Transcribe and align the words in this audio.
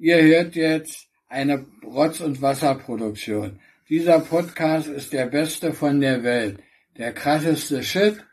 Ihr 0.00 0.22
hört 0.22 0.54
jetzt 0.54 1.08
eine 1.28 1.66
Rotz- 1.84 2.20
und 2.20 2.40
Wasserproduktion. 2.40 3.58
Dieser 3.88 4.20
Podcast 4.20 4.86
ist 4.86 5.12
der 5.12 5.26
beste 5.26 5.72
von 5.72 6.00
der 6.00 6.22
Welt. 6.22 6.60
Der 6.96 7.12
krasseste 7.12 7.82
Shit, 7.82 8.24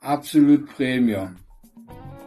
absolut 0.00 0.66
Premium. 0.74 1.36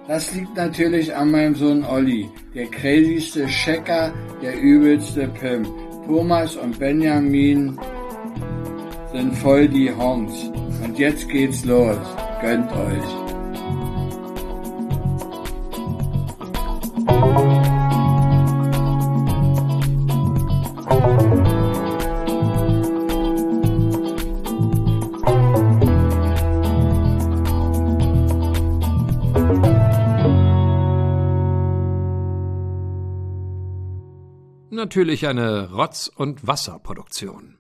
Das 0.08 0.36
liegt 0.36 0.56
natürlich 0.56 1.16
an 1.16 1.32
meinem 1.32 1.56
Sohn 1.56 1.84
Olli, 1.84 2.30
der 2.54 2.68
crazyste 2.68 3.48
Checker, 3.48 4.14
der 4.44 4.62
übelste 4.62 5.28
Pimp. 5.28 5.68
Thomas 6.06 6.56
und 6.56 6.78
Benjamin 6.78 7.80
sind 9.12 9.36
voll 9.38 9.68
die 9.68 9.92
Honks. 9.92 10.52
Und 10.84 11.00
jetzt 11.00 11.28
geht's 11.30 11.66
los. 11.66 11.98
Gönnt 12.42 12.72
euch. 12.72 13.23
Natürlich 34.84 35.28
eine 35.28 35.72
Rotz- 35.72 36.12
und 36.14 36.46
Wasserproduktion. 36.46 37.58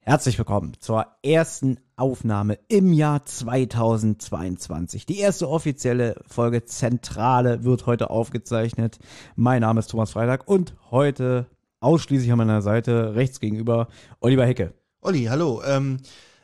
Herzlich 0.00 0.38
willkommen 0.38 0.72
zur 0.80 1.04
ersten 1.22 1.78
Aufnahme 1.94 2.58
im 2.68 2.94
Jahr 2.94 3.26
2022. 3.26 5.04
Die 5.04 5.18
erste 5.18 5.46
offizielle 5.46 6.18
Folge 6.26 6.64
Zentrale 6.64 7.64
wird 7.64 7.84
heute 7.84 8.08
aufgezeichnet. 8.08 8.98
Mein 9.34 9.60
Name 9.60 9.80
ist 9.80 9.88
Thomas 9.88 10.12
Freitag 10.12 10.48
und 10.48 10.74
heute 10.90 11.50
ausschließlich 11.80 12.32
an 12.32 12.38
meiner 12.38 12.62
Seite 12.62 13.14
rechts 13.14 13.38
gegenüber 13.38 13.88
Oliver 14.20 14.46
Hecke. 14.46 14.72
Olli, 15.02 15.24
hallo. 15.24 15.62
Ähm, 15.66 15.98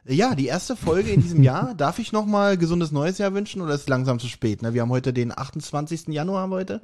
ja, 0.04 0.34
die 0.34 0.48
erste 0.48 0.76
Folge 0.76 1.12
in 1.12 1.22
diesem 1.22 1.42
Jahr. 1.42 1.74
Darf 1.78 1.98
ich 1.98 2.12
nochmal 2.12 2.58
gesundes 2.58 2.92
neues 2.92 3.16
Jahr 3.16 3.32
wünschen 3.32 3.62
oder 3.62 3.72
ist 3.72 3.80
es 3.82 3.88
langsam 3.88 4.18
zu 4.18 4.28
spät? 4.28 4.60
Ne? 4.60 4.74
Wir 4.74 4.82
haben 4.82 4.90
heute 4.90 5.14
den 5.14 5.32
28. 5.34 6.08
Januar 6.08 6.50
heute. 6.50 6.82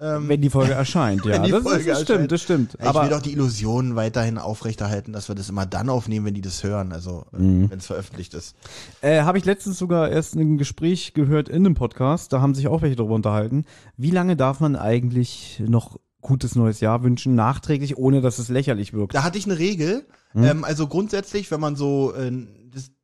Ähm, 0.00 0.28
wenn 0.28 0.40
die 0.40 0.50
Folge 0.50 0.72
erscheint, 0.74 1.24
ja. 1.24 1.38
das, 1.46 1.50
Folge 1.50 1.58
ist, 1.58 1.70
das 1.70 1.86
erscheint. 1.86 2.04
stimmt, 2.04 2.32
das 2.32 2.42
stimmt. 2.42 2.74
ich 2.80 2.86
Aber 2.86 3.02
will 3.02 3.08
doch 3.10 3.20
die 3.22 3.32
Illusion 3.32 3.96
weiterhin 3.96 4.38
aufrechterhalten, 4.38 5.12
dass 5.12 5.28
wir 5.28 5.34
das 5.34 5.48
immer 5.48 5.66
dann 5.66 5.88
aufnehmen, 5.88 6.26
wenn 6.26 6.34
die 6.34 6.40
das 6.40 6.62
hören, 6.62 6.92
also 6.92 7.24
äh, 7.32 7.38
Mhm. 7.42 7.70
wenn 7.70 7.78
es 7.78 7.86
veröffentlicht 7.86 8.34
ist. 8.34 8.54
äh, 9.00 9.22
habe 9.22 9.38
ich 9.38 9.44
letztens 9.44 9.78
sogar 9.78 10.08
erst 10.10 10.34
ein 10.36 10.58
Gespräch 10.58 11.14
gehört 11.14 11.48
in 11.48 11.66
einem 11.66 11.74
Podcast, 11.74 12.32
da 12.32 12.40
haben 12.40 12.54
sich 12.54 12.68
auch 12.68 12.82
welche 12.82 12.96
darüber 12.96 13.14
unterhalten. 13.14 13.64
Wie 13.96 14.10
lange 14.10 14.36
darf 14.36 14.60
man 14.60 14.76
eigentlich 14.76 15.62
noch 15.66 15.98
gutes 16.20 16.54
neues 16.56 16.80
Jahr 16.80 17.02
wünschen, 17.04 17.34
nachträglich, 17.34 17.96
ohne 17.96 18.20
dass 18.20 18.38
es 18.38 18.48
lächerlich 18.48 18.92
wirkt? 18.92 19.14
Da 19.14 19.22
hatte 19.22 19.38
ich 19.38 19.46
eine 19.46 19.58
Regel. 19.58 20.04
Hm? 20.32 20.44
Ähm, 20.44 20.64
also 20.64 20.86
grundsätzlich, 20.88 21.50
wenn 21.50 21.60
man 21.60 21.74
so, 21.76 22.12
äh, 22.14 22.30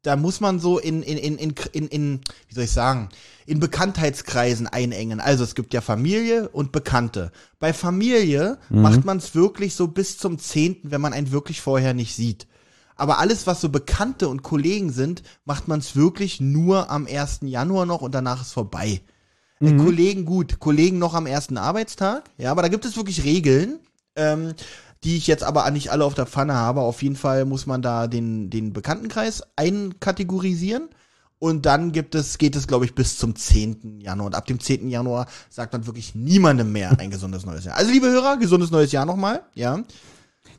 da 0.04 0.16
muss 0.16 0.40
man 0.40 0.60
so 0.60 0.78
in, 0.78 1.02
in, 1.02 1.18
in, 1.18 1.38
in, 1.38 1.54
in, 1.72 1.88
in, 1.88 2.20
wie 2.48 2.54
soll 2.54 2.64
ich 2.64 2.70
sagen, 2.70 3.08
in 3.46 3.58
Bekanntheitskreisen 3.58 4.66
einengen. 4.66 5.18
Also 5.18 5.44
es 5.44 5.54
gibt 5.54 5.74
ja 5.74 5.80
Familie 5.80 6.48
und 6.50 6.72
Bekannte. 6.72 7.32
Bei 7.58 7.72
Familie 7.72 8.58
Mhm. 8.68 8.82
macht 8.82 9.04
man 9.04 9.16
es 9.18 9.34
wirklich 9.34 9.74
so 9.74 9.88
bis 9.88 10.18
zum 10.18 10.38
zehnten, 10.38 10.90
wenn 10.90 11.00
man 11.00 11.12
einen 11.12 11.32
wirklich 11.32 11.60
vorher 11.60 11.94
nicht 11.94 12.14
sieht. 12.14 12.46
Aber 12.96 13.18
alles, 13.18 13.46
was 13.46 13.60
so 13.60 13.68
Bekannte 13.70 14.28
und 14.28 14.42
Kollegen 14.42 14.92
sind, 14.92 15.22
macht 15.44 15.66
man 15.68 15.80
es 15.80 15.96
wirklich 15.96 16.40
nur 16.40 16.90
am 16.90 17.06
1. 17.06 17.40
Januar 17.42 17.86
noch 17.86 18.02
und 18.02 18.14
danach 18.14 18.42
ist 18.42 18.52
vorbei. 18.52 19.00
Äh, 19.60 19.72
Kollegen 19.76 20.24
gut, 20.26 20.58
Kollegen 20.60 20.98
noch 20.98 21.14
am 21.14 21.26
ersten 21.26 21.56
Arbeitstag, 21.56 22.24
ja, 22.38 22.50
aber 22.50 22.62
da 22.62 22.68
gibt 22.68 22.84
es 22.84 22.96
wirklich 22.96 23.24
Regeln, 23.24 23.78
ähm, 24.16 24.54
die 25.04 25.16
ich 25.16 25.26
jetzt 25.26 25.44
aber 25.44 25.70
nicht 25.70 25.92
alle 25.92 26.04
auf 26.04 26.14
der 26.14 26.26
Pfanne 26.26 26.54
habe. 26.54 26.80
Auf 26.80 27.02
jeden 27.02 27.16
Fall 27.16 27.44
muss 27.44 27.66
man 27.66 27.82
da 27.82 28.06
den, 28.06 28.50
den 28.50 28.72
Bekanntenkreis 28.72 29.42
einkategorisieren. 29.56 30.88
Und 31.38 31.66
dann 31.66 31.92
gibt 31.92 32.14
es, 32.14 32.38
geht 32.38 32.56
es, 32.56 32.66
glaube 32.66 32.86
ich, 32.86 32.94
bis 32.94 33.18
zum 33.18 33.36
10. 33.36 34.00
Januar. 34.00 34.26
Und 34.26 34.34
ab 34.34 34.46
dem 34.46 34.60
10. 34.60 34.88
Januar 34.88 35.26
sagt 35.50 35.74
man 35.74 35.86
wirklich 35.86 36.14
niemandem 36.14 36.72
mehr 36.72 36.98
ein 36.98 37.10
gesundes 37.10 37.44
neues 37.44 37.66
Jahr. 37.66 37.76
Also, 37.76 37.92
liebe 37.92 38.06
Hörer, 38.06 38.38
gesundes 38.38 38.70
neues 38.70 38.92
Jahr 38.92 39.04
nochmal, 39.04 39.42
ja. 39.54 39.82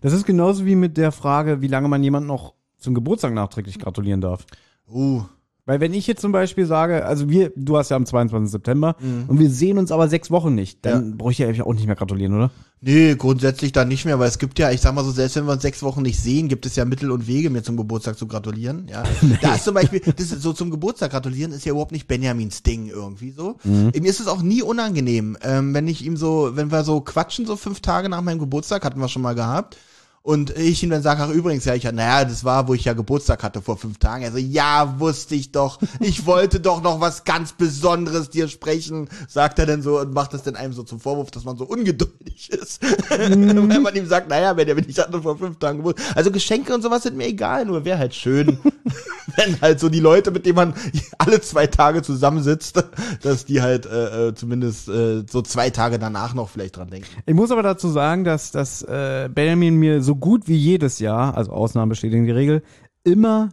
Das 0.01 0.13
ist 0.13 0.27
genauso 0.27 0.65
wie 0.65 0.75
mit 0.75 0.97
der 0.97 1.11
Frage, 1.11 1.61
wie 1.61 1.67
lange 1.67 1.87
man 1.87 2.03
jemand 2.03 2.27
noch 2.27 2.53
zum 2.77 2.93
Geburtstag 2.93 3.33
nachträglich 3.33 3.79
gratulieren 3.79 4.21
darf. 4.21 4.45
Uh, 4.87 5.23
Weil 5.67 5.79
wenn 5.79 5.93
ich 5.95 6.05
jetzt 6.05 6.21
zum 6.21 6.31
Beispiel 6.31 6.65
sage, 6.67 7.05
also 7.05 7.27
wir, 7.29 7.51
du 7.55 7.77
hast 7.77 7.89
ja 7.89 7.97
am 7.97 8.05
22. 8.05 8.51
September 8.51 8.95
und 9.27 9.39
wir 9.39 9.49
sehen 9.49 9.77
uns 9.79 9.91
aber 9.91 10.07
sechs 10.07 10.29
Wochen 10.29 10.53
nicht, 10.53 10.85
dann 10.85 11.09
Ja. 11.09 11.15
brauche 11.17 11.31
ich 11.31 11.39
ja 11.39 11.47
eigentlich 11.47 11.63
auch 11.63 11.73
nicht 11.73 11.87
mehr 11.87 11.95
gratulieren, 11.95 12.35
oder? 12.35 12.51
Nee, 12.81 13.15
grundsätzlich 13.15 13.71
dann 13.71 13.87
nicht 13.87 14.05
mehr, 14.05 14.19
weil 14.19 14.27
es 14.27 14.37
gibt 14.37 14.59
ja, 14.59 14.69
ich 14.69 14.79
sag 14.81 14.93
mal 14.93 15.03
so, 15.03 15.09
selbst 15.09 15.35
wenn 15.37 15.45
wir 15.45 15.53
uns 15.53 15.63
sechs 15.63 15.81
Wochen 15.81 16.03
nicht 16.03 16.19
sehen, 16.19 16.49
gibt 16.49 16.67
es 16.67 16.75
ja 16.75 16.85
Mittel 16.85 17.09
und 17.09 17.25
Wege, 17.25 17.49
mir 17.49 17.63
zum 17.63 17.77
Geburtstag 17.77 18.15
zu 18.15 18.27
gratulieren. 18.27 18.87
Ja. 18.91 19.01
Da 19.41 19.55
ist 19.55 19.63
zum 19.63 19.73
Beispiel, 19.73 20.01
das 20.01 20.31
ist 20.31 20.43
so 20.43 20.53
zum 20.53 20.69
Geburtstag 20.69 21.09
gratulieren 21.09 21.51
ist 21.51 21.65
ja 21.65 21.71
überhaupt 21.71 21.93
nicht 21.93 22.07
Benjamins 22.07 22.61
Ding 22.61 22.87
irgendwie 22.87 23.31
so. 23.31 23.55
Mir 23.63 23.91
ist 24.05 24.19
es 24.19 24.27
auch 24.27 24.43
nie 24.43 24.61
unangenehm, 24.61 25.35
ähm, 25.41 25.73
wenn 25.73 25.87
ich 25.87 26.05
ihm 26.05 26.15
so, 26.15 26.51
wenn 26.53 26.71
wir 26.71 26.83
so 26.83 27.01
quatschen, 27.01 27.47
so 27.47 27.55
fünf 27.55 27.79
Tage 27.79 28.07
nach 28.07 28.21
meinem 28.21 28.37
Geburtstag, 28.39 28.85
hatten 28.85 28.99
wir 28.99 29.07
schon 29.07 29.23
mal 29.23 29.33
gehabt. 29.33 29.77
Und 30.25 30.57
ich 30.57 30.81
ihm 30.81 30.89
dann 30.89 31.03
sage, 31.03 31.21
ach 31.21 31.29
übrigens, 31.29 31.65
ja, 31.65 31.75
ich, 31.75 31.83
naja, 31.83 32.25
das 32.25 32.43
war, 32.43 32.67
wo 32.67 32.73
ich 32.73 32.85
ja 32.85 32.93
Geburtstag 32.93 33.43
hatte 33.43 33.61
vor 33.61 33.77
fünf 33.77 33.99
Tagen. 33.99 34.25
Also, 34.25 34.39
ja, 34.39 34.99
wusste 34.99 35.35
ich 35.35 35.51
doch. 35.51 35.77
Ich 35.99 36.25
wollte 36.25 36.59
doch 36.59 36.81
noch 36.81 36.99
was 36.99 37.25
ganz 37.25 37.53
Besonderes 37.53 38.31
dir 38.31 38.47
sprechen, 38.47 39.07
sagt 39.27 39.59
er 39.59 39.67
dann 39.67 39.83
so 39.83 39.99
und 39.99 40.15
macht 40.15 40.33
das 40.33 40.41
dann 40.41 40.55
einem 40.55 40.73
so 40.73 40.81
zum 40.81 40.99
Vorwurf, 40.99 41.29
dass 41.29 41.43
man 41.43 41.57
so 41.57 41.65
ungeduldig 41.65 42.49
ist. 42.49 42.81
Wenn 43.19 43.83
man 43.83 43.95
ihm 43.95 44.07
sagt, 44.07 44.27
naja, 44.27 44.57
wenn 44.57 44.65
der 44.65 44.73
bin 44.73 44.89
ich 44.89 44.97
hatte 44.97 45.21
vor 45.21 45.37
fünf 45.37 45.59
Tagen 45.59 45.77
Geburtstag. 45.77 46.17
Also 46.17 46.31
Geschenke 46.31 46.73
und 46.73 46.81
sowas 46.81 47.03
sind 47.03 47.15
mir 47.17 47.27
egal, 47.27 47.65
nur 47.65 47.85
wäre 47.85 47.99
halt 47.99 48.15
schön, 48.15 48.57
wenn 49.37 49.61
halt 49.61 49.79
so 49.79 49.89
die 49.89 49.99
Leute, 49.99 50.31
mit 50.31 50.47
denen 50.47 50.55
man 50.55 50.73
alle 51.19 51.39
zwei 51.41 51.67
Tage 51.67 52.01
zusammensitzt, 52.01 52.83
dass 53.21 53.45
die 53.45 53.61
halt 53.61 53.85
äh, 53.85 54.29
äh, 54.29 54.33
zumindest 54.33 54.89
äh, 54.89 55.23
so 55.29 55.43
zwei 55.43 55.69
Tage 55.69 55.99
danach 55.99 56.33
noch 56.33 56.49
vielleicht 56.49 56.77
dran 56.77 56.89
denken. 56.89 57.07
Ich 57.27 57.35
muss 57.35 57.51
aber 57.51 57.61
dazu 57.61 57.89
sagen, 57.89 58.23
dass, 58.23 58.49
dass 58.51 58.81
äh, 58.81 59.29
Benjamin 59.31 59.75
mir 59.75 60.01
so 60.01 60.14
gut 60.15 60.47
wie 60.47 60.55
jedes 60.57 60.99
Jahr, 60.99 61.35
also 61.37 61.51
Ausnahmen 61.51 61.89
bestätigen 61.89 62.25
die 62.25 62.31
Regel, 62.31 62.63
immer, 63.03 63.49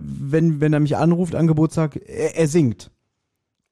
wenn, 0.00 0.60
wenn 0.60 0.72
er 0.72 0.80
mich 0.80 0.96
anruft 0.96 1.34
an 1.34 1.46
Geburtstag, 1.46 1.96
er, 2.06 2.36
er 2.36 2.48
singt. 2.48 2.90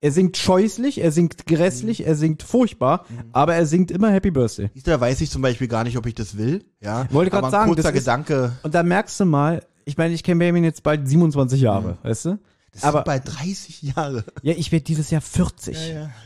Er 0.01 0.13
singt 0.13 0.37
scheußlich, 0.37 1.01
er 1.01 1.11
singt 1.11 1.47
grässlich, 1.47 2.07
er 2.07 2.15
singt 2.15 2.45
furchtbar, 2.45 3.05
aber 3.33 3.55
er 3.57 3.67
singt 3.67 3.91
immer 3.91 4.11
Happy 4.13 4.31
Birthday. 4.31 4.71
Da 4.85 5.01
weiß 5.01 5.21
ich 5.23 5.31
zum 5.31 5.43
Beispiel 5.43 5.67
gar 5.67 5.83
nicht, 5.83 5.97
ob 5.99 6.07
ich 6.07 6.15
das 6.15 6.37
will. 6.39 6.65
Ja, 6.81 7.09
Wollte 7.11 7.37
ein 7.37 7.51
sagen, 7.51 7.67
kurzer 7.69 7.83
das 7.91 7.93
ist- 7.99 8.05
Gedanke. 8.05 8.53
Und 8.63 8.75
da 8.75 8.85
merkst 8.85 9.19
du 9.19 9.25
mal, 9.25 9.65
ich 9.85 9.97
meine, 9.97 10.15
ich 10.15 10.23
kenne 10.23 10.39
Benjamin 10.39 10.63
jetzt 10.63 10.85
bald 10.85 11.09
27 11.09 11.61
Jahre, 11.61 11.99
weißt 12.05 12.27
du? 12.27 12.39
Das 12.81 12.85
aber 12.89 12.99
sind 12.99 13.05
bald 13.07 13.23
30 13.39 13.83
Jahre. 13.83 14.25
ja, 14.43 14.55
ich 14.57 14.73
werde 14.73 14.85
dieses 14.85 15.11
Jahr 15.11 15.21
40. 15.21 15.77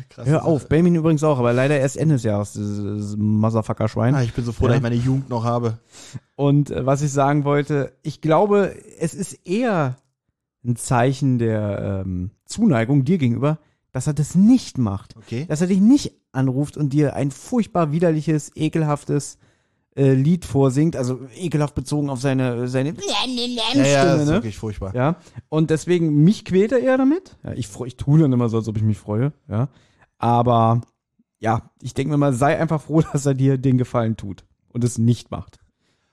krass. 0.08 0.26
Hör 0.26 0.44
auf, 0.44 0.68
Benjamin 0.68 0.94
übrigens 0.96 1.22
auch, 1.24 1.38
aber 1.38 1.52
leider 1.52 1.78
erst 1.78 1.96
Ende 1.96 2.14
des 2.16 2.24
Jahres, 2.24 2.52
dieses 2.52 3.16
Motherfucker-Schwein. 3.16 4.14
Ah, 4.14 4.22
ich 4.22 4.32
bin 4.34 4.44
so 4.44 4.52
froh, 4.52 4.64
Ja. 4.64 4.68
dass 4.70 4.76
ich 4.78 4.82
meine 4.82 4.94
Jugend 4.96 5.28
noch 5.28 5.44
habe. 5.44 5.78
Und 6.36 6.70
äh, 6.70 6.84
was 6.86 7.02
ich 7.02 7.12
sagen 7.12 7.44
wollte, 7.44 7.92
ich 8.02 8.20
glaube, 8.20 8.74
es 8.98 9.14
ist 9.14 9.46
eher 9.46 9.96
ein 10.64 10.76
Zeichen 10.76 11.38
der 11.38 12.02
ähm, 12.06 12.30
Zuneigung 12.44 13.04
dir 13.04 13.18
gegenüber, 13.18 13.58
dass 13.92 14.06
er 14.06 14.14
das 14.14 14.34
nicht 14.34 14.78
macht. 14.78 15.16
Okay. 15.16 15.44
Dass 15.48 15.60
er 15.60 15.66
dich 15.66 15.80
nicht 15.80 16.12
anruft 16.32 16.76
und 16.76 16.92
dir 16.92 17.14
ein 17.14 17.30
furchtbar 17.30 17.92
widerliches, 17.92 18.50
ekelhaftes 18.54 19.38
äh, 19.94 20.12
Lied 20.14 20.44
vorsingt, 20.44 20.96
also 20.96 21.20
ekelhaft 21.36 21.74
bezogen 21.74 22.08
auf 22.10 22.20
seine, 22.20 22.66
seine 22.68 22.90
Ja, 22.94 22.94
ja, 22.94 23.84
Stimme, 23.84 23.84
das 23.84 24.20
ist 24.22 24.26
ne? 24.28 24.32
wirklich 24.34 24.56
furchtbar. 24.58 24.94
Ja, 24.94 25.16
und 25.48 25.70
deswegen, 25.70 26.24
mich 26.24 26.44
quält 26.44 26.72
er 26.72 26.78
eher 26.80 26.96
damit. 26.96 27.36
Ja, 27.44 27.52
ich, 27.52 27.68
freu- 27.68 27.86
ich 27.86 27.96
tue 27.96 28.18
dann 28.20 28.32
immer 28.32 28.48
so, 28.48 28.56
als 28.58 28.68
ob 28.68 28.76
ich 28.76 28.82
mich 28.82 28.98
freue, 28.98 29.32
ja. 29.48 29.68
Aber, 30.18 30.80
ja, 31.40 31.70
ich 31.82 31.94
denke 31.94 32.12
mir 32.12 32.18
mal, 32.18 32.32
sei 32.32 32.58
einfach 32.58 32.80
froh, 32.80 33.02
dass 33.12 33.26
er 33.26 33.34
dir 33.34 33.58
den 33.58 33.76
Gefallen 33.78 34.16
tut 34.16 34.44
und 34.68 34.84
es 34.84 34.98
nicht 34.98 35.30
macht. 35.30 35.58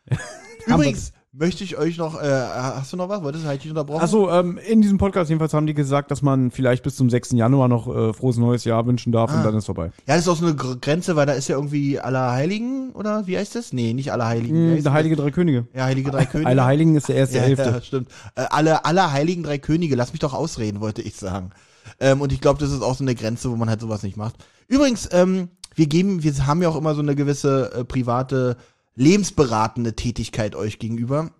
Übrigens 0.66 1.14
möchte 1.39 1.63
ich 1.63 1.77
euch 1.77 1.97
noch, 1.97 2.21
äh, 2.21 2.27
hast 2.30 2.94
du 2.94 2.97
noch 2.97 3.09
was? 3.09 3.24
Wolltest 3.24 3.45
du 3.45 3.47
halt 3.47 3.63
dich 3.63 3.71
unterbrochen? 3.71 4.03
Achso, 4.03 4.30
ähm, 4.30 4.57
in 4.68 4.81
diesem 4.81 4.97
Podcast 4.97 5.30
jedenfalls 5.30 5.53
haben 5.53 5.65
die 5.65 5.74
gesagt, 5.74 6.12
dass 6.12 6.21
man 6.21 6.51
vielleicht 6.51 6.83
bis 6.83 6.95
zum 6.95 7.09
6. 7.09 7.31
Januar 7.31 7.68
noch 7.68 7.88
äh, 7.88 8.13
frohes 8.13 8.38
neues 8.38 8.65
Jahr 8.65 8.86
wünschen 8.86 9.12
darf 9.12 9.31
und 9.33 9.39
Ah. 9.39 9.44
dann 9.44 9.56
ist 9.56 9.65
vorbei. 9.65 9.86
Ja, 10.07 10.15
das 10.15 10.19
ist 10.19 10.27
auch 10.27 10.36
so 10.36 10.45
eine 10.45 10.56
Gr- 10.56 10.75
Grenze, 10.80 11.15
weil 11.15 11.25
da 11.25 11.33
ist 11.33 11.47
ja 11.47 11.56
irgendwie 11.56 12.00
Allerheiligen, 12.00 12.91
oder 12.91 13.25
wie 13.25 13.38
heißt 13.38 13.56
das? 13.56 13.74
Nee, 13.74 13.94
nicht 13.94 14.12
Allerheiligen. 14.12 14.68
Heißt 14.71 14.75
der 14.77 14.83
das? 14.83 14.94
Heilige 14.94 15.15
Drei 15.15 15.31
Könige. 15.31 15.65
Ja, 15.74 15.86
Heilige 15.86 16.12
Drei 16.12 16.25
Könige. 16.27 16.50
Alle 16.50 16.65
Heiligen 16.65 16.95
ist 16.95 17.07
der 17.09 17.15
erste 17.15 17.38
ja, 17.38 17.44
Hälfte. 17.44 17.69
Ja, 17.69 17.81
stimmt. 17.81 18.09
Äh, 18.36 18.41
alle, 18.50 18.86
alle 18.86 19.12
Heiligen 19.12 19.41
Drei 19.44 19.57
Könige, 19.57 19.95
lass 19.95 20.12
mich 20.12 20.19
doch 20.19 20.33
ausreden, 20.33 20.81
wollte 20.81 21.01
ich 21.01 21.15
sagen. 21.15 21.51
Ähm, 22.00 22.21
und 22.21 22.31
ich 22.31 22.41
glaube, 22.41 22.59
das 22.59 22.71
ist 22.71 22.81
auch 22.83 22.95
so 22.95 23.03
eine 23.03 23.15
Grenze, 23.15 23.50
wo 23.50 23.56
man 23.56 23.69
halt 23.69 23.81
sowas 23.81 24.03
nicht 24.03 24.18
macht. 24.18 24.36
Übrigens, 24.68 25.09
ähm, 25.12 25.50
wir 25.75 25.88
geben, 25.88 26.21
wir 26.24 26.47
haben 26.47 26.62
ja 26.62 26.69
auch 26.69 26.75
immer 26.75 26.94
so 26.94 27.01
eine 27.01 27.15
gewisse 27.15 27.71
äh, 27.74 27.83
private, 27.86 28.57
lebensberatende 28.95 29.95
Tätigkeit 29.95 30.56
euch 30.56 30.80
gegenüber. 30.80 31.31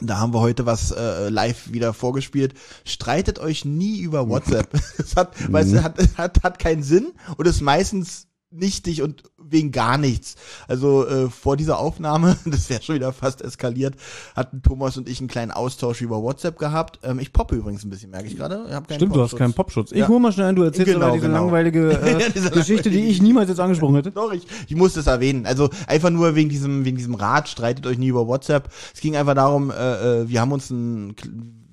Da 0.00 0.18
haben 0.18 0.32
wir 0.32 0.40
heute 0.40 0.64
was 0.64 0.90
äh, 0.90 1.28
live 1.28 1.72
wieder 1.72 1.92
vorgespielt. 1.92 2.54
Streitet 2.84 3.38
euch 3.38 3.64
nie 3.64 4.00
über 4.00 4.28
WhatsApp. 4.28 4.68
Das 4.96 5.16
hat, 5.16 5.34
es 5.38 5.82
hat, 5.82 5.98
hat, 6.16 6.42
hat 6.42 6.58
keinen 6.58 6.82
Sinn 6.82 7.12
und 7.36 7.46
ist 7.46 7.60
meistens 7.60 8.28
nichtig 8.52 9.02
und 9.02 9.22
wegen 9.38 9.70
gar 9.72 9.98
nichts. 9.98 10.36
Also 10.68 11.06
äh, 11.06 11.28
vor 11.28 11.56
dieser 11.56 11.78
Aufnahme, 11.78 12.36
das 12.44 12.70
wäre 12.70 12.82
schon 12.82 12.94
wieder 12.94 13.12
fast 13.12 13.42
eskaliert, 13.42 13.94
hatten 14.36 14.62
Thomas 14.62 14.96
und 14.96 15.08
ich 15.08 15.18
einen 15.20 15.28
kleinen 15.28 15.50
Austausch 15.50 16.00
über 16.00 16.22
WhatsApp 16.22 16.58
gehabt. 16.58 17.00
Ähm, 17.02 17.18
ich 17.18 17.32
poppe 17.32 17.56
übrigens 17.56 17.84
ein 17.84 17.90
bisschen, 17.90 18.10
merke 18.10 18.28
ich 18.28 18.36
gerade. 18.36 18.64
Stimmt, 18.94 19.14
du 19.14 19.20
hast 19.22 19.30
Popschutz. 19.30 19.38
keinen 19.38 19.52
Popschutz. 19.54 19.92
Ich 19.92 19.98
Ja. 19.98 20.08
hol 20.08 20.20
mal 20.20 20.32
schnell 20.32 20.46
ein, 20.48 20.56
du 20.56 20.62
erzählst 20.62 20.92
Genau, 20.92 21.12
diese 21.14 21.26
genau. 21.26 21.44
langweilige 21.44 21.90
äh, 22.00 22.30
diese 22.34 22.50
Geschichte, 22.50 22.90
die 22.90 23.08
ich 23.08 23.20
niemals 23.22 23.48
jetzt 23.48 23.60
angesprochen 23.60 23.96
hätte. 23.96 24.10
Doch, 24.10 24.32
ich, 24.32 24.46
ich 24.68 24.76
muss 24.76 24.94
das 24.94 25.06
erwähnen. 25.06 25.46
Also 25.46 25.70
einfach 25.86 26.10
nur 26.10 26.34
wegen 26.34 26.48
diesem, 26.48 26.84
wegen 26.84 26.96
diesem 26.96 27.14
Rat, 27.14 27.48
streitet 27.48 27.86
euch 27.86 27.98
nie 27.98 28.08
über 28.08 28.26
WhatsApp. 28.26 28.68
Es 28.94 29.00
ging 29.00 29.16
einfach 29.16 29.34
darum, 29.34 29.70
äh, 29.70 30.20
äh, 30.22 30.28
wir 30.28 30.40
haben 30.40 30.52
uns 30.52 30.70
ein, 30.70 31.14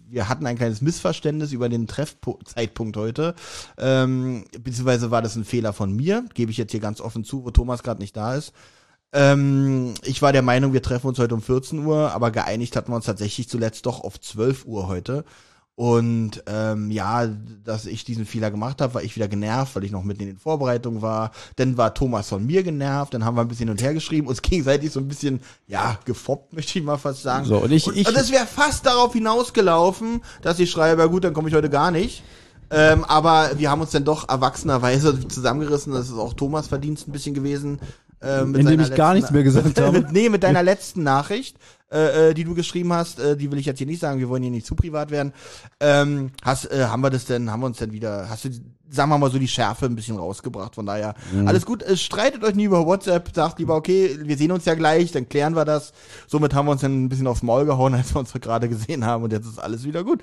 wir 0.09 0.29
hatten 0.29 0.45
ein 0.45 0.57
kleines 0.57 0.81
Missverständnis 0.81 1.51
über 1.51 1.69
den 1.69 1.88
Treffzeitpunkt 1.88 2.97
heute. 2.97 3.35
Ähm, 3.77 4.45
beziehungsweise 4.51 5.11
war 5.11 5.21
das 5.21 5.35
ein 5.35 5.45
Fehler 5.45 5.73
von 5.73 5.95
mir, 5.95 6.25
gebe 6.33 6.51
ich 6.51 6.57
jetzt 6.57 6.71
hier 6.71 6.79
ganz 6.79 7.01
offen 7.01 7.23
zu, 7.23 7.45
wo 7.45 7.51
Thomas 7.51 7.83
gerade 7.83 8.01
nicht 8.01 8.17
da 8.17 8.35
ist. 8.35 8.53
Ähm, 9.11 9.94
ich 10.03 10.21
war 10.21 10.33
der 10.33 10.41
Meinung, 10.41 10.73
wir 10.73 10.83
treffen 10.83 11.07
uns 11.07 11.19
heute 11.19 11.33
um 11.33 11.41
14 11.41 11.79
Uhr, 11.79 12.11
aber 12.11 12.31
geeinigt 12.31 12.75
hatten 12.75 12.91
wir 12.91 12.95
uns 12.95 13.06
tatsächlich 13.06 13.50
zuletzt 13.50 13.85
doch 13.85 14.01
auf 14.01 14.19
12 14.19 14.65
Uhr 14.65 14.88
heute. 14.88 15.25
Und 15.79 16.43
ähm, 16.45 16.91
ja, 16.91 17.25
dass 17.63 17.85
ich 17.85 18.03
diesen 18.03 18.25
Fehler 18.25 18.51
gemacht 18.51 18.81
habe, 18.81 18.95
war 18.95 19.01
ich 19.01 19.15
wieder 19.15 19.29
genervt, 19.29 19.77
weil 19.77 19.85
ich 19.85 19.91
noch 19.93 20.03
mitten 20.03 20.23
in 20.23 20.27
den 20.27 20.37
Vorbereitungen 20.37 21.01
war. 21.01 21.31
Dann 21.55 21.77
war 21.77 21.93
Thomas 21.93 22.27
von 22.27 22.45
mir 22.45 22.63
genervt, 22.63 23.13
dann 23.13 23.23
haben 23.23 23.37
wir 23.37 23.41
ein 23.43 23.47
bisschen 23.47 23.67
hin 23.69 23.77
und 23.77 23.81
her 23.81 23.93
geschrieben, 23.93 24.27
uns 24.27 24.41
gegenseitig 24.41 24.91
so 24.91 24.99
ein 24.99 25.07
bisschen, 25.07 25.39
ja, 25.67 25.97
gefoppt, 26.03 26.51
möchte 26.51 26.77
ich 26.79 26.83
mal 26.83 26.97
fast 26.97 27.21
sagen. 27.21 27.45
So, 27.45 27.59
und 27.59 27.71
ich- 27.71 27.87
ich- 27.87 28.05
und 28.09 28.17
es 28.17 28.29
wäre 28.29 28.45
fast 28.45 28.85
darauf 28.85 29.13
hinausgelaufen, 29.13 30.19
dass 30.41 30.59
ich 30.59 30.69
schreibe, 30.69 31.01
ja 31.01 31.07
gut, 31.07 31.23
dann 31.23 31.33
komme 31.33 31.47
ich 31.47 31.55
heute 31.55 31.69
gar 31.69 31.91
nicht. 31.91 32.23
Ähm, 32.71 33.05
aber 33.05 33.51
wir 33.57 33.71
haben 33.71 33.79
uns 33.79 33.91
dann 33.91 34.03
doch 34.03 34.27
erwachsenerweise 34.27 35.17
zusammengerissen. 35.29 35.93
Das 35.93 36.07
ist 36.09 36.13
auch 36.17 36.33
Thomas 36.33 36.67
Verdienst 36.67 37.07
ein 37.07 37.13
bisschen 37.13 37.33
gewesen. 37.33 37.79
Äh, 38.21 38.42
Indem 38.42 38.80
ich 38.81 38.94
gar 38.95 39.13
nichts 39.13 39.31
mehr 39.31 39.44
gesagt 39.50 39.80
habe. 39.80 40.00
mit, 40.00 40.12
nee, 40.12 40.30
mit 40.30 40.44
deiner 40.44 40.62
letzten 40.63 41.04
Nachricht, 41.04 41.56
äh, 41.92 42.30
äh, 42.30 42.33
die 42.33 42.44
du 42.44 42.54
geschrieben 42.54 42.92
hast, 42.94 43.19
äh, 43.19 43.36
die 43.38 43.51
will 43.51 43.57
ich 43.60 43.66
jetzt 43.66 43.77
hier 43.80 43.88
nicht 43.88 44.01
sagen, 44.01 44.19
wir 44.19 44.30
wollen 44.30 44.44
hier 44.44 44.51
nicht 44.51 44.66
zu 44.68 44.75
privat 44.75 45.10
werden. 45.10 45.33
Ähm, 45.80 46.31
hast, 46.44 46.66
äh, 46.71 46.86
haben 46.86 47.01
wir 47.01 47.10
das 47.10 47.25
denn, 47.25 47.50
haben 47.51 47.62
wir 47.62 47.66
uns 47.68 47.77
denn 47.77 47.92
wieder, 47.92 48.27
hast 48.30 48.45
du, 48.45 48.50
sagen 48.92 49.10
wir 49.10 49.18
mal 49.18 49.31
so, 49.31 49.39
die 49.39 49.48
Schärfe 49.48 49.86
ein 49.86 49.95
bisschen 49.95 50.18
rausgebracht. 50.18 50.75
Von 50.75 50.86
daher, 50.86 51.16
Mhm. 51.31 51.48
alles 51.48 51.66
gut. 51.66 51.81
Äh, 51.81 51.95
streitet 51.98 52.44
euch 52.44 52.54
nie 52.56 52.66
über 52.66 52.86
WhatsApp, 52.86 53.30
sagt 53.33 53.57
lieber, 53.60 53.75
okay, 53.75 54.19
wir 54.22 54.38
sehen 54.38 54.51
uns 54.51 54.65
ja 54.65 54.75
gleich, 54.75 55.12
dann 55.13 55.30
klären 55.30 55.56
wir 55.56 55.63
das. 55.65 55.94
Somit 56.27 56.54
haben 56.54 56.65
wir 56.68 56.74
uns 56.74 56.81
dann 56.81 57.06
ein 57.06 57.10
bisschen 57.10 57.25
aufs 57.27 57.42
Maul 57.42 57.65
gehauen, 57.65 57.94
als 57.95 58.13
wir 58.13 58.19
uns 58.19 58.33
gerade 58.33 58.68
gesehen 58.69 59.06
haben 59.06 59.24
und 59.24 59.31
jetzt 59.31 59.48
ist 59.48 59.60
alles 59.60 59.83
wieder 59.86 60.04
gut. 60.04 60.22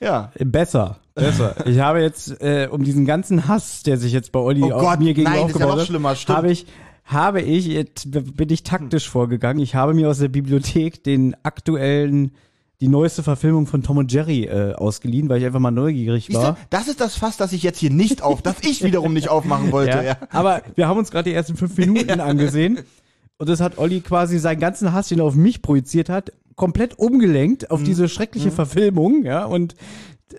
Ja. 0.00 0.32
Besser, 0.38 0.98
besser. 1.14 1.54
Ich 1.66 1.78
habe 1.80 2.00
jetzt, 2.00 2.38
äh, 2.42 2.68
um 2.70 2.82
diesen 2.84 3.06
ganzen 3.06 3.46
Hass, 3.48 3.82
der 3.84 3.96
sich 3.96 4.12
jetzt 4.12 4.32
bei 4.32 4.40
Olli 4.40 4.62
Oh 4.64 4.72
auf 4.72 4.82
Gott, 4.82 4.98
mir 4.98 5.14
gegenüber 5.14 5.30
nein, 5.30 5.38
ja 5.38 5.44
aufgebaut 5.46 5.68
noch 5.70 5.78
hat, 5.78 5.86
schlimmer, 5.86 6.16
stimmt. 6.16 6.36
habe 6.36 6.50
ich, 6.50 6.66
habe 7.08 7.40
ich, 7.40 7.66
jetzt 7.66 8.10
bin 8.10 8.50
ich 8.50 8.62
taktisch 8.62 9.08
vorgegangen. 9.08 9.62
Ich 9.62 9.74
habe 9.74 9.94
mir 9.94 10.08
aus 10.10 10.18
der 10.18 10.28
Bibliothek 10.28 11.02
den 11.02 11.34
aktuellen, 11.42 12.32
die 12.80 12.88
neueste 12.88 13.22
Verfilmung 13.22 13.66
von 13.66 13.82
Tom 13.82 13.96
und 13.96 14.12
Jerry 14.12 14.44
äh, 14.44 14.74
ausgeliehen, 14.74 15.28
weil 15.28 15.38
ich 15.40 15.46
einfach 15.46 15.58
mal 15.58 15.70
neugierig 15.70 16.32
war. 16.32 16.56
das 16.70 16.86
ist 16.86 17.00
das 17.00 17.16
Fass, 17.16 17.36
das 17.36 17.52
ich 17.52 17.62
jetzt 17.62 17.78
hier 17.78 17.90
nicht 17.90 18.22
auf, 18.22 18.42
das 18.42 18.56
ich 18.60 18.84
wiederum 18.84 19.14
nicht 19.14 19.28
aufmachen 19.30 19.72
wollte. 19.72 19.96
Ja. 19.96 20.02
Ja. 20.02 20.16
Aber 20.30 20.62
wir 20.76 20.86
haben 20.86 20.98
uns 20.98 21.10
gerade 21.10 21.28
die 21.30 21.34
ersten 21.34 21.56
fünf 21.56 21.76
Minuten 21.76 22.20
angesehen. 22.20 22.80
Und 23.38 23.48
das 23.48 23.60
hat 23.60 23.78
Olli 23.78 24.00
quasi 24.00 24.38
seinen 24.38 24.60
ganzen 24.60 24.92
Hass, 24.92 25.08
den 25.08 25.20
er 25.20 25.24
auf 25.24 25.34
mich 25.34 25.62
projiziert 25.62 26.08
hat, 26.08 26.32
komplett 26.56 26.98
umgelenkt 26.98 27.62
Mhm. 27.62 27.68
auf 27.70 27.82
diese 27.82 28.08
schreckliche 28.08 28.50
Verfilmung, 28.50 29.24
ja, 29.24 29.44
und 29.44 29.74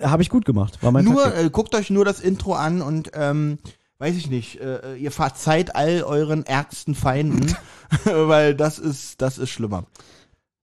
habe 0.01 0.21
ich 0.21 0.29
gut 0.29 0.45
gemacht. 0.45 0.77
War 0.83 0.91
mein 0.91 1.05
Nur, 1.05 1.35
äh, 1.35 1.49
guckt 1.49 1.73
euch 1.75 1.89
nur 1.89 2.05
das 2.05 2.19
Intro 2.19 2.53
an 2.53 2.81
und 2.81 3.11
ähm, 3.15 3.57
weiß 3.99 4.15
ich 4.15 4.29
nicht, 4.29 4.59
äh, 4.61 4.95
ihr 4.95 5.11
verzeiht 5.11 5.75
all 5.75 6.03
euren 6.03 6.45
ärgsten 6.45 6.95
Feinden, 6.95 7.55
weil 8.05 8.55
das 8.55 8.79
ist, 8.79 9.21
das 9.21 9.37
ist 9.37 9.49
schlimmer. 9.49 9.85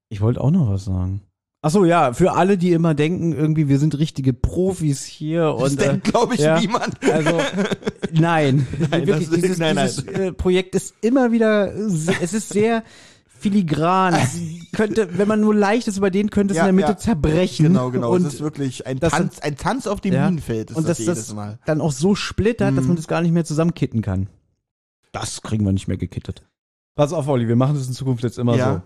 Ich 0.09 0.21
wollte 0.21 0.41
auch 0.41 0.51
noch 0.51 0.69
was 0.71 0.85
sagen. 0.87 1.21
Ach 1.63 1.71
so, 1.71 1.85
ja, 1.85 2.13
für 2.13 2.33
alle, 2.33 2.59
die 2.59 2.71
immer 2.73 2.95
denken, 2.95 3.33
irgendwie, 3.33 3.67
wir 3.69 3.79
sind 3.79 3.99
richtige 3.99 4.33
Profis 4.33 5.05
hier 5.05 5.55
Das 5.59 5.73
und 5.73 5.81
äh, 5.83 5.89
denkt, 5.89 6.05
glaube 6.05 6.35
ich, 6.35 6.41
ja. 6.41 6.61
niemand. 6.61 7.03
also 7.11 7.41
nein, 8.13 8.67
Nein, 8.91 9.07
wirklich, 9.07 9.29
das- 9.29 9.41
dieses, 9.41 9.59
nein, 9.59 9.75
nein. 9.75 9.87
dieses 9.89 10.05
Äh, 10.07 10.33
Projekt 10.33 10.75
ist 10.77 10.95
immer 11.01 11.33
wieder, 11.33 11.75
es 11.75 12.33
ist 12.33 12.51
sehr 12.51 12.85
filigran. 13.39 14.15
Es 14.73 14.79
könnte, 14.79 15.17
wenn 15.19 15.27
man 15.29 15.41
nur 15.41 15.55
leicht 15.55 15.89
ist 15.89 15.97
über 15.97 16.11
den, 16.11 16.29
könnte 16.29 16.53
es 16.53 16.59
Ja, 16.59 16.65
in 16.69 16.77
der 16.77 16.85
Mitte 16.87 16.93
ja. 16.93 16.97
zerbrechen. 16.99 17.63
Genau, 17.65 17.91
genau. 17.91 18.13
Und 18.13 18.27
es 18.27 18.35
ist 18.35 18.41
wirklich 18.43 18.87
ein 18.87 18.99
das 19.01 19.13
Tanz, 19.13 19.39
ein 19.39 19.57
Tanz 19.57 19.87
auf 19.87 20.01
dem 20.03 20.13
Ja. 20.13 20.27
Minenfeld 20.27 20.71
ist 20.71 20.77
und 20.77 20.85
das 20.87 20.99
dass 20.99 21.07
jedes 21.07 21.27
das 21.29 21.35
Mal. 21.35 21.59
dann 21.65 21.81
auch 21.81 21.93
so 21.93 22.15
splittert, 22.15 22.77
dass 22.77 22.83
Mhm. 22.83 22.89
man 22.89 22.97
das 22.97 23.09
gar 23.09 23.23
nicht 23.23 23.33
mehr 23.33 23.45
zusammenkitten 23.47 24.03
kann. 24.03 24.29
Das 25.13 25.41
kriegen 25.41 25.65
wir 25.65 25.73
nicht 25.73 25.89
mehr 25.89 25.97
gekittet. 25.97 26.43
Pass 26.95 27.13
auf, 27.15 27.27
Olli, 27.29 27.49
wir 27.49 27.57
machen 27.57 27.75
das 27.77 27.87
in 27.87 27.95
Zukunft 27.95 28.23
jetzt 28.25 28.39
immer 28.39 28.57
Ja. 28.57 28.75
so. 28.75 28.83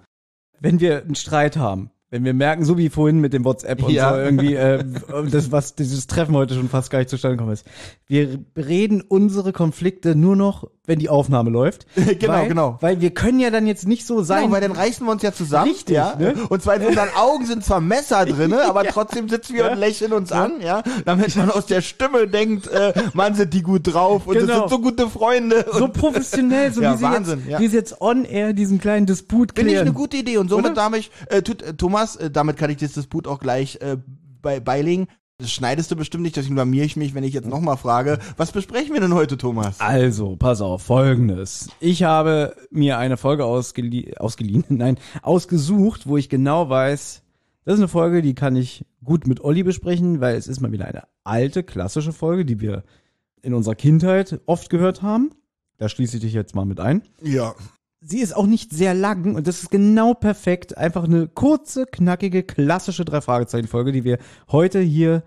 Wenn 0.61 0.79
wir 0.79 1.03
einen 1.03 1.15
Streit 1.17 1.57
haben, 1.57 1.91
wenn 2.11 2.25
wir 2.25 2.35
merken, 2.35 2.65
so 2.65 2.77
wie 2.77 2.89
vorhin 2.89 3.21
mit 3.21 3.33
dem 3.33 3.45
WhatsApp 3.45 3.83
und 3.83 3.93
Ja. 3.93 4.11
so 4.11 4.17
irgendwie, 4.17 4.55
äh, 4.55 4.85
das, 5.31 5.51
was 5.53 5.75
dieses 5.77 6.07
Treffen 6.07 6.35
heute 6.35 6.55
schon 6.55 6.69
fast 6.69 6.91
gar 6.91 6.99
nicht 6.99 7.09
zustande 7.09 7.37
gekommen 7.37 7.53
ist. 7.53 7.65
Wir 8.07 8.41
reden 8.57 9.01
unsere 9.01 9.53
Konflikte 9.53 10.15
nur 10.15 10.37
noch, 10.37 10.69
wenn 10.87 10.99
die 10.99 11.09
Aufnahme 11.09 11.51
läuft. 11.51 11.87
Genau, 12.21 12.33
weil, 12.33 12.49
genau. 12.49 12.79
Weil 12.81 13.01
wir 13.01 13.11
können 13.13 13.39
ja 13.41 13.51
dann 13.51 13.67
jetzt 13.67 13.87
nicht 13.87 14.07
so 14.07 14.23
sein. 14.23 14.43
Genau, 14.43 14.53
weil 14.55 14.61
dann 14.61 14.73
reißen 14.73 15.07
wir 15.07 15.13
uns 15.13 15.23
ja 15.23 15.33
zusammen, 15.33 15.71
Richtig, 15.71 15.95
ja. 15.97 16.17
ne? 16.17 16.35
Und 16.49 16.63
zwar 16.63 16.77
in 16.77 16.87
unseren 16.87 17.09
Augen 17.17 17.47
sind 17.47 17.65
zwar 17.65 17.81
Messer 17.81 18.25
drinne, 18.27 18.65
aber 18.65 18.85
trotzdem 18.85 19.29
sitzen 19.29 19.55
wir 19.55 19.71
und 19.71 19.79
lächeln 19.79 20.13
uns 20.13 20.33
an, 20.33 20.61
ja. 20.61 20.83
Damit 21.05 21.37
man 21.37 21.51
aus 21.51 21.67
der 21.67 21.81
Stimme 21.81 22.27
denkt, 22.27 22.67
äh, 22.69 22.93
man 23.15 23.35
sind 23.35 23.55
die 23.55 23.63
gut 23.63 23.83
drauf 23.93 24.27
und 24.27 24.35
das 24.37 24.45
Genau. 24.45 24.61
sind 24.61 24.71
so 24.71 24.79
gute 24.81 25.09
Freunde. 25.09 25.65
so 25.73 25.89
professionell, 25.89 26.73
so 26.73 26.83
Ja, 26.83 26.95
wie, 26.95 26.99
sie 26.99 27.03
Wahnsinn, 27.05 27.39
jetzt, 27.41 27.49
ja. 27.49 27.59
wie 27.61 27.69
sie 27.69 27.77
jetzt 27.77 28.01
on 28.01 28.25
air 28.25 28.53
diesen 28.53 28.81
kleinen 28.81 29.07
Disput 29.07 29.53
Finde 29.55 29.71
ich 29.71 29.75
klären. 29.77 29.87
eine 29.89 29.95
gute 29.97 30.17
Idee 30.17 30.39
und 30.39 30.49
somit 30.49 30.67
Oder? 30.67 30.75
darf 30.75 30.95
ich, 30.97 31.11
äh, 31.29 31.43
tut, 31.43 31.63
äh, 31.63 31.75
Thomas, 31.75 32.17
äh, 32.17 32.31
damit 32.31 32.57
kann 32.57 32.71
ich 32.71 32.79
das 32.79 32.93
Disput 32.93 33.27
auch 33.29 33.39
gleich 33.39 33.77
äh, 33.81 33.97
bei, 34.43 34.59
beilegen. 34.61 35.07
Das 35.41 35.51
schneidest 35.51 35.91
du 35.91 35.97
bestimmt 35.97 36.23
nicht, 36.23 36.37
deswegen 36.37 36.55
blamier 36.55 36.85
ich 36.85 36.97
mich, 36.97 37.15
wenn 37.15 37.25
ich 37.25 37.33
jetzt 37.33 37.49
nochmal 37.49 37.79
frage, 37.79 38.19
was 38.37 38.53
besprechen 38.53 38.93
wir 38.93 39.01
denn 39.01 39.15
heute, 39.15 39.39
Thomas? 39.39 39.81
Also, 39.81 40.37
pass 40.37 40.61
auf, 40.61 40.83
folgendes. 40.83 41.71
Ich 41.81 42.03
habe 42.03 42.55
mir 42.71 42.99
eine 42.99 43.17
Folge 43.17 43.47
ausgelie 43.47 44.21
ausgeliehen, 44.21 44.65
nein, 44.69 44.99
ausgesucht, 45.23 46.07
wo 46.07 46.19
ich 46.19 46.29
genau 46.29 46.69
weiß, 46.69 47.23
das 47.65 47.75
ist 47.75 47.81
eine 47.81 47.89
Folge, 47.89 48.21
die 48.21 48.35
kann 48.35 48.55
ich 48.55 48.85
gut 49.03 49.27
mit 49.27 49.43
Olli 49.43 49.63
besprechen, 49.63 50.21
weil 50.21 50.37
es 50.37 50.47
ist 50.47 50.61
mal 50.61 50.73
wieder 50.73 50.85
eine 50.85 51.05
alte, 51.25 51.63
klassische 51.63 52.13
Folge, 52.13 52.45
die 52.45 52.61
wir 52.61 52.85
in 53.41 53.55
unserer 53.55 53.77
Kindheit 53.77 54.43
oft 54.45 54.69
gehört 54.69 55.01
haben. 55.01 55.31
Da 55.79 55.89
schließe 55.89 56.17
ich 56.17 56.23
dich 56.23 56.35
jetzt 56.35 56.55
mal 56.55 56.67
mit 56.67 56.81
ein. 56.81 57.03
Ja. 57.23 57.55
Sie 58.03 58.21
ist 58.21 58.35
auch 58.35 58.47
nicht 58.47 58.73
sehr 58.73 58.95
lang 58.95 59.35
und 59.35 59.47
das 59.47 59.63
ist 59.63 59.71
genau 59.71 60.15
perfekt. 60.15 60.77
Einfach 60.79 61.05
eine 61.05 61.29
kurze, 61.29 61.85
knackige, 61.87 62.43
klassische 62.43 63.05
Drei-Fragezeichen-Folge, 63.05 63.93
die 63.93 64.05
wir 64.05 64.19
heute 64.51 64.81
hier 64.81 65.23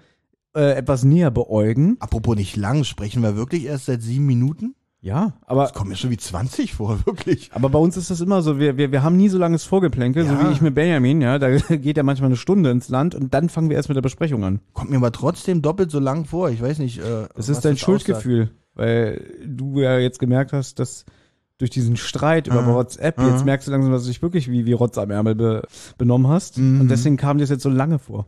äh, 0.55 0.73
etwas 0.75 1.03
näher 1.03 1.29
beäugen. 1.29 1.97
Apropos 1.99 2.35
nicht 2.35 2.55
lang, 2.55 2.83
sprechen 2.83 3.21
wir 3.21 3.35
wirklich 3.35 3.65
erst 3.65 3.85
seit 3.85 4.01
sieben 4.01 4.25
Minuten? 4.25 4.73
Ja, 5.01 5.33
aber 5.45 5.63
Das 5.63 5.73
kommt 5.73 5.89
mir 5.89 5.97
schon 5.97 6.09
wie 6.11 6.17
20 6.17 6.73
vor, 6.73 6.97
wirklich. 7.05 7.51
Aber 7.53 7.69
bei 7.69 7.77
uns 7.77 7.95
ist 7.97 8.09
das 8.09 8.21
immer 8.21 8.41
so, 8.41 8.57
wir, 8.57 8.75
wir, 8.77 8.91
wir 8.91 9.03
haben 9.03 9.17
nie 9.17 9.29
so 9.29 9.37
langes 9.37 9.65
Vorgeplänkel, 9.65 10.25
so 10.25 10.33
Ja. 10.33 10.47
wie 10.47 10.53
ich 10.53 10.61
mit 10.61 10.73
Benjamin, 10.73 11.21
ja, 11.21 11.37
da 11.37 11.51
geht 11.75 11.97
ja 11.97 12.03
manchmal 12.03 12.29
eine 12.29 12.37
Stunde 12.37 12.71
ins 12.71 12.89
Land 12.89 13.13
und 13.13 13.33
dann 13.35 13.49
fangen 13.49 13.69
wir 13.69 13.75
erst 13.75 13.89
mit 13.89 13.97
der 13.97 14.01
Besprechung 14.01 14.43
an. 14.45 14.61
Kommt 14.73 14.89
mir 14.89 14.97
aber 14.97 15.11
trotzdem 15.11 15.61
doppelt 15.61 15.91
so 15.91 15.99
lang 15.99 16.25
vor. 16.25 16.49
Ich 16.49 16.61
weiß 16.61 16.79
nicht. 16.79 16.99
Äh, 16.99 17.03
Das 17.03 17.29
was 17.35 17.49
ist 17.49 17.65
dein 17.65 17.73
aussagt. 17.73 17.79
Schuldgefühl, 17.81 18.49
weil 18.73 19.29
du 19.45 19.79
ja 19.81 19.99
jetzt 19.99 20.17
gemerkt 20.19 20.53
hast, 20.53 20.79
dass 20.79 21.05
durch 21.59 21.69
diesen 21.69 21.95
Streit 21.97 22.47
über 22.47 22.61
Mhm. 22.63 22.73
WhatsApp, 22.73 23.17
Mhm. 23.19 23.27
jetzt 23.29 23.45
merkst 23.45 23.67
du 23.67 23.71
langsam, 23.71 23.91
dass 23.91 24.03
du 24.03 24.07
dich 24.09 24.21
wirklich 24.21 24.49
wie, 24.51 24.65
wie 24.65 24.73
Rotz 24.73 24.97
am 24.97 25.11
Ärmel 25.11 25.35
be, 25.35 25.67
benommen 25.97 26.27
hast 26.27 26.57
Mhm. 26.57 26.81
und 26.81 26.87
deswegen 26.89 27.17
kam 27.17 27.37
dir 27.37 27.43
das 27.43 27.49
jetzt 27.51 27.63
so 27.63 27.69
lange 27.69 27.99
vor. 27.99 28.27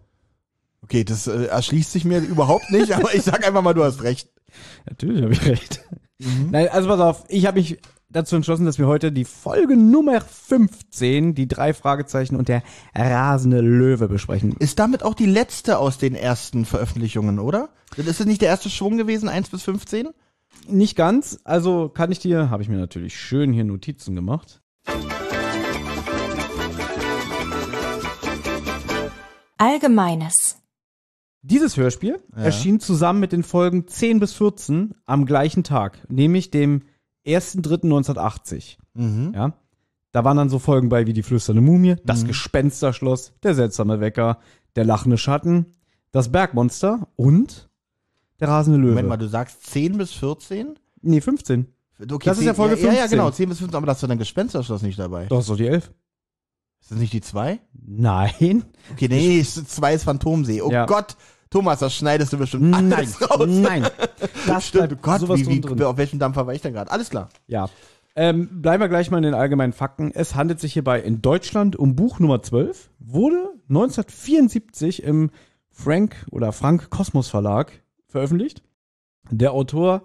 Okay, 0.83 1.03
das 1.03 1.25
äh, 1.27 1.45
erschließt 1.45 1.91
sich 1.91 2.05
mir 2.05 2.19
überhaupt 2.19 2.69
nicht, 2.71 2.91
aber 2.93 3.13
ich 3.15 3.23
sag 3.23 3.45
einfach 3.45 3.63
mal, 3.63 3.73
du 3.73 3.83
hast 3.83 4.03
recht. 4.03 4.29
Natürlich 4.87 5.23
habe 5.23 5.33
ich 5.33 5.43
recht. 5.45 5.83
Mhm. 6.19 6.49
Nein, 6.51 6.69
also 6.69 6.87
pass 6.87 6.99
auf, 6.99 7.23
ich 7.27 7.45
habe 7.47 7.57
mich 7.59 7.79
dazu 8.09 8.35
entschlossen, 8.35 8.65
dass 8.65 8.77
wir 8.77 8.87
heute 8.87 9.11
die 9.11 9.25
Folge 9.25 9.75
Nummer 9.75 10.21
15, 10.21 11.33
die 11.35 11.47
drei 11.47 11.73
Fragezeichen 11.73 12.35
und 12.35 12.47
der 12.47 12.63
rasende 12.95 13.59
Löwe 13.61 14.07
besprechen. 14.07 14.55
Ist 14.59 14.79
damit 14.79 15.03
auch 15.03 15.15
die 15.15 15.25
letzte 15.25 15.79
aus 15.79 15.97
den 15.97 16.15
ersten 16.15 16.65
Veröffentlichungen, 16.65 17.39
oder? 17.39 17.69
Ist 17.97 18.19
das 18.19 18.25
nicht 18.27 18.41
der 18.41 18.49
erste 18.49 18.69
Schwung 18.69 18.95
gewesen, 18.97 19.27
1 19.27 19.49
bis 19.49 19.63
15? 19.63 20.09
Nicht 20.67 20.95
ganz, 20.95 21.39
also 21.43 21.89
kann 21.89 22.11
ich 22.11 22.19
dir, 22.19 22.49
habe 22.49 22.63
ich 22.63 22.69
mir 22.69 22.77
natürlich 22.77 23.19
schön 23.19 23.53
hier 23.53 23.63
Notizen 23.63 24.15
gemacht. 24.15 24.61
Allgemeines. 29.57 30.57
Dieses 31.41 31.77
Hörspiel 31.77 32.19
Ja. 32.35 32.43
erschien 32.43 32.79
zusammen 32.79 33.19
mit 33.19 33.31
den 33.31 33.43
Folgen 33.43 33.87
10 33.87 34.19
bis 34.19 34.33
14 34.33 34.95
am 35.05 35.25
gleichen 35.25 35.63
Tag, 35.63 35.99
nämlich 36.09 36.49
dem 36.51 36.81
1.3.1980. 37.25 38.77
Mhm. 38.93 39.31
Ja. 39.35 39.53
Da 40.11 40.23
waren 40.23 40.37
dann 40.37 40.49
so 40.49 40.59
Folgen 40.59 40.89
bei 40.89 41.05
wie 41.07 41.13
die 41.13 41.23
flüsternde 41.23 41.61
Mumie, 41.61 41.95
das 42.05 42.23
Mhm. 42.23 42.27
Gespensterschloss, 42.27 43.33
der 43.43 43.53
seltsame 43.53 43.99
Wecker, 43.99 44.39
der 44.75 44.85
lachende 44.85 45.17
Schatten, 45.17 45.67
das 46.11 46.31
Bergmonster 46.31 47.07
und 47.15 47.69
der 48.39 48.47
rasende 48.49 48.77
Löwe. 48.79 48.89
Moment 48.91 49.09
mal, 49.09 49.17
du 49.17 49.27
sagst 49.27 49.65
10 49.67 49.97
bis 49.97 50.11
14? 50.13 50.75
Nee, 51.01 51.21
15. 51.21 51.67
Okay, 52.11 52.25
Das 52.25 52.37
ist 52.37 52.43
ja 52.45 52.53
10 52.53 52.55
Folge 52.55 52.75
Ja, 52.81 52.87
ja, 52.87 52.91
15. 53.01 53.09
genau, 53.17 53.31
10 53.31 53.49
bis 53.49 53.57
15, 53.59 53.75
aber 53.77 53.85
da 53.85 53.91
ist 53.93 54.03
doch 54.03 54.07
dein 54.07 54.17
Gespensterschloss 54.17 54.81
nicht 54.81 54.99
dabei. 54.99 55.25
Doch, 55.27 55.39
ist 55.39 55.49
doch 55.49 55.55
die 55.57 55.67
11. 55.67 55.91
Ist 56.81 56.91
das 56.91 56.97
nicht 56.99 57.13
die 57.13 57.21
2? 57.21 57.59
Nein. 57.87 58.63
Okay, 58.93 59.07
nee, 59.07 59.41
2 59.43 59.93
ist 59.93 60.03
Phantomsee. 60.03 60.61
Oh 60.61 60.69
Ja. 60.71 60.85
Gott, 60.85 61.15
Thomas, 61.49 61.79
das 61.79 61.93
schneidest 61.95 62.33
du 62.33 62.37
bestimmt 62.37 62.69
Nein. 62.69 62.91
alles 62.93 63.21
raus. 63.21 63.47
Nein. 63.47 63.87
Das 64.45 64.67
Stimmt, 64.67 64.93
oh 64.93 64.97
Gott, 65.01 65.21
wie, 65.29 65.47
wie, 65.47 65.61
drin. 65.61 65.81
auf 65.83 65.97
welchem 65.97 66.19
Dampfer 66.19 66.45
war 66.45 66.53
ich 66.53 66.61
denn 66.61 66.73
gerade? 66.73 66.91
Alles 66.91 67.09
klar. 67.09 67.29
Ja. 67.47 67.69
Ähm, 68.17 68.61
bleiben 68.61 68.81
wir 68.81 68.89
gleich 68.89 69.09
mal 69.11 69.17
in 69.17 69.23
den 69.23 69.33
allgemeinen 69.33 69.73
Fakten. 69.73 70.11
Es 70.13 70.35
handelt 70.35 70.59
sich 70.59 70.73
hierbei 70.73 71.01
in 71.01 71.21
Deutschland 71.21 71.75
um 71.75 71.95
Buch 71.95 72.19
Nummer 72.19 72.41
12, 72.41 72.89
wurde 72.99 73.49
1974 73.69 75.03
im 75.03 75.31
Frank 75.69 76.25
oder 76.31 76.51
Frank 76.51 76.89
Kosmos 76.89 77.27
Verlag 77.27 77.71
veröffentlicht. 78.15 78.63
Der 79.29 79.51
Autor 79.51 80.03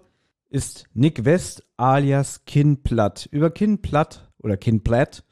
ist 0.49 0.87
Nick 0.95 1.25
West 1.25 1.62
alias 1.76 2.45
Kin 2.45 2.83
Platt. 2.83 3.29
Über 3.31 3.50
Kin 3.50 3.81
Platt 3.83 4.29
oder 4.38 4.57
Kin 4.57 4.83
Platt 4.83 5.23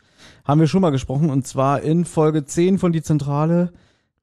haben 0.44 0.60
wir 0.60 0.68
schon 0.68 0.82
mal 0.82 0.90
gesprochen 0.90 1.28
und 1.28 1.44
zwar 1.44 1.82
in 1.82 2.04
Folge 2.04 2.44
10 2.44 2.78
von 2.78 2.92
Die 2.92 3.02
Zentrale 3.02 3.72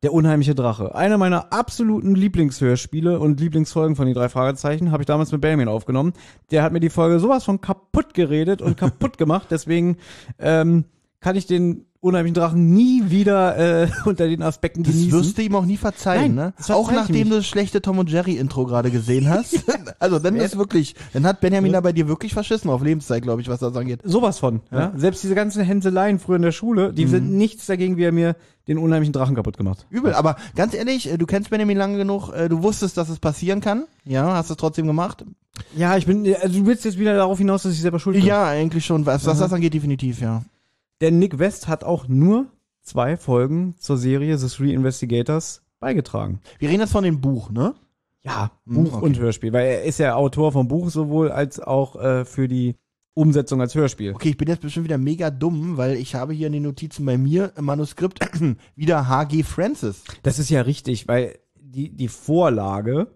der 0.03 0.13
unheimliche 0.13 0.55
Drache. 0.55 0.95
Einer 0.95 1.17
meiner 1.17 1.51
absoluten 1.51 2.15
Lieblingshörspiele 2.15 3.19
und 3.19 3.41
Lieblingsfolgen 3.41 3.97
von 3.97 4.07
die 4.07 4.13
drei 4.13 4.29
Fragezeichen 4.29 4.91
habe 4.91 5.03
ich 5.03 5.07
damals 5.07 5.33
mit 5.33 5.41
Benjamin 5.41 5.67
aufgenommen. 5.67 6.13
Der 6.51 6.63
hat 6.63 6.71
mir 6.71 6.79
die 6.79 6.89
Folge 6.89 7.19
sowas 7.19 7.43
von 7.43 7.59
kaputt 7.59 8.13
geredet 8.13 8.62
und 8.62 8.77
kaputt 8.77 9.17
gemacht. 9.17 9.47
Deswegen 9.50 9.97
ähm, 10.39 10.85
kann 11.19 11.35
ich 11.35 11.45
den 11.45 11.88
unheimlichen 12.05 12.35
Drachen 12.35 12.74
nie 12.74 13.03
wieder 13.09 13.57
äh, 13.83 13.88
unter 14.05 14.27
den 14.27 14.41
Aspekten 14.41 14.83
Das 14.83 14.93
genießen. 14.93 15.12
wirst 15.19 15.38
du 15.38 15.41
ihm 15.41 15.55
auch 15.55 15.65
nie 15.65 15.77
verzeihen, 15.77 16.35
Nein, 16.35 16.45
ne? 16.47 16.53
das 16.57 16.71
Auch 16.71 16.91
nachdem 16.91 17.29
du 17.29 17.35
das 17.38 17.47
schlechte 17.47 17.81
Tom 17.81 17.97
und 18.00 18.09
Jerry 18.09 18.35
Intro 18.38 18.65
gerade 18.65 18.91
gesehen 18.91 19.29
hast. 19.29 19.63
also 20.00 20.19
dann 20.19 20.35
ist 20.35 20.57
wirklich, 20.57 20.95
dann 21.13 21.25
hat 21.25 21.41
Benjamin 21.41 21.74
da 21.74 21.81
bei 21.81 21.91
dir 21.91 22.07
wirklich 22.07 22.33
verschissen 22.33 22.69
auf 22.69 22.81
Lebenszeit, 22.83 23.24
glaube 23.24 23.41
ich, 23.41 23.47
was 23.50 23.59
das 23.59 23.75
angeht. 23.75 24.00
Sowas 24.03 24.39
von. 24.39 24.62
Ja? 24.71 24.93
Selbst 24.95 25.24
diese 25.24 25.35
ganzen 25.35 25.63
Hänseleien 25.63 26.19
früher 26.19 26.38
in 26.38 26.41
der 26.43 26.51
Schule, 26.51 26.93
die 26.93 27.07
sind 27.07 27.31
nichts 27.31 27.65
dagegen, 27.65 27.97
wie 27.97 28.03
er 28.03 28.12
mir 28.12 28.35
den 28.67 28.77
unheimlichen 28.79 29.13
Drachen 29.13 29.35
kaputt 29.35 29.57
gemacht. 29.57 29.85
Übel, 29.91 30.13
aber 30.13 30.38
ganz 30.55 30.74
ehrlich, 30.74 31.12
äh, 31.12 31.17
du 31.17 31.25
kennst 31.27 31.50
Benjamin 31.51 31.77
lange 31.77 31.97
genug, 31.97 32.31
äh, 32.33 32.50
du 32.50 32.63
wusstest, 32.63 32.97
dass 32.97 33.09
es 33.09 33.19
passieren 33.19 33.62
kann. 33.62 33.85
Ja, 34.05 34.33
hast 34.35 34.50
es 34.50 34.57
trotzdem 34.57 34.88
gemacht? 34.88 35.24
Ja, 35.77 35.95
ich 35.97 36.05
bin, 36.05 36.25
also 36.41 36.59
du 36.59 36.65
willst 36.65 36.83
jetzt 36.83 36.97
wieder 37.00 37.15
darauf 37.15 37.38
hinaus, 37.38 37.63
dass 37.63 37.74
ich 37.74 37.81
selber 37.81 38.00
schuld 38.00 38.15
bin. 38.17 38.25
Ja, 38.25 38.45
eigentlich 38.45 38.85
schon, 38.85 39.05
was, 39.05 39.25
was 39.25 39.38
Mhm. 39.38 39.41
das 39.41 39.53
angeht, 39.53 39.74
definitiv, 39.74 40.19
ja. 40.19 40.43
Denn 41.01 41.19
Nick 41.19 41.39
West 41.39 41.67
hat 41.67 41.83
auch 41.83 42.07
nur 42.07 42.47
zwei 42.81 43.17
Folgen 43.17 43.75
zur 43.77 43.97
Serie 43.97 44.37
The 44.37 44.47
Three 44.47 44.73
Investigators 44.73 45.61
beigetragen. 45.79 46.39
Wir 46.59 46.69
reden 46.69 46.81
jetzt 46.81 46.91
von 46.91 47.03
dem 47.03 47.21
Buch, 47.21 47.49
ne? 47.49 47.75
Ja, 48.23 48.51
Hm, 48.65 48.75
Buch 48.75 48.93
okay. 48.95 49.05
und 49.05 49.19
Hörspiel, 49.19 49.53
weil 49.53 49.67
er 49.67 49.83
ist 49.83 49.99
ja 49.99 50.15
Autor 50.15 50.51
vom 50.51 50.67
Buch 50.67 50.89
sowohl 50.89 51.31
als 51.31 51.59
auch 51.59 51.95
äh, 51.95 52.25
für 52.25 52.47
die 52.47 52.75
Umsetzung 53.13 53.61
als 53.61 53.75
Hörspiel. 53.75 54.13
Okay, 54.13 54.29
ich 54.29 54.37
bin 54.37 54.47
jetzt 54.47 54.61
bestimmt 54.61 54.85
wieder 54.85 54.97
mega 54.97 55.29
dumm, 55.29 55.77
weil 55.77 55.95
ich 55.95 56.15
habe 56.15 56.33
hier 56.33 56.47
in 56.47 56.53
den 56.53 56.63
Notizen 56.63 57.05
bei 57.05 57.17
mir 57.17 57.53
im 57.55 57.65
Manuskript 57.65 58.19
wieder 58.75 59.07
H.G. 59.07 59.43
Francis. 59.43 60.03
Das 60.23 60.39
ist 60.39 60.49
ja 60.49 60.61
richtig, 60.61 61.07
weil 61.07 61.37
die, 61.55 61.95
die 61.95 62.07
Vorlage 62.07 63.07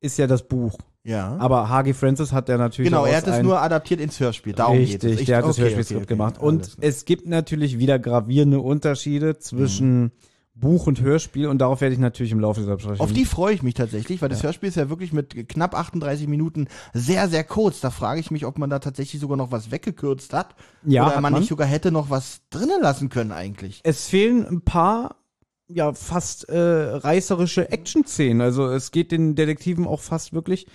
ist 0.00 0.18
ja 0.18 0.26
das 0.26 0.46
Buch. 0.48 0.78
Ja. 1.06 1.36
Aber 1.38 1.68
H.G. 1.68 1.92
Francis 1.92 2.32
hat 2.32 2.48
ja 2.48 2.58
natürlich 2.58 2.90
genau, 2.90 3.06
er 3.06 3.18
hat 3.18 3.26
es 3.28 3.42
nur 3.42 3.62
adaptiert 3.62 4.00
ins 4.00 4.18
Hörspiel. 4.18 4.54
Darum 4.54 4.78
Richtig. 4.78 5.20
Ich- 5.20 5.26
der 5.26 5.38
hat 5.38 5.44
das 5.44 5.52
okay, 5.52 5.62
Hörspielskript 5.62 6.02
okay, 6.02 6.04
okay. 6.04 6.14
gemacht. 6.14 6.38
Und 6.38 6.76
es 6.80 7.04
gibt 7.04 7.26
natürlich 7.26 7.78
wieder 7.78 7.98
gravierende 7.98 8.60
Unterschiede 8.60 9.38
zwischen 9.38 10.10
Buch 10.56 10.86
und 10.86 11.00
Hörspiel 11.02 11.48
und 11.48 11.58
darauf 11.58 11.82
werde 11.82 11.92
ich 11.94 12.00
natürlich 12.00 12.32
im 12.32 12.40
Laufe 12.40 12.60
dieser 12.60 12.76
Besprechung. 12.76 13.00
Auf 13.00 13.12
die 13.12 13.26
freue 13.26 13.54
ich 13.54 13.62
mich 13.62 13.74
tatsächlich, 13.74 14.22
weil 14.22 14.30
das 14.30 14.42
Hörspiel 14.42 14.70
ist 14.70 14.76
ja 14.76 14.88
wirklich 14.88 15.12
mit 15.12 15.48
knapp 15.50 15.74
38 15.74 16.26
Minuten 16.28 16.66
sehr, 16.94 17.28
sehr 17.28 17.44
kurz. 17.44 17.80
Da 17.80 17.90
frage 17.90 18.20
ich 18.20 18.30
mich, 18.30 18.46
ob 18.46 18.56
man 18.58 18.70
da 18.70 18.78
tatsächlich 18.78 19.20
sogar 19.20 19.36
noch 19.36 19.52
was 19.52 19.70
weggekürzt 19.70 20.32
hat. 20.32 20.54
Ja, 20.82 21.02
oder 21.02 21.16
hat 21.16 21.22
man, 21.22 21.32
man. 21.34 21.40
nicht 21.40 21.50
sogar 21.50 21.66
hätte 21.66 21.92
noch 21.92 22.08
was 22.08 22.40
drinnen 22.48 22.80
lassen 22.80 23.10
können 23.10 23.32
eigentlich. 23.32 23.80
Es 23.84 24.06
fehlen 24.08 24.46
ein 24.46 24.62
paar, 24.62 25.16
ja, 25.68 25.92
fast 25.92 26.48
äh, 26.48 26.58
reißerische 26.58 27.70
Action-Szenen. 27.70 28.40
Also 28.40 28.70
es 28.70 28.92
geht 28.92 29.12
den 29.12 29.34
Detektiven 29.34 29.86
auch 29.86 30.00
fast 30.00 30.32
wirklich. 30.32 30.66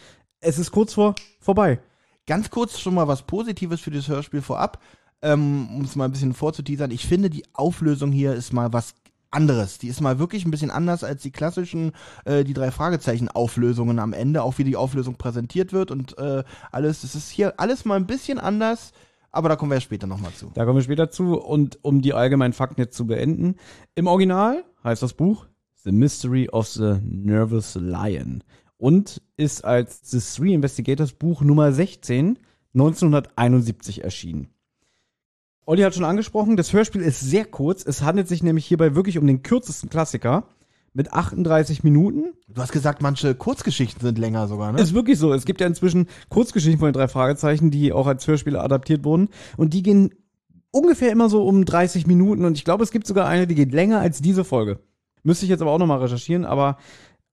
Es 0.43 0.57
ist 0.57 0.71
kurz 0.71 0.93
vor 0.95 1.13
vorbei. 1.39 1.79
Ganz 2.25 2.49
kurz 2.49 2.79
schon 2.79 2.95
mal 2.95 3.07
was 3.07 3.21
Positives 3.21 3.79
für 3.79 3.91
das 3.91 4.07
Hörspiel 4.07 4.41
vorab, 4.41 4.81
ähm, 5.21 5.69
um 5.75 5.83
es 5.83 5.95
mal 5.95 6.05
ein 6.05 6.11
bisschen 6.11 6.33
vorzuteasern. 6.33 6.89
Ich 6.89 7.05
finde, 7.05 7.29
die 7.29 7.43
Auflösung 7.53 8.11
hier 8.11 8.33
ist 8.33 8.51
mal 8.51 8.73
was 8.73 8.95
anderes. 9.29 9.77
Die 9.77 9.87
ist 9.87 10.01
mal 10.01 10.17
wirklich 10.17 10.43
ein 10.43 10.51
bisschen 10.51 10.71
anders 10.71 11.03
als 11.03 11.21
die 11.21 11.31
klassischen, 11.31 11.91
äh, 12.25 12.43
die 12.43 12.53
drei 12.53 12.71
Fragezeichen 12.71 13.29
Auflösungen 13.29 13.99
am 13.99 14.13
Ende, 14.13 14.41
auch 14.41 14.57
wie 14.57 14.63
die 14.63 14.75
Auflösung 14.75 15.15
präsentiert 15.15 15.73
wird 15.73 15.91
und 15.91 16.17
äh, 16.17 16.43
alles. 16.71 17.03
Es 17.03 17.13
ist 17.13 17.29
hier 17.29 17.59
alles 17.59 17.85
mal 17.85 17.95
ein 17.95 18.07
bisschen 18.07 18.39
anders, 18.39 18.93
aber 19.31 19.47
da 19.47 19.55
kommen 19.55 19.69
wir 19.69 19.75
ja 19.75 19.81
später 19.81 20.07
nochmal 20.07 20.33
zu. 20.33 20.49
Da 20.55 20.65
kommen 20.65 20.77
wir 20.77 20.83
später 20.83 21.11
zu. 21.11 21.39
Und 21.39 21.77
um 21.83 22.01
die 22.01 22.13
allgemeinen 22.13 22.53
Fakten 22.53 22.81
jetzt 22.81 22.97
zu 22.97 23.05
beenden. 23.05 23.57
Im 23.93 24.07
Original 24.07 24.63
heißt 24.83 25.03
das 25.03 25.13
Buch 25.13 25.45
The 25.83 25.91
Mystery 25.91 26.49
of 26.49 26.67
the 26.67 26.97
Nervous 27.03 27.75
Lion 27.75 28.43
und 28.81 29.21
ist 29.37 29.63
als 29.63 30.09
The 30.09 30.19
Three 30.19 30.55
Investigators 30.55 31.13
Buch 31.13 31.41
Nummer 31.41 31.71
16 31.71 32.39
1971 32.73 34.03
erschienen. 34.03 34.47
Olli 35.67 35.83
hat 35.83 35.93
schon 35.93 36.03
angesprochen, 36.03 36.57
das 36.57 36.73
Hörspiel 36.73 37.01
ist 37.01 37.19
sehr 37.19 37.45
kurz. 37.45 37.85
Es 37.85 38.01
handelt 38.01 38.27
sich 38.27 38.41
nämlich 38.41 38.65
hierbei 38.65 38.95
wirklich 38.95 39.19
um 39.19 39.27
den 39.27 39.43
kürzesten 39.43 39.89
Klassiker 39.91 40.45
mit 40.93 41.13
38 41.13 41.83
Minuten. 41.83 42.33
Du 42.47 42.59
hast 42.59 42.71
gesagt, 42.71 43.03
manche 43.03 43.35
Kurzgeschichten 43.35 44.01
sind 44.01 44.17
länger 44.17 44.47
sogar, 44.47 44.71
ne? 44.71 44.81
Ist 44.81 44.95
wirklich 44.95 45.19
so. 45.19 45.31
Es 45.31 45.45
gibt 45.45 45.61
ja 45.61 45.67
inzwischen 45.67 46.07
Kurzgeschichten 46.29 46.79
von 46.79 46.87
den 46.87 46.93
drei 46.93 47.07
Fragezeichen, 47.07 47.69
die 47.69 47.93
auch 47.93 48.07
als 48.07 48.27
Hörspiele 48.27 48.59
adaptiert 48.59 49.03
wurden. 49.03 49.29
Und 49.57 49.75
die 49.75 49.83
gehen 49.83 50.11
ungefähr 50.71 51.11
immer 51.11 51.29
so 51.29 51.45
um 51.45 51.65
30 51.65 52.07
Minuten. 52.07 52.45
Und 52.45 52.57
ich 52.57 52.65
glaube, 52.65 52.83
es 52.83 52.91
gibt 52.91 53.05
sogar 53.05 53.27
eine, 53.27 53.45
die 53.45 53.55
geht 53.55 53.73
länger 53.73 53.99
als 53.99 54.23
diese 54.23 54.43
Folge. 54.43 54.79
Müsste 55.21 55.45
ich 55.45 55.51
jetzt 55.51 55.61
aber 55.61 55.71
auch 55.71 55.77
nochmal 55.77 55.99
recherchieren. 55.99 56.45
Aber 56.45 56.77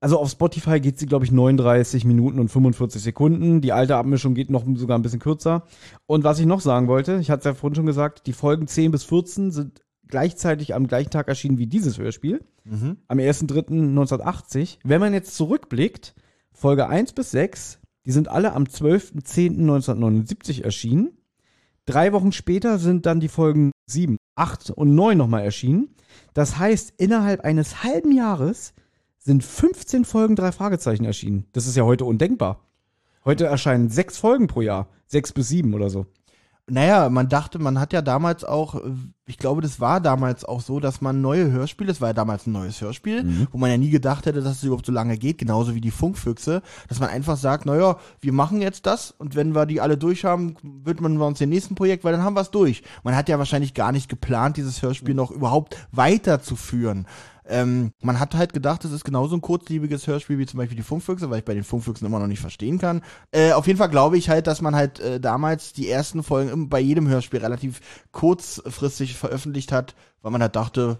also 0.01 0.19
auf 0.19 0.31
Spotify 0.31 0.81
geht 0.81 0.99
sie, 0.99 1.07
glaube 1.07 1.25
ich, 1.25 1.33
39 1.33 2.05
Minuten 2.05 2.39
und 2.39 2.49
45 2.49 3.03
Sekunden. 3.03 3.61
Die 3.61 3.73
alte 3.73 3.97
Abmischung 3.97 4.35
geht 4.35 4.51
noch 4.51 4.65
sogar 4.75 4.99
ein 4.99 5.03
bisschen 5.03 5.19
kürzer. 5.19 5.65
Und 6.07 6.25
was 6.25 6.39
ich 6.39 6.47
noch 6.47 6.61
sagen 6.61 6.87
wollte, 6.87 7.19
ich 7.21 7.31
hatte 7.31 7.41
es 7.41 7.45
ja 7.47 7.55
vorhin 7.55 7.75
schon 7.75 7.87
gesagt, 7.87 8.27
die 8.27 8.33
Folgen 8.33 8.69
10 8.69 8.93
bis 8.93 9.05
14 9.05 9.51
sind 9.51 9.83
gleichzeitig 10.07 10.75
am 10.75 10.87
gleichen 10.87 11.11
Tag 11.11 11.29
erschienen 11.29 11.59
wie 11.59 11.67
dieses 11.67 11.99
Hörspiel. 11.99 12.45
Mhm. 12.65 12.99
Am 13.09 13.19
1.3.1980. 13.19 14.79
Wenn 14.85 15.01
man 15.01 15.13
jetzt 15.15 15.35
zurückblickt, 15.35 16.15
Folge 16.53 16.89
1 16.89 17.13
bis 17.13 17.33
6, 17.33 17.81
die 18.07 18.13
sind 18.13 18.29
alle 18.29 18.53
am 18.53 18.65
12.10.1979 18.65 20.63
erschienen. 20.63 21.11
Drei 21.87 22.13
Wochen 22.13 22.33
später 22.33 22.79
sind 22.79 23.07
dann 23.07 23.21
die 23.21 23.29
Folgen 23.29 23.73
7, 23.87 24.17
8 24.37 24.71
und 24.71 24.95
9 24.95 25.19
nochmal 25.19 25.43
erschienen. 25.43 25.95
Das 26.35 26.59
heißt, 26.59 26.95
innerhalb 26.99 27.41
eines 27.41 27.83
halben 27.83 28.13
Jahres 28.13 28.75
sind 29.29 29.45
15 29.45 30.07
Folgen 30.07 30.37
drei 30.37 30.53
Fragezeichen 30.53 31.05
erschienen. 31.05 31.45
Das 31.53 31.67
ist 31.67 31.77
ja 31.77 31.85
heute 31.85 32.07
undenkbar. 32.07 32.61
Heute 33.27 33.45
erscheinen 33.45 33.91
sechs 33.91 34.17
Folgen 34.17 34.47
pro 34.47 34.63
Jahr. 34.63 34.89
Sechs 35.07 35.33
bis 35.33 35.49
sieben 35.49 35.75
oder 35.75 35.91
so. 35.91 36.07
Naja, 36.71 37.09
man 37.11 37.29
dachte, 37.31 37.59
man 37.59 37.79
hat 37.81 37.93
ja 37.95 38.01
damals 38.03 38.45
auch, 38.45 38.81
ich 39.27 39.39
glaube, 39.39 39.61
das 39.63 39.81
war 39.81 40.01
damals 40.03 40.45
auch 40.45 40.61
so, 40.61 40.81
dass 40.81 41.01
man 41.01 41.23
neue 41.23 41.51
Hörspiele, 41.51 41.89
das 41.89 42.01
war 42.03 42.09
ja 42.09 42.13
damals 42.15 42.47
ein 42.47 42.53
neues 42.53 42.81
Hörspiel, 42.83 43.23
Mhm. 43.25 43.49
wo 43.53 43.57
man 43.59 43.71
ja 43.71 43.79
nie 43.79 43.89
gedacht 43.89 44.27
hätte, 44.27 44.43
dass 44.43 44.59
es 44.59 44.65
überhaupt 44.65 44.85
so 44.85 44.93
lange 44.93 45.17
geht, 45.17 45.39
genauso 45.39 45.75
wie 45.75 45.81
die 45.81 45.91
Funkfüchse, 45.91 46.61
dass 46.89 47.01
man 47.01 47.09
einfach 47.09 47.39
sagt, 47.39 47.65
naja, 47.65 47.97
wir 48.21 48.33
machen 48.35 48.61
jetzt 48.63 48.85
das 48.85 49.11
und 49.13 49.35
wenn 49.35 49.55
wir 49.55 49.65
die 49.65 49.81
alle 49.83 49.97
durch 49.97 50.25
haben, 50.27 50.57
widmen 50.63 51.19
wir 51.19 51.27
uns 51.27 51.39
dem 51.39 51.49
nächsten 51.51 51.75
Projekt, 51.75 52.05
weil 52.05 52.13
dann 52.13 52.23
haben 52.23 52.35
wir 52.37 52.43
es 52.43 52.51
durch. 52.51 52.83
Man 53.03 53.17
hat 53.17 53.31
ja 53.31 53.39
wahrscheinlich 53.39 53.73
gar 53.73 53.93
nicht 53.93 54.09
geplant, 54.11 54.59
dieses 54.59 54.83
Hörspiel 54.83 55.15
noch 55.15 55.31
überhaupt 55.31 55.77
weiterzuführen. 55.93 57.07
Ähm, 57.49 57.93
man 58.03 58.21
hat 58.21 58.35
halt 58.35 58.53
gedacht, 58.53 58.85
es 58.85 58.93
ist 58.93 59.05
genauso 59.05 59.37
ein 59.37 59.41
kurzlebiges 59.41 60.07
Hörspiel 60.07 60.39
wie 60.39 60.47
zum 60.47 60.59
Beispiel 60.59 60.77
die 60.77 60.83
Funkfüchse, 60.83 61.31
weil 61.31 61.39
ich 61.39 61.45
bei 61.45 61.55
den 61.55 61.65
Funkfüchsen 61.65 62.07
immer 62.07 62.19
noch 62.19 62.27
nicht 62.27 62.41
verstehen 62.41 62.79
kann. 62.79 63.03
Äh, 63.33 63.53
auf 63.53 63.67
jeden 63.67 63.79
Fall 63.79 63.89
glaube 63.89 64.19
ich 64.19 64.29
halt, 64.29 64.47
dass 64.47 64.61
man 64.61 64.77
halt 64.77 65.01
äh, 65.01 65.19
damals 65.19 65.73
die 65.73 65.89
ersten 65.89 66.23
Folgen 66.23 66.69
bei 66.69 66.81
jedem 66.81 67.09
Hörspiel 67.09 67.41
relativ 67.41 67.81
kurzfristig 68.13 69.17
veröffentlicht 69.17 69.73
hat, 69.73 69.95
weil 70.23 70.33
man 70.33 70.43
halt 70.43 70.57
dachte, 70.57 70.99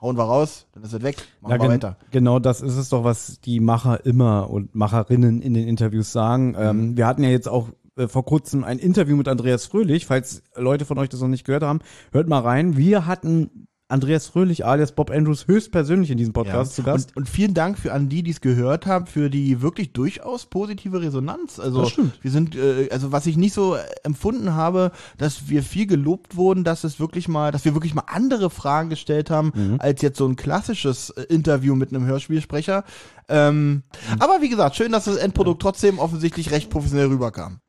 hauen 0.00 0.16
wir 0.16 0.24
raus, 0.24 0.66
dann 0.72 0.84
ist 0.84 0.92
es 0.92 1.02
weg, 1.02 1.16
machen 1.40 1.52
wir 1.52 1.58
gen- 1.58 1.70
weiter. 1.70 1.96
Genau, 2.12 2.38
das 2.38 2.60
ist 2.60 2.76
es 2.76 2.88
doch, 2.88 3.04
was 3.04 3.40
die 3.40 3.60
Macher 3.60 4.06
immer 4.06 4.48
und 4.48 4.74
Macherinnen 4.74 5.42
in 5.42 5.54
den 5.54 5.68
Interviews 5.68 6.12
sagen. 6.12 6.50
Mhm. 6.50 6.56
Ähm, 6.58 6.96
wir 6.96 7.06
hatten 7.06 7.22
ja 7.24 7.30
jetzt 7.30 7.48
auch 7.48 7.68
äh, 7.96 8.08
vor 8.08 8.24
kurzem 8.24 8.64
ein 8.64 8.78
Interview 8.78 9.16
mit 9.16 9.28
Andreas 9.28 9.66
Fröhlich. 9.66 10.06
Falls 10.06 10.42
Leute 10.54 10.84
von 10.84 10.98
euch 10.98 11.08
das 11.08 11.20
noch 11.20 11.28
nicht 11.28 11.44
gehört 11.44 11.64
haben, 11.64 11.80
hört 12.12 12.28
mal 12.28 12.40
rein. 12.40 12.76
Wir 12.76 13.06
hatten 13.06 13.67
Andreas 13.90 14.26
Fröhlich 14.26 14.66
alias 14.66 14.92
Bob 14.92 15.10
Andrews 15.10 15.46
höchstpersönlich 15.46 16.10
in 16.10 16.18
diesem 16.18 16.34
Podcast 16.34 16.74
zu 16.74 16.82
Gast. 16.82 17.10
Und, 17.10 17.22
und 17.22 17.28
vielen 17.28 17.54
Dank 17.54 17.78
für 17.78 17.92
an 17.94 18.10
die, 18.10 18.22
die 18.22 18.32
es 18.32 18.42
gehört 18.42 18.84
haben, 18.84 19.06
für 19.06 19.30
die 19.30 19.62
wirklich 19.62 19.94
durchaus 19.94 20.44
positive 20.44 21.00
Resonanz. 21.00 21.58
Also 21.58 21.80
Das 21.80 21.90
stimmt. 21.92 22.22
wir 22.22 22.30
sind, 22.30 22.54
äh, 22.54 22.90
also 22.90 23.12
was 23.12 23.24
ich 23.26 23.38
nicht 23.38 23.54
so 23.54 23.76
empfunden 24.02 24.52
habe, 24.52 24.92
dass 25.16 25.48
wir 25.48 25.62
viel 25.62 25.86
gelobt 25.86 26.36
wurden, 26.36 26.64
dass 26.64 26.84
es 26.84 27.00
wirklich 27.00 27.28
mal, 27.28 27.50
dass 27.50 27.64
wir 27.64 27.72
wirklich 27.72 27.94
mal 27.94 28.04
andere 28.08 28.50
Fragen 28.50 28.90
gestellt 28.90 29.30
haben, 29.30 29.52
Mhm. 29.54 29.76
als 29.78 30.02
jetzt 30.02 30.18
so 30.18 30.26
ein 30.26 30.36
klassisches 30.36 31.08
äh, 31.10 31.22
Interview 31.22 31.74
mit 31.74 31.88
einem 31.94 32.04
Hörspielsprecher. 32.04 32.84
Ähm, 33.28 33.68
Mhm. 33.68 33.82
Aber 34.20 34.42
wie 34.42 34.50
gesagt, 34.50 34.76
schön, 34.76 34.92
dass 34.92 35.06
das 35.06 35.16
Endprodukt 35.16 35.62
trotzdem 35.62 35.98
offensichtlich 35.98 36.50
recht 36.50 36.68
professionell 36.70 37.06
rüberkam. 37.06 37.60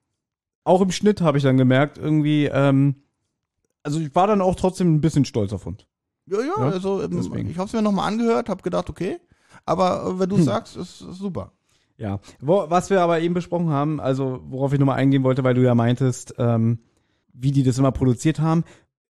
auch 0.65 0.81
im 0.81 0.91
Schnitt 0.91 1.21
habe 1.21 1.38
ich 1.38 1.43
dann 1.45 1.57
gemerkt, 1.57 1.97
irgendwie, 1.97 2.45
ähm, 2.45 2.95
also 3.81 3.99
ich 4.01 4.13
war 4.13 4.27
dann 4.27 4.41
auch 4.41 4.55
trotzdem 4.55 4.93
ein 4.93 5.01
bisschen 5.01 5.25
stolz 5.25 5.51
auf 5.53 5.65
uns. 5.65 5.85
Ja, 6.29 6.39
ja, 6.41 6.53
also 6.55 7.01
ähm, 7.01 7.12
deswegen. 7.12 7.50
ich 7.50 7.57
habe 7.57 7.67
es 7.67 7.74
mir 7.74 7.81
nochmal 7.81 8.07
angehört, 8.07 8.50
habe 8.50 8.62
gedacht, 8.62 8.89
okay. 8.89 9.17
Aber 9.65 10.05
äh, 10.05 10.19
wenn 10.19 10.29
du 10.29 10.38
Hm. 10.38 10.43
sagst, 10.43 10.75
ist, 10.77 11.01
ist 11.01 11.17
super. 11.17 11.51
Ja, 11.98 12.19
Wo, 12.39 12.65
was 12.69 12.89
wir 12.89 13.01
aber 13.01 13.19
eben 13.19 13.33
besprochen 13.33 13.69
haben, 13.69 14.00
also 14.00 14.39
worauf 14.48 14.71
ich 14.71 14.79
nochmal 14.79 14.98
eingehen 14.98 15.24
wollte, 15.24 15.43
weil 15.43 15.53
du 15.53 15.62
ja 15.63 15.75
meintest, 15.75 16.33
ähm, 16.38 16.79
wie 17.33 17.51
die 17.51 17.63
das 17.63 17.77
immer 17.77 17.91
produziert 17.91 18.39
haben. 18.39 18.63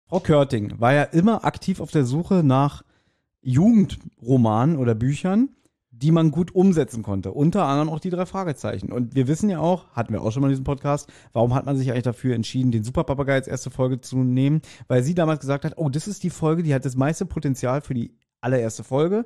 Frau 0.08 0.20
Körting 0.20 0.80
war 0.80 0.94
ja 0.94 1.03
immer 1.03 1.46
aktiv 1.46 1.80
auf 1.80 1.91
der 1.91 2.06
Suche 2.06 2.44
nach 2.44 2.84
Jugendromanen 3.41 4.77
oder 4.77 4.96
Büchern, 4.96 5.50
die 6.01 6.12
man 6.12 6.31
gut 6.31 6.55
umsetzen 6.55 7.03
konnte. 7.03 7.31
Unter 7.31 7.65
anderem 7.65 7.89
auch 7.89 8.00
die 8.00 8.10
drei 8.10 8.25
Fragezeichen. 8.25 8.91
Und 8.91 9.15
wir 9.15 9.27
wissen 9.27 9.50
ja 9.50 9.60
auch, 9.60 9.89
hatten 9.91 10.13
wir 10.13 10.22
auch 10.22 10.31
schon 10.31 10.41
mal 10.41 10.48
in 10.48 10.53
diesem 10.53 10.63
Podcast, 10.63 11.12
warum 11.34 11.53
hat 11.53 11.65
man 11.65 11.77
sich 11.77 11.91
eigentlich 11.91 12.03
dafür 12.03 12.36
entschieden, 12.36 12.72
den 12.72 12.84
Superpapagei 12.84 13.36
als 13.36 13.48
erste 13.48 13.70
Folge 13.70 14.01
zu 14.01 14.17
nehmen? 14.17 14.62
Weil 14.88 15.03
sie 15.03 15.13
damals 15.13 15.39
gesagt 15.39 15.65
hat, 15.65 15.74
oh, 15.77 15.89
das 15.89 16.08
ist 16.08 16.24
die 16.24 16.29
Folge, 16.29 16.63
die 16.63 16.74
hat 16.74 16.86
das 16.86 16.96
meiste 16.96 17.25
Potenzial 17.25 17.81
für 17.81 17.93
die 17.93 18.15
allererste 18.41 18.84
Folge. 18.84 19.25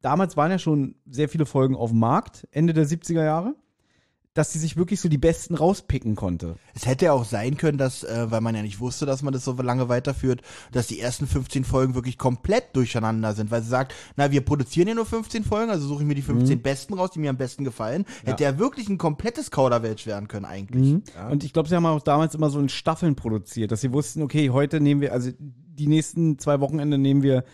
Damals 0.00 0.36
waren 0.36 0.50
ja 0.50 0.58
schon 0.58 0.96
sehr 1.06 1.28
viele 1.28 1.46
Folgen 1.46 1.76
auf 1.76 1.90
dem 1.90 2.00
Markt, 2.00 2.46
Ende 2.50 2.72
der 2.72 2.86
70er 2.86 3.24
Jahre, 3.24 3.54
dass 4.34 4.52
sie 4.52 4.58
sich 4.58 4.76
wirklich 4.76 5.00
so 5.00 5.08
die 5.08 5.18
besten 5.18 5.54
rauspicken 5.54 6.16
konnte. 6.16 6.56
Es 6.74 6.86
hätte 6.86 7.06
ja 7.06 7.12
auch 7.12 7.24
sein 7.24 7.56
können, 7.56 7.78
dass, 7.78 8.02
äh, 8.02 8.26
weil 8.30 8.40
man 8.40 8.54
ja 8.54 8.62
nicht 8.62 8.80
wusste, 8.80 9.06
dass 9.06 9.22
man 9.22 9.32
das 9.32 9.44
so 9.44 9.52
lange 9.52 9.88
weiterführt, 9.88 10.42
dass 10.72 10.88
die 10.88 10.98
ersten 10.98 11.28
15 11.28 11.64
Folgen 11.64 11.94
wirklich 11.94 12.18
komplett 12.18 12.74
durcheinander 12.74 13.32
sind, 13.32 13.52
weil 13.52 13.62
sie 13.62 13.68
sagt, 13.68 13.94
na, 14.16 14.32
wir 14.32 14.40
produzieren 14.40 14.88
ja 14.88 14.94
nur 14.94 15.06
15 15.06 15.44
Folgen, 15.44 15.70
also 15.70 15.86
suche 15.86 16.02
ich 16.02 16.08
mir 16.08 16.16
die 16.16 16.22
15 16.22 16.60
besten 16.62 16.94
raus, 16.94 17.12
die 17.12 17.20
mir 17.20 17.30
am 17.30 17.36
besten 17.36 17.64
gefallen. 17.64 18.04
Hätte 18.24 18.42
ja 18.42 18.58
wirklich 18.58 18.88
ein 18.88 18.98
komplettes 18.98 19.52
Kauderwelsch 19.52 20.06
werden 20.06 20.26
können 20.26 20.44
eigentlich. 20.44 21.00
Ja. 21.14 21.28
Und 21.28 21.44
ich 21.44 21.52
glaube, 21.52 21.68
sie 21.68 21.76
haben 21.76 21.86
auch 21.86 22.02
damals 22.02 22.34
immer 22.34 22.50
so 22.50 22.58
in 22.58 22.68
Staffeln 22.68 23.14
produziert, 23.14 23.70
dass 23.70 23.80
sie 23.80 23.92
wussten, 23.92 24.22
okay, 24.22 24.50
heute 24.50 24.80
nehmen 24.80 25.00
wir, 25.00 25.12
also 25.12 25.30
die 25.38 25.86
nächsten 25.86 26.38
zwei 26.38 26.60
Wochenende 26.60 26.98
nehmen 26.98 27.22
wir 27.22 27.44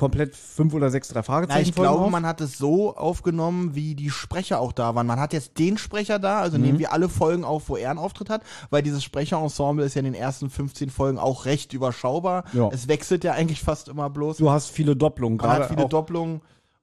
komplett 0.00 0.34
fünf 0.34 0.72
oder 0.72 0.90
sechs 0.90 1.08
drei 1.08 1.18
Na, 1.18 1.22
Fragezeichen 1.22 1.68
ich 1.68 1.74
glaube, 1.74 2.06
auf. 2.06 2.10
man 2.10 2.24
hat 2.24 2.40
es 2.40 2.56
so 2.56 2.96
aufgenommen, 2.96 3.74
wie 3.74 3.94
die 3.94 4.08
Sprecher 4.08 4.58
auch 4.58 4.72
da 4.72 4.94
waren. 4.94 5.06
Man 5.06 5.20
hat 5.20 5.34
jetzt 5.34 5.58
den 5.58 5.76
Sprecher 5.76 6.18
da, 6.18 6.40
also 6.40 6.56
nehmen 6.56 6.78
wir 6.78 6.92
alle 6.92 7.10
Folgen 7.10 7.44
auf, 7.44 7.68
wo 7.68 7.76
er 7.76 7.90
einen 7.90 7.98
Auftritt 7.98 8.30
hat, 8.30 8.42
weil 8.70 8.82
dieses 8.82 9.04
Sprecherensemble 9.04 9.84
ist 9.84 9.92
ja 9.94 9.98
in 9.98 10.06
den 10.06 10.14
ersten 10.14 10.48
15 10.48 10.88
Folgen 10.88 11.18
auch 11.18 11.44
recht 11.44 11.74
überschaubar. 11.74 12.44
Ja. 12.54 12.70
Es 12.72 12.88
wechselt 12.88 13.24
ja 13.24 13.32
eigentlich 13.32 13.60
fast 13.60 13.88
immer 13.88 14.08
bloß. 14.08 14.38
du 14.38 14.50
hast 14.50 14.70
viele 14.70 14.96
Doppelungen, 14.96 15.36
Man 15.36 15.46
gerade 15.46 15.64
hat 15.64 15.68
viele 15.70 15.84
auch, 15.84 15.90
Doppelungen. 15.90 16.40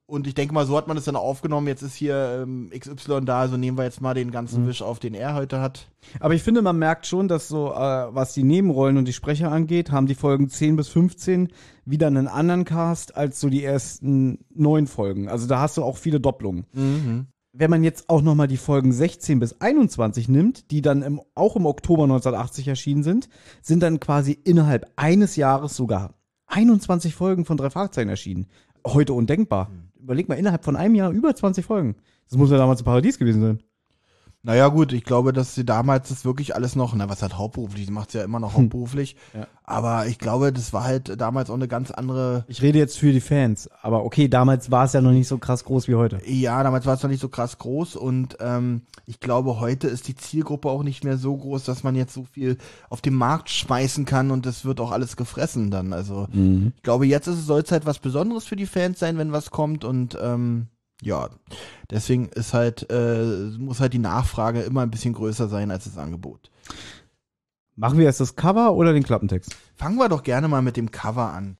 Und 0.09 0.25
ich 0.25 0.35
denke 0.35 0.53
mal, 0.53 0.65
so 0.65 0.77
hat 0.77 0.87
man 0.87 0.95
es 0.95 1.03
dann 1.03 1.17
aufgenommen. 1.17 1.67
Jetzt 1.67 1.81
ist 1.81 1.93
hier 1.93 2.39
ähm, 2.41 2.71
XY 2.73 3.25
da, 3.25 3.41
also 3.41 3.57
nehmen 3.57 3.77
wir 3.77 3.83
jetzt 3.83 3.99
mal 3.99 4.13
den 4.13 4.31
ganzen 4.31 4.63
Mhm. 4.63 4.67
Wisch 4.67 4.81
auf, 4.81 4.99
den 4.99 5.13
er 5.13 5.35
heute 5.35 5.59
hat. 5.59 5.89
Aber 6.21 6.33
ich 6.33 6.43
finde, 6.43 6.61
man 6.61 6.79
merkt 6.79 7.05
schon, 7.05 7.27
dass 7.27 7.49
so, 7.49 7.73
äh, 7.73 7.75
was 7.75 8.33
die 8.33 8.43
Nebenrollen 8.43 8.97
und 8.97 9.05
die 9.05 9.13
Sprecher 9.13 9.51
angeht, 9.51 9.91
haben 9.91 10.07
die 10.07 10.15
Folgen 10.15 10.47
10 10.47 10.77
bis 10.77 10.87
15 10.87 11.49
wieder 11.83 12.07
einen 12.07 12.29
anderen 12.29 12.63
Cast 12.63 13.17
als 13.17 13.41
so 13.41 13.49
die 13.49 13.65
ersten 13.65 14.39
neun 14.49 14.87
Folgen. 14.87 15.27
Also 15.27 15.45
da 15.45 15.59
hast 15.59 15.75
du 15.75 15.83
auch 15.83 15.97
viele 15.97 16.21
Doppelungen. 16.21 16.65
Wenn 17.51 17.69
man 17.69 17.83
jetzt 17.83 18.09
auch 18.09 18.21
nochmal 18.21 18.47
die 18.47 18.55
Folgen 18.55 18.93
16 18.93 19.39
bis 19.39 19.59
21 19.59 20.29
nimmt, 20.29 20.71
die 20.71 20.81
dann 20.81 21.01
im, 21.01 21.19
auch 21.35 21.57
im 21.57 21.65
Oktober 21.65 22.03
1980 22.03 22.69
erschienen 22.69 23.03
sind, 23.03 23.27
sind 23.61 23.83
dann 23.83 23.99
quasi 23.99 24.31
innerhalb 24.31 24.89
eines 24.95 25.35
Jahres 25.35 25.75
sogar 25.75 26.13
21 26.45 27.13
Folgen 27.13 27.43
von 27.43 27.57
drei 27.57 27.69
Fragezeichen 27.69 28.09
erschienen. 28.09 28.47
Heute 28.85 29.11
undenkbar. 29.13 29.69
Überleg 29.99 30.29
mal, 30.29 30.35
innerhalb 30.35 30.63
von 30.63 30.75
einem 30.75 30.95
Jahr 30.95 31.11
über 31.11 31.35
20 31.35 31.65
Folgen. 31.65 31.95
Das 32.29 32.37
muss 32.37 32.51
ja 32.51 32.57
damals 32.57 32.81
ein 32.81 32.85
Paradies 32.85 33.17
gewesen 33.17 33.41
sein. 33.41 33.63
Naja, 34.47 34.69
gut, 34.69 34.93
ich 34.93 35.03
glaube, 35.03 35.33
dass 35.33 35.55
sie 35.55 35.65
damals 35.65 36.07
das 36.07 36.23
wirklich 36.23 36.55
alles 36.55 36.77
noch, 36.77 36.95
na, 36.95 37.09
was 37.09 37.21
hat 37.21 37.37
hauptberuflich, 37.37 37.85
sie 37.85 37.91
macht 37.91 38.13
ja 38.13 38.23
immer 38.23 38.39
noch 38.39 38.53
hauptberuflich. 38.53 39.17
Hm. 39.33 39.41
Ja. 39.41 39.47
Aber 39.65 40.07
ich 40.07 40.19
glaube, 40.19 40.53
das 40.53 40.71
war 40.71 40.85
halt 40.85 41.19
damals 41.19 41.49
auch 41.49 41.55
eine 41.55 41.67
ganz 41.67 41.91
andere 41.91 42.45
Ich 42.47 42.61
rede 42.61 42.79
jetzt 42.79 42.97
für 42.97 43.11
die 43.11 43.19
Fans, 43.19 43.69
aber 43.81 44.05
okay, 44.05 44.29
damals 44.29 44.71
war 44.71 44.85
es 44.85 44.93
ja 44.93 45.01
noch 45.01 45.11
nicht 45.11 45.27
so 45.27 45.37
krass 45.37 45.65
groß 45.65 45.89
wie 45.89 45.95
heute. 45.95 46.21
Ja, 46.25 46.63
damals 46.63 46.85
war 46.85 46.93
es 46.93 47.03
noch 47.03 47.09
nicht 47.09 47.19
so 47.19 47.27
krass 47.27 47.57
groß 47.57 47.97
und 47.97 48.37
ähm, 48.39 48.83
ich 49.05 49.19
glaube, 49.19 49.59
heute 49.59 49.89
ist 49.89 50.07
die 50.07 50.15
Zielgruppe 50.15 50.69
auch 50.69 50.83
nicht 50.83 51.03
mehr 51.03 51.17
so 51.17 51.35
groß, 51.35 51.65
dass 51.65 51.83
man 51.83 51.95
jetzt 51.95 52.13
so 52.13 52.23
viel 52.23 52.57
auf 52.89 53.01
den 53.01 53.15
Markt 53.15 53.49
schmeißen 53.49 54.05
kann 54.05 54.31
und 54.31 54.45
das 54.45 54.63
wird 54.63 54.79
auch 54.79 54.91
alles 54.91 55.17
gefressen 55.17 55.71
dann. 55.71 55.91
Also 55.91 56.29
ich 56.31 56.83
glaube, 56.83 57.05
jetzt 57.05 57.27
ist 57.27 57.39
es 57.39 57.45
soll 57.45 57.63
es 57.63 57.71
halt 57.73 57.85
was 57.85 57.99
Besonderes 57.99 58.45
für 58.45 58.55
die 58.55 58.65
Fans 58.65 58.97
sein, 58.97 59.17
wenn 59.17 59.33
was 59.33 59.51
kommt 59.51 59.83
und 59.83 60.17
ähm, 60.21 60.67
ja, 61.01 61.29
deswegen 61.89 62.29
ist 62.29 62.53
halt 62.53 62.89
äh, 62.89 63.51
muss 63.57 63.79
halt 63.79 63.93
die 63.93 63.99
Nachfrage 63.99 64.61
immer 64.61 64.81
ein 64.81 64.91
bisschen 64.91 65.13
größer 65.13 65.47
sein 65.47 65.71
als 65.71 65.85
das 65.85 65.97
Angebot. 65.97 66.51
Machen 67.75 67.99
wir 67.99 68.05
jetzt 68.05 68.19
das 68.19 68.35
Cover 68.35 68.73
oder 68.73 68.93
den 68.93 69.03
Klappentext? 69.03 69.55
Fangen 69.75 69.97
wir 69.97 70.09
doch 70.09 70.23
gerne 70.23 70.47
mal 70.47 70.63
mit 70.63 70.77
dem 70.77 70.89
Cover 70.89 71.31
an. 71.31 71.57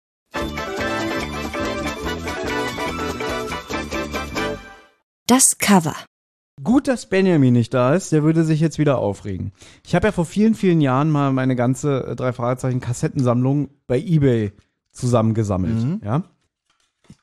Das 5.27 5.57
Cover. 5.59 5.95
Gut, 6.63 6.87
dass 6.87 7.07
Benjamin 7.07 7.53
nicht 7.53 7.73
da 7.73 7.93
ist, 7.93 8.11
der 8.11 8.23
würde 8.23 8.43
sich 8.43 8.59
jetzt 8.59 8.79
wieder 8.79 8.97
aufregen. 8.97 9.51
Ich 9.85 9.93
habe 9.93 10.07
ja 10.07 10.11
vor 10.11 10.25
vielen, 10.25 10.55
vielen 10.55 10.81
Jahren 10.81 11.11
mal 11.11 11.31
meine 11.31 11.55
ganze 11.55 12.07
äh, 12.07 12.15
drei 12.15 12.33
Fragezeichen 12.33 12.79
Kassettensammlung 12.79 13.69
bei 13.85 13.99
eBay 13.99 14.53
zusammengesammelt. 14.91 15.75
Mhm. 15.75 16.01
Ja. 16.03 16.23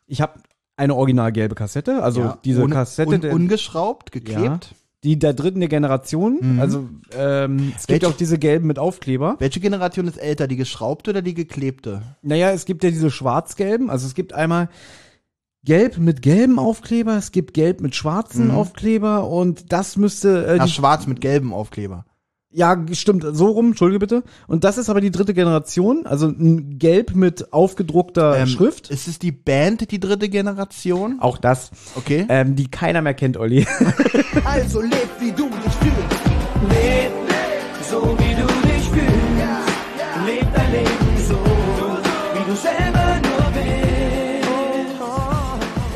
Ich 0.06 0.20
habe 0.20 0.38
eine 0.76 0.94
original 0.94 1.32
gelbe 1.32 1.54
Kassette, 1.54 2.02
also 2.02 2.20
ja, 2.20 2.38
diese 2.44 2.62
ohne- 2.62 2.74
Kassette, 2.74 3.14
un, 3.14 3.20
der- 3.20 3.32
ungeschraubt, 3.32 4.10
geklebt. 4.12 4.74
die 5.04 5.18
der 5.18 5.34
dritten 5.34 5.60
der 5.60 5.68
Generation. 5.68 6.38
Mhm. 6.40 6.60
Also 6.60 6.88
ähm, 7.16 7.72
es 7.76 7.86
gibt 7.86 8.02
Welche- 8.02 8.08
auch 8.08 8.16
diese 8.16 8.38
gelben 8.38 8.66
mit 8.66 8.78
Aufkleber. 8.78 9.36
Welche 9.38 9.60
Generation 9.60 10.06
ist 10.08 10.16
älter, 10.16 10.46
die 10.48 10.56
geschraubte 10.56 11.10
oder 11.10 11.22
die 11.22 11.34
geklebte? 11.34 12.02
Naja, 12.22 12.50
es 12.50 12.64
gibt 12.64 12.82
ja 12.84 12.90
diese 12.90 13.10
schwarz-gelben. 13.10 13.90
Also 13.90 14.06
es 14.06 14.14
gibt 14.14 14.32
einmal 14.32 14.68
gelb 15.64 15.98
mit 15.98 16.22
gelben 16.22 16.58
Aufkleber, 16.58 17.16
es 17.16 17.32
gibt 17.32 17.54
gelb 17.54 17.80
mit 17.80 17.94
schwarzen 17.94 18.48
Mhm. 18.48 18.54
Aufkleber 18.54 19.28
und 19.28 19.72
das 19.72 19.96
müsste 19.96 20.46
äh, 20.46 20.58
die, 20.58 20.68
schwarz 20.70 21.06
mit 21.06 21.20
gelbem 21.20 21.52
Aufkleber. 21.52 22.04
Ja 22.54 22.76
stimmt 22.92 23.24
so 23.32 23.46
rum, 23.48 23.68
entschuldige 23.68 23.98
bitte. 23.98 24.22
Und 24.46 24.64
das 24.64 24.78
ist 24.78 24.88
aber 24.88 25.00
die 25.00 25.10
dritte 25.10 25.34
Generation, 25.34 26.06
also 26.06 26.28
ein 26.28 26.78
gelb 26.78 27.14
mit 27.14 27.52
aufgedruckter 27.52 28.38
Ähm, 28.38 28.46
Schrift. 28.46 28.90
Ist 28.90 29.08
es 29.08 29.18
die 29.18 29.32
Band, 29.32 29.90
die 29.90 30.00
dritte 30.00 30.28
Generation? 30.28 31.18
Auch 31.20 31.38
das, 31.38 31.70
Okay. 31.96 32.26
ähm, 32.28 32.54
die 32.56 32.70
keiner 32.70 33.02
mehr 33.02 33.14
kennt, 33.14 33.36
Olli. 33.36 33.66
Also 34.44 34.80
leb, 34.80 35.08
wie 35.20 35.30
du 35.32 35.48
dich 35.48 35.72
fühlst. 35.80 35.98
Leb 36.68 37.10
so, 37.90 38.16
wie 38.18 38.34
du 38.34 38.46
dich 38.68 38.88
fühlst. 38.88 40.26
Leb 40.26 40.46
dein 40.54 40.72
Leben 40.72 41.26
so, 41.28 41.34
wie 42.34 42.44
du 42.50 42.56
selber 42.56 43.20
nur 43.22 43.54
willst. 43.54 43.74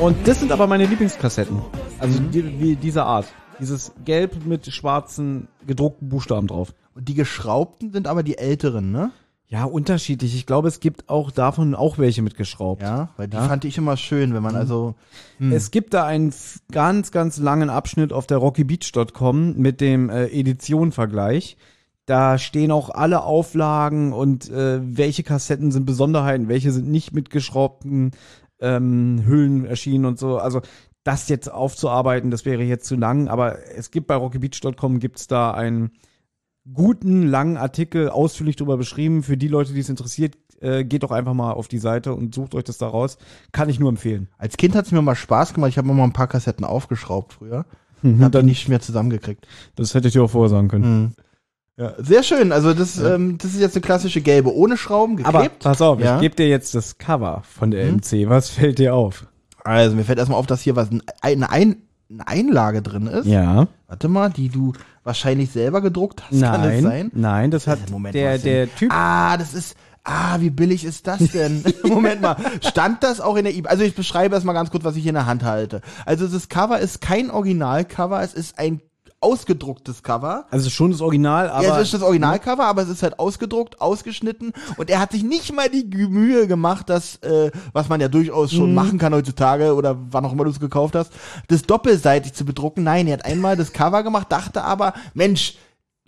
Und 0.01 0.17
das 0.29 0.39
sind 0.41 0.53
aber 0.53 0.67
meine 0.67 0.87
Lieblingskassetten. 0.87 1.61
Also 1.99 2.19
die, 2.33 2.61
wie 2.61 2.77
dieser 2.77 3.05
Art. 3.07 3.27
Dieses 3.61 3.93
gelb 4.05 4.45
mit 4.47 4.73
schwarzen 4.73 5.49
gedruckten 5.67 6.09
Buchstaben 6.09 6.47
drauf. 6.47 6.75
Und 6.95 7.09
die 7.09 7.15
geschraubten 7.15 7.93
sind 7.93 8.07
aber 8.07 8.23
die 8.23 8.39
älteren, 8.39 8.91
ne? 8.93 9.11
Ja, 9.51 9.65
unterschiedlich. 9.65 10.35
Ich 10.35 10.45
glaube, 10.45 10.69
es 10.69 10.79
gibt 10.79 11.09
auch 11.09 11.31
davon 11.31 11.75
auch 11.75 11.97
welche 11.97 12.21
mitgeschraubt. 12.21 12.83
Ja, 12.83 13.09
weil 13.17 13.29
die 13.29 13.37
Ja. 13.39 13.49
fand 13.49 13.65
ich 13.65 13.79
immer 13.79 13.97
schön, 13.97 14.35
wenn 14.35 14.43
man 14.43 14.57
also. 14.57 14.95
Es 15.41 15.71
gibt 15.71 15.95
da 15.95 16.05
einen 16.05 16.35
ganz, 16.71 17.13
ganz 17.13 17.39
langen 17.39 17.71
Abschnitt 17.71 18.13
auf 18.13 18.27
der 18.27 18.37
rockybeach.com 18.39 19.57
mit 19.57 19.81
dem 19.81 20.11
äh, 20.11 20.27
Edition-Vergleich. 20.27 21.57
Da 22.05 22.37
stehen 22.39 22.71
auch 22.71 22.91
alle 22.91 23.23
Auflagen 23.23 24.13
und 24.13 24.51
äh, 24.51 24.81
welche 24.83 25.23
Kassetten 25.23 25.73
sind 25.73 25.87
Besonderheiten, 25.87 26.49
welche 26.49 26.71
sind 26.73 26.89
nicht 26.89 27.13
mit 27.15 27.31
geschraubten 27.31 28.11
ähm, 28.61 29.23
Hüllen 29.27 29.65
erschienen 29.65 30.05
und 30.05 30.19
so. 30.19 30.39
Also 30.39 30.61
das 31.09 31.29
jetzt 31.31 31.51
aufzuarbeiten, 31.51 32.31
das 32.31 32.45
wäre 32.45 32.63
jetzt 32.63 32.85
zu 32.87 32.95
lang, 32.97 33.29
aber 33.29 33.59
es 33.75 33.91
gibt 33.91 34.07
bei 34.09 34.15
rockybeach.com 34.15 34.99
gibt's 35.01 35.27
da 35.27 35.53
einen 35.53 35.93
guten, 36.71 37.27
langen 37.27 37.57
Artikel, 37.57 38.11
ausführlich 38.11 38.57
darüber 38.57 38.77
beschrieben. 38.77 39.23
Für 39.23 39.39
die 39.39 39.49
Leute, 39.49 39.73
die 39.73 39.81
es 39.81 39.89
interessiert, 39.89 40.37
äh, 40.61 40.85
geht 40.85 41.03
doch 41.03 41.11
einfach 41.11 41.33
mal 41.33 41.53
auf 41.53 41.67
die 41.69 41.79
Seite 41.79 42.13
und 42.15 42.35
sucht 42.35 42.55
euch 42.55 42.65
das 42.65 42.77
da 42.77 42.89
raus. 42.89 43.17
Kann 43.53 43.71
ich 43.71 43.81
nur 43.81 43.89
empfehlen. 43.89 44.29
Als 44.37 44.59
Kind 44.59 44.75
hat's 44.77 44.93
mir 44.93 45.01
mal 45.01 45.15
Spaß 45.15 45.55
gemacht. 45.55 45.71
Ich 45.71 45.79
habe 45.79 45.89
mir 45.89 45.95
mal 45.95 46.05
ein 46.05 46.13
paar 46.13 46.27
Kassetten 46.27 46.67
aufgeschraubt 46.67 47.33
früher. 47.33 47.65
Mhm, 48.03 48.23
Hab 48.23 48.33
dann, 48.33 48.45
nicht 48.45 48.69
mehr 48.69 48.81
zusammengekriegt. 48.81 49.47
das 49.77 49.95
hätte 49.95 50.09
ich 50.09 50.13
dir 50.15 50.23
auch 50.23 50.31
vorher 50.31 50.51
sagen 50.51 50.69
können. 50.69 51.15
Ja, 51.79 51.95
sehr 51.97 52.23
schön. 52.23 52.53
Also 52.53 52.75
das, 52.75 52.99
ähm, 52.99 53.39
das 53.39 53.55
ist 53.55 53.61
jetzt 53.61 53.77
eine 53.77 53.83
klassische 53.83 54.21
gelbe 54.21 54.55
ohne 54.55 54.77
Schrauben 54.77 55.25
Aber 55.25 55.43
geklebt. 55.43 55.63
pass 55.63 55.81
auf, 55.81 56.01
Ja. 56.01 56.17
ich 56.17 56.21
gebe 56.21 56.35
dir 56.37 56.49
jetzt 56.49 56.75
das 56.75 56.99
Cover 56.99 57.43
von 57.45 57.71
der 57.71 57.87
Mhm. 57.87 57.95
MC. 58.01 58.29
Was 58.29 58.51
fällt 58.51 58.79
dir 58.79 58.95
auf? 58.95 59.27
Also 59.77 59.97
mir 59.97 60.05
fällt 60.05 60.19
erstmal 60.19 60.39
auf, 60.39 60.47
dass 60.47 60.61
hier 60.63 60.77
was 60.77 60.91
ein- 60.91 61.03
eine, 61.23 61.51
Ein 61.51 61.77
eine 62.11 62.27
Einlage 62.27 62.81
drin 62.81 63.07
ist. 63.07 63.27
Ja. 63.27 63.67
Warte 63.87 64.09
mal, 64.09 64.31
die 64.31 64.49
du 64.49 64.73
wahrscheinlich 65.05 65.51
selber 65.51 65.83
gedruckt 65.83 66.23
hast. 66.23 66.41
Kann 66.41 66.63
das 66.63 66.73
Nein, 66.73 66.83
sein? 66.83 67.11
nein, 67.13 67.51
das 67.51 67.67
hat 67.67 67.81
Äh, 67.87 67.91
Moment, 67.91 68.15
der, 68.15 68.39
der? 68.39 68.75
Typ. 68.75 68.91
Ah, 68.91 69.37
das 69.37 69.53
ist. 69.53 69.77
Ah, 70.05 70.37
wie 70.41 70.49
billig 70.49 70.87
ist 70.87 71.07
das 71.07 71.19
denn? 71.33 71.63
Moment 71.85 72.23
mal. 72.23 72.37
Stand 72.67 73.03
das 73.05 73.21
auch 73.21 73.37
in 73.37 73.45
der 73.45 73.55
eBay? 73.55 73.71
Also 73.71 73.85
ich 73.85 73.95
beschreibe 73.95 74.35
erstmal 74.35 74.55
ganz 74.55 74.71
kurz, 74.71 74.85
was 74.85 74.97
ich 74.97 75.03
hier 75.03 75.11
in 75.11 75.17
der 75.17 75.27
Hand 75.27 75.45
halte. 75.45 75.83
Also 76.07 76.27
das 76.27 76.49
Cover 76.49 76.79
ist 76.79 77.03
kein 77.03 77.31
Originalcover, 77.31 78.23
es 78.23 78.33
ist 78.33 78.59
ein 78.59 78.81
ausgedrucktes 79.21 80.03
Cover. 80.03 80.47
Also 80.51 80.71
schon 80.71 80.93
das 80.93 81.01
Original, 81.01 81.51
aber. 81.51 81.65
ja, 81.65 81.77
es 81.79 81.87
ist 81.87 81.95
das 81.95 82.03
Originalcover, 82.03 82.65
aber 82.65 82.83
es 82.83 82.89
ist 82.89 83.03
halt 83.03 83.19
ausgedruckt, 83.19 83.81
ausgeschnitten 83.81 84.53
und 84.77 84.91
er 84.91 85.01
hat 85.01 85.13
sich 85.13 85.25
nicht 85.25 85.53
mal 85.53 85.69
die 85.69 85.85
Mühe 85.85 86.47
gemacht, 86.47 86.89
das, 86.89 87.17
äh, 87.17 87.51
was 87.73 87.89
man 87.89 88.01
ja 88.01 88.09
durchaus 88.09 88.53
Mhm. 88.53 88.57
schon 88.57 88.75
machen 88.75 88.99
kann 88.99 89.13
heutzutage 89.13 89.75
oder 89.75 89.97
wann 90.11 90.25
auch 90.25 90.33
immer 90.33 90.45
du 90.45 90.51
es 90.51 90.61
gekauft 90.61 90.95
hast, 90.95 91.13
das 91.49 91.63
doppelseitig 91.63 92.33
zu 92.33 92.45
bedrucken. 92.45 92.85
Nein, 92.85 93.07
er 93.09 93.15
hat 93.15 93.25
einmal 93.25 93.57
das 93.57 93.73
Cover 93.73 94.03
gemacht, 94.03 94.29
dachte 94.31 94.63
aber, 94.63 94.95
Mensch, 95.15 95.57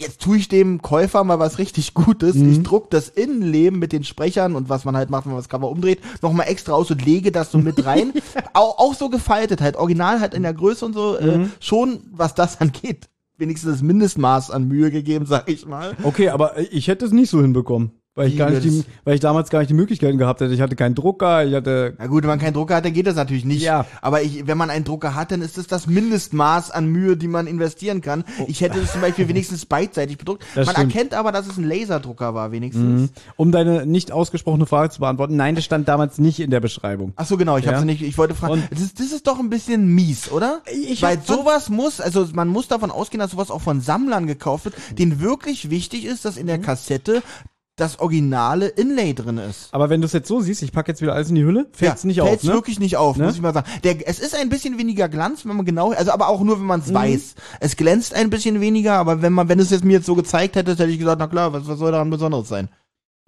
jetzt 0.00 0.20
tue 0.20 0.36
ich 0.38 0.48
dem 0.48 0.82
Käufer 0.82 1.22
mal 1.24 1.38
was 1.38 1.58
richtig 1.58 1.94
Gutes. 1.94 2.34
Mhm. 2.34 2.50
Ich 2.52 2.62
druck 2.62 2.90
das 2.90 3.08
Innenleben 3.08 3.78
mit 3.78 3.92
den 3.92 4.04
Sprechern 4.04 4.54
und 4.56 4.68
was 4.68 4.84
man 4.84 4.96
halt 4.96 5.10
macht, 5.10 5.26
wenn 5.26 5.32
man 5.32 5.40
das 5.40 5.48
Cover 5.48 5.68
umdreht, 5.70 6.00
nochmal 6.22 6.48
extra 6.48 6.72
aus 6.72 6.90
und 6.90 7.04
lege 7.04 7.30
das 7.32 7.52
so 7.52 7.58
mit 7.58 7.84
rein. 7.86 8.12
auch, 8.54 8.78
auch 8.78 8.94
so 8.94 9.08
gefaltet 9.10 9.60
halt, 9.60 9.76
original 9.76 10.20
halt 10.20 10.34
in 10.34 10.42
der 10.42 10.54
Größe 10.54 10.84
und 10.84 10.94
so, 10.94 11.16
Mhm. 11.20 11.28
äh, 11.44 11.46
schon, 11.60 12.00
was 12.12 12.34
das 12.34 12.60
angeht. 12.60 13.08
Wenigstens 13.38 13.72
das 13.72 13.82
Mindestmaß 13.82 14.50
an 14.50 14.68
Mühe 14.68 14.90
gegeben, 14.90 15.24
sag 15.26 15.48
ich 15.48 15.64
mal. 15.66 15.92
Okay, 16.02 16.28
aber 16.28 16.58
ich 16.72 16.88
hätte 16.88 17.06
es 17.06 17.12
nicht 17.12 17.30
so 17.30 17.40
hinbekommen. 17.40 17.90
Weil 18.20 18.28
ich, 18.28 18.36
gar 18.36 18.50
nicht 18.50 18.64
die, 18.64 18.84
weil 19.04 19.14
ich 19.14 19.20
damals 19.20 19.48
gar 19.50 19.60
nicht 19.60 19.70
die 19.70 19.74
Möglichkeiten 19.74 20.18
gehabt 20.18 20.40
hätte. 20.40 20.52
Ich 20.52 20.60
hatte 20.60 20.76
keinen 20.76 20.94
Drucker, 20.94 21.44
ich 21.46 21.54
hatte. 21.54 21.94
Na 21.98 22.06
gut, 22.06 22.22
wenn 22.22 22.28
man 22.28 22.38
keinen 22.38 22.52
Drucker 22.54 22.76
hat, 22.76 22.84
dann 22.84 22.92
geht 22.92 23.06
das 23.06 23.14
natürlich 23.16 23.44
nicht. 23.44 23.62
Ja. 23.62 23.86
Aber 24.02 24.22
ich, 24.22 24.46
wenn 24.46 24.58
man 24.58 24.68
einen 24.70 24.84
Drucker 24.84 25.14
hat, 25.14 25.30
dann 25.32 25.40
ist 25.42 25.56
das 25.56 25.66
das 25.66 25.86
Mindestmaß 25.86 26.70
an 26.70 26.86
Mühe, 26.86 27.16
die 27.16 27.28
man 27.28 27.46
investieren 27.46 28.00
kann. 28.00 28.24
Ich 28.46 28.60
hätte 28.60 28.78
es 28.78 28.92
zum 28.92 29.00
Beispiel 29.00 29.26
wenigstens 29.28 29.64
beidseitig 29.66 30.18
bedruckt. 30.18 30.44
Das 30.54 30.66
man 30.66 30.74
stimmt. 30.76 30.94
erkennt 30.94 31.14
aber, 31.14 31.32
dass 31.32 31.46
es 31.46 31.56
ein 31.56 31.64
Laserdrucker 31.64 32.34
war, 32.34 32.52
wenigstens. 32.52 33.10
Um 33.36 33.52
deine 33.52 33.86
nicht 33.86 34.12
ausgesprochene 34.12 34.66
Frage 34.66 34.90
zu 34.90 35.00
beantworten, 35.00 35.36
nein, 35.36 35.54
das 35.54 35.64
stand 35.64 35.88
damals 35.88 36.18
nicht 36.18 36.40
in 36.40 36.50
der 36.50 36.60
Beschreibung. 36.60 37.12
Ach 37.16 37.26
so, 37.26 37.36
genau, 37.36 37.56
ich 37.56 37.64
Ja. 37.64 37.72
hab's 37.72 37.84
nicht, 37.84 38.02
ich 38.02 38.18
wollte 38.18 38.34
fragen, 38.34 38.62
das, 38.70 38.80
ist- 38.80 39.00
das 39.00 39.12
ist 39.12 39.26
doch 39.26 39.38
ein 39.38 39.48
bisschen 39.50 39.86
mies, 39.94 40.30
oder? 40.30 40.60
Ich 40.70 41.02
Weil 41.02 41.18
sowas 41.24 41.68
muss, 41.70 42.00
also 42.00 42.26
man 42.34 42.48
muss 42.48 42.68
davon 42.68 42.90
ausgehen, 42.90 43.18
dass 43.20 43.30
sowas 43.30 43.50
auch 43.50 43.60
von 43.62 43.80
Sammlern 43.80 44.26
gekauft 44.26 44.66
wird, 44.66 44.74
denen 44.98 45.20
wirklich 45.20 45.70
wichtig 45.70 46.04
ist, 46.04 46.24
dass 46.24 46.36
in 46.36 46.44
Mhm. 46.44 46.48
der 46.48 46.58
Kassette 46.58 47.22
das 47.80 47.98
originale 47.98 48.68
Inlay 48.68 49.14
drin 49.14 49.38
ist. 49.38 49.68
Aber 49.72 49.90
wenn 49.90 50.00
du 50.00 50.06
es 50.06 50.12
jetzt 50.12 50.28
so 50.28 50.40
siehst, 50.40 50.62
ich 50.62 50.70
packe 50.72 50.92
jetzt 50.92 51.02
wieder 51.02 51.14
alles 51.14 51.28
in 51.30 51.34
die 51.34 51.44
Hülle, 51.44 51.66
fällt's 51.72 52.04
nicht 52.04 52.20
auf, 52.20 52.28
fällt's 52.28 52.44
ne? 52.44 52.52
wirklich 52.52 52.78
nicht 52.78 52.96
auf, 52.96 53.16
Ne? 53.16 53.24
muss 53.26 53.34
ich 53.34 53.40
mal 53.42 53.52
sagen. 53.54 53.66
Der, 53.84 53.96
es 54.08 54.18
ist 54.20 54.34
ein 54.36 54.48
bisschen 54.48 54.78
weniger 54.78 55.08
Glanz, 55.08 55.44
wenn 55.46 55.56
man 55.56 55.66
genau, 55.66 55.92
also 55.92 56.12
aber 56.12 56.28
auch 56.28 56.42
nur, 56.42 56.56
wenn 56.56 56.62
Mhm. 56.62 56.68
man 56.68 56.80
es 56.80 56.92
weiß. 56.94 57.34
Es 57.60 57.76
glänzt 57.76 58.14
ein 58.14 58.30
bisschen 58.30 58.60
weniger, 58.60 58.94
aber 58.94 59.22
wenn 59.22 59.32
man, 59.32 59.48
wenn 59.48 59.58
es 59.58 59.70
jetzt 59.70 59.84
mir 59.84 59.94
jetzt 59.94 60.06
so 60.06 60.14
gezeigt 60.14 60.56
hätte, 60.56 60.72
hätte 60.72 60.84
ich 60.86 60.98
gesagt, 60.98 61.18
na 61.18 61.26
klar, 61.26 61.52
was, 61.52 61.66
was 61.66 61.78
soll 61.78 61.90
daran 61.92 62.10
Besonderes 62.10 62.48
sein? 62.48 62.68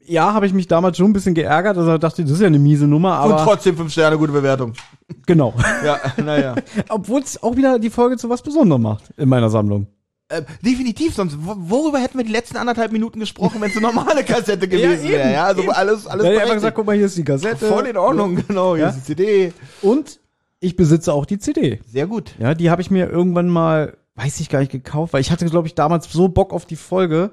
Ja, 0.05 0.35
habe 0.35 0.47
ich 0.47 0.53
mich 0.53 0.67
damals 0.67 0.97
schon 0.97 1.07
ein 1.07 1.13
bisschen 1.13 1.35
geärgert, 1.35 1.79
also 1.79 1.97
dachte, 1.97 2.23
das 2.25 2.33
ist 2.33 2.41
ja 2.41 2.49
eine 2.49 2.59
miese 2.59 2.89
Nummer, 2.89 3.23
Und 3.25 3.33
aber 3.33 3.45
trotzdem 3.45 3.77
fünf 3.77 3.93
Sterne, 3.93 4.19
gute 4.19 4.33
Bewertung. 4.33 4.73
genau. 5.27 5.55
Ja, 5.85 5.99
naja. 6.23 6.57
Obwohl 6.89 7.21
es 7.21 7.41
auch 7.43 7.55
wieder 7.57 7.79
die 7.79 7.89
Folge 7.91 8.17
zu 8.17 8.29
was 8.29 8.43
Besonderem 8.43 8.83
macht 8.83 9.05
in 9.17 9.29
meiner 9.29 9.49
Sammlung. 9.49 9.87
Äh, 10.33 10.45
definitiv, 10.65 11.15
sonst, 11.15 11.37
wo- 11.41 11.57
worüber 11.59 11.99
hätten 12.01 12.19
wir 12.19 12.25
die 12.25 12.33
letzten 12.33 12.57
anderthalb 12.57 12.93
Minuten 12.93 13.21
gesprochen, 13.21 13.61
wenn 13.61 13.71
es 13.71 13.77
eine 13.77 13.87
normale 13.87 14.25
Kassette 14.25 14.67
gewesen 14.69 15.05
eben, 15.05 15.13
wäre? 15.15 15.33
Ja, 15.33 15.45
also 15.45 15.63
eben. 15.63 15.71
alles, 15.73 16.07
alles 16.07 16.25
hätte 16.27 16.35
ich 16.35 16.41
einfach 16.41 16.49
berechtigt. 16.49 16.55
gesagt, 16.55 16.77
guck 16.77 16.87
mal, 16.87 16.97
hier 16.97 17.07
ist 17.07 17.17
die 17.17 17.25
Kassette. 17.25 17.67
Voll 17.69 17.87
in 17.87 17.97
Ordnung, 17.97 18.37
genau, 18.49 18.75
hier 18.75 18.85
Ja. 18.85 18.91
ist 18.91 18.97
die 18.99 19.15
CD. 19.15 19.53
Und 19.83 20.21
ich 20.61 20.77
besitze 20.77 21.13
auch 21.13 21.27
die 21.27 21.39
CD. 21.39 21.81
Sehr 21.87 22.07
gut. 22.07 22.35
Ja, 22.39 22.55
die 22.55 22.71
habe 22.71 22.83
ich 22.83 22.91
mir 22.91 23.09
irgendwann 23.11 23.49
mal, 23.49 23.97
weiß 24.15 24.41
ich 24.41 24.49
gar 24.49 24.61
nicht, 24.61 24.73
gekauft, 24.73 25.13
weil 25.13 25.21
ich 25.21 25.31
hatte, 25.31 25.45
glaube 25.47 25.67
ich, 25.69 25.75
damals 25.75 26.11
so 26.13 26.29
Bock 26.29 26.53
auf 26.53 26.67
die 26.67 26.77
Folge. 26.77 27.31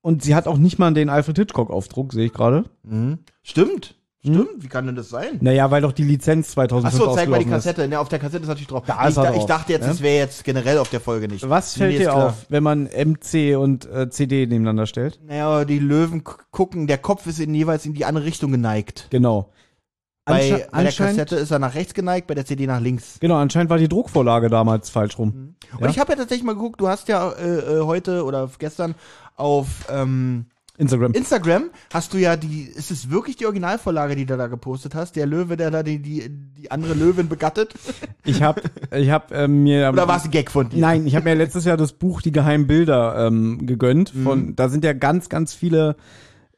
Und 0.00 0.22
sie 0.22 0.34
hat 0.34 0.46
auch 0.46 0.58
nicht 0.58 0.78
mal 0.78 0.92
den 0.92 1.08
Alfred 1.08 1.38
Hitchcock-Aufdruck, 1.38 2.12
sehe 2.12 2.26
ich 2.26 2.32
gerade. 2.34 2.64
Mhm. 2.82 3.18
Stimmt, 3.42 3.94
stimmt. 4.32 4.48
Wie 4.62 4.68
kann 4.68 4.86
denn 4.86 4.96
das 4.96 5.08
sein? 5.08 5.38
Naja, 5.40 5.70
weil 5.70 5.82
doch 5.82 5.92
die 5.92 6.04
Lizenz 6.04 6.50
2005 6.52 6.94
Achso, 7.02 7.14
zeig 7.14 7.28
mal 7.28 7.38
die 7.38 7.44
ausgelaufen 7.44 7.58
ist. 7.58 7.64
Kassette. 7.64 7.88
Ne, 7.88 7.98
auf 8.00 8.08
der 8.08 8.18
Kassette 8.18 8.42
ist 8.42 8.48
natürlich 8.48 8.68
drauf. 8.68 8.84
Da 8.86 9.02
ich, 9.02 9.08
ist 9.10 9.16
er 9.16 9.22
da, 9.24 9.30
drauf, 9.30 9.40
ich 9.40 9.46
dachte 9.46 9.72
jetzt, 9.72 9.84
ja. 9.86 9.90
es 9.92 10.00
wäre 10.02 10.16
jetzt 10.16 10.44
generell 10.44 10.78
auf 10.78 10.90
der 10.90 11.00
Folge 11.00 11.28
nicht. 11.28 11.48
Was 11.48 11.76
Nee, 11.76 11.82
fällt 11.82 11.92
ist 11.94 12.00
dir 12.00 12.14
auf, 12.14 12.46
wenn 12.48 12.62
man 12.62 12.84
MC 12.84 13.56
und 13.58 13.84
äh, 13.90 14.08
CD 14.10 14.46
nebeneinander 14.46 14.86
stellt? 14.86 15.20
Naja, 15.26 15.64
die 15.64 15.78
Löwen 15.78 16.24
gu- 16.24 16.32
gucken, 16.50 16.86
der 16.86 16.98
Kopf 16.98 17.26
ist 17.26 17.38
in, 17.40 17.54
jeweils 17.54 17.86
in 17.86 17.94
die 17.94 18.04
andere 18.04 18.24
Richtung 18.24 18.50
geneigt. 18.52 19.08
Genau. 19.10 19.50
Bei, 20.26 20.40
Ansche- 20.40 20.50
bei 20.52 20.56
der 20.58 20.74
anscheinend, 20.74 21.16
Kassette 21.18 21.36
ist 21.36 21.50
er 21.50 21.58
nach 21.58 21.74
rechts 21.74 21.92
geneigt, 21.92 22.26
bei 22.26 22.34
der 22.34 22.46
CD 22.46 22.66
nach 22.66 22.80
links. 22.80 23.18
genau, 23.20 23.36
anscheinend 23.36 23.68
war 23.68 23.76
die 23.76 23.88
Druckvorlage 23.88 24.48
damals 24.48 24.88
falsch 24.88 25.18
rum. 25.18 25.54
Und 25.74 25.80
Ja. 25.82 25.88
ich 25.90 25.98
habe 25.98 26.12
ja 26.12 26.16
tatsächlich 26.18 26.44
mal 26.46 26.54
geguckt, 26.54 26.80
du 26.80 26.88
hast 26.88 27.08
ja 27.08 27.30
äh, 27.32 27.58
äh, 27.58 27.80
heute 27.82 28.24
oder 28.24 28.48
gestern 28.58 28.94
auf 29.36 29.66
ähm, 29.90 30.46
Instagram. 30.76 31.12
Instagram 31.12 31.64
hast 31.92 32.12
du 32.14 32.18
ja 32.18 32.36
die, 32.36 32.62
ist 32.62 32.90
es 32.90 33.08
wirklich 33.10 33.36
die 33.36 33.46
Originalvorlage, 33.46 34.16
die 34.16 34.26
du 34.26 34.36
da 34.36 34.48
gepostet 34.48 34.94
hast? 34.94 35.14
Der 35.16 35.26
Löwe, 35.26 35.56
der 35.56 35.70
da 35.70 35.82
die, 35.84 36.00
die, 36.00 36.28
die 36.28 36.70
andere 36.70 36.94
Löwin 36.94 37.28
begattet? 37.28 37.74
Ich 38.26 38.42
habe 38.42 38.62
ich 38.90 39.10
hab, 39.10 39.32
ähm, 39.32 39.64
mir 39.64 39.90
Oder 39.92 40.08
war 40.08 40.16
es 40.16 40.24
ein 40.24 40.30
Gag 40.30 40.50
von 40.50 40.70
dir? 40.70 40.80
Nein, 40.80 41.06
ich 41.06 41.14
habe 41.14 41.26
mir 41.28 41.34
letztes 41.34 41.66
Jahr 41.66 41.76
das 41.76 41.92
Buch 41.92 42.22
Die 42.22 42.32
geheimen 42.32 42.66
Bilder 42.66 43.26
ähm, 43.26 43.66
gegönnt. 43.66 44.14
Mhm. 44.14 44.22
Von, 44.24 44.56
Da 44.56 44.70
sind 44.70 44.82
ja 44.82 44.94
ganz, 44.94 45.28
ganz 45.28 45.52
viele, 45.52 45.96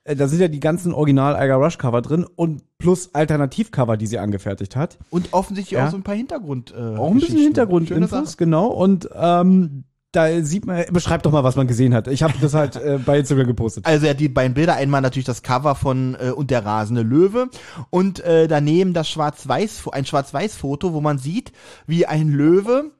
äh, 0.05 0.15
da 0.15 0.29
sind 0.29 0.39
ja 0.41 0.47
die 0.47 0.61
ganzen 0.61 0.95
Original 0.95 1.35
Eiger 1.35 1.57
Rush 1.57 1.77
Cover 1.77 2.03
drin 2.03 2.25
und 2.37 2.63
plus 2.79 3.15
Alternativcover, 3.17 3.97
die 3.97 4.07
sie 4.07 4.21
angefertigt 4.21 4.77
hat. 4.77 4.97
Und 5.11 5.33
offensichtlich 5.33 5.77
Ja. 5.77 5.87
auch 5.87 5.91
so 5.91 5.97
ein 5.97 6.05
paar 6.05 6.15
Hintergrund. 6.15 6.73
Äh, 6.73 6.97
Auch 6.97 7.11
ein 7.11 7.19
bisschen 7.19 7.39
Hintergrundinfos, 7.39 8.11
Sache. 8.11 8.37
genau. 8.37 8.69
Und 8.69 9.09
ähm, 9.13 9.83
da 10.13 10.43
sieht 10.43 10.67
man, 10.67 10.85
beschreib 10.93 11.23
doch 11.23 11.33
mal, 11.33 11.45
was 11.45 11.57
man 11.57 11.67
gesehen 11.67 11.95
hat. 11.95 12.09
Ich 12.09 12.23
habe 12.23 12.35
das 12.41 12.55
halt 12.55 12.77
äh, 12.77 12.99
bei 13.05 13.19
Instagram 13.19 13.47
gepostet. 13.47 13.85
Also 13.87 14.07
er 14.07 14.11
hat 14.11 14.21
die 14.21 14.29
beiden 14.29 14.55
Bilder, 14.55 14.75
einmal 14.75 15.03
natürlich 15.03 15.27
das 15.27 15.43
Cover 15.43 15.75
von 15.75 16.15
äh, 16.15 16.31
Und 16.31 16.51
der 16.51 16.65
rasende 16.65 17.03
Löwe 17.03 17.49
und 17.91 18.21
äh, 18.21 18.49
daneben 18.49 18.95
das 18.95 19.09
Schwarz-Weiß, 19.09 19.89
ein 19.93 20.07
Schwarz-Weiß-Foto, 20.07 20.93
wo 20.93 21.01
man 21.01 21.19
sieht, 21.19 21.53
wie 21.87 22.07
ein 22.07 22.31
Löwe 22.31 22.93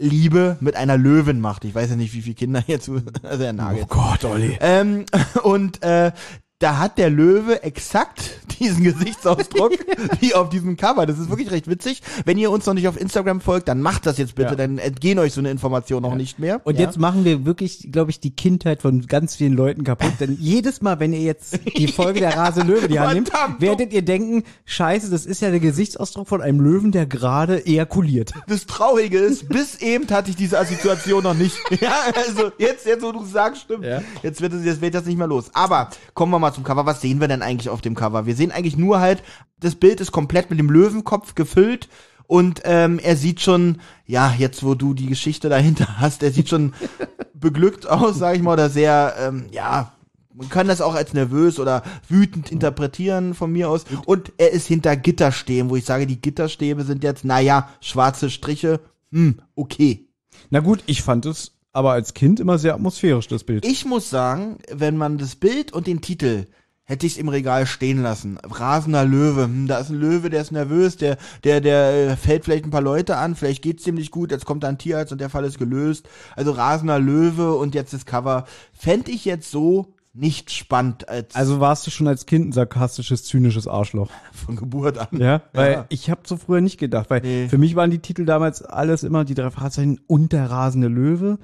Liebe 0.00 0.56
mit 0.60 0.76
einer 0.76 0.96
Löwin 0.96 1.40
macht. 1.40 1.64
Ich 1.64 1.74
weiß 1.74 1.90
ja 1.90 1.96
nicht, 1.96 2.14
wie 2.14 2.22
viele 2.22 2.34
Kinder 2.34 2.62
hier 2.64 2.80
zu, 2.80 3.02
also 3.22 3.44
er 3.44 3.52
nagelt. 3.52 3.88
Gott, 3.88 4.24
Olli. 4.24 4.56
Ähm, 4.60 5.04
und 5.42 5.82
äh, 5.82 6.12
da 6.60 6.78
hat 6.78 6.98
der 6.98 7.08
Löwe 7.10 7.62
exakt 7.62 8.38
diesen 8.60 8.84
Gesichtsausdruck 8.84 9.72
wie 10.20 10.34
auf 10.34 10.50
diesem 10.50 10.76
Cover. 10.76 11.06
Das 11.06 11.18
ist 11.18 11.30
wirklich 11.30 11.50
recht 11.50 11.68
witzig. 11.68 12.02
Wenn 12.26 12.36
ihr 12.36 12.50
uns 12.50 12.66
noch 12.66 12.74
nicht 12.74 12.86
auf 12.86 13.00
Instagram 13.00 13.40
folgt, 13.40 13.68
dann 13.68 13.80
macht 13.80 14.04
das 14.04 14.18
jetzt 14.18 14.34
bitte, 14.34 14.50
Ja. 14.50 14.54
dann 14.56 14.76
entgehen 14.78 15.18
euch 15.18 15.32
so 15.32 15.40
eine 15.40 15.50
Information 15.50 16.02
noch 16.02 16.14
nicht 16.14 16.38
mehr. 16.38 16.60
Und 16.64 16.78
ja? 16.78 16.82
jetzt 16.84 16.98
machen 16.98 17.24
wir 17.24 17.46
wirklich, 17.46 17.88
glaube 17.90 18.10
ich, 18.10 18.20
die 18.20 18.30
Kindheit 18.30 18.82
von 18.82 19.06
ganz 19.06 19.36
vielen 19.36 19.54
Leuten 19.54 19.82
kaputt. 19.84 20.12
Denn 20.20 20.36
jedes 20.38 20.82
Mal, 20.82 21.00
wenn 21.00 21.14
ihr 21.14 21.22
jetzt 21.22 21.58
die 21.78 21.88
Folge 21.92 22.20
der 22.20 22.36
Rase 22.36 22.60
Löwe 22.60 22.88
die 22.88 22.94
Verdammt. 22.96 23.60
werdet 23.60 23.94
ihr 23.94 24.02
denken, 24.02 24.44
scheiße, 24.66 25.10
das 25.10 25.24
ist 25.24 25.40
ja 25.40 25.50
der 25.50 25.60
Gesichtsausdruck 25.60 26.28
von 26.28 26.42
einem 26.42 26.60
Löwen, 26.60 26.92
der 26.92 27.06
gerade 27.06 27.64
ejakuliert. 27.66 28.32
Das 28.48 28.66
Traurige 28.66 29.18
ist, 29.18 29.48
bis 29.48 29.76
eben 29.80 30.06
hatte 30.10 30.28
ich 30.30 30.36
diese 30.36 30.58
Assoziation 30.58 31.22
noch 31.22 31.34
nicht. 31.34 31.56
Ja, 31.80 31.94
also 32.14 32.52
jetzt, 32.58 32.84
jetzt 32.84 33.02
wo 33.02 33.12
du 33.12 33.24
sagst, 33.24 33.62
stimmt. 33.62 33.86
Ja. 33.86 34.02
Jetzt 34.22 34.42
wird 34.42 34.52
es, 34.52 34.64
jetzt 34.64 34.82
wird 34.82 34.94
das 34.94 35.06
nicht 35.06 35.16
mehr 35.16 35.26
los. 35.26 35.46
Aber 35.54 35.88
kommen 36.12 36.32
wir 36.32 36.38
mal 36.38 36.49
zum 36.52 36.64
Cover. 36.64 36.86
Was 36.86 37.00
sehen 37.00 37.20
wir 37.20 37.28
denn 37.28 37.42
eigentlich 37.42 37.68
auf 37.68 37.80
dem 37.80 37.94
Cover? 37.94 38.26
Wir 38.26 38.36
sehen 38.36 38.52
eigentlich 38.52 38.76
nur 38.76 39.00
halt, 39.00 39.22
das 39.58 39.74
Bild 39.74 40.00
ist 40.00 40.12
komplett 40.12 40.50
mit 40.50 40.58
dem 40.58 40.70
Löwenkopf 40.70 41.34
gefüllt. 41.34 41.88
Und 42.26 42.62
ähm, 42.64 43.00
er 43.00 43.16
sieht 43.16 43.40
schon, 43.40 43.80
ja, 44.06 44.32
jetzt 44.38 44.62
wo 44.62 44.74
du 44.74 44.94
die 44.94 45.06
Geschichte 45.06 45.48
dahinter 45.48 45.98
hast, 46.00 46.22
er 46.22 46.30
sieht 46.30 46.48
schon 46.48 46.74
beglückt 47.34 47.88
aus, 47.88 48.18
sag 48.18 48.36
ich 48.36 48.42
mal, 48.42 48.52
oder 48.52 48.70
sehr, 48.70 49.16
ähm, 49.18 49.46
ja, 49.50 49.92
man 50.32 50.48
kann 50.48 50.68
das 50.68 50.80
auch 50.80 50.94
als 50.94 51.12
nervös 51.12 51.58
oder 51.58 51.82
wütend 52.08 52.52
interpretieren 52.52 53.34
von 53.34 53.50
mir 53.50 53.68
aus. 53.68 53.84
Und 54.06 54.32
er 54.38 54.52
ist 54.52 54.68
hinter 54.68 54.96
Gitterstäben, 54.96 55.70
wo 55.70 55.76
ich 55.76 55.84
sage, 55.84 56.06
die 56.06 56.20
Gitterstäbe 56.20 56.84
sind 56.84 57.02
jetzt, 57.02 57.24
naja, 57.24 57.68
schwarze 57.80 58.30
Striche, 58.30 58.80
hm, 59.10 59.40
okay. 59.56 60.06
Na 60.50 60.60
gut, 60.60 60.84
ich 60.86 61.02
fand 61.02 61.26
es 61.26 61.52
aber 61.72 61.92
als 61.92 62.14
Kind 62.14 62.40
immer 62.40 62.58
sehr 62.58 62.74
atmosphärisch, 62.74 63.28
das 63.28 63.44
Bild. 63.44 63.64
Ich 63.64 63.84
muss 63.84 64.10
sagen, 64.10 64.58
wenn 64.70 64.96
man 64.96 65.18
das 65.18 65.36
Bild 65.36 65.72
und 65.72 65.86
den 65.86 66.00
Titel 66.00 66.46
hätte 66.90 67.06
ich 67.06 67.12
es 67.12 67.18
im 67.18 67.28
Regal 67.28 67.66
stehen 67.66 68.02
lassen. 68.02 68.36
Rasender 68.42 69.04
Löwe, 69.04 69.44
hm, 69.44 69.68
da 69.68 69.78
ist 69.78 69.90
ein 69.90 70.00
Löwe, 70.00 70.28
der 70.28 70.42
ist 70.42 70.50
nervös, 70.50 70.96
der, 70.96 71.18
der, 71.44 71.60
der 71.60 72.10
äh, 72.10 72.16
fällt 72.16 72.44
vielleicht 72.44 72.64
ein 72.64 72.72
paar 72.72 72.82
Leute 72.82 73.16
an, 73.16 73.36
vielleicht 73.36 73.62
geht's 73.62 73.84
ziemlich 73.84 74.10
gut, 74.10 74.32
jetzt 74.32 74.44
kommt 74.44 74.64
da 74.64 74.68
ein 74.68 74.78
Tierarzt 74.78 75.12
und 75.12 75.20
der 75.20 75.30
Fall 75.30 75.44
ist 75.44 75.58
gelöst. 75.58 76.08
Also 76.34 76.50
rasender 76.50 76.98
Löwe 76.98 77.54
und 77.54 77.76
jetzt 77.76 77.92
das 77.92 78.06
Cover. 78.06 78.44
Fände 78.72 79.12
ich 79.12 79.24
jetzt 79.24 79.52
so 79.52 79.94
nicht 80.12 80.50
spannend 80.50 81.08
als 81.08 81.36
Also 81.36 81.60
warst 81.60 81.86
du 81.86 81.90
schon 81.92 82.08
als 82.08 82.26
Kind 82.26 82.48
ein 82.48 82.52
sarkastisches, 82.52 83.24
zynisches 83.24 83.68
Arschloch. 83.68 84.10
von 84.32 84.56
Geburt 84.56 84.98
an. 84.98 85.08
Ja, 85.20 85.42
weil 85.52 85.72
Ja. 85.72 85.86
ich 85.88 86.10
habe 86.10 86.22
so 86.26 86.36
früher 86.36 86.60
nicht 86.60 86.78
gedacht, 86.78 87.10
weil 87.10 87.20
Nee. 87.20 87.48
für 87.48 87.58
mich 87.58 87.76
waren 87.76 87.90
die 87.92 88.00
Titel 88.00 88.24
damals 88.24 88.62
alles 88.62 89.04
immer 89.04 89.24
die 89.24 89.34
drei 89.34 89.50
Fahrzeichen 89.50 90.00
und 90.08 90.32
der 90.32 90.50
rasende 90.50 90.88
Löwe. 90.88 91.38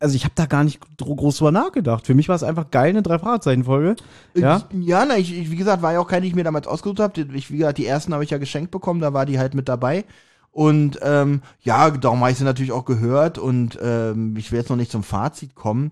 Also 0.00 0.16
ich 0.16 0.24
habe 0.24 0.34
da 0.36 0.46
gar 0.46 0.64
nicht 0.64 0.80
groß 0.98 1.38
drüber 1.38 1.50
nachgedacht. 1.52 2.06
Für 2.06 2.14
mich 2.14 2.28
war 2.28 2.36
es 2.36 2.42
einfach 2.42 2.70
geil, 2.70 2.90
eine 2.90 3.02
drei 3.02 3.18
Fragezeichen 3.18 3.64
Folge. 3.64 3.96
Ja, 4.36 4.62
Ich, 4.70 4.86
ja, 4.86 5.04
na, 5.06 5.16
ich, 5.16 5.36
ich, 5.36 5.50
wie 5.50 5.56
gesagt, 5.56 5.82
war 5.82 5.92
ja 5.94 6.00
auch 6.00 6.06
keine, 6.08 6.22
die 6.22 6.28
ich 6.28 6.34
mir 6.34 6.44
damals 6.44 6.66
ausgesucht 6.66 7.00
habe. 7.00 7.20
Ich, 7.34 7.50
wie 7.50 7.56
gesagt, 7.58 7.78
die 7.78 7.86
ersten 7.86 8.12
habe 8.12 8.22
ich 8.22 8.30
ja 8.30 8.38
geschenkt 8.38 8.70
bekommen, 8.70 9.00
da 9.00 9.12
war 9.14 9.24
die 9.24 9.38
halt 9.38 9.54
mit 9.54 9.68
dabei. 9.68 10.04
Und 10.52 10.98
ähm, 11.02 11.40
ja, 11.62 11.90
darum 11.90 12.20
habe 12.20 12.30
ich 12.30 12.38
sie 12.38 12.44
natürlich 12.44 12.70
auch 12.72 12.84
gehört 12.84 13.38
und 13.38 13.78
ähm, 13.82 14.36
ich 14.36 14.52
will 14.52 14.58
jetzt 14.60 14.68
noch 14.68 14.76
nicht 14.76 14.92
zum 14.92 15.02
Fazit 15.02 15.54
kommen. 15.56 15.90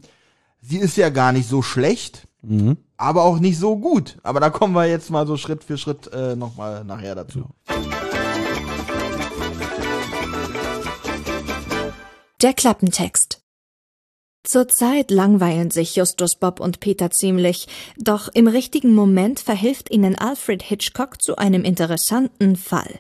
Sie 0.65 0.79
ist 0.79 0.97
ja 0.97 1.11
gar 1.11 1.33
nicht 1.33 1.49
so 1.49 1.61
schlecht, 1.61 2.29
Mhm. 2.43 2.77
aber 2.97 3.25
auch 3.25 3.39
nicht 3.41 3.59
so 3.59 3.77
gut. 3.77 4.17
Aber 4.23 4.41
da 4.41 4.49
kommen 4.51 4.75
wir 4.75 4.87
jetzt 4.87 5.11
mal 5.11 5.27
so 5.27 5.37
Schritt 5.37 5.65
für 5.65 5.77
Schritt 5.77 6.07
äh, 6.13 6.35
nochmal 6.37 6.85
nachher 6.85 7.15
dazu. 7.17 7.47
Der 12.41 12.53
Klappentext. 12.55 13.41
Zurzeit 14.45 15.13
langweilen 15.13 15.71
sich 15.71 15.95
Justus 15.95 16.35
Bob 16.35 16.59
und 16.59 16.81
Peter 16.81 17.13
ziemlich, 17.13 17.69
doch 17.97 18.27
im 18.35 18.49
richtigen 18.49 18.93
Moment 18.93 19.39
verhilft 19.39 19.89
ihnen 19.93 20.19
Alfred 20.19 20.65
Hitchcock 20.65 21.23
zu 21.23 21.37
einem 21.37 21.63
interessanten 21.63 22.57
Fall. 22.57 22.99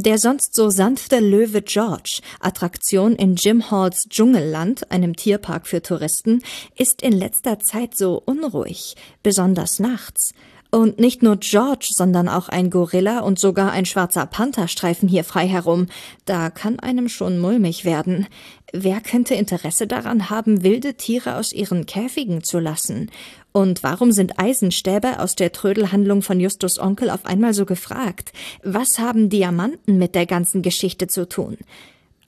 Der 0.00 0.16
sonst 0.18 0.54
so 0.54 0.70
sanfte 0.70 1.18
Löwe 1.18 1.60
George, 1.60 2.20
Attraktion 2.38 3.16
in 3.16 3.34
Jim 3.34 3.68
Halls 3.72 4.08
Dschungelland, 4.08 4.92
einem 4.92 5.16
Tierpark 5.16 5.66
für 5.66 5.82
Touristen, 5.82 6.40
ist 6.76 7.02
in 7.02 7.10
letzter 7.10 7.58
Zeit 7.58 7.96
so 7.96 8.22
unruhig, 8.24 8.94
besonders 9.24 9.80
nachts. 9.80 10.34
Und 10.70 11.00
nicht 11.00 11.24
nur 11.24 11.38
George, 11.38 11.88
sondern 11.96 12.28
auch 12.28 12.48
ein 12.48 12.70
Gorilla 12.70 13.20
und 13.20 13.40
sogar 13.40 13.72
ein 13.72 13.86
schwarzer 13.86 14.26
Panther 14.26 14.68
streifen 14.68 15.08
hier 15.08 15.24
frei 15.24 15.48
herum. 15.48 15.86
Da 16.26 16.50
kann 16.50 16.78
einem 16.78 17.08
schon 17.08 17.40
mulmig 17.40 17.84
werden. 17.84 18.28
Wer 18.72 19.00
könnte 19.00 19.34
Interesse 19.34 19.88
daran 19.88 20.30
haben, 20.30 20.62
wilde 20.62 20.94
Tiere 20.94 21.36
aus 21.36 21.52
ihren 21.52 21.86
Käfigen 21.86 22.44
zu 22.44 22.60
lassen? 22.60 23.10
Und 23.52 23.82
warum 23.82 24.12
sind 24.12 24.38
Eisenstäbe 24.38 25.20
aus 25.20 25.34
der 25.34 25.52
Trödelhandlung 25.52 26.22
von 26.22 26.38
Justus 26.38 26.78
Onkel 26.78 27.10
auf 27.10 27.24
einmal 27.24 27.54
so 27.54 27.64
gefragt? 27.64 28.32
Was 28.62 28.98
haben 28.98 29.30
Diamanten 29.30 29.98
mit 29.98 30.14
der 30.14 30.26
ganzen 30.26 30.62
Geschichte 30.62 31.06
zu 31.06 31.28
tun? 31.28 31.56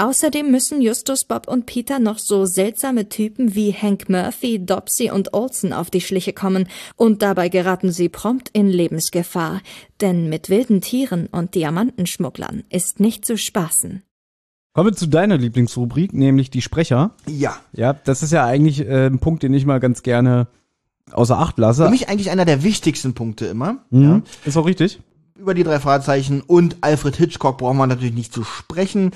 Außerdem 0.00 0.50
müssen 0.50 0.80
Justus, 0.80 1.26
Bob 1.26 1.46
und 1.46 1.66
Peter 1.66 1.98
noch 1.98 2.18
so 2.18 2.46
seltsame 2.46 3.10
Typen 3.10 3.54
wie 3.54 3.74
Hank 3.74 4.08
Murphy, 4.08 4.64
Dopsy 4.64 5.10
und 5.10 5.34
Olsen 5.34 5.74
auf 5.74 5.90
die 5.90 6.00
Schliche 6.00 6.32
kommen, 6.32 6.68
und 6.96 7.20
dabei 7.20 7.50
geraten 7.50 7.92
sie 7.92 8.08
prompt 8.08 8.48
in 8.54 8.70
Lebensgefahr, 8.70 9.60
denn 10.00 10.30
mit 10.30 10.48
wilden 10.48 10.80
Tieren 10.80 11.26
und 11.26 11.54
Diamantenschmugglern 11.54 12.64
ist 12.70 12.98
nicht 12.98 13.26
zu 13.26 13.36
spaßen. 13.36 14.02
Kommen 14.72 14.90
wir 14.90 14.96
zu 14.96 15.06
deiner 15.06 15.36
Lieblingsrubrik, 15.36 16.14
nämlich 16.14 16.48
die 16.48 16.62
Sprecher. 16.62 17.14
Ja. 17.28 17.58
Ja, 17.74 17.92
das 17.92 18.22
ist 18.22 18.32
ja 18.32 18.46
eigentlich 18.46 18.80
äh, 18.80 19.06
ein 19.06 19.18
Punkt, 19.18 19.42
den 19.42 19.52
ich 19.52 19.66
mal 19.66 19.80
ganz 19.80 20.02
gerne 20.02 20.46
außer 21.12 21.38
Acht 21.38 21.58
lasse. 21.58 21.84
Für 21.84 21.90
mich 21.90 22.08
eigentlich 22.08 22.30
einer 22.30 22.44
der 22.44 22.62
wichtigsten 22.62 23.14
Punkte 23.14 23.46
immer. 23.46 23.78
Mhm. 23.90 24.02
Ja. 24.02 24.22
Ist 24.44 24.56
auch 24.56 24.66
richtig. 24.66 25.00
Über 25.38 25.54
die 25.54 25.64
drei 25.64 25.80
Fragezeichen 25.80 26.42
und 26.42 26.76
Alfred 26.82 27.16
Hitchcock 27.16 27.56
brauchen 27.56 27.78
wir 27.78 27.86
natürlich 27.86 28.12
nicht 28.14 28.34
zu 28.34 28.44
sprechen. 28.44 29.12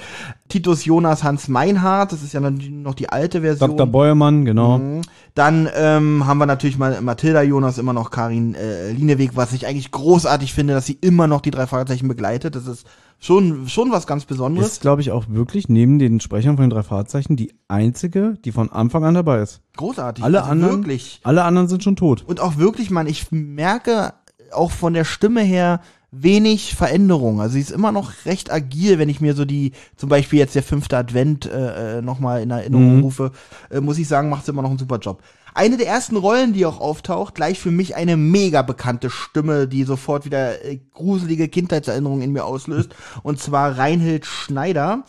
Titus 0.49 0.87
Jonas 0.87 1.23
Hans 1.23 1.49
Meinhardt, 1.49 2.13
das 2.13 2.23
ist 2.23 2.33
ja 2.33 2.41
noch 2.41 2.95
die 2.95 3.11
alte 3.11 3.43
Version. 3.43 3.77
Dr. 3.77 3.87
Beuermann, 3.87 4.47
genau. 4.47 4.79
Mhm. 4.79 5.03
Dann 5.35 5.69
ähm, 5.75 6.27
haben 6.27 6.39
wir 6.39 6.47
natürlich 6.47 6.79
mal 6.79 6.99
Mathilda 7.03 7.43
Jonas, 7.43 7.77
immer 7.77 7.93
noch 7.93 8.11
Karin 8.11 8.55
äh, 8.55 8.93
Lieneweg, 8.93 9.33
was 9.35 9.53
ich 9.53 9.67
eigentlich 9.67 9.91
großartig 9.91 10.55
finde, 10.55 10.73
dass 10.73 10.87
sie 10.87 10.97
immer 10.99 11.27
noch 11.27 11.43
die 11.43 11.51
drei 11.51 11.67
Fragezeichen 11.67 12.09
begleitet. 12.09 12.55
Das 12.55 12.67
ist 12.67 12.87
schon, 13.19 13.69
schon 13.69 13.91
was 13.91 14.07
ganz 14.07 14.25
Besonderes. 14.25 14.73
Ist, 14.73 14.81
glaube 14.83 15.01
ich, 15.03 15.11
auch 15.11 15.25
wirklich 15.29 15.69
neben 15.69 15.99
den 15.99 16.21
Sprechern 16.21 16.57
von 16.57 16.65
den 16.65 16.71
drei 16.71 16.83
Fahrzeichen 16.83 17.37
die 17.37 17.55
einzige, 17.69 18.35
die 18.45 18.53
von 18.53 18.71
Anfang 18.71 19.05
an 19.05 19.15
dabei 19.15 19.41
ist. 19.41 19.61
großartig. 19.77 20.25
Alle 20.25 20.41
also 20.41 20.51
anderen, 20.51 20.77
Wirklich. 20.81 21.21
alle 21.25 21.45
anderen 21.45 21.69
sind 21.69 21.83
schon 21.83 21.97
tot. 21.97 22.25
Und 22.27 22.41
auch 22.41 22.57
wirklich, 22.59 22.91
man, 22.91 23.07
ich 23.07 23.31
merke 23.31 24.15
auch 24.53 24.71
von 24.71 24.93
der 24.95 25.05
Stimme 25.05 25.41
her 25.43 25.81
wenig 26.17 26.77
Veränderung. 26.77 27.41
Also 27.41 27.55
sie 27.55 27.61
ist 27.61 27.73
immer 27.73 27.91
noch 27.91 28.13
recht 28.25 28.53
agil, 28.53 28.99
wenn 29.01 29.09
ich 29.09 29.21
mir 29.21 29.35
so 29.35 29.45
die, 29.45 29.73
zum 29.97 30.09
Beispiel 30.09 30.39
jetzt 30.39 30.55
der 30.55 30.63
fünfte 30.63 30.97
Advent 30.97 31.45
äh, 31.47 32.03
nochmal 32.03 32.41
in 32.43 32.51
Erinnerung 32.51 32.99
Mhm. 32.99 33.03
rufe, 33.03 33.33
äh, 33.71 33.81
muss 33.81 33.99
ich 33.99 34.07
sagen, 34.07 34.29
macht 34.29 34.45
sie 34.45 34.53
immer 34.53 34.63
noch 34.63 34.71
einen 34.71 34.79
super 34.79 34.99
Job. 34.99 35.23
Eine 35.57 35.77
der 35.77 35.87
ersten 35.87 36.17
Rollen, 36.17 36.53
die 36.53 36.67
auch 36.67 36.81
auftaucht, 36.81 37.37
gleich 37.37 37.61
für 37.61 37.71
mich 37.71 37.95
eine 37.95 38.17
mega 38.17 38.63
bekannte 38.63 39.09
Stimme, 39.09 39.69
die 39.69 39.85
sofort 39.85 40.25
wieder 40.25 40.65
äh, 40.65 40.81
gruselige 40.93 41.49
Kindheitserinnerungen 41.49 42.23
in 42.23 42.33
mir 42.33 42.45
auslöst. 42.45 42.91
Und 43.23 43.39
zwar 43.41 43.79
Reinhild 43.79 44.27
Schneider. 44.27 45.05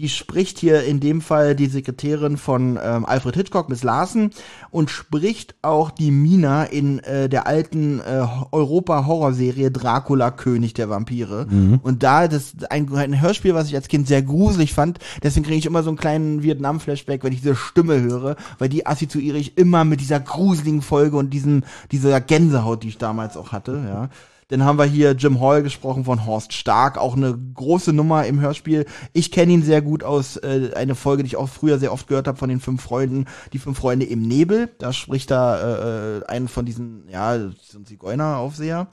Die 0.00 0.08
spricht 0.08 0.58
hier 0.58 0.84
in 0.84 0.98
dem 0.98 1.20
Fall 1.20 1.54
die 1.54 1.66
Sekretärin 1.66 2.38
von 2.38 2.78
ähm, 2.82 3.04
Alfred 3.04 3.36
Hitchcock, 3.36 3.68
Miss 3.68 3.82
Larsen, 3.82 4.30
und 4.70 4.88
spricht 4.88 5.54
auch 5.60 5.90
die 5.90 6.10
Mina 6.10 6.64
in 6.64 7.00
äh, 7.00 7.28
der 7.28 7.46
alten 7.46 8.00
äh, 8.00 8.26
Europa-Horrorserie 8.50 9.70
Dracula, 9.70 10.30
König 10.30 10.72
der 10.72 10.88
Vampire. 10.88 11.46
Und 11.82 12.02
da, 12.02 12.28
das 12.28 12.44
ist 12.44 12.70
ein, 12.70 12.90
ein 12.94 13.20
Hörspiel, 13.20 13.54
was 13.54 13.68
ich 13.68 13.74
als 13.74 13.88
Kind 13.88 14.08
sehr 14.08 14.22
gruselig 14.22 14.72
fand, 14.72 15.00
deswegen 15.22 15.44
kriege 15.44 15.58
ich 15.58 15.66
immer 15.66 15.82
so 15.82 15.90
einen 15.90 15.98
kleinen 15.98 16.42
Vietnam-Flashback, 16.42 17.22
wenn 17.22 17.34
ich 17.34 17.42
diese 17.42 17.54
Stimme 17.54 18.00
höre, 18.00 18.36
weil 18.58 18.70
die 18.70 18.86
assoziiere 18.86 19.36
ich 19.36 19.58
immer 19.58 19.84
mit 19.84 20.00
dieser 20.00 20.18
gruseligen 20.18 20.80
Folge 20.80 21.18
und 21.18 21.28
diesem, 21.28 21.62
dieser 21.92 22.22
Gänsehaut, 22.22 22.84
die 22.84 22.88
ich 22.88 22.96
damals 22.96 23.36
auch 23.36 23.52
hatte, 23.52 23.84
ja. 23.86 24.08
Dann 24.50 24.64
haben 24.64 24.78
wir 24.78 24.84
hier 24.84 25.12
Jim 25.12 25.40
Hall 25.40 25.62
gesprochen 25.62 26.04
von 26.04 26.26
Horst 26.26 26.52
Stark, 26.52 26.98
auch 26.98 27.16
eine 27.16 27.36
große 27.54 27.92
Nummer 27.92 28.26
im 28.26 28.40
Hörspiel. 28.40 28.84
Ich 29.12 29.30
kenne 29.30 29.52
ihn 29.52 29.62
sehr 29.62 29.80
gut 29.80 30.04
aus 30.04 30.36
äh, 30.36 30.72
eine 30.74 30.94
Folge, 30.94 31.22
die 31.22 31.28
ich 31.28 31.36
auch 31.36 31.48
früher 31.48 31.78
sehr 31.78 31.92
oft 31.92 32.08
gehört 32.08 32.26
habe 32.26 32.36
von 32.36 32.48
den 32.48 32.60
fünf 32.60 32.82
Freunden, 32.82 33.26
die 33.52 33.58
fünf 33.58 33.78
Freunde 33.78 34.06
im 34.06 34.22
Nebel. 34.22 34.68
Da 34.78 34.92
spricht 34.92 35.30
da 35.30 36.18
äh, 36.18 36.26
einen 36.26 36.48
von 36.48 36.66
diesen, 36.66 37.08
ja, 37.08 37.38
so 37.38 37.78
ein 37.78 37.86
Zigeuner-Aufseher. 37.86 38.88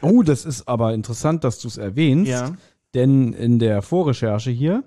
Oh, 0.00 0.22
das 0.22 0.44
ist 0.44 0.68
aber 0.68 0.94
interessant, 0.94 1.42
dass 1.44 1.58
du 1.58 1.68
es 1.68 1.76
erwähnst. 1.76 2.30
Ja. 2.30 2.54
Denn 2.94 3.32
in 3.32 3.58
der 3.58 3.82
Vorrecherche 3.82 4.50
hier, 4.50 4.84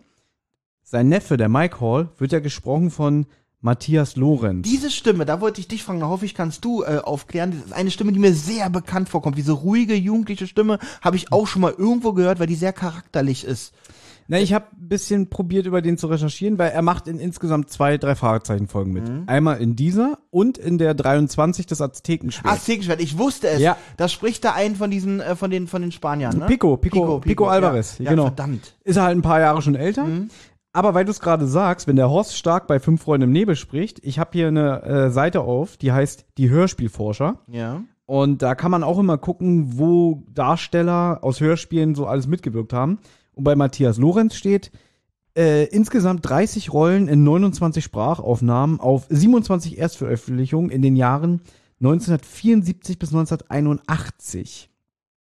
sein 0.83 1.09
Neffe, 1.09 1.37
der 1.37 1.49
Mike 1.49 1.81
Hall, 1.81 2.09
wird 2.17 2.31
ja 2.31 2.39
gesprochen 2.39 2.91
von 2.91 3.25
Matthias 3.63 4.17
Lorenz. 4.17 4.67
Diese 4.67 4.91
Stimme, 4.91 5.25
da 5.25 5.39
wollte 5.39 5.61
ich 5.61 5.69
dich 5.69 5.83
fragen, 5.83 6.01
da 6.01 6.07
hoffe 6.07 6.25
ich, 6.25 6.35
kannst 6.35 6.65
du 6.65 6.83
äh, 6.83 6.97
aufklären. 6.97 7.51
Das 7.51 7.67
ist 7.67 7.73
eine 7.73 7.91
Stimme, 7.91 8.11
die 8.11 8.19
mir 8.19 8.33
sehr 8.33 8.69
bekannt 8.69 9.07
vorkommt. 9.07 9.37
Diese 9.37 9.53
ruhige, 9.53 9.95
jugendliche 9.95 10.47
Stimme 10.47 10.79
habe 11.01 11.15
ich 11.15 11.31
auch 11.31 11.47
schon 11.47 11.61
mal 11.61 11.73
irgendwo 11.75 12.11
gehört, 12.11 12.39
weil 12.39 12.47
die 12.47 12.55
sehr 12.55 12.73
charakterlich 12.73 13.45
ist. 13.45 13.73
Na, 14.27 14.39
ich 14.39 14.53
habe 14.53 14.65
ein 14.71 14.87
bisschen 14.89 15.29
probiert, 15.29 15.65
über 15.65 15.81
den 15.81 15.97
zu 15.97 16.07
recherchieren, 16.07 16.57
weil 16.57 16.71
er 16.71 16.81
macht 16.81 17.07
in 17.07 17.19
insgesamt 17.19 17.69
zwei, 17.69 17.97
drei 17.97 18.15
Fragezeichenfolgen 18.15 18.93
mit. 18.93 19.07
Mhm. 19.07 19.23
Einmal 19.27 19.61
in 19.61 19.75
dieser 19.75 20.19
und 20.29 20.57
in 20.57 20.77
der 20.77 20.93
23 20.93 21.65
des 21.65 21.81
Aztekenschwerts. 21.81 22.59
Aztekenschwert, 22.59 23.01
ich 23.01 23.17
wusste 23.17 23.49
es. 23.49 23.59
Ja. 23.59 23.77
Da 23.97 24.07
spricht 24.07 24.43
da 24.45 24.53
ein 24.53 24.75
von 24.75 24.91
diesen, 24.91 25.19
äh, 25.19 25.35
von 25.35 25.51
den, 25.51 25.67
von 25.67 25.81
den 25.81 25.91
Spaniern, 25.91 26.37
ne? 26.37 26.45
Pico, 26.47 26.77
Pico, 26.77 27.19
Pico, 27.19 27.47
Alvarez, 27.47 27.97
Ja, 27.99 28.11
genau. 28.11 28.23
ja, 28.23 28.29
verdammt. 28.29 28.75
Ist 28.83 28.95
er 28.97 29.03
halt 29.03 29.17
ein 29.17 29.21
paar 29.21 29.39
Jahre 29.39 29.61
schon 29.61 29.75
älter. 29.75 30.05
Mhm. 30.05 30.29
Aber 30.73 30.95
weil 30.95 31.05
du 31.05 31.11
es 31.11 31.19
gerade 31.19 31.45
sagst, 31.45 31.87
wenn 31.87 31.95
der 31.95 32.09
Horst 32.09 32.35
Stark 32.35 32.65
bei 32.65 32.79
Fünf 32.79 33.03
Freunde 33.03 33.25
im 33.25 33.31
Nebel 33.31 33.55
spricht, 33.55 34.03
ich 34.03 34.17
habe 34.17 34.31
hier 34.33 34.47
eine 34.47 34.81
äh, 34.81 35.09
Seite 35.11 35.41
auf, 35.41 35.77
die 35.77 35.91
heißt 35.91 36.25
Die 36.39 36.49
Hörspielforscher. 36.49 37.37
Ja. 37.47 37.83
Und 38.07 38.41
da 38.41 38.55
kann 38.55 38.71
man 38.71 38.83
auch 38.83 38.97
immer 38.97 39.19
gucken, 39.19 39.77
wo 39.77 40.23
Darsteller 40.33 41.19
aus 41.21 41.39
Hörspielen 41.39 41.93
so 41.93 42.07
alles 42.07 42.27
mitgewirkt 42.27 42.73
haben. 42.73 42.99
Und 43.33 43.43
bei 43.43 43.55
Matthias 43.55 43.97
Lorenz 43.97 44.35
steht, 44.35 44.71
äh, 45.37 45.65
insgesamt 45.65 46.27
30 46.27 46.73
Rollen 46.73 47.07
in 47.07 47.23
29 47.23 47.83
Sprachaufnahmen 47.83 48.79
auf 48.79 49.05
27 49.09 49.77
Erstveröffentlichungen 49.77 50.71
in 50.71 50.81
den 50.81 50.95
Jahren 50.95 51.41
1974 51.79 52.97
bis 52.97 53.09
1981. 53.09 54.69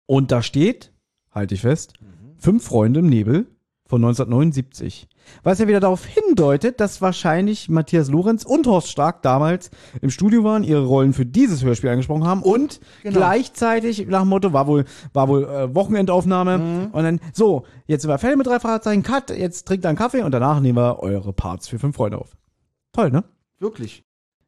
Und 0.06 0.30
da 0.30 0.42
steht, 0.42 0.92
halte 1.32 1.54
ich 1.54 1.62
fest, 1.62 1.94
Fünf 2.36 2.64
Freunde 2.64 3.00
im 3.00 3.08
Nebel 3.08 3.46
von 3.86 4.04
1979. 4.04 5.08
Was 5.42 5.58
ja 5.58 5.68
wieder 5.68 5.80
darauf 5.80 6.04
hindeutet, 6.04 6.80
dass 6.80 7.02
wahrscheinlich 7.02 7.68
Matthias 7.68 8.08
Lorenz 8.10 8.44
und 8.44 8.66
Horst 8.66 8.88
Stark 8.90 9.22
damals 9.22 9.70
im 10.00 10.10
Studio 10.10 10.44
waren, 10.44 10.64
ihre 10.64 10.84
Rollen 10.84 11.12
für 11.12 11.26
dieses 11.26 11.62
Hörspiel 11.64 11.90
angesprochen 11.90 12.24
haben 12.26 12.42
und 12.42 12.80
Genau. 13.02 13.18
gleichzeitig 13.18 14.06
nach 14.06 14.20
dem 14.22 14.28
Motto 14.28 14.52
war 14.52 14.66
wohl 14.66 14.84
war 15.12 15.28
wohl 15.28 15.44
äh, 15.44 15.74
Wochenendaufnahme 15.74 16.90
und 16.92 17.02
dann 17.02 17.20
so 17.32 17.64
jetzt 17.86 18.02
sind 18.02 18.10
wir 18.10 18.18
fertig 18.18 18.38
mit 18.38 18.46
drei 18.46 18.60
Fragezeichen 18.60 19.02
Cut 19.02 19.30
jetzt 19.30 19.66
trinkt 19.66 19.86
einen 19.86 19.98
Kaffee 19.98 20.22
und 20.22 20.32
danach 20.32 20.60
nehmen 20.60 20.78
wir 20.78 21.00
eure 21.00 21.32
Parts 21.32 21.68
für 21.68 21.78
fünf 21.78 21.96
Freunde 21.96 22.18
auf. 22.18 22.36
Toll, 22.92 23.10
ne? 23.10 23.24
Wirklich. 23.58 24.04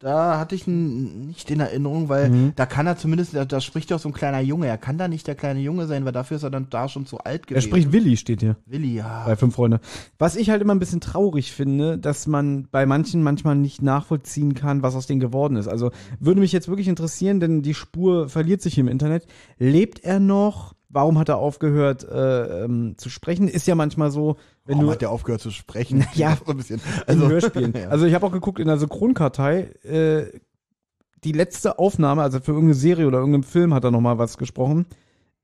Da 0.06 0.38
hatte 0.38 0.54
ich 0.54 0.68
ihn 0.68 1.26
nicht 1.26 1.50
in 1.50 1.58
Erinnerung, 1.58 2.08
weil 2.08 2.30
Mhm. 2.30 2.52
da 2.54 2.64
kann 2.64 2.86
er 2.86 2.96
zumindest, 2.96 3.34
da, 3.34 3.44
da 3.44 3.60
spricht 3.60 3.90
ja 3.90 3.96
auch 3.96 4.00
so 4.00 4.08
ein 4.08 4.12
kleiner 4.12 4.38
Junge. 4.38 4.68
Er 4.68 4.78
kann 4.78 4.98
da 4.98 5.08
nicht 5.08 5.26
der 5.26 5.34
kleine 5.34 5.58
Junge 5.58 5.88
sein, 5.88 6.04
weil 6.04 6.12
dafür 6.12 6.36
ist 6.36 6.44
er 6.44 6.50
dann 6.50 6.68
da 6.70 6.88
schon 6.88 7.06
zu 7.06 7.18
alt 7.18 7.40
Er 7.42 7.46
gewesen. 7.46 7.66
spricht 7.66 7.90
Willi 7.90 8.16
steht 8.16 8.38
hier. 8.40 8.54
Willi, 8.66 8.94
ja. 8.94 9.24
bei 9.26 9.34
Fünf 9.34 9.56
Freunde. 9.56 9.80
Was 10.16 10.36
ich 10.36 10.48
halt 10.50 10.62
immer 10.62 10.76
ein 10.76 10.78
bisschen 10.78 11.00
traurig 11.00 11.50
finde, 11.50 11.98
dass 11.98 12.28
man 12.28 12.68
bei 12.70 12.86
manchen 12.86 13.20
manchmal 13.24 13.56
nicht 13.56 13.82
nachvollziehen 13.82 14.54
kann, 14.54 14.82
was 14.82 14.94
aus 14.94 15.08
denen 15.08 15.18
geworden 15.18 15.56
ist. 15.56 15.66
Also 15.66 15.90
würde 16.20 16.38
mich 16.38 16.52
jetzt 16.52 16.68
wirklich 16.68 16.86
interessieren, 16.86 17.40
denn 17.40 17.62
die 17.62 17.74
Spur 17.74 18.28
verliert 18.28 18.62
sich 18.62 18.78
im 18.78 18.86
Internet. 18.86 19.26
Lebt 19.58 20.04
er 20.04 20.20
noch? 20.20 20.74
Warum 20.88 21.18
hat 21.18 21.28
er 21.28 21.38
aufgehört 21.38 22.04
äh, 22.08 22.64
ähm, 22.64 22.94
zu 22.96 23.10
sprechen? 23.10 23.48
Ist 23.48 23.66
ja 23.66 23.74
manchmal 23.74 24.12
so, 24.12 24.36
wenn 24.66 24.74
Warum 24.76 24.86
du 24.86 24.92
hat 24.92 25.00
der 25.00 25.10
aufgehört 25.10 25.40
zu 25.40 25.50
sprechen? 25.50 26.06
Ja. 26.14 26.36
so 26.44 26.50
ein 26.50 26.56
bisschen. 26.56 26.80
in 27.06 27.20
Hörspielen. 27.20 27.72
ja. 27.76 27.88
Also 27.88 28.06
ich 28.06 28.14
habe 28.14 28.26
auch 28.26 28.32
geguckt 28.32 28.58
in 28.58 28.66
der 28.66 28.78
Synchronkartei, 28.78 29.70
äh, 29.84 30.26
die 31.24 31.32
letzte 31.32 31.78
Aufnahme, 31.78 32.22
also 32.22 32.40
für 32.40 32.52
irgendeine 32.52 32.74
Serie 32.74 33.06
oder 33.06 33.18
irgendeinen 33.18 33.44
Film 33.44 33.74
hat 33.74 33.84
er 33.84 33.90
noch 33.90 34.00
mal 34.00 34.18
was 34.18 34.38
gesprochen, 34.38 34.86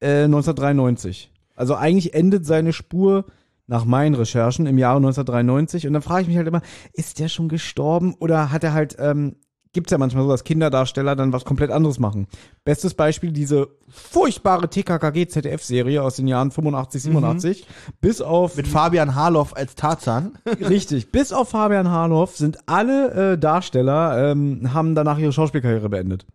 äh, 0.01 0.25
1993. 0.25 1.31
Also 1.55 1.75
eigentlich 1.75 2.15
endet 2.15 2.47
seine 2.47 2.73
Spur 2.73 3.27
nach 3.67 3.85
meinen 3.85 4.15
Recherchen 4.15 4.67
im 4.67 4.79
Jahre 4.79 4.99
1993 4.99 5.87
und 5.87 5.93
dann 5.93 6.03
frage 6.03 6.23
ich 6.23 6.29
mich 6.29 6.37
halt 6.37 6.49
immer, 6.49 6.63
ist 6.93 7.19
der 7.19 7.29
schon 7.29 7.49
gestorben 7.49 8.15
oder 8.19 8.51
hat 8.51 8.65
er 8.65 8.75
halt 8.75 8.97
ähm, 8.99 9.37
gibt's 9.73 9.91
ja 9.91 9.99
manchmal 9.99 10.25
so, 10.25 10.31
dass 10.31 10.45
Kinderdarsteller 10.45 11.17
dann 11.17 11.33
was 11.33 11.45
komplett 11.45 11.71
anderes 11.71 11.99
machen. 11.99 12.27
Bestes 12.65 12.95
Beispiel 12.95 13.33
diese 13.33 13.69
furchtbare 13.89 14.69
TKKG 14.69 15.27
ZDF-Serie 15.27 16.03
aus 16.03 16.17
den 16.17 16.29
Jahren 16.29 16.51
85, 16.51 17.03
87. 17.03 17.67
Bis 18.01 18.21
auf 18.21 18.57
Mit 18.57 18.69
Fabian 18.69 19.15
Harloff 19.15 19.57
als 19.57 19.75
Tarzan. 19.75 20.39
Richtig. 20.61 21.11
Bis 21.11 21.33
auf 21.33 21.51
Fabian 21.51 21.91
Harloff 21.91 22.37
sind 22.37 22.59
alle 22.67 23.33
äh, 23.33 23.39
Darsteller, 23.39 24.31
ähm, 24.31 24.73
haben 24.75 24.95
danach 24.95 25.19
ihre 25.19 25.33
Schauspielkarriere 25.33 25.89
beendet. 25.89 26.27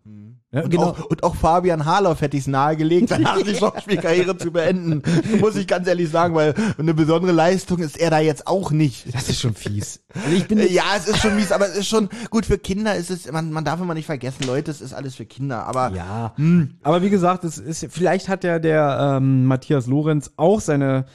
Ja, 0.58 0.64
Und, 0.64 0.70
genau. 0.72 0.90
auch, 0.90 1.06
und 1.06 1.24
auch 1.24 1.36
Fabian 1.36 1.86
Harloff 1.86 2.22
hätte 2.22 2.36
ich 2.36 2.42
es 2.42 2.48
nahegelegt, 2.48 3.12
danach 3.12 3.42
die 3.42 3.56
Schauspielkarriere 3.56 4.38
zu 4.38 4.52
beenden. 4.52 5.04
Muss 5.40 5.56
ich 5.56 5.68
ganz 5.68 5.88
ehrlich 5.88 6.10
sagen, 6.10 6.34
weil 6.34 6.56
eine 6.78 6.94
besondere 6.94 7.32
Leistung 7.32 7.80
ist 7.80 8.00
er 8.00 8.10
da 8.10 8.20
jetzt 8.20 8.48
auch 8.48 8.72
nicht. 8.72 9.14
Das 9.14 9.30
ist 9.30 9.40
schon 9.40 9.54
fies. 9.54 10.02
Also 10.14 10.36
ich 10.36 10.48
bin 10.48 10.58
Ja, 10.72 10.84
es 10.98 11.08
ist 11.08 11.20
schon 11.20 11.36
mies, 11.36 11.52
aber 11.52 11.68
es 11.68 11.78
ist 11.78 11.88
schon 11.88 12.10
gut 12.32 12.46
für 12.46 12.58
Kinder. 12.58 12.96
Ist 12.96 13.12
es, 13.12 13.32
man, 13.32 13.52
man 13.52 13.64
darf 13.66 13.80
immer 13.80 13.94
nicht 13.94 14.08
vergessen, 14.08 14.46
Leute, 14.48 14.72
es 14.72 14.82
ist 14.82 14.94
alles 14.94 15.16
für 15.16 15.26
Kinder. 15.26 15.66
Aber 15.68 15.92
Ja, 15.96 16.34
aber 16.82 17.02
wie 17.04 17.10
gesagt, 17.10 17.44
es 17.44 17.58
ist, 17.60 17.86
vielleicht 17.90 18.30
hat 18.30 18.44
ja 18.44 18.58
der 18.60 19.18
ähm, 19.18 19.46
Matthias 19.46 19.86
Lorenz 19.86 20.32
auch 20.38 20.60
seine 20.60 21.06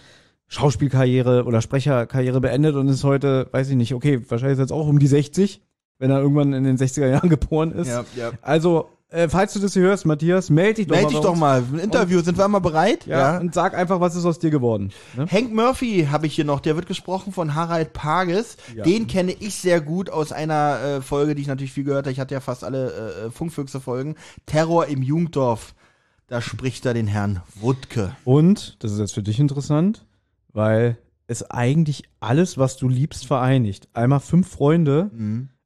Schauspielkarriere 0.49 1.45
oder 1.45 1.63
Sprecherkarriere 1.63 2.41
beendet 2.41 2.77
und 2.77 2.87
ist 2.89 3.05
heute, 3.05 3.49
weiß 3.53 3.71
ich 3.71 3.77
nicht, 3.77 3.95
okay, 3.95 4.21
wahrscheinlich 4.29 4.59
ist 4.59 4.61
jetzt 4.61 4.73
auch 4.73 4.87
um 4.87 4.99
die 4.99 5.07
60, 5.07 5.63
wenn 5.99 6.11
er 6.11 6.21
irgendwann 6.21 6.53
in 6.53 6.65
den 6.65 6.77
60er 6.77 7.09
Jahren 7.09 7.31
geboren 7.31 7.73
ist. 7.73 7.89
Ja, 7.89 8.05
ja. 8.17 8.33
Also, 8.43 8.91
äh, 9.13 9.29
falls 9.29 9.53
du 9.53 9.61
das 9.61 9.75
hier 9.75 9.83
hörst, 9.83 10.07
Matthias, 10.07 10.49
melde 10.49 10.75
dich 10.75 10.87
doch 10.87 10.95
melde 10.95 11.13
mal. 11.13 11.13
dich 11.13 11.21
bei 11.21 11.27
doch 11.27 11.37
mal. 11.37 11.63
Ein 11.73 11.79
Interview, 11.79 12.21
sind 12.23 12.39
wir 12.39 12.49
mal 12.49 12.61
bereit? 12.61 13.07
Ja, 13.07 13.39
und 13.39 13.53
sag 13.53 13.75
einfach, 13.75 14.01
was 14.01 14.17
ist 14.17 14.25
aus 14.25 14.39
dir 14.39 14.51
geworden. 14.51 14.91
Ne? 15.17 15.27
Hank 15.31 15.53
Murphy 15.53 16.09
habe 16.11 16.27
ich 16.27 16.35
hier 16.35 16.45
noch, 16.45 16.61
der 16.61 16.77
wird 16.77 16.87
gesprochen 16.87 17.33
von 17.33 17.55
Harald 17.55 17.93
Pages. 17.93 18.57
Ja. 18.75 18.85
Den 18.85 19.07
kenne 19.07 19.33
ich 19.33 19.57
sehr 19.57 19.81
gut 19.81 20.09
aus 20.09 20.33
einer 20.33 20.81
äh, 20.81 21.03
Folge, 21.03 21.35
die 21.35 21.43
ich 21.43 21.49
natürlich 21.49 21.73
viel 21.73 21.85
gehört 21.85 22.07
habe. 22.07 22.13
Ich 22.13 22.21
hatte 22.21 22.35
ja 22.35 22.41
fast 22.41 22.65
alle 22.65 23.27
äh, 23.27 23.31
Funkfüchse-Folgen. 23.31 24.17
Terror 24.47 24.87
im 24.87 25.03
Jugenddorf. 25.03 25.75
Da 26.29 26.41
spricht 26.41 26.87
er 26.87 26.95
den 26.95 27.07
Herrn 27.07 27.43
Wutke. 27.57 28.17
Und, 28.25 28.83
das 28.83 28.93
ist 28.93 28.99
jetzt 28.99 29.13
für 29.13 29.23
dich 29.23 29.39
interessant, 29.39 30.07
weil 30.53 30.97
es 31.27 31.51
eigentlich 31.51 32.05
alles, 32.21 32.57
was 32.57 32.79
du 32.79 32.89
liebst, 32.89 33.27
vereinigt. 33.27 33.89
Einmal 33.93 34.21
fünf 34.21 34.49
Freunde 34.49 35.11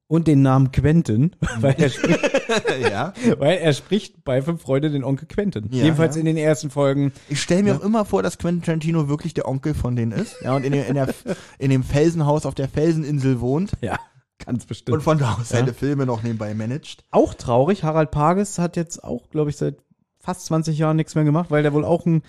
und 0.09 0.29
den 0.29 0.42
Namen 0.42 0.71
Quentin, 0.73 1.33
weil, 1.59 1.75
er 1.79 1.90
spricht, 1.90 2.21
ja. 2.81 3.12
weil 3.38 3.59
er 3.59 3.73
spricht 3.73 4.23
bei 4.25 4.40
fünf 4.40 4.62
Freunde 4.62 4.90
den 4.90 5.03
Onkel 5.03 5.27
Quentin. 5.27 5.69
Ja, 5.73 5.83
Jedenfalls 5.85 6.14
ja. 6.14 6.21
in 6.21 6.27
den 6.27 6.37
ersten 6.37 6.71
Folgen. 6.71 7.12
Ich 7.29 7.42
stelle 7.42 7.62
mir 7.64 7.77
auch 7.77 7.81
immer 7.81 8.05
vor, 8.05 8.23
dass 8.23 8.38
Quentin 8.38 8.62
Tarantino 8.62 9.09
wirklich 9.09 9.35
der 9.35 9.49
Onkel 9.49 9.75
von 9.75 9.97
denen 9.97 10.12
ist. 10.12 10.37
Ja, 10.42 10.55
und 10.55 10.64
in, 10.64 10.73
dem- 10.73 10.87
in, 10.87 10.95
der, 10.95 11.12
in 11.59 11.71
dem 11.71 11.83
Felsenhaus 11.83 12.47
auf 12.47 12.55
der 12.55 12.69
Felseninsel 12.69 13.40
wohnt. 13.40 13.73
Ja, 13.81 13.97
ganz 14.45 14.64
bestimmt. 14.66 14.95
Und 14.97 15.03
von 15.03 15.19
da 15.19 15.38
aus 15.40 15.49
seine 15.49 15.75
Filme 15.75 16.07
noch 16.07 16.23
nebenbei 16.23 16.55
managt. 16.55 17.03
auch 17.11 17.35
traurig, 17.35 17.83
Harald 17.83 18.12
Pages 18.12 18.59
hat 18.61 18.77
jetzt 18.77 19.03
auch, 19.03 19.29
glaube 19.31 19.51
ich, 19.51 19.57
seit 19.57 19.79
fast 20.21 20.47
20 20.47 20.79
Jahren 20.79 20.97
nichts 20.97 21.14
mehr 21.16 21.25
gemacht, 21.25 21.51
weil 21.51 21.62
der 21.64 21.73
wohl 21.73 21.85
auch 21.85 22.07
einen 22.07 22.23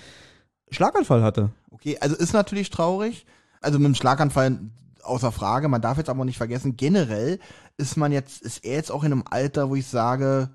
Schlaganfall 0.71 1.21
hatte. 1.21 1.51
Okay, 1.71 1.97
also 2.01 2.15
ist 2.15 2.33
natürlich 2.33 2.69
traurig. 2.71 3.25
Also 3.61 3.77
mit 3.79 3.85
dem 3.87 3.95
Schlaganfall 3.95 4.59
außer 5.03 5.31
Frage. 5.31 5.67
Man 5.69 5.81
darf 5.81 5.97
jetzt 5.97 6.09
aber 6.09 6.25
nicht 6.25 6.37
vergessen, 6.37 6.75
generell 6.75 7.39
ist 7.77 7.95
man 7.95 8.11
jetzt, 8.11 8.41
ist 8.41 8.65
er 8.65 8.75
jetzt 8.75 8.91
auch 8.91 9.03
in 9.03 9.11
einem 9.11 9.23
Alter, 9.29 9.69
wo 9.69 9.75
ich 9.75 9.87
sage, 9.87 10.49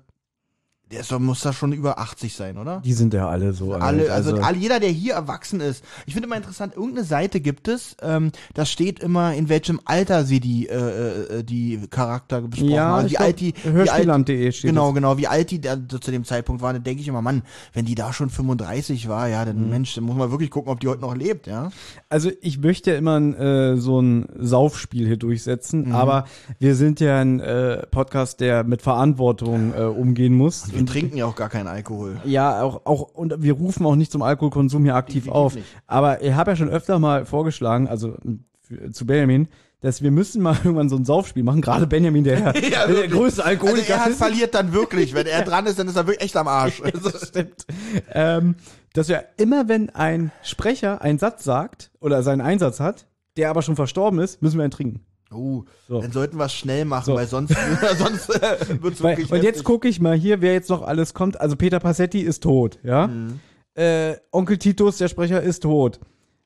der 0.93 1.01
ist, 1.01 1.11
doch- 1.11 1.19
muss 1.19 1.41
da 1.41 1.51
schon 1.53 1.73
über 1.73 1.99
80 1.99 2.33
sein, 2.35 2.57
oder? 2.57 2.81
Die 2.85 2.93
sind 2.93 3.13
ja 3.13 3.27
alle 3.27 3.53
so. 3.53 3.73
Alle, 3.73 4.03
alt, 4.03 4.09
also, 4.09 4.35
alle, 4.37 4.57
jeder, 4.57 4.79
der 4.79 4.89
hier 4.89 5.13
erwachsen 5.15 5.59
ist. 5.59 5.83
Ich 6.05 6.13
finde 6.13 6.27
immer 6.27 6.37
interessant, 6.37 6.75
irgendeine 6.75 7.03
Seite 7.05 7.41
gibt 7.41 7.67
es, 7.67 7.95
ähm, 8.01 8.31
da 8.53 8.65
steht 8.65 8.99
immer, 8.99 9.33
in 9.33 9.49
welchem 9.49 9.79
Alter 9.85 10.23
sie 10.23 10.39
die, 10.39 10.67
äh, 10.69 11.39
äh, 11.39 11.43
die 11.43 11.79
Charakter 11.89 12.41
besprochen 12.41 12.69
ja, 12.71 12.85
haben. 12.85 13.05
ich 13.07 13.11
Wie 13.13 13.15
glaub, 13.15 13.27
alt 13.27 13.39
die, 13.39 13.53
Hörspielland.de 13.63 14.51
steht 14.51 14.69
genau, 14.69 14.87
das. 14.87 14.95
genau, 14.95 15.17
wie 15.17 15.27
alt 15.27 15.51
die 15.51 15.59
da 15.61 15.75
zu 15.87 16.11
dem 16.11 16.23
Zeitpunkt 16.23 16.61
waren, 16.61 16.75
dann 16.75 16.83
denke 16.83 17.01
ich 17.01 17.07
immer, 17.07 17.21
Mann, 17.21 17.43
wenn 17.73 17.85
die 17.85 17.95
da 17.95 18.13
schon 18.13 18.29
35 18.29 19.07
war, 19.09 19.27
ja, 19.27 19.41
Mhm. 19.41 19.45
dann 19.47 19.69
Mensch, 19.69 19.95
dann 19.95 20.03
muss 20.03 20.15
man 20.15 20.31
wirklich 20.31 20.49
gucken, 20.51 20.71
ob 20.71 20.79
die 20.79 20.87
heute 20.87 21.01
noch 21.01 21.15
lebt, 21.15 21.47
ja. 21.47 21.71
Also 22.09 22.31
ich 22.41 22.59
möchte 22.59 22.91
ja 22.91 22.97
immer 22.97 23.17
äh, 23.19 23.77
so 23.77 23.99
ein 24.01 24.27
Saufspiel 24.37 25.07
hier 25.07 25.17
durchsetzen, 25.17 25.87
Mhm. 25.87 25.95
aber 25.95 26.25
wir 26.59 26.75
sind 26.75 26.99
ja 26.99 27.19
ein 27.19 27.39
äh, 27.39 27.85
Podcast, 27.87 28.39
der 28.39 28.63
mit 28.63 28.81
Verantwortung 28.81 29.73
äh, 29.73 29.81
umgehen 29.83 30.33
muss. 30.35 30.65
Wir 30.85 30.91
trinken 30.93 31.17
ja 31.17 31.25
auch 31.25 31.35
gar 31.35 31.49
keinen 31.49 31.67
Alkohol. 31.67 32.17
Ja, 32.25 32.61
auch, 32.61 32.85
auch, 32.85 33.01
und 33.13 33.41
wir 33.41 33.53
rufen 33.53 33.85
auch 33.85 33.95
nicht 33.95 34.11
zum 34.11 34.21
Alkoholkonsum 34.21 34.83
hier 34.83 34.95
aktiv 34.95 35.23
Definitiv 35.25 35.33
auf. 35.35 35.55
nicht. 35.55 35.67
Aber 35.87 36.21
ich 36.23 36.33
habe 36.33 36.51
ja 36.51 36.55
schon 36.55 36.69
öfter 36.69 36.99
mal 36.99 37.25
vorgeschlagen, 37.25 37.87
also 37.87 38.15
für, 38.61 38.91
zu 38.91 39.05
Benjamin, 39.05 39.47
dass 39.81 40.01
wir 40.01 40.11
müssen 40.11 40.41
mal 40.41 40.55
irgendwann 40.63 40.89
so 40.89 40.95
ein 40.95 41.05
Saufspiel 41.05 41.43
machen. 41.43 41.61
Gerade 41.61 41.87
Benjamin, 41.87 42.23
der, 42.23 42.53
der 42.53 42.87
wirklich. 42.87 43.11
größte 43.11 43.43
Also 43.43 43.49
Alkoholiker 43.49 43.93
er 43.95 44.05
hat 44.05 44.11
ist. 44.11 44.17
verliert 44.17 44.53
dann 44.55 44.71
wirklich. 44.73 45.13
Wenn 45.13 45.27
er 45.27 45.43
dran 45.43 45.65
ist, 45.65 45.77
dann 45.79 45.87
ist 45.87 45.95
er 45.97 46.07
wirklich 46.07 46.23
echt 46.23 46.37
am 46.37 46.47
Arsch. 46.47 46.81
Also, 46.83 47.09
Das 47.09 47.27
stimmt. 47.27 47.65
ähm, 48.11 48.55
dass 48.93 49.09
wir 49.09 49.25
immer, 49.37 49.67
wenn 49.67 49.89
ein 49.89 50.31
Sprecher 50.43 51.01
einen 51.01 51.17
Satz 51.19 51.43
sagt 51.43 51.91
oder 51.99 52.23
seinen 52.23 52.41
Einsatz 52.41 52.79
hat, 52.79 53.07
der 53.37 53.49
aber 53.49 53.61
schon 53.63 53.75
verstorben 53.75 54.19
ist, 54.19 54.41
müssen 54.41 54.57
wir 54.59 54.65
ihn 54.65 54.71
trinken. 54.71 55.01
Oh, 55.33 55.63
So. 55.87 56.01
dann 56.01 56.11
sollten 56.11 56.37
wir 56.37 56.45
es 56.45 56.53
schnell 56.53 56.85
machen, 56.85 57.05
So. 57.05 57.15
weil 57.15 57.27
sonst, 57.27 57.55
sonst 57.97 58.29
äh, 58.29 58.81
wird's 58.81 59.01
Weil, 59.03 59.17
wirklich 59.17 59.31
und 59.31 59.43
jetzt 59.43 59.63
gucke 59.63 59.87
ich 59.87 59.99
mal 59.99 60.15
hier, 60.15 60.41
wer 60.41 60.53
jetzt 60.53 60.69
noch 60.69 60.81
alles 60.83 61.13
kommt. 61.13 61.39
Also 61.41 61.55
Peter 61.55 61.79
Passetti 61.79 62.19
ist 62.21 62.43
tot, 62.43 62.79
ja. 62.83 63.07
Mhm. 63.07 63.39
Äh, 63.75 64.15
Onkel 64.31 64.57
Titus, 64.57 64.97
der 64.99 65.07
Sprecher, 65.07 65.41
ist 65.41 65.63
tot. 65.63 65.99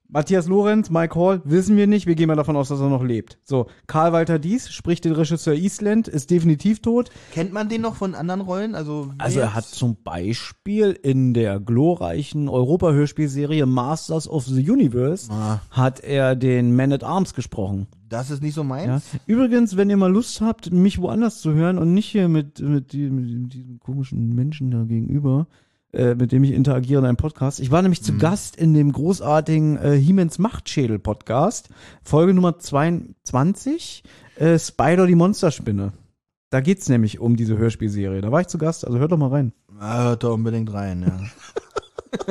Matthias 0.09 0.47
Lorenz, 0.47 0.89
Mike 0.89 1.15
Hall, 1.19 1.41
wissen 1.43 1.75
wir 1.75 1.85
nicht. 1.85 2.05
Wir 2.07 2.15
gehen 2.15 2.27
mal 2.27 2.35
davon 2.37 2.55
aus, 2.55 2.69
dass 2.69 2.79
er 2.79 2.87
noch 2.89 3.03
lebt. 3.03 3.39
So, 3.43 3.67
Karl 3.87 4.13
Walter 4.13 4.39
Dies 4.39 4.69
spricht 4.69 5.03
den 5.03 5.11
Regisseur 5.11 5.53
Eastland, 5.53 6.07
ist 6.07 6.31
definitiv 6.31 6.81
tot. 6.81 7.09
Kennt 7.33 7.51
man 7.51 7.67
den 7.67 7.81
noch 7.81 7.95
von 7.95 8.15
anderen 8.15 8.39
Rollen? 8.39 8.73
Also, 8.73 9.11
Also 9.17 9.41
er 9.41 9.53
hat 9.53 9.65
zum 9.65 9.97
Beispiel 10.03 10.91
in 11.03 11.33
der 11.33 11.59
glorreichen 11.59 12.47
Europa-Hörspielserie 12.47 13.65
Masters 13.65 14.29
of 14.29 14.45
the 14.45 14.69
Universe 14.71 15.29
Ah. 15.29 15.59
hat 15.71 15.99
er 15.99 16.37
den 16.37 16.73
Man 16.73 16.93
at 16.93 17.03
Arms 17.03 17.33
gesprochen. 17.33 17.87
Das 18.07 18.31
ist 18.31 18.41
nicht 18.41 18.53
so 18.53 18.61
Ja. 18.61 18.67
meins. 18.67 19.03
Übrigens, 19.25 19.75
wenn 19.75 19.89
ihr 19.89 19.97
mal 19.97 20.09
Lust 20.11 20.39
habt, 20.39 20.71
mich 20.71 21.01
woanders 21.01 21.41
zu 21.41 21.51
hören 21.53 21.77
und 21.77 21.93
nicht 21.93 22.05
hier 22.07 22.29
mit, 22.29 22.61
mit, 22.61 22.93
die, 22.93 23.09
mit 23.09 23.51
diesem 23.53 23.79
komischen 23.81 24.33
Menschen 24.33 24.71
da 24.71 24.83
gegenüber, 24.85 25.47
äh, 25.97 26.13
mit 26.13 26.31
dem 26.31 26.43
ich 26.43 26.51
interagiere 26.51 26.99
in 26.99 27.05
einem 27.05 27.17
Podcast. 27.17 27.59
Ich 27.59 27.71
war 27.71 27.81
nämlich 27.81 28.03
zu 28.03 28.17
Gast 28.17 28.55
in 28.55 28.75
dem 28.75 28.91
großartigen 28.91 29.77
äh, 29.77 29.97
Hiemens 29.97 30.37
Machtschädel 30.37 30.99
Podcast, 30.99 31.69
Folge 32.03 32.35
Nummer 32.35 32.59
22, 32.59 34.03
äh, 34.35 34.59
Spider 34.59 35.07
die 35.07 35.15
Monsterspinne. 35.15 35.93
Da 36.51 36.61
geht's 36.61 36.87
nämlich 36.87 37.19
um 37.19 37.35
diese 37.35 37.57
Hörspielserie. 37.57 38.21
Da 38.21 38.31
war 38.31 38.41
ich 38.41 38.47
zu 38.47 38.59
Gast, 38.59 38.85
also 38.85 38.99
hört 38.99 39.11
doch 39.11 39.17
mal 39.17 39.29
rein. 39.29 39.53
Ah, 39.79 40.03
hört 40.03 40.23
da 40.23 40.27
unbedingt 40.29 40.71
rein, 40.71 41.01
ja. 41.01 41.19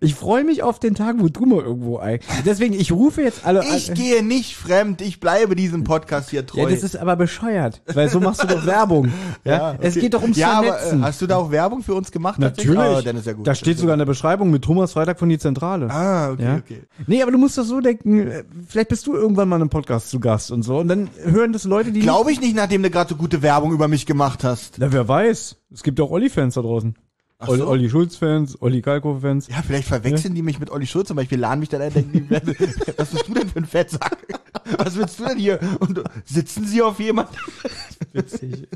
Ich 0.00 0.14
freue 0.14 0.44
mich 0.44 0.62
auf 0.62 0.78
den 0.78 0.94
Tag, 0.94 1.16
wo 1.18 1.28
du 1.28 1.46
mal 1.46 1.62
irgendwo 1.62 1.96
ein. 1.98 2.18
Deswegen, 2.44 2.74
ich 2.74 2.92
rufe 2.92 3.22
jetzt 3.22 3.46
alle 3.46 3.64
Ich 3.74 3.88
an. 3.88 3.94
gehe 3.94 4.22
nicht 4.22 4.56
fremd, 4.56 5.00
ich 5.00 5.20
bleibe 5.20 5.56
diesem 5.56 5.84
Podcast 5.84 6.28
hier 6.30 6.44
treu. 6.46 6.62
Ja, 6.62 6.68
das 6.68 6.82
ist 6.82 6.96
aber 6.96 7.16
bescheuert, 7.16 7.80
weil 7.94 8.10
so 8.10 8.20
machst 8.20 8.42
du 8.42 8.46
doch 8.46 8.66
Werbung. 8.66 9.10
Ja, 9.44 9.76
es 9.80 9.92
okay. 9.92 10.00
geht 10.00 10.14
doch 10.14 10.22
ums 10.22 10.36
Ja, 10.36 10.58
aber 10.58 10.74
Vernetzen. 10.74 11.00
äh, 11.00 11.04
hast 11.04 11.22
du 11.22 11.26
da 11.26 11.36
auch 11.36 11.50
Werbung 11.50 11.82
für 11.82 11.94
uns 11.94 12.10
gemacht? 12.12 12.38
Natürlich. 12.38 12.78
Ah, 12.78 13.00
dann 13.00 13.16
ist 13.16 13.26
ja 13.26 13.32
gut. 13.32 13.46
Da 13.46 13.54
steht 13.54 13.78
sogar 13.78 13.94
in 13.94 13.98
der 13.98 14.06
Beschreibung 14.06 14.50
mit 14.50 14.62
Thomas 14.62 14.92
Freitag 14.92 15.18
von 15.18 15.28
die 15.28 15.38
Zentrale. 15.38 15.88
Ah, 15.90 16.30
okay, 16.32 16.42
ja? 16.44 16.56
okay. 16.56 16.82
Nee, 17.06 17.22
aber 17.22 17.32
du 17.32 17.38
musst 17.38 17.56
doch 17.56 17.64
so 17.64 17.80
denken, 17.80 18.26
äh, 18.28 18.44
vielleicht 18.66 18.88
bist 18.88 19.06
du 19.06 19.14
irgendwann 19.14 19.48
mal 19.48 19.56
in 19.56 19.62
einem 19.62 19.70
Podcast 19.70 20.10
zu 20.10 20.20
Gast 20.20 20.50
und 20.50 20.62
so. 20.64 20.78
Und 20.78 20.88
dann 20.88 21.08
hören 21.22 21.52
das 21.52 21.64
Leute, 21.64 21.92
die. 21.92 22.00
Glaube 22.00 22.32
ich 22.32 22.40
nicht, 22.40 22.54
nachdem 22.56 22.82
du 22.82 22.90
gerade 22.90 23.08
so 23.08 23.16
gute 23.16 23.40
Werbung 23.42 23.72
über 23.72 23.88
mich 23.88 24.04
gemacht 24.04 24.44
hast. 24.44 24.74
Na, 24.78 24.92
wer 24.92 25.08
weiß. 25.08 25.56
Es 25.72 25.82
gibt 25.82 25.98
ja 25.98 26.04
auch 26.04 26.10
Olli-Fans 26.10 26.54
da 26.54 26.60
draußen. 26.62 26.94
Ach 27.40 27.48
Olli, 27.48 27.60
so. 27.60 27.68
Olli 27.68 27.88
Schulz-Fans, 27.88 28.60
Olli 28.60 28.82
Kalkofe-Fans. 28.82 29.46
Ja, 29.48 29.62
vielleicht 29.64 29.86
verwechseln 29.86 30.34
die 30.34 30.42
mich 30.42 30.58
mit 30.58 30.70
Olli 30.70 30.86
Schulz 30.88 31.06
zum 31.08 31.16
Beispiel, 31.16 31.38
laden 31.38 31.60
mich 31.60 31.68
dann 31.68 31.80
ein, 31.82 31.92
denken 31.92 32.12
die, 32.12 32.30
was 32.98 33.08
bist 33.10 33.28
du 33.28 33.34
denn 33.34 33.48
für 33.48 33.58
ein 33.60 33.64
Fettsack? 33.64 34.18
Was 34.76 34.96
willst 34.96 35.20
du 35.20 35.24
denn 35.24 35.38
hier? 35.38 35.60
Und 35.78 36.02
sitzen 36.24 36.66
sie 36.66 36.82
auf 36.82 36.98
jemand? 36.98 37.28
Witzig. 38.12 38.66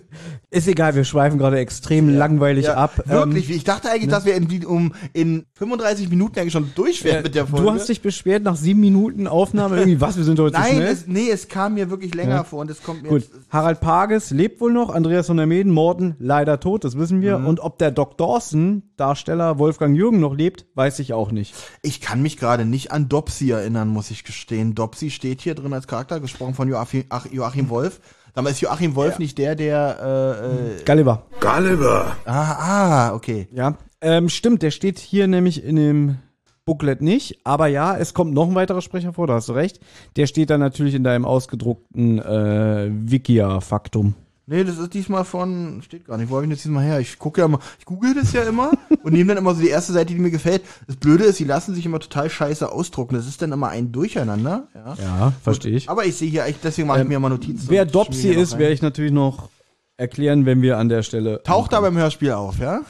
Ist 0.50 0.68
egal, 0.68 0.94
wir 0.94 1.04
schweifen 1.04 1.38
gerade 1.38 1.58
extrem 1.58 2.08
langweilig 2.14 2.68
ab. 2.70 3.02
Wirklich, 3.06 3.48
Ähm, 3.50 3.56
ich 3.56 3.64
dachte 3.64 3.90
eigentlich, 3.90 4.08
dass 4.10 4.24
wir 4.24 4.34
in, 4.36 4.64
um 4.66 4.94
in 5.12 5.44
35 5.54 6.08
Minuten 6.08 6.38
eigentlich 6.38 6.52
schon 6.52 6.70
durch 6.74 7.02
wären 7.04 7.18
äh, 7.20 7.22
mit 7.22 7.34
der 7.34 7.46
Folge. 7.46 7.66
du 7.66 7.72
hast 7.72 7.88
dich 7.88 8.00
beschwert 8.00 8.42
nach 8.42 8.56
sieben 8.56 8.80
Minuten 8.80 9.26
Aufnahme 9.26 9.76
irgendwie, 9.78 10.00
was, 10.00 10.16
wir 10.16 10.24
sind 10.24 10.38
heute 10.38 10.54
zu 10.54 10.60
Nein, 10.60 10.72
schnell? 10.76 10.86
es, 10.92 11.06
nee, 11.06 11.28
es 11.30 11.48
kam 11.48 11.74
mir 11.74 11.90
wirklich 11.90 12.14
länger 12.14 12.36
Ja. 12.36 12.44
vor 12.44 12.60
und 12.60 12.70
es 12.70 12.82
kommt 12.82 13.02
mir 13.02 13.08
Gut, 13.08 13.22
jetzt, 13.22 13.32
Harald 13.50 13.80
Pages 13.80 14.30
lebt 14.30 14.60
wohl 14.60 14.72
noch, 14.72 14.90
Andreas 14.90 15.26
von 15.26 15.36
der 15.36 15.46
Meden, 15.46 15.72
Morten 15.72 16.14
leider 16.20 16.60
tot, 16.60 16.84
das 16.84 16.96
wissen 16.96 17.20
wir. 17.22 17.38
Und 17.38 17.60
ob 17.60 17.78
der 17.78 17.90
Doc 17.90 18.16
Dawson, 18.18 18.51
Darsteller 18.96 19.58
Wolfgang 19.58 19.96
Jürgen, 19.96 20.20
noch 20.20 20.34
lebt, 20.34 20.66
weiß 20.74 20.98
ich 20.98 21.12
auch 21.12 21.30
nicht. 21.30 21.54
Ich 21.82 22.00
kann 22.00 22.22
mich 22.22 22.36
gerade 22.36 22.64
nicht 22.64 22.92
an 22.92 23.08
Dopsy 23.08 23.50
erinnern, 23.50 23.88
muss 23.88 24.10
ich 24.10 24.24
gestehen. 24.24 24.74
Dopsy 24.74 25.10
steht 25.10 25.40
hier 25.40 25.54
drin 25.54 25.72
als 25.72 25.86
Charakter, 25.86 26.20
gesprochen 26.20 26.54
von 26.54 26.68
Joachim, 26.68 27.04
Ach, 27.08 27.26
Joachim 27.30 27.68
Wolf. 27.68 28.00
Sag 28.34 28.44
mal, 28.44 28.50
ist 28.50 28.60
Joachim 28.60 28.94
Wolf 28.94 29.18
nicht 29.18 29.36
der, 29.38 29.54
der, 29.54 29.98
äh, 30.02 30.80
äh, 30.80 30.84
Gulliver. 30.84 31.26
Gulliver. 31.40 32.16
ah, 32.24 33.10
ah, 33.10 33.14
okay. 33.14 33.48
Ja, 33.52 33.76
ähm, 34.00 34.28
stimmt, 34.28 34.62
der 34.62 34.70
steht 34.70 34.98
hier 34.98 35.26
nämlich 35.28 35.62
in 35.62 35.76
dem 35.76 36.18
Booklet 36.64 37.02
nicht, 37.02 37.40
aber 37.44 37.66
ja, 37.66 37.96
es 37.96 38.14
kommt 38.14 38.34
noch 38.34 38.48
ein 38.48 38.54
weiterer 38.54 38.82
Sprecher 38.82 39.12
vor, 39.12 39.26
da 39.26 39.34
hast 39.34 39.48
du 39.48 39.52
recht. 39.52 39.80
Der 40.16 40.26
steht 40.26 40.50
dann 40.50 40.60
natürlich 40.60 40.94
in 40.94 41.04
deinem 41.04 41.24
ausgedruckten 41.24 42.20
äh, 42.20 42.88
Wikia-Faktum. 42.90 44.14
Nee, 44.52 44.64
das 44.64 44.76
ist 44.76 44.92
diesmal 44.92 45.24
von, 45.24 45.80
steht 45.82 46.04
gar 46.06 46.18
nicht, 46.18 46.28
wo 46.28 46.34
habe 46.36 46.44
ich 46.44 46.52
das 46.52 46.60
diesmal 46.60 46.84
her? 46.84 47.00
Ich 47.00 47.18
gucke 47.18 47.40
ja 47.40 47.46
immer, 47.46 47.58
ich 47.78 47.86
google 47.86 48.12
das 48.14 48.34
ja 48.34 48.42
immer 48.42 48.70
und 49.02 49.14
nehme 49.14 49.28
dann 49.34 49.38
immer 49.42 49.54
so 49.54 49.62
die 49.62 49.70
erste 49.70 49.94
Seite, 49.94 50.12
die 50.12 50.20
mir 50.20 50.30
gefällt. 50.30 50.62
Das 50.86 50.96
Blöde 50.96 51.24
ist, 51.24 51.38
die 51.38 51.44
lassen 51.44 51.74
sich 51.74 51.86
immer 51.86 52.00
total 52.00 52.28
scheiße 52.28 52.70
ausdrucken. 52.70 53.14
Das 53.14 53.26
ist 53.26 53.40
dann 53.40 53.50
immer 53.50 53.68
ein 53.70 53.92
Durcheinander. 53.92 54.68
Ja, 54.74 54.94
Ja, 55.02 55.32
verstehe 55.42 55.74
ich. 55.74 55.88
Aber 55.88 56.04
ich 56.04 56.16
sehe 56.16 56.28
hier, 56.28 56.46
ich, 56.48 56.56
deswegen 56.62 56.86
mache 56.86 56.98
ich 56.98 57.02
Ähm, 57.04 57.08
mir 57.08 57.16
immer 57.16 57.30
Notizen. 57.30 57.64
Wer 57.70 57.86
Dopsy 57.86 58.28
ist, 58.28 58.58
werde 58.58 58.74
ich 58.74 58.82
natürlich 58.82 59.12
noch 59.12 59.48
erklären, 59.96 60.44
wenn 60.44 60.60
wir 60.60 60.76
an 60.76 60.90
der 60.90 61.02
Stelle. 61.02 61.42
Taucht 61.44 61.72
aber 61.72 61.88
im 61.88 61.96
Hörspiel 61.96 62.32
auf, 62.32 62.58
ja? 62.58 62.82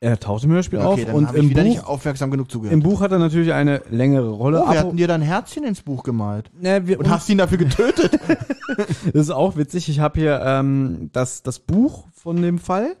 Er 0.00 0.20
taucht 0.20 0.44
im 0.44 0.50
Hörspiel 0.50 0.78
auf 0.80 1.02
dann 1.02 1.14
und 1.14 1.28
habe 1.28 1.38
ich 1.38 1.44
im 1.44 1.50
wieder 1.50 1.62
nicht 1.62 1.80
Buch, 1.80 1.88
aufmerksam 1.88 2.30
genug 2.30 2.50
zugehört. 2.50 2.74
im 2.74 2.82
Buch 2.82 3.00
hat 3.00 3.12
er 3.12 3.18
natürlich 3.18 3.54
eine 3.54 3.80
längere 3.88 4.28
Rolle. 4.28 4.62
oh, 4.62 4.70
wir 4.70 4.78
hatten 4.78 4.96
dir 4.98 5.08
dann 5.08 5.22
ein 5.22 5.26
Herzchen 5.26 5.64
ins 5.64 5.80
Buch 5.82 6.02
gemalt. 6.02 6.50
Ne, 6.60 6.86
wir, 6.86 6.98
Und 6.98 7.08
hast 7.08 7.28
ihn 7.30 7.38
dafür 7.38 7.58
getötet. 7.58 8.18
Das 8.76 9.14
ist 9.14 9.30
auch 9.30 9.56
witzig. 9.56 9.88
Ich 9.88 10.00
habe 10.00 10.20
hier 10.20 10.42
ähm, 10.44 11.08
das, 11.12 11.42
das 11.42 11.60
Buch 11.60 12.08
von 12.12 12.42
dem 12.42 12.58
Fall. 12.58 12.96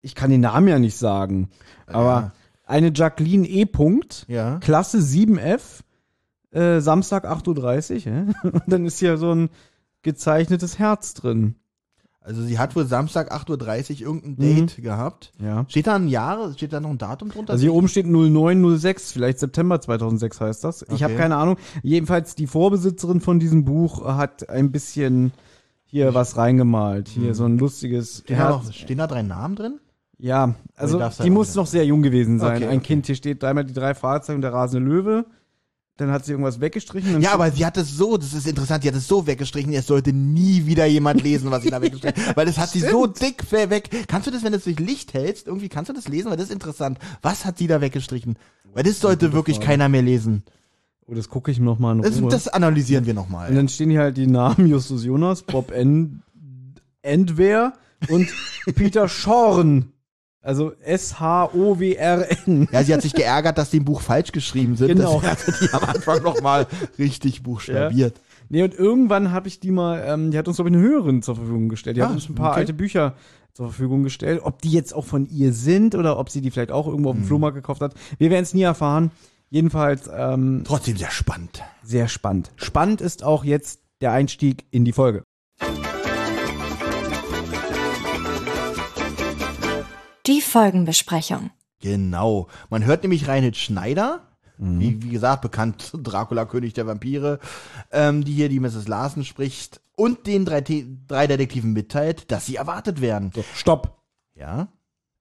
Ich 0.00 0.14
kann 0.14 0.30
den 0.30 0.40
Namen 0.40 0.66
ja 0.68 0.78
nicht 0.78 0.96
sagen. 0.96 1.50
Aber 1.86 2.32
eine 2.64 2.90
Jacqueline 2.94 3.46
E. 3.46 3.66
Punkt, 3.66 4.24
ja. 4.28 4.58
Klasse 4.60 4.98
7F, 4.98 5.80
äh, 6.52 6.80
Samstag 6.80 7.26
8.30 7.26 8.06
Uhr. 8.06 8.12
Ja? 8.12 8.26
Und 8.50 8.62
dann 8.66 8.86
ist 8.86 8.98
hier 8.98 9.18
so 9.18 9.34
ein 9.34 9.50
gezeichnetes 10.02 10.78
Herz 10.78 11.12
drin. 11.12 11.56
Also 12.24 12.42
sie 12.42 12.58
hat 12.58 12.76
wohl 12.76 12.86
Samstag 12.86 13.32
8.30 13.34 13.94
Uhr 13.94 14.00
irgendein 14.14 14.30
Mhm. 14.32 14.66
Date 14.66 14.82
gehabt. 14.82 15.32
Ja. 15.40 15.64
Steht 15.68 15.86
da 15.88 15.96
ein 15.96 16.06
Jahr, 16.08 16.52
steht 16.52 16.72
da 16.72 16.80
noch 16.80 16.90
ein 16.90 16.98
Datum 16.98 17.30
drunter? 17.30 17.52
Also 17.52 17.62
hier 17.62 17.74
oben 17.74 17.88
steht 17.88 18.06
0906, 18.06 19.12
vielleicht 19.12 19.38
September 19.40 19.80
2006 19.80 20.40
heißt 20.40 20.64
das. 20.64 20.82
Ich 20.94 21.02
habe 21.02 21.14
Okay. 21.14 21.22
keine 21.22 21.36
Ahnung. 21.36 21.56
Jedenfalls 21.82 22.34
die 22.34 22.46
Vorbesitzerin 22.46 23.20
von 23.20 23.40
diesem 23.40 23.64
Buch 23.64 24.04
hat 24.04 24.48
ein 24.48 24.70
bisschen 24.70 25.32
hier 25.84 26.14
was 26.14 26.36
reingemalt. 26.36 27.08
Hier 27.08 27.34
so 27.34 27.44
ein 27.44 27.58
lustiges 27.58 28.18
stehen, 28.20 28.38
da 28.38 28.50
noch, 28.50 28.72
stehen 28.72 28.98
da 28.98 29.06
drei 29.06 29.22
Namen 29.22 29.56
drin? 29.56 29.80
Ja, 30.18 30.54
also 30.76 30.98
darf's 31.00 31.16
die 31.16 31.24
halt 31.24 31.32
muss 31.32 31.54
noch 31.56 31.66
sehr 31.66 31.84
jung 31.84 32.02
gewesen 32.02 32.38
sein. 32.38 32.58
Okay, 32.58 32.66
ein 32.68 32.78
okay. 32.78 32.86
Kind, 32.86 33.06
hier 33.06 33.16
steht 33.16 33.42
dreimal 33.42 33.64
die 33.64 33.72
drei 33.74 33.94
Fahrzeuge 33.94 34.36
und 34.36 34.42
der 34.42 34.52
rasende 34.52 34.88
Löwe. 34.88 35.26
Dann 35.98 36.10
hat 36.10 36.24
sie 36.24 36.32
irgendwas 36.32 36.60
weggestrichen. 36.60 37.20
Ja, 37.20 37.32
aber 37.34 37.50
sie 37.50 37.66
hat 37.66 37.76
es 37.76 37.94
so, 37.96 38.16
das 38.16 38.32
ist 38.32 38.46
interessant, 38.46 38.82
die 38.82 38.88
hat 38.88 38.94
es 38.94 39.06
so 39.06 39.26
weggestrichen, 39.26 39.72
es 39.74 39.86
sollte 39.86 40.12
nie 40.14 40.64
wieder 40.64 40.86
jemand 40.86 41.22
lesen, 41.22 41.50
was 41.50 41.62
sie 41.62 41.70
da 41.70 41.82
weggestrichen 41.82 42.26
hat. 42.26 42.36
Weil 42.36 42.46
das 42.46 42.56
hat 42.56 42.70
sie 42.70 42.80
so 42.80 43.06
dick 43.06 43.52
weg. 43.52 43.90
Kannst 44.08 44.26
du 44.26 44.30
das, 44.30 44.42
wenn 44.42 44.52
du 44.52 44.58
es 44.58 44.64
durch 44.64 44.80
Licht 44.80 45.12
hältst, 45.12 45.46
irgendwie 45.46 45.68
kannst 45.68 45.90
du 45.90 45.92
das 45.94 46.08
lesen? 46.08 46.30
Weil 46.30 46.38
das 46.38 46.46
ist 46.46 46.52
interessant. 46.52 46.98
Was 47.20 47.44
hat 47.44 47.58
sie 47.58 47.66
da 47.66 47.80
weggestrichen? 47.82 48.36
Weil 48.72 48.84
das 48.84 49.00
sollte 49.00 49.34
wirklich 49.34 49.60
keiner 49.60 49.90
mehr 49.90 50.00
lesen. 50.02 50.44
oh, 51.06 51.14
das 51.14 51.28
gucke 51.28 51.50
ich 51.50 51.58
mir 51.60 51.66
noch 51.66 51.78
mal 51.78 51.94
in 51.94 52.00
Das, 52.02 52.18
das 52.20 52.48
analysieren 52.48 53.04
wir 53.04 53.10
und 53.12 53.16
nochmal. 53.16 53.54
dann 53.54 53.68
stehen 53.68 53.90
hier 53.90 54.00
halt 54.00 54.16
die 54.16 54.26
Namen 54.26 54.66
Justus 54.68 55.04
Jonas, 55.04 55.42
Bob 55.42 55.70
N. 55.72 56.22
Endwehr 57.02 57.74
und 58.08 58.28
Peter 58.74 59.08
Schorn. 59.08 59.91
Also 60.42 60.72
S-H-O-W-R-N. 60.80 62.68
Ja, 62.72 62.82
sie 62.82 62.92
hat 62.92 63.02
sich 63.02 63.14
geärgert, 63.14 63.58
dass 63.58 63.70
die 63.70 63.76
im 63.78 63.84
Buch 63.84 64.00
falsch 64.00 64.32
geschrieben 64.32 64.76
sind. 64.76 64.88
Genau. 64.88 65.20
Deswegen 65.22 65.30
hat 65.30 65.38
sie 65.40 65.66
die 65.66 65.72
am 65.72 65.84
Anfang 65.84 66.22
nochmal 66.22 66.66
richtig 66.98 67.42
buchstabiert. 67.42 68.20
Nee, 68.48 68.62
und 68.64 68.74
irgendwann 68.74 69.30
habe 69.32 69.48
ich 69.48 69.60
die 69.60 69.70
mal, 69.70 70.02
ähm, 70.06 70.30
die 70.30 70.38
hat 70.38 70.46
uns, 70.48 70.56
glaube 70.56 70.70
ich, 70.70 70.76
eine 70.76 70.84
Hörerin 70.84 71.22
zur 71.22 71.36
Verfügung 71.36 71.68
gestellt. 71.68 71.96
Die 71.96 72.02
hat 72.02 72.10
Ah, 72.10 72.14
uns 72.14 72.28
ein 72.28 72.34
paar 72.34 72.50
okay. 72.50 72.60
alte 72.60 72.72
Bücher 72.74 73.14
zur 73.54 73.66
Verfügung 73.66 74.02
gestellt. 74.02 74.40
Ob 74.42 74.60
die 74.60 74.70
jetzt 74.72 74.94
auch 74.94 75.04
von 75.04 75.26
ihr 75.30 75.52
sind 75.52 75.94
oder 75.94 76.18
ob 76.18 76.28
sie 76.28 76.40
die 76.40 76.50
vielleicht 76.50 76.72
auch 76.72 76.86
irgendwo 76.86 77.10
auf 77.10 77.16
Hm. 77.16 77.22
dem 77.22 77.26
Flohmarkt 77.28 77.54
gekauft 77.54 77.80
hat. 77.80 77.94
Wir 78.18 78.30
werden 78.30 78.42
es 78.42 78.52
nie 78.52 78.62
erfahren. 78.62 79.10
Jedenfalls 79.48 80.10
ähm, 80.14 80.62
Trotzdem 80.66 80.96
sehr 80.96 81.10
spannend. 81.10 81.62
sehr 81.82 82.08
spannend. 82.08 82.50
Spannend 82.56 83.00
ist 83.00 83.22
auch 83.22 83.44
jetzt 83.44 83.80
der 84.00 84.12
Einstieg 84.12 84.64
in 84.70 84.84
die 84.84 84.92
Folge. 84.92 85.22
Die 90.26 90.40
Folgenbesprechung. 90.40 91.50
Genau. 91.80 92.48
Man 92.70 92.84
hört 92.84 93.02
nämlich 93.02 93.26
Reinhard 93.28 93.56
Schneider, 93.56 94.28
wie, 94.58 95.02
wie 95.02 95.08
gesagt, 95.08 95.42
bekannt 95.42 95.90
Dracula, 96.00 96.44
König 96.44 96.72
der 96.74 96.86
Vampire, 96.86 97.40
ähm, 97.90 98.24
die 98.24 98.32
hier 98.32 98.48
die 98.48 98.60
Mrs. 98.60 98.86
Larsen 98.86 99.24
spricht 99.24 99.80
und 99.96 100.26
den 100.28 100.44
drei, 100.44 100.60
Te- 100.60 100.86
drei 101.08 101.26
Detektiven 101.26 101.72
mitteilt, 101.72 102.30
dass 102.30 102.46
sie 102.46 102.56
erwartet 102.56 103.00
werden. 103.00 103.32
So, 103.34 103.42
stopp. 103.54 104.00
Ja. 104.36 104.68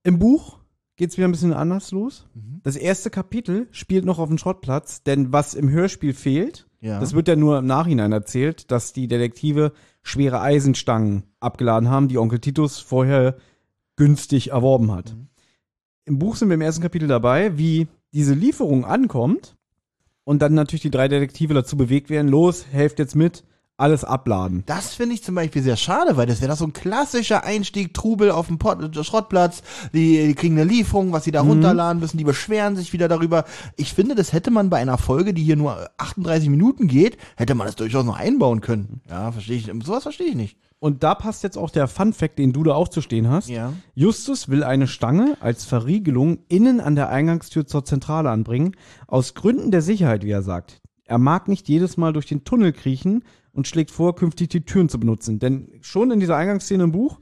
Im 0.04 0.20
Buch 0.20 0.60
geht's 0.96 1.18
wieder 1.18 1.28
ein 1.28 1.32
bisschen 1.32 1.54
anders 1.54 1.90
los. 1.92 2.28
Mhm. 2.36 2.62
Das 2.64 2.76
erste 2.76 3.10
Kapitel 3.10 3.68
spielt 3.72 4.06
noch 4.06 4.20
auf 4.20 4.30
dem 4.30 4.38
Schrottplatz, 4.38 5.02
denn 5.02 5.34
was 5.34 5.56
im 5.56 5.70
Hörspiel 5.70 6.14
fehlt, 6.14 6.68
Ja. 6.80 7.00
das 7.00 7.14
wird 7.14 7.28
ja 7.28 7.36
nur 7.36 7.58
im 7.58 7.66
Nachhinein 7.66 8.12
erzählt, 8.12 8.70
dass 8.70 8.94
die 8.94 9.08
Detektive 9.08 9.72
schwere 10.04 10.42
Eisenstangen 10.42 11.24
abgeladen 11.40 11.90
haben, 11.90 12.08
die 12.08 12.20
Onkel 12.20 12.38
Titus 12.40 12.78
vorher 12.80 13.38
günstig 13.96 14.52
erworben 14.52 14.92
hat. 14.92 15.14
Mhm. 15.14 15.28
Im 16.06 16.20
Buch 16.20 16.36
sind 16.36 16.50
wir 16.50 16.56
im 16.56 16.62
ersten 16.62 16.82
Kapitel 16.82 17.08
dabei, 17.08 17.58
wie 17.58 17.88
diese 18.12 18.34
Lieferung 18.34 18.86
ankommt 18.86 19.56
und 20.24 20.42
dann 20.42 20.54
natürlich 20.54 20.82
die 20.82 20.92
drei 20.92 21.08
Detektive 21.08 21.54
dazu 21.54 21.78
bewegt 21.78 22.10
werden, 22.10 22.28
los, 22.28 22.66
helft 22.72 23.00
jetzt 23.00 23.16
mit, 23.16 23.44
alles 23.78 24.04
abladen. 24.04 24.64
Das 24.68 24.94
finde 24.94 25.16
ich 25.16 25.24
zum 25.24 25.36
Beispiel 25.36 25.62
sehr 25.64 25.76
schade, 25.76 26.16
weil 26.16 26.28
das 26.28 26.40
wäre 26.40 26.52
doch 26.52 26.58
so 26.58 26.66
ein 26.66 26.74
klassischer 26.74 27.44
Einstieg, 27.44 27.94
Trubel 27.94 28.30
auf 28.30 28.48
dem 28.48 28.60
Pot 28.60 28.96
Schrottplatz, 29.06 29.64
die, 29.94 30.28
die 30.28 30.36
kriegen 30.36 30.60
eine 30.60 30.70
Lieferung, 30.70 31.12
was 31.12 31.24
sie 31.24 31.32
da 31.32 31.42
runterladen 31.42 32.00
müssen, 32.00 32.18
die 32.18 32.24
beschweren 32.24 32.76
sich 32.76 32.94
wieder 32.94 33.08
darüber. 33.08 33.46
Ich 33.78 33.94
finde, 33.94 34.14
das 34.14 34.34
hätte 34.34 34.52
man 34.52 34.70
bei 34.70 34.78
einer 34.78 35.00
Folge, 35.00 35.34
die 35.34 35.44
hier 35.44 35.56
nur 35.56 35.90
38 35.98 36.50
Minuten 36.50 36.88
geht, 36.88 37.18
hätte 37.36 37.56
man 37.56 37.66
das 37.66 37.76
durchaus 37.76 38.06
noch 38.06 38.18
einbauen 38.18 38.62
können. 38.62 39.02
Ja, 39.10 39.32
verstehe 39.32 39.58
ich. 39.58 39.72
Sowas 39.84 40.04
verstehe 40.04 40.28
ich 40.28 40.36
nicht. 40.36 40.58
Und 40.82 41.04
da 41.04 41.14
passt 41.14 41.44
jetzt 41.44 41.60
auch 41.60 41.70
der 41.70 41.88
Fun-Fact, 41.88 42.40
den 42.40 42.54
du 42.54 42.64
da 42.64 42.74
auch 42.74 42.88
zu 42.88 43.02
stehen 43.02 43.30
hast. 43.30 43.50
Ja. 43.50 43.72
Justus 43.94 44.50
will 44.50 44.64
eine 44.64 44.88
Stange 44.88 45.38
als 45.40 45.64
Verriegelung 45.64 46.40
innen 46.48 46.80
an 46.80 46.96
der 46.96 47.10
Eingangstür 47.10 47.68
zur 47.68 47.86
Zentrale 47.86 48.32
anbringen, 48.32 48.76
aus 49.06 49.36
Gründen 49.36 49.70
der 49.70 49.84
Sicherheit, 49.84 50.24
wie 50.24 50.32
er 50.32 50.42
sagt. 50.42 50.82
Er 51.06 51.20
mag 51.20 51.48
nicht 51.48 51.70
jedes 51.70 51.98
Mal 51.98 52.14
durch 52.14 52.26
den 52.26 52.46
Tunnel 52.46 52.74
kriechen 52.74 53.24
und 53.54 53.68
schlägt 53.68 53.92
vor, 53.92 54.16
künftig 54.16 54.50
die 54.50 54.66
Türen 54.66 54.90
zu 54.90 55.00
benutzen. 55.00 55.38
Denn 55.38 55.70
schon 55.82 56.10
in 56.10 56.20
dieser 56.20 56.36
Eingangsszene 56.36 56.86
im 56.86 56.92
Buch 56.92 57.20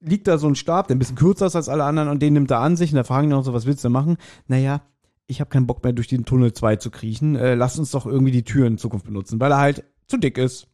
liegt 0.00 0.26
da 0.26 0.38
so 0.38 0.48
ein 0.48 0.54
Stab, 0.54 0.88
der 0.88 0.96
ein 0.96 0.98
bisschen 0.98 1.16
kürzer 1.16 1.44
ist 1.44 1.56
als 1.56 1.68
alle 1.68 1.84
anderen 1.84 2.08
und 2.08 2.22
den 2.22 2.32
nimmt 2.32 2.50
er 2.50 2.60
an 2.60 2.78
sich 2.78 2.90
und 2.90 2.96
da 2.96 3.04
fragen 3.04 3.28
die 3.28 3.34
noch 3.34 3.44
so, 3.44 3.52
was 3.52 3.66
willst 3.66 3.84
du 3.84 3.90
machen? 3.90 4.16
Naja, 4.46 4.80
ich 5.26 5.40
habe 5.40 5.50
keinen 5.50 5.66
Bock 5.66 5.84
mehr 5.84 5.92
durch 5.92 6.08
den 6.08 6.24
Tunnel 6.24 6.54
2 6.54 6.76
zu 6.76 6.90
kriechen. 6.90 7.36
Äh, 7.36 7.54
lass 7.54 7.78
uns 7.78 7.90
doch 7.90 8.06
irgendwie 8.06 8.32
die 8.32 8.44
Tür 8.44 8.66
in 8.66 8.78
Zukunft 8.78 9.04
benutzen, 9.04 9.40
weil 9.40 9.52
er 9.52 9.58
halt 9.58 9.84
zu 10.06 10.16
dick 10.16 10.38
ist. 10.38 10.68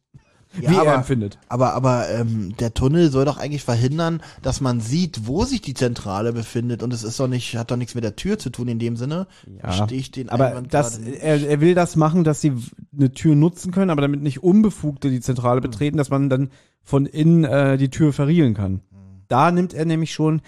Ja, 0.59 0.69
wie 0.69 0.75
aber, 0.75 0.91
er 0.91 0.95
empfindet. 0.95 1.37
Aber, 1.47 1.73
aber 1.73 2.09
ähm, 2.09 2.55
der 2.57 2.73
Tunnel 2.73 3.09
soll 3.09 3.25
doch 3.25 3.37
eigentlich 3.37 3.63
verhindern, 3.63 4.21
dass 4.41 4.59
man 4.59 4.81
sieht, 4.81 5.25
wo 5.25 5.45
sich 5.45 5.61
die 5.61 5.73
Zentrale 5.73 6.33
befindet. 6.33 6.83
Und 6.83 6.93
es 6.93 7.03
ist 7.03 7.19
doch 7.19 7.27
nicht, 7.27 7.55
hat 7.55 7.71
doch 7.71 7.77
nichts 7.77 7.95
mit 7.95 8.03
der 8.03 8.15
Tür 8.15 8.37
zu 8.37 8.49
tun 8.49 8.67
in 8.67 8.79
dem 8.79 8.97
Sinne. 8.97 9.27
Verstehe 9.59 9.97
ich 9.97 10.11
den 10.11 10.29
Aber 10.29 10.47
Einwand 10.47 10.73
das, 10.73 10.97
er, 10.97 11.41
er 11.47 11.61
will 11.61 11.73
das 11.73 11.95
machen, 11.95 12.23
dass 12.23 12.41
sie 12.41 12.53
eine 12.95 13.11
Tür 13.13 13.35
nutzen 13.35 13.71
können, 13.71 13.89
aber 13.89 14.01
damit 14.01 14.21
nicht 14.21 14.43
Unbefugte 14.43 15.09
die 15.09 15.21
Zentrale 15.21 15.61
betreten, 15.61 15.97
dass 15.97 16.09
man 16.09 16.29
dann 16.29 16.49
von 16.83 17.05
innen 17.05 17.45
äh, 17.45 17.77
die 17.77 17.89
Tür 17.89 18.11
verriegeln 18.11 18.53
kann. 18.53 18.81
Da 19.27 19.51
nimmt 19.51 19.73
er 19.73 19.85
nämlich 19.85 20.13
schon 20.13 20.41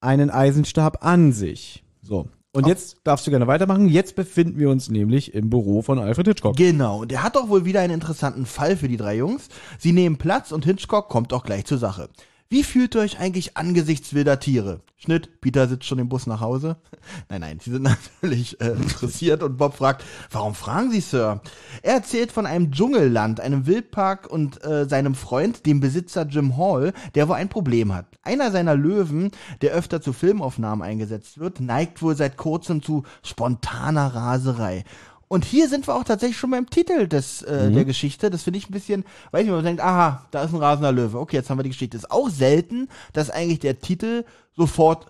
einen 0.00 0.28
Eisenstab 0.30 1.04
an 1.04 1.32
sich. 1.32 1.84
So. 2.02 2.28
Und 2.58 2.66
jetzt 2.66 2.96
darfst 3.04 3.26
du 3.26 3.30
gerne 3.30 3.46
weitermachen. 3.46 3.88
Jetzt 3.88 4.16
befinden 4.16 4.58
wir 4.58 4.68
uns 4.70 4.88
nämlich 4.88 5.32
im 5.32 5.48
Büro 5.48 5.80
von 5.82 5.98
Alfred 5.98 6.26
Hitchcock. 6.26 6.56
Genau, 6.56 7.02
und 7.02 7.12
er 7.12 7.22
hat 7.22 7.36
doch 7.36 7.48
wohl 7.48 7.64
wieder 7.64 7.80
einen 7.80 7.94
interessanten 7.94 8.46
Fall 8.46 8.76
für 8.76 8.88
die 8.88 8.96
drei 8.96 9.16
Jungs. 9.16 9.48
Sie 9.78 9.92
nehmen 9.92 10.18
Platz 10.18 10.50
und 10.50 10.64
Hitchcock 10.64 11.08
kommt 11.08 11.32
auch 11.32 11.44
gleich 11.44 11.66
zur 11.66 11.78
Sache. 11.78 12.08
Wie 12.50 12.64
fühlt 12.64 12.94
ihr 12.94 13.02
euch 13.02 13.18
eigentlich 13.18 13.58
angesichts 13.58 14.14
wilder 14.14 14.40
Tiere? 14.40 14.80
Schnitt, 14.96 15.42
Peter 15.42 15.68
sitzt 15.68 15.84
schon 15.84 15.98
im 15.98 16.08
Bus 16.08 16.26
nach 16.26 16.40
Hause. 16.40 16.78
Nein, 17.28 17.42
nein, 17.42 17.60
sie 17.60 17.70
sind 17.70 17.82
natürlich 18.22 18.58
äh, 18.62 18.70
interessiert 18.70 19.42
und 19.42 19.58
Bob 19.58 19.74
fragt, 19.74 20.02
warum 20.30 20.54
fragen 20.54 20.90
Sie, 20.90 21.00
Sir? 21.00 21.42
Er 21.82 21.94
erzählt 21.94 22.32
von 22.32 22.46
einem 22.46 22.72
Dschungelland, 22.72 23.38
einem 23.40 23.66
Wildpark 23.66 24.30
und 24.30 24.64
äh, 24.64 24.88
seinem 24.88 25.14
Freund, 25.14 25.66
dem 25.66 25.80
Besitzer 25.80 26.26
Jim 26.26 26.56
Hall, 26.56 26.94
der 27.14 27.28
wohl 27.28 27.36
ein 27.36 27.50
Problem 27.50 27.94
hat. 27.94 28.06
Einer 28.22 28.50
seiner 28.50 28.76
Löwen, 28.76 29.30
der 29.60 29.72
öfter 29.72 30.00
zu 30.00 30.14
Filmaufnahmen 30.14 30.82
eingesetzt 30.82 31.38
wird, 31.38 31.60
neigt 31.60 32.00
wohl 32.00 32.16
seit 32.16 32.38
kurzem 32.38 32.82
zu 32.82 33.04
spontaner 33.22 34.14
Raserei. 34.14 34.84
Und 35.28 35.44
hier 35.44 35.68
sind 35.68 35.86
wir 35.86 35.94
auch 35.94 36.04
tatsächlich 36.04 36.38
schon 36.38 36.50
beim 36.50 36.70
Titel 36.70 37.06
des, 37.06 37.42
äh, 37.42 37.70
der 37.70 37.84
Geschichte. 37.84 38.30
Das 38.30 38.42
finde 38.42 38.58
ich 38.58 38.68
ein 38.68 38.72
bisschen, 38.72 39.04
weiß 39.30 39.44
nicht, 39.44 39.52
man 39.52 39.64
denkt, 39.64 39.82
aha, 39.82 40.26
da 40.30 40.42
ist 40.42 40.54
ein 40.54 40.58
rasender 40.58 40.90
Löwe. 40.92 41.18
Okay, 41.18 41.36
jetzt 41.36 41.50
haben 41.50 41.58
wir 41.58 41.64
die 41.64 41.70
Geschichte. 41.70 41.96
Ist 41.96 42.10
auch 42.10 42.30
selten, 42.30 42.88
dass 43.12 43.28
eigentlich 43.28 43.58
der 43.58 43.78
Titel 43.78 44.24
sofort, 44.56 45.06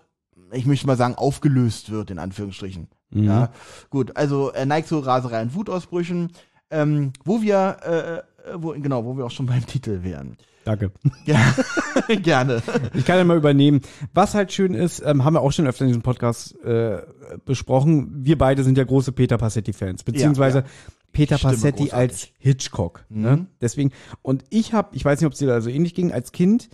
ich 0.52 0.66
möchte 0.66 0.86
mal 0.88 0.96
sagen, 0.96 1.14
aufgelöst 1.14 1.90
wird, 1.90 2.10
in 2.10 2.18
Anführungsstrichen. 2.18 2.88
Ja, 3.10 3.50
gut, 3.88 4.16
also 4.16 4.50
er 4.50 4.66
neigt 4.66 4.88
zu 4.88 4.98
Raserei 4.98 5.40
und 5.40 5.54
Wutausbrüchen, 5.54 6.30
ähm, 6.70 7.12
wo 7.24 7.40
wir, 7.40 7.78
äh, 7.82 8.50
äh, 8.50 8.54
wo, 8.56 8.72
genau, 8.72 9.04
wo 9.04 9.16
wir 9.16 9.24
auch 9.24 9.30
schon 9.30 9.46
beim 9.46 9.64
Titel 9.64 10.02
wären. 10.02 10.36
Danke. 10.68 10.92
Ja, 11.24 11.40
gerne. 12.16 12.62
Ich 12.92 13.06
kann 13.06 13.16
ja 13.16 13.24
mal 13.24 13.38
übernehmen. 13.38 13.80
Was 14.12 14.34
halt 14.34 14.52
schön 14.52 14.74
ist, 14.74 15.00
ähm, 15.02 15.24
haben 15.24 15.32
wir 15.32 15.40
auch 15.40 15.50
schon 15.50 15.66
öfter 15.66 15.86
in 15.86 15.88
diesem 15.88 16.02
Podcast 16.02 16.62
äh, 16.62 16.98
besprochen. 17.46 18.10
Wir 18.12 18.36
beide 18.36 18.62
sind 18.64 18.76
ja 18.76 18.84
große 18.84 19.12
Peter 19.12 19.38
Passetti-Fans, 19.38 20.04
beziehungsweise 20.04 20.58
ja. 20.58 20.64
Peter 21.10 21.38
Stimme 21.38 21.54
Passetti 21.54 21.84
großartig. 21.84 21.94
als 21.94 22.28
Hitchcock. 22.38 23.06
Mhm. 23.08 23.22
Ne? 23.22 23.46
Deswegen, 23.62 23.92
und 24.20 24.44
ich 24.50 24.74
habe, 24.74 24.94
ich 24.94 25.02
weiß 25.02 25.18
nicht, 25.18 25.26
ob 25.26 25.32
es 25.32 25.38
dir 25.38 25.48
da 25.48 25.58
so 25.62 25.70
ähnlich 25.70 25.94
ging, 25.94 26.12
als 26.12 26.32
Kind 26.32 26.68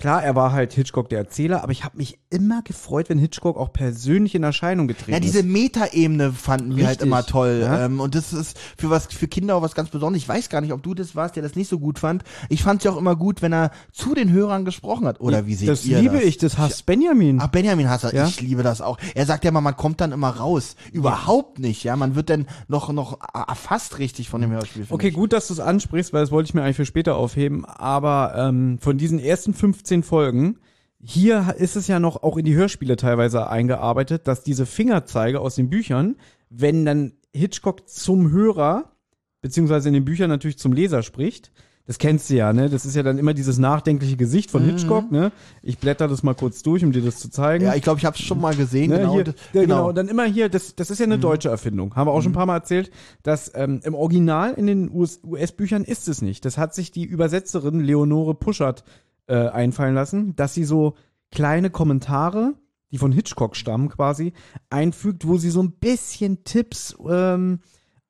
klar, 0.00 0.24
er 0.24 0.34
war 0.34 0.50
halt 0.52 0.72
Hitchcock 0.72 1.08
der 1.10 1.18
Erzähler, 1.20 1.62
aber 1.62 1.70
ich 1.72 1.84
habe 1.84 1.96
mich 1.98 2.18
immer 2.30 2.62
gefreut, 2.62 3.08
wenn 3.08 3.18
Hitchcock 3.18 3.56
auch 3.56 3.72
persönlich 3.72 4.34
in 4.34 4.42
Erscheinung 4.42 4.88
getreten 4.88 5.12
Ja, 5.12 5.20
diese 5.20 5.40
ist. 5.40 5.46
Metaebene 5.46 6.32
fanden 6.32 6.76
wir 6.76 6.86
halt 6.86 7.02
immer 7.02 7.24
toll. 7.24 7.60
ja. 7.62 7.84
Ähm, 7.84 8.00
und 8.00 8.14
das 8.14 8.32
ist 8.32 8.58
für 8.78 8.90
was 8.90 9.06
für 9.06 9.28
Kinder 9.28 9.54
auch 9.56 9.62
was 9.62 9.74
ganz 9.74 9.90
Besonderes. 9.90 10.22
Ich 10.22 10.28
weiß 10.28 10.48
gar 10.48 10.60
nicht, 10.60 10.72
ob 10.72 10.82
du 10.82 10.94
das 10.94 11.14
warst, 11.14 11.36
der 11.36 11.42
das 11.42 11.54
nicht 11.54 11.68
so 11.68 11.78
gut 11.78 11.98
fand. 11.98 12.24
Ich 12.48 12.62
fand 12.62 12.80
es 12.80 12.84
ja 12.84 12.90
auch 12.92 12.96
immer 12.96 13.14
gut, 13.16 13.42
wenn 13.42 13.52
er 13.52 13.70
zu 13.92 14.14
den 14.14 14.30
Hörern 14.32 14.64
gesprochen 14.64 15.06
hat. 15.06 15.20
Oder 15.20 15.46
wie 15.46 15.54
seht 15.54 15.68
Das 15.68 15.84
ihr 15.84 16.00
liebe 16.00 16.14
das? 16.16 16.24
ich, 16.24 16.38
das 16.38 16.56
hasst 16.58 16.86
Benjamin. 16.86 17.38
Ach, 17.40 17.48
Benjamin 17.48 17.88
Hasser, 17.90 18.14
Ja. 18.14 18.26
ich 18.26 18.40
liebe 18.40 18.62
das 18.62 18.80
auch. 18.80 18.98
Er 19.14 19.26
sagt 19.26 19.44
ja 19.44 19.50
mal, 19.50 19.60
man 19.60 19.76
kommt 19.76 20.00
dann 20.00 20.12
immer 20.12 20.30
raus. 20.30 20.76
Überhaupt 20.92 21.58
nicht, 21.58 21.84
ja. 21.84 21.94
Man 21.96 22.14
wird 22.14 22.30
dann 22.30 22.46
noch, 22.68 22.90
noch 22.92 23.18
erfasst 23.34 23.98
richtig 23.98 24.28
von 24.30 24.40
dem 24.40 24.50
Hörspiel. 24.50 24.86
Okay, 24.88 25.08
ich. 25.08 25.14
gut, 25.14 25.32
dass 25.32 25.48
du 25.48 25.54
es 25.54 25.60
ansprichst, 25.60 26.12
weil 26.12 26.22
das 26.22 26.30
wollte 26.30 26.48
ich 26.48 26.54
mir 26.54 26.62
eigentlich 26.62 26.76
für 26.76 26.86
später 26.86 27.16
aufheben. 27.16 27.64
Aber 27.64 28.34
ähm, 28.36 28.78
von 28.80 28.96
diesen 28.96 29.18
ersten 29.18 29.52
15 29.52 29.89
Folgen, 30.02 30.58
hier 31.02 31.54
ist 31.58 31.76
es 31.76 31.86
ja 31.86 31.98
noch 31.98 32.22
auch 32.22 32.36
in 32.36 32.44
die 32.44 32.54
Hörspiele 32.54 32.96
teilweise 32.96 33.48
eingearbeitet, 33.48 34.26
dass 34.28 34.42
diese 34.42 34.66
Fingerzeige 34.66 35.40
aus 35.40 35.54
den 35.54 35.70
Büchern, 35.70 36.16
wenn 36.50 36.84
dann 36.84 37.12
Hitchcock 37.34 37.88
zum 37.88 38.30
Hörer, 38.30 38.92
beziehungsweise 39.40 39.88
in 39.88 39.94
den 39.94 40.04
Büchern 40.04 40.28
natürlich 40.28 40.58
zum 40.58 40.72
Leser 40.72 41.02
spricht, 41.02 41.52
das 41.86 41.98
kennst 41.98 42.30
du 42.30 42.34
ja, 42.34 42.52
ne? 42.52 42.68
Das 42.68 42.84
ist 42.84 42.94
ja 42.94 43.02
dann 43.02 43.18
immer 43.18 43.34
dieses 43.34 43.58
nachdenkliche 43.58 44.16
Gesicht 44.16 44.50
von 44.50 44.62
Hitchcock, 44.62 45.10
ne? 45.10 45.32
Ich 45.62 45.78
blätter 45.78 46.06
das 46.06 46.22
mal 46.22 46.34
kurz 46.34 46.62
durch, 46.62 46.84
um 46.84 46.92
dir 46.92 47.02
das 47.02 47.18
zu 47.18 47.30
zeigen. 47.30 47.64
Ja, 47.64 47.74
ich 47.74 47.82
glaube, 47.82 47.98
ich 47.98 48.04
habe 48.04 48.14
es 48.16 48.22
schon 48.22 48.40
mal 48.40 48.54
gesehen. 48.54 48.90
Ne, 48.90 48.98
genau. 48.98 49.14
hier, 49.14 49.24
das- 49.24 49.34
ja, 49.54 49.62
genau. 49.62 49.88
Und 49.88 49.96
dann 49.96 50.06
immer 50.06 50.24
hier, 50.24 50.48
das, 50.50 50.76
das 50.76 50.90
ist 50.90 50.98
ja 51.00 51.06
eine 51.06 51.16
Mhm. 51.16 51.22
deutsche 51.22 51.48
Erfindung. 51.48 51.96
Haben 51.96 52.06
wir 52.06 52.12
auch 52.12 52.20
schon 52.22 52.30
ein 52.30 52.34
paar 52.34 52.46
Mal 52.46 52.56
erzählt, 52.58 52.92
dass 53.24 53.50
ähm, 53.56 53.80
im 53.82 53.94
Original 53.94 54.52
in 54.54 54.66
den 54.68 54.90
US 54.92 55.20
US-Büchern 55.24 55.82
ist 55.82 56.06
es 56.06 56.22
nicht. 56.22 56.44
Das 56.44 56.58
hat 56.58 56.74
sich 56.74 56.92
die 56.92 57.04
Übersetzerin 57.04 57.80
Leonore 57.80 58.34
Puschert 58.34 58.84
äh, 59.30 59.48
einfallen 59.48 59.94
lassen, 59.94 60.34
dass 60.36 60.54
sie 60.54 60.64
so 60.64 60.94
kleine 61.30 61.70
Kommentare, 61.70 62.54
die 62.90 62.98
von 62.98 63.12
Hitchcock 63.12 63.54
stammen 63.54 63.88
quasi, 63.88 64.32
einfügt, 64.68 65.26
wo 65.26 65.38
sie 65.38 65.50
so 65.50 65.62
ein 65.62 65.70
bisschen 65.72 66.42
Tipps 66.42 66.96
ähm, 67.08 67.60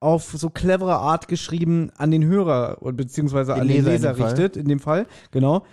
auf 0.01 0.33
so 0.35 0.49
clevere 0.49 0.97
Art 0.97 1.29
geschrieben 1.29 1.91
an 1.97 2.11
den 2.11 2.25
Hörer 2.25 2.79
und 2.81 2.97
beziehungsweise 2.97 3.53
Den 3.53 3.61
an 3.61 3.69
den 3.69 3.85
Leser 3.85 4.11
in 4.11 4.17
dem 4.17 4.17
Fall. 4.17 4.29
richtet, 4.31 4.57
in 4.57 4.67
dem 4.69 4.81
Fall, 4.81 5.07
genau, 5.31 5.65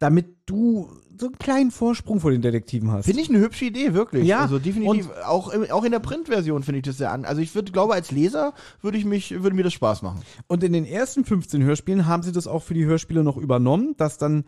damit 0.00 0.26
du 0.46 0.90
so 1.16 1.26
einen 1.26 1.38
kleinen 1.38 1.70
Vorsprung 1.70 2.18
vor 2.18 2.30
den 2.32 2.40
Detektiven 2.42 2.90
hast. 2.90 3.04
Finde 3.04 3.20
ich 3.20 3.28
eine 3.28 3.38
hübsche 3.38 3.66
Idee, 3.66 3.92
wirklich. 3.92 4.26
Ja, 4.26 4.40
Also 4.40 4.58
definitiv, 4.58 5.08
auch, 5.26 5.50
im, 5.50 5.70
auch 5.70 5.84
in 5.84 5.92
der 5.92 5.98
Printversion 6.00 6.62
finde 6.62 6.78
ich 6.78 6.84
das 6.84 6.96
sehr 6.96 7.12
an. 7.12 7.24
Also 7.26 7.42
ich 7.42 7.54
würde, 7.54 7.70
glaube, 7.70 7.92
als 7.92 8.10
Leser 8.10 8.54
würde 8.80 8.96
ich 8.98 9.04
mich, 9.04 9.42
würde 9.42 9.54
mir 9.54 9.62
das 9.62 9.74
Spaß 9.74 10.02
machen. 10.02 10.22
Und 10.48 10.64
in 10.64 10.72
den 10.72 10.86
ersten 10.86 11.24
15 11.24 11.62
Hörspielen 11.62 12.06
haben 12.06 12.22
sie 12.22 12.32
das 12.32 12.46
auch 12.46 12.62
für 12.62 12.74
die 12.74 12.86
Hörspiele 12.86 13.22
noch 13.22 13.36
übernommen, 13.36 13.94
dass 13.98 14.16
dann 14.16 14.44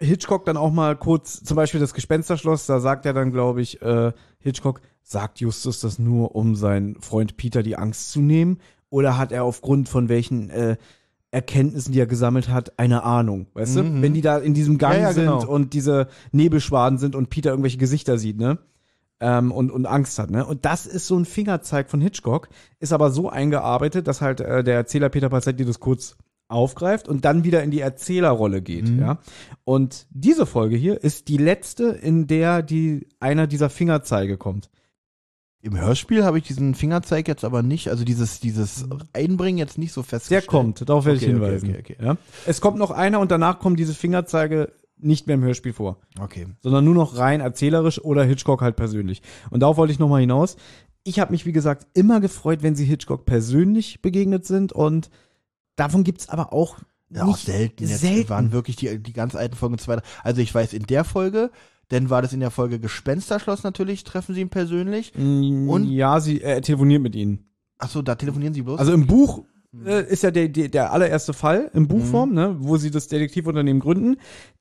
Hitchcock 0.00 0.44
dann 0.44 0.56
auch 0.56 0.72
mal 0.72 0.96
kurz, 0.96 1.42
zum 1.42 1.56
Beispiel 1.56 1.80
das 1.80 1.94
Gespensterschloss, 1.94 2.66
da 2.66 2.80
sagt 2.80 3.06
er 3.06 3.14
dann, 3.14 3.32
glaube 3.32 3.62
ich, 3.62 3.80
äh, 3.82 4.12
Hitchcock, 4.38 4.80
sagt 5.02 5.40
Justus 5.40 5.80
das 5.80 5.98
nur, 5.98 6.34
um 6.34 6.54
seinen 6.54 7.00
Freund 7.00 7.36
Peter 7.36 7.62
die 7.62 7.76
Angst 7.76 8.10
zu 8.10 8.20
nehmen? 8.20 8.58
Oder 8.90 9.18
hat 9.18 9.32
er 9.32 9.44
aufgrund 9.44 9.88
von 9.88 10.08
welchen 10.08 10.50
äh, 10.50 10.76
Erkenntnissen, 11.30 11.92
die 11.92 12.00
er 12.00 12.06
gesammelt 12.06 12.48
hat, 12.48 12.78
eine 12.78 13.02
Ahnung? 13.04 13.46
Weißt 13.54 13.76
du? 13.76 14.02
Wenn 14.02 14.14
die 14.14 14.20
da 14.20 14.38
in 14.38 14.54
diesem 14.54 14.78
Gang 14.78 14.94
Mhm. 14.94 15.00
Ja, 15.00 15.08
ja, 15.08 15.14
sind 15.14 15.24
genau. 15.24 15.46
und 15.46 15.72
diese 15.72 16.08
Nebelschwaden 16.32 16.98
sind 16.98 17.14
und 17.14 17.30
Peter 17.30 17.50
irgendwelche 17.50 17.78
Gesichter 17.78 18.18
sieht, 18.18 18.38
ne? 18.38 18.58
ähm, 19.20 19.52
und, 19.52 19.70
und 19.70 19.86
Angst 19.86 20.18
hat. 20.18 20.30
Ne? 20.30 20.44
Und 20.44 20.64
das 20.64 20.86
ist 20.86 21.06
so 21.06 21.18
ein 21.18 21.24
Fingerzeig 21.24 21.90
von 21.90 22.00
Hitchcock, 22.00 22.48
ist 22.80 22.92
aber 22.92 23.10
so 23.10 23.28
eingearbeitet, 23.30 24.06
dass 24.06 24.20
halt 24.20 24.40
äh, 24.40 24.62
der 24.62 24.74
Erzähler 24.74 25.08
Peter 25.08 25.28
Passetti 25.28 25.64
das 25.64 25.80
kurz 25.80 26.16
aufgreift 26.48 27.08
und 27.08 27.24
dann 27.24 27.44
wieder 27.44 27.62
in 27.62 27.70
die 27.70 27.80
Erzählerrolle 27.80 28.62
geht. 28.62 28.88
Ja? 28.88 29.18
Und 29.64 30.06
diese 30.10 30.46
Folge 30.46 30.76
hier 30.76 31.02
ist 31.02 31.28
die 31.28 31.38
letzte, 31.38 31.86
in 31.88 32.26
der 32.26 32.62
die 32.62 33.08
einer 33.20 33.46
dieser 33.46 33.70
Fingerzeige 33.70 34.36
kommt. 34.36 34.70
Im 35.62 35.76
Hörspiel 35.80 36.22
habe 36.24 36.38
ich 36.38 36.44
diesen 36.44 36.76
Fingerzeig 36.76 37.26
jetzt 37.26 37.44
aber 37.44 37.62
nicht, 37.62 37.88
also 37.88 38.04
dieses, 38.04 38.38
dieses 38.38 38.84
Einbringen 39.12 39.58
jetzt 39.58 39.78
nicht 39.78 39.92
so 39.92 40.02
Der 40.02 40.08
festgestellt. 40.08 40.46
kommt, 40.46 40.88
darauf 40.88 41.04
werde 41.06 41.16
ich 41.18 41.24
Okay, 41.24 41.34
okay, 41.34 41.42
hinweisen. 41.44 41.70
okay, 41.70 41.78
okay. 41.80 41.96
Ja? 42.00 42.16
Es 42.46 42.60
kommt 42.60 42.78
noch 42.78 42.92
einer 42.92 43.18
und 43.18 43.32
danach 43.32 43.58
kommen 43.58 43.74
diese 43.74 43.94
Fingerzeige 43.94 44.72
nicht 44.98 45.26
mehr 45.26 45.34
im 45.34 45.42
Hörspiel 45.42 45.72
vor. 45.72 45.98
Okay. 46.20 46.46
sondern 46.62 46.84
nur 46.84 46.94
noch 46.94 47.18
rein 47.18 47.40
erzählerisch 47.40 48.00
oder 48.00 48.22
Hitchcock 48.24 48.62
halt 48.62 48.76
persönlich. 48.76 49.22
Und 49.50 49.60
darauf 49.60 49.76
wollte 49.76 49.92
ich 49.92 49.98
nochmal 49.98 50.20
hinaus. 50.20 50.56
Ich 51.02 51.18
habe 51.18 51.32
mich, 51.32 51.46
wie 51.46 51.52
gesagt, 51.52 51.86
immer 51.94 52.20
gefreut, 52.20 52.62
wenn 52.62 52.76
sie 52.76 52.84
Hitchcock 52.84 53.26
persönlich 53.26 54.00
begegnet 54.02 54.46
sind 54.46 54.72
und 54.72 55.10
davon 55.76 56.04
gibt's 56.04 56.28
aber 56.28 56.52
auch 56.52 56.78
Ja, 57.10 57.22
auch 57.22 57.28
nicht 57.28 57.46
selten. 57.46 57.86
Selten. 57.86 58.28
waren 58.28 58.52
wirklich 58.52 58.76
die, 58.76 58.98
die 58.98 59.12
ganz 59.12 59.34
alten 59.34 59.54
Folgen 59.56 59.78
zwei. 59.78 59.98
Also 60.24 60.40
ich 60.40 60.54
weiß, 60.54 60.72
in 60.72 60.84
der 60.86 61.04
Folge, 61.04 61.50
dann 61.88 62.10
war 62.10 62.20
das 62.22 62.32
in 62.32 62.40
der 62.40 62.50
Folge 62.50 62.80
Gespensterschloss 62.80 63.62
natürlich, 63.62 64.02
treffen 64.04 64.34
sie 64.34 64.40
ihn 64.40 64.48
persönlich. 64.48 65.12
Mm, 65.16 65.68
Und- 65.68 65.88
ja, 65.88 66.18
sie 66.20 66.42
äh, 66.42 66.60
telefoniert 66.60 67.00
mit 67.02 67.14
ihnen. 67.14 67.44
Achso, 67.78 68.02
da 68.02 68.14
telefonieren 68.16 68.54
sie 68.54 68.62
bloß. 68.62 68.80
Also 68.80 68.92
im 68.92 69.06
Buch 69.06 69.44
äh, 69.84 70.02
ist 70.10 70.22
ja 70.22 70.30
der, 70.30 70.48
der, 70.48 70.68
der 70.68 70.92
allererste 70.92 71.32
Fall 71.34 71.70
im 71.74 71.86
Buchform, 71.86 72.32
ne, 72.32 72.56
wo 72.58 72.76
sie 72.78 72.90
das 72.90 73.06
Detektivunternehmen 73.08 73.80
gründen. 73.80 74.16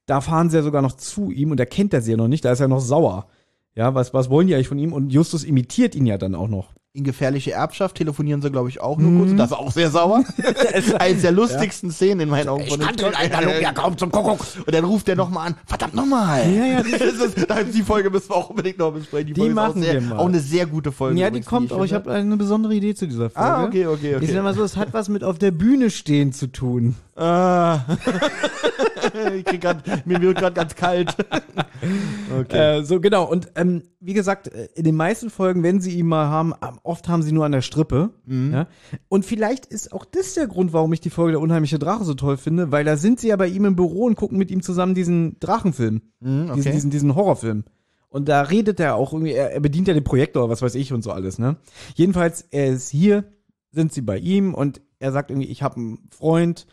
Da 0.06 0.22
fahren 0.22 0.50
sie 0.50 0.58
ja 0.58 0.64
sogar 0.64 0.82
noch 0.82 0.98
zu 0.98 1.32
ihm 1.32 1.50
und 1.52 1.60
da 1.60 1.66
kennt 1.66 1.94
er 1.94 2.02
sie 2.02 2.12
ja 2.12 2.18
noch 2.18 2.28
nicht, 2.28 2.44
da 2.46 2.52
ist 2.52 2.60
er 2.60 2.68
noch 2.68 2.82
sauer. 2.82 3.28
Ja, 3.74 3.96
was, 3.96 4.14
was 4.14 4.30
wollen 4.30 4.48
die 4.48 4.54
eigentlich 4.56 4.68
von 4.68 4.78
ihm? 4.80 4.94
Und 4.94 5.12
Justus 5.12 5.44
imitiert 5.44 5.96
ihn 5.96 6.06
ja 6.06 6.18
dann 6.18 6.36
auch 6.36 6.48
noch. 6.48 6.74
In 6.96 7.04
gefährliche 7.04 7.52
Erbschaft 7.52 7.98
telefonieren 7.98 8.42
sie, 8.42 8.50
glaube 8.50 8.70
ich, 8.70 8.80
auch 8.80 8.98
nur 8.98 9.20
kurz. 9.20 9.32
Und 9.32 9.38
das 9.38 9.52
ist 9.52 9.58
auch 9.58 9.72
sehr 9.72 9.92
sauer. 9.92 10.24
Eines 11.00 11.24
der 11.24 11.34
lustigsten 11.34 11.92
Szenen 11.92 12.22
in 12.22 12.30
meinen 12.30 12.48
Augen. 12.48 12.64
Ich 12.66 12.80
kannte 12.80 13.04
den 13.04 13.16
alter 13.16 13.60
ja 13.60 13.74
kaum 13.74 13.98
zum 13.98 14.12
Kuckuck. 14.12 14.40
Und 14.66 14.74
dann 14.74 14.86
ruft 14.86 15.10
er 15.10 15.18
nochmal 15.18 15.48
an, 15.48 15.56
verdammt 15.66 15.94
nochmal. 15.94 16.50
Ja, 16.50 16.66
ja, 16.66 16.84
das 16.84 17.02
ist, 17.36 17.76
die 17.76 17.82
Folge 17.82 18.10
müssen 18.10 18.30
wir 18.30 18.36
auch 18.38 18.50
unbedingt 18.50 18.78
noch 18.78 18.94
besprechen. 18.94 19.28
Die, 19.28 19.34
Die 19.34 19.50
machen 19.50 19.82
auch, 19.82 19.84
sehr, 19.84 19.94
wir 19.96 20.02
mal. 20.02 20.20
auch 20.20 20.28
eine 20.28 20.40
sehr 20.40 20.66
gute 20.68 20.94
Folge. 20.94 21.20
Ja, 21.20 21.30
die 21.30 21.42
kommt 21.42 21.74
auch. 21.74 21.84
Ich 21.84 21.92
finde. 21.92 22.12
habe 22.12 22.20
eine 22.20 22.38
besondere 22.38 22.74
Idee 22.74 22.96
zu 22.96 23.08
dieser 23.08 23.30
Folge. 23.30 23.50
Ah, 23.50 23.66
okay, 23.66 23.88
okay, 23.88 24.16
Ich 24.22 24.28
sag 24.28 24.36
okay. 24.38 24.42
mal 24.42 24.54
so, 24.54 24.64
es 24.64 24.78
hat 24.78 24.94
was 24.94 25.10
mit 25.10 25.26
auf 25.26 25.38
der 25.38 25.52
Bühne 25.52 25.90
stehen 25.90 26.32
zu 26.32 26.48
tun. 26.48 26.96
Ah. 27.16 27.86
ich 29.36 29.46
krieg 29.46 29.62
grad, 29.62 30.06
mir 30.06 30.22
wird 30.22 30.38
gerade 30.38 30.54
ganz 30.54 30.76
kalt. 30.76 31.16
okay. 32.40 32.80
Äh, 32.80 32.84
so 32.84 33.00
genau. 33.00 33.24
Und 33.30 33.50
ähm, 33.56 33.84
wie 34.02 34.14
gesagt, 34.14 34.50
äh, 34.50 34.68
in 34.76 34.84
den 34.84 34.96
meisten 34.96 35.30
Folgen, 35.30 35.64
wenn 35.64 35.80
sie 35.80 35.98
ihn 35.98 36.08
mal 36.08 36.28
haben, 36.28 36.54
oft 36.84 37.08
haben 37.08 37.24
sie 37.24 37.32
nur 37.32 37.46
an 37.46 37.54
der 37.54 37.62
Strippe. 37.62 38.10
Mhm. 38.26 38.52
Ja? 38.54 38.68
Und 39.08 39.26
vielleicht 39.26 39.66
ist 39.66 39.94
auch 39.94 40.04
das 40.04 40.34
der 40.34 40.48
Grund, 40.48 40.74
warum 40.74 40.92
ich 40.92 41.00
die 41.00 41.10
Folge 41.10 41.34
der 41.34 41.42
unheimliche 41.42 41.80
Drache 41.80 42.04
so 42.04 42.16
toll 42.16 42.36
finde, 42.36 42.72
weil 42.72 42.84
da 42.84 42.98
sind 42.98 43.22
sie 43.22 43.30
ja 43.30 43.38
bei 43.38 43.48
ihm 43.48 43.64
im 43.64 43.78
Büro 43.78 44.06
und 44.06 44.16
gucken 44.16 44.38
mit 44.38 44.52
ihm 44.52 44.62
zusammen 44.62 44.94
diesen 44.94 45.40
Drachenfilm, 45.40 46.02
Mhm, 46.20 46.46
okay. 46.50 46.56
diesen, 46.56 46.72
diesen, 46.74 46.90
diesen 46.92 47.16
Horrorfilm. 47.16 47.64
Und 48.10 48.28
da 48.30 48.42
redet 48.42 48.80
er 48.80 48.96
auch 48.96 49.14
irgendwie, 49.14 49.34
er, 49.34 49.52
er 49.54 49.60
bedient 49.60 49.88
ja 49.88 49.94
den 49.94 50.04
Projektor, 50.04 50.50
was 50.50 50.62
weiß 50.62 50.76
ich 50.76 50.92
und 50.92 51.02
so 51.02 51.12
alles, 51.12 51.40
ne? 51.40 51.58
Jedenfalls, 51.96 52.46
er 52.52 52.68
ist 52.68 52.90
hier, 52.90 53.26
sind 53.72 53.94
sie 53.94 54.02
bei 54.02 54.18
ihm 54.18 54.54
und 54.54 54.82
er 55.00 55.12
sagt 55.12 55.32
irgendwie, 55.32 55.48
ich 55.50 55.62
habe 55.64 55.76
einen 55.76 56.10
Freund, 56.10 56.66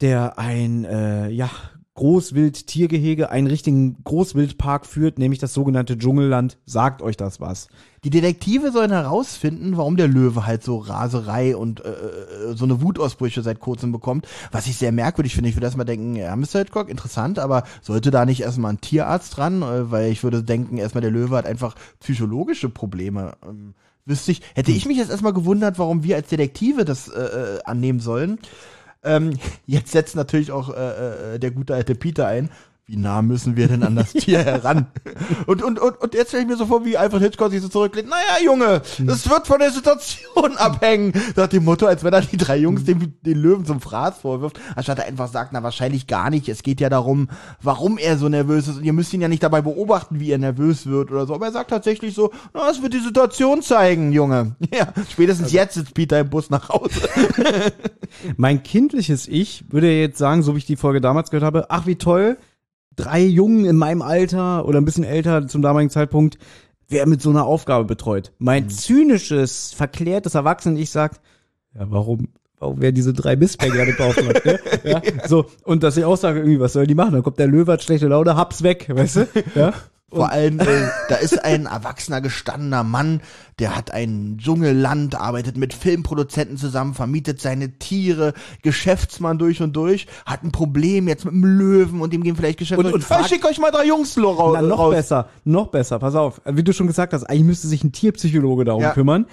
der 0.00 0.38
ein, 0.38 0.84
äh, 0.84 1.28
ja, 1.30 1.50
Großwild-Tiergehege, 1.96 3.30
einen 3.30 3.46
richtigen 3.46 3.96
Großwildpark 4.04 4.84
führt, 4.84 5.18
nämlich 5.18 5.40
das 5.40 5.54
sogenannte 5.54 5.96
Dschungelland. 5.96 6.58
Sagt 6.66 7.00
euch 7.00 7.16
das 7.16 7.40
was? 7.40 7.68
Die 8.04 8.10
Detektive 8.10 8.70
sollen 8.70 8.90
herausfinden, 8.90 9.78
warum 9.78 9.96
der 9.96 10.06
Löwe 10.06 10.46
halt 10.46 10.62
so 10.62 10.76
Raserei 10.76 11.56
und 11.56 11.82
äh, 11.84 11.88
äh, 11.88 12.54
so 12.54 12.66
eine 12.66 12.82
Wutausbrüche 12.82 13.42
seit 13.42 13.60
kurzem 13.60 13.92
bekommt, 13.92 14.28
was 14.52 14.66
ich 14.66 14.76
sehr 14.76 14.92
merkwürdig 14.92 15.34
finde. 15.34 15.48
Ich 15.48 15.56
würde 15.56 15.66
erstmal 15.66 15.86
denken, 15.86 16.16
ja, 16.16 16.36
Mr. 16.36 16.58
Hitchcock, 16.58 16.90
interessant, 16.90 17.38
aber 17.38 17.64
sollte 17.80 18.10
da 18.10 18.26
nicht 18.26 18.42
erstmal 18.42 18.74
ein 18.74 18.80
Tierarzt 18.82 19.36
dran, 19.36 19.62
äh, 19.62 19.90
weil 19.90 20.12
ich 20.12 20.22
würde 20.22 20.42
denken, 20.42 20.76
erstmal 20.76 21.02
der 21.02 21.10
Löwe 21.10 21.34
hat 21.34 21.46
einfach 21.46 21.74
psychologische 22.00 22.68
Probleme. 22.68 23.32
Ähm, 23.42 23.74
wüsste 24.04 24.32
ich, 24.32 24.42
hätte 24.54 24.70
ich 24.70 24.86
mich 24.86 24.98
jetzt 24.98 25.10
erstmal 25.10 25.32
gewundert, 25.32 25.78
warum 25.78 26.04
wir 26.04 26.16
als 26.16 26.28
Detektive 26.28 26.84
das 26.84 27.08
äh, 27.08 27.20
äh, 27.20 27.58
annehmen 27.64 28.00
sollen. 28.00 28.38
Ähm, 29.02 29.38
jetzt 29.66 29.92
setzt 29.92 30.16
natürlich 30.16 30.52
auch 30.52 30.70
äh, 30.70 31.34
äh, 31.34 31.38
der 31.38 31.50
gute 31.50 31.74
alte 31.74 31.94
Peter 31.94 32.26
ein. 32.26 32.50
Wie 32.88 32.96
nah 32.96 33.20
müssen 33.20 33.56
wir 33.56 33.66
denn 33.66 33.82
an 33.82 33.96
das 33.96 34.12
Tier 34.12 34.44
heran? 34.44 34.86
Und, 35.46 35.60
und, 35.60 35.80
und, 35.80 36.00
und 36.00 36.14
jetzt 36.14 36.28
stelle 36.28 36.44
ich 36.44 36.48
mir 36.48 36.56
so 36.56 36.66
vor, 36.66 36.84
wie 36.84 36.96
Alfred 36.96 37.20
Hitchcock 37.20 37.50
sich 37.50 37.60
so 37.60 37.68
zurücklehnt. 37.68 38.08
Naja, 38.08 38.44
Junge, 38.44 38.80
das 39.00 39.28
wird 39.28 39.48
von 39.48 39.58
der 39.58 39.72
Situation 39.72 40.56
abhängen. 40.56 41.12
Nach 41.34 41.48
dem 41.48 41.64
Motto, 41.64 41.86
als 41.86 42.04
wenn 42.04 42.12
er 42.12 42.20
die 42.20 42.36
drei 42.36 42.58
Jungs 42.58 42.84
dem, 42.84 43.14
den 43.22 43.38
Löwen 43.38 43.64
zum 43.66 43.80
Fraß 43.80 44.18
vorwirft, 44.18 44.60
anstatt 44.76 45.00
er 45.00 45.06
einfach 45.06 45.26
sagt, 45.26 45.52
na 45.52 45.64
wahrscheinlich 45.64 46.06
gar 46.06 46.30
nicht. 46.30 46.48
Es 46.48 46.62
geht 46.62 46.80
ja 46.80 46.88
darum, 46.88 47.28
warum 47.60 47.98
er 47.98 48.18
so 48.18 48.28
nervös 48.28 48.68
ist. 48.68 48.76
Und 48.76 48.84
ihr 48.84 48.92
müsst 48.92 49.12
ihn 49.12 49.20
ja 49.20 49.26
nicht 49.26 49.42
dabei 49.42 49.62
beobachten, 49.62 50.20
wie 50.20 50.30
er 50.30 50.38
nervös 50.38 50.86
wird 50.86 51.10
oder 51.10 51.26
so. 51.26 51.34
Aber 51.34 51.46
er 51.46 51.52
sagt 51.52 51.70
tatsächlich 51.70 52.14
so, 52.14 52.30
na, 52.54 52.70
es 52.70 52.82
wird 52.82 52.94
die 52.94 53.00
Situation 53.00 53.62
zeigen, 53.62 54.12
Junge. 54.12 54.54
Ja, 54.76 54.92
spätestens 55.10 55.52
jetzt 55.52 55.74
sitzt 55.74 55.94
Peter 55.94 56.20
im 56.20 56.28
Bus 56.28 56.50
nach 56.50 56.68
Hause. 56.68 57.00
Mein 58.36 58.62
kindliches 58.62 59.26
Ich 59.26 59.64
würde 59.70 59.90
jetzt 59.90 60.18
sagen, 60.18 60.42
so 60.42 60.54
wie 60.54 60.58
ich 60.58 60.66
die 60.66 60.76
Folge 60.76 61.00
damals 61.00 61.30
gehört 61.30 61.44
habe, 61.44 61.66
ach 61.70 61.86
wie 61.86 61.96
toll, 61.96 62.36
drei 62.96 63.22
Jungen 63.22 63.64
in 63.64 63.76
meinem 63.76 64.02
Alter 64.02 64.66
oder 64.66 64.80
ein 64.80 64.84
bisschen 64.84 65.04
älter 65.04 65.46
zum 65.46 65.62
damaligen 65.62 65.90
Zeitpunkt, 65.90 66.38
wer 66.88 67.06
mit 67.06 67.22
so 67.22 67.30
einer 67.30 67.44
Aufgabe 67.44 67.84
betreut. 67.84 68.32
Mein 68.38 68.68
zynisches, 68.70 69.72
verklärtes 69.72 70.34
Erwachsenen-Ich 70.34 70.90
sagt, 70.90 71.20
ja, 71.74 71.86
warum, 71.90 72.28
warum 72.58 72.80
wer 72.80 72.92
diese 72.92 73.12
drei 73.12 73.36
Mistbäcker 73.36 73.84
gekauft 73.84 74.22
hat. 74.26 74.44
Ne? 74.44 74.58
Ja, 74.84 75.02
so, 75.26 75.46
und 75.64 75.82
dass 75.82 75.96
ich 75.96 76.04
auch 76.04 76.16
sage, 76.16 76.40
irgendwie, 76.40 76.60
was 76.60 76.72
soll 76.72 76.86
die 76.86 76.94
machen? 76.94 77.12
Dann 77.12 77.22
kommt 77.22 77.38
der 77.38 77.48
Löwe, 77.48 77.72
hat 77.72 77.82
schlechte 77.82 78.08
Laune, 78.08 78.36
hab's 78.36 78.62
weg, 78.62 78.86
weißt 78.88 79.16
du? 79.16 79.26
Ja. 79.54 79.72
Vor 80.12 80.30
allem, 80.30 80.60
äh, 80.60 80.64
da 81.08 81.16
ist 81.16 81.44
ein 81.44 81.66
erwachsener, 81.66 82.20
gestandener 82.20 82.84
Mann, 82.84 83.20
der 83.58 83.74
hat 83.74 83.90
ein 83.90 84.38
Dschungelland, 84.38 85.16
arbeitet 85.16 85.56
mit 85.56 85.74
Filmproduzenten 85.74 86.56
zusammen, 86.58 86.94
vermietet 86.94 87.40
seine 87.40 87.78
Tiere, 87.78 88.32
Geschäftsmann 88.62 89.36
durch 89.38 89.62
und 89.62 89.74
durch, 89.74 90.06
hat 90.24 90.44
ein 90.44 90.52
Problem 90.52 91.08
jetzt 91.08 91.24
mit 91.24 91.34
dem 91.34 91.44
Löwen 91.44 92.00
und 92.00 92.14
ihm 92.14 92.22
gehen 92.22 92.36
vielleicht 92.36 92.58
Geschäfte 92.60 92.86
Und- 92.86 92.92
und 92.94 93.00
ich 93.00 93.06
fragt- 93.06 93.28
schick 93.28 93.44
euch 93.44 93.58
mal 93.58 93.72
drei 93.72 93.84
Jungs 93.86 94.16
raus. 94.16 94.52
Na, 94.54 94.62
noch 94.62 94.90
besser, 94.90 95.28
noch 95.44 95.68
besser, 95.68 95.98
pass 95.98 96.14
auf. 96.14 96.40
Wie 96.44 96.62
du 96.62 96.72
schon 96.72 96.86
gesagt 96.86 97.12
hast, 97.12 97.24
eigentlich 97.24 97.42
müsste 97.44 97.66
sich 97.66 97.82
ein 97.82 97.90
Tierpsychologe 97.90 98.64
darum 98.64 98.82
Ja. 98.82 98.92
kümmern. 98.92 99.26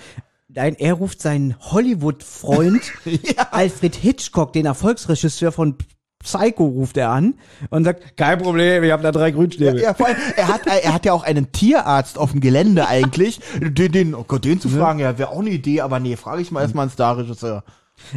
Nein, 0.55 0.75
er 0.77 0.93
ruft 0.95 1.21
seinen 1.21 1.55
Hollywood-Freund 1.59 2.81
Alfred 3.51 3.95
Hitchcock, 3.95 4.53
den 4.53 4.65
Erfolgsregisseur 4.65 5.51
von 5.51 5.75
Psycho, 6.23 6.65
ruft 6.65 6.97
er 6.97 7.09
an 7.09 7.35
und 7.69 7.83
sagt, 7.83 8.17
kein 8.17 8.39
Problem, 8.39 8.83
ich 8.83 8.91
habe 8.91 9.03
da 9.03 9.11
drei 9.11 9.31
Grünstäbe. 9.31 9.81
Ja, 9.81 9.93
vor 9.93 10.07
allem, 10.07 10.17
er 10.35 10.47
hat, 10.47 10.61
er 10.65 10.93
hat 10.93 11.05
ja 11.05 11.13
auch 11.13 11.23
einen 11.23 11.51
Tierarzt 11.51 12.17
auf 12.17 12.31
dem 12.31 12.41
Gelände 12.41 12.87
eigentlich. 12.87 13.39
Den, 13.59 13.91
den, 13.91 14.15
oh 14.15 14.23
Gott, 14.27 14.45
den 14.45 14.59
zu 14.59 14.69
fragen, 14.69 14.99
ja, 14.99 15.17
wäre 15.17 15.29
auch 15.29 15.39
eine 15.39 15.49
Idee, 15.49 15.81
aber 15.81 15.99
nee, 15.99 16.15
frage 16.15 16.41
ich 16.41 16.51
mal 16.51 16.61
erstmal 16.61 16.83
einen 16.83 16.91
Star-Regisseur. 16.91 17.63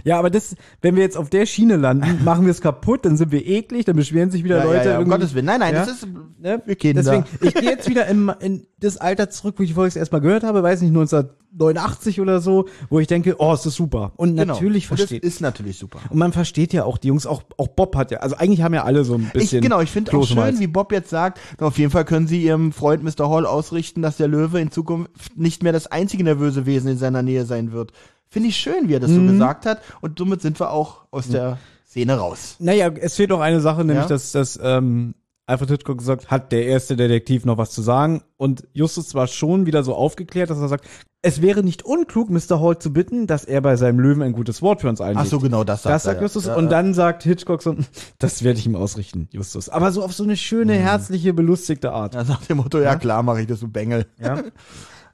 Ja, 0.05 0.19
aber 0.19 0.31
das, 0.31 0.57
wenn 0.83 0.97
wir 0.97 1.03
jetzt 1.03 1.17
auf 1.17 1.31
der 1.31 1.47
Schiene 1.47 1.77
landen, 1.77 2.21
machen 2.25 2.45
wir 2.45 2.51
es 2.51 2.61
kaputt, 2.61 3.05
dann 3.05 3.17
sind 3.17 3.31
wir 3.33 3.47
eklig, 3.47 3.85
dann 3.85 3.97
beschweren 3.97 4.31
sich 4.31 4.43
wieder 4.45 4.59
Ja, 4.59 4.65
Leute. 4.65 4.85
ja, 4.89 4.93
ja, 4.95 4.99
um 4.99 5.09
Gottes 5.09 5.35
Willen. 5.35 5.47
Nein, 5.47 5.61
nein, 5.61 5.75
das 5.75 5.89
ist, 5.89 6.07
Ne? 6.41 6.63
wir 6.65 6.77
Kinder. 6.77 7.03
Deswegen, 7.03 7.25
ich 7.41 7.55
gehe 7.55 7.71
jetzt 7.71 7.89
wieder 7.89 8.07
in, 8.07 8.31
in 8.41 8.67
das 8.79 8.97
Alter 8.99 9.31
zurück, 9.31 9.55
wo 9.59 9.63
ich 9.63 9.71
die 9.71 9.75
Folge 9.75 9.99
erstmal 9.99 10.21
gehört 10.21 10.43
habe, 10.45 10.63
weiß 10.63 10.81
nicht, 10.83 10.91
1989 10.91 12.21
oder 12.21 12.41
so, 12.41 12.67
wo 12.91 13.01
ich 13.01 13.07
denke, 13.07 13.37
oh, 13.39 13.53
ist 13.55 13.65
das 13.67 13.75
super. 13.75 14.13
Und 14.17 14.37
Genau. 14.37 14.55
natürlich 14.55 14.91
Und 14.91 14.97
versteht. 14.99 15.25
Das 15.25 15.33
ist 15.35 15.41
natürlich 15.41 15.79
super. 15.79 15.99
Und 16.11 16.19
man 16.19 16.33
versteht 16.33 16.73
ja 16.73 16.85
auch 16.85 16.99
die 16.99 17.09
Jungs, 17.09 17.27
auch, 17.27 17.43
auch 17.57 17.69
Bob 17.69 17.97
hat 17.97 18.11
ja, 18.11 18.19
also 18.19 18.37
eigentlich 18.37 18.63
haben 18.63 18.75
ja 18.75 18.85
alle 18.85 19.05
so 19.05 19.15
ein 19.15 19.27
Ich, 19.29 19.33
bisschen. 19.33 19.63
genau, 19.63 19.81
ich 19.81 19.91
finde 19.91 20.13
auch 20.17 20.27
schön, 20.27 20.59
wie 20.59 20.67
Bob 20.67 20.93
jetzt 20.93 21.11
sagt, 21.11 21.39
auf 21.59 21.79
jeden 21.79 21.91
Fall 21.91 22.05
können 22.05 22.27
sie 22.27 22.43
ihrem 22.43 22.73
Freund 22.73 23.03
Mr. 23.03 23.29
Hall 23.31 23.47
ausrichten, 23.47 24.03
dass 24.03 24.17
der 24.17 24.29
Löwe 24.29 24.61
in 24.61 24.71
Zukunft 24.71 25.37
nicht 25.37 25.63
mehr 25.63 25.73
das 25.73 25.87
einzige 25.87 26.25
nervöse 26.25 26.67
Wesen 26.67 26.91
in 26.91 26.99
seiner 26.99 27.23
Nähe 27.23 27.45
sein 27.47 27.73
wird. 27.73 27.93
Finde 28.29 28.49
ich 28.49 28.57
schön, 28.57 28.89
wie 28.89 28.95
er 28.95 29.01
das 29.01 29.11
Mhm. 29.11 29.27
so 29.27 29.33
gesagt 29.33 29.67
hat. 29.67 29.81
Und 30.01 30.19
somit 30.19 30.43
sind 30.43 30.59
wir 30.61 30.71
auch 30.71 31.07
aus 31.11 31.29
der 31.29 31.59
Szene 31.87 32.15
raus. 32.19 32.57
Naja, 32.59 32.89
es 33.01 33.15
fehlt 33.17 33.31
noch 33.31 33.41
eine 33.41 33.61
Sache, 33.61 33.85
nämlich, 33.85 34.05
Ja? 34.05 34.09
dass, 34.09 34.33
dass 34.33 34.59
ähm, 34.63 35.15
Alfred 35.47 35.71
Hitchcock 35.71 35.99
gesagt 35.99 36.29
hat, 36.31 36.51
der 36.51 36.67
erste 36.67 36.97
Detektiv 36.97 37.45
noch 37.45 37.57
was 37.57 37.71
zu 37.71 37.81
sagen. 37.81 38.23
Und 38.37 38.67
Justus 38.73 39.15
war 39.15 39.29
schon 39.29 39.65
wieder 39.65 39.85
so 39.85 39.95
aufgeklärt, 39.95 40.51
dass 40.51 40.59
er 40.59 40.67
sagt, 40.69 40.85
es 41.23 41.41
wäre 41.41 41.63
nicht 41.63 41.85
unklug, 41.85 42.31
Mr. 42.31 42.61
Hall 42.61 42.79
zu 42.79 42.93
bitten, 42.93 43.27
dass 43.29 43.45
er 43.45 43.61
bei 43.61 43.77
seinem 43.77 43.99
Löwen 44.01 44.23
ein 44.23 44.33
gutes 44.33 44.61
Wort 44.61 44.81
für 44.81 44.89
uns 44.89 45.01
einlegt. 45.01 45.21
Ach 45.23 45.27
so, 45.27 45.39
genau, 45.39 45.63
das 45.65 45.83
sagt 45.85 45.95
Das 45.95 46.03
sagt 46.03 46.17
er, 46.19 46.23
Justus. 46.23 46.47
ja. 46.47 46.57
und 46.57 46.69
dann 46.71 46.95
sagt 46.95 47.23
Hitchcock 47.23 47.63
so, 47.63 47.77
das 48.19 48.43
werde 48.43 48.59
ich 48.59 48.67
ihm 48.67 48.75
ausrichten, 48.77 49.29
Justus. 49.31 49.69
Aber 49.69 49.93
so 49.93 50.03
auf 50.05 50.13
so 50.13 50.25
eine 50.25 50.37
schöne, 50.37 50.75
Mhm. 50.75 50.79
herzliche, 50.83 51.33
belustigte 51.33 51.93
Art. 51.93 52.15
Ja, 52.15 52.25
nach 52.25 52.45
dem 52.45 52.57
Motto, 52.59 52.81
ja, 52.81 52.97
klar, 52.97 53.23
mache 53.23 53.41
ich 53.43 53.47
das, 53.47 53.61
du 53.61 53.69
Bengel. 53.69 54.07
Ja. 54.21 54.43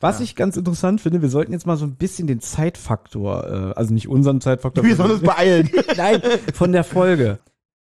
Was 0.02 0.20
ich 0.20 0.36
ganz 0.36 0.56
interessant 0.56 1.00
finde, 1.00 1.22
wir 1.22 1.28
sollten 1.28 1.52
jetzt 1.52 1.66
mal 1.66 1.76
so 1.76 1.86
ein 1.86 1.94
bisschen 1.94 2.26
den 2.26 2.40
Zeitfaktor, 2.40 3.44
äh, 3.44 3.72
also 3.74 3.94
nicht 3.94 4.08
unseren 4.08 4.40
Zeitfaktor, 4.40 4.84
Wir 4.84 4.96
sollen 4.96 5.12
uns 5.12 5.22
beeilen. 5.22 5.70
nein, 5.96 6.20
von 6.52 6.72
der 6.72 6.84
Folge. 6.84 7.38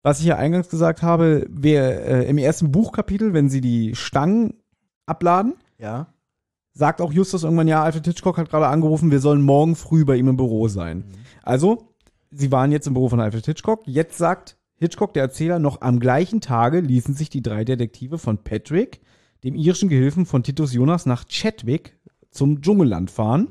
Was 0.01 0.19
ich 0.19 0.25
ja 0.25 0.37
eingangs 0.37 0.69
gesagt 0.69 1.01
habe, 1.01 1.45
wir 1.49 1.81
äh, 1.81 2.29
im 2.29 2.37
ersten 2.37 2.71
Buchkapitel, 2.71 3.33
wenn 3.33 3.49
sie 3.49 3.61
die 3.61 3.95
Stangen 3.95 4.55
abladen, 5.05 5.55
ja. 5.77 6.07
sagt 6.73 7.01
auch 7.01 7.11
Justus 7.11 7.43
irgendwann, 7.43 7.67
ja, 7.67 7.83
Alfred 7.83 8.05
Hitchcock 8.05 8.37
hat 8.37 8.49
gerade 8.49 8.67
angerufen, 8.67 9.11
wir 9.11 9.19
sollen 9.19 9.41
morgen 9.41 9.75
früh 9.75 10.05
bei 10.05 10.15
ihm 10.15 10.29
im 10.29 10.37
Büro 10.37 10.67
sein. 10.67 11.03
Also, 11.43 11.89
sie 12.31 12.51
waren 12.51 12.71
jetzt 12.71 12.87
im 12.87 12.93
Büro 12.93 13.09
von 13.09 13.19
Alfred 13.19 13.45
Hitchcock. 13.45 13.81
Jetzt 13.85 14.17
sagt 14.17 14.57
Hitchcock, 14.75 15.13
der 15.13 15.23
Erzähler, 15.23 15.59
noch 15.59 15.81
am 15.81 15.99
gleichen 15.99 16.39
Tage 16.39 16.79
ließen 16.79 17.13
sich 17.13 17.29
die 17.29 17.43
drei 17.43 17.65
Detektive 17.65 18.17
von 18.17 18.37
Patrick, 18.37 19.01
dem 19.43 19.55
irischen 19.55 19.89
Gehilfen 19.89 20.25
von 20.25 20.43
Titus 20.43 20.73
Jonas, 20.73 21.05
nach 21.05 21.25
Chadwick 21.27 21.97
zum 22.31 22.61
Dschungelland 22.61 23.11
fahren. 23.11 23.47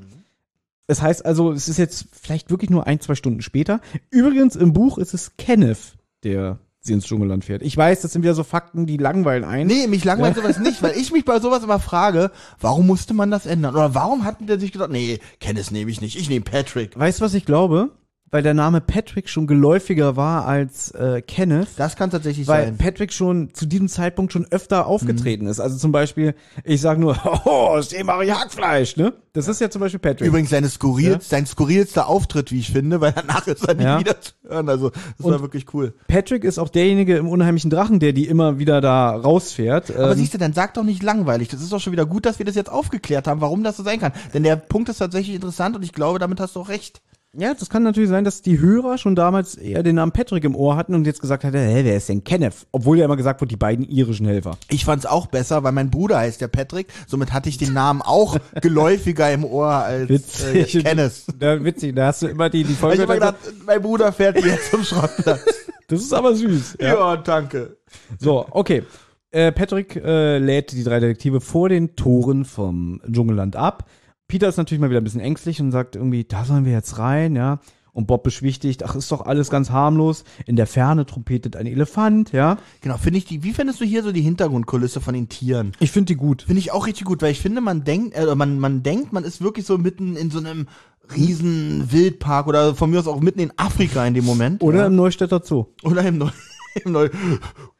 Das 0.87 1.03
heißt 1.03 1.25
also, 1.25 1.53
es 1.53 1.69
ist 1.69 1.79
jetzt 1.79 2.07
vielleicht 2.13 2.51
wirklich 2.51 2.71
nur 2.71 2.87
ein, 2.87 3.01
zwei 3.01 3.15
Stunden 3.15 3.43
später. 3.43 3.81
Übrigens, 4.11 4.57
im 4.57 4.73
Buch 4.73 4.99
ist 4.99 5.13
es 5.13 5.37
Kenneth, 5.37 5.97
der 6.25 6.59
sie 6.81 6.95
ins 6.95 7.05
Dschungelland 7.05 7.45
fährt. 7.45 7.63
Ich 7.63 7.77
weiß, 7.77 8.01
das 8.01 8.13
sind 8.13 8.23
wieder 8.23 8.35
so 8.35 8.45
Fakten, 8.45 8.87
die 8.87 8.97
langweilen 8.97 9.45
ein. 9.45 9.67
Nee, 9.67 9.87
mich 9.87 10.05
langweilt 10.05 10.37
sowas 10.37 10.59
nicht, 10.59 10.83
weil 10.83 10.97
ich 10.97 11.13
mich 11.13 11.25
bei 11.25 11.41
sowas 11.41 11.63
immer 11.63 11.81
frage, 11.81 12.31
warum 12.61 12.87
musste 12.87 13.15
man 13.15 13.31
das 13.31 13.47
ändern? 13.47 13.75
Oder 13.75 13.95
warum 13.95 14.25
hat 14.25 14.37
der 14.41 14.59
sich 14.59 14.73
gedacht, 14.73 14.91
nee, 14.91 15.19
Kenneth 15.41 15.71
nehme 15.71 15.91
ich 15.91 16.01
nicht, 16.01 16.19
ich 16.19 16.31
nehme 16.31 16.45
Patrick. 16.45 16.99
Weißt 16.99 17.21
du, 17.21 17.25
was 17.25 17.35
ich 17.35 17.45
glaube? 17.45 17.91
Weil 18.31 18.43
der 18.43 18.55
Name 18.55 18.81
Patrick 18.81 19.29
schon 19.29 19.47
geläufiger 19.47 20.17
war 20.17 20.47
als 20.47 20.91
äh, 20.91 21.23
Kenneth. 21.23 21.69
Das 21.77 21.97
kann 21.97 22.11
tatsächlich 22.11 22.47
weil 22.47 22.67
sein. 22.67 22.77
Patrick 22.79 23.13
schon 23.13 23.55
zu 23.55 23.65
diesem 23.67 23.89
Zeitpunkt 23.89 24.33
schon 24.33 24.47
öfter 24.51 24.87
aufgetreten 24.87 25.47
ist. 25.47 25.61
Also 25.61 25.79
zum 25.79 25.93
Beispiel, 25.93 26.35
ich 26.65 26.81
sag 26.81 26.99
nur, 26.99 27.17
oh, 27.45 27.79
ich 27.81 27.95
Hackfleisch, 28.35 28.97
ne? 28.97 29.15
Das 29.33 29.49
ist 29.49 29.61
ja 29.61 29.71
zum 29.71 29.81
Beispiel 29.81 30.01
Patrick. 30.01 30.29
Übrigens 30.29 30.51
seine 30.51 30.69
skurril, 30.69 31.19
sein 31.21 31.47
skurrilster 31.47 32.07
Auftritt, 32.09 32.51
wie 32.53 32.59
ich 32.59 32.71
finde, 32.73 33.01
weil 33.01 33.13
danach 33.13 33.47
ist 33.47 33.67
er 33.67 33.75
nicht 33.75 33.85
Ja. 33.85 34.01
wieder 34.01 34.21
zu 34.21 34.33
hören. 34.47 34.69
Also 34.69 34.91
das 34.91 35.27
war 35.27 35.41
wirklich 35.41 35.73
cool. 35.75 35.95
Patrick 36.09 36.45
ist 36.45 36.59
auch 36.59 36.69
derjenige 36.69 37.17
im 37.17 37.29
unheimlichen 37.29 37.71
Drachen, 37.71 38.01
der 38.01 38.13
die 38.13 38.27
immer 38.27 38.59
wieder 38.59 38.81
da 38.81 39.11
rausfährt. 39.11 39.95
Aber 39.97 40.13
Ähm, 40.13 40.19
siehst 40.19 40.35
du, 40.35 40.39
dann 40.39 40.53
sag 40.53 40.75
doch 40.75 40.83
nicht 40.85 41.03
langweilig. 41.03 41.49
Das 41.49 41.63
ist 41.63 41.73
doch 41.73 41.81
schon 41.81 41.93
wieder 41.93 42.07
gut, 42.07 42.27
dass 42.27 42.39
wir 42.39 42.47
das 42.47 42.57
jetzt 42.57 42.71
aufgeklärt 42.71 43.27
haben, 43.27 43.41
warum 43.41 43.63
das 43.63 43.77
so 43.77 43.83
sein 43.83 44.01
kann. 44.01 44.13
Denn 44.35 44.43
der 44.43 44.57
Punkt 44.57 44.89
ist 44.89 44.99
tatsächlich 44.99 45.35
interessant 45.37 45.77
und 45.77 45.83
ich 45.83 45.93
glaube, 45.93 46.19
damit 46.19 46.41
hast 46.41 46.57
du 46.57 46.61
auch 46.61 46.69
recht. 46.69 47.01
Ja, 47.37 47.53
das 47.55 47.69
kann 47.69 47.83
natürlich 47.83 48.09
sein, 48.09 48.25
dass 48.25 48.41
die 48.41 48.59
Hörer 48.59 48.97
schon 48.97 49.15
damals 49.15 49.55
eher 49.55 49.83
den 49.83 49.97
Namen 49.97 50.13
Patrick 50.13 50.45
im 50.45 50.57
Ohr 50.57 50.77
hatten 50.77 50.95
und 50.95 51.07
jetzt 51.07 51.21
gesagt 51.21 51.45
hatten, 51.45 51.57
hä, 51.59 51.81
wer 51.85 51.97
ist 51.97 52.09
denn 52.09 52.25
Kenneth? 52.25 52.67
Obwohl 52.73 52.99
ja 52.99 53.05
immer 53.05 53.17
gesagt 53.19 53.41
wurde, 53.41 53.51
die 53.51 53.57
beiden 53.57 53.85
irischen 53.89 54.27
Helfer. 54.27 54.57
Ich 54.71 54.85
fand's 54.87 55.05
auch 55.05 55.27
besser, 55.27 55.63
weil 55.63 55.73
mein 55.73 55.91
Bruder 55.91 56.19
heißt 56.19 56.41
der 56.41 56.49
Patrick. 56.49 56.89
Somit 57.07 57.33
hatte 57.35 57.49
ich 57.51 57.59
den 57.59 57.75
Namen 57.75 58.01
auch 58.03 58.39
geläufiger 58.63 59.31
im 59.31 59.45
Ohr 59.45 59.69
als 59.69 60.09
äh, 60.09 60.55
Witzig. 60.55 60.85
Kenneth. 60.85 61.13
Da, 61.39 61.63
witzig, 61.63 61.95
da 61.95 62.07
hast 62.07 62.23
du 62.23 62.27
immer 62.29 62.49
die, 62.51 62.65
die 62.65 62.73
Ich 62.73 62.79
Folge. 62.79 63.03
hab 63.03 63.09
mir 63.09 63.15
gedacht, 63.15 63.37
mein 63.67 63.81
Bruder 63.83 64.11
fährt 64.13 64.43
jetzt 64.45 64.71
zum 64.71 64.83
Schrottplatz. 64.83 65.45
das 65.89 66.01
ist 66.01 66.13
aber 66.13 66.35
süß. 66.35 66.79
Ja, 66.81 67.17
danke. 67.19 67.77
So, 68.19 68.47
okay. 68.51 68.83
Äh, 69.31 69.53
Patrick 69.53 69.95
äh, 69.97 70.39
lädt 70.39 70.73
die 70.73 70.83
drei 70.83 70.99
Detektive 71.01 71.41
vor 71.43 71.69
den 71.69 71.95
Toren 71.95 72.47
vom 72.47 73.01
Dschungelland 73.11 73.55
ab. 73.55 73.85
Peter 74.29 74.47
ist 74.47 74.59
natürlich 74.59 74.81
mal 74.81 74.91
wieder 74.91 75.01
ein 75.01 75.05
bisschen 75.05 75.23
ängstlich 75.23 75.61
und 75.61 75.73
sagt 75.73 75.97
irgendwie, 75.97 76.25
da 76.25 76.45
sollen 76.45 76.67
wir 76.67 76.73
jetzt 76.73 76.99
rein, 76.99 77.35
ja. 77.35 77.61
Und 77.93 78.07
Bob 78.07 78.23
beschwichtigt, 78.23 78.85
ach, 78.85 78.95
ist 78.95 79.11
doch 79.11 79.23
alles 79.23 79.49
ganz 79.49 79.71
harmlos. 79.71 80.23
In 80.47 80.55
der 80.55 80.67
Ferne 80.67 81.07
trompetet 81.07 81.57
ein 81.57 81.67
Elefant, 81.67 82.33
ja. 82.33 82.59
Genau, 82.83 82.99
finde 82.99 83.19
ich 83.19 83.25
die, 83.25 83.43
wie 83.43 83.55
findest 83.55 83.81
du 83.81 83.87
hier 83.87 84.03
so 84.03 84.13
die 84.13 84.21
Hintergrundkulisse 84.21 85.01
von 85.01 85.15
den 85.15 85.31
Tieren? 85.31 85.73
Ich 85.81 85.91
finde 85.91 86.13
die 86.13 86.17
gut. 86.17 86.43
Finde 86.43 86.61
ich 86.61 86.71
auch 86.71 86.87
richtig 86.87 87.07
gut, 87.07 87.23
weil 87.23 87.33
ich 87.33 87.41
finde, 87.41 87.63
man 87.63 87.85
denkt, 87.85 88.15
äh, 88.15 88.35
man, 88.35 88.61
man 88.61 88.83
denkt, 88.83 89.13
man 89.15 89.25
ist 89.25 89.41
wirklich 89.41 89.65
so 89.65 89.79
mitten 89.79 90.15
in 90.15 90.31
so 90.31 90.39
einem 90.39 90.69
riesen 91.17 91.91
Wildpark 91.91 92.47
oder 92.47 92.75
von 92.75 92.91
mir 92.91 93.01
aus 93.01 93.09
auch 93.09 93.21
mitten 93.21 93.41
in 93.41 93.53
Afrika 93.57 94.05
in 94.07 94.13
dem 94.13 94.27
Moment. 94.27 94.63
Oder 94.63 94.81
ja. 94.81 94.87
im 94.89 94.95
Neustädter 94.95 95.41
Zoo. 95.43 95.65
Oder 95.83 96.03
im 96.03 96.19
Neu, 96.19 96.29
im 96.85 96.93
Neu 96.93 97.07
Äh, 97.07 97.78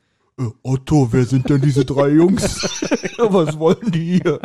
Otto, 0.63 1.09
wer 1.11 1.25
sind 1.25 1.49
denn 1.49 1.61
diese 1.61 1.85
drei 1.85 2.11
Jungs? 2.11 2.79
Was 3.19 3.59
wollen 3.59 3.91
die 3.91 4.21
hier? 4.23 4.39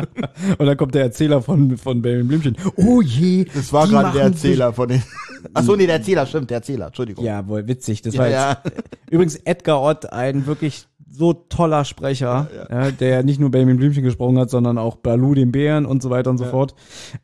Und 0.58 0.66
dann 0.66 0.76
kommt 0.76 0.94
der 0.94 1.04
Erzähler 1.04 1.40
von, 1.40 1.76
von 1.76 2.02
Benjamin 2.02 2.28
Blümchen. 2.28 2.56
Oh 2.76 3.00
je. 3.00 3.44
Das 3.44 3.72
war 3.72 3.86
gerade 3.86 4.12
der 4.12 4.24
Erzähler 4.24 4.72
von 4.72 4.88
den. 4.88 5.02
Ach 5.54 5.62
so, 5.62 5.76
nee, 5.76 5.86
der 5.86 5.96
Erzähler, 5.96 6.26
stimmt, 6.26 6.50
der 6.50 6.58
Erzähler, 6.58 6.86
Entschuldigung. 6.86 7.24
Ja, 7.24 7.46
wohl 7.46 7.68
witzig. 7.68 8.02
Das 8.02 8.14
Ja, 8.14 8.20
war 8.20 8.28
ja. 8.28 8.62
Übrigens 9.10 9.36
Edgar 9.36 9.82
Ott, 9.82 10.12
ein 10.12 10.46
wirklich 10.46 10.86
so 11.08 11.32
toller 11.32 11.84
Sprecher, 11.84 12.48
ja, 12.70 12.90
der 12.90 13.22
nicht 13.22 13.38
nur 13.38 13.50
Benjamin 13.50 13.76
Blümchen 13.76 14.02
gesprochen 14.02 14.38
hat, 14.38 14.50
sondern 14.50 14.78
auch 14.78 14.96
Balu 14.96 15.34
den 15.34 15.52
Bären 15.52 15.86
und 15.86 16.02
so 16.02 16.10
weiter 16.10 16.30
und 16.30 16.38
so 16.38 16.44
fort. 16.44 16.74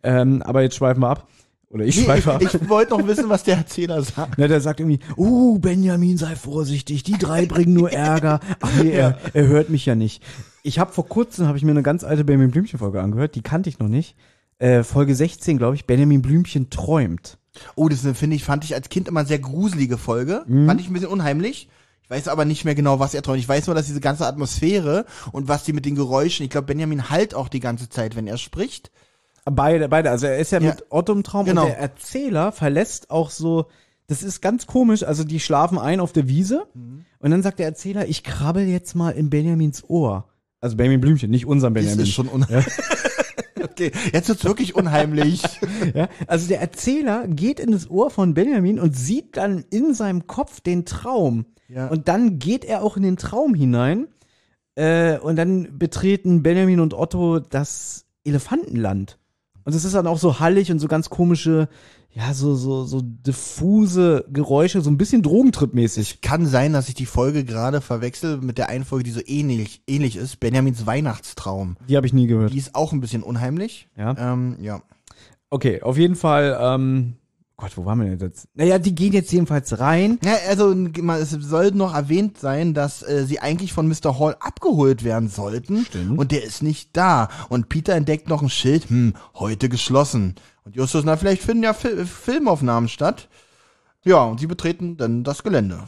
Ähm, 0.05 0.43
aber 0.43 0.63
jetzt 0.63 0.77
schweifen 0.77 1.01
wir 1.03 1.09
ab. 1.09 1.27
Oder 1.71 1.85
ich 1.85 1.97
Nee, 1.97 2.05
schweife 2.05 2.35
ab. 2.35 2.43
ich 2.43 2.53
ich 2.53 2.69
wollte 2.69 2.97
noch 2.99 3.07
wissen, 3.07 3.29
was 3.29 3.45
der 3.45 3.57
Erzähler 3.57 4.03
sagt. 4.03 4.39
Ne, 4.39 4.49
der 4.49 4.61
sagt 4.61 4.81
irgendwie, 4.81 4.99
oh, 5.17 5.59
Benjamin, 5.59 6.19
sei 6.19 6.35
vorsichtig, 6.35 7.05
die 7.05 7.17
drei 7.19 7.47
bringen 7.47 7.73
nur 7.75 7.93
Ärger. 7.93 8.41
Ach 8.61 8.71
nee, 8.83 8.91
er, 8.91 9.19
er 9.35 9.47
hört 9.47 9.71
mich 9.71 9.87
ja 9.87 9.95
nicht. 9.95 10.23
Ich 10.63 10.79
habe 10.79 10.93
vor 10.93 11.07
kurzem, 11.07 11.47
habe 11.47 11.57
ich 11.57 11.65
mir 11.65 11.71
eine 11.71 11.83
ganz 11.85 12.03
alte 12.05 12.25
Benjamin 12.25 12.51
Blümchen-Folge 12.51 13.01
angehört, 13.01 13.35
die 13.37 13.43
kannte 13.43 13.69
ich 13.71 13.79
noch 13.79 13.89
nicht. 13.89 14.17
Äh, 14.59 14.83
Folge 14.83 15.15
16, 15.15 15.59
glaube 15.59 15.77
ich, 15.77 15.87
Benjamin 15.87 16.23
Blümchen 16.23 16.71
träumt. 16.71 17.39
Oh, 17.77 17.89
das 17.89 18.01
finde 18.15 18.37
ich, 18.37 18.45
fand 18.45 18.65
ich 18.65 18.75
als 18.75 18.89
Kind 18.89 19.09
immer 19.09 19.21
eine 19.21 19.29
sehr 19.29 19.39
gruselige 19.39 19.97
Folge. 19.97 20.45
Mhm. 20.47 20.67
Fand 20.67 20.81
ich 20.81 20.89
ein 20.89 20.93
bisschen 20.93 21.09
unheimlich. 21.09 21.69
Ich 22.03 22.11
weiß 22.11 22.27
aber 22.29 22.45
nicht 22.45 22.65
mehr 22.65 22.75
genau, 22.75 22.99
was 22.99 23.15
er 23.15 23.23
träumt. 23.23 23.39
Ich 23.39 23.49
weiß 23.49 23.69
nur, 23.69 23.77
dass 23.77 23.87
diese 23.87 24.01
ganze 24.01 24.27
Atmosphäre 24.27 25.07
und 25.33 25.47
was 25.49 25.63
die 25.65 25.73
mit 25.73 25.87
den 25.87 25.95
Geräuschen, 25.95 26.45
ich 26.45 26.51
glaube, 26.51 26.67
Benjamin 26.67 27.09
halt 27.11 27.35
auch 27.35 27.49
die 27.49 27.61
ganze 27.61 27.89
Zeit, 27.89 28.17
wenn 28.17 28.27
er 28.27 28.37
spricht. 28.39 28.91
Beide, 29.45 29.89
beide. 29.89 30.11
Also 30.11 30.27
er 30.27 30.39
ist 30.39 30.53
ja, 30.53 30.61
Ja. 30.61 30.71
mit 30.71 30.85
Otto 30.91 31.13
im 31.13 31.23
Traum 31.23 31.47
Genau. 31.47 31.63
und 31.63 31.69
der 31.71 31.79
Erzähler 31.79 32.53
verlässt 32.53 33.11
auch 33.11 33.31
so, 33.31 33.67
das 34.07 34.23
ist 34.23 34.41
ganz 34.43 34.67
komisch, 34.67 35.03
also 35.03 35.25
die 35.25 35.41
schlafen 35.41 35.79
ein 35.79 36.01
auf 36.01 36.13
der 36.13 36.29
Wiese 36.29 36.67
Mhm. 36.75 37.05
und 37.21 37.31
dann 37.31 37.43
sagt 37.43 37.59
der 37.59 37.67
Erzähler, 37.67 38.07
ich 38.09 38.23
krabbel 38.25 38.67
jetzt 38.67 38.95
mal 38.95 39.11
in 39.11 39.31
Benjamins 39.31 39.85
Ohr. 39.89 40.27
Also 40.61 40.77
Benjamin 40.77 41.01
Blümchen, 41.01 41.31
nicht 41.31 41.47
unserem 41.47 41.75
Das 41.75 41.85
Benjamin. 41.85 42.05
ist 42.07 42.13
schon 42.13 42.29
unheimlich. 42.29 42.67
Okay, 43.63 43.93
jetzt 44.13 44.29
wird's 44.29 44.45
wirklich 44.45 44.75
unheimlich. 44.75 45.43
Ja, 45.95 46.09
also 46.27 46.49
der 46.49 46.61
Erzähler 46.63 47.27
geht 47.29 47.61
in 47.61 47.73
das 47.73 47.91
Ohr 47.91 48.11
von 48.11 48.33
Benjamin 48.35 48.79
und 48.81 48.97
sieht 48.97 49.37
dann 49.37 49.65
in 49.71 49.93
seinem 49.95 50.27
Kopf 50.27 50.61
den 50.61 50.85
Traum. 50.87 51.45
Ja. 51.69 51.89
Und 51.89 52.09
dann 52.09 52.39
geht 52.39 52.65
er 52.65 52.83
auch 52.83 52.97
in 52.97 53.03
den 53.03 53.17
Traum 53.19 53.55
hinein. 53.55 54.09
Äh, 54.77 55.19
und 55.19 55.37
dann 55.37 55.79
betreten 55.79 56.43
Benjamin 56.43 56.81
und 56.81 56.95
Otto 56.95 57.39
das 57.39 58.07
Elefantenland. 58.25 59.19
Und 59.71 59.77
es 59.77 59.85
ist 59.85 59.95
dann 59.95 60.09
auch 60.09 60.19
so 60.19 60.41
hallig 60.41 60.73
und 60.73 60.81
so 60.81 60.89
ganz 60.89 61.11
komische, 61.11 61.69
ja, 62.13 62.35
so, 62.35 62.57
so, 62.57 62.83
so 62.83 63.03
diffuse 63.05 64.25
Geräusche, 64.33 64.81
so 64.81 64.91
ein 64.91 64.99
bisschen 64.99 65.23
Drogentrip-mäßig. 65.23 66.23
Kann 66.23 66.45
sein, 66.45 66.73
dass 66.73 66.89
ich 66.89 66.97
die 66.97 67.07
Folge 67.07 67.45
gerade 67.45 67.81
verwechsel 67.81 68.39
mit 68.39 68.59
der 68.59 68.69
einen 68.69 68.85
Folge, 68.85 69.05
die 69.05 69.13
so 69.13 69.21
ähnlich, 69.25 69.85
ähnlich 69.87 70.17
ist. 70.17 70.41
Benjamins 70.41 70.87
Weihnachtstraum. 70.87 71.77
Die 71.89 71.97
habe 71.97 72.05
ich 72.05 72.13
nie 72.13 72.27
gehört. 72.27 72.53
Die 72.53 72.59
ist 72.59 72.75
auch 72.75 72.93
ein 72.93 73.01
bisschen 73.01 73.23
unheimlich. 73.23 73.87
Ja. 73.97 74.17
Ähm, 74.19 74.57
ja. 74.61 74.83
Okay, 75.51 75.83
auf 75.83 75.97
jeden 75.97 76.17
Fall, 76.17 76.59
ähm, 76.61 77.15
Gott, 77.61 77.77
wo 77.77 77.85
waren 77.85 78.01
wir 78.01 78.09
denn 78.09 78.19
jetzt? 78.19 78.49
Naja, 78.55 78.79
die 78.79 78.95
gehen 78.95 79.13
jetzt 79.13 79.31
jedenfalls 79.33 79.79
rein. 79.79 80.19
Ja, 80.25 80.33
also 80.49 80.73
es 80.73 81.31
soll 81.31 81.73
noch 81.73 81.95
erwähnt 81.95 82.39
sein, 82.39 82.73
dass 82.73 83.03
äh, 83.03 83.25
sie 83.27 83.41
eigentlich 83.41 83.73
von 83.73 83.87
Mr. 83.87 84.19
Hall 84.19 84.37
abgeholt 84.41 85.05
werden 85.05 85.29
sollten. 85.29 85.85
Stimmt. 85.85 86.19
Und 86.19 86.33
der 86.33 86.43
ist 86.43 86.63
nicht 86.63 86.97
da. 86.97 87.29
Und 87.51 87.69
Peter 87.69 87.95
entdeckt 87.95 88.29
noch 88.29 88.41
ein 88.41 88.49
Schild, 88.49 88.89
hm, 88.89 89.15
heute 89.35 89.69
geschlossen. 89.69 90.37
Und 90.65 90.75
Justus, 90.75 91.05
na, 91.05 91.17
vielleicht 91.17 91.43
finden 91.43 91.65
ja 91.65 91.75
Fil 91.75 92.07
Filmaufnahmen 92.07 92.89
statt. 92.89 93.29
Ja, 94.05 94.25
und 94.25 94.41
sie 94.41 94.47
betreten 94.47 94.97
dann 94.97 95.25
das 95.25 95.43
Gelände. 95.43 95.81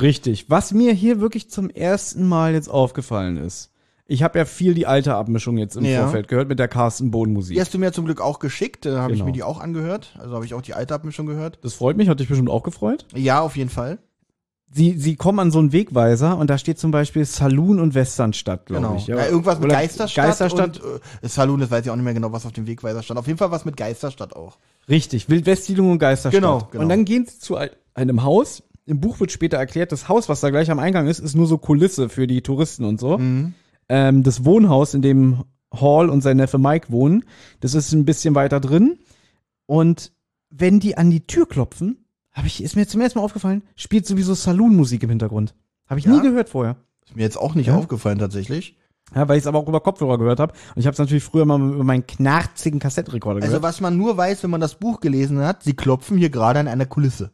Richtig. 0.00 0.48
Was 0.48 0.72
mir 0.72 0.92
hier 0.92 1.20
wirklich 1.20 1.50
zum 1.50 1.70
ersten 1.70 2.28
Mal 2.28 2.52
jetzt 2.52 2.68
aufgefallen 2.68 3.36
ist. 3.36 3.72
Ich 4.08 4.22
habe 4.22 4.38
ja 4.38 4.44
viel 4.44 4.74
die 4.74 4.86
alte 4.86 5.14
Abmischung 5.14 5.58
jetzt 5.58 5.76
im 5.76 5.84
Ja. 5.84 6.02
Vorfeld 6.02 6.28
gehört 6.28 6.48
mit 6.48 6.58
der 6.60 6.68
Carsten 6.68 7.10
Bohn 7.10 7.32
Musik. 7.32 7.56
Die 7.56 7.60
hast 7.60 7.74
du 7.74 7.78
mir 7.78 7.92
zum 7.92 8.04
Glück 8.04 8.20
auch 8.20 8.38
geschickt, 8.38 8.84
da 8.86 9.00
habe 9.00 9.12
ich 9.12 9.18
Genau. 9.18 9.26
mir 9.26 9.32
die 9.32 9.42
auch 9.42 9.60
angehört. 9.60 10.14
Also 10.20 10.34
habe 10.34 10.44
ich 10.44 10.54
auch 10.54 10.62
die 10.62 10.74
alte 10.74 10.94
Abmischung 10.94 11.26
gehört. 11.26 11.58
Das 11.62 11.74
freut 11.74 11.96
mich, 11.96 12.08
hat 12.08 12.20
dich 12.20 12.28
bestimmt 12.28 12.48
auch 12.50 12.62
gefreut. 12.62 13.04
Ja, 13.14 13.40
auf 13.40 13.56
jeden 13.56 13.70
Fall. 13.70 13.98
Sie, 14.70 14.98
sie 14.98 15.14
kommen 15.16 15.38
an 15.38 15.50
so 15.50 15.58
einen 15.60 15.72
Wegweiser 15.72 16.36
und 16.38 16.50
da 16.50 16.58
steht 16.58 16.78
zum 16.78 16.90
Beispiel 16.90 17.24
Saloon 17.24 17.78
und 17.80 17.94
Westernstadt, 17.94 18.66
glaube 18.66 18.82
Genau. 18.82 18.96
ich. 18.96 19.06
Ja, 19.06 19.24
irgendwas 19.26 19.56
mit 19.58 19.66
Oder 19.66 19.76
Geisterstadt. 19.76 20.26
Geisterstadt. 20.26 20.80
Und, 20.80 21.00
äh, 21.22 21.28
Saloon, 21.28 21.60
das 21.60 21.70
weiß 21.70 21.84
ich 21.84 21.90
auch 21.90 21.96
nicht 21.96 22.04
mehr 22.04 22.14
genau, 22.14 22.32
was 22.32 22.44
auf 22.46 22.52
dem 22.52 22.66
Wegweiser 22.66 23.02
stand. 23.02 23.18
Auf 23.18 23.26
jeden 23.26 23.38
Fall 23.38 23.50
was 23.52 23.64
mit 23.64 23.76
Geisterstadt 23.76 24.34
auch. 24.36 24.58
Richtig, 24.88 25.28
Wildwestsiedlung 25.28 25.90
und 25.92 25.98
Geisterstadt. 25.98 26.40
Genau, 26.40 26.68
genau. 26.70 26.82
Und 26.82 26.88
dann 26.88 27.04
gehen 27.04 27.26
sie 27.26 27.38
zu 27.38 27.56
ein- 27.56 27.70
einem 27.94 28.22
Haus. 28.22 28.62
Im 28.86 29.00
Buch 29.00 29.18
wird 29.18 29.32
später 29.32 29.56
erklärt, 29.56 29.90
das 29.92 30.08
Haus, 30.08 30.28
was 30.28 30.40
da 30.40 30.50
gleich 30.50 30.70
am 30.70 30.78
Eingang 30.78 31.06
ist, 31.08 31.18
ist 31.20 31.34
nur 31.34 31.46
so 31.46 31.58
Kulisse 31.58 32.08
für 32.08 32.26
die 32.28 32.42
Touristen 32.42 32.84
und 32.84 33.00
so. 33.00 33.18
Mhm. 33.18 33.54
Ähm, 33.88 34.22
das 34.22 34.44
Wohnhaus, 34.44 34.94
in 34.94 35.02
dem 35.02 35.44
Hall 35.72 36.08
und 36.10 36.22
sein 36.22 36.36
Neffe 36.38 36.58
Mike 36.58 36.90
wohnen, 36.90 37.24
das 37.60 37.74
ist 37.74 37.92
ein 37.92 38.04
bisschen 38.04 38.34
weiter 38.34 38.60
drin. 38.60 38.98
Und 39.66 40.12
wenn 40.50 40.80
die 40.80 40.96
an 40.96 41.10
die 41.10 41.26
Tür 41.26 41.46
klopfen, 41.48 42.04
habe 42.32 42.46
ich, 42.46 42.62
ist 42.62 42.76
mir 42.76 42.86
zum 42.86 43.00
ersten 43.00 43.18
Mal 43.18 43.24
aufgefallen, 43.24 43.62
spielt 43.76 44.06
sowieso 44.06 44.34
Saloon-Musik 44.34 45.02
im 45.02 45.10
Hintergrund. 45.10 45.54
Habe 45.88 46.00
ich 46.00 46.06
Ja? 46.06 46.12
nie 46.12 46.22
gehört 46.22 46.48
vorher. 46.48 46.76
Ist 47.06 47.16
mir 47.16 47.22
jetzt 47.22 47.38
auch 47.38 47.54
nicht 47.54 47.68
Ja? 47.68 47.76
aufgefallen 47.76 48.18
tatsächlich. 48.18 48.76
Ja, 49.14 49.28
weil 49.28 49.36
ich 49.38 49.44
es 49.44 49.46
aber 49.46 49.58
auch 49.60 49.68
über 49.68 49.80
Kopfhörer 49.80 50.18
gehört 50.18 50.40
habe. 50.40 50.52
Und 50.74 50.80
ich 50.80 50.86
habe 50.86 50.92
es 50.92 50.98
natürlich 50.98 51.22
früher 51.22 51.44
mal 51.46 51.60
über 51.60 51.84
meinen 51.84 52.06
knarzigen 52.06 52.80
Kassettenrekorder 52.80 53.36
Also 53.36 53.46
gehört. 53.48 53.62
was 53.62 53.80
man 53.80 53.96
nur 53.96 54.16
weiß, 54.16 54.42
wenn 54.42 54.50
man 54.50 54.60
das 54.60 54.74
Buch 54.74 54.98
gelesen 55.00 55.38
hat, 55.38 55.62
sie 55.62 55.74
klopfen 55.74 56.18
hier 56.18 56.30
gerade 56.30 56.58
an 56.58 56.66
einer 56.66 56.86
Kulisse. 56.86 57.30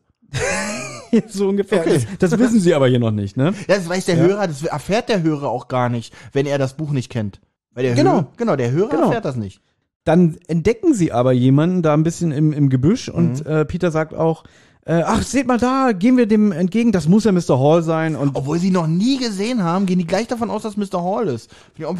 so 1.28 1.48
ungefähr. 1.48 1.80
Okay. 1.80 2.00
Das, 2.18 2.30
das 2.30 2.38
wissen 2.40 2.60
sie 2.60 2.74
aber 2.74 2.88
hier 2.88 2.98
noch 2.98 3.10
nicht, 3.10 3.36
ne? 3.36 3.52
Ja, 3.68 3.76
das 3.76 3.88
weiß 3.88 4.06
der 4.06 4.16
Ja. 4.16 4.22
Hörer, 4.22 4.46
das 4.46 4.62
erfährt 4.62 5.08
der 5.08 5.22
Hörer 5.22 5.48
auch 5.50 5.68
gar 5.68 5.88
nicht, 5.88 6.12
wenn 6.32 6.46
er 6.46 6.58
das 6.58 6.74
Buch 6.74 6.90
nicht 6.90 7.10
kennt. 7.10 7.40
Weil 7.74 7.84
der 7.84 7.94
Genau. 7.94 8.12
Hörer, 8.12 8.26
genau, 8.36 8.56
der 8.56 8.70
Hörer 8.70 8.88
Genau. 8.90 9.06
erfährt 9.06 9.24
das 9.24 9.36
nicht. 9.36 9.60
Dann 10.04 10.36
entdecken 10.48 10.94
sie 10.94 11.12
aber 11.12 11.32
jemanden 11.32 11.82
da 11.82 11.94
ein 11.94 12.02
bisschen 12.02 12.32
im, 12.32 12.52
im 12.52 12.68
Gebüsch 12.70 13.08
und 13.08 13.44
Mhm. 13.44 13.50
äh, 13.50 13.64
Peter 13.64 13.90
sagt 13.90 14.14
auch, 14.14 14.44
äh, 14.84 15.00
ach, 15.06 15.22
seht 15.22 15.46
mal 15.46 15.58
da, 15.58 15.92
gehen 15.92 16.16
wir 16.16 16.26
dem 16.26 16.50
entgegen, 16.50 16.90
das 16.90 17.06
muss 17.06 17.22
ja 17.22 17.30
Mr. 17.30 17.56
Hall 17.56 17.84
sein. 17.84 18.16
Und 18.16 18.34
Obwohl 18.34 18.58
sie 18.58 18.72
noch 18.72 18.88
nie 18.88 19.16
gesehen 19.18 19.62
haben, 19.62 19.86
gehen 19.86 20.00
die 20.00 20.06
gleich 20.08 20.26
davon 20.26 20.50
aus, 20.50 20.62
dass 20.62 20.76
Mr. 20.76 21.00
Hall 21.04 21.28
ist. 21.28 21.50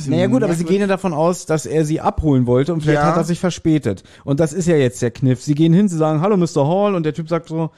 Naja 0.09 0.27
gut, 0.27 0.43
aber 0.43 0.55
sie 0.55 0.65
gehen 0.65 0.81
ja 0.81 0.89
davon 0.89 1.15
aus, 1.15 1.47
dass 1.47 1.65
er 1.65 1.85
sie 1.85 2.01
abholen 2.01 2.45
wollte 2.49 2.73
und 2.73 2.81
vielleicht 2.81 2.99
Ja. 3.03 3.07
hat 3.07 3.17
er 3.17 3.23
sich 3.23 3.39
verspätet. 3.39 4.03
Und 4.25 4.41
das 4.41 4.53
ist 4.53 4.67
ja 4.67 4.75
jetzt 4.75 5.01
der 5.01 5.13
Kniff. 5.13 5.41
Sie 5.41 5.55
gehen 5.55 5.73
hin, 5.73 5.87
sie 5.89 5.97
sagen, 5.97 6.21
hallo 6.23 6.37
Mr. 6.37 6.67
Hall 6.67 6.97
und 6.97 7.05
der 7.07 7.15
Typ 7.15 7.29
sagt 7.29 7.49
so, 7.49 7.71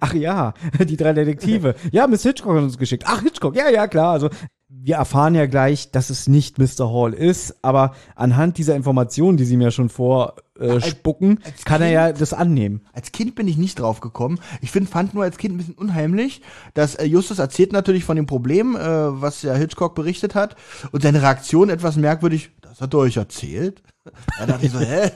ach 0.00 0.14
ja, 0.14 0.54
die 0.80 0.96
drei 0.96 1.12
Detektive. 1.12 1.74
ja, 1.90 2.06
Miss 2.06 2.22
Hitchcock 2.22 2.54
hat 2.56 2.62
uns 2.62 2.78
geschickt. 2.78 3.04
Ach, 3.06 3.22
Hitchcock, 3.22 3.56
ja, 3.56 3.68
ja, 3.68 3.86
klar. 3.86 4.12
Also 4.12 4.30
wir 4.74 4.96
erfahren 4.96 5.34
ja 5.34 5.46
gleich, 5.46 5.90
dass 5.92 6.08
es 6.10 6.26
nicht 6.28 6.58
Mr. 6.58 6.90
Hall 6.92 7.12
ist, 7.12 7.56
aber 7.62 7.94
anhand 8.16 8.56
dieser 8.58 8.74
Informationen, 8.74 9.36
die 9.36 9.44
sie 9.44 9.56
mir 9.58 9.70
schon 9.70 9.90
vorspucken, 9.90 11.38
äh, 11.44 11.50
kann 11.64 11.82
er 11.82 11.88
Kind- 11.88 11.94
ja 11.94 12.12
das 12.12 12.32
annehmen. 12.32 12.80
Als 12.92 13.12
Kind 13.12 13.34
bin 13.34 13.46
ich 13.48 13.58
nicht 13.58 13.78
drauf 13.78 14.00
gekommen. 14.00 14.40
Ich 14.60 14.70
find, 14.70 14.88
fand 14.88 15.14
nur 15.14 15.24
als 15.24 15.36
Kind 15.36 15.54
ein 15.54 15.58
bisschen 15.58 15.74
unheimlich, 15.74 16.40
dass 16.74 16.94
äh, 16.94 17.04
Justus 17.04 17.38
erzählt 17.38 17.72
natürlich 17.72 18.04
von 18.04 18.16
dem 18.16 18.26
Problem, 18.26 18.74
äh, 18.74 18.80
was 18.80 19.42
ja 19.42 19.54
Hitchcock 19.54 19.94
berichtet 19.94 20.34
hat, 20.34 20.56
und 20.90 21.02
seine 21.02 21.22
Reaktion 21.22 21.68
etwas 21.70 21.96
merkwürdig. 21.96 22.50
Das 22.62 22.80
hat 22.80 22.94
er 22.94 23.00
euch 23.00 23.16
erzählt? 23.16 23.82
Da 24.38 24.46
dachte 24.46 24.66
ich 24.66 24.72
so, 24.72 24.80
hä? 24.80 25.12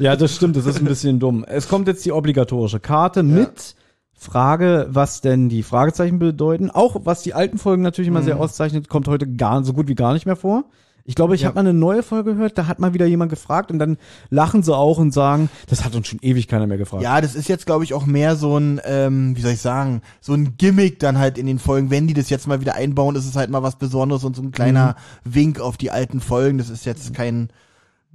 Ja, 0.00 0.16
das 0.16 0.34
stimmt, 0.34 0.56
das 0.56 0.66
ist 0.66 0.78
ein 0.80 0.86
bisschen 0.86 1.20
dumm. 1.20 1.44
Es 1.46 1.68
kommt 1.68 1.86
jetzt 1.86 2.04
die 2.04 2.10
obligatorische 2.10 2.80
Karte 2.80 3.22
mit 3.22 3.76
Frage, 4.24 4.86
was 4.90 5.20
denn 5.20 5.48
die 5.48 5.62
Fragezeichen 5.62 6.18
bedeuten. 6.18 6.70
Auch 6.70 6.96
was 7.04 7.22
die 7.22 7.34
alten 7.34 7.58
Folgen 7.58 7.82
natürlich 7.82 8.08
immer 8.08 8.22
sehr 8.22 8.40
auszeichnet, 8.40 8.88
kommt 8.88 9.06
heute 9.08 9.26
gar 9.30 9.62
so 9.64 9.72
gut 9.72 9.86
wie 9.88 9.94
gar 9.94 10.14
nicht 10.14 10.26
mehr 10.26 10.36
vor. 10.36 10.64
Ich 11.06 11.14
glaube, 11.14 11.34
ich 11.34 11.42
Ja. 11.42 11.48
habe 11.48 11.56
mal 11.56 11.60
eine 11.68 11.74
neue 11.78 12.02
Folge 12.02 12.34
gehört, 12.34 12.56
da 12.56 12.66
hat 12.66 12.78
mal 12.78 12.94
wieder 12.94 13.04
jemand 13.04 13.28
gefragt 13.30 13.70
und 13.70 13.78
dann 13.78 13.98
lachen 14.30 14.62
sie 14.62 14.74
auch 14.74 14.96
und 14.96 15.12
sagen, 15.12 15.50
das 15.68 15.84
hat 15.84 15.94
uns 15.94 16.08
schon 16.08 16.18
ewig 16.22 16.48
keiner 16.48 16.66
mehr 16.66 16.78
gefragt. 16.78 17.02
Ja, 17.02 17.20
das 17.20 17.34
ist 17.34 17.46
jetzt, 17.46 17.66
glaube 17.66 17.84
ich, 17.84 17.92
auch 17.92 18.06
mehr 18.06 18.36
so 18.36 18.56
ein, 18.58 18.80
ähm, 18.86 19.36
wie 19.36 19.42
soll 19.42 19.52
ich 19.52 19.60
sagen, 19.60 20.00
so 20.22 20.32
ein 20.32 20.56
Gimmick 20.56 21.00
dann 21.00 21.18
halt 21.18 21.36
in 21.36 21.44
den 21.46 21.58
Folgen. 21.58 21.90
Wenn 21.90 22.06
die 22.06 22.14
das 22.14 22.30
jetzt 22.30 22.46
mal 22.48 22.62
wieder 22.62 22.74
einbauen, 22.74 23.16
ist 23.16 23.26
es 23.26 23.36
halt 23.36 23.50
mal 23.50 23.62
was 23.62 23.76
Besonderes 23.76 24.24
und 24.24 24.34
so 24.34 24.42
ein 24.42 24.50
kleiner 24.50 24.96
Wink 25.24 25.60
auf 25.60 25.76
die 25.76 25.90
alten 25.90 26.20
Folgen. 26.22 26.56
Das 26.56 26.70
ist 26.70 26.86
jetzt 26.86 27.12
kein, 27.12 27.50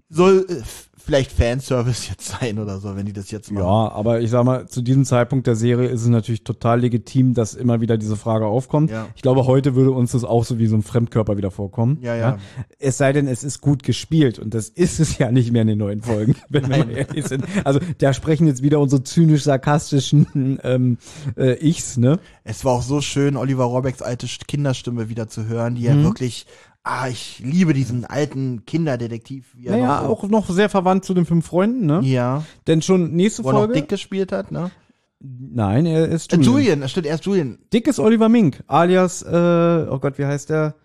soll 0.09 0.45
äh, 0.49 0.55
vielleicht 0.97 1.31
Fanservice 1.31 2.07
jetzt 2.09 2.27
sein 2.39 2.59
oder 2.59 2.79
so, 2.79 2.95
wenn 2.95 3.05
die 3.05 3.13
das 3.13 3.31
jetzt 3.31 3.51
machen. 3.51 3.63
Ja, 3.63 3.91
aber 3.91 4.21
ich 4.21 4.29
sag 4.29 4.43
mal, 4.43 4.67
zu 4.67 4.81
diesem 4.81 5.05
Zeitpunkt 5.05 5.47
der 5.47 5.55
Serie 5.55 5.87
ist 5.89 6.01
es 6.01 6.07
natürlich 6.07 6.43
total 6.43 6.81
legitim, 6.81 7.33
dass 7.33 7.53
immer 7.55 7.81
wieder 7.81 7.97
diese 7.97 8.15
Frage 8.15 8.45
aufkommt. 8.45 8.91
Ja. 8.91 9.07
Ich 9.15 9.21
glaube, 9.21 9.45
heute 9.45 9.75
würde 9.75 9.91
uns 9.91 10.11
das 10.11 10.23
auch 10.23 10.45
so 10.45 10.59
wie 10.59 10.67
so 10.67 10.75
ein 10.75 10.83
Fremdkörper 10.83 11.37
wieder 11.37 11.51
vorkommen. 11.51 11.97
Ja, 12.01 12.15
ja. 12.15 12.37
Es 12.79 12.97
sei 12.97 13.11
denn, 13.13 13.27
es 13.27 13.43
ist 13.43 13.61
gut 13.61 13.81
gespielt 13.83 14.37
und 14.39 14.53
das 14.53 14.69
ist 14.69 14.99
es 14.99 15.17
ja 15.17 15.31
nicht 15.31 15.51
mehr 15.51 15.63
in 15.63 15.69
den 15.69 15.79
neuen 15.79 16.01
Folgen, 16.01 16.35
wenn 16.49 16.69
wir 16.69 16.77
mal 16.85 16.91
ehrlich 16.91 17.25
sind. 17.25 17.45
Also 17.63 17.79
da 17.99 18.13
sprechen 18.13 18.45
jetzt 18.47 18.61
wieder 18.61 18.79
unsere 18.79 19.01
zynisch-sarkastischen 19.03 20.59
ähm, 20.63 20.97
äh, 21.37 21.53
Ichs, 21.67 21.97
ne? 21.97 22.19
Es 22.43 22.65
war 22.65 22.73
auch 22.73 22.81
so 22.83 23.01
schön, 23.01 23.35
Oliver 23.37 23.65
Robecks 23.65 24.01
alte 24.01 24.27
St- 24.27 24.47
Kinderstimme 24.47 25.09
wieder 25.09 25.27
zu 25.27 25.45
hören, 25.47 25.75
die 25.75 25.83
ja 25.83 25.93
Mhm. 25.93 26.03
wirklich, 26.03 26.45
ah, 26.83 27.07
ich 27.07 27.39
liebe 27.43 27.73
diesen 27.73 28.05
alten 28.05 28.65
Kinderdetektiv. 28.65 29.53
Wie 29.55 29.67
er 29.67 29.73
Naja, 29.77 30.01
noch 30.01 30.09
auch 30.09 30.23
noch 30.29 30.49
sehr 30.49 30.69
verwandt 30.69 31.05
zu 31.05 31.13
den 31.13 31.25
fünf 31.25 31.45
Freunden, 31.45 31.85
ne? 31.85 32.01
Ja, 32.03 32.43
Denn 32.67 32.81
schon 32.81 33.11
nächste 33.13 33.43
wo 33.43 33.49
er 33.49 33.53
noch 33.53 33.59
Folge. 33.61 33.73
Dick 33.73 33.89
gespielt 33.89 34.31
hat, 34.31 34.51
ne? 34.51 34.71
Nein, 35.19 35.85
er 35.85 36.07
ist 36.07 36.31
Äh, 36.31 36.37
Julian. 36.37 36.53
Julian, 36.53 36.81
das 36.81 36.91
stimmt, 36.91 37.07
er 37.07 37.15
ist 37.15 37.25
Julian. 37.25 37.59
Dick 37.73 37.87
ist 37.87 37.99
Oliver 37.99 38.29
Mink, 38.29 38.63
alias, 38.67 39.21
äh, 39.21 39.85
oh 39.89 39.99
Gott, 39.99 40.17
wie 40.17 40.25
heißt 40.25 40.49
der? 40.49 40.75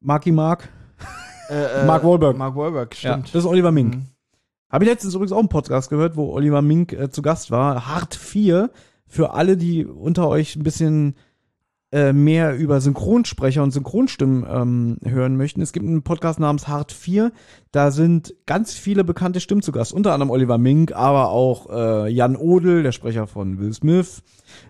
Marky 0.00 0.32
Mark. 0.32 0.68
Äh, 1.48 1.82
äh, 1.82 1.84
Mark 1.86 2.04
Wahlberg. 2.04 2.36
Mark 2.36 2.56
Wahlberg, 2.56 2.94
Ja, 3.02 3.12
stimmt. 3.12 3.34
das 3.34 3.44
ist 3.44 3.50
Oliver 3.50 3.72
Mink. 3.72 3.96
Mhm. 3.96 4.06
Habe 4.70 4.84
ich 4.84 4.90
letztens 4.90 5.14
übrigens 5.14 5.32
auch 5.32 5.38
einen 5.40 5.48
Podcast 5.48 5.90
gehört, 5.90 6.16
wo 6.16 6.30
Oliver 6.32 6.62
Mink 6.62 6.92
äh, 6.92 7.10
zu 7.10 7.22
Gast 7.22 7.50
war. 7.50 7.86
Hart 7.88 8.14
4. 8.14 8.70
Für 9.06 9.34
alle, 9.34 9.56
die 9.56 9.84
unter 9.84 10.28
euch 10.28 10.54
ein 10.54 10.62
bisschen 10.62 11.16
äh, 11.92 12.12
mehr 12.12 12.56
über 12.56 12.80
Synchronsprecher 12.80 13.62
und 13.62 13.72
Synchronstimmen 13.72 14.46
ähm, 14.48 14.98
hören 15.04 15.36
möchten. 15.36 15.60
Es 15.60 15.72
gibt 15.72 15.86
einen 15.86 16.02
Podcast 16.02 16.38
namens 16.38 16.68
Hart 16.68 16.92
4. 16.92 17.32
Da 17.72 17.90
sind 17.90 18.34
ganz 18.46 18.74
viele 18.74 19.02
bekannte 19.02 19.40
Stimmen 19.40 19.62
zu 19.62 19.72
Gast. 19.72 19.92
Unter 19.92 20.12
anderem 20.12 20.30
Oliver 20.30 20.58
Mink, 20.58 20.92
aber 20.92 21.30
auch 21.30 21.68
äh, 21.70 22.08
Jan 22.08 22.36
Odel, 22.36 22.82
der 22.82 22.92
Sprecher 22.92 23.26
von 23.26 23.58
Will 23.58 23.72
Smith. 23.72 24.22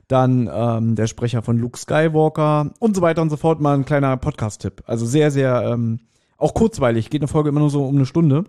Dann 0.08 0.48
ähm, 0.52 0.94
der 0.94 1.06
Sprecher 1.06 1.42
von 1.42 1.58
Luke 1.58 1.78
Skywalker 1.78 2.72
und 2.78 2.96
so 2.96 3.02
weiter 3.02 3.22
und 3.22 3.30
so 3.30 3.36
fort. 3.36 3.60
Mal 3.60 3.74
ein 3.74 3.84
kleiner 3.84 4.16
Podcast-Tipp. 4.16 4.82
Also 4.86 5.04
sehr, 5.04 5.30
sehr, 5.30 5.62
ähm, 5.70 6.00
auch 6.38 6.54
kurzweilig. 6.54 7.10
Geht 7.10 7.20
eine 7.20 7.28
Folge 7.28 7.50
immer 7.50 7.60
nur 7.60 7.70
so 7.70 7.84
um 7.84 7.96
eine 7.96 8.06
Stunde. 8.06 8.44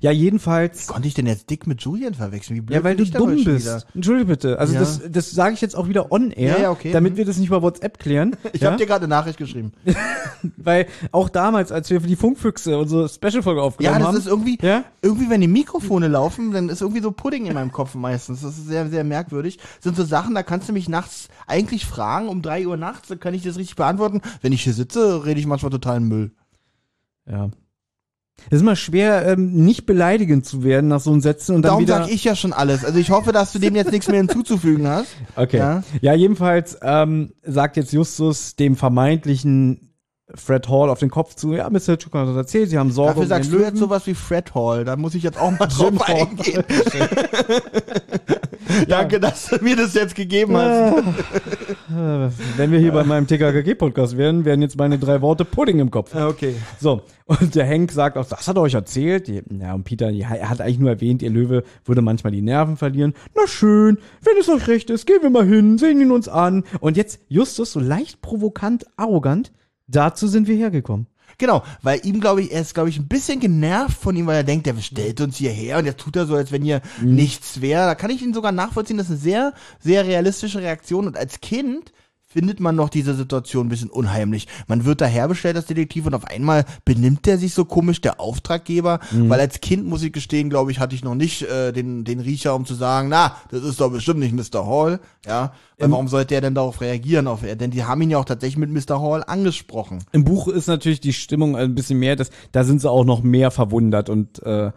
Ja, 0.00 0.12
jedenfalls. 0.12 0.86
Konnte 0.86 1.08
ich 1.08 1.14
denn 1.14 1.26
jetzt 1.26 1.50
Dick 1.50 1.66
mit 1.66 1.82
Julian 1.82 2.14
verwechseln? 2.14 2.56
Wie 2.56 2.60
blöd 2.60 2.76
Ja, 2.76 2.84
weil 2.84 2.94
du 2.96 3.04
dumm 3.04 3.34
bist. 3.44 3.64
wieder? 3.64 3.82
Entschuldige 3.94 4.26
bitte. 4.26 4.58
Also 4.58 4.72
Ja. 4.74 4.80
das, 4.80 5.00
das 5.10 5.30
sage 5.32 5.54
ich 5.54 5.60
jetzt 5.60 5.74
auch 5.76 5.88
wieder 5.88 6.12
on 6.12 6.30
air, 6.30 6.56
Ja, 6.56 6.62
ja, 6.62 6.70
okay. 6.70 6.92
damit 6.92 7.14
Mhm. 7.14 7.16
wir 7.18 7.24
das 7.24 7.38
nicht 7.38 7.48
über 7.48 7.60
WhatsApp 7.60 7.98
klären. 7.98 8.36
Ich 8.52 8.60
ja? 8.62 8.68
habe 8.68 8.78
dir 8.78 8.86
gerade 8.86 9.04
eine 9.04 9.08
Nachricht 9.10 9.36
geschrieben. 9.36 9.72
Weil 10.56 10.86
auch 11.10 11.28
damals, 11.28 11.72
als 11.72 11.90
wir 11.90 12.00
für 12.00 12.06
die 12.06 12.16
Funkfüchse 12.16 12.78
unsere 12.78 13.08
Special-Folge 13.08 13.60
Ja, 13.60 13.66
aufgenommen 13.66 13.98
das 13.98 14.06
haben. 14.08 14.16
ist 14.16 14.26
irgendwie, 14.26 14.58
Ja? 14.62 14.84
irgendwie, 15.02 15.28
wenn 15.28 15.40
die 15.40 15.48
Mikrofone 15.48 16.06
laufen, 16.08 16.52
dann 16.52 16.68
ist 16.68 16.80
irgendwie 16.80 17.02
so 17.02 17.10
Pudding 17.10 17.46
in 17.46 17.54
meinem 17.54 17.72
Kopf 17.72 17.94
meistens. 17.96 18.42
Das 18.42 18.56
ist 18.56 18.66
sehr, 18.68 18.88
sehr 18.88 19.02
merkwürdig. 19.04 19.56
Das 19.58 19.82
sind 19.84 19.96
so 19.96 20.04
Sachen, 20.04 20.34
da 20.34 20.42
kannst 20.44 20.68
du 20.68 20.72
mich 20.72 20.88
nachts 20.88 21.28
eigentlich 21.48 21.84
fragen, 21.84 22.28
um 22.28 22.42
drei 22.42 22.66
Uhr 22.66 22.76
nachts, 22.76 23.08
dann 23.08 23.18
kann 23.20 23.34
ich 23.34 23.42
das 23.42 23.56
richtig 23.58 23.76
beantworten. 23.76 24.20
Wenn 24.40 24.52
ich 24.52 24.62
hier 24.62 24.72
sitze, 24.72 25.24
rede 25.26 25.40
ich 25.40 25.46
manchmal 25.46 25.72
totalen 25.72 26.04
Müll. 26.04 26.30
ja. 27.28 27.50
Es 28.50 28.56
ist 28.56 28.60
immer 28.62 28.76
schwer, 28.76 29.26
ähm, 29.26 29.52
nicht 29.64 29.86
beleidigend 29.86 30.44
zu 30.44 30.64
werden 30.64 30.88
nach 30.88 31.00
so 31.00 31.10
einem 31.10 31.20
Sätzen 31.20 31.54
und 31.54 31.62
dann 31.62 31.70
Darum 31.70 31.82
wieder. 31.82 31.98
sag 32.04 32.10
ich 32.10 32.24
ja 32.24 32.36
schon 32.36 32.52
alles. 32.52 32.84
Also 32.84 32.98
ich 32.98 33.10
hoffe, 33.10 33.32
dass 33.32 33.52
du 33.52 33.58
dem 33.58 33.74
jetzt 33.74 33.90
nichts 33.90 34.08
mehr 34.08 34.18
hinzuzufügen 34.18 34.86
hast. 34.86 35.08
Okay. 35.36 35.58
Ja. 35.58 35.82
Ja, 36.02 36.12
jedenfalls 36.14 36.76
ähm, 36.82 37.32
sagt 37.42 37.76
jetzt 37.76 37.92
Justus 37.92 38.54
dem 38.56 38.76
vermeintlichen 38.76 39.90
Fred 40.34 40.68
Hall 40.68 40.88
auf 40.90 40.98
den 40.98 41.10
Kopf 41.10 41.34
zu, 41.34 41.52
ja, 41.52 41.68
Mr. 41.70 41.80
Hitchcock 41.92 42.14
hat 42.14 42.28
das 42.28 42.36
erzählt, 42.36 42.70
sie 42.70 42.78
haben 42.78 42.90
Sorge 42.90 43.10
Dafür 43.10 43.22
um 43.22 43.28
sagst 43.28 43.44
den 43.48 43.52
du 43.52 43.58
Löwen. 43.58 43.70
jetzt 43.74 43.78
sowas 43.80 44.06
wie 44.06 44.14
Fred 44.14 44.54
Hall. 44.54 44.84
Da 44.84 44.96
muss 44.96 45.14
ich 45.14 45.22
jetzt 45.22 45.38
auch 45.38 45.50
mal 45.50 45.66
drauf 45.66 46.00
eingehen. 46.08 46.64
Danke, 48.88 49.20
dass 49.20 49.46
du 49.46 49.62
mir 49.62 49.76
das 49.76 49.94
jetzt 49.94 50.14
gegeben 50.14 50.56
hast. 50.56 51.04
Wenn 52.56 52.70
wir 52.72 52.78
hier 52.78 52.92
bei 52.92 53.04
meinem 53.04 53.26
TKKG-Podcast 53.26 54.16
wären, 54.16 54.44
wären 54.44 54.62
jetzt 54.62 54.76
meine 54.78 54.98
drei 54.98 55.20
Worte 55.20 55.44
Pudding 55.44 55.78
im 55.80 55.90
Kopf. 55.90 56.14
Ja, 56.14 56.28
Okay. 56.28 56.54
So, 56.80 57.02
und 57.26 57.54
der 57.54 57.68
Hank 57.68 57.92
sagt 57.92 58.16
auch, 58.16 58.26
das 58.26 58.48
hat 58.48 58.56
er 58.56 58.62
euch 58.62 58.74
erzählt. 58.74 59.28
Ja, 59.28 59.74
und 59.74 59.84
Peter, 59.84 60.10
er 60.10 60.48
hat 60.48 60.60
eigentlich 60.60 60.78
nur 60.78 60.90
erwähnt, 60.90 61.22
ihr 61.22 61.30
Löwe 61.30 61.62
würde 61.84 62.02
manchmal 62.02 62.32
die 62.32 62.42
Nerven 62.42 62.76
verlieren. 62.76 63.14
Na 63.34 63.46
schön, 63.46 63.98
wenn 64.22 64.36
es 64.38 64.48
euch 64.48 64.66
recht 64.68 64.90
ist, 64.90 65.06
gehen 65.06 65.22
wir 65.22 65.30
mal 65.30 65.46
hin, 65.46 65.78
sehen 65.78 66.00
ihn 66.00 66.10
uns 66.10 66.28
an. 66.28 66.64
Und 66.80 66.96
jetzt 66.96 67.20
Justus 67.28 67.72
so 67.72 67.80
leicht 67.80 68.20
provokant, 68.20 68.86
arrogant, 68.96 69.52
dazu 69.86 70.26
sind 70.26 70.48
wir 70.48 70.56
hergekommen. 70.56 71.06
Genau, 71.38 71.62
weil 71.82 72.00
ihm, 72.04 72.20
glaube 72.20 72.42
ich, 72.42 72.52
er 72.52 72.60
ist, 72.60 72.74
glaube 72.74 72.88
ich, 72.90 72.98
ein 72.98 73.08
bisschen 73.08 73.40
genervt 73.40 73.96
von 73.98 74.14
ihm, 74.16 74.26
weil 74.26 74.36
er 74.36 74.44
denkt, 74.44 74.66
der 74.66 74.74
stellt 74.80 75.20
uns 75.20 75.36
hierher 75.36 75.78
und 75.78 75.84
jetzt 75.86 76.00
tut 76.00 76.16
er 76.16 76.26
so, 76.26 76.34
als 76.36 76.52
wenn 76.52 76.62
hier 76.62 76.80
Mhm. 77.00 77.14
nichts 77.14 77.60
wäre. 77.60 77.86
Da 77.86 77.94
kann 77.94 78.10
ich 78.10 78.22
ihn 78.22 78.34
sogar 78.34 78.52
nachvollziehen. 78.52 78.96
Das 78.98 79.06
ist 79.06 79.12
eine 79.12 79.20
sehr, 79.20 79.52
sehr 79.80 80.06
realistische 80.06 80.60
Reaktion. 80.60 81.06
Und 81.06 81.16
als 81.16 81.40
Kind 81.40 81.92
findet 82.34 82.58
man 82.58 82.74
noch 82.74 82.88
diese 82.88 83.14
Situation 83.14 83.66
ein 83.66 83.68
bisschen 83.68 83.90
unheimlich. 83.90 84.48
Man 84.66 84.84
wird 84.84 85.00
daherbestellt 85.00 85.54
als 85.54 85.66
Detektiv 85.66 86.04
und 86.06 86.14
auf 86.14 86.24
einmal 86.24 86.64
benimmt 86.84 87.26
der 87.26 87.38
sich 87.38 87.54
so 87.54 87.64
komisch, 87.64 88.00
der 88.00 88.18
Auftraggeber. 88.18 88.98
Mhm. 89.12 89.30
Weil 89.30 89.38
als 89.38 89.60
Kind, 89.60 89.86
muss 89.86 90.02
ich 90.02 90.12
gestehen, 90.12 90.50
glaube 90.50 90.72
ich, 90.72 90.80
hatte 90.80 90.96
ich 90.96 91.04
noch 91.04 91.14
nicht 91.14 91.42
äh, 91.42 91.70
den, 91.70 92.02
den 92.02 92.18
Riecher, 92.18 92.56
um 92.56 92.66
zu 92.66 92.74
sagen, 92.74 93.08
na, 93.08 93.36
das 93.52 93.62
ist 93.62 93.80
doch 93.80 93.92
bestimmt 93.92 94.18
nicht 94.18 94.34
Mr. 94.34 94.66
Hall. 94.66 94.98
Ja, 95.24 95.52
weil 95.78 95.92
warum 95.92 96.08
sollte 96.08 96.34
er 96.34 96.40
denn 96.40 96.56
darauf 96.56 96.80
reagieren? 96.80 97.28
Auf, 97.28 97.42
denn 97.42 97.70
die 97.70 97.84
haben 97.84 98.02
ihn 98.02 98.10
ja 98.10 98.18
auch 98.18 98.24
tatsächlich 98.24 98.58
mit 98.58 98.70
Mr. 98.70 99.00
Hall 99.00 99.22
angesprochen. 99.24 100.04
Im 100.10 100.24
Buch 100.24 100.48
ist 100.48 100.66
natürlich 100.66 101.00
die 101.00 101.12
Stimmung 101.12 101.56
ein 101.56 101.76
bisschen 101.76 102.00
mehr, 102.00 102.16
das, 102.16 102.30
da 102.50 102.64
sind 102.64 102.80
sie 102.80 102.90
auch 102.90 103.04
noch 103.04 103.22
mehr 103.22 103.52
verwundert 103.52 104.10
und 104.10 104.42
äh, 104.42 104.72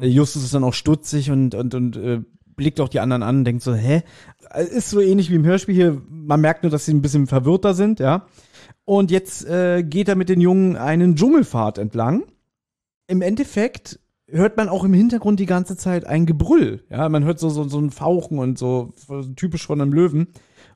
Justus 0.00 0.44
ist 0.44 0.54
dann 0.54 0.64
auch 0.64 0.74
stutzig 0.74 1.30
und, 1.30 1.54
und, 1.54 1.74
und 1.74 1.96
äh, 1.96 2.20
blickt 2.56 2.80
auch 2.80 2.88
die 2.88 3.00
anderen 3.00 3.22
an 3.22 3.38
und 3.38 3.44
denkt 3.44 3.62
so, 3.62 3.74
hä? 3.74 4.02
Ist 4.70 4.90
so 4.90 5.00
ähnlich 5.00 5.30
wie 5.30 5.36
im 5.36 5.44
Hörspiel 5.44 5.74
hier, 5.74 6.00
man 6.08 6.40
merkt 6.40 6.62
nur, 6.62 6.70
dass 6.70 6.86
sie 6.86 6.94
ein 6.94 7.02
bisschen 7.02 7.26
verwirrter 7.26 7.74
sind, 7.74 8.00
ja. 8.00 8.26
Und 8.84 9.10
jetzt 9.10 9.46
äh, 9.46 9.82
geht 9.82 10.08
er 10.08 10.16
mit 10.16 10.28
den 10.28 10.40
Jungen 10.40 10.76
einen 10.76 11.14
Dschungelpfad 11.14 11.78
entlang. 11.78 12.24
Im 13.06 13.22
Endeffekt 13.22 14.00
hört 14.26 14.56
man 14.56 14.68
auch 14.68 14.84
im 14.84 14.92
Hintergrund 14.92 15.40
die 15.40 15.46
ganze 15.46 15.76
Zeit 15.76 16.06
ein 16.06 16.26
Gebrüll. 16.26 16.84
Ja, 16.90 17.08
man 17.08 17.24
hört 17.24 17.38
so, 17.38 17.48
so, 17.50 17.68
so 17.68 17.78
ein 17.78 17.90
Fauchen 17.90 18.38
und 18.38 18.58
so, 18.58 18.92
so 18.96 19.22
typisch 19.22 19.66
von 19.66 19.80
einem 19.80 19.92
Löwen. 19.92 20.28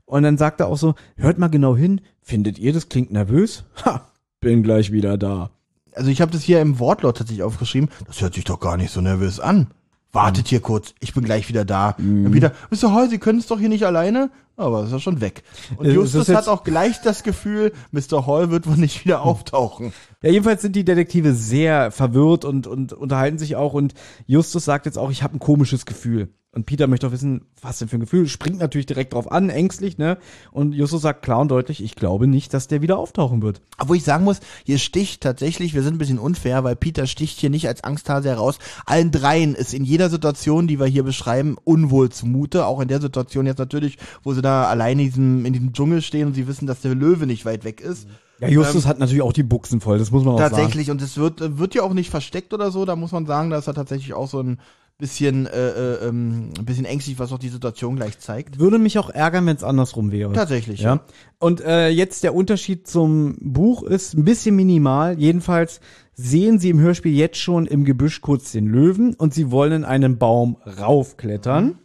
Und 0.05 0.23
dann 0.23 0.37
sagt 0.37 0.61
er 0.61 0.69
auch 0.69 0.77
so, 0.77 0.95
hört 1.17 1.39
mal 1.39 1.49
genau 1.49 1.77
hin, 1.77 2.01
findet 2.21 2.59
ihr, 2.59 2.73
das 2.73 2.89
klingt 2.89 3.13
nervös? 3.13 3.65
Ha, 3.85 4.09
bin 4.41 4.63
gleich 4.63 4.93
wieder 4.93 5.17
da. 5.17 5.51
also 5.95 6.11
ich 6.11 6.21
habe 6.21 6.33
das 6.33 6.43
hier 6.43 6.61
im 6.61 6.79
Wortlaut 6.79 7.17
tatsächlich 7.17 7.43
aufgeschrieben. 7.43 7.89
Das 8.07 8.21
hört 8.21 8.35
sich 8.35 8.45
doch 8.45 8.61
gar 8.61 8.77
nicht 8.77 8.91
so 8.91 9.01
nervös 9.01 9.41
an. 9.41 9.69
Wartet 10.15 10.49
hier 10.49 10.61
kurz, 10.61 10.95
ich 11.01 11.13
bin 11.13 11.25
gleich 11.25 11.49
wieder 11.49 11.65
da. 11.65 11.97
Dann 11.99 12.33
wieder, 12.33 12.53
Mr. 12.71 12.93
Hall, 12.93 13.11
Sie 13.11 13.19
können 13.19 13.39
es 13.41 13.47
doch 13.47 13.59
hier 13.59 13.69
nicht 13.69 13.85
alleine. 13.85 14.31
Aber 14.57 14.85
ist 14.85 14.93
ja 14.93 15.01
schon 15.01 15.21
weg. 15.21 15.43
Und 15.77 15.87
Äh, 15.87 15.89
ist 15.89 15.95
Justus 15.97 16.29
hat 16.29 16.47
auch 16.47 16.63
gleich 16.63 17.01
das 17.03 17.25
Gefühl, 17.25 17.73
Mr. 17.91 18.25
Hall 18.27 18.51
wird 18.51 18.69
wohl 18.69 18.77
nicht 18.77 19.05
wieder 19.05 19.23
auftauchen. 19.23 19.93
Ja, 20.23 20.31
jedenfalls 20.31 20.63
sind 20.63 20.77
die 20.77 20.85
Detektive 20.85 21.35
sehr 21.35 21.91
verwirrt 21.91 22.45
und, 22.45 22.69
und 22.69 22.93
unterhalten 22.93 23.39
sich 23.39 23.57
auch 23.57 23.75
und 23.75 23.95
Justus 24.27 24.65
sagt 24.65 24.87
jetzt 24.87 24.97
auch, 24.97 25.11
ich 25.11 25.25
habe 25.25 25.37
ein 25.37 25.41
komisches 25.41 25.87
Gefühl. 25.87 26.29
Und 26.55 26.67
Peter 26.67 26.87
möchte 26.87 27.09
auch 27.09 27.13
wissen, 27.13 27.43
was 27.61 27.79
denn 27.79 27.89
für 27.89 27.97
ein 27.97 28.01
Gefühl. 28.01 28.29
Springt 28.29 28.61
natürlich 28.61 28.87
direkt 28.87 29.13
drauf 29.13 29.31
an, 29.31 29.51
ängstlich, 29.51 29.99
ne? 29.99 30.19
Und 30.53 30.73
Justus 30.73 31.03
sagt 31.03 31.23
klar 31.23 31.41
und 31.41 31.49
deutlich, 31.49 31.83
ich 31.83 31.97
glaube 31.97 32.29
nicht, 32.29 32.55
dass 32.55 32.69
der 32.69 32.81
wieder 32.81 32.97
auftauchen 32.97 33.43
wird. 33.43 33.61
Obwohl 33.79 33.97
ich 33.97 34.05
sagen 34.05 34.25
muss, 34.25 34.39
hier 34.65 34.79
sticht 34.79 35.21
tatsächlich, 35.21 35.75
wir 35.75 35.83
sind 35.83 35.97
ein 35.97 35.99
bisschen 35.99 36.21
unfair, 36.21 36.63
weil 36.63 36.77
Peter 36.77 37.09
sticht 37.09 37.41
hier 37.41 37.51
nicht 37.51 37.67
als 37.67 37.83
Angsthase 37.83 38.29
heraus. 38.29 38.59
Allen 38.87 39.11
dreien 39.11 39.57
ist 39.57 39.75
in 39.75 39.85
jeder 39.85 40.11
Situation, 40.11 40.69
die 40.69 40.79
wir 40.79 40.87
hier 40.87 41.03
beschreiben, 41.03 41.57
unwohl 41.65 42.11
zumute. 42.11 42.67
Auch 42.67 42.81
in 42.81 42.87
der 42.87 43.01
Situation 43.01 43.47
jetzt 43.47 43.59
natürlich, 43.59 43.99
wo 44.23 44.33
sie 44.33 44.43
da 44.43 44.67
alleine 44.67 45.03
in 45.03 45.09
diesem, 45.09 45.47
in 45.47 45.53
diesem 45.53 45.73
Dschungel 45.73 46.03
stehen 46.03 46.29
und 46.29 46.35
sie 46.35 46.47
wissen, 46.47 46.69
dass 46.69 46.83
der 46.83 46.95
Löwe 46.95 47.27
nicht 47.27 47.45
weit 47.45 47.65
weg 47.65 47.81
ist. 47.81 48.07
Ja, 48.39 48.49
Justus 48.49 48.87
hat 48.87 48.99
natürlich 48.99 49.23
auch 49.23 49.33
die 49.33 49.43
Buchsen 49.43 49.81
voll, 49.81 49.99
das 49.99 50.11
muss 50.11 50.25
man 50.25 50.35
auch 50.35 50.39
sagen. 50.39 50.55
Tatsächlich, 50.55 50.91
und 50.91 51.01
es 51.03 51.17
wird, 51.17 51.59
wird 51.59 51.75
ja 51.75 51.83
auch 51.83 51.95
nicht 51.95 52.11
versteckt 52.11 52.53
oder 52.53 52.71
so, 52.71 52.85
da 52.85 52.97
muss 52.97 53.13
man 53.13 53.27
sagen, 53.27 53.51
da 53.51 53.59
ist 53.59 53.69
er 53.69 53.75
tatsächlich 53.75 54.13
auch 54.13 54.29
so 54.29 54.41
ein 54.41 54.59
bisschen, 54.99 55.47
äh, 55.47 55.69
äh, 55.71 56.09
ähm, 56.09 56.51
ein 56.59 56.65
bisschen 56.65 56.85
ängstlich, 56.85 57.19
was 57.19 57.33
auch 57.33 57.39
die 57.39 57.49
Situation 57.49 57.97
gleich 57.97 58.19
zeigt. 58.19 58.59
Würde 58.59 58.79
mich 58.79 58.99
auch 58.99 59.11
ärgern, 59.11 59.47
wenn 59.47 59.57
es 59.57 59.65
andersrum 59.65 60.13
wäre. 60.13 60.33
Tatsächlich, 60.33 60.81
Ja. 60.81 61.01
Und 61.39 61.61
äh, 61.61 61.89
jetzt 61.89 62.23
der 62.23 62.35
Unterschied 62.35 62.87
zum 62.87 63.37
Buch 63.41 63.83
ist 63.83 64.15
ein 64.15 64.25
bisschen 64.25 64.57
minimal. 64.57 65.19
Jedenfalls 65.19 65.81
sehen 66.15 66.59
sie 66.59 66.71
im 66.71 66.79
Hörspiel 66.79 67.13
jetzt 67.13 67.39
schon 67.39 67.67
im 67.67 67.85
Gebüsch 67.85 68.21
kurz 68.21 68.53
den 68.53 68.67
Löwen 68.67 69.15
und 69.15 69.35
sie 69.35 69.51
wollen 69.51 69.73
in 69.73 69.85
einen 69.85 70.19
Baum 70.19 70.57
raufklettern. 70.65 71.79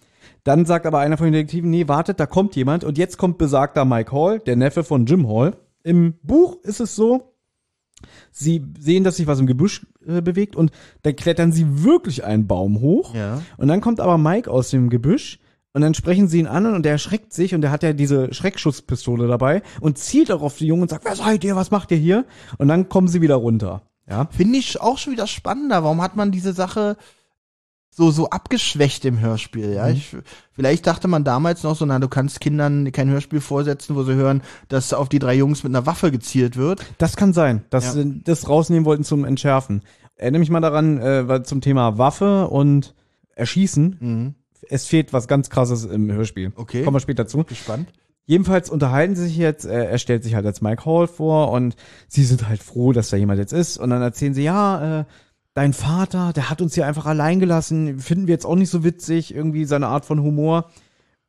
Dann 0.44 0.66
sagt 0.66 0.86
aber 0.86 1.00
einer 1.00 1.18
von 1.18 1.26
den 1.26 1.34
Detektiven, 1.34 1.70
nee, 1.70 1.88
wartet, 1.88 2.20
da 2.20 2.26
kommt 2.26 2.56
jemand. 2.56 2.84
Und 2.84 2.98
jetzt 2.98 3.18
kommt 3.18 3.38
besagter 3.38 3.86
Mike 3.86 4.12
Hall, 4.12 4.40
der 4.40 4.56
Neffe 4.56 4.84
von 4.84 5.06
Jim 5.06 5.28
Hall. 5.28 5.58
Im 5.84 6.14
Buch 6.24 6.58
ist 6.64 6.80
es 6.80 6.96
so, 6.96 7.34
sie 8.32 8.64
sehen, 8.80 9.04
dass 9.04 9.18
sich 9.18 9.28
was 9.28 9.40
im 9.40 9.48
Gebüsch 9.48 9.86
äh, 10.06 10.22
bewegt 10.22 10.56
und 10.56 10.72
dann 11.04 11.16
klettern 11.16 11.52
sie 11.52 11.84
wirklich 11.84 12.24
einen 12.24 12.48
Baum 12.48 12.82
hoch. 12.82 13.14
Ja. 13.16 13.42
Und 13.58 13.68
dann 13.68 13.82
kommt 13.82 14.00
aber 14.00 14.18
Mike 14.18 14.50
aus 14.50 14.70
dem 14.70 14.90
Gebüsch 14.90 15.40
und 15.74 15.82
dann 15.82 15.94
sprechen 15.94 16.28
sie 16.28 16.40
ihn 16.40 16.48
an 16.48 16.66
und 16.66 16.84
der 16.84 16.94
erschreckt 16.94 17.34
sich 17.34 17.54
und 17.54 17.62
der 17.62 17.72
hat 17.72 17.84
ja 17.84 17.94
diese 17.94 18.34
Schreckschusspistole 18.34 19.28
dabei 19.28 19.62
und 19.82 19.98
zielt 19.98 20.32
auch 20.32 20.42
auf 20.42 20.58
die 20.58 20.68
Jungen 20.68 20.84
und 20.84 20.90
sagt, 20.90 21.06
wer 21.06 21.16
seid 21.16 21.44
ihr, 21.44 21.56
was 21.56 21.72
macht 21.72 21.92
ihr 21.92 21.98
hier? 21.98 22.26
Und 22.58 22.68
dann 22.68 22.90
kommen 22.90 23.08
sie 23.08 23.22
wieder 23.22 23.36
runter. 23.36 23.84
Ja. 24.10 24.28
Finde 24.32 24.58
ich 24.58 24.82
auch 24.82 24.98
schon 24.98 25.14
wieder 25.14 25.28
spannender. 25.28 25.84
Warum 25.84 26.02
hat 26.02 26.16
man 26.16 26.32
diese 26.32 26.54
Sache 26.54 26.98
so, 27.92 28.12
so 28.12 28.30
abgeschwächt 28.30 29.04
im 29.06 29.20
Hörspiel? 29.20 29.74
Ja, 29.74 29.90
ich, 29.90 30.16
vielleicht 30.54 30.88
dachte 30.88 31.08
man 31.08 31.24
damals 31.24 31.64
noch 31.64 31.76
so, 31.76 31.86
na, 31.86 32.00
du 32.00 32.08
kannst 32.08 32.40
Kindern 32.40 32.92
kein 32.92 33.10
Hörspiel 33.10 33.42
vorsetzen, 33.42 33.96
wo 33.96 34.04
sie 34.04 34.14
hören, 34.14 34.42
dass 34.68 34.94
auf 34.94 35.10
die 35.10 35.20
drei 35.20 35.36
Jungs 35.36 35.64
mit 35.64 35.72
einer 35.76 35.86
Waffe 35.86 36.12
gezielt 36.12 36.56
wird. 36.56 36.86
Das 36.98 37.16
kann 37.18 37.34
sein, 37.34 37.64
dass 37.70 37.86
Ja. 37.86 37.92
sie 37.94 38.22
das 38.24 38.48
rausnehmen 38.48 38.86
wollten 38.86 39.04
zum 39.04 39.26
Entschärfen. 39.26 39.84
Erinnere 40.16 40.40
mich 40.40 40.50
mal 40.50 40.60
daran, 40.62 40.98
äh, 41.00 41.44
zum 41.44 41.62
Thema 41.62 41.98
Waffe 41.98 42.48
und 42.48 42.94
Erschießen. 43.36 43.98
Mhm. 44.00 44.36
Es 44.70 44.86
fehlt 44.86 45.14
was 45.14 45.28
ganz 45.28 45.50
krasses 45.50 45.86
im 45.86 46.12
Hörspiel. 46.12 46.52
Okay. 46.56 46.84
Kommen 46.84 46.96
wir 46.96 47.00
später 47.00 47.26
zu. 47.28 47.44
Gespannt. 47.46 47.90
Jedenfalls 48.26 48.70
unterhalten 48.70 49.16
sie 49.16 49.24
sich 49.24 49.38
jetzt, 49.38 49.66
äh, 49.66 49.86
er 49.86 49.98
stellt 49.98 50.24
sich 50.24 50.36
halt 50.36 50.46
als 50.46 50.62
Mike 50.62 50.86
Hall 50.86 51.08
vor 51.08 51.52
und 51.52 51.76
sie 52.08 52.24
sind 52.26 52.48
halt 52.48 52.62
froh, 52.62 52.92
dass 52.92 53.10
da 53.10 53.18
jemand 53.18 53.40
jetzt 53.40 53.54
ist. 53.54 53.78
Und 53.80 53.90
dann 53.90 54.02
erzählen 54.04 54.36
sie, 54.36 54.44
ja, 54.44 55.00
äh, 55.00 55.06
dein 55.54 55.74
Vater, 55.74 56.34
der 56.34 56.50
hat 56.50 56.62
uns 56.62 56.76
hier 56.76 56.86
einfach 56.86 57.06
allein 57.06 57.40
gelassen, 57.40 58.00
finden 58.00 58.28
wir 58.28 58.34
jetzt 58.34 58.46
auch 58.46 58.56
nicht 58.56 58.70
so 58.70 58.84
witzig, 58.84 59.34
irgendwie 59.34 59.66
seine 59.66 59.88
Art 59.88 60.06
von 60.06 60.22
Humor. 60.22 60.70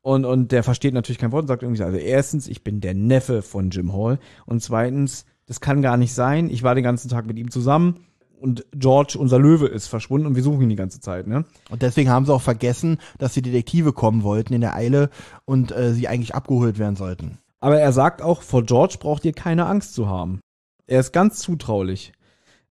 Und, 0.02 0.24
und 0.24 0.50
der 0.52 0.62
versteht 0.62 0.94
natürlich 0.94 1.18
kein 1.18 1.32
Wort 1.32 1.42
und 1.42 1.48
sagt 1.48 1.62
irgendwie, 1.62 1.78
so, 1.78 1.84
also 1.84 1.98
erstens, 1.98 2.48
ich 2.48 2.64
bin 2.64 2.80
der 2.80 2.94
Neffe 2.94 3.42
von 3.42 3.70
Jim 3.70 3.92
Hall. 3.92 4.18
Und 4.46 4.62
zweitens, 4.62 5.26
das 5.46 5.60
kann 5.60 5.82
gar 5.82 5.96
nicht 5.96 6.14
sein. 6.14 6.48
Ich 6.48 6.62
war 6.62 6.74
den 6.74 6.84
ganzen 6.84 7.10
Tag 7.10 7.26
mit 7.26 7.38
ihm 7.38 7.50
zusammen 7.50 8.06
und 8.40 8.64
George, 8.72 9.16
unser 9.18 9.38
Löwe, 9.38 9.66
ist 9.66 9.88
verschwunden 9.88 10.26
und 10.26 10.34
wir 10.34 10.42
suchen 10.42 10.62
ihn 10.62 10.70
die 10.70 10.76
ganze 10.76 11.00
Zeit, 11.00 11.26
ne? 11.26 11.44
Und 11.68 11.82
deswegen 11.82 12.10
haben 12.10 12.24
sie 12.24 12.32
auch 12.32 12.40
vergessen, 12.40 12.98
dass 13.18 13.34
die 13.34 13.42
Detektive 13.42 13.92
kommen 13.92 14.22
wollten 14.22 14.54
in 14.54 14.62
der 14.62 14.74
Eile 14.74 15.10
und 15.44 15.72
äh, 15.72 15.92
sie 15.92 16.08
eigentlich 16.08 16.34
abgeholt 16.34 16.78
werden 16.78 16.96
sollten. 16.96 17.38
Aber 17.60 17.78
er 17.78 17.92
sagt 17.92 18.22
auch, 18.22 18.42
vor 18.42 18.64
George 18.64 18.96
braucht 18.98 19.24
ihr 19.24 19.32
keine 19.32 19.66
Angst 19.66 19.94
zu 19.94 20.08
haben. 20.08 20.40
Er 20.86 21.00
ist 21.00 21.12
ganz 21.12 21.38
zutraulich. 21.40 22.12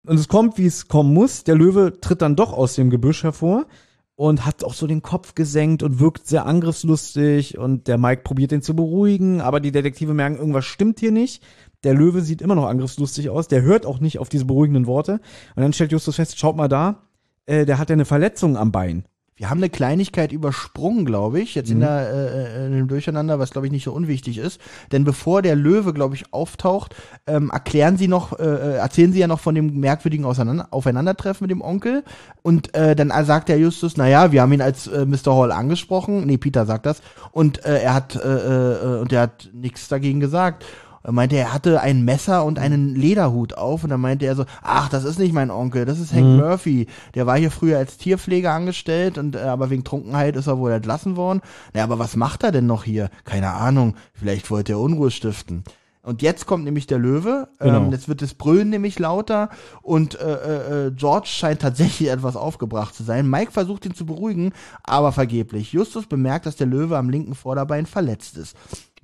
Und 0.06 0.18
es 0.18 0.28
kommt, 0.28 0.58
wie 0.58 0.66
es 0.66 0.88
kommen 0.88 1.12
muss. 1.12 1.44
Der 1.44 1.56
Löwe 1.56 2.00
tritt 2.00 2.22
dann 2.22 2.36
doch 2.36 2.52
aus 2.52 2.74
dem 2.74 2.90
Gebüsch 2.90 3.24
hervor 3.24 3.66
und 4.14 4.46
hat 4.46 4.64
auch 4.64 4.72
so 4.72 4.86
den 4.86 5.02
Kopf 5.02 5.34
gesenkt 5.34 5.82
und 5.82 6.00
wirkt 6.00 6.26
sehr 6.26 6.46
angriffslustig. 6.46 7.58
Und 7.58 7.88
der 7.88 7.98
Mike 7.98 8.22
probiert 8.22 8.52
ihn 8.52 8.62
zu 8.62 8.74
beruhigen, 8.74 9.40
aber 9.40 9.60
die 9.60 9.72
Detektive 9.72 10.14
merken, 10.14 10.38
irgendwas 10.38 10.64
stimmt 10.64 11.00
hier 11.00 11.12
nicht. 11.12 11.42
Der 11.84 11.94
Löwe 11.94 12.22
sieht 12.22 12.40
immer 12.40 12.54
noch 12.54 12.66
angriffslustig 12.66 13.30
aus. 13.30 13.48
Der 13.48 13.62
hört 13.62 13.84
auch 13.84 14.00
nicht 14.00 14.18
auf 14.18 14.28
diese 14.28 14.46
beruhigenden 14.46 14.86
Worte. 14.86 15.20
Und 15.54 15.62
dann 15.62 15.72
stellt 15.72 15.92
Justus 15.92 16.16
fest, 16.16 16.38
schaut 16.38 16.56
mal 16.56 16.68
da, 16.68 17.02
äh, 17.44 17.66
der 17.66 17.78
hat 17.78 17.90
ja 17.90 17.94
eine 17.94 18.04
Verletzung 18.04 18.56
am 18.56 18.72
Bein. 18.72 19.04
Wir 19.38 19.50
haben 19.50 19.58
eine 19.58 19.68
Kleinigkeit 19.68 20.32
übersprungen, 20.32 21.04
glaube 21.04 21.40
ich, 21.40 21.54
jetzt 21.54 21.70
in, 21.70 21.80
der, 21.80 22.10
äh, 22.10 22.66
in 22.68 22.72
dem 22.72 22.88
Durcheinander, 22.88 23.38
was 23.38 23.50
glaube 23.50 23.66
ich 23.66 23.72
nicht 23.72 23.84
so 23.84 23.92
unwichtig 23.92 24.38
ist. 24.38 24.58
Denn 24.92 25.04
bevor 25.04 25.42
der 25.42 25.54
Löwe, 25.54 25.92
glaube 25.92 26.14
ich, 26.14 26.32
auftaucht, 26.32 26.94
ähm, 27.26 27.50
erklären 27.50 27.98
sie 27.98 28.08
noch, 28.08 28.38
äh, 28.38 28.76
erzählen 28.76 29.12
sie 29.12 29.18
ja 29.18 29.26
noch 29.26 29.40
von 29.40 29.54
dem 29.54 29.78
merkwürdigen 29.78 30.24
Auseinander 30.24 30.68
Aufeinandertreffen 30.70 31.44
mit 31.44 31.50
dem 31.50 31.60
Onkel. 31.60 32.02
Und 32.40 32.74
äh, 32.74 32.96
dann 32.96 33.12
sagt 33.26 33.50
der 33.50 33.58
Justus, 33.58 33.98
naja, 33.98 34.32
wir 34.32 34.40
haben 34.40 34.54
ihn 34.54 34.62
als 34.62 34.86
äh, 34.86 35.04
Mr. 35.04 35.36
Hall 35.36 35.52
angesprochen. 35.52 36.24
Nee, 36.24 36.38
Peter 36.38 36.64
sagt 36.64 36.86
das. 36.86 37.02
Und 37.30 37.62
äh, 37.66 37.82
er 37.82 37.92
hat 37.92 38.16
äh, 38.16 38.20
äh, 38.20 39.00
und 39.00 39.12
er 39.12 39.20
hat 39.20 39.50
nichts 39.52 39.88
dagegen 39.88 40.18
gesagt. 40.18 40.64
Er 41.06 41.12
meinte, 41.12 41.36
er 41.36 41.54
hatte 41.54 41.80
ein 41.80 42.04
Messer 42.04 42.44
und 42.44 42.58
einen 42.58 42.96
Lederhut 42.96 43.56
auf 43.56 43.84
und 43.84 43.90
dann 43.90 44.00
meinte 44.00 44.26
er 44.26 44.34
so, 44.34 44.44
ach, 44.60 44.88
das 44.88 45.04
ist 45.04 45.20
nicht 45.20 45.32
mein 45.32 45.52
Onkel, 45.52 45.84
das 45.84 46.00
ist 46.00 46.12
Hank 46.12 46.26
Mhm. 46.26 46.36
Murphy. 46.38 46.88
Der 47.14 47.28
war 47.28 47.38
hier 47.38 47.52
früher 47.52 47.78
als 47.78 47.96
Tierpfleger 47.96 48.50
angestellt 48.52 49.16
und 49.16 49.36
äh, 49.36 49.38
aber 49.38 49.70
wegen 49.70 49.84
Trunkenheit 49.84 50.34
ist 50.34 50.48
er 50.48 50.58
wohl 50.58 50.72
entlassen 50.72 51.14
worden. 51.14 51.42
Na, 51.74 51.84
aber 51.84 52.00
was 52.00 52.16
macht 52.16 52.42
er 52.42 52.50
denn 52.50 52.66
noch 52.66 52.82
hier? 52.82 53.08
Keine 53.24 53.52
Ahnung, 53.52 53.94
vielleicht 54.14 54.50
wollte 54.50 54.72
er 54.72 54.80
Unruhe 54.80 55.12
stiften. 55.12 55.62
Und 56.02 56.22
jetzt 56.22 56.46
kommt 56.46 56.64
nämlich 56.64 56.86
der 56.86 56.98
Löwe. 56.98 57.48
Genau. 57.58 57.78
Ähm, 57.78 57.92
jetzt 57.92 58.08
wird 58.08 58.22
das 58.22 58.34
Brüllen 58.34 58.70
nämlich 58.70 58.98
lauter 58.98 59.48
und 59.82 60.18
äh, 60.18 60.34
äh, 60.34 60.86
äh, 60.86 60.90
George 60.92 61.26
scheint 61.28 61.62
tatsächlich 61.62 62.08
etwas 62.10 62.34
aufgebracht 62.34 62.96
zu 62.96 63.04
sein. 63.04 63.30
Mike 63.30 63.52
versucht 63.52 63.86
ihn 63.86 63.94
zu 63.94 64.06
beruhigen, 64.06 64.52
aber 64.82 65.12
vergeblich. 65.12 65.72
Justus 65.72 66.06
bemerkt, 66.06 66.46
dass 66.46 66.56
der 66.56 66.66
Löwe 66.68 66.96
am 66.96 67.10
linken 67.10 67.34
Vorderbein 67.36 67.86
verletzt 67.86 68.36
ist. 68.36 68.56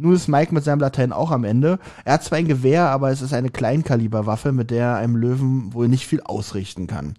Nun 0.02 0.14
ist 0.14 0.26
Mike 0.26 0.52
mit 0.52 0.64
seinem 0.64 0.80
Latein 0.80 1.12
auch 1.12 1.30
am 1.30 1.44
Ende. 1.44 1.78
Er 2.04 2.14
hat 2.14 2.24
zwar 2.24 2.38
ein 2.38 2.48
Gewehr, 2.48 2.88
aber 2.88 3.10
es 3.10 3.22
ist 3.22 3.32
eine 3.32 3.50
Kleinkaliberwaffe, 3.50 4.50
mit 4.50 4.72
der 4.72 4.86
er 4.86 4.96
einem 4.96 5.14
Löwen 5.14 5.72
wohl 5.72 5.86
nicht 5.86 6.08
viel 6.08 6.20
ausrichten 6.22 6.88
kann. 6.88 7.14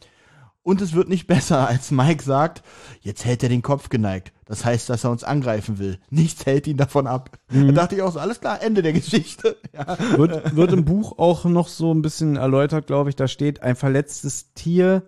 Und 0.64 0.82
es 0.82 0.94
wird 0.94 1.08
nicht 1.08 1.26
besser, 1.28 1.68
als 1.68 1.92
Mike 1.92 2.22
sagt, 2.22 2.62
jetzt 3.00 3.24
hält 3.24 3.42
er 3.42 3.48
den 3.48 3.62
Kopf 3.62 3.88
geneigt. 3.88 4.34
Das 4.46 4.66
heißt, 4.66 4.90
dass 4.90 5.06
er 5.06 5.12
uns 5.12 5.24
angreifen 5.24 5.80
will. 5.80 5.98
Nichts 6.10 6.46
hält 6.46 6.68
ihn 6.68 6.76
davon 6.76 7.08
ab. 7.08 7.38
Da 7.48 7.72
dachte 7.72 7.96
ich 7.96 8.02
auch 8.02 8.12
so, 8.12 8.20
alles 8.20 8.42
klar, 8.42 8.62
Ende 8.62 8.82
der 8.82 8.94
Geschichte. 8.94 9.56
Ja. 9.74 9.98
Wird, 10.18 10.56
wird 10.56 10.72
im 10.72 10.86
Buch 10.86 11.18
auch 11.18 11.46
noch 11.46 11.68
so 11.68 11.92
ein 11.92 12.04
bisschen 12.04 12.36
erläutert, 12.36 12.86
glaube 12.86 13.10
ich. 13.10 13.16
Da 13.16 13.28
steht, 13.28 13.64
ein 13.64 13.76
verletztes 13.76 14.54
Tier 14.54 15.02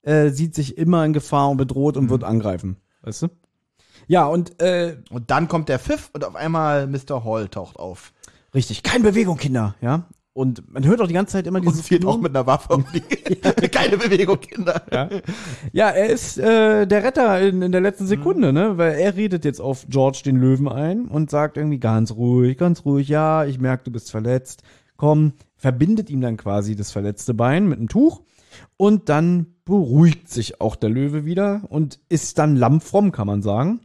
äh, 0.00 0.30
sieht 0.30 0.54
sich 0.54 0.78
immer 0.78 1.04
in 1.04 1.12
Gefahr 1.12 1.50
und 1.50 1.58
bedroht 1.58 1.98
und 1.98 2.08
wird 2.08 2.24
angreifen. 2.24 2.76
Weißt 3.02 3.22
du? 3.22 3.28
Ja, 4.06 4.26
und 4.26 4.60
äh, 4.62 4.96
Und 5.10 5.30
dann 5.30 5.48
kommt 5.48 5.68
der 5.68 5.78
Pfiff 5.78 6.10
und 6.12 6.24
auf 6.24 6.36
einmal 6.36 6.86
Mr. 6.86 7.24
Hall 7.24 7.48
taucht 7.48 7.76
auf. 7.78 8.12
richtig, 8.54 8.82
keine 8.82 9.04
Bewegung, 9.04 9.36
Kinder, 9.36 9.74
ja. 9.80 10.06
Und 10.32 10.70
man 10.70 10.84
hört 10.84 11.00
auch 11.00 11.06
die 11.06 11.14
ganze 11.14 11.32
Zeit 11.32 11.46
immer 11.46 11.60
Und 11.60 11.64
dieses 11.66 11.84
zielt 11.86 12.02
auch 12.04 12.08
Knurren. 12.18 12.22
mit 12.24 12.36
einer 12.36 12.46
Waffe 12.46 12.74
um 12.74 12.84
die. 12.92 13.00
Keine 13.70 13.96
Bewegung, 13.96 14.38
Kinder. 14.38 14.82
Ja. 14.92 15.08
Ja, 15.72 15.88
er 15.88 16.10
ist 16.10 16.36
äh, 16.36 16.86
der 16.86 17.04
Retter 17.04 17.40
in, 17.40 17.62
in 17.62 17.72
der 17.72 17.80
letzten 17.80 18.06
Sekunde, 18.06 18.52
ne? 18.52 18.76
Weil 18.76 18.98
er 18.98 19.16
redet 19.16 19.46
jetzt 19.46 19.62
auf 19.62 19.86
George 19.88 20.20
den 20.26 20.36
Löwen 20.36 20.68
ein 20.68 21.06
und 21.06 21.30
sagt 21.30 21.56
irgendwie 21.56 21.78
ganz 21.80 22.12
ruhig, 22.12 22.58
ganz 22.58 22.84
ruhig, 22.84 23.08
ja, 23.08 23.46
ich 23.46 23.58
merke, 23.60 23.84
du 23.84 23.90
bist 23.92 24.10
verletzt. 24.10 24.62
Komm, 24.98 25.32
verbindet 25.56 26.10
ihm 26.10 26.20
dann 26.20 26.36
quasi 26.36 26.76
das 26.76 26.92
verletzte 26.92 27.32
Bein 27.32 27.66
mit 27.66 27.78
einem 27.78 27.88
Tuch 27.88 28.20
und 28.76 29.08
dann 29.08 29.54
beruhigt 29.66 30.30
sich 30.30 30.60
auch 30.60 30.76
der 30.76 30.88
Löwe 30.88 31.26
wieder 31.26 31.62
und 31.68 31.98
ist 32.08 32.38
dann 32.38 32.56
lammfromm, 32.56 33.12
kann 33.12 33.26
man 33.26 33.42
sagen. 33.42 33.80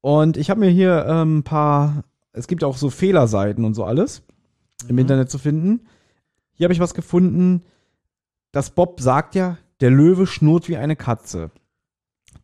Und 0.00 0.36
ich 0.36 0.50
habe 0.50 0.60
mir 0.60 0.70
hier 0.70 1.06
ähm, 1.06 1.38
ein 1.38 1.42
paar, 1.44 2.04
es 2.32 2.48
gibt 2.48 2.64
auch 2.64 2.76
so 2.76 2.90
Fehlerseiten 2.90 3.64
und 3.64 3.74
so 3.74 3.84
alles 3.84 4.22
im 4.88 4.98
Internet 4.98 5.30
zu 5.30 5.38
finden. 5.38 5.86
Hier 6.54 6.64
habe 6.64 6.72
ich 6.72 6.80
was 6.80 6.94
gefunden, 6.94 7.62
das 8.50 8.70
Bob 8.70 9.00
sagt 9.00 9.34
ja, 9.34 9.58
der 9.80 9.90
Löwe 9.90 10.26
schnurrt 10.26 10.68
wie 10.68 10.78
eine 10.78 10.96
Katze. 10.96 11.50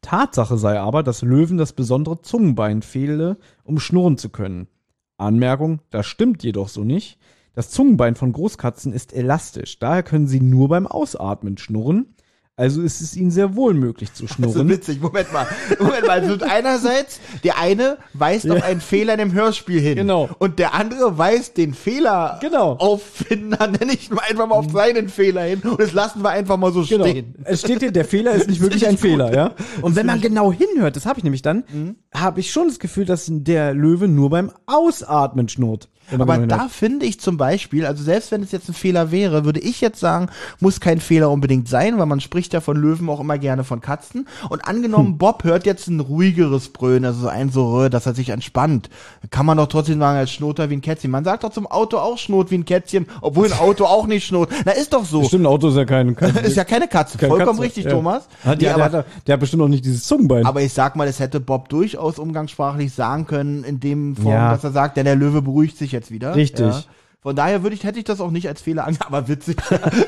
Tatsache 0.03 0.59
sei 0.59 0.79
aber, 0.79 1.03
dass 1.03 1.23
Löwen 1.23 1.57
das 1.57 1.73
besondere 1.73 2.21
Zungenbein 2.21 2.83
fehle, 2.83 3.39
um 3.65 3.81
schnurren 3.81 4.19
zu 4.19 4.29
können. 4.29 4.69
Anmerkung, 5.17 5.81
das 5.91 6.07
stimmt 6.07 6.43
jedoch 6.43 6.69
so 6.69 6.85
nicht. 6.85 7.19
Das 7.55 7.71
Zungenbein 7.71 8.17
von 8.17 8.33
Großkatzen 8.33 8.93
ist 8.93 9.15
elastisch, 9.15 9.79
daher 9.79 10.03
können 10.03 10.27
sie 10.27 10.41
nur 10.41 10.69
beim 10.69 10.87
Ausatmen 10.87 11.57
schnurren. 11.57 12.15
Also 12.55 12.83
ist 12.83 13.01
es 13.01 13.17
ihnen 13.17 13.31
sehr 13.31 13.57
wohl 13.57 13.73
möglich 13.73 14.13
zu 14.13 14.25
Das 14.27 14.31
ist 14.33 14.37
so 14.39 14.51
schnurren. 14.51 14.69
witzig. 14.69 15.01
Moment 15.01 15.33
mal. 15.33 15.47
Moment 15.79 16.07
mal. 16.07 16.21
Also 16.21 16.45
einerseits, 16.45 17.19
der 17.45 17.59
eine 17.59 17.97
weist 18.13 18.49
auf 18.51 18.63
einen 18.63 18.83
Fehler 18.83 19.15
in 19.15 19.19
dem 19.21 19.33
Hörspiel 19.33 19.81
hin. 19.81 19.97
Genau. 19.97 20.29
Und 20.39 20.59
der 20.59 20.75
andere 20.75 21.17
weist 21.17 21.57
den 21.57 21.73
Fehler 21.73 22.39
Genau. 22.43 22.73
auffinden, 22.73 23.57
dann 23.59 23.73
nenne 23.73 23.95
ich 23.95 24.11
nur 24.11 24.23
einfach 24.23 24.47
mal 24.47 24.55
auf 24.57 24.71
seinen 24.71 25.09
Fehler 25.09 25.43
hin. 25.45 25.61
Und 25.61 25.81
das 25.81 25.93
lassen 25.95 26.23
wir 26.23 26.29
einfach 26.29 26.59
mal 26.59 26.73
so 26.73 26.83
Genau. 26.85 27.07
stehen. 27.07 27.35
Es 27.45 27.61
steht 27.61 27.81
hier, 27.81 27.91
der 27.91 28.05
Fehler 28.05 28.33
ist 28.33 28.49
nicht 28.49 28.61
wirklich 28.61 28.87
ein 28.87 28.99
Fehler, 28.99 29.33
ja. 29.35 29.55
Und 29.81 29.97
wenn 29.97 30.05
man 30.07 30.21
genau 30.21 30.53
hinhört, 30.53 30.97
das 30.97 31.07
habe 31.07 31.19
ich 31.19 31.25
nämlich 31.25 31.43
dann, 31.43 31.65
Mhm. 31.73 31.97
habe 32.15 32.41
ich 32.41 32.51
schon 32.53 32.69
das 32.69 32.79
Gefühl, 32.79 33.07
dass 33.07 33.27
der 33.31 33.73
Löwe 33.73 34.09
nur 34.09 34.29
beim 34.29 34.51
Ausatmen 34.67 35.49
schnurrt. 35.49 35.89
Aber 36.21 36.39
da 36.39 36.69
finde 36.69 37.07
ich 37.07 37.21
zum 37.21 37.37
Beispiel, 37.37 37.87
also 37.87 38.03
selbst 38.03 38.31
wenn 38.33 38.43
es 38.43 38.53
jetzt 38.53 38.69
ein 38.69 38.75
Fehler 38.75 39.11
wäre, 39.11 39.45
würde 39.45 39.61
ich 39.61 39.81
jetzt 39.81 40.01
sagen, 40.01 40.29
muss 40.61 40.81
kein 40.81 41.01
Fehler 41.01 41.31
unbedingt 41.31 41.69
sein, 41.69 41.99
weil 41.99 42.07
man 42.07 42.21
spricht 42.21 42.53
ja 42.53 42.61
von 42.61 42.77
Löwen 42.77 43.09
auch 43.09 43.21
immer 43.21 43.39
gerne 43.39 43.65
von 43.65 43.81
Katzen. 43.81 44.27
Und 44.49 44.67
angenommen, 44.67 45.09
Hm. 45.09 45.19
Bob 45.19 45.45
hört 45.45 45.67
jetzt 45.67 45.89
ein 45.89 46.01
ruhigeres 46.01 46.69
Brüllen, 46.71 47.05
also 47.05 47.21
so 47.23 47.29
ein 47.29 47.51
so, 47.51 47.85
äh, 47.85 47.91
dass 47.91 48.07
er 48.07 48.15
sich 48.15 48.29
entspannt, 48.31 48.89
kann 49.31 49.47
man 49.47 49.57
doch 49.57 49.67
trotzdem 49.69 49.99
sagen, 49.99 50.19
er 50.19 50.27
schnurrt 50.27 50.59
er 50.59 50.71
wie 50.71 50.75
ein 50.77 50.81
Kätzchen. 50.81 51.11
Man 51.11 51.25
sagt 51.25 51.45
doch 51.45 51.51
zum 51.51 51.67
Auto 51.67 51.99
auch 51.99 52.19
schnurrt 52.19 52.51
wie 52.51 52.57
ein 52.59 52.65
Kätzchen, 52.65 53.07
obwohl 53.21 53.47
ein 53.47 53.59
Auto 53.59 53.85
auch 53.85 54.07
nicht 54.07 54.27
schnurrt. 54.27 54.51
Na, 54.65 54.73
ist 54.73 54.93
doch 54.93 55.05
so. 55.05 55.23
Stimmt, 55.25 55.45
ein 55.45 55.47
Auto 55.47 55.69
ist 55.69 55.77
ja 55.77 55.85
kein, 55.85 56.15
kein 56.17 56.35
Ist 56.45 56.57
ja 56.57 56.65
keine 56.65 56.89
Katze. 56.89 57.19
keine 57.19 57.31
Vollkommen 57.31 57.53
Katze. 57.59 57.63
richtig, 57.63 57.85
Ja. 57.85 57.91
Thomas. 57.93 58.25
Hat, 58.45 58.59
Nee, 58.59 58.65
der, 58.65 58.75
aber, 58.75 58.85
hat, 58.99 59.07
der 59.27 59.33
hat 59.35 59.41
bestimmt 59.41 59.63
auch 59.63 59.69
nicht 59.69 59.85
dieses 59.85 60.05
Zungenbein. 60.07 60.45
aber 60.47 60.63
ich 60.63 60.73
sag 60.73 60.97
mal, 60.97 61.07
es 61.09 61.21
hätte 61.21 61.41
Bob 61.41 61.69
durchaus 61.69 62.19
umgangssprachlich 62.19 62.93
sagen 62.93 63.27
können, 63.27 63.65
in 63.65 63.81
dem 63.81 64.17
Form, 64.17 64.33
Ja. 64.33 64.53
dass 64.53 64.65
er 64.65 64.73
sagt, 64.73 64.97
ja, 64.97 65.03
der 65.03 65.17
Löwe 65.17 65.43
beruhigt 65.43 65.79
sich 65.79 65.93
jetzt 65.93 66.02
wieder. 66.11 66.35
Richtig. 66.35 66.67
Ja. 66.67 66.85
Von 67.23 67.37
daher 67.37 67.63
würde 67.63 67.77
ich, 67.77 67.85
hätte 67.85 68.01
ich 68.01 68.05
das 68.05 68.21
auch 68.21 68.33
nicht 68.33 68.49
als 68.49 68.63
Fehler 68.63 68.85
ange... 68.85 68.99
Aber 69.07 69.29
witzig. 69.29 69.57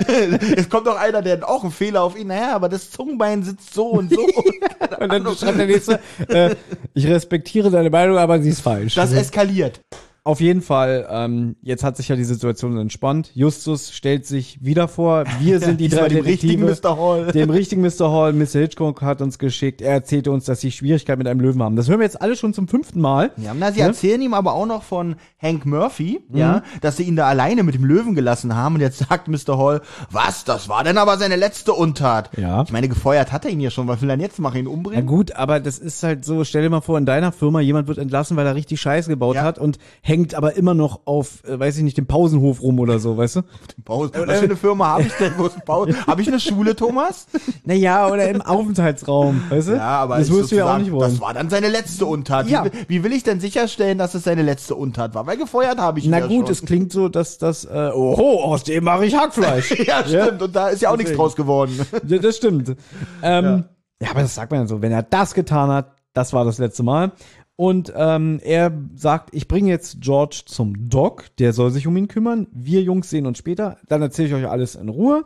es 0.56 0.68
kommt 0.68 0.88
doch 0.88 0.98
einer, 0.98 1.22
der 1.22 1.34
hat 1.34 1.44
auch 1.44 1.62
einen 1.62 1.72
Fehler 1.72 2.02
auf 2.02 2.18
ihn. 2.18 2.26
Naja, 2.26 2.56
aber 2.56 2.68
das 2.68 2.90
Zungenbein 2.90 3.44
sitzt 3.44 3.72
so 3.72 3.86
und 3.86 4.10
so. 4.12 4.20
Und 5.00 5.12
dann 5.12 5.24
schreibt 5.36 5.58
der 5.58 5.66
nächste, 5.66 6.00
äh, 6.28 6.54
ich 6.92 7.06
respektiere 7.06 7.70
deine 7.70 7.90
Meinung, 7.90 8.16
aber 8.16 8.40
sie 8.40 8.50
ist 8.50 8.60
falsch. 8.60 8.94
Das 8.94 9.12
eskaliert. 9.12 9.80
Auf 10.26 10.40
jeden 10.40 10.62
Fall, 10.62 11.06
ähm, 11.10 11.54
jetzt 11.60 11.84
hat 11.84 11.98
sich 11.98 12.08
ja 12.08 12.16
die 12.16 12.24
Situation 12.24 12.78
entspannt. 12.78 13.30
Justus 13.34 13.92
stellt 13.92 14.24
sich 14.24 14.58
wieder 14.64 14.88
vor, 14.88 15.24
wir 15.40 15.60
sind 15.60 15.80
die 15.82 15.88
drei 15.90 16.08
dem 16.08 16.24
richtigen. 16.24 16.64
Mr. 16.64 16.96
Hall. 16.98 17.26
Dem 17.32 17.50
richtigen 17.50 17.82
Mr. 17.82 18.10
Hall, 18.10 18.32
Mr. 18.32 18.60
Hitchcock 18.60 19.02
hat 19.02 19.20
uns 19.20 19.38
geschickt. 19.38 19.82
Er 19.82 19.92
erzählte 19.92 20.30
uns, 20.30 20.46
dass 20.46 20.62
sie 20.62 20.70
Schwierigkeiten 20.72 21.18
mit 21.18 21.28
einem 21.28 21.40
Löwen 21.40 21.62
haben. 21.62 21.76
Das 21.76 21.90
hören 21.90 21.98
wir 21.98 22.06
jetzt 22.06 22.22
alle 22.22 22.36
schon 22.36 22.54
zum 22.54 22.68
fünften 22.68 23.02
Mal. 23.02 23.32
Ja, 23.36 23.52
na, 23.52 23.70
sie 23.70 23.80
Ne? 23.80 23.88
erzählen 23.88 24.22
ihm 24.22 24.32
aber 24.32 24.54
auch 24.54 24.64
noch 24.64 24.82
von 24.82 25.16
Hank 25.42 25.66
Murphy, 25.66 26.22
Mhm. 26.30 26.38
ja, 26.38 26.62
dass 26.80 26.96
sie 26.96 27.02
ihn 27.02 27.16
da 27.16 27.26
alleine 27.26 27.62
mit 27.62 27.74
dem 27.74 27.84
Löwen 27.84 28.14
gelassen 28.14 28.54
haben. 28.54 28.76
Und 28.76 28.80
jetzt 28.80 29.00
sagt 29.06 29.28
Mr. 29.28 29.58
Hall, 29.58 29.82
was, 30.10 30.44
das 30.44 30.70
war 30.70 30.84
denn 30.84 30.96
aber 30.96 31.18
seine 31.18 31.36
letzte 31.36 31.74
Untat. 31.74 32.30
Ja. 32.38 32.62
Ich 32.62 32.72
meine, 32.72 32.88
gefeuert 32.88 33.30
hat 33.30 33.44
er 33.44 33.50
ihn 33.50 33.60
ja 33.60 33.68
schon. 33.68 33.88
Was 33.88 34.00
will 34.00 34.08
er 34.08 34.16
denn 34.16 34.24
jetzt 34.24 34.38
machen? 34.38 34.56
Ihn 34.60 34.64
Na 34.64 34.70
umbringen? 34.70 35.04
gut, 35.06 35.36
aber 35.36 35.60
das 35.60 35.78
ist 35.78 36.02
halt 36.02 36.24
so, 36.24 36.44
stell 36.44 36.62
dir 36.62 36.70
mal 36.70 36.80
vor, 36.80 36.96
in 36.96 37.04
deiner 37.04 37.30
Firma, 37.30 37.60
jemand 37.60 37.88
wird 37.88 37.98
entlassen, 37.98 38.38
weil 38.38 38.46
er 38.46 38.54
richtig 38.54 38.80
Scheiße 38.80 39.10
gebaut 39.10 39.36
Ja. 39.36 39.42
hat 39.42 39.58
und 39.58 39.78
hängt 40.14 40.34
aber 40.36 40.56
immer 40.56 40.74
noch 40.74 41.00
auf, 41.06 41.42
äh, 41.44 41.58
weiß 41.58 41.76
ich 41.78 41.82
nicht, 41.82 41.98
dem 41.98 42.06
Pausenhof 42.06 42.62
rum 42.62 42.78
oder 42.78 43.00
so, 43.00 43.16
weißt 43.16 43.36
du? 43.36 43.42
Pause. 43.84 44.12
Was 44.14 44.38
für 44.38 44.44
eine 44.44 44.56
Firma 44.56 44.86
habe 44.86 45.02
ich 45.02 45.12
denn? 45.14 45.32
Wo 45.36 45.46
ist 45.46 45.64
Pause? 45.64 45.94
Habe 46.06 46.22
ich 46.22 46.28
eine 46.28 46.38
Schule, 46.38 46.76
Thomas? 46.76 47.26
Naja, 47.64 48.08
oder 48.08 48.28
im 48.28 48.42
Aufenthaltsraum, 48.42 49.42
weißt 49.48 49.68
du? 49.68 49.72
Ja, 49.72 50.02
aber 50.02 50.18
das 50.18 50.30
wirst 50.30 50.52
du 50.52 50.56
ja 50.56 50.72
auch 50.72 50.78
nicht 50.78 50.92
wollen. 50.92 51.10
Das 51.10 51.20
war 51.20 51.32
dann 51.32 51.48
seine 51.48 51.68
letzte 51.68 52.04
Untat. 52.04 52.46
Ja. 52.48 52.64
Wie, 52.64 52.70
wie 52.88 53.04
will 53.04 53.12
ich 53.12 53.22
denn 53.22 53.40
sicherstellen, 53.40 53.96
dass 53.96 54.14
es 54.14 54.24
seine 54.24 54.42
letzte 54.42 54.74
Untat 54.74 55.14
war? 55.14 55.26
Weil 55.26 55.38
gefeuert 55.38 55.78
habe 55.78 55.98
ich 55.98 56.04
ihn 56.04 56.10
Na 56.10 56.18
ja 56.18 56.26
gut, 56.26 56.46
schon. 56.46 56.52
es 56.52 56.62
klingt 56.62 56.92
so, 56.92 57.08
dass 57.08 57.38
das, 57.38 57.64
äh, 57.64 57.90
oho, 57.94 58.42
aus 58.42 58.64
dem 58.64 58.84
mache 58.84 59.06
ich 59.06 59.16
Hackfleisch. 59.16 59.70
ja, 59.86 60.04
stimmt. 60.06 60.42
Und 60.42 60.54
da 60.54 60.68
ist 60.68 60.82
ja 60.82 60.90
auch 60.90 60.96
nichts 60.96 61.10
Deswegen. 61.10 61.22
draus 61.22 61.36
geworden. 61.36 61.78
Ja, 62.06 62.18
das 62.18 62.36
stimmt. 62.36 62.76
Ähm, 63.22 63.64
ja. 64.00 64.10
aber 64.10 64.22
das 64.22 64.34
sagt 64.34 64.50
man 64.50 64.60
ja 64.60 64.66
so. 64.66 64.82
Wenn 64.82 64.92
er 64.92 65.02
das 65.02 65.32
getan 65.34 65.70
hat, 65.70 65.92
das 66.12 66.32
war 66.32 66.44
das 66.44 66.58
letzte 66.58 66.82
Mal. 66.82 67.12
Und 67.56 67.92
ähm, 67.94 68.40
er 68.42 68.72
sagt, 68.96 69.32
ich 69.32 69.46
bringe 69.46 69.70
jetzt 69.70 70.00
George 70.00 70.42
zum 70.46 70.88
Doc, 70.88 71.26
der 71.38 71.52
soll 71.52 71.70
sich 71.70 71.86
um 71.86 71.96
ihn 71.96 72.08
kümmern. 72.08 72.48
Wir 72.52 72.82
Jungs 72.82 73.10
sehen 73.10 73.26
uns 73.26 73.38
später. 73.38 73.78
Dann 73.86 74.02
erzähle 74.02 74.28
ich 74.28 74.34
euch 74.34 74.48
alles 74.48 74.74
in 74.74 74.88
Ruhe. 74.88 75.24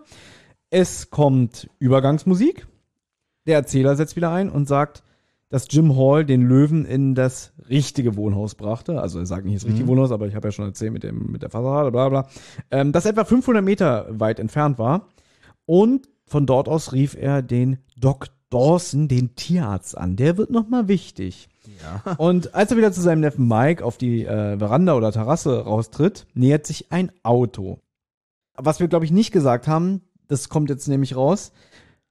Es 0.70 1.10
kommt 1.10 1.70
Übergangsmusik. 1.78 2.66
Der 3.46 3.56
Erzähler 3.56 3.96
setzt 3.96 4.16
wieder 4.16 4.30
ein 4.30 4.50
und 4.50 4.68
sagt, 4.68 5.02
dass 5.48 5.68
Jim 5.70 5.96
Hall 5.96 6.26
den 6.26 6.42
Löwen 6.42 6.84
in 6.84 7.14
das 7.14 7.54
richtige 7.70 8.16
Wohnhaus 8.16 8.54
brachte. 8.54 9.00
Also 9.00 9.18
er 9.18 9.26
sagt 9.26 9.46
nicht 9.46 9.56
das 9.56 9.66
richtige 9.66 9.88
Wohnhaus, 9.88 10.12
aber 10.12 10.26
ich 10.26 10.34
habe 10.34 10.48
ja 10.48 10.52
schon 10.52 10.66
erzählt 10.66 10.92
mit, 10.92 11.04
dem, 11.04 11.32
mit 11.32 11.42
der 11.42 11.48
Fassade, 11.48 11.90
bla 11.90 12.10
bla. 12.10 12.28
Ähm, 12.70 12.92
das 12.92 13.06
etwa 13.06 13.24
500 13.24 13.64
Meter 13.64 14.06
weit 14.10 14.40
entfernt 14.40 14.78
war. 14.78 15.08
Und 15.64 16.10
von 16.26 16.44
dort 16.44 16.68
aus 16.68 16.92
rief 16.92 17.16
er 17.18 17.40
den 17.40 17.78
Doc 17.96 18.26
Dawson, 18.50 19.08
den 19.08 19.34
Tierarzt, 19.34 19.96
an. 19.96 20.16
Der 20.16 20.36
wird 20.36 20.50
nochmal 20.50 20.88
wichtig. 20.88 21.48
Ja. 21.82 22.14
Und 22.18 22.54
als 22.54 22.70
er 22.70 22.76
wieder 22.76 22.92
zu 22.92 23.00
seinem 23.00 23.20
Neffen 23.20 23.48
Mike 23.48 23.84
auf 23.84 23.98
die 23.98 24.24
äh, 24.24 24.58
Veranda 24.58 24.94
oder 24.94 25.12
Terrasse 25.12 25.60
raustritt, 25.60 26.26
nähert 26.34 26.66
sich 26.66 26.92
ein 26.92 27.12
Auto. 27.22 27.80
Was 28.56 28.80
wir, 28.80 28.88
glaube 28.88 29.04
ich, 29.04 29.12
nicht 29.12 29.32
gesagt 29.32 29.68
haben, 29.68 30.02
das 30.26 30.48
kommt 30.48 30.70
jetzt 30.70 30.88
nämlich 30.88 31.16
raus. 31.16 31.52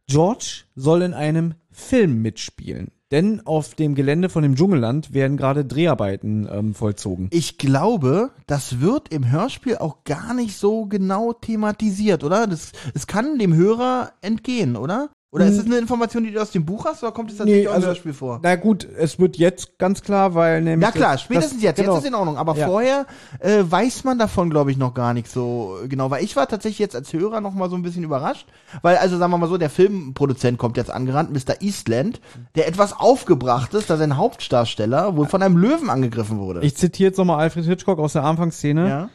George 0.08 0.64
soll 0.76 1.02
in 1.02 1.14
einem 1.14 1.56
Film 1.72 2.22
mitspielen. 2.22 2.92
Denn 3.12 3.46
auf 3.46 3.74
dem 3.74 3.96
Gelände 3.96 4.28
von 4.28 4.44
dem 4.44 4.56
Dschungelland 4.56 5.14
werden 5.14 5.38
gerade 5.38 5.64
Dreharbeiten 5.64 6.48
ähm, 6.52 6.74
vollzogen. 6.74 7.30
Ich 7.32 7.58
glaube, 7.58 8.32
das 8.48 8.82
wird 8.82 9.14
im 9.14 9.32
Hörspiel 9.32 9.78
auch 9.78 10.04
gar 10.04 10.34
nicht 10.34 10.58
so 10.58 10.86
genau 10.88 11.32
thematisiert, 11.32 12.26
oder? 12.26 12.48
Das, 12.48 12.74
es 12.94 13.08
kann 13.08 13.40
dem 13.40 13.54
Hörer 13.54 14.12
entgehen, 14.22 14.76
oder? 14.76 15.10
Oder 15.30 15.46
ist 15.46 15.58
das 15.58 15.66
eine 15.66 15.78
Information, 15.78 16.24
die 16.24 16.32
du 16.32 16.42
aus 16.42 16.52
dem 16.52 16.64
Buch 16.66 16.86
hast, 16.86 17.04
oder 17.04 17.12
kommt 17.12 17.32
es 17.32 17.38
tatsächlich 17.38 17.64
Nee, 17.64 17.68
auch 17.68 17.72
im 17.72 17.76
also- 17.76 17.88
Hörspiel 17.88 18.14
vor? 18.14 18.40
Na 18.42 18.56
gut, 18.56 18.88
es 18.98 19.20
wird 19.20 19.36
jetzt 19.36 19.78
ganz 19.78 20.02
klar, 20.02 20.36
weil 20.36 20.62
nämlich. 20.62 20.88
Ja 20.88 20.92
klar, 20.94 21.18
spätestens 21.18 21.56
das- 21.56 21.64
jetzt, 21.64 21.76
genau. 21.82 21.96
jetzt 21.96 22.04
ist 22.04 22.08
in 22.08 22.16
Ordnung, 22.16 22.38
aber 22.38 22.56
Ja. 22.56 22.66
vorher 22.68 23.06
äh, 23.40 23.64
weiß 23.68 24.06
man 24.06 24.18
davon, 24.18 24.50
glaube 24.50 24.72
ich, 24.72 24.78
noch 24.78 24.94
gar 24.94 25.14
nicht 25.14 25.30
so 25.30 25.80
genau, 25.90 26.10
weil 26.10 26.24
ich 26.24 26.38
war 26.38 26.48
tatsächlich 26.48 26.80
jetzt 26.80 26.96
als 26.96 27.12
Hörer 27.12 27.42
noch 27.42 27.54
mal 27.54 27.70
so 27.70 27.76
ein 27.76 27.82
bisschen 27.82 28.06
überrascht, 28.06 28.48
weil 28.82 28.96
also 28.98 29.18
sagen 29.18 29.32
wir 29.34 29.38
mal 29.38 29.50
so, 29.50 29.58
der 29.58 29.70
Filmproduzent 29.70 30.58
kommt 30.58 30.78
jetzt 30.78 30.90
angerannt, 30.92 31.32
Mr. 31.34 31.62
Eastland, 31.62 32.22
der 32.56 32.70
etwas 32.70 32.98
aufgebracht 32.98 33.74
ist, 33.74 33.90
da 33.90 33.98
sein 33.98 34.16
Hauptdarsteller 34.16 35.18
wohl 35.18 35.26
von 35.28 35.44
einem 35.44 35.58
Löwen 35.58 35.90
angegriffen 35.90 36.40
wurde. 36.40 36.62
Ich 36.62 36.78
zitiere 36.78 37.10
jetzt 37.10 37.18
nochmal 37.18 37.40
Alfred 37.42 37.66
Hitchcock 37.66 38.00
aus 38.00 38.14
der 38.14 38.24
Anfangsszene. 38.24 38.88
ja. 38.88 39.10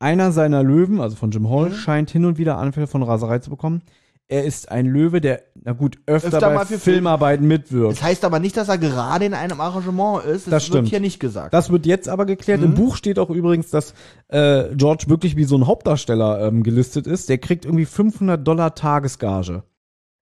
Einer 0.00 0.32
seiner 0.32 0.64
Löwen, 0.64 1.00
also 1.00 1.14
von 1.14 1.30
Jim 1.30 1.48
Hall, 1.48 1.68
Mhm. 1.70 1.74
scheint 1.74 2.10
hin 2.10 2.24
und 2.24 2.36
wieder 2.36 2.58
Anfälle 2.58 2.88
von 2.88 3.04
Raserei 3.04 3.38
zu 3.38 3.50
bekommen. 3.50 3.82
Er 4.32 4.44
ist 4.44 4.72
ein 4.72 4.86
Löwe, 4.86 5.20
der, 5.20 5.42
na 5.62 5.72
gut, 5.72 5.98
öfter, 6.06 6.28
Öfter 6.38 6.54
bei 6.54 6.64
Filmarbeiten 6.64 7.46
mitwirkt. 7.46 7.98
Das 7.98 8.02
heißt 8.02 8.24
aber 8.24 8.38
nicht, 8.38 8.56
dass 8.56 8.66
er 8.70 8.78
gerade 8.78 9.26
in 9.26 9.34
einem 9.34 9.60
Arrangement 9.60 10.24
ist, 10.24 10.46
Das 10.46 10.52
wird 10.52 10.62
stimmt. 10.62 10.88
hier 10.88 11.00
nicht 11.00 11.20
gesagt. 11.20 11.52
Das 11.52 11.68
wird 11.68 11.84
jetzt 11.84 12.08
aber 12.08 12.24
geklärt. 12.24 12.60
Mhm. 12.60 12.68
Im 12.68 12.74
Buch 12.74 12.96
steht 12.96 13.18
auch 13.18 13.28
übrigens, 13.28 13.68
dass 13.68 13.92
äh, 14.28 14.74
George 14.74 15.04
wirklich 15.08 15.36
wie 15.36 15.44
so 15.44 15.58
ein 15.58 15.66
Hauptdarsteller 15.66 16.46
ähm, 16.48 16.62
gelistet 16.62 17.06
ist. 17.06 17.28
Der 17.28 17.36
kriegt 17.36 17.66
irgendwie 17.66 17.84
500 17.84 18.48
Dollar 18.48 18.74
Tagesgage. 18.74 19.64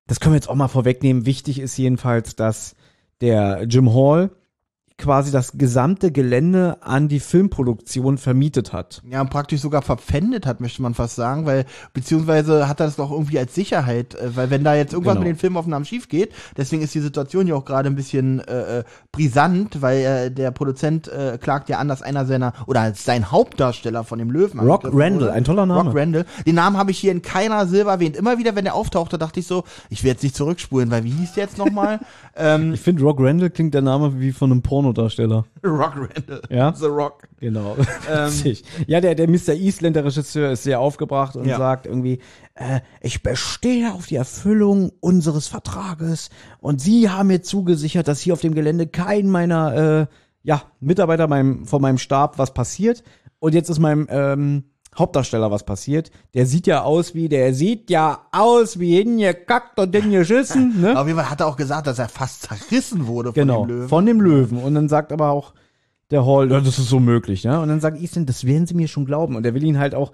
Das 0.09 0.19
können 0.19 0.33
wir 0.33 0.39
jetzt 0.39 0.49
auch 0.49 0.57
mal 0.57 0.67
vorwegnehmen. 0.67 1.25
Wichtig 1.25 1.61
ist 1.61 1.77
jedenfalls, 1.77 2.35
dass 2.35 2.75
der 3.21 3.63
Jim 3.69 3.95
Hall 3.95 4.31
quasi 5.01 5.33
das 5.33 5.53
gesamte 5.59 6.13
Gelände 6.13 6.77
an 6.83 7.09
die 7.09 7.19
Filmproduktion 7.21 8.19
vermietet 8.19 8.73
hat. 8.73 9.03
Ja, 9.11 9.21
und 9.21 9.31
praktisch 9.31 9.61
sogar 9.61 9.83
verpfändet 9.83 10.47
hat, 10.47 10.61
möchte 10.61 10.83
man 10.83 10.95
fast 10.95 11.17
sagen, 11.17 11.47
weil, 11.47 11.65
beziehungsweise 11.95 12.69
hat 12.69 12.81
er 12.81 12.87
das 12.87 12.97
doch 12.97 13.11
irgendwie 13.11 13.39
als 13.39 13.55
Sicherheit, 13.55 14.15
äh, 14.15 14.37
weil 14.37 14.51
wenn 14.51 14.63
da 14.63 14.75
jetzt 14.75 14.93
irgendwas 14.93 15.15
Genau. 15.15 15.27
mit 15.27 15.35
den 15.35 15.41
Filmaufnahmen 15.41 15.85
schief 15.85 16.09
geht, 16.09 16.33
deswegen 16.57 16.83
ist 16.83 16.95
die 16.95 17.01
Situation 17.01 17.47
ja 17.47 17.55
auch 17.57 17.65
gerade 17.65 17.89
ein 17.89 17.97
bisschen 17.97 18.41
äh, 18.41 18.81
äh, 18.81 18.85
brisant, 19.11 19.83
weil 19.83 19.99
äh, 20.05 20.31
der 20.31 20.51
Produzent 20.53 21.09
äh, 21.09 21.39
klagt 21.41 21.69
ja 21.69 21.79
an, 21.79 21.89
dass 21.89 22.03
einer 22.03 22.27
seiner, 22.27 22.53
oder 22.67 22.93
sein 22.95 23.31
Hauptdarsteller 23.33 24.05
von 24.05 24.19
dem 24.19 24.31
Löwen 24.31 24.61
Rock 24.61 24.85
Randall, 24.85 25.13
wurde. 25.15 25.33
ein 25.33 25.45
toller 25.45 25.67
Name. 25.67 25.89
Rock 25.91 25.99
Randall. 25.99 26.27
Den 26.47 26.55
Namen 26.55 26.77
habe 26.77 26.91
ich 26.91 26.99
hier 26.99 27.13
in 27.13 27.23
keiner 27.23 27.67
Silber 27.67 27.93
erwähnt. 27.93 28.17
Immer 28.17 28.39
wieder, 28.39 28.55
wenn 28.55 28.65
der 28.65 28.75
auftauchte, 28.75 29.19
dachte 29.19 29.41
ich 29.41 29.47
so, 29.47 29.65
ich 29.89 30.05
werde 30.05 30.17
jetzt 30.17 30.23
nicht 30.23 30.37
zurückspulen, 30.37 30.91
weil 30.91 31.05
wie 31.05 31.11
hieß 31.11 31.33
der 31.35 31.45
jetzt 31.45 31.59
nochmal? 31.59 32.01
ähm, 32.37 32.75
Ich 32.75 32.81
finde, 32.81 33.03
Rock 33.03 33.19
Randall 33.21 33.51
klingt 33.51 33.75
der 33.75 33.83
Name 33.83 34.21
wie 34.21 34.33
von 34.33 34.51
einem 34.53 34.63
Pornodarsteller. 34.95 35.45
Rock 35.65 35.97
Randall. 35.97 36.43
Ja? 36.51 36.73
The 36.75 36.87
Rock. 36.87 37.29
Genau. 37.39 37.77
Witzig. 38.09 38.65
ja, 38.87 39.01
der, 39.01 39.15
der 39.15 39.29
Mr. 39.29 39.55
Eastland, 39.55 39.97
der 39.97 40.05
Regisseur, 40.05 40.51
ist 40.51 40.63
sehr 40.63 40.81
aufgebracht 40.81 41.37
und 41.37 41.47
Ja. 41.47 41.59
sagt 41.59 41.87
irgendwie, 41.87 42.21
äh, 42.55 42.81
ich 43.01 43.23
bestehe 43.23 43.93
auf 43.93 44.07
die 44.07 44.17
Erfüllung 44.17 44.93
unseres 45.01 45.47
Vertrages 45.49 46.31
und 46.61 46.81
Sie 46.81 47.09
haben 47.09 47.29
mir 47.29 47.43
zugesichert, 47.43 48.09
dass 48.09 48.21
hier 48.21 48.33
auf 48.33 48.41
dem 48.41 48.55
Gelände 48.55 48.87
kein 48.87 49.29
meiner 49.29 50.01
äh, 50.03 50.07
ja, 50.43 50.63
Mitarbeiter 50.81 51.27
meinem, 51.29 51.67
von 51.67 51.83
meinem 51.83 51.99
Stab 51.99 52.39
was 52.39 52.55
passiert. 52.55 53.03
Und 53.39 53.55
jetzt 53.55 53.71
ist 53.71 53.79
meinem 53.79 54.07
ähm, 54.11 54.65
Hauptdarsteller 54.99 55.51
was 55.51 55.65
passiert. 55.65 56.11
Der 56.35 56.47
sieht 56.47 56.67
ja 56.67 56.83
aus 56.83 57.15
wie, 57.15 57.29
der 57.29 57.55
sieht 57.55 57.91
ja 57.91 58.27
aus 58.33 58.79
wie 58.81 58.97
hingekackt 58.97 59.79
und 59.79 59.95
hingeschissen, 59.95 60.81
ne? 60.83 60.99
Auf 60.99 61.07
jeden 61.07 61.19
Fall 61.19 61.31
hat 61.31 61.41
er 61.41 61.47
auch 61.47 61.57
gesagt, 61.57 61.87
dass 61.87 61.99
er 61.99 62.09
fast 62.09 62.43
zerrissen 62.43 63.07
wurde 63.07 63.33
Genau, 63.33 63.61
von 63.61 63.67
dem 63.69 63.77
Löwen. 63.77 63.89
von 63.89 64.07
dem 64.07 64.21
Löwen. 64.21 64.59
Und 64.59 64.75
dann 64.75 64.89
sagt 64.89 65.13
aber 65.13 65.31
auch 65.31 65.55
der 66.11 66.27
Hall, 66.27 66.51
ja, 66.51 66.61
das 66.61 66.79
ist 66.81 66.89
so 66.89 66.99
möglich, 66.99 67.45
ne? 67.45 67.61
Und 67.61 67.69
dann 67.69 67.81
sagt 67.81 68.01
Easton, 68.01 68.27
das 68.27 68.45
werden 68.45 68.67
sie 68.67 68.75
mir 68.75 68.89
schon 68.89 69.05
glauben. 69.05 69.37
Und 69.37 69.47
er 69.47 69.55
will 69.55 69.63
ihn 69.63 69.79
halt 69.79 69.95
auch, 69.95 70.11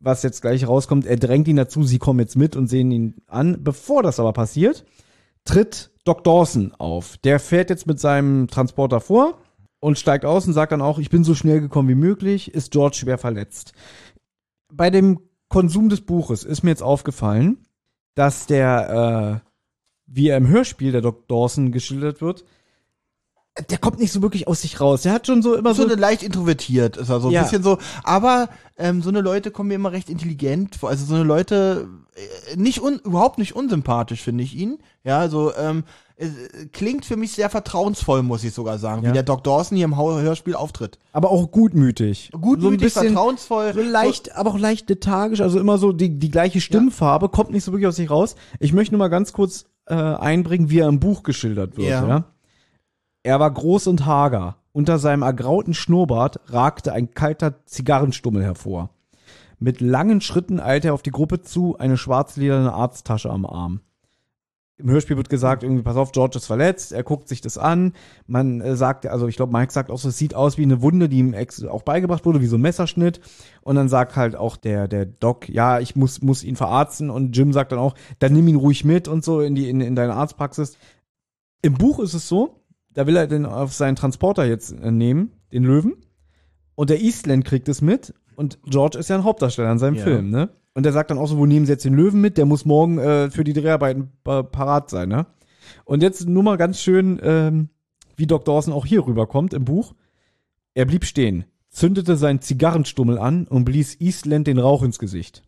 was 0.00 0.22
jetzt 0.22 0.40
gleich 0.40 0.66
rauskommt, 0.66 1.06
er 1.06 1.16
drängt 1.16 1.48
ihn 1.48 1.56
dazu, 1.56 1.82
sie 1.82 1.98
kommen 1.98 2.20
jetzt 2.20 2.36
mit 2.36 2.56
und 2.56 2.66
sehen 2.66 2.90
ihn 2.90 3.14
an. 3.26 3.58
Bevor 3.62 4.02
das 4.02 4.18
aber 4.20 4.32
passiert, 4.32 4.84
tritt 5.44 5.90
Doc 6.04 6.24
Dawson 6.24 6.72
auf. 6.78 7.18
Der 7.24 7.38
fährt 7.40 7.68
jetzt 7.70 7.86
mit 7.86 8.00
seinem 8.00 8.48
Transporter 8.48 9.00
vor 9.00 9.38
und 9.80 9.98
steigt 9.98 10.24
aus 10.24 10.46
und 10.46 10.54
sagt 10.54 10.72
dann 10.72 10.80
auch, 10.82 10.98
ich 10.98 11.10
bin 11.10 11.24
so 11.24 11.34
schnell 11.34 11.60
gekommen 11.60 11.88
wie 11.90 11.94
möglich, 11.94 12.54
ist 12.54 12.70
George 12.72 12.96
schwer 12.96 13.18
verletzt. 13.18 13.72
Bei 14.72 14.90
dem 14.90 15.20
Konsum 15.48 15.88
des 15.88 16.00
Buches 16.00 16.44
ist 16.44 16.62
mir 16.62 16.70
jetzt 16.70 16.82
aufgefallen, 16.82 17.66
dass 18.14 18.46
der, 18.46 19.42
äh, 19.44 19.48
wie 20.06 20.28
er 20.28 20.36
im 20.36 20.48
Hörspiel 20.48 20.92
der 20.92 21.00
Doc 21.00 21.28
Dawson 21.28 21.72
geschildert 21.72 22.20
wird, 22.20 22.44
der 23.68 23.78
kommt 23.78 24.00
nicht 24.00 24.12
so 24.12 24.20
wirklich 24.20 24.48
aus 24.48 24.62
sich 24.62 24.80
raus. 24.80 25.02
Der 25.02 25.12
hat 25.12 25.26
schon 25.28 25.40
so 25.42 25.54
immer 25.54 25.74
so 25.74 25.82
so. 25.82 25.88
eine 25.88 26.00
leicht 26.00 26.22
introvertiert 26.24 26.96
ist 26.96 27.08
er 27.08 27.20
so 27.20 27.28
ein 27.28 27.32
Ja. 27.34 27.42
bisschen 27.42 27.62
so, 27.62 27.78
aber 28.02 28.48
ähm, 28.76 29.00
so 29.00 29.10
eine 29.10 29.20
Leute 29.20 29.50
kommen 29.52 29.68
mir 29.68 29.76
immer 29.76 29.92
recht 29.92 30.10
intelligent 30.10 30.74
vor. 30.74 30.88
Also 30.88 31.04
so 31.04 31.14
eine 31.14 31.22
Leute 31.22 31.86
äh, 32.52 32.56
nicht 32.56 32.82
un, 32.82 32.98
überhaupt 33.04 33.38
nicht 33.38 33.54
unsympathisch 33.54 34.22
finde 34.22 34.42
ich 34.42 34.56
ihn. 34.56 34.78
Ja, 35.04 35.18
also 35.20 35.52
ähm, 35.56 35.84
äh, 36.16 36.26
klingt 36.72 37.04
für 37.04 37.16
mich 37.16 37.30
sehr 37.32 37.48
vertrauensvoll, 37.48 38.24
muss 38.24 38.42
ich 38.42 38.52
sogar 38.52 38.78
sagen, 38.78 39.02
Ja. 39.04 39.10
wie 39.10 39.14
der 39.14 39.22
Doc 39.22 39.44
Dawson 39.44 39.76
hier 39.76 39.84
im 39.84 39.96
Hörspiel 39.96 40.56
auftritt. 40.56 40.98
aber 41.12 41.30
auch 41.30 41.48
gutmütig. 41.52 42.30
Gutmütig, 42.32 42.62
so 42.62 42.68
ein 42.70 42.76
bisschen, 42.78 43.02
vertrauensvoll. 43.14 43.72
So 43.72 43.82
leicht, 43.82 44.34
aber 44.34 44.50
auch 44.50 44.58
leicht 44.58 44.88
lethargisch, 44.88 45.40
also 45.40 45.60
immer 45.60 45.78
so 45.78 45.92
die, 45.92 46.18
die 46.18 46.30
gleiche 46.30 46.60
Stimmfarbe, 46.60 47.28
kommt 47.28 47.50
nicht 47.52 47.62
so 47.62 47.70
wirklich 47.70 47.86
aus 47.86 47.96
sich 47.96 48.10
raus. 48.10 48.34
Ich 48.58 48.72
möchte 48.72 48.94
nur 48.94 48.98
mal 48.98 49.08
ganz 49.08 49.32
kurz 49.32 49.66
äh, 49.86 49.94
einbringen, 49.94 50.70
wie 50.70 50.80
er 50.80 50.88
im 50.88 50.98
Buch 50.98 51.22
geschildert 51.22 51.76
wird. 51.76 51.88
Ja. 51.88 52.06
Ja. 52.08 52.24
Er 53.24 53.40
war 53.40 53.50
groß 53.50 53.86
und 53.86 54.04
hager. 54.04 54.58
Unter 54.72 54.98
seinem 54.98 55.22
ergrauten 55.22 55.72
Schnurrbart 55.72 56.40
ragte 56.52 56.92
ein 56.92 57.14
kalter 57.14 57.64
Zigarrenstummel 57.64 58.42
hervor. 58.44 58.90
Mit 59.58 59.80
langen 59.80 60.20
Schritten 60.20 60.60
eilte 60.60 60.88
er 60.88 60.94
auf 60.94 61.00
die 61.00 61.10
Gruppe 61.10 61.40
zu, 61.40 61.78
eine 61.78 61.96
schwarzlederne 61.96 62.74
Arzttasche 62.74 63.30
am 63.30 63.46
Arm. 63.46 63.80
Im 64.76 64.90
Hörspiel 64.90 65.16
wird 65.16 65.30
gesagt, 65.30 65.62
irgendwie, 65.62 65.84
pass 65.84 65.96
auf, 65.96 66.12
George 66.12 66.36
ist 66.36 66.46
verletzt, 66.46 66.92
er 66.92 67.02
guckt 67.02 67.28
sich 67.28 67.40
das 67.40 67.56
an. 67.56 67.94
Man 68.26 68.60
äh, 68.60 68.76
sagt, 68.76 69.06
also 69.06 69.26
ich 69.26 69.36
glaube, 69.36 69.52
Mike 69.52 69.72
sagt 69.72 69.90
auch 69.90 69.98
so, 69.98 70.10
es 70.10 70.18
sieht 70.18 70.34
aus 70.34 70.58
wie 70.58 70.64
eine 70.64 70.82
Wunde, 70.82 71.08
die 71.08 71.18
ihm 71.18 71.32
ex 71.32 71.64
auch 71.64 71.82
beigebracht 71.82 72.26
wurde, 72.26 72.42
wie 72.42 72.46
so 72.46 72.58
ein 72.58 72.60
Messerschnitt. 72.62 73.20
Und 73.62 73.76
dann 73.76 73.88
sagt 73.88 74.16
halt 74.16 74.36
auch 74.36 74.58
der, 74.58 74.86
der 74.86 75.06
Doc, 75.06 75.48
ja, 75.48 75.80
ich 75.80 75.96
muss, 75.96 76.20
muss 76.20 76.44
ihn 76.44 76.56
verarzten. 76.56 77.08
Und 77.08 77.34
Jim 77.34 77.54
sagt 77.54 77.72
dann 77.72 77.78
auch, 77.78 77.94
dann 78.18 78.34
nimm 78.34 78.48
ihn 78.48 78.56
ruhig 78.56 78.84
mit 78.84 79.08
und 79.08 79.24
so 79.24 79.40
in 79.40 79.54
die, 79.54 79.70
in, 79.70 79.80
in 79.80 79.94
deine 79.94 80.14
Arztpraxis. 80.14 80.76
Im 81.62 81.74
Buch 81.74 82.00
ist 82.00 82.12
es 82.12 82.28
so, 82.28 82.60
da 82.94 83.06
will 83.06 83.16
er 83.16 83.26
den 83.26 83.46
auf 83.46 83.72
seinen 83.72 83.96
Transporter 83.96 84.44
jetzt 84.44 84.72
äh, 84.72 84.90
nehmen, 84.90 85.32
den 85.52 85.64
Löwen. 85.64 85.94
Und 86.74 86.90
der 86.90 87.00
Eastland 87.00 87.44
kriegt 87.44 87.68
es 87.68 87.82
mit. 87.82 88.14
Und 88.36 88.58
George 88.64 88.98
ist 88.98 89.08
ja 89.08 89.16
ein 89.16 89.24
Hauptdarsteller 89.24 89.70
in 89.70 89.78
seinem 89.78 89.96
Ja. 89.96 90.02
Film, 90.02 90.30
ne? 90.30 90.50
Und 90.74 90.82
der 90.84 90.92
sagt 90.92 91.10
dann 91.10 91.18
auch 91.18 91.28
so, 91.28 91.38
wo 91.38 91.46
nehmen 91.46 91.66
sie 91.66 91.72
jetzt 91.72 91.84
den 91.84 91.94
Löwen 91.94 92.20
mit? 92.20 92.36
Der 92.36 92.46
muss 92.46 92.64
morgen 92.64 92.98
äh, 92.98 93.30
für 93.30 93.44
die 93.44 93.52
Dreharbeiten 93.52 94.10
äh, 94.26 94.42
parat 94.42 94.90
sein, 94.90 95.08
ne? 95.08 95.26
Und 95.84 96.02
jetzt 96.02 96.28
nur 96.28 96.42
mal 96.42 96.56
ganz 96.56 96.80
schön, 96.80 97.20
ähm, 97.22 97.68
wie 98.16 98.26
Doc 98.26 98.44
Dawson 98.44 98.74
auch 98.74 98.84
hier 98.84 99.06
rüberkommt 99.06 99.54
im 99.54 99.64
Buch. 99.64 99.94
Er 100.74 100.84
blieb 100.84 101.04
stehen, 101.04 101.44
zündete 101.70 102.16
seinen 102.16 102.40
Zigarrenstummel 102.40 103.18
an 103.18 103.46
und 103.46 103.64
blies 103.64 104.00
Eastland 104.00 104.46
den 104.46 104.58
Rauch 104.58 104.82
ins 104.82 104.98
Gesicht. 104.98 105.42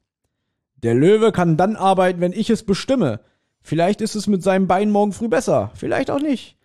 Der 0.82 0.94
Löwe 0.94 1.32
kann 1.32 1.57
dann 1.57 1.74
arbeiten, 1.76 2.20
wenn 2.20 2.32
ich 2.32 2.51
es 2.51 2.62
bestimme. 2.62 3.20
Vielleicht 3.61 4.01
ist 4.01 4.14
es 4.14 4.28
mit 4.28 4.42
seinem 4.42 4.68
Bein 4.68 4.90
morgen 4.90 5.12
früh 5.12 5.28
besser, 5.28 5.72
vielleicht 5.74 6.11
auch 6.11 6.20
nicht. 6.20 6.57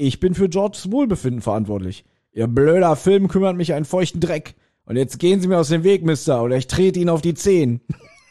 Ich 0.00 0.20
bin 0.20 0.34
für 0.34 0.48
Georges 0.48 0.92
Wohlbefinden 0.92 1.42
verantwortlich. 1.42 2.04
Ihr 2.32 2.46
blöder 2.46 2.94
Film 2.94 3.26
kümmert 3.26 3.56
mich 3.56 3.74
einen 3.74 3.84
feuchten 3.84 4.20
Dreck. 4.20 4.54
Und 4.84 4.94
jetzt 4.96 5.18
gehen 5.18 5.40
Sie 5.40 5.48
mir 5.48 5.58
aus 5.58 5.70
dem 5.70 5.82
Weg, 5.82 6.04
Mister, 6.04 6.40
oder 6.44 6.56
ich 6.56 6.68
trete 6.68 7.00
Ihnen 7.00 7.10
auf 7.10 7.20
die 7.20 7.34
Zehen. 7.34 7.80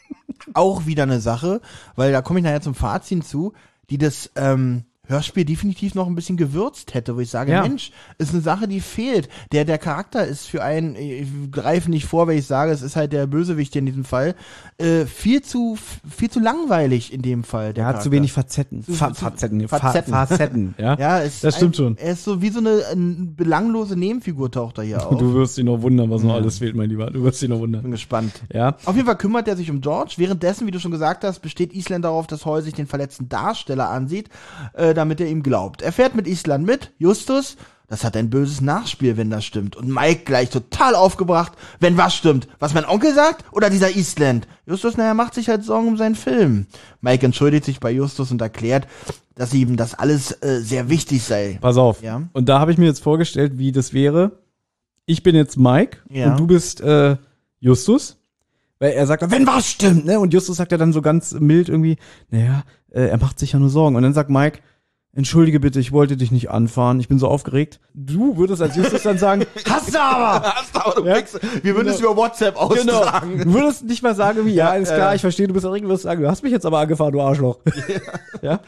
auch 0.54 0.86
wieder 0.86 1.02
eine 1.02 1.20
Sache, 1.20 1.60
weil 1.94 2.10
da 2.10 2.22
komme 2.22 2.38
ich 2.38 2.44
nachher 2.44 2.62
zum 2.62 2.74
Fazit 2.74 3.22
zu, 3.22 3.52
die 3.90 3.98
das 3.98 4.30
ähm, 4.34 4.84
Hörspiel 5.08 5.44
definitiv 5.44 5.94
noch 5.94 6.06
ein 6.06 6.14
bisschen 6.14 6.36
gewürzt 6.36 6.94
hätte, 6.94 7.16
wo 7.16 7.20
ich 7.20 7.30
sage, 7.30 7.50
Ja. 7.52 7.62
Mensch, 7.62 7.90
ist 8.18 8.32
eine 8.32 8.42
Sache, 8.42 8.68
die 8.68 8.80
fehlt. 8.80 9.28
Der, 9.52 9.64
der 9.64 9.78
Charakter 9.78 10.24
ist 10.26 10.46
für 10.46 10.62
einen, 10.62 10.94
ich 10.96 11.26
greife 11.50 11.90
nicht 11.90 12.06
vor, 12.06 12.26
wenn 12.28 12.38
ich 12.38 12.46
sage, 12.46 12.70
es 12.72 12.82
ist 12.82 12.94
halt 12.96 13.12
der 13.12 13.26
Bösewicht 13.26 13.72
hier 13.72 13.80
in 13.80 13.86
diesem 13.86 14.04
Fall, 14.04 14.34
äh, 14.78 15.06
viel 15.06 15.42
zu, 15.42 15.76
viel 16.08 16.30
zu 16.30 16.40
langweilig 16.40 17.12
in 17.12 17.22
dem 17.22 17.42
Fall. 17.44 17.72
Der 17.74 17.84
hat 17.86 17.92
Charakter. 17.94 18.10
zu 18.10 18.12
wenig 18.12 18.32
Facetten. 18.32 18.84
Zu- 18.84 18.92
Fa 18.92 19.08
zu- 19.14 19.24
Facetten. 19.24 19.66
Facetten. 19.68 20.12
Fa 20.12 20.26
Facetten, 20.26 20.74
ja. 20.78 20.96
Ja, 20.98 21.20
es 21.20 21.40
Das 21.40 21.54
ist 21.54 21.56
stimmt 21.56 21.74
ein, 21.74 21.76
schon. 21.76 21.96
Er 21.98 22.12
ist 22.12 22.24
so 22.24 22.42
wie 22.42 22.50
so 22.50 22.60
eine, 22.60 22.82
eine 22.92 23.14
belanglose 23.34 23.96
Nebenfigur 23.96 24.50
taucht 24.50 24.78
er 24.78 24.84
hier 24.84 25.06
auf. 25.06 25.16
Du 25.18 25.32
wirst 25.34 25.56
dich 25.56 25.64
noch 25.64 25.80
wundern, 25.82 26.10
was 26.10 26.22
noch 26.22 26.34
alles 26.34 26.58
fehlt, 26.58 26.76
mein 26.76 26.90
Lieber. 26.90 27.10
Du 27.10 27.22
wirst 27.24 27.40
dich 27.40 27.48
noch 27.48 27.60
wundern. 27.60 27.82
bin 27.82 27.90
gespannt. 27.92 28.42
Ja. 28.52 28.76
Auf 28.84 28.94
jeden 28.94 29.06
Fall 29.06 29.16
kümmert 29.16 29.48
er 29.48 29.56
sich 29.56 29.70
um 29.70 29.80
George. 29.80 30.14
Währenddessen, 30.18 30.66
wie 30.66 30.70
du 30.70 30.78
schon 30.80 30.90
gesagt 30.90 31.24
hast, 31.24 31.40
besteht 31.40 31.72
Island 31.72 32.04
darauf, 32.04 32.26
dass 32.26 32.44
Hall 32.44 32.62
sich 32.62 32.74
den 32.74 32.86
verletzten 32.86 33.28
Darsteller 33.28 33.88
ansieht, 33.88 34.28
äh, 34.74 34.94
damit 34.98 35.20
er 35.20 35.28
ihm 35.28 35.42
glaubt. 35.42 35.80
Er 35.80 35.92
fährt 35.92 36.14
mit 36.14 36.26
Island 36.26 36.66
mit, 36.66 36.92
Justus. 36.98 37.56
Das 37.90 38.04
hat 38.04 38.18
ein 38.18 38.28
böses 38.28 38.60
Nachspiel, 38.60 39.16
wenn 39.16 39.30
das 39.30 39.46
stimmt. 39.46 39.74
Und 39.74 39.88
Mike 39.88 40.24
gleich 40.26 40.50
total 40.50 40.94
aufgebracht, 40.94 41.52
wenn 41.80 41.96
was 41.96 42.14
stimmt. 42.14 42.46
Was 42.58 42.74
mein 42.74 42.84
Onkel 42.84 43.14
sagt 43.14 43.46
oder 43.50 43.70
dieser 43.70 43.96
Island? 43.96 44.46
Justus, 44.66 44.98
naja, 44.98 45.14
macht 45.14 45.32
sich 45.32 45.48
halt 45.48 45.64
Sorgen 45.64 45.88
um 45.88 45.96
seinen 45.96 46.14
Film. 46.14 46.66
Mike 47.00 47.24
entschuldigt 47.24 47.64
sich 47.64 47.80
bei 47.80 47.90
Justus 47.90 48.30
und 48.30 48.42
erklärt, 48.42 48.86
dass 49.34 49.54
ihm 49.54 49.78
das 49.78 49.94
alles 49.94 50.32
äh, 50.42 50.60
sehr 50.60 50.90
wichtig 50.90 51.22
sei. 51.22 51.56
Pass 51.62 51.78
auf. 51.78 52.02
Ja. 52.02 52.28
Und 52.34 52.50
da 52.50 52.60
habe 52.60 52.72
ich 52.72 52.76
mir 52.78 52.84
jetzt 52.84 53.02
vorgestellt, 53.02 53.56
wie 53.56 53.72
das 53.72 53.94
wäre. 53.94 54.32
Ich 55.06 55.22
bin 55.22 55.34
jetzt 55.34 55.56
Mike 55.56 55.96
Ja. 56.10 56.32
und 56.32 56.40
du 56.40 56.46
bist 56.46 56.82
äh, 56.82 57.16
Justus. 57.58 58.16
Weil 58.80 58.92
er 58.92 59.06
sagt, 59.06 59.28
wenn 59.30 59.46
was 59.46 59.66
stimmt, 59.66 60.04
ne? 60.04 60.20
Und 60.20 60.32
Justus 60.34 60.58
sagt 60.58 60.70
ja 60.72 60.78
dann 60.78 60.92
so 60.92 61.00
ganz 61.02 61.32
mild 61.32 61.68
irgendwie, 61.70 61.96
naja, 62.30 62.62
äh, 62.90 63.08
er 63.08 63.18
macht 63.18 63.38
sich 63.38 63.52
ja 63.52 63.58
nur 63.58 63.70
Sorgen. 63.70 63.96
Und 63.96 64.02
dann 64.02 64.12
sagt 64.14 64.28
Mike, 64.30 64.60
entschuldige 65.12 65.58
bitte, 65.58 65.80
ich 65.80 65.90
wollte 65.90 66.16
dich 66.16 66.30
nicht 66.30 66.50
anfahren, 66.50 67.00
ich 67.00 67.08
bin 67.08 67.18
so 67.18 67.26
aufgeregt. 67.28 67.80
Du 67.94 68.36
würdest 68.36 68.62
als 68.62 68.76
Justus 68.76 69.02
dann 69.02 69.18
sagen, 69.18 69.44
hast 69.68 69.94
du 69.94 69.98
aber! 70.00 70.46
Hast 70.54 70.74
du 70.74 70.80
aber, 70.80 71.00
du 71.00 71.06
Ja? 71.08 71.14
kriegst- 71.14 71.40
Wir 71.64 71.74
würden 71.74 71.88
es 71.88 71.98
Genau. 71.98 72.12
über 72.12 72.22
WhatsApp 72.22 72.54
Genau. 72.54 72.98
austragen. 73.00 73.38
Du 73.38 73.54
würdest 73.54 73.84
nicht 73.84 74.02
mal 74.02 74.14
sagen, 74.14 74.38
irgendwie, 74.38 74.54
ja, 74.54 74.70
alles 74.70 74.88
klar, 74.90 75.12
äh. 75.12 75.16
ich 75.16 75.20
verstehe, 75.20 75.48
du 75.48 75.54
bist 75.54 75.64
erregt, 75.64 75.84
du 75.84 75.88
wirst 75.88 76.04
sagen, 76.04 76.22
du 76.22 76.28
hast 76.28 76.42
mich 76.42 76.52
jetzt 76.52 76.66
aber 76.66 76.78
angefahren, 76.78 77.12
du 77.12 77.20
Arschloch. 77.20 77.58
ja. 78.42 78.60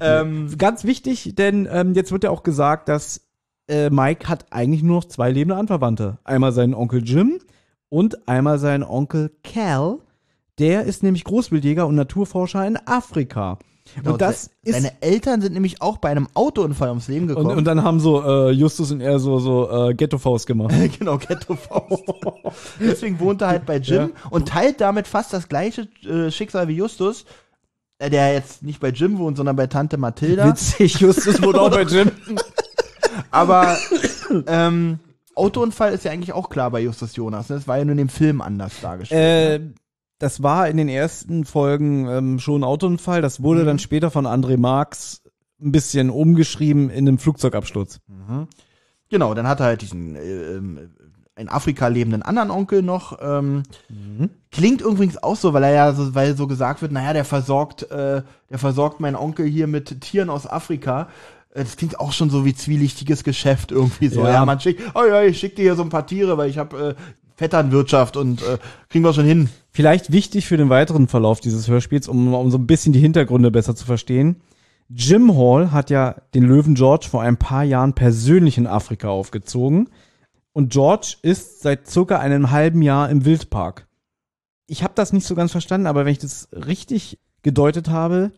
Ähm, 0.00 0.50
Ganz 0.58 0.84
wichtig, 0.84 1.34
denn 1.36 1.68
ähm, 1.70 1.94
jetzt 1.94 2.12
wird 2.12 2.24
ja 2.24 2.30
auch 2.30 2.42
gesagt, 2.42 2.88
dass 2.88 3.22
äh, 3.68 3.88
Mike 3.88 4.28
hat 4.28 4.46
eigentlich 4.50 4.82
nur 4.82 4.96
noch 4.96 5.04
zwei 5.06 5.30
lebende 5.30 5.56
Anverwandte. 5.56 6.18
Einmal 6.24 6.52
seinen 6.52 6.74
Onkel 6.74 7.02
Jim 7.02 7.38
und 7.88 8.28
einmal 8.28 8.58
seinen 8.58 8.82
Onkel 8.82 9.30
Cal. 9.42 9.98
Der 10.58 10.84
ist 10.84 11.02
nämlich 11.02 11.24
Großwildjäger 11.24 11.86
und 11.86 11.94
Naturforscher 11.94 12.66
in 12.66 12.76
Afrika. 12.86 13.58
Und 14.04 14.20
das 14.20 14.44
se- 14.44 14.50
ist 14.64 14.74
Seine 14.74 14.92
Eltern 15.02 15.40
sind 15.40 15.52
nämlich 15.52 15.82
auch 15.82 15.98
bei 15.98 16.08
einem 16.10 16.28
Autounfall 16.34 16.88
ums 16.88 17.08
Leben 17.08 17.28
und, 17.28 17.36
gekommen. 17.36 17.56
und 17.56 17.64
dann 17.64 17.82
haben 17.82 18.00
so 18.00 18.22
äh, 18.22 18.50
Justus 18.50 18.90
und 18.90 19.00
er 19.00 19.18
so 19.18 19.38
so 19.38 19.70
äh, 19.88 19.94
Ghetto-Faust 19.94 20.46
gemacht. 20.46 20.74
genau, 20.98 21.18
Ghetto 21.18 21.54
Faust. 21.54 22.02
Deswegen 22.80 23.20
wohnt 23.20 23.42
er 23.42 23.48
halt 23.48 23.66
bei 23.66 23.76
Jim 23.76 24.12
und 24.30 24.48
teilt 24.48 24.80
damit 24.80 25.06
fast 25.06 25.32
das 25.32 25.48
gleiche 25.48 25.88
äh, 26.04 26.30
Schicksal 26.30 26.68
wie 26.68 26.76
Justus, 26.76 27.24
äh, 27.98 28.08
der 28.10 28.32
jetzt 28.32 28.62
nicht 28.62 28.80
bei 28.80 28.88
Jim 28.88 29.18
wohnt, 29.18 29.36
sondern 29.36 29.56
bei 29.56 29.66
Tante 29.66 29.96
Mathilda. 29.98 30.48
Witzig, 30.48 30.98
Justus 31.00 31.42
wohnt 31.42 31.56
auch 31.58 31.70
bei 31.70 31.82
Jim. 31.82 32.10
Aber 33.30 33.76
ähm, 34.46 34.98
Autounfall 35.34 35.92
ist 35.92 36.04
ja 36.04 36.10
eigentlich 36.12 36.32
auch 36.32 36.48
klar 36.48 36.70
bei 36.70 36.80
Justus 36.80 37.16
Jonas. 37.16 37.48
Ne? 37.48 37.56
Das 37.56 37.68
war 37.68 37.78
ja 37.78 37.84
nur 37.84 37.92
in 37.92 37.98
dem 37.98 38.08
Film 38.08 38.40
anders 38.40 38.72
dargestellt. 38.80 39.62
Äh, 39.62 39.83
das 40.18 40.42
war 40.42 40.68
in 40.68 40.76
den 40.76 40.88
ersten 40.88 41.44
Folgen 41.44 42.06
ähm, 42.08 42.38
schon 42.38 42.60
ein 42.60 42.64
Autounfall. 42.64 43.20
Das 43.22 43.42
wurde 43.42 43.62
Mhm. 43.62 43.66
dann 43.66 43.78
später 43.78 44.10
von 44.10 44.26
André 44.26 44.56
Marx 44.58 45.22
ein 45.60 45.72
bisschen 45.72 46.10
umgeschrieben 46.10 46.90
in 46.90 47.08
einem 47.08 47.18
Flugzeugabsturz. 47.18 48.00
Genau, 49.10 49.34
dann 49.34 49.46
hat 49.46 49.60
er 49.60 49.66
halt 49.66 49.82
diesen 49.82 50.16
äh, 50.16 50.20
ähm, 50.54 50.90
in 51.36 51.48
Afrika 51.48 51.88
lebenden 51.88 52.22
anderen 52.22 52.50
Onkel 52.50 52.82
noch. 52.82 53.18
Ähm, 53.20 53.62
Klingt 54.52 54.80
übrigens 54.82 55.20
auch 55.22 55.36
so, 55.36 55.52
weil 55.52 55.64
er 55.64 55.72
ja 55.72 55.92
so, 55.92 56.14
weil 56.14 56.36
so 56.36 56.46
gesagt 56.46 56.80
wird, 56.80 56.92
naja, 56.92 57.12
der 57.12 57.24
versorgt, 57.24 57.90
äh, 57.90 58.22
der 58.50 58.58
versorgt 58.58 59.00
meinen 59.00 59.16
Onkel 59.16 59.46
hier 59.46 59.66
mit 59.66 60.00
Tieren 60.00 60.30
aus 60.30 60.46
Afrika. 60.46 61.08
Äh, 61.52 61.64
Das 61.64 61.76
klingt 61.76 61.98
auch 61.98 62.12
schon 62.12 62.30
so 62.30 62.44
wie 62.44 62.54
zwielichtiges 62.54 63.24
Geschäft 63.24 63.72
irgendwie 63.72 64.08
so. 64.08 64.22
Ja. 64.22 64.32
Ja, 64.34 64.44
man 64.44 64.60
schickt, 64.60 64.80
oh 64.94 65.04
ja, 65.04 65.22
ich 65.22 65.38
schick 65.38 65.56
dir 65.56 65.62
hier 65.62 65.74
so 65.76 65.82
ein 65.82 65.88
paar 65.88 66.06
Tiere, 66.06 66.38
weil 66.38 66.50
ich 66.50 66.58
habe 66.58 66.96
äh, 66.96 67.02
Vetternwirtschaft 67.36 68.16
und 68.16 68.42
äh, 68.42 68.58
kriegen 68.88 69.04
wir 69.04 69.12
schon 69.12 69.24
hin. 69.24 69.48
Vielleicht 69.70 70.12
wichtig 70.12 70.46
für 70.46 70.56
den 70.56 70.68
weiteren 70.68 71.08
Verlauf 71.08 71.40
dieses 71.40 71.68
Hörspiels, 71.68 72.08
um, 72.08 72.32
um 72.32 72.50
so 72.50 72.58
ein 72.58 72.66
bisschen 72.66 72.92
die 72.92 73.00
Hintergründe 73.00 73.50
besser 73.50 73.74
zu 73.74 73.84
verstehen. 73.84 74.36
Jim 74.88 75.36
Hall 75.36 75.72
hat 75.72 75.90
ja 75.90 76.16
den 76.34 76.44
Löwen 76.44 76.74
George 76.74 77.06
vor 77.10 77.22
ein 77.22 77.36
paar 77.36 77.64
Jahren 77.64 77.94
persönlich 77.94 78.58
in 78.58 78.66
Afrika 78.66 79.08
aufgezogen. 79.08 79.88
Und 80.52 80.72
George 80.72 81.16
ist 81.22 81.62
seit 81.62 81.88
circa 81.88 82.20
einem 82.20 82.52
halben 82.52 82.82
Jahr 82.82 83.10
im 83.10 83.24
Wildpark. 83.24 83.88
Ich 84.66 84.84
habe 84.84 84.94
das 84.94 85.12
nicht 85.12 85.26
so 85.26 85.34
ganz 85.34 85.50
verstanden, 85.50 85.86
aber 85.88 86.04
wenn 86.04 86.12
ich 86.12 86.18
das 86.18 86.48
richtig 86.52 87.18
gedeutet 87.42 87.88
habe, 87.88 88.30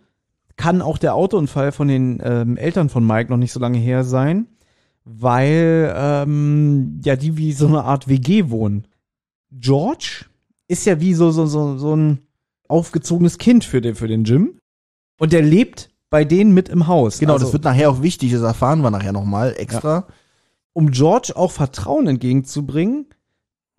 kann 0.56 0.81
auch 0.81 0.97
der 0.97 1.14
Autounfall 1.14 1.73
von 1.73 1.89
den 1.89 2.20
ähm, 2.24 2.56
Eltern 2.56 2.89
von 2.89 3.06
Mike 3.06 3.31
noch 3.31 3.36
nicht 3.36 3.52
so 3.52 3.60
lange 3.60 3.78
her 3.78 4.05
sein, 4.05 4.47
weil 5.08 5.94
ähm, 5.96 7.00
ja 7.04 7.16
die 7.16 7.36
wie 7.36 7.52
so 7.52 7.68
eine 7.68 7.84
Art 7.84 8.08
WG 8.08 8.50
wohnen. 8.50 8.86
George 9.52 10.26
ist 10.68 10.84
ja 10.84 11.00
wie 11.00 11.14
so, 11.14 11.30
so, 11.30 11.46
so, 11.46 11.78
so 11.78 11.94
ein 11.96 12.18
aufgezogenes 12.68 13.38
Kind 13.38 13.64
für 13.64 13.80
den, 13.80 13.94
für 13.94 14.08
den 14.08 14.24
Jim. 14.24 14.58
Und 15.18 15.32
der 15.32 15.42
lebt 15.42 15.90
bei 16.10 16.24
denen 16.24 16.52
mit 16.52 16.68
im 16.68 16.88
Haus. 16.88 17.20
Genau, 17.20 17.34
Also, 17.34 17.46
das 17.46 17.52
wird 17.52 17.64
nachher 17.64 17.88
auch 17.88 18.02
wichtig, 18.02 18.32
das 18.32 18.42
erfahren 18.42 18.80
wir 18.80 18.90
nachher 18.90 19.12
nochmal 19.12 19.54
extra. 19.56 20.06
um 20.72 20.90
George 20.90 21.32
auch 21.36 21.52
Vertrauen 21.52 22.08
entgegenzubringen, 22.08 23.06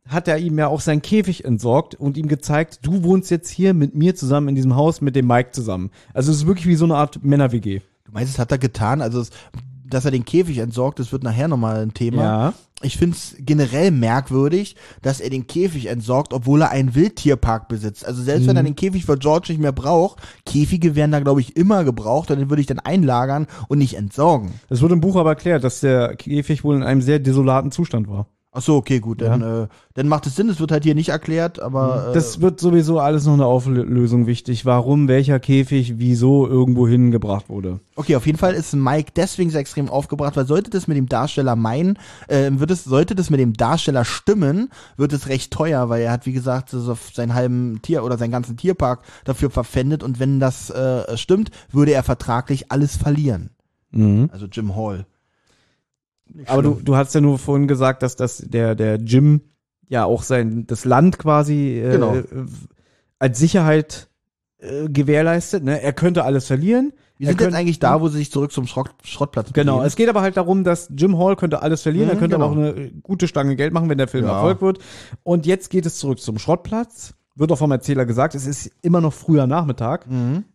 hat 0.08 0.30
er 0.30 0.38
ihm 0.38 0.58
ja 0.58 0.68
auch 0.68 0.80
sein 0.80 1.02
Käfig 1.02 1.44
entsorgt 1.44 1.96
und 1.96 2.16
ihm 2.16 2.30
gezeigt, 2.30 2.80
du 2.84 3.04
wohnst 3.04 3.30
jetzt 3.30 3.50
hier 3.50 3.74
mit 3.74 3.94
mir 3.94 4.16
zusammen 4.16 4.48
in 4.48 4.56
diesem 4.56 4.76
Haus 4.78 5.02
mit 5.02 5.18
dem 5.18 5.28
Mike 5.28 5.52
zusammen. 5.52 5.92
Also 6.14 6.32
es 6.32 6.38
ist 6.38 6.48
wirklich 6.48 6.68
wie 6.68 6.76
so 6.76 6.86
eine 6.86 6.96
Art 6.96 7.22
Männer-WG. 7.24 7.82
Du 8.06 8.12
meinst, 8.14 8.34
es 8.34 8.40
hat 8.40 8.52
er 8.54 8.58
getan, 8.58 9.02
also 9.02 9.20
es, 9.20 9.32
dass 9.90 10.06
er 10.06 10.12
den 10.12 10.26
Käfig 10.26 10.58
entsorgt, 10.60 11.00
das 11.00 11.12
wird 11.12 11.24
nachher 11.24 11.48
nochmal 11.48 11.82
ein 11.82 11.94
Thema. 11.94 12.22
Ja. 12.22 12.54
Ich 12.84 12.98
finde 12.98 13.16
es 13.18 13.36
generell 13.40 13.90
merkwürdig, 13.90 14.76
dass 15.02 15.20
er 15.20 15.32
den 15.32 15.48
Käfig 15.48 15.88
entsorgt, 15.88 16.32
obwohl 16.32 16.62
er 16.62 16.70
einen 16.70 16.94
Wildtierpark 16.94 17.68
besitzt. 17.68 18.06
Also 18.06 18.22
selbst 18.22 18.44
Mhm. 18.44 18.50
wenn 18.50 18.58
er 18.58 18.64
den 18.64 18.76
Käfig 18.76 19.06
für 19.06 19.18
George 19.18 19.48
nicht 19.50 19.60
mehr 19.60 19.72
braucht, 19.72 20.20
Käfige 20.46 20.94
werden 20.96 21.12
da, 21.12 21.20
glaube 21.20 21.42
ich, 21.42 21.58
immer 21.58 21.84
gebraucht 21.84 22.30
und 22.30 22.38
den 22.38 22.50
würde 22.52 22.62
ich 22.62 22.68
dann 22.68 22.80
einlagern 22.80 23.48
und 23.68 23.80
nicht 23.80 23.96
entsorgen. 23.96 24.52
Das 24.70 24.82
wird 24.82 24.92
im 24.92 25.02
Buch 25.02 25.16
aber 25.16 25.32
erklärt, 25.32 25.64
dass 25.64 25.80
der 25.80 26.16
Käfig 26.16 26.64
wohl 26.64 26.76
in 26.76 26.84
einem 26.84 27.02
sehr 27.02 27.18
desolaten 27.18 27.72
Zustand 27.72 28.08
war. 28.10 28.28
Ach 28.58 28.62
so, 28.64 28.76
okay, 28.76 29.00
gut, 29.00 29.22
dann, 29.22 29.44
äh, 29.44 29.68
dann 29.94 30.08
macht 30.08 30.26
es 30.26 30.36
Sinn, 30.36 30.50
es 30.50 30.60
wird 30.60 30.72
halt 30.72 30.84
hier 30.84 30.96
nicht 30.96 31.10
erklärt, 31.10 31.60
aber 31.60 32.08
äh, 32.10 32.14
Das 32.16 32.42
wird 32.42 32.60
sowieso 32.60 33.00
alles 33.00 33.24
noch 33.28 33.34
eine 33.34 33.46
Auflösung 33.46 34.26
wichtig, 34.26 34.66
warum 34.66 35.08
welcher 35.08 35.40
Käfig 35.40 36.00
wieso 36.00 36.48
irgendwo 36.48 36.88
hingebracht 36.88 37.50
wurde. 37.50 37.82
Okay, 37.96 38.16
auf 38.16 38.26
jeden 38.26 38.40
Fall 38.40 38.56
ist 38.56 38.74
Mike 38.74 39.12
deswegen 39.16 39.52
so 39.52 39.60
extrem 39.60 39.90
aufgebracht, 39.90 40.36
weil 40.36 40.48
sollte 40.48 40.72
das 40.72 40.88
mit 40.88 40.98
dem 40.98 41.08
Darsteller 41.08 41.56
meinen, 41.56 42.00
äh, 42.30 42.50
wird 42.52 42.72
es, 42.72 42.84
sollte 42.84 43.14
das 43.14 43.30
mit 43.30 43.40
dem 43.40 43.54
Darsteller 43.54 44.06
stimmen, 44.06 44.72
wird 44.96 45.14
es 45.14 45.28
recht 45.28 45.54
teuer, 45.54 45.90
weil 45.90 46.02
er 46.02 46.12
hat, 46.12 46.26
wie 46.26 46.34
gesagt, 46.34 46.72
so 46.72 46.98
seinen 47.14 47.36
halben 47.36 47.84
Tier 47.84 48.04
oder 48.04 48.18
seinen 48.18 48.32
ganzen 48.32 48.58
Tierpark 48.58 49.02
dafür 49.24 49.52
verpfändet 49.52 50.02
und 50.02 50.20
wenn 50.20 50.40
das 50.40 50.72
äh, 50.72 51.16
stimmt, 51.16 51.52
würde 51.72 51.92
er 51.92 52.02
vertraglich 52.02 52.72
alles 52.72 52.98
verlieren. 52.98 53.52
Mhm. 53.92 54.32
Also 54.34 54.48
Jim 54.48 54.76
Hall. 54.76 55.06
Aber 56.46 56.62
du, 56.62 56.80
du 56.84 56.96
hast 56.96 57.14
ja 57.16 57.22
nur 57.22 57.40
vorhin 57.40 57.68
gesagt, 57.68 58.04
dass 58.04 58.16
das 58.16 58.38
der, 58.38 58.76
der 58.76 58.96
Jim 58.98 59.42
ja 59.90 60.06
auch 60.06 60.24
sein, 60.24 60.66
das 60.68 60.86
Land 60.86 61.18
quasi 61.18 61.80
äh, 61.80 61.92
Genau. 61.94 62.16
äh, 62.16 62.24
als 63.20 63.40
Sicherheit 63.40 64.10
äh, 64.60 64.90
gewährleistet. 64.90 65.64
Ne? 65.64 65.82
Er 65.82 65.94
könnte 65.94 66.24
alles 66.24 66.48
verlieren. 66.48 66.94
Wir 67.20 67.30
sind 67.30 67.42
jetzt 67.42 67.56
eigentlich 67.56 67.80
da, 67.80 68.00
wo 68.00 68.10
sie 68.10 68.20
sich 68.20 68.32
zurück 68.32 68.52
zum 68.52 68.68
Schrott, 68.68 68.92
Schrottplatz 69.04 69.52
Genau, 69.54 69.74
begeben. 69.78 69.88
es 69.88 69.96
geht 69.96 70.08
aber 70.10 70.22
halt 70.22 70.38
darum, 70.38 70.64
dass 70.64 70.92
Jim 70.96 71.18
Hall 71.18 71.36
könnte 71.36 71.64
alles 71.64 71.82
verlieren, 71.82 72.06
Mhm, 72.10 72.14
er 72.14 72.20
könnte 72.20 72.36
genau. 72.36 72.46
aber 72.52 72.54
auch 72.54 72.58
eine 72.76 72.92
gute 73.02 73.28
Stange 73.28 73.56
Geld 73.56 73.74
machen, 73.74 73.90
wenn 73.90 73.98
der 73.98 74.08
Film 74.08 74.26
Ja. 74.26 74.34
Erfolg 74.36 74.62
wird. 74.62 74.78
Und 75.24 75.48
jetzt 75.48 75.72
geht 75.72 75.88
es 75.88 75.98
zurück 75.98 76.20
zum 76.20 76.38
Schrottplatz. 76.38 77.16
Wird 77.40 77.52
auch 77.52 77.58
vom 77.58 77.72
Erzähler 77.72 78.06
gesagt, 78.08 78.34
es 78.34 78.48
ist 78.48 78.72
immer 78.82 79.00
noch 79.00 79.14
früher 79.14 79.46
Nachmittag. 79.46 80.06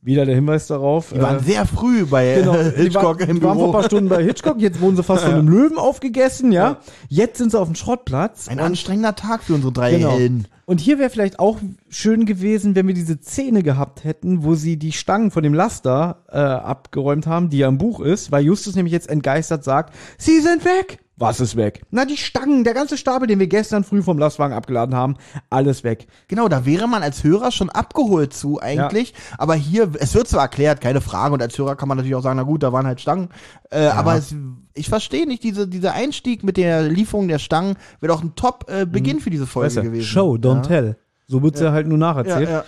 Wieder 0.02 0.26
der 0.26 0.34
Hinweis 0.34 0.66
darauf. 0.66 1.12
Mhm. 1.12 1.16
Die 1.16 1.22
waren 1.22 1.38
äh, 1.38 1.42
sehr 1.44 1.64
früh 1.64 2.04
bei 2.04 2.34
Genau, 2.40 2.54
äh, 2.56 2.64
die, 2.64 2.70
war, 2.70 2.74
Hitchcock 2.82 3.20
im 3.20 3.36
die 3.36 3.42
waren 3.44 3.56
vor 3.58 3.66
ein 3.68 3.72
paar 3.72 3.84
Stunden 3.84 4.08
bei 4.08 4.22
Hitchcock, 4.24 4.60
jetzt 4.60 4.80
wurden 4.80 4.96
sie 4.96 5.04
fast 5.04 5.22
von 5.24 5.32
einem 5.32 5.48
Löwen 5.48 5.78
aufgegessen, 5.78 6.50
ja. 6.50 6.78
Jetzt 7.08 7.38
sind 7.38 7.52
sie 7.52 7.60
auf 7.60 7.68
dem 7.68 7.76
Schrottplatz. 7.76 8.48
Ein 8.48 8.58
anstrengender 8.58 9.14
Tag 9.14 9.44
für 9.44 9.54
unsere 9.54 9.72
drei 9.72 9.92
Genau. 9.92 10.10
Helden. 10.10 10.48
und 10.66 10.80
hier 10.80 10.98
wäre 10.98 11.08
vielleicht 11.10 11.38
auch 11.38 11.58
schön 11.88 12.26
gewesen, 12.26 12.74
wenn 12.74 12.88
wir 12.88 12.94
diese 12.94 13.20
Szene 13.20 13.62
gehabt 13.62 14.02
hätten, 14.02 14.42
wo 14.42 14.54
sie 14.56 14.76
die 14.76 14.90
Stangen 14.92 15.30
von 15.30 15.44
dem 15.44 15.54
Laster 15.54 16.24
äh, 16.30 16.38
abgeräumt 16.38 17.28
haben, 17.28 17.48
die 17.48 17.58
ja 17.58 17.68
im 17.68 17.78
Buch 17.78 18.00
ist, 18.00 18.32
weil 18.32 18.42
Justus 18.44 18.74
nämlich 18.74 18.92
jetzt 18.92 19.08
entgeistert 19.08 19.62
sagt, 19.62 19.94
sie 20.18 20.40
sind 20.40 20.64
weg. 20.64 20.98
Was 21.16 21.40
ist 21.40 21.56
weg? 21.56 21.82
Na, 21.90 22.04
die 22.04 22.16
Stangen, 22.16 22.64
der 22.64 22.72
ganze 22.72 22.96
Stapel, 22.96 23.28
den 23.28 23.38
wir 23.38 23.46
gestern 23.46 23.84
früh 23.84 24.02
vom 24.02 24.18
Lastwagen 24.18 24.54
abgeladen 24.54 24.94
haben, 24.94 25.16
alles 25.50 25.84
weg. 25.84 26.06
Genau, 26.26 26.48
da 26.48 26.64
wäre 26.64 26.88
man 26.88 27.02
als 27.02 27.22
Hörer 27.22 27.52
schon 27.52 27.68
abgeholt 27.68 28.32
zu 28.32 28.60
eigentlich. 28.60 29.12
Aber 29.36 29.54
hier, 29.54 29.90
es 29.98 30.14
wird 30.14 30.26
zwar 30.26 30.42
erklärt, 30.42 30.80
keine 30.80 31.00
Frage, 31.02 31.34
und 31.34 31.42
als 31.42 31.56
Hörer 31.58 31.76
kann 31.76 31.88
man 31.88 31.98
natürlich 31.98 32.16
auch 32.16 32.22
sagen, 32.22 32.38
na 32.38 32.44
gut, 32.44 32.62
da 32.62 32.72
waren 32.72 32.86
halt 32.86 33.00
Stangen. 33.00 33.28
Äh, 33.70 33.86
Aber 33.86 34.16
es, 34.16 34.34
ich 34.74 34.88
verstehe 34.88 35.26
nicht, 35.26 35.42
diese, 35.42 35.68
dieser 35.68 35.92
Einstieg 35.92 36.44
mit 36.44 36.56
der 36.56 36.82
Lieferung 36.82 37.28
der 37.28 37.38
Stangen 37.38 37.76
wäre 38.00 38.12
doch 38.12 38.22
ein 38.22 38.34
Top-Beginn 38.34 39.20
für 39.20 39.30
diese 39.30 39.46
Folge 39.46 39.66
Weißt 39.66 39.76
du, 39.76 39.82
gewesen. 39.82 40.06
Show, 40.06 40.34
don't 40.34 40.56
ja. 40.56 40.62
tell. 40.62 40.96
So 41.26 41.42
wird's 41.42 41.60
ja. 41.60 41.72
halt 41.72 41.86
nur 41.86 41.98
Ja, 41.98 42.06
nacherzählt. 42.12 42.48
ja. 42.48 42.64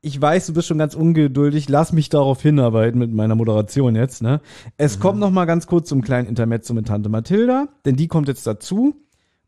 Ich 0.00 0.20
weiß, 0.20 0.46
du 0.46 0.54
bist 0.54 0.68
schon 0.68 0.78
ganz 0.78 0.94
ungeduldig. 0.94 1.68
Lass 1.68 1.92
mich 1.92 2.08
darauf 2.08 2.40
hinarbeiten 2.40 2.98
mit 2.98 3.12
meiner 3.12 3.34
Moderation 3.34 3.96
jetzt. 3.96 4.22
Ne? 4.22 4.40
Es 4.76 5.00
kommt 5.00 5.18
noch 5.18 5.30
mal 5.30 5.44
ganz 5.44 5.66
kurz 5.66 5.88
zum 5.88 6.02
kleinen 6.02 6.28
Intermezzo 6.28 6.72
mit 6.74 6.86
Tante 6.86 7.08
Mathilda, 7.08 7.66
denn 7.84 7.96
die 7.96 8.06
kommt 8.08 8.28
jetzt 8.28 8.46
dazu. 8.46 8.94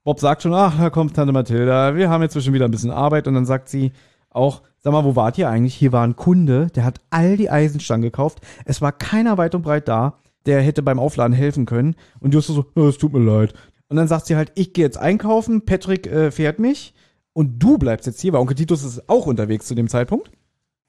Bob 0.02 0.18
sagt 0.18 0.42
schon, 0.42 0.54
ach, 0.54 0.76
da 0.78 0.90
kommt 0.90 1.14
Tante 1.14 1.32
Mathilda. 1.32 1.94
Wir 1.94 2.10
haben 2.10 2.22
jetzt 2.22 2.40
schon 2.42 2.52
wieder 2.52 2.64
ein 2.64 2.70
bisschen 2.70 2.90
Arbeit. 2.90 3.28
Und 3.28 3.34
dann 3.34 3.46
sagt 3.46 3.68
sie 3.68 3.92
auch, 4.30 4.62
sag 4.78 4.92
mal, 4.92 5.04
wo 5.04 5.14
wart 5.14 5.38
ihr 5.38 5.48
eigentlich? 5.48 5.74
Hier 5.74 5.92
war 5.92 6.04
ein 6.04 6.16
Kunde, 6.16 6.68
der 6.74 6.84
hat 6.84 7.00
all 7.10 7.36
die 7.36 7.50
Eisenstangen 7.50 8.02
gekauft. 8.02 8.40
Es 8.64 8.80
war 8.80 8.92
keiner 8.92 9.38
weit 9.38 9.54
und 9.54 9.62
breit 9.62 9.88
da, 9.88 10.14
der 10.46 10.62
hätte 10.62 10.82
beim 10.82 10.98
Aufladen 10.98 11.34
helfen 11.34 11.66
können. 11.66 11.94
Und 12.20 12.34
Justus 12.34 12.56
so, 12.56 12.66
"Ja, 12.74 12.88
es 12.88 12.98
tut 12.98 13.12
mir 13.12 13.20
leid. 13.20 13.52
Und 13.88 13.96
dann 13.96 14.08
sagt 14.08 14.26
sie 14.26 14.36
halt, 14.36 14.52
ich 14.54 14.72
gehe 14.72 14.84
jetzt 14.84 14.98
einkaufen, 14.98 15.64
Patrick 15.64 16.06
äh, 16.06 16.30
fährt 16.30 16.58
mich. 16.58 16.94
Und 17.32 17.58
du 17.58 17.78
bleibst 17.78 18.06
jetzt 18.06 18.20
hier, 18.20 18.32
weil 18.32 18.40
Onkel 18.40 18.56
Titus 18.56 18.82
ist 18.82 19.08
auch 19.08 19.26
unterwegs 19.26 19.66
zu 19.66 19.74
dem 19.74 19.88
Zeitpunkt. 19.88 20.30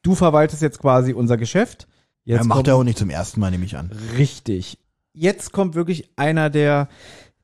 Du 0.02 0.16
verwaltest 0.16 0.62
jetzt 0.62 0.80
quasi 0.80 1.14
unser 1.14 1.38
Geschäft. 1.38 1.88
Jetzt 2.24 2.40
Er 2.40 2.46
macht 2.46 2.58
kommt, 2.58 2.68
er 2.68 2.76
auch 2.76 2.84
nicht 2.84 2.98
zum 2.98 3.10
ersten 3.10 3.40
Mal, 3.40 3.52
nehme 3.52 3.66
ich 3.66 3.78
an. 3.78 3.92
richtig. 4.18 4.78
Jetzt 5.14 5.52
kommt 5.52 5.76
wirklich 5.76 6.10
einer 6.16 6.50
der 6.50 6.88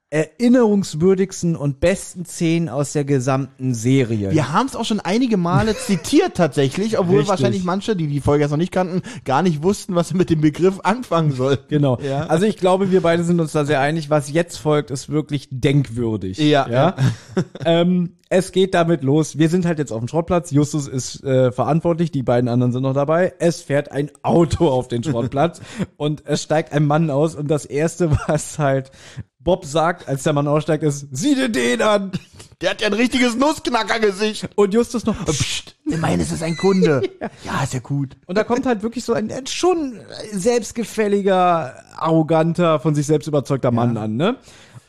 erinnerungswürdigsten 0.09 1.57
und 1.57 1.81
besten 1.81 2.25
Szenen 2.25 2.69
aus 2.69 2.93
der 2.93 3.03
gesamten 3.03 3.73
Serie. 3.73 4.31
Wir 4.31 4.53
haben 4.53 4.67
es 4.67 4.75
auch 4.75 4.85
schon 4.85 5.01
einige 5.01 5.35
Male 5.35 5.75
zitiert 5.85 6.35
tatsächlich, 6.35 6.97
obwohl 6.97 7.17
Richtig. 7.17 7.29
wahrscheinlich 7.29 7.63
manche, 7.65 7.95
die 7.95 8.07
die 8.07 8.21
Folge 8.21 8.43
jetzt 8.43 8.51
noch 8.51 8.57
nicht 8.57 8.71
kannten, 8.71 9.01
gar 9.25 9.41
nicht 9.41 9.63
wussten, 9.63 9.95
was 9.95 10.09
sie 10.09 10.15
mit 10.15 10.29
dem 10.29 10.39
Begriff 10.39 10.79
anfangen 10.84 11.34
soll. 11.34 11.59
Genau. 11.67 11.99
Ja. 11.99 12.27
Also 12.27 12.45
ich 12.45 12.55
glaube, 12.55 12.89
wir 12.89 13.01
beide 13.01 13.25
sind 13.25 13.41
uns 13.41 13.51
da 13.51 13.65
sehr 13.65 13.81
einig. 13.81 14.09
Was 14.09 14.31
jetzt 14.31 14.57
folgt, 14.57 14.91
ist 14.91 15.09
wirklich 15.09 15.49
denkwürdig. 15.51 16.38
Ja. 16.38 16.69
ja? 16.69 16.95
ähm, 17.65 18.13
es 18.29 18.51
geht 18.51 18.73
damit 18.73 19.03
los. 19.03 19.38
Wir 19.38 19.49
sind 19.49 19.65
halt 19.65 19.79
jetzt 19.79 19.91
auf 19.91 19.99
dem 19.99 20.07
Schrottplatz. 20.07 20.51
Justus 20.51 20.88
ist 20.88 21.23
äh, 21.23 21.51
verantwortlich. 21.51 22.11
Die 22.11 22.23
beiden 22.23 22.49
anderen 22.49 22.71
sind 22.71 22.84
noch 22.84 22.93
dabei. 22.93 23.34
Es 23.39 23.61
fährt 23.61 23.91
ein 23.91 24.09
Auto 24.21 24.69
auf 24.69 24.88
den 24.88 25.03
Schrottplatz 25.03 25.61
und 25.97 26.23
es 26.25 26.43
steigt 26.43 26.71
ein 26.71 26.85
Mann 26.85 27.09
aus. 27.09 27.35
Und 27.35 27.49
das 27.49 27.65
erste, 27.65 28.11
was 28.27 28.59
halt 28.59 28.91
Bob 29.48 29.64
sagt, 29.64 30.10
als 30.10 30.24
der 30.24 30.34
Mann 30.34 30.45
aussteigt, 30.45 30.84
ist, 30.84 31.07
sieh 31.10 31.34
dir 31.34 31.48
den 31.48 31.82
an. 31.82 32.11
Der 32.60 32.72
hat 32.72 32.82
ja 32.82 32.88
ein 32.88 32.94
richtiges 32.94 33.38
Nussknackergesicht. 33.38 34.49
Und 34.56 34.74
Justus 34.74 35.06
noch, 35.06 35.24
Psst, 35.26 35.78
immerhin 35.86 36.19
ist 36.19 36.34
es 36.34 36.41
ein 36.41 36.57
Kunde. 36.57 37.02
ja, 37.45 37.64
ist 37.64 37.74
ja 37.74 37.80
gut. 37.80 38.18
Und 38.26 38.36
da 38.38 38.44
kommt 38.44 38.65
halt 38.65 38.82
wirklich 38.82 39.06
so 39.06 39.14
ein, 39.14 39.32
ein 39.32 39.48
schon 39.48 40.02
selbstgefälliger, 40.34 41.76
arroganter, 41.95 42.82
von 42.82 42.94
sich 42.94 43.06
selbst 43.06 43.28
überzeugter 43.28 43.72
Mann 43.72 43.95
an, 43.95 44.18
ne? 44.18 44.38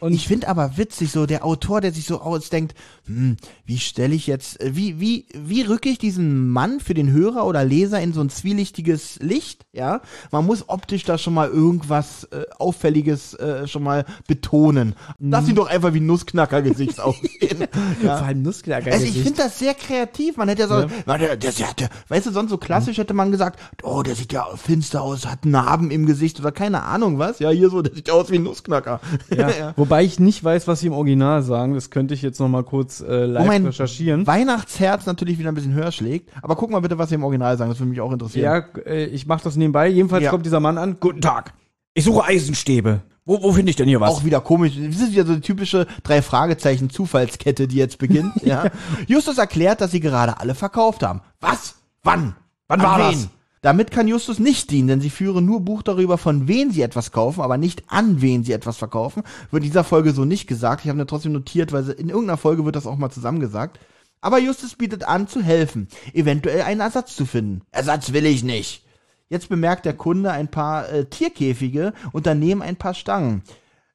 Und 0.01 0.13
Ich 0.13 0.27
finde 0.27 0.49
aber 0.49 0.77
witzig, 0.77 1.13
so 1.13 1.27
der 1.27 1.45
Autor, 1.45 1.81
der 1.81 1.93
sich 1.93 2.07
so 2.07 2.21
ausdenkt, 2.21 2.75
hm, 3.09 3.39
wie 3.65 3.79
stelle 3.79 4.15
ich 4.15 4.27
jetzt, 4.27 4.61
äh, 4.61 4.77
wie, 4.77 5.01
wie, 5.01 5.27
wie 5.35 5.63
rücke 5.63 5.89
ich 5.89 5.99
diesen 5.99 6.49
Mann 6.49 6.79
für 6.79 6.93
den 6.93 7.11
Hörer 7.11 7.47
oder 7.47 7.65
Leser 7.65 8.01
in 8.01 8.13
so 8.13 8.21
ein 8.21 8.29
zwielichtiges 8.29 9.19
Licht, 9.21 9.65
ja? 9.73 10.03
Man 10.31 10.45
muss 10.45 10.69
optisch 10.69 11.05
da 11.05 11.17
schon 11.17 11.33
mal 11.33 11.49
irgendwas 11.49 12.25
äh, 12.25 12.45
Auffälliges 12.59 13.33
äh, 13.35 13.67
schon 13.67 13.83
mal 13.83 14.05
betonen. 14.27 14.95
Lass 15.19 15.49
ihn 15.49 15.55
doch 15.55 15.69
einfach 15.69 15.95
wie 15.95 16.01
Nussknacker-Gesicht 16.01 17.01
aussehen. 17.01 17.67
vor 18.03 18.13
allem 18.13 18.43
Nussknacker. 18.43 18.93
Also 18.93 19.07
ich 19.07 19.23
finde 19.23 19.43
das 19.43 19.59
sehr 19.59 19.73
kreativ. 19.73 20.37
Man 20.37 20.49
hätte 20.49 20.63
ja 20.63 20.69
so, 20.69 20.87
na, 21.07 21.17
der, 21.17 21.37
der, 21.37 21.53
der, 21.53 21.75
der, 21.75 21.89
weißt 22.09 22.27
du, 22.27 22.31
sonst 22.31 22.51
so 22.51 22.59
klassisch 22.59 22.99
hätte 22.99 23.15
man 23.15 23.33
gesagt, 23.33 23.59
oh, 23.83 24.03
der 24.03 24.17
sieht 24.17 24.35
ja 24.35 24.47
finster 24.57 25.01
aus, 25.01 25.27
hat 25.27 25.47
Narben 25.47 25.91
im 25.91 26.05
Gesicht 26.05 26.39
oder 26.41 26.53
keine 26.53 26.83
Ahnung 26.83 27.19
was. 27.19 27.39
Ja, 27.39 27.49
hier 27.49 27.71
so, 27.71 27.81
der 27.81 27.95
sieht 27.95 28.09
ja 28.09 28.15
aus 28.15 28.31
wie 28.31 28.37
ein 28.37 28.43
Nussknacker. 28.43 29.01
Ja. 29.35 29.73
Wobei 29.77 30.05
ich 30.05 30.21
nicht 30.21 30.45
weiß, 30.45 30.69
was 30.69 30.81
sie 30.81 30.89
im 30.89 30.93
Original 30.93 31.43
sagen. 31.43 31.73
Das 31.73 31.89
könnte 31.89 32.13
ich 32.13 32.21
jetzt 32.21 32.39
noch 32.39 32.49
mal 32.49 32.65
kurz 32.65 32.98
äh, 33.01 33.25
live 33.27 33.43
Wo 33.45 33.47
mein 33.47 33.66
recherchieren. 33.66 34.27
Weihnachtsherz 34.27 35.07
natürlich 35.07 35.39
wieder 35.39 35.51
ein 35.51 35.55
bisschen 35.55 35.75
höher 35.75 35.93
schlägt. 35.93 36.31
Aber 36.43 36.57
guck 36.57 36.70
mal 36.70 36.81
bitte, 36.81 36.99
was 36.99 37.09
sie 37.09 37.15
im 37.16 37.25
Original 37.25 37.57
sagen. 37.57 37.70
Das 37.70 37.79
würde 37.81 37.91
mich 37.91 38.01
auch 38.01 38.12
interessieren. 38.12 38.45
Ja, 38.45 38.81
äh, 38.85 39.05
ich 39.07 39.27
mache 39.27 39.43
das 39.45 39.57
nebenbei. 39.57 39.89
Jedenfalls 39.89 40.25
Ja. 40.25 40.31
kommt 40.31 40.47
dieser 40.47 40.61
Mann 40.61 40.79
an. 40.79 40.97
Guten 41.01 41.20
Tag. 41.20 41.53
Ich 41.95 42.05
suche 42.05 42.25
Eisenstäbe. 42.25 43.01
Wo, 43.25 43.43
wo 43.43 43.53
finde 43.53 43.70
ich 43.70 43.77
denn 43.77 43.89
hier 43.89 44.01
was? 44.01 44.11
Auch 44.11 44.25
wieder 44.25 44.41
komisch. 44.41 44.73
Das 44.77 45.01
ist 45.03 45.12
wieder 45.12 45.27
so 45.27 45.35
die 45.35 45.41
typische 45.43 45.87
drei 46.03 46.23
Fragezeichen 46.23 46.89
Zufallskette, 46.89 47.69
die 47.69 47.77
jetzt 47.77 47.99
beginnt. 47.99 48.33
ja. 48.43 48.65
Justus 49.07 49.37
erklärt, 49.39 49.81
dass 49.81 49.91
sie 49.91 50.01
gerade 50.01 50.41
alle 50.41 50.55
verkauft 50.55 51.03
haben. 51.03 51.20
Was? 51.41 51.75
Wann? 52.03 52.37
Wann 52.69 52.83
war 52.83 52.99
wen? 52.99 53.12
das? 53.12 53.29
Damit 53.61 53.91
kann 53.91 54.09
Justus 54.09 54.39
nicht 54.39 54.71
dienen, 54.71 54.89
denn 54.89 55.01
sie 55.01 55.11
führen 55.11 55.45
nur 55.45 55.61
Buch 55.61 55.83
darüber, 55.83 56.17
von 56.19 56.47
wen 56.47 56.71
sie 56.71 56.83
etwas 56.83 57.11
kaufen, 57.13 57.41
aber 57.41 57.59
nicht 57.59 57.83
an 57.89 58.21
wen 58.21 58.45
sie 58.45 58.53
etwas 58.53 58.77
verkaufen. 58.77 59.23
Wird 59.51 59.65
in 59.65 59.71
dieser 59.71 59.85
Folge 59.85 60.13
so 60.13 60.25
nicht 60.25 60.47
gesagt. 60.47 60.85
Ich 60.85 60.89
habe 60.89 60.99
mir 60.99 61.07
trotzdem 61.07 61.33
notiert, 61.33 61.73
weil 61.73 61.89
in 61.91 62.09
irgendeiner 62.09 62.37
Folge 62.37 62.65
wird 62.65 62.77
das 62.77 62.87
auch 62.87 62.97
mal 62.97 63.11
zusammengesagt. 63.11 63.81
Aber 64.21 64.39
Justus 64.39 64.75
bietet 64.75 65.05
an, 65.05 65.29
zu 65.29 65.43
helfen, 65.43 65.89
eventuell 66.13 66.63
einen 66.63 66.81
Ersatz 66.81 67.15
zu 67.15 67.27
finden. 67.27 67.63
Ersatz 67.71 68.13
will 68.13 68.27
ich 68.27 68.43
nicht. 68.43 68.85
Jetzt 69.29 69.49
bemerkt 69.49 69.85
der 69.85 69.95
Kunde 69.95 70.31
ein 70.33 70.49
paar 70.49 70.89
äh, 70.89 71.05
Tierkäfige 71.05 71.93
und 72.13 72.27
daneben 72.27 72.63
ein 72.63 72.77
paar 72.77 72.95
Stangen. 72.95 73.43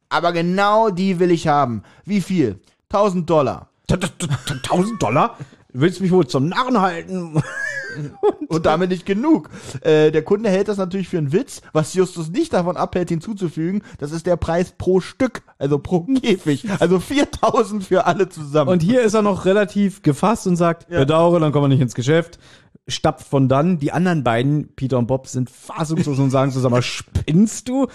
Aber 0.10 0.32
genau 0.32 0.90
die 0.90 1.20
will 1.20 1.32
ich 1.32 1.48
haben. 1.48 1.84
Wie 2.06 2.22
viel? 2.22 2.60
1000 2.90 3.28
Dollar. 3.30 3.70
1000 3.90 5.02
Dollar? 5.02 5.38
Willst 5.74 6.00
du 6.00 6.04
mich 6.04 6.12
wohl 6.12 6.28
zum 6.28 6.48
Narren 6.48 6.80
halten? 6.80 7.42
Und 8.48 8.66
damit 8.66 8.90
nicht 8.90 9.06
genug. 9.06 9.50
Äh, 9.82 10.12
der 10.12 10.24
Kunde 10.24 10.50
hält 10.50 10.68
das 10.68 10.78
natürlich 10.78 11.10
für 11.10 11.18
einen 11.18 11.32
Witz, 11.32 11.62
was 11.74 11.94
Justus 11.94 12.30
nicht 12.30 12.54
davon 12.54 12.78
abhält, 12.78 13.10
hinzuzufügen. 13.10 13.84
Das 14.00 14.12
ist 14.12 14.26
der 14.26 14.36
Preis 14.36 14.74
pro 14.78 15.00
Stück, 15.00 15.44
also 15.58 15.80
pro 15.80 16.02
Käfig. 16.22 16.66
Also 16.80 17.00
4000 17.00 17.84
für 17.84 18.06
alle 18.06 18.30
zusammen. 18.30 18.72
Und 18.72 18.82
hier 18.82 19.02
ist 19.02 19.14
er 19.14 19.22
noch 19.22 19.46
relativ 19.46 20.02
gefasst 20.02 20.48
und 20.48 20.56
sagt, 20.56 20.88
bedauere, 20.90 21.40
dann 21.40 21.52
kommen 21.52 21.66
wir 21.66 21.70
nicht 21.70 21.82
ins 21.82 21.96
Geschäft. 21.96 22.40
Stapft 22.88 23.28
von 23.28 23.48
dann. 23.48 23.80
Die 23.80 23.92
anderen 23.92 24.24
beiden, 24.24 24.76
Peter 24.76 24.98
und 24.98 25.08
Bob, 25.08 25.28
sind 25.28 25.50
fassungslos 25.50 26.20
und 26.20 26.32
sagen 26.32 26.52
zusammen, 26.52 26.82
spinnst 26.82 27.70
du? 27.70 27.88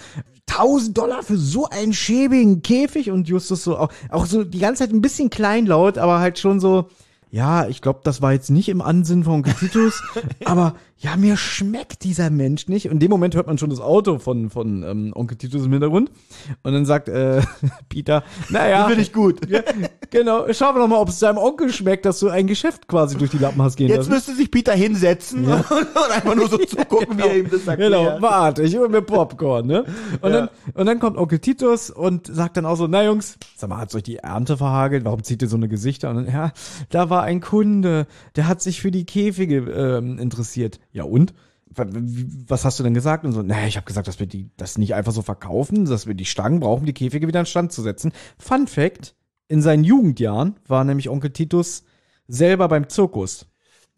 1000 0.49 0.97
Dollar 0.97 1.23
für 1.23 1.37
so 1.37 1.69
einen 1.69 1.93
schäbigen 1.93 2.61
Käfig? 2.63 3.11
Und 3.11 3.27
Justus 3.27 3.63
so, 3.63 3.77
auch, 3.77 3.91
auch 4.09 4.25
so 4.25 4.43
die 4.43 4.59
ganze 4.59 4.83
Zeit 4.83 4.93
ein 4.93 5.01
bisschen 5.01 5.29
kleinlaut, 5.29 5.97
aber 5.97 6.19
halt 6.19 6.39
schon 6.39 6.59
so, 6.59 6.89
ja, 7.31 7.67
ich 7.67 7.81
glaube, 7.81 8.01
das 8.03 8.21
war 8.21 8.33
jetzt 8.33 8.49
nicht 8.49 8.69
im 8.69 8.81
Ansinn 8.81 9.23
von 9.23 9.43
Titus, 9.43 10.01
aber 10.45 10.75
ja, 11.01 11.15
mir 11.15 11.37
schmeckt 11.37 12.03
dieser 12.03 12.29
Mensch 12.29 12.67
nicht. 12.67 12.87
Und 12.87 12.93
in 12.93 12.99
dem 12.99 13.09
Moment 13.09 13.33
hört 13.33 13.47
man 13.47 13.57
schon 13.57 13.69
das 13.69 13.79
Auto 13.79 14.19
von, 14.19 14.49
von 14.49 14.83
ähm, 14.83 15.13
Onkel 15.15 15.37
Titus 15.37 15.63
im 15.65 15.71
Hintergrund. 15.71 16.11
Und 16.61 16.73
dann 16.73 16.85
sagt 16.85 17.07
äh, 17.07 17.41
Peter, 17.89 18.23
naja, 18.49 18.85
Finde 18.87 19.01
ich 19.03 19.13
gut. 19.13 19.39
ja, 19.49 19.61
genau. 20.09 20.51
Schauen 20.51 20.75
wir 20.75 20.81
doch 20.81 20.89
mal, 20.89 20.97
ob 20.97 21.07
es 21.07 21.19
deinem 21.19 21.37
Onkel 21.37 21.71
schmeckt, 21.71 22.05
dass 22.05 22.19
du 22.19 22.27
ein 22.27 22.47
Geschäft 22.47 22.89
quasi 22.89 23.17
durch 23.17 23.31
die 23.31 23.37
Lappen 23.37 23.61
hast 23.61 23.77
gehen 23.77 23.87
Jetzt 23.87 23.97
lassen. 23.97 24.11
müsste 24.11 24.35
sich 24.35 24.51
Peter 24.51 24.73
hinsetzen 24.73 25.45
und, 25.45 25.71
und 25.71 26.11
einfach 26.13 26.35
nur 26.35 26.49
so 26.49 26.57
zugucken, 26.57 27.17
wie 27.17 27.21
er 27.21 27.37
ihm 27.37 27.49
das 27.49 27.65
erklärt. 27.65 27.93
Genau, 27.93 28.17
warte, 28.21 28.63
ich 28.63 28.75
hol 28.75 28.89
mir 28.89 29.01
Popcorn, 29.01 29.67
ne? 29.67 29.85
Und, 30.21 30.31
Ja. 30.33 30.41
dann, 30.41 30.49
und 30.73 30.85
dann 30.85 30.99
kommt 30.99 31.17
Onkel 31.17 31.39
Titus 31.39 31.89
und 31.91 32.27
sagt 32.27 32.57
dann 32.57 32.65
auch 32.65 32.75
so, 32.75 32.87
na 32.87 33.03
Jungs, 33.05 33.37
sag 33.55 33.69
mal, 33.69 33.77
hat's 33.77 33.95
euch 33.95 34.03
die 34.03 34.17
Ernte 34.17 34.57
verhagelt? 34.57 35.05
Warum 35.05 35.23
zieht 35.23 35.41
ihr 35.41 35.47
so 35.47 35.55
eine 35.55 35.69
Gesichter? 35.69 36.09
Und 36.09 36.17
dann, 36.17 36.27
ja, 36.27 36.51
da 36.89 37.09
war 37.09 37.23
ein 37.23 37.39
Kunde, 37.39 38.05
der 38.35 38.49
hat 38.49 38.61
sich 38.61 38.81
für 38.81 38.91
die 38.91 39.05
Käfige 39.05 39.59
ähm, 39.59 40.19
interessiert. 40.19 40.79
Ja 40.91 41.03
und? 41.03 41.33
Was 41.75 42.65
hast 42.65 42.79
du 42.79 42.83
denn 42.83 42.95
gesagt? 42.95 43.25
Und 43.25 43.31
so, 43.31 43.43
naja, 43.43 43.67
ich 43.67 43.77
habe 43.77 43.85
gesagt, 43.85 44.07
dass 44.07 44.19
wir 44.19 44.25
die 44.25 44.49
das 44.57 44.79
nicht 44.79 44.95
einfach 44.95 45.11
so 45.11 45.21
verkaufen, 45.21 45.85
dass 45.85 46.07
wir 46.07 46.15
die 46.15 46.25
Stangen 46.25 46.59
brauchen, 46.59 46.87
die 46.87 46.93
Käfige 46.93 47.27
wieder 47.27 47.41
in 47.41 47.45
Stand 47.45 47.71
zu 47.71 47.83
setzen. 47.83 48.11
Fun 48.39 48.65
Fact, 48.65 49.15
in 49.47 49.61
seinen 49.61 49.83
Jugendjahren 49.83 50.55
war 50.67 50.83
nämlich 50.83 51.09
Onkel 51.09 51.29
Titus 51.31 51.83
selber 52.27 52.67
beim 52.69 52.89
Zirkus. 52.89 53.45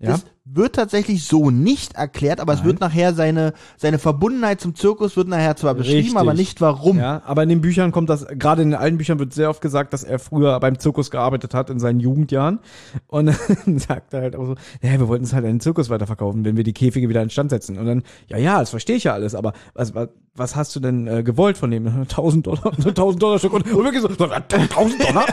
Ja? 0.02 0.12
Das 0.12 0.26
wird 0.44 0.76
tatsächlich 0.76 1.24
so 1.26 1.52
nicht 1.52 1.96
erklärt, 1.96 2.40
aber 2.40 2.54
es 2.54 2.64
wird 2.64 2.80
nachher 2.80 3.14
seine, 3.14 3.54
seine 3.78 4.00
Verbundenheit 4.00 4.60
zum 4.60 4.76
Zirkus 4.76 5.16
wird 5.16 5.28
nachher 5.28 5.56
zwar 5.56 5.76
beschrieben, 5.76 6.00
Richtig. 6.00 6.18
aber 6.18 6.34
nicht 6.34 6.60
warum. 6.62 6.98
Ja, 6.98 7.22
aber 7.26 7.44
in 7.44 7.50
den 7.50 7.62
Büchern 7.62 7.92
kommt 7.92 8.10
das, 8.10 8.26
gerade 8.28 8.64
in 8.64 8.72
den 8.72 8.80
alten 8.80 8.98
Büchern 8.98 9.20
wird 9.20 9.34
sehr 9.34 9.50
oft 9.50 9.62
gesagt, 9.62 9.94
dass 9.94 10.04
er 10.04 10.18
früher 10.18 10.60
beim 10.60 10.80
Zirkus 10.80 11.12
gearbeitet 11.12 11.54
hat 11.54 11.70
in 11.70 11.80
seinen 11.80 12.00
Jugendjahren. 12.00 12.60
Und 13.08 13.28
dann 13.66 13.78
sagt 13.78 14.14
er 14.14 14.22
halt 14.22 14.36
auch 14.36 14.46
so, 14.46 14.56
ja, 14.82 15.00
wir 15.00 15.08
wollten 15.08 15.26
es 15.26 15.34
halt 15.34 15.46
an 15.46 15.52
den 15.52 15.60
Zirkus 15.60 15.90
weiterverkaufen, 15.90 16.44
wenn 16.44 16.58
wir 16.58 16.64
die 16.64 16.74
Käfige 16.74 17.08
wieder 17.08 17.22
instand 17.22 17.52
setzen. 17.52 17.78
Und 17.78 17.86
dann, 17.86 18.04
ja, 18.28 18.38
ja, 18.38 18.60
das 18.60 18.72
verstehe 18.72 18.96
ich 18.96 19.04
ja 19.04 19.14
alles, 19.14 19.36
aber 19.36 19.54
was, 19.74 19.94
was, 19.94 20.10
was 20.36 20.56
hast 20.56 20.76
du 20.76 20.80
denn 20.80 21.08
äh, 21.08 21.24
gewollt 21.24 21.58
von 21.58 21.70
dem? 21.70 21.88
1000 22.12 22.48
Dollar, 22.48 22.74
1000 22.86 23.22
Dollar 23.22 23.40
Stück. 23.40 23.54
Und, 23.54 23.72
und 23.72 23.84
wirklich 23.84 24.02
so, 24.02 24.08
1000 24.08 25.04
Dollar? 25.04 25.26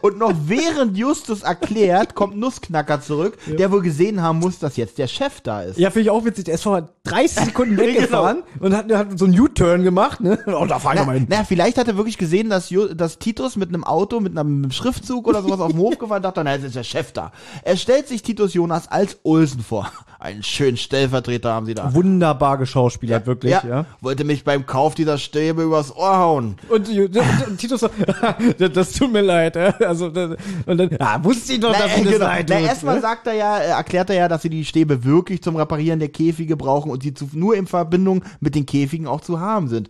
Und 0.00 0.18
noch 0.18 0.32
während 0.46 0.96
Justus 0.96 1.42
erklärt, 1.42 2.14
kommt 2.14 2.36
Nussknacker 2.36 3.00
zurück, 3.00 3.38
der 3.46 3.70
wohl 3.72 3.82
gesehen 3.82 4.22
haben 4.22 4.38
muss, 4.38 4.58
dass 4.58 4.76
jetzt 4.76 4.98
der 4.98 5.06
Chef 5.06 5.40
da 5.40 5.62
ist. 5.62 5.78
Ja, 5.78 5.90
finde 5.90 6.02
ich 6.02 6.10
auch 6.10 6.24
witzig. 6.24 6.44
Der 6.46 6.54
ist 6.54 6.62
vor 6.62 6.88
30 7.04 7.44
Sekunden 7.46 7.76
weggefahren 7.78 8.42
und 8.60 8.74
hat, 8.74 8.90
hat 8.92 9.18
so 9.18 9.24
einen 9.24 9.38
U-Turn 9.38 9.82
gemacht, 9.82 10.20
ne? 10.20 10.38
Oh, 10.46 10.66
da 10.66 10.78
fahr 10.78 10.94
ich 10.94 11.00
Na, 11.00 11.06
mal 11.06 11.14
hin. 11.18 11.26
na, 11.28 11.44
vielleicht 11.44 11.78
hat 11.78 11.88
er 11.88 11.96
wirklich 11.96 12.18
gesehen, 12.18 12.50
dass, 12.50 12.70
Ju 12.70 12.86
dass 12.94 13.18
Titus 13.18 13.56
mit 13.56 13.68
einem 13.70 13.84
Auto, 13.84 14.20
mit 14.20 14.36
einem 14.36 14.70
Schriftzug 14.70 15.26
oder 15.26 15.42
sowas 15.42 15.60
auf 15.60 15.70
dem 15.72 15.80
Hof 15.80 15.98
gefahren 15.98 16.22
dachte, 16.22 16.42
na, 16.44 16.54
jetzt 16.54 16.64
ist 16.64 16.76
der 16.76 16.84
Chef 16.84 17.12
da. 17.12 17.32
Er 17.62 17.76
stellt 17.76 18.08
sich 18.08 18.22
Titus 18.22 18.54
Jonas 18.54 18.88
als 18.88 19.18
Olsen 19.22 19.60
vor. 19.60 19.90
Einen 20.20 20.42
schönen 20.42 20.76
Stellvertreter 20.76 21.52
haben 21.52 21.66
sie 21.66 21.74
da. 21.74 21.94
Wunderbar 21.94 22.58
geschauspielert, 22.58 23.26
wirklich, 23.26 23.52
ja. 23.52 23.86
Wollte 24.00 24.24
mich 24.24 24.42
beim 24.44 24.66
Kauf 24.66 24.94
dieser 24.96 25.16
Stäbe 25.16 25.62
übers 25.62 25.94
Ohr 25.94 26.18
hauen. 26.18 26.56
Und, 26.68 26.88
und, 26.88 27.16
und 27.46 27.58
Titus 27.58 27.86
das 28.74 28.92
tut 28.92 29.12
mir 29.12 29.20
leid. 29.22 29.56
äh. 29.56 29.72
Also, 29.88 30.06
und 30.06 30.76
dann, 30.76 30.90
ah, 30.98 31.22
wusste 31.22 31.54
ich 31.54 31.60
doch, 31.60 31.72
dass 31.72 31.96
äh, 31.96 32.02
mir 32.02 32.18
das 32.18 32.38
genau. 32.38 32.60
Na, 32.60 32.60
erstmal 32.60 32.96
ne? 32.96 33.00
sagt 33.00 33.26
er 33.26 33.34
ja, 33.34 33.58
äh, 33.58 33.68
erklärt 33.68 34.10
er 34.10 34.16
ja, 34.16 34.28
dass 34.28 34.42
sie 34.42 34.50
die 34.50 34.64
Stäbe 34.64 35.04
wirklich 35.04 35.42
zum 35.42 35.56
Reparieren 35.56 35.98
der 35.98 36.08
Käfige 36.08 36.56
brauchen 36.56 36.90
und 36.90 37.02
sie 37.02 37.14
zu, 37.14 37.28
nur 37.32 37.56
in 37.56 37.66
Verbindung 37.66 38.24
mit 38.40 38.54
den 38.54 38.66
Käfigen 38.66 39.06
auch 39.06 39.20
zu 39.20 39.40
haben 39.40 39.68
sind. 39.68 39.88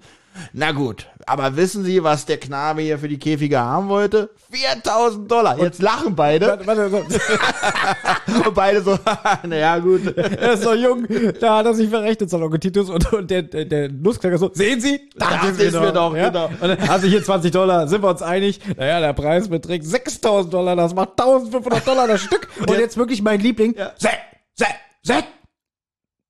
Na 0.52 0.73
gut, 0.73 1.09
aber 1.29 1.57
wissen 1.57 1.85
Sie, 1.85 2.03
was 2.03 2.25
der 2.27 2.39
Knabe 2.39 2.83
hier 2.83 2.99
für 2.99 3.09
die 3.09 3.19
Käfige 3.19 3.61
haben 3.61 3.89
wollte? 3.89 4.31
4000 4.51 5.31
Dollar. 5.31 5.59
Jetzt 5.59 5.83
lachen 5.83 6.15
beide. 6.17 6.47
Warte, 6.49 6.67
warte, 6.67 6.93
warte. 6.93 7.07
Und 8.47 8.55
beide 8.55 8.83
so, 8.83 8.99
naja, 9.47 9.79
gut. 9.79 10.17
er 10.17 10.53
ist 10.53 10.63
so 10.63 10.75
jung, 10.75 11.07
da 11.41 11.59
hat 11.59 11.67
er 11.67 11.75
sich 11.75 11.89
verrechnet, 11.89 12.31
sagt 12.31 12.43
Onkel 12.43 12.61
Titus, 12.61 12.91
und, 12.91 13.13
und 13.13 13.31
der, 13.31 13.43
der, 13.43 13.65
der 13.65 13.89
Nussknacker 13.91 14.39
so, 14.39 14.51
sehen 14.53 14.81
Sie? 14.81 15.01
Das 15.17 15.59
ist 15.59 15.73
mir 15.73 15.93
doch, 15.93 16.15
ja? 16.17 16.29
genau. 16.29 16.47
Und 16.47 16.69
dann, 16.69 16.89
also 16.89 17.07
hier 17.07 17.23
20 17.23 17.51
Dollar, 17.51 17.89
sind 17.89 18.03
wir 18.03 18.11
uns 18.11 18.23
einig? 18.23 18.61
Naja, 18.77 19.01
der 19.01 19.13
Preis 19.13 19.49
beträgt 19.49 19.87
6000 19.87 20.53
Dollar, 20.53 20.77
das 20.77 20.95
macht 20.95 21.11
1500 21.21 21.87
Dollar 21.87 22.07
das 22.07 22.21
Stück. 22.21 22.49
Und 22.61 22.71
jetzt 22.79 22.97
wirklich 22.97 23.23
mein 23.23 23.41
Liebling, 23.41 23.75
Se, 23.97 24.09
Se, 24.55 24.67
Se. 25.03 25.15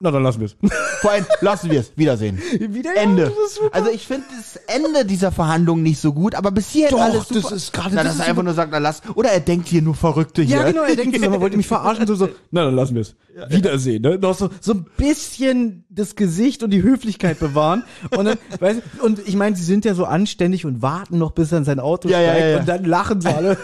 Na, 0.00 0.12
dann 0.12 0.22
lassen 0.22 0.38
wir 0.38 0.46
es. 0.46 0.56
Vor 1.00 1.10
allem, 1.10 1.26
lassen 1.40 1.72
wir 1.72 1.80
es. 1.80 1.90
Wiedersehen. 1.96 2.38
Wieder 2.60 2.94
Ende. 2.96 3.32
Also 3.72 3.90
ich 3.90 4.06
finde 4.06 4.26
das 4.36 4.54
Ende 4.72 5.04
dieser 5.04 5.32
Verhandlung 5.32 5.82
nicht 5.82 6.00
so 6.00 6.12
gut, 6.12 6.36
aber 6.36 6.52
bis 6.52 6.68
hierhin 6.68 6.96
Doch, 6.96 7.02
alles 7.02 7.26
das 7.26 7.42
super. 7.42 7.54
ist 7.56 7.72
gerade- 7.72 7.94
Na, 7.96 8.04
das 8.04 8.16
dass 8.16 8.24
er 8.24 8.30
einfach 8.30 8.44
nur 8.44 8.54
sagt, 8.54 8.70
na 8.70 8.78
lass. 8.78 9.02
Oder 9.16 9.30
er 9.30 9.40
denkt 9.40 9.66
hier 9.66 9.82
nur 9.82 9.96
Verrückte 9.96 10.42
hier. 10.42 10.58
Ja, 10.58 10.70
genau, 10.70 10.82
er 10.84 10.94
denkt, 10.94 11.18
so, 11.20 11.28
man 11.28 11.40
wollte 11.40 11.56
mich 11.56 11.66
verarschen, 11.66 12.06
so, 12.06 12.14
so, 12.14 12.28
na, 12.52 12.64
dann 12.64 12.76
lassen 12.76 12.94
wir 12.94 13.02
es. 13.02 13.16
Wiedersehen, 13.48 14.02
ne? 14.02 14.18
Noch 14.18 14.34
so, 14.36 14.50
so 14.60 14.72
ein 14.74 14.86
bisschen 14.96 15.84
das 15.90 16.14
Gesicht 16.14 16.62
und 16.62 16.70
die 16.70 16.82
Höflichkeit 16.82 17.40
bewahren. 17.40 17.82
Und 18.16 18.24
dann, 18.24 18.38
weißt 18.60 18.80
du, 19.00 19.04
und 19.04 19.20
ich 19.26 19.34
meine, 19.34 19.56
sie 19.56 19.64
sind 19.64 19.84
ja 19.84 19.94
so 19.94 20.04
anständig 20.04 20.64
und 20.64 20.80
warten 20.80 21.18
noch, 21.18 21.32
bis 21.32 21.50
er 21.50 21.58
in 21.58 21.64
sein 21.64 21.80
Auto 21.80 22.08
Ja, 22.08 22.20
ja, 22.20 22.28
steigt 22.30 22.40
ja, 22.44 22.50
ja. 22.50 22.58
und 22.60 22.68
dann 22.68 22.84
lachen 22.84 23.20
sie 23.20 23.28
alle. 23.28 23.56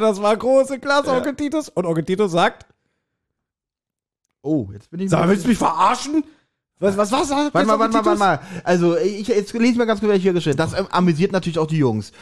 das 0.00 0.20
war 0.20 0.36
große 0.36 0.78
Klasse, 0.78 1.10
Onkel 1.10 1.34
Titus. 1.34 1.70
Und 1.70 1.86
Onkel 1.86 2.04
Titus 2.04 2.32
sagt, 2.32 2.66
Oh, 4.48 4.70
jetzt 4.72 4.90
bin 4.90 5.00
ich 5.00 5.10
sag, 5.10 5.28
willst 5.28 5.44
du 5.44 5.48
mich 5.48 5.58
verarschen? 5.58 6.24
Was, 6.80 6.96
was, 6.96 7.10
was? 7.10 7.28
was 7.28 7.52
Warte 7.52 7.66
mal, 7.66 7.78
warte 7.78 7.92
mal, 7.94 8.04
warte 8.04 8.18
mal. 8.18 8.40
Also, 8.62 8.96
ich, 8.96 9.26
jetzt 9.26 9.52
lese 9.52 9.72
ich 9.72 9.76
mal 9.78 9.84
ganz 9.84 9.98
kurz, 9.98 10.10
was 10.10 10.18
ich 10.18 10.22
hier 10.22 10.32
geschrieben 10.32 10.56
Das 10.56 10.78
ähm, 10.78 10.86
amüsiert 10.90 11.32
natürlich 11.32 11.58
auch 11.58 11.66
die 11.66 11.78
Jungs. 11.78 12.12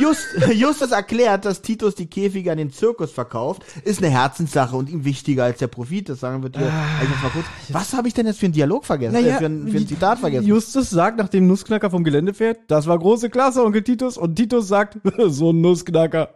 Just, 0.00 0.24
Justus 0.54 0.92
erklärt, 0.92 1.44
dass 1.44 1.62
Titus 1.62 1.96
die 1.96 2.06
Käfige 2.06 2.52
an 2.52 2.58
den 2.58 2.70
Zirkus 2.70 3.10
verkauft, 3.10 3.64
ist 3.82 3.98
eine 3.98 4.10
Herzenssache 4.10 4.76
und 4.76 4.88
ihm 4.88 5.04
wichtiger 5.04 5.44
als 5.44 5.58
der 5.58 5.66
Profit. 5.66 6.08
Das 6.08 6.20
sagen 6.20 6.44
wir 6.44 6.50
dir. 6.50 6.60
Also 6.60 7.12
jetzt 7.12 7.22
mal 7.24 7.30
kurz. 7.30 7.46
Was 7.70 7.92
habe 7.92 8.06
ich 8.06 8.14
denn 8.14 8.26
jetzt 8.26 8.38
für 8.38 8.46
einen 8.46 8.52
Dialog 8.52 8.84
vergessen? 8.84 9.14
Naja, 9.14 9.34
äh, 9.34 9.38
für, 9.38 9.46
ein, 9.46 9.68
für 9.68 9.78
ein 9.78 9.88
Zitat 9.88 10.20
vergessen? 10.20 10.46
Justus 10.46 10.90
sagt, 10.90 11.18
nachdem 11.18 11.48
Nussknacker 11.48 11.90
vom 11.90 12.04
Gelände 12.04 12.34
fährt, 12.34 12.60
das 12.68 12.86
war 12.86 12.96
große 12.96 13.30
Klasse, 13.30 13.64
Onkel 13.64 13.82
Titus. 13.82 14.16
Und 14.16 14.36
Titus 14.36 14.68
sagt, 14.68 14.98
so 15.26 15.50
ein 15.50 15.60
Nussknacker. 15.60 16.34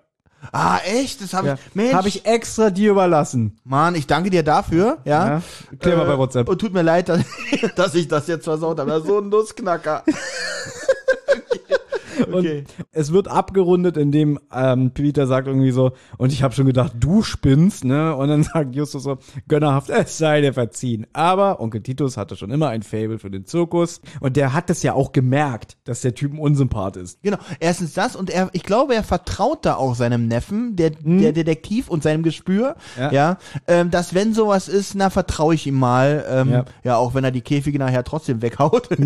Ah, 0.53 0.79
echt? 0.85 1.23
Das 1.23 1.35
habe 1.35 1.49
Ja. 1.49 1.55
ich. 1.55 1.75
Mensch. 1.75 1.93
Habe 1.95 2.09
ich 2.09 2.25
extra 2.25 2.71
dir 2.71 2.93
überlassen. 2.93 3.59
Mann, 3.65 3.95
ich 3.95 4.07
danke 4.07 4.31
dir 4.31 4.43
dafür, 4.43 4.99
ja. 5.05 5.29
Ja, 5.29 5.43
klär 5.81 5.97
mal 5.97 6.05
Äh, 6.05 6.09
bei 6.09 6.19
WhatsApp. 6.19 6.49
Und 6.49 6.59
tut 6.61 6.73
mir 6.73 6.83
leid, 6.83 7.09
dass, 7.09 7.21
dass 7.77 7.95
ich 7.95 8.09
das 8.09 8.27
jetzt 8.29 8.45
versaut 8.45 8.79
habe. 8.79 8.91
Ja, 8.91 9.01
So 9.01 9.19
ein 9.19 9.29
Nussknacker. 9.29 10.05
okay. 12.33 12.65
Es 12.93 13.13
wird 13.13 13.29
abgerundet, 13.29 13.97
indem 13.97 14.39
ähm, 14.53 14.93
Peter 14.93 15.27
sagt 15.27 15.47
irgendwie 15.49 15.71
so, 15.71 15.93
und 16.17 16.33
ich 16.33 16.43
habe 16.43 16.55
schon 16.55 16.67
gedacht, 16.67 16.93
du 16.99 17.23
spinnst, 17.23 17.85
ne? 17.85 18.15
Und 18.17 18.29
dann 18.29 18.43
sagt 18.45 18.75
Justus 18.75 19.03
so, 19.03 19.19
gönnerhaft, 19.49 19.91
es 19.91 20.19
sei 20.19 20.41
dir 20.41 20.53
verziehen. 20.53 21.07
Aber 21.13 21.61
Onkel 21.61 21.83
Titus 21.83 22.17
hatte 22.17 22.37
schon 22.37 22.51
immer 22.51 22.69
ein 22.69 22.83
Fable 22.83 23.19
für 23.19 23.31
den 23.31 23.45
Zirkus 23.47 24.01
und 24.21 24.37
der 24.37 24.53
hat 24.55 24.71
das 24.71 24.83
ja 24.83 24.93
auch 24.95 25.13
gemerkt, 25.13 25.77
dass 25.85 26.01
der 26.01 26.15
Typ 26.15 26.33
ein 26.33 26.39
Unsympath 26.39 26.97
ist. 26.97 27.23
Genau, 27.23 27.39
erstens 27.61 27.95
das 27.95 28.17
und 28.17 28.31
er, 28.31 28.51
ich 28.53 28.63
glaube, 28.63 28.95
er 28.95 29.03
vertraut 29.03 29.65
da 29.65 29.75
auch 29.77 29.95
seinem 29.95 30.27
Neffen, 30.29 30.77
der, 30.77 30.91
der 30.91 31.33
Detektiv 31.33 31.89
und 31.89 32.03
seinem 32.03 32.23
Gespür, 32.23 32.77
ja, 32.99 33.13
Ja. 33.13 33.39
ähm, 33.67 33.91
dass 33.91 34.15
wenn 34.15 34.35
sowas 34.35 34.69
ist, 34.69 34.95
na, 34.95 35.11
vertraue 35.11 35.55
ich 35.55 35.67
ihm 35.67 35.79
mal, 35.79 36.25
ähm, 36.29 36.51
ja. 36.51 36.65
Ja. 36.85 36.97
auch 36.97 37.15
wenn 37.15 37.25
er 37.25 37.31
die 37.31 37.41
Käfige 37.41 37.79
nachher 37.79 38.05
trotzdem 38.05 38.43
weghaut. 38.43 38.89
aber 38.93 39.01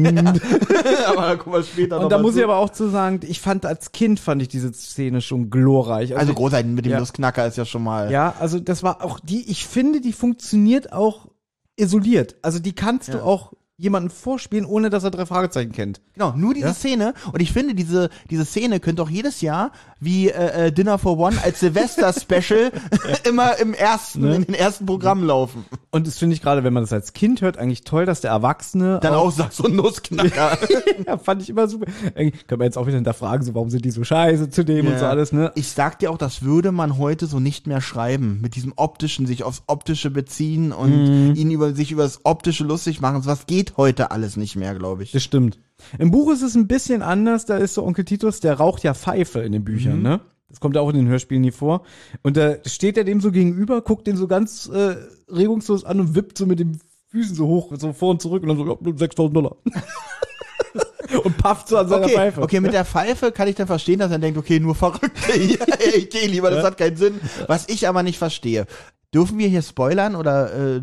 da 1.22 1.36
kommen 1.36 1.56
wir 1.56 1.62
später 1.62 1.96
noch 1.96 2.04
Und 2.04 2.10
da 2.12 2.18
muss 2.18 2.32
zu. 2.34 2.38
ich 2.38 2.44
aber 2.44 2.56
auch 2.56 2.70
zu 2.70 2.88
sagen, 2.88 3.01
ich 3.22 3.40
fand 3.40 3.66
als 3.66 3.92
Kind 3.92 4.20
fand 4.20 4.42
ich 4.42 4.48
diese 4.48 4.72
Szene 4.72 5.20
schon 5.20 5.50
glorreich. 5.50 6.16
also 6.16 6.34
großartig 6.34 6.70
mit 6.72 6.84
dem 6.84 6.92
Ja. 6.92 6.98
Nussknacker 7.00 7.46
ist 7.46 7.56
ja 7.56 7.64
schon 7.64 7.82
mal. 7.82 8.10
Ja, 8.10 8.34
also 8.38 8.58
das 8.60 8.82
war 8.82 9.02
auch 9.04 9.20
die, 9.20 9.50
ich 9.50 9.66
finde, 9.66 10.00
die 10.00 10.12
funktioniert 10.12 10.92
auch 10.92 11.28
isoliert. 11.76 12.36
Also 12.42 12.58
die 12.58 12.74
kannst 12.74 13.08
Ja. 13.08 13.14
du 13.14 13.24
auch 13.24 13.52
jemanden 13.82 14.10
vorspielen, 14.10 14.64
ohne 14.64 14.88
dass 14.90 15.02
er 15.04 15.10
drei 15.10 15.26
Fragezeichen 15.26 15.72
kennt. 15.72 16.00
Genau, 16.14 16.32
nur 16.36 16.54
diese 16.54 16.68
Ja? 16.68 16.74
Szene. 16.74 17.14
Und 17.32 17.42
ich 17.42 17.52
finde, 17.52 17.74
diese, 17.74 18.10
diese 18.30 18.44
Szene 18.44 18.78
könnte 18.80 19.02
auch 19.02 19.10
jedes 19.10 19.40
Jahr 19.40 19.72
wie 19.98 20.28
äh, 20.28 20.66
äh, 20.68 20.72
Dinner 20.72 20.98
for 20.98 21.18
One 21.18 21.36
als 21.42 21.60
Silvester-Special 21.60 22.70
immer 23.28 23.58
im 23.58 23.74
ersten, 23.74 24.20
Ne? 24.22 24.36
in 24.36 24.44
den 24.44 24.54
ersten 24.54 24.86
Programmen 24.86 25.24
laufen. 25.26 25.64
Und 25.90 26.06
das 26.06 26.18
finde 26.18 26.34
ich 26.36 26.42
gerade, 26.42 26.62
wenn 26.64 26.72
man 26.72 26.82
das 26.84 26.92
als 26.92 27.12
Kind 27.12 27.40
hört, 27.42 27.58
eigentlich 27.58 27.82
toll, 27.82 28.06
dass 28.06 28.20
der 28.20 28.30
Erwachsene 28.30 29.00
Dann 29.02 29.14
auch 29.14 29.30
sagt 29.32 29.52
so 29.52 29.64
ein 29.64 29.74
Nussknacker. 29.76 30.58
ja, 31.06 31.18
fand 31.18 31.42
ich 31.42 31.50
immer 31.50 31.66
super. 31.68 31.86
Eigentlich 32.14 32.46
können 32.46 32.60
wir 32.60 32.64
jetzt 32.66 32.78
auch 32.78 32.86
wieder 32.86 32.96
hinterfragen, 32.96 33.44
so 33.44 33.54
warum 33.54 33.68
sind 33.70 33.84
die 33.84 33.90
so 33.90 34.04
scheiße 34.04 34.48
zu 34.50 34.64
dem 34.64 34.86
und 34.86 34.98
so 34.98 35.06
alles, 35.06 35.32
ne? 35.32 35.50
Ich 35.56 35.68
sag 35.68 35.98
dir 35.98 36.10
auch, 36.10 36.18
das 36.18 36.42
würde 36.42 36.70
man 36.72 36.98
heute 36.98 37.26
so 37.26 37.40
nicht 37.40 37.66
mehr 37.66 37.80
schreiben. 37.80 38.38
Mit 38.40 38.54
diesem 38.54 38.72
optischen, 38.76 39.26
sich 39.26 39.42
aufs 39.44 39.62
Optische 39.66 40.10
beziehen 40.10 40.72
und 40.72 40.92
Mhm. 40.92 41.34
ihn 41.34 41.50
über 41.50 41.74
sich 41.74 41.90
über 41.90 42.02
das 42.04 42.20
Optische 42.24 42.64
lustig 42.64 43.00
machen. 43.00 43.24
Was 43.24 43.46
geht 43.46 43.71
heute 43.76 44.10
alles 44.10 44.36
nicht 44.36 44.56
mehr, 44.56 44.74
glaube 44.74 45.02
ich. 45.02 45.12
Das 45.12 45.22
stimmt. 45.22 45.58
Im 45.98 46.10
Buch 46.10 46.32
ist 46.32 46.42
es 46.42 46.54
ein 46.54 46.66
bisschen 46.68 47.02
anders, 47.02 47.46
da 47.46 47.56
ist 47.56 47.74
so 47.74 47.84
Onkel 47.84 48.04
Titus, 48.04 48.40
der 48.40 48.54
raucht 48.54 48.82
ja 48.84 48.94
Pfeife 48.94 49.40
in 49.40 49.52
den 49.52 49.64
Büchern, 49.64 49.96
Mhm. 49.98 50.02
ne? 50.02 50.20
Das 50.48 50.60
kommt 50.60 50.76
ja 50.76 50.82
auch 50.82 50.90
in 50.90 50.96
den 50.96 51.08
Hörspielen 51.08 51.40
nie 51.40 51.50
vor. 51.50 51.82
Und 52.22 52.36
da 52.36 52.56
steht 52.66 52.98
er 52.98 53.04
dem 53.04 53.20
so 53.22 53.32
gegenüber, 53.32 53.80
guckt 53.80 54.06
den 54.06 54.18
so 54.18 54.26
ganz 54.28 54.68
äh, 54.68 54.96
regungslos 55.30 55.84
an 55.84 55.98
und 55.98 56.14
wippt 56.14 56.36
so 56.36 56.44
mit 56.44 56.58
den 56.60 56.78
Füßen 57.08 57.34
so 57.34 57.46
hoch, 57.46 57.72
so 57.78 57.92
vor 57.94 58.10
und 58.10 58.20
zurück 58.20 58.42
und 58.42 58.50
dann 58.50 58.58
so, 58.58 58.66
ja, 58.66 58.92
6000 58.98 59.34
Dollar. 59.36 59.56
und 61.24 61.36
pafft 61.38 61.68
so 61.68 61.76
an 61.78 61.88
seiner 61.88 62.04
Okay, 62.04 62.14
Pfeife. 62.14 62.42
okay, 62.42 62.60
mit 62.60 62.72
der 62.72 62.84
Pfeife 62.84 63.32
kann 63.32 63.48
ich 63.48 63.54
dann 63.54 63.66
verstehen, 63.66 63.98
dass 63.98 64.10
er 64.10 64.18
denkt, 64.18 64.38
okay, 64.38 64.60
nur 64.60 64.74
Verrückte 64.74 65.32
hier. 65.38 65.58
ich 65.94 66.10
gehe 66.10 66.26
lieber, 66.28 66.50
das 66.50 66.64
hat 66.64 66.78
keinen 66.78 66.96
Sinn. 66.96 67.20
Was 67.48 67.68
ich 67.68 67.88
aber 67.88 68.02
nicht 68.02 68.18
verstehe. 68.18 68.66
Dürfen 69.14 69.38
wir 69.38 69.48
hier 69.48 69.62
spoilern 69.62 70.16
oder 70.16 70.52
äh, 70.54 70.76
Ja, 70.76 70.82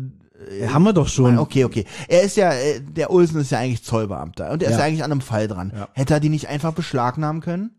haben 0.68 0.82
wir 0.84 0.92
doch 0.92 1.08
schon. 1.08 1.38
Okay, 1.38 1.64
okay. 1.64 1.84
Er 2.08 2.22
ist 2.22 2.36
ja, 2.36 2.52
äh, 2.52 2.80
der 2.80 3.10
Olsen 3.10 3.40
ist 3.40 3.50
ja 3.50 3.58
eigentlich 3.58 3.82
Zollbeamter 3.84 4.50
und 4.50 4.62
er 4.62 4.70
ist 4.70 4.74
Ja. 4.74 4.80
ja 4.80 4.86
eigentlich 4.86 5.04
an 5.04 5.12
einem 5.12 5.20
Fall 5.20 5.48
dran. 5.48 5.72
Ja. 5.74 5.88
Hätte 5.92 6.14
er 6.14 6.20
die 6.20 6.28
nicht 6.28 6.48
einfach 6.48 6.72
beschlagnahmen 6.72 7.40
können? 7.42 7.70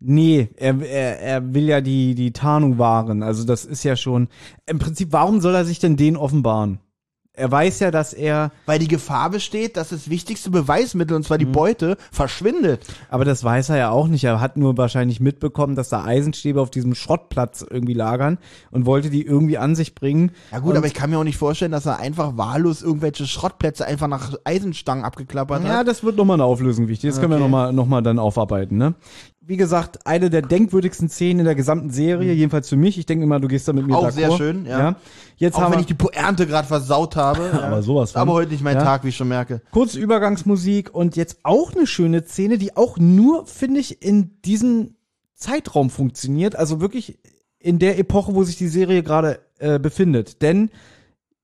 Nee, 0.00 0.48
er, 0.56 0.80
er, 0.80 1.20
er 1.20 1.54
will 1.54 1.64
ja 1.68 1.80
die, 1.80 2.14
die 2.14 2.32
Tarnung 2.32 2.78
wahren. 2.78 3.22
Also 3.22 3.44
das 3.44 3.64
ist 3.64 3.82
ja 3.82 3.96
schon. 3.96 4.28
Im 4.66 4.78
Prinzip, 4.78 5.08
warum 5.12 5.40
soll 5.40 5.54
er 5.54 5.64
sich 5.64 5.80
denn 5.80 5.96
den 5.96 6.16
offenbaren? 6.16 6.78
Er 7.38 7.50
weiß 7.50 7.80
ja, 7.80 7.90
dass 7.90 8.12
er, 8.12 8.50
Weil 8.66 8.78
die 8.78 8.88
Gefahr 8.88 9.30
besteht, 9.30 9.76
dass 9.76 9.90
das 9.90 10.10
wichtigste 10.10 10.50
Beweismittel, 10.50 11.14
und 11.14 11.22
Mhm. 11.22 11.26
zwar 11.26 11.38
die 11.38 11.44
Beute, 11.44 11.96
verschwindet. 12.10 12.84
aber 13.08 13.24
das 13.24 13.44
weiß 13.44 13.68
er 13.70 13.76
ja 13.76 13.90
auch 13.90 14.08
nicht. 14.08 14.24
Er 14.24 14.40
hat 14.40 14.56
nur 14.56 14.76
wahrscheinlich 14.76 15.20
mitbekommen, 15.20 15.76
dass 15.76 15.88
da 15.88 16.04
Eisenstäbe 16.04 16.60
auf 16.60 16.70
diesem 16.70 16.94
Schrottplatz 16.94 17.64
irgendwie 17.68 17.94
lagern 17.94 18.38
und 18.70 18.86
wollte 18.86 19.08
die 19.10 19.22
irgendwie 19.24 19.56
an 19.58 19.74
sich 19.74 19.94
bringen. 19.94 20.32
Ja 20.52 20.58
gut, 20.58 20.72
und, 20.72 20.76
aber 20.78 20.86
ich 20.86 20.94
kann 20.94 21.10
mir 21.10 21.18
auch 21.18 21.24
nicht 21.24 21.36
vorstellen, 21.38 21.72
dass 21.72 21.86
er 21.86 21.98
einfach 22.00 22.36
wahllos 22.36 22.82
irgendwelche 22.82 23.26
Schrottplätze 23.26 23.86
einfach 23.86 24.08
nach 24.08 24.34
Eisenstangen 24.44 25.04
abgeklappert 25.04 25.62
Ja, 25.64 25.78
hat. 25.78 25.88
das 25.88 26.02
wird 26.02 26.16
nochmal 26.16 26.34
eine 26.34 26.44
Auflösung 26.44 26.88
wichtig. 26.88 27.10
Das 27.10 27.20
können 27.20 27.30
wir 27.30 27.36
Okay. 27.36 27.44
nochmal 27.44 27.72
noch 27.72 27.86
mal 27.86 28.02
dann 28.02 28.18
aufarbeiten, 28.18 28.76
ne? 28.76 28.94
Wie 29.48 29.56
gesagt, 29.56 30.06
eine 30.06 30.28
der 30.28 30.42
denkwürdigsten 30.42 31.08
Szenen 31.08 31.40
in 31.40 31.44
der 31.46 31.54
gesamten 31.54 31.88
Serie, 31.88 32.34
jedenfalls 32.34 32.68
für 32.68 32.76
mich. 32.76 32.98
Ich 32.98 33.06
denke 33.06 33.24
immer, 33.24 33.40
du 33.40 33.48
gehst 33.48 33.66
da 33.66 33.72
mit 33.72 33.86
mir 33.86 33.94
Mhm. 33.94 33.98
Auch 33.98 34.10
sehr 34.10 34.30
schön, 34.32 34.66
ja. 34.66 34.96
Jetzt 35.38 35.54
Auch 35.54 35.62
haben 35.62 35.72
wenn 35.72 35.78
wir 35.78 35.80
ich 35.80 35.86
die 35.86 35.94
Poernte 35.94 36.46
gerade 36.46 36.68
versaut 36.68 37.16
habe. 37.16 37.48
ja. 37.54 37.62
Aber 37.62 37.80
sowas 37.82 38.12
von. 38.12 38.20
Aber 38.20 38.34
heute 38.34 38.52
nicht 38.52 38.62
mein 38.62 38.76
Ja. 38.76 38.84
Tag, 38.84 39.04
wie 39.04 39.08
ich 39.08 39.16
schon 39.16 39.28
merke. 39.28 39.62
kurze 39.70 39.98
Übergangsmusik 39.98 40.94
und 40.94 41.16
jetzt 41.16 41.38
auch 41.44 41.74
eine 41.74 41.86
schöne 41.86 42.26
Szene, 42.26 42.58
die 42.58 42.76
auch 42.76 42.98
nur, 42.98 43.46
finde 43.46 43.80
ich, 43.80 44.02
in 44.02 44.38
diesem 44.42 44.96
Zeitraum 45.34 45.88
funktioniert. 45.88 46.54
Also 46.54 46.82
wirklich 46.82 47.18
in 47.58 47.78
der 47.78 47.98
Epoche, 47.98 48.34
wo 48.34 48.44
sich 48.44 48.56
die 48.56 48.68
Serie 48.68 49.02
gerade 49.02 49.38
äh, 49.60 49.78
befindet. 49.78 50.42
Denn 50.42 50.68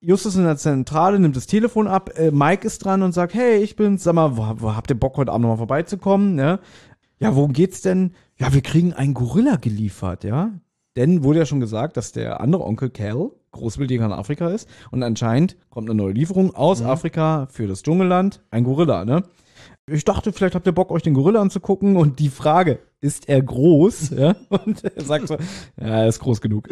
Justus 0.00 0.36
in 0.36 0.44
der 0.44 0.58
Zentrale 0.58 1.18
nimmt 1.18 1.36
das 1.36 1.46
Telefon 1.46 1.88
ab, 1.88 2.10
äh, 2.18 2.30
Mike 2.30 2.66
ist 2.66 2.84
dran 2.84 3.00
und 3.02 3.12
sagt, 3.12 3.32
hey, 3.32 3.62
ich 3.62 3.76
bin's, 3.76 4.04
sag 4.04 4.14
mal, 4.14 4.36
wo, 4.36 4.44
wo 4.58 4.76
habt 4.76 4.90
ihr 4.90 5.00
Bock, 5.00 5.16
heute 5.16 5.32
Abend 5.32 5.44
nochmal 5.44 5.56
vorbeizukommen? 5.56 6.38
Ja? 6.38 6.58
Ja, 7.18 7.34
worum 7.34 7.52
geht's 7.52 7.82
denn? 7.82 8.12
Ja, 8.36 8.52
wir 8.52 8.60
kriegen 8.60 8.92
einen 8.92 9.14
Gorilla 9.14 9.56
geliefert, 9.56 10.24
ja. 10.24 10.52
Denn 10.96 11.24
wurde 11.24 11.40
ja 11.40 11.46
schon 11.46 11.60
gesagt, 11.60 11.96
dass 11.96 12.12
der 12.12 12.40
andere 12.40 12.64
Onkel 12.64 12.90
Cal 12.90 13.30
Großwildjäger 13.54 14.04
in 14.04 14.12
Afrika 14.12 14.48
ist 14.48 14.68
und 14.90 15.02
anscheinend 15.02 15.56
kommt 15.70 15.88
eine 15.88 15.96
neue 15.96 16.12
Lieferung 16.12 16.54
aus 16.54 16.82
Afrika 16.82 17.46
für 17.50 17.66
das 17.66 17.82
Dschungelland, 17.82 18.42
ein 18.50 18.64
Gorilla, 18.64 19.04
ne? 19.04 19.24
Ich 19.86 20.04
dachte, 20.04 20.32
vielleicht 20.32 20.54
habt 20.54 20.66
ihr 20.66 20.72
Bock, 20.72 20.90
euch 20.90 21.02
den 21.02 21.14
Gorilla 21.14 21.40
anzugucken 21.40 21.96
und 21.96 22.18
die 22.18 22.30
Frage, 22.30 22.80
ist 23.04 23.28
er 23.28 23.42
groß? 23.42 24.10
Ja? 24.14 24.36
Und 24.48 24.82
er 24.84 25.04
sagt 25.04 25.28
so, 25.28 25.34
ja, 25.34 25.86
er 26.02 26.08
ist 26.08 26.20
groß 26.20 26.40
genug. 26.40 26.68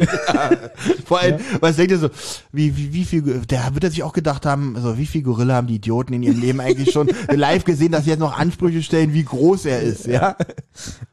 Vor 1.05 1.19
allem, 1.19 1.39
was 1.59 1.75
denkt 1.75 1.91
ihr 1.91 1.97
so, 1.99 2.09
wie, 2.51 2.75
wie, 2.77 2.93
wie 2.93 3.03
viel, 3.05 3.21
der 3.21 3.73
wird 3.73 3.83
er 3.83 3.89
sich 3.91 4.01
auch 4.03 4.13
gedacht 4.13 4.45
haben, 4.45 4.75
so, 4.81 4.97
wie 4.97 5.05
viel 5.05 5.21
Gorilla 5.23 5.55
haben 5.55 5.67
die 5.67 5.75
Idioten 5.75 6.13
in 6.13 6.23
ihrem 6.23 6.39
Leben 6.39 6.59
eigentlich 6.61 6.91
schon 6.91 7.09
live 7.31 7.63
gesehen, 7.65 7.91
dass 7.91 8.05
sie 8.05 8.11
jetzt 8.11 8.19
noch 8.19 8.37
Ansprüche 8.37 8.81
stellen, 8.81 9.13
wie 9.13 9.23
groß 9.23 9.65
er 9.65 9.81
ist, 9.81 10.07
ja? 10.07 10.35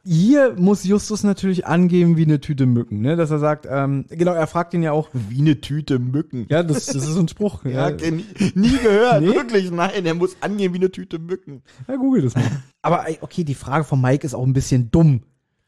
Hier 0.03 0.55
muss 0.57 0.83
Justus 0.83 1.23
natürlich 1.23 1.65
angeben 1.67 2.17
wie 2.17 2.23
eine 2.23 2.39
Tüte 2.39 2.65
Mücken, 2.65 3.01
ne? 3.01 3.15
Dass 3.15 3.29
er 3.31 3.39
sagt, 3.39 3.67
ähm, 3.69 4.05
genau, 4.09 4.31
er 4.33 4.47
fragt 4.47 4.73
ihn 4.73 4.83
ja 4.83 4.91
auch, 4.93 5.09
Wie 5.13 5.39
eine 5.41 5.59
Tüte 5.61 5.99
Mücken. 5.99 6.47
ja, 6.49 6.63
das, 6.63 6.85
das 6.87 7.07
ist 7.07 7.17
ein 7.17 7.27
Spruch. 7.27 7.65
Ja, 7.65 7.89
Ja, 7.89 8.11
nie, 8.11 8.25
nie 8.55 8.77
gehört, 8.77 9.21
Nee? 9.21 9.27
wirklich, 9.27 9.69
nein, 9.71 10.05
er 10.05 10.13
muss 10.15 10.37
angehen 10.41 10.73
wie 10.73 10.77
eine 10.77 10.91
Tüte 10.91 11.19
Mücken. 11.19 11.61
ja 11.87 11.95
google 11.97 12.21
das 12.23 12.35
mal. 12.35 12.43
Aber 12.81 13.05
okay, 13.21 13.43
die 13.43 13.53
Frage 13.53 13.83
von 13.83 14.01
Mike 14.01 14.25
ist 14.25 14.33
auch 14.33 14.43
ein 14.45 14.53
bisschen 14.53 14.89
dumm. 14.89 15.10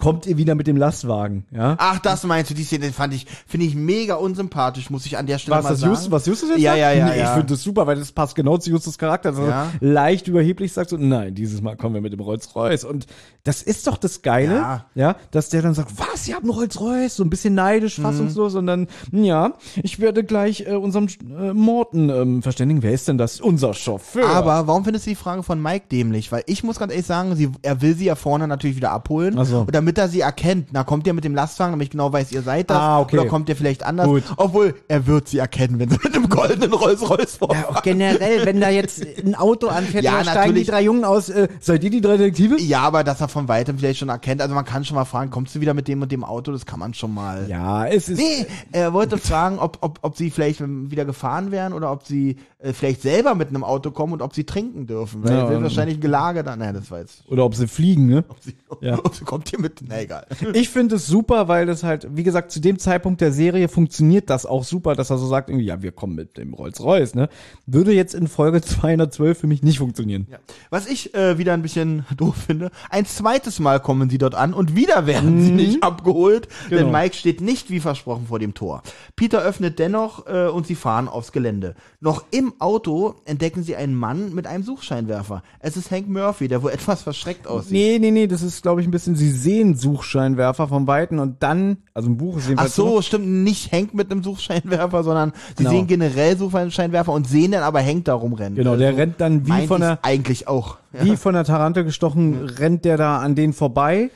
Kommt 0.03 0.25
ihr 0.25 0.37
wieder 0.37 0.55
mit 0.55 0.67
dem 0.67 0.77
Lastwagen, 0.77 1.45
ja? 1.51 1.75
Ach, 1.79 1.99
das 1.99 2.23
meinst 2.25 2.51
du, 2.51 2.55
die 2.55 2.63
Szene 2.63 2.91
fand 2.91 3.13
ich, 3.13 3.25
finde 3.47 3.65
ich 3.65 3.75
mega 3.75 4.15
unsympathisch, 4.15 4.89
muss 4.89 5.05
ich 5.05 5.17
an 5.17 5.25
der 5.25 5.37
Stelle 5.37 5.57
Was 5.57 5.63
mal 5.63 5.69
das 5.71 5.79
sagen. 5.79 5.93
Justus, 5.93 6.11
was 6.11 6.25
Justus 6.25 6.49
jetzt 6.49 6.59
Ja, 6.59 6.71
sagt? 6.71 6.81
ja, 6.81 6.91
ja, 6.91 7.05
Nee, 7.05 7.19
ja. 7.19 7.23
Ich 7.25 7.29
finde 7.31 7.53
das 7.53 7.63
super, 7.63 7.87
weil 7.87 7.95
das 7.95 8.11
passt 8.11 8.35
genau 8.35 8.57
zu 8.57 8.69
Justus 8.69 8.97
Charakter. 8.97 9.31
Dass 9.31 9.39
Ja. 9.39 9.45
er 9.45 9.71
leicht 9.79 10.27
überheblich 10.27 10.73
sagt 10.73 10.89
so, 10.89 10.97
nein, 10.97 11.33
dieses 11.35 11.61
Mal 11.61 11.75
kommen 11.77 11.95
wir 11.95 12.01
mit 12.01 12.11
dem 12.13 12.19
Rolls-Royce. 12.19 12.83
Und 12.83 13.07
das 13.43 13.61
ist 13.61 13.87
doch 13.87 13.97
das 13.97 14.21
Geile, 14.21 14.55
ja. 14.55 14.85
Ja. 14.95 15.15
dass 15.31 15.49
der 15.49 15.61
dann 15.61 15.73
sagt, 15.73 15.91
was, 15.97 16.27
ihr 16.27 16.35
habt 16.35 16.43
einen 16.43 16.51
Rolls-Royce? 16.53 17.15
So 17.15 17.23
ein 17.23 17.29
bisschen 17.29 17.55
neidisch, 17.55 17.97
Mhm. 17.97 18.03
fassungslos. 18.03 18.55
Und 18.55 18.67
dann, 18.67 18.87
ja, 19.11 19.53
ich 19.81 19.99
werde 19.99 20.23
gleich 20.23 20.65
äh, 20.67 20.75
unserem 20.75 21.07
äh, 21.07 21.53
Morten 21.53 22.09
ähm, 22.09 22.41
verständigen. 22.43 22.83
Wer 22.83 22.91
ist 22.91 23.07
denn 23.07 23.17
das? 23.17 23.39
Unser 23.39 23.73
Chauffeur. 23.73 24.27
Aber 24.27 24.67
warum 24.67 24.83
findest 24.83 25.05
du 25.05 25.11
die 25.11 25.15
Frage 25.15 25.43
von 25.43 25.61
Mike 25.61 25.85
dämlich? 25.91 26.31
Weil 26.31 26.43
ich 26.47 26.63
muss 26.63 26.77
ganz 26.79 26.91
ehrlich 26.91 27.05
sagen, 27.05 27.35
sie, 27.35 27.49
er 27.61 27.81
will 27.81 27.95
sie 27.95 28.05
ja 28.05 28.15
vorne 28.15 28.47
natürlich 28.47 28.75
wieder 28.75 28.91
abholen. 28.91 29.35
Ach 29.37 29.45
so. 29.45 29.59
Und 29.61 29.73
damit 29.73 29.92
er 29.97 30.09
sie 30.09 30.21
erkennt, 30.21 30.69
na 30.71 30.83
kommt 30.83 31.07
ihr 31.07 31.13
mit 31.13 31.23
dem 31.23 31.35
Lastwagen, 31.35 31.73
damit 31.73 31.85
ich 31.85 31.91
genau 31.91 32.11
weiß, 32.13 32.31
ihr 32.31 32.41
seid 32.41 32.69
das. 32.69 32.77
Ah, 32.77 32.99
okay. 32.99 33.17
Oder 33.19 33.27
kommt 33.27 33.49
ihr 33.49 33.55
vielleicht 33.55 33.83
anders. 33.83 34.07
Gut. 34.07 34.23
Obwohl, 34.37 34.75
er 34.87 35.07
wird 35.07 35.27
sie 35.27 35.37
erkennen, 35.39 35.79
wenn 35.79 35.89
sie 35.89 35.97
mit 36.03 36.15
einem 36.15 36.29
goldenen 36.29 36.73
Rolls-Royce 36.73 37.37
vor. 37.37 37.53
Ja, 37.53 37.69
auch 37.69 37.81
generell, 37.83 38.45
wenn 38.45 38.59
da 38.59 38.69
jetzt 38.69 39.05
ein 39.23 39.35
Auto 39.35 39.67
anfährt, 39.67 40.03
Ja, 40.03 40.23
dann 40.23 40.25
steigen 40.25 40.55
die 40.55 40.63
drei 40.65 40.81
Jungen 40.83 41.05
aus, 41.05 41.29
äh, 41.29 41.47
seid 41.59 41.83
ihr 41.83 41.89
die 41.89 42.01
drei 42.01 42.17
Detektive? 42.17 42.59
Ja, 42.59 42.81
aber 42.81 43.03
dass 43.03 43.21
er 43.21 43.27
von 43.27 43.47
weitem 43.47 43.77
vielleicht 43.77 43.99
schon 43.99 44.09
erkennt. 44.09 44.41
Also 44.41 44.55
man 44.55 44.65
kann 44.65 44.85
schon 44.85 44.95
mal 44.95 45.05
fragen, 45.05 45.29
kommst 45.31 45.55
du 45.55 45.61
wieder 45.61 45.73
mit 45.73 45.87
dem 45.87 46.01
und 46.01 46.11
dem 46.11 46.23
Auto? 46.23 46.51
Das 46.51 46.65
kann 46.65 46.79
man 46.79 46.93
schon 46.93 47.13
mal. 47.13 47.45
Ja, 47.49 47.85
es 47.85 48.09
ist. 48.09 48.17
Nee, 48.17 48.45
er 48.71 48.93
wollte 48.93 49.17
fragen, 49.17 49.59
ob, 49.59 49.77
ob, 49.81 49.99
ob 50.01 50.15
sie 50.17 50.29
vielleicht 50.31 50.61
wieder 50.61 51.05
gefahren 51.05 51.51
wären 51.51 51.73
oder 51.73 51.91
ob 51.91 52.05
sie 52.05 52.37
äh, 52.59 52.73
vielleicht 52.73 53.01
selber 53.01 53.35
mit 53.35 53.49
einem 53.49 53.63
Auto 53.63 53.91
kommen 53.91 54.13
und 54.13 54.21
ob 54.21 54.33
sie 54.33 54.43
trinken 54.45 54.87
dürfen. 54.87 55.23
Weil 55.23 55.33
Ja, 55.33 55.49
er 55.49 55.61
wahrscheinlich 55.63 55.97
ein 55.97 56.01
Gelage 56.01 56.43
dann. 56.43 56.59
Naja, 56.59 56.73
das 56.73 56.89
war 56.91 56.99
jetzt. 56.99 57.23
Oder 57.29 57.45
ob 57.45 57.55
sie 57.55 57.67
fliegen, 57.67 58.07
ne? 58.07 58.23
Ob 58.29 58.37
sie, 58.41 58.55
Ja. 58.81 58.97
ob 59.03 59.15
sie 59.15 59.23
kommt 59.23 59.49
hier 59.49 59.59
mit. 59.59 59.82
Na 59.87 60.01
egal. 60.01 60.25
Ich 60.53 60.69
finde 60.69 60.95
es 60.95 61.07
super, 61.07 61.47
weil 61.47 61.65
das 61.65 61.83
halt, 61.83 62.07
wie 62.15 62.23
gesagt, 62.23 62.51
zu 62.51 62.59
dem 62.59 62.79
Zeitpunkt 62.79 63.21
der 63.21 63.31
Serie 63.31 63.67
funktioniert 63.67 64.29
das 64.29 64.45
auch 64.45 64.63
super, 64.63 64.95
dass 64.95 65.09
er 65.09 65.17
so 65.17 65.27
sagt, 65.27 65.49
irgendwie, 65.49 65.65
ja, 65.65 65.81
wir 65.81 65.91
kommen 65.91 66.15
mit 66.15 66.37
dem 66.37 66.53
Rolls-Royce, 66.53 67.15
ne? 67.15 67.29
Würde 67.65 67.91
jetzt 67.93 68.13
in 68.13 68.27
Folge 68.27 68.61
212 68.61 69.37
für 69.37 69.47
mich 69.47 69.63
nicht 69.63 69.79
funktionieren. 69.79 70.27
Ja. 70.31 70.37
Was 70.69 70.87
ich 70.87 71.13
äh, 71.15 71.37
wieder 71.37 71.53
ein 71.53 71.61
bisschen 71.61 72.05
doof 72.17 72.35
finde, 72.47 72.71
ein 72.89 73.05
zweites 73.05 73.59
Mal 73.59 73.79
kommen 73.79 74.09
sie 74.09 74.17
dort 74.17 74.35
an 74.35 74.53
und 74.53 74.75
wieder 74.75 75.05
werden 75.07 75.41
sie 75.41 75.51
nicht 75.51 75.83
abgeholt, 75.83 76.47
denn 76.69 76.73
Mhm. 76.73 76.83
Genau. 76.83 76.91
Mike 76.99 77.15
steht 77.15 77.41
nicht 77.41 77.69
wie 77.69 77.79
versprochen 77.79 78.27
vor 78.27 78.39
dem 78.39 78.53
Tor. 78.53 78.83
Peter 79.15 79.41
öffnet 79.41 79.79
dennoch 79.79 80.27
äh, 80.27 80.47
und 80.47 80.67
sie 80.67 80.75
fahren 80.75 81.07
aufs 81.07 81.31
Gelände. 81.31 81.75
Noch 81.99 82.25
im 82.31 82.53
Auto 82.59 83.15
entdecken 83.25 83.63
sie 83.63 83.75
einen 83.75 83.95
Mann 83.95 84.33
mit 84.33 84.47
einem 84.47 84.63
Suchscheinwerfer. 84.63 85.43
Es 85.59 85.77
ist 85.77 85.91
Hank 85.91 86.07
Murphy, 86.09 86.47
der 86.47 86.61
wohl 86.63 86.71
etwas 86.71 87.01
verschreckt 87.03 87.47
aussieht. 87.47 87.71
Nee, 87.71 87.97
nee, 87.99 88.11
nee, 88.11 88.27
das 88.27 88.41
ist, 88.41 88.61
glaube 88.63 88.81
ich, 88.81 88.87
ein 88.87 88.91
bisschen, 88.91 89.15
sie 89.15 89.31
sehen 89.31 89.62
Suchscheinwerfer 89.75 90.67
vom 90.67 90.85
Weiten 90.87 91.19
und 91.19 91.41
dann, 91.41 91.77
also 91.93 92.09
im 92.09 92.17
Buch 92.17 92.37
ist 92.37 92.43
Ach 92.43 92.49
jedenfalls 92.49 92.75
so, 92.75 93.01
stimmt, 93.01 93.27
nicht 93.27 93.71
Hank 93.71 93.93
mit 93.93 94.11
einem 94.11 94.21
Suchscheinwerfer, 94.23 95.03
sondern 95.03 95.31
sie 95.57 95.63
Genau. 95.63 95.69
sehen 95.69 95.87
generell 95.87 96.37
Suchscheinwerfer 96.37 97.13
und 97.13 97.25
sehen 97.27 97.51
dann 97.53 97.63
aber 97.63 97.81
Hank 97.81 98.05
da 98.05 98.13
rumrennen. 98.13 98.55
Genau, 98.55 98.75
der 98.75 98.89
Also 98.89 98.99
rennt 98.99 99.21
dann 99.21 99.47
wie 99.47 99.67
von 99.67 99.79
der, 99.81 99.99
eigentlich 100.01 100.47
auch. 100.49 100.77
wie 100.91 101.15
von 101.15 101.33
der 101.33 101.45
Tarantel 101.45 101.83
gestochen, 101.85 102.43
rennt 102.45 102.83
der 102.85 102.97
da 102.97 103.19
an 103.19 103.35
denen 103.35 103.53
vorbei. 103.53 104.09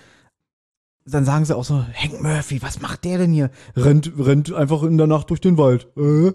Dann 1.09 1.23
sagen 1.23 1.45
sie 1.45 1.55
auch 1.55 1.63
so, 1.63 1.85
Hank 1.93 2.21
Murphy, 2.21 2.61
was 2.61 2.81
macht 2.81 3.05
der 3.05 3.17
denn 3.19 3.31
hier? 3.31 3.49
Rennt, 3.77 4.11
rennt 4.19 4.53
einfach 4.53 4.83
in 4.83 4.97
der 4.97 5.07
Nacht 5.07 5.29
durch 5.29 5.39
den 5.39 5.57
Wald. 5.57 5.87
Äh? 5.95 6.33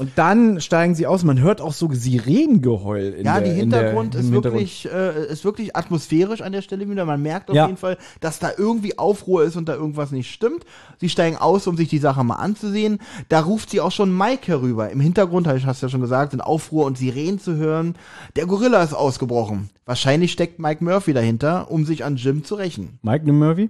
Und 0.00 0.12
dann 0.16 0.60
steigen 0.60 0.94
sie 0.94 1.06
aus. 1.06 1.22
Man 1.22 1.38
hört 1.38 1.60
auch 1.60 1.74
so 1.74 1.88
Sirenengeheul 1.92 3.14
in 3.18 3.26
ja, 3.26 3.40
der, 3.40 3.52
die 3.54 3.60
in 3.60 3.68
der, 3.70 3.80
Hintergrund 3.80 4.14
im 4.14 4.20
ist 4.20 4.26
Hintergrund. 4.30 4.44
wirklich, 4.54 4.88
äh, 4.90 5.26
ist 5.30 5.44
wirklich 5.44 5.76
atmosphärisch 5.76 6.40
an 6.40 6.52
der 6.52 6.62
Stelle 6.62 6.88
wieder. 6.88 7.04
Man 7.04 7.22
merkt 7.22 7.50
auf 7.50 7.56
Ja. 7.56 7.66
jeden 7.66 7.76
Fall, 7.76 7.98
dass 8.20 8.38
da 8.38 8.50
irgendwie 8.56 8.98
Aufruhr 8.98 9.44
ist 9.44 9.56
und 9.56 9.68
da 9.68 9.74
irgendwas 9.74 10.10
nicht 10.10 10.32
stimmt. 10.32 10.64
Sie 10.98 11.10
steigen 11.10 11.36
aus, 11.36 11.66
um 11.66 11.76
sich 11.76 11.88
die 11.88 11.98
Sache 11.98 12.24
mal 12.24 12.36
anzusehen. 12.36 12.98
Da 13.28 13.40
ruft 13.40 13.68
sie 13.70 13.80
auch 13.80 13.92
schon 13.92 14.16
Mike 14.16 14.46
herüber. 14.48 14.90
Im 14.90 15.00
Hintergrund, 15.00 15.46
hast 15.46 15.82
ja 15.82 15.88
schon 15.90 16.00
gesagt, 16.00 16.30
sind 16.30 16.40
Aufruhr 16.40 16.86
und 16.86 16.96
Sirenen 16.96 17.38
zu 17.38 17.56
hören. 17.56 17.94
Der 18.34 18.46
Gorilla 18.46 18.82
ist 18.82 18.94
ausgebrochen. 18.94 19.68
Wahrscheinlich 19.84 20.32
steckt 20.32 20.58
Mike 20.58 20.82
Murphy 20.82 21.12
dahinter, 21.12 21.70
um 21.70 21.84
sich 21.84 22.04
an 22.04 22.16
Jim 22.16 22.44
zu 22.44 22.54
rächen. 22.54 22.98
Mike 23.02 23.30
Murphy? 23.30 23.68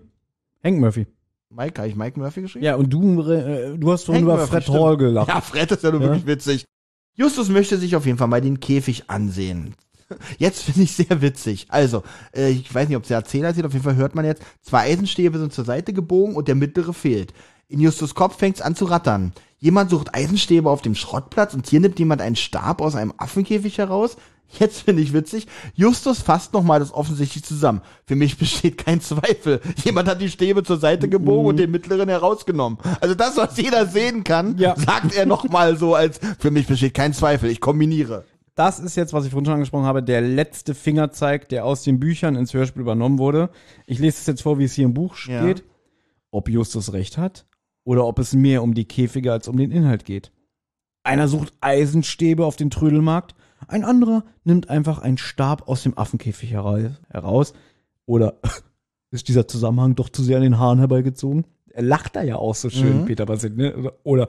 Hank 0.62 0.78
Murphy. 0.78 1.07
Mike, 1.55 1.79
habe 1.81 1.89
ich 1.89 1.97
Mike 1.97 2.19
Murphy 2.19 2.43
geschrieben? 2.43 2.65
Ja, 2.65 2.77
und 2.77 2.91
du, 2.91 3.23
äh, 3.31 3.77
du 3.77 3.93
hast 3.93 4.05
vorhin 4.05 4.24
über 4.24 4.37
Murphy, 4.37 4.49
Fred 4.51 4.62
stimmt. 4.62 4.79
Hall 4.79 4.97
gelacht. 4.97 5.29
Ja, 5.29 5.41
Fred 5.41 5.70
ist 5.70 5.83
ja 5.83 5.91
nur 5.91 6.01
Ja. 6.01 6.07
wirklich 6.09 6.27
witzig. 6.27 6.65
Justus 7.15 7.49
möchte 7.51 7.77
sich 7.77 7.95
auf 7.95 8.07
jeden 8.07 8.16
Fall 8.19 8.29
mal 8.29 8.41
den 8.41 8.59
Käfig 8.61 9.11
ansehen. 9.11 9.74
Jetzt 10.39 10.62
finde 10.62 10.83
ich 10.83 10.93
sehr 10.93 11.20
witzig. 11.23 11.66
Also, 11.69 12.03
äh, 12.35 12.51
ich 12.51 12.74
weiß 12.74 12.89
nicht, 12.89 12.97
ob 12.97 13.03
es 13.03 13.09
der 13.09 13.19
Erzähler 13.19 13.53
sieht, 13.55 13.65
auf 13.65 13.73
jeden 13.73 13.85
Fall 13.85 13.97
hört 13.97 14.15
man 14.15 14.24
jetzt, 14.24 14.43
zwei 14.62 14.81
Eisenstäbe 14.81 15.39
sind 15.39 15.53
zur 15.53 15.65
Seite 15.65 15.93
gebogen 15.93 16.37
und 16.37 16.49
der 16.49 16.55
mittlere 16.55 16.93
fehlt. 16.93 17.33
In 17.69 17.81
Justus 17.81 18.15
Kopf 18.15 18.37
fängt 18.39 18.57
es 18.57 18.62
an 18.62 18.74
zu 18.77 18.85
rattern. 18.87 19.33
Jemand 19.59 19.91
sucht 19.91 20.15
Eisenstäbe 20.15 20.69
auf 20.69 20.83
dem 20.83 20.95
Schrottplatz 20.95 21.55
und 21.55 21.66
hier 21.69 21.81
nimmt 21.81 21.99
jemand 21.99 22.20
einen 22.20 22.37
Stab 22.37 22.83
aus 22.83 22.95
einem 22.95 23.15
Affenkäfig 23.16 23.79
heraus. 23.79 24.16
Jetzt 24.59 24.83
finde 24.83 25.03
ich 25.03 25.12
witzig. 25.12 25.47
Justus 25.74 26.20
fasst 26.20 26.53
nochmal 26.53 26.79
das 26.81 26.93
offensichtlich 26.93 27.43
zusammen. 27.45 27.81
Für 28.07 28.16
mich 28.16 28.37
besteht 28.39 28.79
kein 28.79 29.01
Zweifel. 29.01 29.61
Jemand 29.85 30.09
hat 30.09 30.20
die 30.20 30.29
Stäbe 30.29 30.62
zur 30.62 30.79
Seite 30.79 31.09
gebogen 31.09 31.47
und 31.47 31.57
den 31.57 31.70
mittleren 31.70 32.09
herausgenommen. 32.09 32.79
Also 33.01 33.15
das, 33.15 33.37
was 33.37 33.57
jeder 33.57 33.87
sehen 33.87 34.24
kann, 34.24 34.59
Ja. 34.59 34.77
sagt 34.77 35.15
er 35.15 35.27
nochmal 35.27 35.77
so 35.77 35.95
als, 35.95 36.20
für 36.39 36.51
mich 36.51 36.66
besteht 36.66 36.95
kein 36.95 37.12
Zweifel. 37.15 37.51
Ich 37.51 37.61
kombiniere. 37.61 38.24
Das 38.55 38.79
ist 38.79 38.97
jetzt, 38.97 39.15
was 39.15 39.24
ich 39.24 39.31
vorhin 39.31 39.47
schon 39.47 39.55
angesprochen 39.55 39.87
habe, 39.87 40.03
der 40.03 40.20
letzte 40.20 40.74
Fingerzeig, 40.74 41.49
der 41.49 41.65
aus 41.65 41.83
den 41.85 41.99
Büchern 41.99 42.37
ins 42.37 42.53
Hörspiel 42.53 42.83
übernommen 42.83 43.19
wurde. 43.19 43.49
Ich 43.87 43.99
lese 43.99 44.19
es 44.20 44.27
jetzt 44.27 44.43
vor, 44.43 44.59
wie 44.59 44.65
es 44.65 44.74
hier 44.74 44.85
im 44.85 44.93
Buch 44.93 45.16
Ja. 45.27 45.41
steht. 45.43 45.65
Ob 46.31 46.49
Justus 46.51 46.93
recht 46.93 47.16
hat 47.16 47.47
oder 47.85 48.05
ob 48.07 48.19
es 48.19 48.35
mehr 48.35 48.62
um 48.62 48.74
die 48.74 48.85
Käfige 48.85 49.33
als 49.33 49.49
um 49.49 49.57
den 49.57 49.70
Inhalt 49.70 50.05
geht. 50.05 50.33
Einer 51.03 51.29
sucht 51.29 51.53
Eisenstäbe 51.61 52.45
auf 52.45 52.57
den 52.57 52.70
Trödelmarkt, 52.70 53.35
ein 53.68 53.84
anderer 53.84 54.24
nimmt 54.44 54.70
einfach 54.70 54.98
einen 54.98 55.18
Stab 55.18 55.68
aus 55.68 55.82
dem 55.82 55.97
Affenkäfig 55.98 56.51
hera- 56.52 56.97
heraus. 57.09 57.52
Oder 58.06 58.34
ist 59.10 59.28
dieser 59.28 59.47
Zusammenhang 59.48 59.94
doch 59.94 60.09
zu 60.09 60.22
sehr 60.22 60.36
an 60.39 60.43
den 60.43 60.59
Haaren 60.59 60.78
herbeigezogen? 60.78 61.44
Er 61.70 61.82
lacht 61.82 62.16
da 62.16 62.22
ja 62.22 62.36
auch 62.36 62.55
so 62.55 62.68
schön, 62.70 63.02
Mhm. 63.02 63.05
Peter 63.06 63.24
Bassett, 63.26 63.56
ne? 63.56 63.93
Oder, 64.05 64.28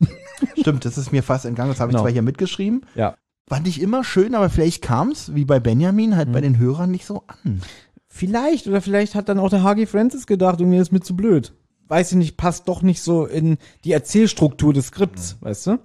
Stimmt, 0.58 0.84
das 0.84 0.98
ist 0.98 1.12
mir 1.12 1.22
fast 1.22 1.44
entgangen. 1.44 1.70
Das 1.70 1.78
habe 1.80 1.90
ich 1.90 1.94
Genau. 1.94 2.02
zwar 2.04 2.12
hier 2.12 2.22
mitgeschrieben. 2.22 2.82
ja. 2.94 3.16
Fand 3.48 3.66
ich 3.66 3.82
immer 3.82 4.04
schön, 4.04 4.34
aber 4.36 4.48
vielleicht 4.50 4.82
kam 4.82 5.10
es, 5.10 5.34
wie 5.34 5.44
bei 5.44 5.58
Benjamin, 5.60 6.16
halt 6.16 6.32
bei 6.32 6.38
Mhm. 6.38 6.44
den 6.44 6.58
Hörern 6.58 6.90
nicht 6.92 7.04
so 7.04 7.24
an. 7.26 7.60
Vielleicht, 8.06 8.66
oder 8.68 8.80
vielleicht 8.80 9.14
hat 9.16 9.28
dann 9.28 9.38
auch 9.40 9.50
der 9.50 9.62
Hagi 9.64 9.84
Francis 9.86 10.26
gedacht 10.26 10.60
und 10.60 10.70
mir 10.70 10.80
ist 10.80 10.92
mir 10.92 11.00
zu 11.00 11.16
blöd. 11.16 11.52
Weiß 11.88 12.12
ich 12.12 12.16
nicht, 12.18 12.36
passt 12.36 12.68
doch 12.68 12.82
nicht 12.82 13.02
so 13.02 13.26
in 13.26 13.58
die 13.84 13.92
Erzählstruktur 13.92 14.72
des 14.72 14.86
Skripts, 14.86 15.36
weißt 15.40 15.66
du? 15.66 15.78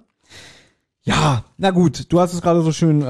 Ja, 1.08 1.42
na 1.56 1.70
gut, 1.70 2.12
du 2.12 2.20
hast 2.20 2.34
es 2.34 2.42
gerade 2.42 2.60
so 2.60 2.70
schön 2.70 3.00
äh, 3.00 3.06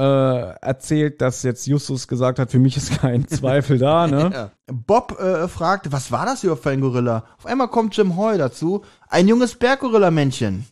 erzählt, 0.61 1.19
dass 1.19 1.43
jetzt 1.43 1.67
Justus 1.67 2.07
gesagt 2.07 2.39
hat, 2.39 2.49
für 2.49 2.59
mich 2.59 2.77
ist 2.77 2.97
kein 3.01 3.27
Zweifel 3.27 3.77
da, 3.77 4.07
ne? 4.07 4.31
Ja. 4.33 4.51
Bob 4.67 5.19
äh, 5.19 5.49
fragt, 5.49 5.91
was 5.91 6.09
war 6.09 6.25
das 6.25 6.43
überhaupt 6.43 6.63
für 6.63 6.69
ein 6.69 6.79
Gorilla? 6.79 7.25
Auf 7.37 7.45
einmal 7.45 7.67
kommt 7.67 7.97
Jim 7.97 8.15
Hall 8.15 8.37
dazu, 8.37 8.83
ein 9.09 9.27
junges 9.27 9.55
Berggorilla-Männchen. 9.55 10.65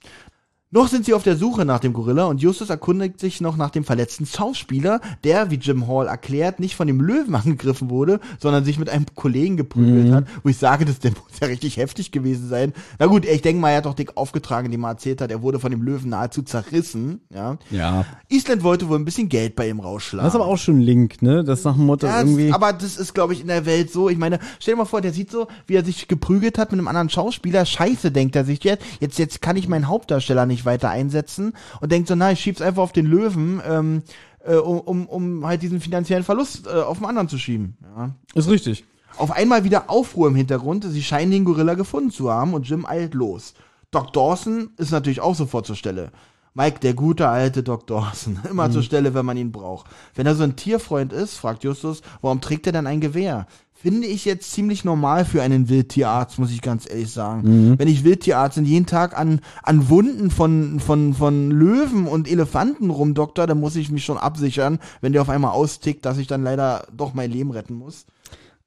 Noch 0.70 0.90
sind 0.90 1.06
sie 1.06 1.14
auf 1.14 1.24
der 1.24 1.38
Suche 1.38 1.64
nach 1.64 1.80
dem 1.80 1.94
Gorilla 1.94 2.26
und 2.26 2.42
Justus 2.42 2.70
erkundigt 2.70 3.22
sich 3.22 3.40
noch 3.40 3.56
nach 3.56 3.70
dem 3.70 3.86
verletzten 3.86 4.26
Schauspieler, 4.26 5.00
der, 5.24 5.50
wie 5.50 5.56
Jim 5.56 5.88
Hall 5.88 6.08
erklärt, 6.08 6.60
nicht 6.60 6.76
von 6.76 6.88
dem 6.88 7.00
Löwen 7.00 7.36
angegriffen 7.36 7.90
wurde, 7.90 8.20
sondern 8.38 8.66
sich 8.66 8.78
mit 8.78 8.90
einem 8.90 9.06
Kollegen 9.16 9.56
geprügelt 9.56 10.12
hat, 10.12 10.26
wo 10.44 10.50
ich 10.50 10.58
sage, 10.58 10.84
das 10.84 11.00
der 11.00 11.12
muss 11.12 11.40
ja 11.40 11.48
richtig 11.48 11.78
heftig 11.78 12.12
gewesen 12.12 12.50
sein. 12.50 12.74
Na 13.00 13.06
gut, 13.06 13.24
ich 13.24 13.42
denke 13.42 13.62
mal, 13.62 13.70
er 13.70 13.78
hat 13.78 13.86
doch 13.86 13.94
dick 13.94 14.18
aufgetragen, 14.18 14.66
indem 14.66 14.84
er 14.84 14.90
erzählt 14.90 15.22
hat, 15.22 15.32
er 15.32 15.42
wurde 15.42 15.62
von 15.62 15.72
dem 15.72 15.82
Löwen 15.84 16.10
nahezu 16.10 16.42
zerrissen, 16.42 17.22
ja. 17.34 17.58
Ja. 17.72 18.06
Eastland 18.28 18.62
wollte 18.62 18.90
wohl 18.90 19.00
ein 19.00 19.06
bisschen 19.06 19.30
Geld 19.30 19.56
bei 19.56 19.70
ihm 19.70 19.80
rausschlagen. 19.80 20.26
Das 20.26 20.34
ist 20.34 20.40
aber 20.42 20.50
auch 20.50 20.58
schon 20.58 20.82
Link, 20.82 21.22
ne? 21.22 21.46
Das 21.46 21.64
nach 21.64 21.76
dem 21.76 21.86
Motto 21.86 22.08
Ja, 22.08 22.20
irgendwie. 22.20 22.48
das, 22.48 22.56
aber 22.56 22.74
das 22.74 22.98
ist, 22.98 23.14
glaube 23.14 23.32
ich, 23.32 23.40
in 23.40 23.48
der 23.48 23.66
Welt 23.66 23.90
so. 23.90 24.10
Ich 24.10 24.18
meine, 24.18 24.40
stell 24.60 24.74
dir 24.74 24.80
mal 24.80 24.86
vor, 24.86 25.00
der 25.00 25.14
sieht 25.14 25.32
so, 25.32 25.48
wie 25.66 25.76
er 25.76 25.86
sich 25.86 26.10
geprügelt 26.10 26.58
hat 26.58 26.72
mit 26.74 26.80
einem 26.80 26.90
anderen 26.90 27.10
Schauspieler. 27.10 27.66
Scheiße, 27.66 28.12
denkt 28.12 28.36
er 28.36 28.44
sich 28.44 28.66
jetzt. 28.66 28.84
Jetzt, 29.00 29.18
jetzt 29.18 29.42
kann 29.42 29.56
ich 29.56 29.70
meinen 29.70 29.88
Hauptdarsteller 29.88 30.46
nicht 30.46 30.57
weiter 30.66 30.90
einsetzen. 30.90 31.54
Und 31.82 31.92
denkt 31.92 32.08
so, 32.08 32.16
na, 32.16 32.32
ich 32.32 32.40
schieb's 32.40 32.62
einfach 32.62 32.84
auf 32.84 32.92
den 32.92 33.06
Löwen, 33.06 33.62
ähm, 33.68 34.04
äh, 34.46 34.56
um, 34.56 34.80
um, 34.80 35.06
um 35.08 35.46
halt 35.46 35.62
diesen 35.62 35.82
finanziellen 35.82 36.24
Verlust 36.24 36.68
äh, 36.68 36.72
auf 36.72 36.98
den 36.98 37.08
anderen 37.08 37.30
zu 37.30 37.38
schieben. 37.38 37.78
Ja. 37.96 38.12
ist 38.34 38.50
richtig. 38.50 38.86
Auf 39.18 39.32
einmal 39.32 39.64
wieder 39.64 39.90
Aufruhr 39.90 40.28
im 40.28 40.36
Hintergrund. 40.36 40.86
Sie 40.88 41.02
scheinen 41.02 41.32
den 41.32 41.46
Gorilla 41.46 41.74
gefunden 41.74 42.12
zu 42.12 42.32
haben 42.32 42.54
und 42.54 42.70
Jim 42.70 42.86
eilt 42.86 43.14
los. 43.14 43.54
Doc 43.92 44.14
Dawson 44.14 44.72
ist 44.78 44.92
natürlich 44.92 45.22
auch 45.22 45.36
sofort 45.36 45.66
zur 45.66 45.76
Stelle. 45.76 46.12
Mike, 46.58 46.80
der 46.80 46.96
gute 46.96 47.28
alte 47.28 47.62
Doc 47.62 47.86
Dawson, 47.86 48.40
immer 48.50 48.72
zur 48.72 48.82
Stelle, 48.82 49.14
wenn 49.14 49.28
man 49.28 49.38
ihn 49.38 49.52
braucht. 49.52 49.86
Wenn 50.16 50.26
er 50.26 50.34
so 50.34 50.42
ein 50.42 50.56
Tierfreund 50.56 51.14
ist, 51.14 51.36
fragt 51.36 51.64
Justus, 51.64 52.02
warum 52.22 52.42
trägt 52.42 52.66
er 52.66 52.74
dann 52.74 52.88
ein 52.88 53.00
Gewehr? 53.00 53.46
Finde 53.74 54.08
ich 54.08 54.26
jetzt 54.26 54.52
ziemlich 54.54 54.84
normal 54.84 55.24
für 55.24 55.44
einen 55.44 55.70
Wildtierarzt, 55.70 56.40
muss 56.40 56.50
ich 56.52 56.64
ganz 56.64 56.90
ehrlich 56.90 57.12
sagen. 57.12 57.76
Wenn 57.78 57.88
ich 57.88 58.04
Wildtierarzt 58.04 58.56
bin, 58.56 58.66
jeden 58.66 58.88
Tag 58.88 59.16
an, 59.16 59.42
an 59.62 59.88
Wunden 59.88 60.32
von, 60.32 60.80
von, 60.80 61.14
von 61.14 61.52
Löwen 61.52 62.08
und 62.08 62.28
Elefanten 62.28 62.90
rumdoktor, 62.90 63.46
dann 63.46 63.60
muss 63.60 63.76
ich 63.76 63.92
mich 63.92 64.04
schon 64.04 64.18
absichern, 64.18 64.80
wenn 65.00 65.14
der 65.14 65.22
auf 65.22 65.30
einmal 65.30 65.52
austickt, 65.52 66.08
dass 66.08 66.18
ich 66.18 66.26
dann 66.26 66.44
leider 66.44 66.88
doch 66.92 67.14
mein 67.14 67.30
Leben 67.30 67.52
retten 67.52 67.76
muss. 67.76 68.08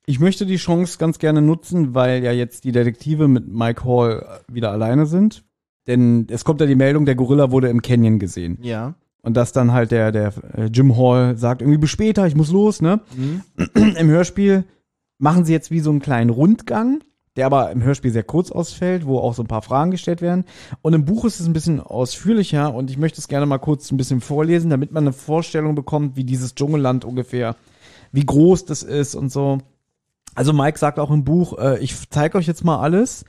Ich 0.07 0.21
möchte 0.21 0.47
die 0.47 0.59
Chance 0.59 0.97
ganz 0.99 1.19
gerne 1.19 1.43
nutzen, 1.43 1.93
weil 1.93 2.23
ja 2.23 2.31
jetzt 2.31 2.63
die 2.63 2.73
Detektive 2.73 3.27
mit 3.27 3.49
Mike 3.49 3.85
Hall 3.85 4.43
wieder 4.47 4.71
alleine 4.71 5.07
sind. 5.07 5.43
Denn 5.87 6.27
es 6.31 6.45
kommt 6.45 6.61
ja 6.61 6.67
die 6.67 6.75
Meldung, 6.75 7.07
der 7.07 7.15
Gorilla 7.15 7.51
wurde 7.51 7.69
im 7.69 7.83
Canyon 7.83 8.19
gesehen. 8.19 8.59
Ja. 8.63 8.95
Und 9.23 9.37
dass 9.37 9.53
dann 9.53 9.73
halt 9.73 9.91
der, 9.91 10.13
der 10.13 10.33
äh, 10.57 10.65
Jim 10.67 10.97
Hall 10.97 11.37
sagt, 11.37 11.61
irgendwie 11.61 11.79
bis 11.79 11.91
später, 11.91 12.27
ich 12.27 12.35
muss 12.35 12.51
los, 12.51 12.81
ne? 12.81 13.01
Im 13.75 14.09
Hörspiel 14.09 14.65
machen 15.19 15.45
sie 15.45 15.53
jetzt 15.53 15.71
wie 15.71 15.81
so 15.81 15.91
einen 15.91 16.01
kleinen 16.01 16.31
Rundgang, 16.31 17.01
der 17.37 17.47
aber 17.47 17.71
im 17.71 17.83
Hörspiel 17.83 18.11
sehr 18.11 18.23
kurz 18.23 18.51
ausfällt, 18.51 19.07
wo 19.07 19.19
auch 19.19 19.35
so 19.35 19.43
ein 19.43 19.49
paar 19.49 19.63
Fragen 19.63 19.91
gestellt 19.91 20.23
werden. 20.23 20.45
Und 20.83 20.95
im 20.95 21.05
Buch 21.05 21.25
ist 21.27 21.39
es 21.39 21.47
ein 21.47 21.53
bisschen 21.53 21.81
ausführlicher 21.81 22.75
und 22.75 22.91
ich 22.91 22.99
möchte 22.99 23.21
es 23.21 23.29
gerne 23.29 23.47
mal 23.47 23.59
kurz 23.59 23.91
ein 23.91 23.99
bisschen 23.99 24.21
vorlesen, 24.21 24.71
damit 24.71 24.93
man 24.93 25.05
eine 25.05 25.13
Vorstellung 25.13 25.75
bekommt, 25.75 26.17
wie 26.17 26.25
dieses 26.25 26.55
Dschungelland 26.55 27.05
ungefähr, 27.05 27.57
wie 28.13 28.25
groß 28.25 28.65
das 28.65 28.83
ist 28.83 29.15
und 29.15 29.31
so. 29.31 29.59
Also 30.35 30.53
Mike 30.53 30.79
sagt 30.79 30.99
auch 30.99 31.11
im 31.11 31.25
Buch, 31.25 31.59
äh, 31.59 31.79
ich 31.81 32.09
zeige 32.09 32.39
euch 32.39 32.47
jetzt 32.47 32.65
mal 32.65 32.81
alles, 32.81 33.25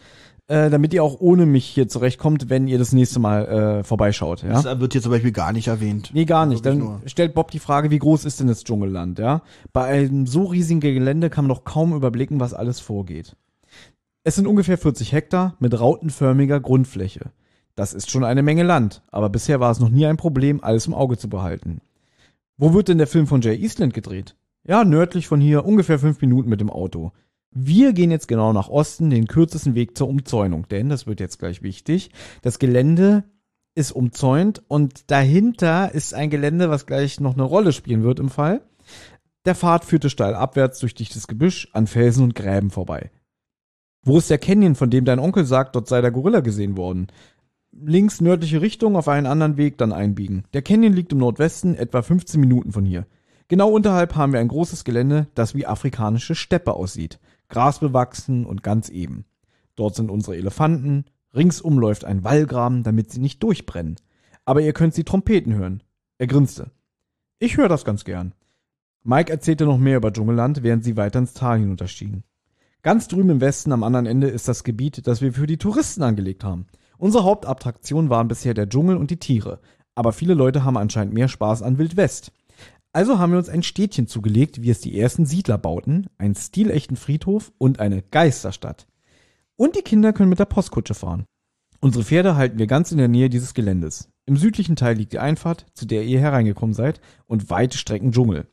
äh, 0.51 0.69
damit 0.69 0.93
ihr 0.93 1.01
auch 1.01 1.21
ohne 1.21 1.45
mich 1.45 1.65
hier 1.65 1.87
zurechtkommt, 1.87 2.49
wenn 2.49 2.67
ihr 2.67 2.77
das 2.77 2.91
nächste 2.91 3.19
Mal 3.19 3.45
äh, 3.47 3.83
vorbeischaut. 3.85 4.43
Ja? 4.43 4.61
Das 4.61 4.79
wird 4.81 4.91
hier 4.91 5.01
zum 5.01 5.13
Beispiel 5.13 5.31
gar 5.31 5.53
nicht 5.53 5.69
erwähnt. 5.69 6.11
Nee, 6.13 6.25
gar 6.25 6.45
nicht. 6.45 6.65
Wirklich 6.65 6.83
Dann 6.83 7.01
stellt 7.07 7.33
Bob 7.33 7.51
die 7.51 7.59
Frage, 7.59 7.89
wie 7.89 7.99
groß 7.99 8.25
ist 8.25 8.41
denn 8.41 8.47
das 8.47 8.65
Dschungelland, 8.65 9.17
ja? 9.17 9.43
Bei 9.71 9.85
einem 9.85 10.27
so 10.27 10.43
riesigen 10.43 10.81
Gelände 10.81 11.29
kann 11.29 11.45
man 11.45 11.55
doch 11.55 11.63
kaum 11.63 11.93
überblicken, 11.93 12.41
was 12.41 12.53
alles 12.53 12.81
vorgeht. 12.81 13.37
Es 14.25 14.35
sind 14.35 14.45
ungefähr 14.45 14.77
40 14.77 15.13
Hektar 15.13 15.55
mit 15.59 15.79
rautenförmiger 15.79 16.59
Grundfläche. 16.59 17.31
Das 17.75 17.93
ist 17.93 18.11
schon 18.11 18.25
eine 18.25 18.43
Menge 18.43 18.63
Land, 18.63 19.03
aber 19.09 19.29
bisher 19.29 19.61
war 19.61 19.71
es 19.71 19.79
noch 19.79 19.89
nie 19.89 20.05
ein 20.05 20.17
Problem, 20.17 20.61
alles 20.61 20.85
im 20.85 20.93
Auge 20.93 21.17
zu 21.17 21.29
behalten. 21.29 21.79
Wo 22.57 22.73
wird 22.73 22.89
denn 22.89 22.97
der 22.97 23.07
Film 23.07 23.25
von 23.25 23.39
Jay 23.39 23.55
Eastland 23.55 23.93
gedreht? 23.93 24.35
Ja, 24.67 24.83
nördlich 24.83 25.27
von 25.27 25.39
hier, 25.39 25.65
ungefähr 25.65 25.97
fünf 25.97 26.19
Minuten 26.19 26.49
mit 26.49 26.59
dem 26.59 26.69
Auto. 26.69 27.13
Wir 27.53 27.91
gehen 27.91 28.11
jetzt 28.11 28.29
genau 28.29 28.53
nach 28.53 28.69
Osten, 28.69 29.09
den 29.09 29.27
kürzesten 29.27 29.75
Weg 29.75 29.97
zur 29.97 30.07
Umzäunung, 30.07 30.67
denn 30.69 30.87
das 30.89 31.05
wird 31.05 31.19
jetzt 31.19 31.37
gleich 31.37 31.61
wichtig. 31.61 32.11
Das 32.41 32.59
Gelände 32.59 33.25
ist 33.75 33.91
umzäunt 33.91 34.63
und 34.67 35.11
dahinter 35.11 35.93
ist 35.93 36.13
ein 36.13 36.29
Gelände, 36.29 36.69
was 36.69 36.85
gleich 36.85 37.19
noch 37.19 37.33
eine 37.33 37.43
Rolle 37.43 37.73
spielen 37.73 38.03
wird 38.03 38.19
im 38.19 38.29
Fall. 38.29 38.61
Der 39.45 39.55
Pfad 39.55 39.83
führte 39.83 40.09
steil 40.09 40.33
abwärts 40.33 40.79
durch 40.79 40.95
dichtes 40.95 41.27
Gebüsch 41.27 41.67
an 41.73 41.87
Felsen 41.87 42.23
und 42.23 42.35
Gräben 42.35 42.69
vorbei. 42.69 43.11
Wo 44.03 44.17
ist 44.17 44.29
der 44.29 44.37
Canyon, 44.37 44.75
von 44.75 44.89
dem 44.89 45.05
dein 45.05 45.19
Onkel 45.19 45.45
sagt, 45.45 45.75
dort 45.75 45.87
sei 45.87 46.01
der 46.01 46.11
Gorilla 46.11 46.39
gesehen 46.39 46.77
worden? 46.77 47.07
Links 47.71 48.21
nördliche 48.21 48.61
Richtung, 48.61 48.95
auf 48.95 49.07
einen 49.07 49.27
anderen 49.27 49.57
Weg 49.57 49.77
dann 49.77 49.93
einbiegen. 49.93 50.45
Der 50.53 50.61
Canyon 50.61 50.93
liegt 50.93 51.11
im 51.11 51.19
Nordwesten, 51.19 51.75
etwa 51.75 52.01
15 52.01 52.39
Minuten 52.39 52.71
von 52.71 52.85
hier. 52.85 53.05
Genau 53.47 53.69
unterhalb 53.69 54.15
haben 54.15 54.33
wir 54.33 54.39
ein 54.39 54.47
großes 54.47 54.83
Gelände, 54.83 55.27
das 55.35 55.55
wie 55.55 55.65
afrikanische 55.65 56.35
Steppe 56.35 56.73
aussieht. 56.73 57.19
Grasbewachsen 57.51 58.45
und 58.45 58.63
ganz 58.63 58.89
eben. 58.89 59.25
Dort 59.75 59.95
sind 59.95 60.09
unsere 60.09 60.35
Elefanten. 60.35 61.05
Ringsum 61.35 61.77
läuft 61.77 62.03
ein 62.03 62.23
Wallgraben, 62.23 62.83
damit 62.83 63.11
sie 63.11 63.19
nicht 63.19 63.43
durchbrennen. 63.43 63.97
Aber 64.43 64.61
ihr 64.61 64.73
könnt 64.73 64.95
sie 64.95 65.03
Trompeten 65.03 65.53
hören. 65.53 65.83
Er 66.17 66.27
grinste. 66.27 66.71
Ich 67.39 67.57
höre 67.57 67.69
das 67.69 67.85
ganz 67.85 68.03
gern. 68.03 68.33
Mike 69.03 69.31
erzählte 69.31 69.65
noch 69.65 69.77
mehr 69.77 69.97
über 69.97 70.11
Dschungelland, 70.11 70.63
während 70.63 70.83
sie 70.83 70.97
weiter 70.97 71.19
ins 71.19 71.33
Tal 71.33 71.59
hinunterstiegen. 71.59 72.23
Ganz 72.83 73.07
drüben 73.07 73.29
im 73.29 73.41
Westen 73.41 73.71
am 73.71 73.83
anderen 73.83 74.05
Ende 74.05 74.27
ist 74.27 74.47
das 74.47 74.63
Gebiet, 74.63 75.05
das 75.05 75.21
wir 75.21 75.33
für 75.33 75.47
die 75.47 75.57
Touristen 75.57 76.03
angelegt 76.03 76.43
haben. 76.43 76.67
Unsere 76.97 77.23
Hauptattraktion 77.23 78.09
waren 78.09 78.27
bisher 78.27 78.53
der 78.53 78.69
Dschungel 78.69 78.97
und 78.97 79.11
die 79.11 79.17
Tiere. 79.17 79.59
Aber 79.95 80.13
viele 80.13 80.33
Leute 80.35 80.63
haben 80.63 80.77
anscheinend 80.77 81.13
mehr 81.13 81.27
Spaß 81.27 81.63
an 81.63 81.77
Wild 81.77 81.97
West. 81.97 82.31
Also 82.93 83.19
haben 83.19 83.31
wir 83.31 83.39
uns 83.39 83.47
ein 83.47 83.63
Städtchen 83.63 84.07
zugelegt, 84.07 84.61
wie 84.61 84.69
es 84.69 84.81
die 84.81 84.99
ersten 84.99 85.25
Siedler 85.25 85.57
bauten, 85.57 86.07
einen 86.17 86.35
stilechten 86.35 86.97
Friedhof 86.97 87.53
und 87.57 87.79
eine 87.79 88.01
Geisterstadt. 88.01 88.87
Und 89.55 89.77
die 89.77 89.81
Kinder 89.81 90.11
können 90.11 90.29
mit 90.29 90.39
der 90.39 90.45
Postkutsche 90.45 90.93
fahren. 90.93 91.25
Unsere 91.79 92.03
Pferde 92.03 92.35
halten 92.35 92.59
wir 92.59 92.67
ganz 92.67 92.91
in 92.91 92.97
der 92.97 93.07
Nähe 93.07 93.29
dieses 93.29 93.53
Geländes. 93.53 94.09
Im 94.25 94.35
südlichen 94.35 94.75
Teil 94.75 94.97
liegt 94.97 95.13
die 95.13 95.19
Einfahrt, 95.19 95.65
zu 95.73 95.85
der 95.85 96.03
ihr 96.03 96.19
hereingekommen 96.19 96.73
seid, 96.73 96.99
und 97.27 97.49
weite 97.49 97.77
Strecken 97.77 98.11
Dschungel. 98.11 98.47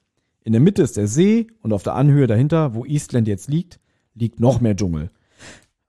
In 0.44 0.52
der 0.52 0.62
Mitte 0.62 0.82
ist 0.82 0.96
der 0.96 1.08
See 1.08 1.48
und 1.60 1.72
auf 1.72 1.82
der 1.82 1.94
Anhöhe 1.94 2.26
dahinter, 2.26 2.74
wo 2.74 2.84
Eastland 2.84 3.26
jetzt 3.28 3.48
liegt, 3.48 3.80
liegt 4.14 4.40
noch 4.40 4.60
mehr 4.60 4.76
Dschungel. 4.76 5.10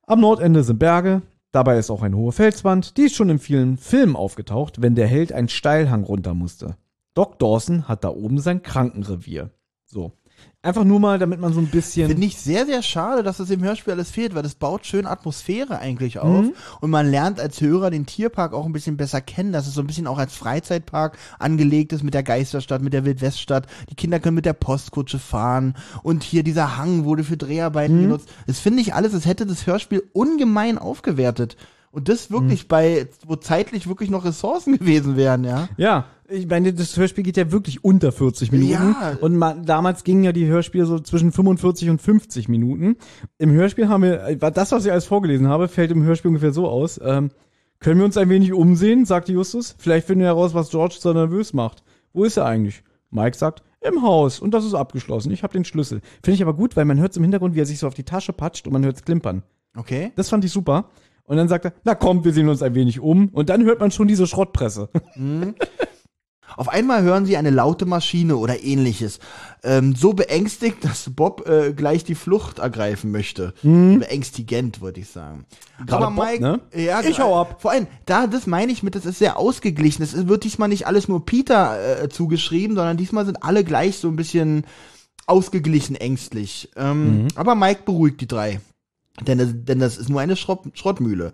Am 0.08 0.22
Nordende 0.22 0.64
sind 0.64 0.80
Berge, 0.80 1.22
dabei 1.52 1.78
ist 1.78 1.92
auch 1.92 2.02
eine 2.02 2.18
hohe 2.18 2.32
Felswand, 2.32 2.98
die 2.98 3.04
ist 3.04 3.16
schon 3.16 3.30
in 3.30 3.40
vielen 3.40 3.78
Filmen 3.78 4.16
aufgetaucht, 4.16 4.82
wenn 4.82 4.96
der 4.96 5.08
Held 5.08 5.32
einen 5.32 5.50
Steilhang 5.50 6.04
runter 6.04 6.34
musste. 6.34 6.76
Doc 7.14 7.40
Dawson 7.40 7.88
hat 7.88 8.04
da 8.04 8.10
oben 8.10 8.40
sein 8.40 8.62
Krankenrevier. 8.62 9.52
So. 9.86 10.14
Einfach 10.62 10.84
nur 10.84 11.00
mal, 11.00 11.20
damit 11.20 11.40
man 11.40 11.54
so 11.54 11.62
ein 11.62 11.68
bisschen. 11.68 12.10
Finde 12.10 12.26
ich 12.28 12.38
sehr, 12.38 12.66
sehr 12.66 12.82
schade, 12.84 13.24
dass 13.24 13.38
das 13.38 13.50
im 13.50 13.64
Hörspiel 13.64 13.94
alles 13.94 14.12
fehlt, 14.12 14.36
weil 14.36 14.44
das 14.44 14.56
baut 14.56 14.86
schön 14.86 15.06
Atmosphäre 15.06 15.80
eigentlich 15.80 16.20
auf. 16.20 16.48
Und 16.82 16.90
man 16.90 17.10
lernt 17.10 17.40
als 17.40 17.62
Hörer 17.62 17.90
den 17.90 18.06
Tierpark 18.06 18.54
auch 18.54 18.66
ein 18.66 18.74
bisschen 18.74 18.98
besser 18.98 19.22
kennen, 19.22 19.54
dass 19.54 19.68
es 19.68 19.74
so 19.74 19.80
ein 19.80 19.88
bisschen 19.88 20.06
auch 20.06 20.18
als 20.18 20.36
Freizeitpark 20.36 21.18
angelegt 21.40 21.94
ist 21.94 22.04
mit 22.04 22.14
der 22.14 22.24
Geisterstadt, 22.24 22.82
mit 22.82 22.92
der 22.92 23.06
Wildweststadt. 23.06 23.68
Die 23.90 23.96
Kinder 23.96 24.20
können 24.20 24.36
mit 24.36 24.46
der 24.46 24.54
Postkutsche 24.54 25.18
fahren. 25.18 25.76
Und 26.04 26.24
hier 26.24 26.44
dieser 26.44 26.78
Hang 26.78 27.06
wurde 27.06 27.24
für 27.24 27.38
Dreharbeiten 27.38 28.02
genutzt. 28.02 28.30
Das 28.46 28.60
finde 28.60 28.82
ich 28.82 28.94
alles, 28.94 29.14
es 29.14 29.26
hätte 29.26 29.46
das 29.46 29.66
Hörspiel 29.66 30.04
ungemein 30.12 30.78
aufgewertet. 30.78 31.56
Und 31.92 32.10
das 32.10 32.32
wirklich 32.32 32.68
bei, 32.68 33.08
wo 33.26 33.38
zeitlich 33.38 33.88
wirklich 33.88 34.10
noch 34.10 34.26
Ressourcen 34.26 34.74
gewesen 34.78 35.16
wären, 35.16 35.46
ja. 35.46 35.70
Ja, 35.78 36.06
ich 36.30 36.48
meine, 36.48 36.74
das 36.74 36.96
Hörspiel 36.98 37.24
geht 37.24 37.38
ja 37.38 37.52
wirklich 37.52 37.84
unter 37.84 38.12
40 38.12 38.52
Minuten. 38.52 38.72
Ja. 38.72 39.18
Und 39.22 39.36
man, 39.36 39.66
damals 39.66 40.04
gingen 40.04 40.24
ja 40.24 40.32
die 40.32 40.48
Hörspiele 40.48 40.86
so 40.86 41.00
zwischen 41.00 41.32
45 41.32 41.90
und 41.90 42.02
50 42.02 42.50
Minuten. 42.50 42.98
Im 43.38 43.52
Hörspiel 43.52 43.88
haben 43.88 44.04
wir, 44.04 44.24
äh, 44.24 44.38
das, 44.38 44.72
was 44.72 44.86
ich 44.86 44.92
alles 44.92 45.06
vorgelesen 45.06 45.48
habe, 45.48 45.68
fällt 45.68 45.92
im 45.92 46.04
Hörspiel 46.04 46.30
ungefähr 46.30 46.54
so 46.54 46.68
aus. 46.68 47.00
Ähm, 47.04 47.32
können 47.80 48.00
wir 48.00 48.06
uns 48.06 48.18
ein 48.18 48.30
wenig 48.30 48.54
umsehen, 48.54 49.06
sagte 49.06 49.32
Justus. 49.32 49.76
Vielleicht 49.78 50.08
finden 50.08 50.22
wir 50.22 50.28
heraus, 50.28 50.54
was 50.54 50.70
George 50.70 50.98
so 51.00 51.14
nervös 51.14 51.54
macht. 51.54 51.84
Wo 52.14 52.24
ist 52.24 52.38
er 52.38 52.46
eigentlich? 52.46 52.84
Mike 53.10 53.38
sagt, 53.38 53.64
im 53.82 54.02
Haus. 54.02 54.40
Und 54.40 54.54
das 54.54 54.66
ist 54.66 54.74
abgeschlossen. 54.74 55.32
Ich 55.32 55.44
habe 55.44 55.54
den 55.54 55.66
Schlüssel. 55.66 56.02
Finde 56.24 56.36
ich 56.36 56.42
aber 56.42 56.54
gut, 56.54 56.76
weil 56.76 56.86
man 56.86 57.00
hört 57.00 57.16
im 57.16 57.24
Hintergrund, 57.24 57.56
wie 57.56 57.62
er 57.62 57.66
sich 57.66 57.80
so 57.80 57.88
auf 57.88 57.94
die 57.94 58.04
Tasche 58.04 58.34
patscht 58.34 58.68
und 58.68 58.74
man 58.74 58.84
hört 58.84 58.98
es 58.98 59.04
klimpern. 59.04 59.44
Okay. 59.76 60.12
Das 60.16 60.30
fand 60.30 60.44
ich 60.44 60.52
super. 60.52 60.90
Und 61.24 61.38
dann 61.38 61.48
sagt 61.48 61.66
er, 61.66 61.74
na 61.84 61.96
komm, 61.96 62.26
wir 62.26 62.34
sehen 62.34 62.50
uns 62.50 62.62
ein 62.62 62.76
wenig 62.76 63.00
um. 63.00 63.30
Und 63.30 63.50
dann 63.50 63.64
hört 63.64 63.80
man 63.80 63.92
schon 63.92 64.08
diese 64.08 64.28
Schrottpresse. 64.28 64.90
Auf 66.58 66.70
einmal 66.70 67.02
hören 67.04 67.26
sie 67.26 67.38
eine 67.38 67.50
laute 67.50 67.86
Maschine 67.86 68.38
oder 68.38 68.64
ähnliches. 68.64 69.20
Ähm, 69.64 69.96
so 69.96 70.14
beängstigt, 70.14 70.84
dass 70.84 71.10
Bob 71.14 71.48
äh, 71.48 71.74
gleich 71.74 72.04
die 72.04 72.16
Flucht 72.16 72.60
ergreifen 72.60 73.12
möchte. 73.12 73.54
Beängstigend, 74.00 74.82
würde 74.82 75.00
ich 75.02 75.10
sagen. 75.10 75.46
Gerade 75.86 76.06
Bob, 76.42 76.42
ne? 76.42 76.60
Ja, 76.74 77.02
Ich 77.02 77.20
hau 77.20 77.40
ab. 77.40 77.58
Vor 77.62 77.72
allem, 77.72 77.88
da, 78.06 78.28
das 78.28 78.48
meine 78.48 78.72
ich 78.72 78.84
mit, 78.84 78.96
das 78.96 79.06
ist 79.06 79.20
sehr 79.20 79.38
ausgeglichen. 79.38 80.04
Es 80.04 80.28
wird 80.28 80.44
diesmal 80.44 80.70
nicht 80.70 80.88
alles 80.88 81.08
nur 81.08 81.26
Peter 81.26 82.04
äh, 82.04 82.10
zugeschrieben, 82.10 82.76
sondern 82.76 82.98
diesmal 82.98 83.26
sind 83.26 83.44
alle 83.44 83.64
gleich 83.64 83.98
so 83.98 84.08
ein 84.08 84.16
bisschen 84.16 84.66
ausgeglichen 85.28 85.96
ängstlich. 85.96 86.70
Ähm, 86.76 87.24
Mhm. 87.24 87.28
Aber 87.36 87.56
Mike 87.56 87.82
beruhigt 87.86 88.22
die 88.22 88.28
drei. 88.28 88.62
Denn, 89.28 89.38
das- 89.38 89.54
denn 89.54 89.80
das 89.80 89.98
ist 89.98 90.10
nur 90.10 90.22
eine 90.22 90.36
Schrott, 90.36 90.62
Schrottmühle. 90.74 91.34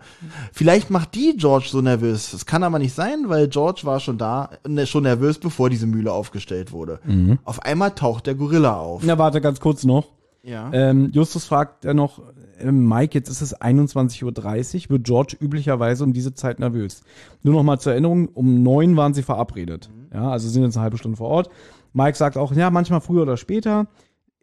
Vielleicht 0.52 0.90
macht 0.90 1.16
die 1.16 1.36
George 1.38 1.68
so 1.70 1.82
nervös. 1.82 2.32
Das 2.32 2.46
kann 2.46 2.64
aber 2.64 2.80
nicht 2.80 2.94
sein, 2.94 3.26
weil 3.28 3.48
George 3.48 3.82
war 3.84 4.00
schon 4.00 4.18
da, 4.18 4.50
ne, 4.68 4.88
schon 4.88 5.04
nervös, 5.04 5.38
bevor 5.40 5.70
diese 5.70 5.88
Mühle 5.88 6.12
aufgestellt 6.12 6.72
wurde. 6.72 7.00
Auf 7.44 7.62
einmal 7.62 7.92
taucht 7.92 8.28
der 8.28 8.36
Gorilla 8.36 8.78
auf. 8.80 9.04
Na, 9.06 9.18
warte 9.18 9.42
ganz 9.42 9.60
kurz 9.60 9.84
noch. 9.84 10.08
Ja. 10.44 10.70
Ähm, 10.74 11.10
Justus 11.12 11.46
fragt 11.46 11.86
dann 11.86 11.96
noch, 11.98 12.22
äh, 12.60 12.72
Mike, 12.72 13.16
jetzt 13.18 13.30
ist 13.30 13.42
es 13.42 13.60
21.30 13.60 14.86
Uhr, 14.86 14.90
wird 14.92 15.04
George 15.04 15.36
üblicherweise 15.40 16.04
um 16.04 16.14
diese 16.14 16.34
Zeit 16.36 16.60
nervös. 16.60 17.02
Nur 17.42 17.56
noch 17.56 17.64
mal 17.64 17.80
zur 17.80 17.94
Erinnerung, 17.94 18.28
um 18.30 18.62
neun 18.62 18.96
waren 18.96 19.14
sie 19.16 19.24
verabredet. 19.24 19.90
Ja, 20.14 20.30
also 20.30 20.48
sind 20.48 20.64
jetzt 20.64 20.76
eine 20.78 20.84
halbe 20.84 20.98
Stunde 20.98 21.18
vor 21.18 21.30
Ort. 21.30 21.50
Mike 21.94 22.18
sagt 22.18 22.38
auch, 22.38 22.54
ja, 22.54 22.70
manchmal 22.70 23.02
früher 23.02 23.24
oder 23.24 23.38
später. 23.38 23.88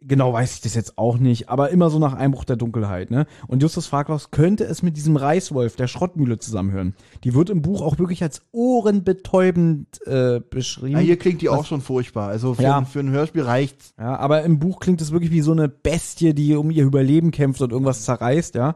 Genau 0.05 0.33
weiß 0.33 0.55
ich 0.55 0.61
das 0.61 0.75
jetzt 0.75 0.97
auch 0.97 1.17
nicht, 1.17 1.49
aber 1.49 1.69
immer 1.69 1.89
so 1.89 1.97
nach 1.97 2.13
Einbruch 2.13 2.43
der 2.43 2.57
Dunkelheit, 2.57 3.09
ne? 3.09 3.25
Und 3.47 3.61
Justus 3.61 3.87
auch, 3.87 4.31
könnte 4.31 4.65
es 4.65 4.83
mit 4.83 4.97
diesem 4.97 5.15
Reißwolf 5.15 5.75
der 5.77 5.87
Schrottmühle 5.87 6.39
zusammenhören? 6.39 6.93
Die 7.23 7.33
wird 7.33 7.49
im 7.49 7.61
Buch 7.61 7.81
auch 7.81 7.99
wirklich 7.99 8.21
als 8.21 8.41
ohrenbetäubend 8.51 10.05
äh, 10.05 10.41
beschrieben. 10.41 10.97
ja, 10.97 10.99
hier 10.99 11.17
klingt 11.17 11.41
die 11.41 11.49
auch 11.49 11.65
schon 11.65 11.81
furchtbar. 11.81 12.27
Also 12.29 12.55
für, 12.55 12.63
Ja. 12.63 12.83
für 12.83 12.99
ein 12.99 13.11
Hörspiel 13.11 13.43
reicht's. 13.43 13.93
Ja, 13.97 14.17
aber 14.17 14.43
im 14.43 14.59
Buch 14.59 14.79
klingt 14.79 15.01
es 15.01 15.11
wirklich 15.11 15.31
wie 15.31 15.41
so 15.41 15.51
eine 15.51 15.69
Bestie, 15.69 16.33
die 16.33 16.55
um 16.55 16.71
ihr 16.71 16.83
Überleben 16.83 17.31
kämpft 17.31 17.61
und 17.61 17.71
irgendwas 17.71 18.03
zerreißt, 18.03 18.55
ja. 18.55 18.75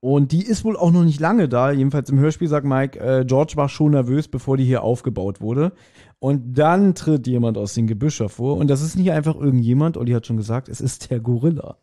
Und 0.00 0.30
die 0.30 0.44
ist 0.44 0.64
wohl 0.64 0.76
auch 0.76 0.92
noch 0.92 1.02
nicht 1.02 1.18
lange 1.18 1.48
da. 1.48 1.72
Jedenfalls 1.72 2.08
im 2.08 2.20
Hörspiel 2.20 2.46
sagt 2.46 2.64
Mike, 2.64 3.00
äh, 3.00 3.24
George 3.24 3.54
war 3.56 3.68
schon 3.68 3.90
nervös, 3.90 4.28
bevor 4.28 4.56
die 4.56 4.64
hier 4.64 4.84
aufgebaut 4.84 5.40
wurde. 5.40 5.72
Und 6.20 6.54
dann 6.54 6.94
tritt 6.94 7.26
jemand 7.26 7.56
aus 7.58 7.74
dem 7.74 7.86
Gebüsch 7.86 8.18
hervor. 8.20 8.56
Und 8.56 8.68
das 8.68 8.80
ist 8.82 8.96
nicht 8.96 9.12
einfach 9.12 9.36
irgendjemand, 9.36 9.96
Olli 9.96 10.12
hat 10.12 10.26
schon 10.26 10.36
gesagt, 10.36 10.68
es 10.68 10.80
ist 10.80 11.10
der 11.10 11.20
Gorilla. 11.20 11.76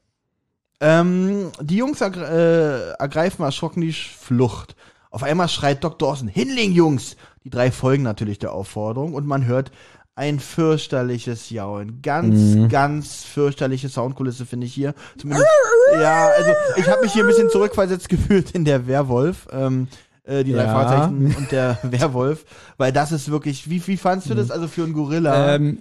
Ähm, 0.81 1.51
die 1.61 1.77
Jungs 1.77 2.01
ergre 2.01 2.95
äh, 2.97 3.01
ergreifen 3.01 3.45
erschrocken 3.45 3.81
die 3.81 3.93
Flucht. 3.93 4.75
Auf 5.09 5.23
einmal 5.23 5.47
schreit 5.47 5.83
Doc 5.83 5.97
Dawson, 5.99 6.27
Hinling, 6.27 6.73
Jungs! 6.73 7.15
Die 7.45 7.49
drei 7.49 7.71
folgen 7.71 8.03
natürlich 8.03 8.39
der 8.39 8.51
Aufforderung 8.51 9.13
und 9.13 9.25
man 9.25 9.45
hört 9.45 9.71
ein 10.15 10.39
fürchterliches 10.39 11.49
Jaulen. 11.49 12.01
Ganz, 12.01 12.55
Mhm. 12.55 12.69
ganz 12.69 13.23
fürchterliche 13.23 13.87
Soundkulisse 13.89 14.45
finde 14.45 14.65
ich 14.67 14.73
hier. 14.73 14.93
Zumindest, 15.17 15.47
ja, 15.93 16.27
also 16.37 16.51
ich 16.77 16.87
habe 16.89 17.01
mich 17.03 17.13
hier 17.13 17.23
ein 17.23 17.27
bisschen 17.27 17.49
zurückversetzt 17.49 18.09
gefühlt 18.09 18.51
in 18.51 18.65
der 18.65 18.87
Werwolf. 18.87 19.47
Ähm, 19.51 19.87
äh, 20.25 20.43
die 20.43 20.51
drei 20.53 20.63
Ja. 20.65 20.71
Fragezeichen 20.73 21.35
und 21.37 21.51
der 21.51 21.79
Werwolf, 21.83 22.45
weil 22.77 22.91
das 22.91 23.11
ist 23.11 23.29
wirklich, 23.31 23.69
wie, 23.69 23.85
wie 23.87 23.97
fandst 23.97 24.29
du 24.29 24.35
das 24.35 24.51
also 24.51 24.67
für 24.67 24.83
einen 24.83 24.93
Gorilla? 24.93 25.55
Ähm, 25.55 25.79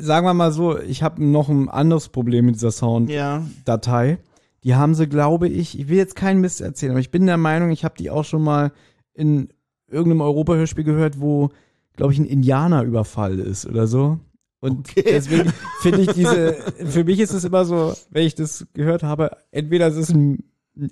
sagen 0.00 0.26
wir 0.26 0.34
mal 0.34 0.52
so, 0.52 0.78
ich 0.78 1.02
habe 1.02 1.24
noch 1.24 1.48
ein 1.48 1.68
anderes 1.68 2.08
Problem 2.08 2.46
mit 2.46 2.54
dieser 2.56 2.70
Sound-Datei. 2.72 4.08
ja, 4.10 4.16
Die 4.64 4.74
haben 4.74 4.94
sie, 4.94 5.06
glaube 5.08 5.48
ich, 5.48 5.78
ich 5.78 5.88
will 5.88 5.96
jetzt 5.96 6.16
keinen 6.16 6.40
Mist 6.40 6.60
erzählen, 6.60 6.92
aber 6.92 7.00
ich 7.00 7.10
bin 7.10 7.26
der 7.26 7.36
Meinung, 7.36 7.70
ich 7.70 7.84
habe 7.84 7.94
die 7.98 8.10
auch 8.10 8.24
schon 8.24 8.42
mal 8.42 8.72
in 9.14 9.48
irgendeinem 9.88 10.20
Europa-Hörspiel 10.22 10.84
gehört, 10.84 11.20
wo, 11.20 11.50
glaube 11.96 12.12
ich, 12.12 12.18
ein 12.18 12.24
Indianerüberfall 12.26 13.38
ist 13.38 13.66
oder 13.66 13.86
so. 13.86 14.18
Und 14.60 14.88
Okay. 14.90 15.04
deswegen 15.06 15.52
finde 15.80 16.00
ich 16.02 16.08
diese, 16.08 16.54
für 16.86 17.04
mich 17.04 17.20
ist 17.20 17.32
es 17.32 17.44
immer 17.44 17.64
so, 17.64 17.94
wenn 18.10 18.26
ich 18.26 18.34
das 18.34 18.66
gehört 18.74 19.02
habe, 19.02 19.30
entweder 19.52 19.86
es 19.86 19.96
ist 19.96 20.10
ein 20.10 20.42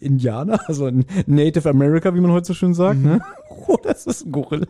Indianer, 0.00 0.60
also 0.68 0.86
ein 0.86 1.04
Native 1.26 1.68
America, 1.68 2.14
wie 2.14 2.20
man 2.20 2.32
heute 2.32 2.46
so 2.46 2.54
schön 2.54 2.74
sagt, 2.74 3.00
ne? 3.02 3.20
Oder 3.66 3.90
es 3.90 4.06
ist 4.06 4.26
ein 4.26 4.32
Gorilla. 4.32 4.66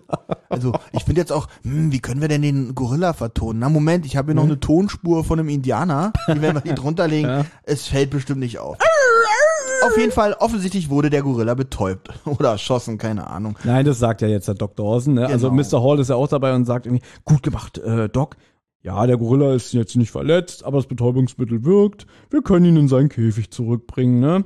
also 0.48 0.72
ich 0.92 1.04
finde 1.04 1.20
jetzt 1.20 1.32
auch, 1.32 1.48
hm, 1.62 1.90
wie 1.92 2.00
können 2.00 2.20
wir 2.20 2.28
denn 2.28 2.42
den 2.42 2.74
Gorilla 2.74 3.12
vertonen? 3.12 3.60
Na 3.60 3.68
Moment, 3.68 4.06
ich 4.06 4.16
habe 4.16 4.28
hier 4.28 4.34
noch 4.34 4.44
eine 4.44 4.60
Tonspur 4.60 5.24
von 5.24 5.38
einem 5.38 5.48
Indianer, 5.48 6.12
die 6.28 6.40
werden 6.42 6.56
wir 6.56 6.62
hier 6.62 6.74
drunter 6.74 7.08
legen. 7.08 7.28
Ja. 7.34 7.44
Es 7.62 7.86
fällt 7.86 8.10
bestimmt 8.10 8.40
nicht 8.40 8.58
auf. 8.58 8.76
Auf 9.84 9.96
jeden 9.98 10.12
Fall, 10.12 10.34
offensichtlich 10.34 10.88
wurde 10.90 11.10
der 11.10 11.22
Gorilla 11.22 11.54
betäubt 11.54 12.08
oder 12.26 12.50
erschossen, 12.50 12.98
keine 12.98 13.28
Ahnung. 13.28 13.58
Nein, 13.64 13.84
das 13.84 13.98
sagt 13.98 14.20
ja 14.22 14.28
jetzt 14.28 14.48
der 14.48 14.54
Dr. 14.54 14.84
Dawson. 14.84 15.14
Ne? 15.14 15.26
Also 15.26 15.50
Genau. 15.50 15.62
Mr. 15.62 15.82
Hall 15.82 16.00
ist 16.00 16.08
ja 16.10 16.16
auch 16.16 16.28
dabei 16.28 16.54
und 16.54 16.64
sagt 16.64 16.86
irgendwie, 16.86 17.04
gut 17.24 17.42
gemacht, 17.42 17.78
äh, 17.78 18.08
Doc. 18.08 18.36
Ja, 18.82 19.06
der 19.06 19.16
Gorilla 19.16 19.54
ist 19.54 19.72
jetzt 19.72 19.96
nicht 19.96 20.10
verletzt, 20.10 20.64
aber 20.64 20.76
das 20.76 20.86
Betäubungsmittel 20.86 21.64
wirkt. 21.64 22.06
Wir 22.30 22.42
können 22.42 22.66
ihn 22.66 22.76
in 22.76 22.88
seinen 22.88 23.08
Käfig 23.08 23.50
zurückbringen, 23.50 24.20
ne? 24.20 24.44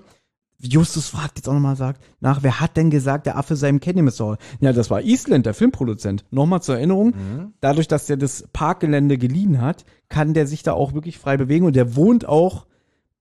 Justus 0.60 1.08
fragt 1.08 1.38
jetzt 1.38 1.48
auch 1.48 1.54
nochmal 1.54 1.76
sagt 1.76 2.02
nach, 2.20 2.42
wer 2.42 2.60
hat 2.60 2.76
denn 2.76 2.90
gesagt, 2.90 3.26
der 3.26 3.38
Affe 3.38 3.54
sei 3.54 3.68
im. 3.68 3.80
Hall? 3.80 4.38
Ja, 4.60 4.72
das 4.72 4.90
war 4.90 5.02
Eastland, 5.02 5.46
der 5.46 5.54
Filmproduzent. 5.54 6.24
Nochmal 6.30 6.62
zur 6.62 6.76
Erinnerung, 6.76 7.14
dadurch, 7.60 7.86
dass 7.86 8.06
der 8.06 8.16
das 8.16 8.48
Parkgelände 8.52 9.18
geliehen 9.18 9.60
hat, 9.60 9.84
kann 10.08 10.34
der 10.34 10.46
sich 10.46 10.62
da 10.64 10.72
auch 10.72 10.94
wirklich 10.94 11.18
frei 11.18 11.36
bewegen 11.36 11.64
und 11.64 11.76
der 11.76 11.94
wohnt 11.94 12.26
auch 12.26 12.66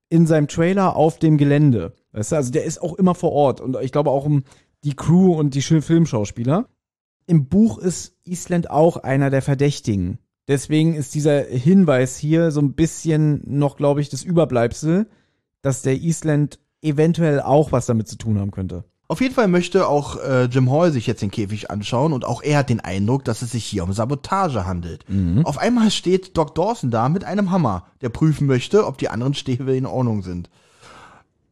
in 0.10 0.26
seinem 0.26 0.48
Trailer 0.48 0.96
auf 0.96 1.20
dem 1.20 1.38
Gelände. 1.38 1.94
Weißt 2.12 2.32
du, 2.32 2.38
also 2.38 2.52
der 2.52 2.64
ist 2.64 2.82
auch 2.82 2.96
immer 2.96 3.14
vor 3.14 3.32
Ort 3.34 3.62
und 3.62 3.78
ich 3.82 3.92
glaube 3.92 4.10
auch 4.10 4.26
um 4.26 4.44
die 4.84 4.96
Crew 4.96 5.34
und 5.34 5.54
die 5.54 5.62
Filmschauspieler. 5.62 6.68
Im 7.28 7.48
Buch 7.48 7.78
ist 7.78 8.16
Eastland 8.26 8.72
auch 8.72 8.98
einer 8.98 9.30
der 9.30 9.42
Verdächtigen. 9.42 10.18
Deswegen 10.48 10.96
ist 10.96 11.14
dieser 11.14 11.42
Hinweis 11.42 12.18
hier 12.18 12.52
so 12.52 12.62
ein 12.62 12.74
bisschen 12.74 13.42
noch, 13.46 13.76
glaube 13.76 14.00
ich, 14.00 14.10
das 14.10 14.24
Überbleibsel, 14.24 15.08
dass 15.62 15.82
der 15.82 15.98
Eastland 15.98 16.60
eventuell 16.82 17.41
auch 17.41 17.72
was 17.72 17.86
damit 17.86 18.08
zu 18.08 18.18
tun 18.18 18.40
haben 18.40 18.52
könnte. 18.52 18.84
Auf 19.10 19.22
jeden 19.22 19.34
Fall 19.34 19.48
möchte 19.48 19.88
auch 19.88 20.18
äh, 20.18 20.45
Jim 20.45 20.70
Hall 20.70 20.91
sich 20.91 21.08
jetzt 21.08 21.22
den 21.22 21.32
Käfig 21.32 21.72
anschauen 21.72 22.12
und 22.12 22.26
auch 22.26 22.44
er 22.44 22.60
hat 22.60 22.70
den 22.70 22.82
Eindruck, 22.82 23.24
dass 23.24 23.41
es 23.41 23.52
sich 23.52 23.64
hier 23.64 23.84
um 23.84 23.94
Sabotage 23.94 24.66
handelt. 24.66 25.06
Auf 25.45 25.58
einmal 25.58 25.91
steht 25.91 26.36
Doc 26.38 26.56
Dawson 26.56 26.91
da 26.91 27.08
mit 27.08 27.24
einem 27.24 27.52
Hammer, 27.52 27.86
der 28.02 28.10
prüfen 28.10 28.48
möchte, 28.48 28.86
ob 28.86 28.98
die 28.98 29.08
anderen 29.08 29.34
Stäbe 29.34 29.78
in 29.78 29.86
Ordnung 29.86 30.24
sind. 30.24 30.49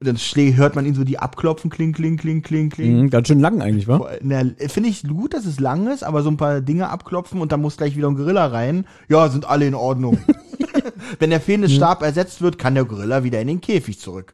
Und 0.01 0.07
dann 0.07 0.17
hört 0.55 0.75
man 0.75 0.85
ihn 0.85 0.93
so 0.93 1.05
die 1.05 1.19
abklopfen, 1.19 1.69
kling, 1.69 1.93
kling, 1.93 2.17
kling, 2.17 2.41
kling, 2.41 2.69
kling. 2.69 3.03
Mhm, 3.03 3.09
ganz 3.09 3.29
schön 3.29 3.39
lang 3.39 3.61
eigentlich, 3.61 3.87
wa? 3.87 4.05
Na, 4.21 4.43
Finde 4.67 4.89
ich 4.89 5.03
gut, 5.03 5.33
dass 5.33 5.45
es 5.45 5.61
lang 5.61 5.87
ist, 5.87 6.03
aber 6.03 6.21
so 6.21 6.29
ein 6.29 6.37
paar 6.37 6.59
Dinge 6.59 6.89
abklopfen 6.89 7.39
und 7.39 7.53
dann 7.53 7.61
muss 7.61 7.77
gleich 7.77 7.95
wieder 7.95 8.09
ein 8.09 8.15
Gorilla 8.15 8.47
rein. 8.47 8.85
Ja, 9.07 9.29
sind 9.29 9.45
alle 9.45 9.65
in 9.65 9.75
Ordnung. 9.75 10.17
Wenn 11.19 11.29
der 11.29 11.39
fehlende 11.39 11.69
Stab 11.69 12.01
ersetzt 12.03 12.41
wird, 12.41 12.57
kann 12.57 12.75
der 12.75 12.83
Gorilla 12.83 13.23
wieder 13.23 13.39
in 13.39 13.47
den 13.47 13.61
Käfig 13.61 13.99
zurück. 13.99 14.33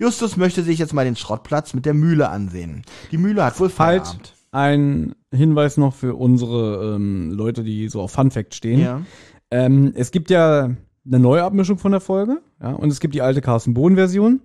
Justus 0.00 0.36
möchte 0.36 0.62
sich 0.62 0.78
jetzt 0.78 0.94
mal 0.94 1.04
den 1.04 1.16
Schrottplatz 1.16 1.74
mit 1.74 1.84
der 1.86 1.94
Mühle 1.94 2.28
ansehen. 2.30 2.82
Die 3.10 3.18
Mühle 3.18 3.44
hat 3.44 3.60
wohl 3.60 3.68
Halt 3.78 4.06
Feierabend. 4.06 4.34
ein 4.50 5.14
Hinweis 5.32 5.76
noch 5.76 5.94
für 5.94 6.14
unsere 6.16 6.94
ähm, 6.96 7.30
Leute, 7.32 7.62
die 7.62 7.88
so 7.88 8.00
auf 8.00 8.12
Fun 8.12 8.30
Fact 8.30 8.54
stehen. 8.54 8.80
Ja. 8.80 9.02
Ähm, 9.50 9.92
es 9.94 10.10
gibt 10.10 10.30
ja 10.30 10.70
eine 11.06 11.18
neue 11.18 11.44
Abmischung 11.44 11.78
von 11.78 11.92
der 11.92 12.00
Folge, 12.00 12.40
ja, 12.62 12.72
und 12.72 12.90
es 12.90 13.00
gibt 13.00 13.14
die 13.14 13.22
alte 13.22 13.40
Carsten 13.40 13.74
Bohn-Version. 13.74 14.40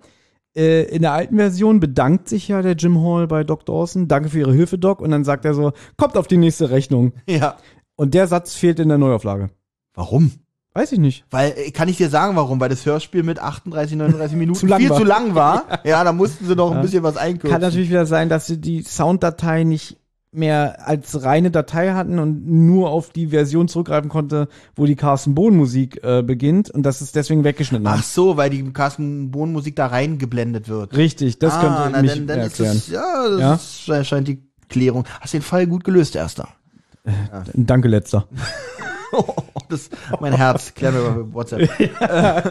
Äh, 0.57 0.83
in 0.83 1.01
der 1.01 1.13
alten 1.13 1.37
Version 1.37 1.79
bedankt 1.79 2.29
sich 2.29 2.47
ja 2.47 2.61
der 2.61 2.73
Jim 2.73 3.01
Hall 3.01 3.27
bei 3.27 3.43
Doc 3.43 3.65
Dawson. 3.65 4.07
Danke 4.07 4.29
für 4.29 4.39
Ihre 4.39 4.53
Hilfe, 4.53 4.77
Doc. 4.77 5.01
Und 5.01 5.11
dann 5.11 5.23
sagt 5.23 5.45
er 5.45 5.53
so, 5.53 5.73
kommt 5.97 6.17
auf 6.17 6.27
die 6.27 6.37
nächste 6.37 6.69
Rechnung. 6.69 7.13
Ja. 7.27 7.57
Und 7.97 8.13
der 8.13 8.27
Satz 8.27 8.55
fehlt 8.55 8.79
in 8.79 8.89
der 8.89 8.97
Neuauflage. 8.97 9.49
Warum? 9.93 10.31
Weiß 10.75 10.91
ich 10.91 10.99
nicht. 10.99 11.23
Weil, 11.31 11.53
äh, 11.55 11.71
kann 11.71 11.87
ich 11.87 11.95
dir 11.97 12.09
sagen, 12.09 12.35
warum? 12.35 12.59
Weil 12.59 12.67
das 12.69 12.85
Hörspiel 12.85 13.23
mit 13.23 13.39
38, 13.39 13.95
39 13.97 14.37
Minuten 14.37 14.59
Zu 14.59 14.67
viel 14.67 14.89
war. 14.89 14.97
zu 14.97 15.03
lang 15.05 15.33
war. 15.33 15.63
Ja, 15.85 16.03
da 16.03 16.11
mussten 16.13 16.45
sie 16.45 16.55
noch 16.55 16.71
ein 16.71 16.81
bisschen 16.81 17.01
was 17.01 17.15
einkürzen. 17.17 17.49
Kann 17.51 17.61
natürlich 17.61 17.89
wieder 17.89 18.05
sein, 18.05 18.27
dass 18.29 18.45
sie 18.45 18.59
die 18.59 18.81
Sounddatei 18.83 19.63
nicht 19.63 19.97
mehr 20.33 20.85
als 20.85 21.23
reine 21.23 21.49
Datei 21.49 21.93
hatten 21.93 22.19
und 22.19 22.45
nur 22.45 22.89
auf 22.89 23.11
die 23.11 23.27
Version 23.27 23.69
zurückgreifen 23.69 24.09
konnte, 24.09 24.49
wo 24.75 24.85
die 24.85 24.97
Carsten 24.97 25.33
Bohn 25.33 25.55
Musik 25.55 26.03
äh, 26.03 26.23
beginnt 26.23 26.69
und 26.69 26.83
dass 26.83 26.99
es 26.99 27.13
deswegen 27.13 27.45
weggeschnitten 27.45 27.87
Ach 27.87 28.03
so, 28.03 28.35
weil 28.35 28.49
die 28.49 28.61
Carsten 28.73 29.31
Bohn 29.31 29.53
Musik 29.53 29.77
da 29.77 29.87
reingeblendet 29.87 30.67
wird. 30.67 30.97
Richtig, 30.97 31.39
das 31.39 31.53
ah, 31.53 31.61
könnte 31.61 31.89
na, 31.93 32.01
mich 32.01 32.11
dann, 32.15 32.27
dann 32.27 32.39
ist 32.41 32.59
erklären. 32.59 32.75
das, 32.75 32.87
ja, 32.89 33.29
das 33.29 33.85
Ja? 33.87 33.95
Ist, 34.01 34.07
scheint- 34.07 34.27
die 34.27 34.43
Klärung. 34.67 35.05
Hast 35.21 35.33
den 35.33 35.41
Fall 35.41 35.67
gut 35.67 35.85
gelöst, 35.85 36.17
Erster. 36.17 36.49
Danke, 37.53 37.87
letzter. 37.87 38.27
das, 39.69 39.89
mein 40.19 40.33
Herz, 40.33 40.73
klär 40.73 40.91
mir 40.91 40.99
über 40.99 41.33
WhatsApp. 41.33 41.69
Äh, 42.05 42.41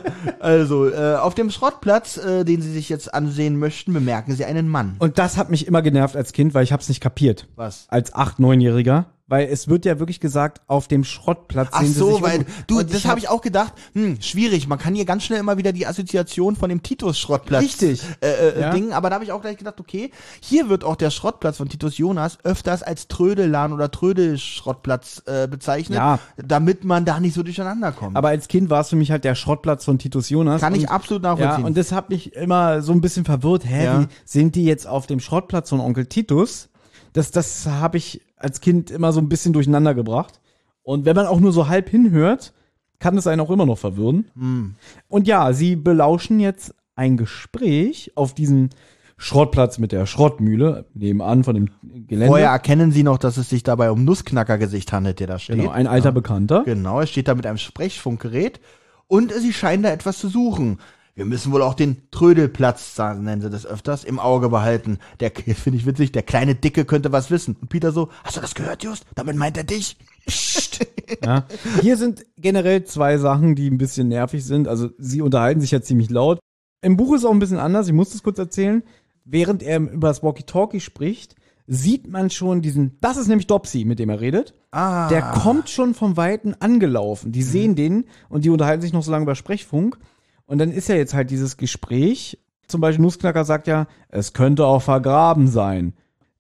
also, 0.41 0.91
äh, 0.91 1.17
auf 1.17 1.35
dem 1.35 1.51
Schrottplatz, 1.51 2.17
äh, 2.17 2.45
den 2.45 2.63
Sie 2.63 2.73
sich 2.73 2.89
jetzt 2.89 3.13
ansehen 3.13 3.59
möchten, 3.59 3.93
bemerken 3.93 4.35
Sie 4.35 4.45
einen 4.45 4.69
Mann. 4.69 4.97
Und 4.99 5.19
das 5.19 5.37
hat 5.37 5.51
mich 5.51 5.67
immer 5.67 5.83
genervt 5.83 6.17
als 6.17 6.33
Kind, 6.33 6.55
weil 6.55 6.65
ich 6.65 6.73
hab's 6.73 6.89
nicht 6.89 7.01
kapiert. 7.01 7.47
Was? 7.57 7.87
Als 7.89 8.15
acht, 8.15 8.39
neunjähriger, 8.39 9.07
weil 9.27 9.49
es 9.49 9.69
wird 9.69 9.85
ja 9.87 9.99
wirklich 9.99 10.21
gesagt, 10.21 10.61
auf 10.67 10.87
dem 10.87 11.03
Schrottplatz 11.03 11.69
Ach 11.73 11.81
sehen 11.81 11.89
sie 11.93 11.99
so, 11.99 12.13
sich 12.15 12.23
weil 12.23 12.39
um. 12.41 12.45
du, 12.67 12.79
Und 12.81 12.93
das 12.93 13.07
habe 13.07 13.19
ich 13.19 13.29
auch 13.31 13.41
gedacht. 13.41 13.73
Hm, 13.95 14.21
schwierig. 14.21 14.69
Man 14.69 14.79
kann 14.79 14.95
hier 14.95 15.07
ganz 15.07 15.25
schnell 15.25 15.41
immer 15.41 15.57
wieder 15.57 15.73
die 15.73 15.87
Assoziation 15.87 16.57
von 16.57 16.69
dem 16.69 16.83
Titus-Schrottplatz 16.83 17.63
Richtig. 17.63 18.03
äh, 18.21 18.27
äh, 18.51 18.61
Ja. 18.61 18.71
Ding. 18.71 18.93
Aber 18.93 19.09
da 19.09 19.15
habe 19.15 19.25
ich 19.25 19.33
auch 19.33 19.41
gleich 19.41 19.57
gedacht, 19.57 19.81
okay, 19.81 20.11
hier 20.41 20.69
wird 20.69 20.85
auch 20.85 20.97
der 20.97 21.11
Schrottplatz 21.11 21.57
von 21.57 21.69
Titus 21.71 21.97
Jonas 21.97 22.39
öfters 22.45 22.83
als 22.83 23.09
Trödellan 23.09 23.73
oder 23.73 23.91
Trödelschrottplatz 23.91 25.23
äh, 25.27 25.49
bezeichnet, 25.49 25.97
Ja. 25.99 26.19
damit 26.37 26.85
man 26.85 27.05
da 27.05 27.21
nicht 27.21 27.35
so 27.35 27.43
durcheinander 27.43 27.93
kommt. 27.93 28.17
Aber 28.17 28.29
als 28.29 28.49
Kind 28.49 28.69
war 28.71 28.81
es 28.83 28.91
für 28.91 28.97
mich 28.97 29.11
halt 29.11 29.25
der 29.25 29.35
Schrottplatz 29.35 29.85
von 29.85 29.99
Titus 29.99 30.29
Jonas. 30.29 30.61
kann 30.61 30.75
ich 30.75 30.83
und, 30.83 30.89
absolut 30.91 31.23
Ja, 31.25 31.31
nachvollziehen. 31.35 31.65
und 31.65 31.77
das 31.77 31.93
hat 31.93 32.11
mich 32.11 32.35
immer 32.35 32.83
so 32.83 32.93
ein 32.93 33.01
bisschen 33.01 33.25
verwirrt. 33.25 33.65
Hä, 33.65 33.85
Ja. 33.85 34.01
wie 34.03 34.07
sind 34.25 34.55
die 34.55 34.65
jetzt 34.65 34.87
auf 34.87 35.07
dem 35.07 35.21
Schrottplatz 35.21 35.71
von 35.71 35.81
Onkel 35.81 36.07
Titus? 36.07 36.69
Das, 37.15 37.31
das 37.31 37.67
habe 37.67 37.97
ich 37.97 38.21
als 38.37 38.61
Kind 38.61 38.91
immer 38.91 39.13
so 39.13 39.21
ein 39.21 39.31
bisschen 39.31 39.55
durcheinander 39.55 39.95
gebracht. 39.95 40.41
Und 40.83 41.07
wenn 41.07 41.17
man 41.17 41.27
auch 41.27 41.41
nur 41.41 41.53
so 41.53 41.69
halb 41.69 41.89
hinhört, 41.89 42.53
kann 42.99 43.17
es 43.17 43.27
einen 43.27 43.41
auch 43.41 43.51
immer 43.51 43.65
noch 43.65 43.79
verwirren. 43.79 44.31
Hm. 44.35 44.75
Und 45.09 45.27
ja, 45.27 45.53
sie 45.55 45.77
belauschen 45.77 46.41
jetzt 46.41 46.75
ein 46.97 47.17
Gespräch 47.17 48.13
auf 48.17 48.35
diesem 48.35 48.69
Schrottplatz 49.17 49.79
mit 49.79 49.93
der 49.93 50.07
Schrottmühle 50.07 50.87
nebenan 50.93 51.45
von 51.45 51.55
dem 51.55 51.71
Gelände. 51.83 52.27
Vorher 52.27 52.51
erkennen 52.51 52.91
Sie 52.91 53.05
noch, 53.05 53.19
dass 53.19 53.37
es 53.37 53.49
sich 53.49 53.63
dabei 53.63 53.91
um 53.91 54.05
Nussknackergesicht 54.05 54.93
handelt, 54.93 55.21
der 55.21 55.29
da 55.29 55.39
steht. 55.39 55.57
genau, 55.57 55.71
ein 55.71 55.87
alter 55.87 56.13
Bekannter. 56.13 56.65
Genau, 56.65 57.01
er 57.01 57.07
steht 57.07 57.29
da 57.29 57.35
mit 57.35 57.47
einem 57.47 57.59
Sprechfunkgerät 57.59 58.61
und 59.07 59.33
sie 59.33 59.53
scheinen 59.53 59.85
da 59.85 59.91
etwas 59.91 60.19
zu 60.19 60.29
suchen. 60.29 60.79
Wir 61.17 61.25
müssen 61.25 61.53
wohl 61.53 61.63
auch 61.63 61.75
den 61.75 62.11
Trödelplatz, 62.11 62.97
sagen, 62.97 63.23
nennen 63.23 63.41
sie 63.41 63.51
das 63.51 63.67
öfters, 63.67 64.03
im 64.03 64.19
Auge 64.19 64.49
behalten. 64.49 64.99
Der, 65.21 65.31
finde 65.55 65.79
ich 65.79 65.87
witzig, 65.87 66.13
der 66.13 66.23
kleine 66.23 66.55
Dicke 66.55 66.85
könnte 66.85 67.13
was 67.13 67.31
wissen. 67.31 67.57
Und 67.61 67.69
Peter 67.69 67.93
so, 67.93 68.11
hast 68.25 68.37
du 68.37 68.41
das 68.41 68.55
gehört, 68.55 68.83
Just? 68.83 69.05
Damit 69.15 69.37
meint 69.37 69.57
er 69.57 69.65
dich. 69.65 69.97
Psst. 70.27 70.87
Ja. 71.25 71.45
Hier 71.83 71.97
sind 71.97 72.25
generell 72.37 72.85
zwei 72.85 73.19
Sachen, 73.19 73.55
die 73.55 73.71
ein 73.71 73.79
bisschen 73.79 74.09
nervig 74.09 74.45
sind. 74.45 74.67
Also 74.67 74.91
sie 74.99 75.23
unterhalten 75.23 75.61
sich 75.61 75.71
ja 75.71 75.83
ziemlich 75.83 76.11
laut. 76.11 76.41
Im 76.83 76.97
Buch 76.97 77.15
ist 77.15 77.21
es 77.21 77.27
auch 77.27 77.33
ein 77.33 77.39
bisschen 77.39 77.59
anders, 77.59 77.87
ich 77.87 77.93
muss 77.93 78.11
das 78.11 78.23
kurz 78.23 78.39
erzählen. 78.39 78.83
Während 79.25 79.63
er 79.63 79.79
über 79.79 80.09
das 80.09 80.23
Walkie-Talkie 80.23 80.81
spricht, 80.81 81.37
sieht 81.67 82.09
man 82.09 82.29
schon 82.29 82.61
diesen, 82.61 82.99
das 83.01 83.17
ist 83.17 83.29
nämlich 83.29 83.47
Dopsy, 83.47 83.85
mit 83.85 83.99
dem 83.99 84.11
er 84.11 84.21
redet. 84.21 84.55
Ah. 84.71 85.09
Der 85.09 85.23
kommt 85.23 85.71
schon 85.71 85.95
vom 85.95 86.17
Weiten 86.17 86.55
angelaufen. 86.59 87.33
Die 87.33 87.43
sehen 87.43 87.75
den 87.75 88.05
und 88.29 88.45
die 88.45 88.51
unterhalten 88.51 88.83
sich 88.83 88.93
noch 88.93 89.03
so 89.03 89.11
lange 89.11 89.23
über 89.23 89.35
Sprechfunk. 89.35 89.99
Und 90.47 90.59
dann 90.59 90.71
ist 90.71 90.89
ja 90.89 90.95
jetzt 90.95 91.15
halt 91.15 91.31
dieses 91.31 91.57
Gespräch. 91.57 92.39
Zum 92.67 92.81
Beispiel 92.81 93.03
Nussknacker 93.03 93.45
sagt 93.45 93.67
ja, 93.67 93.87
es 94.09 94.33
könnte 94.33 94.67
auch 94.67 94.83
vergraben 94.83 95.49
sein. 95.49 95.95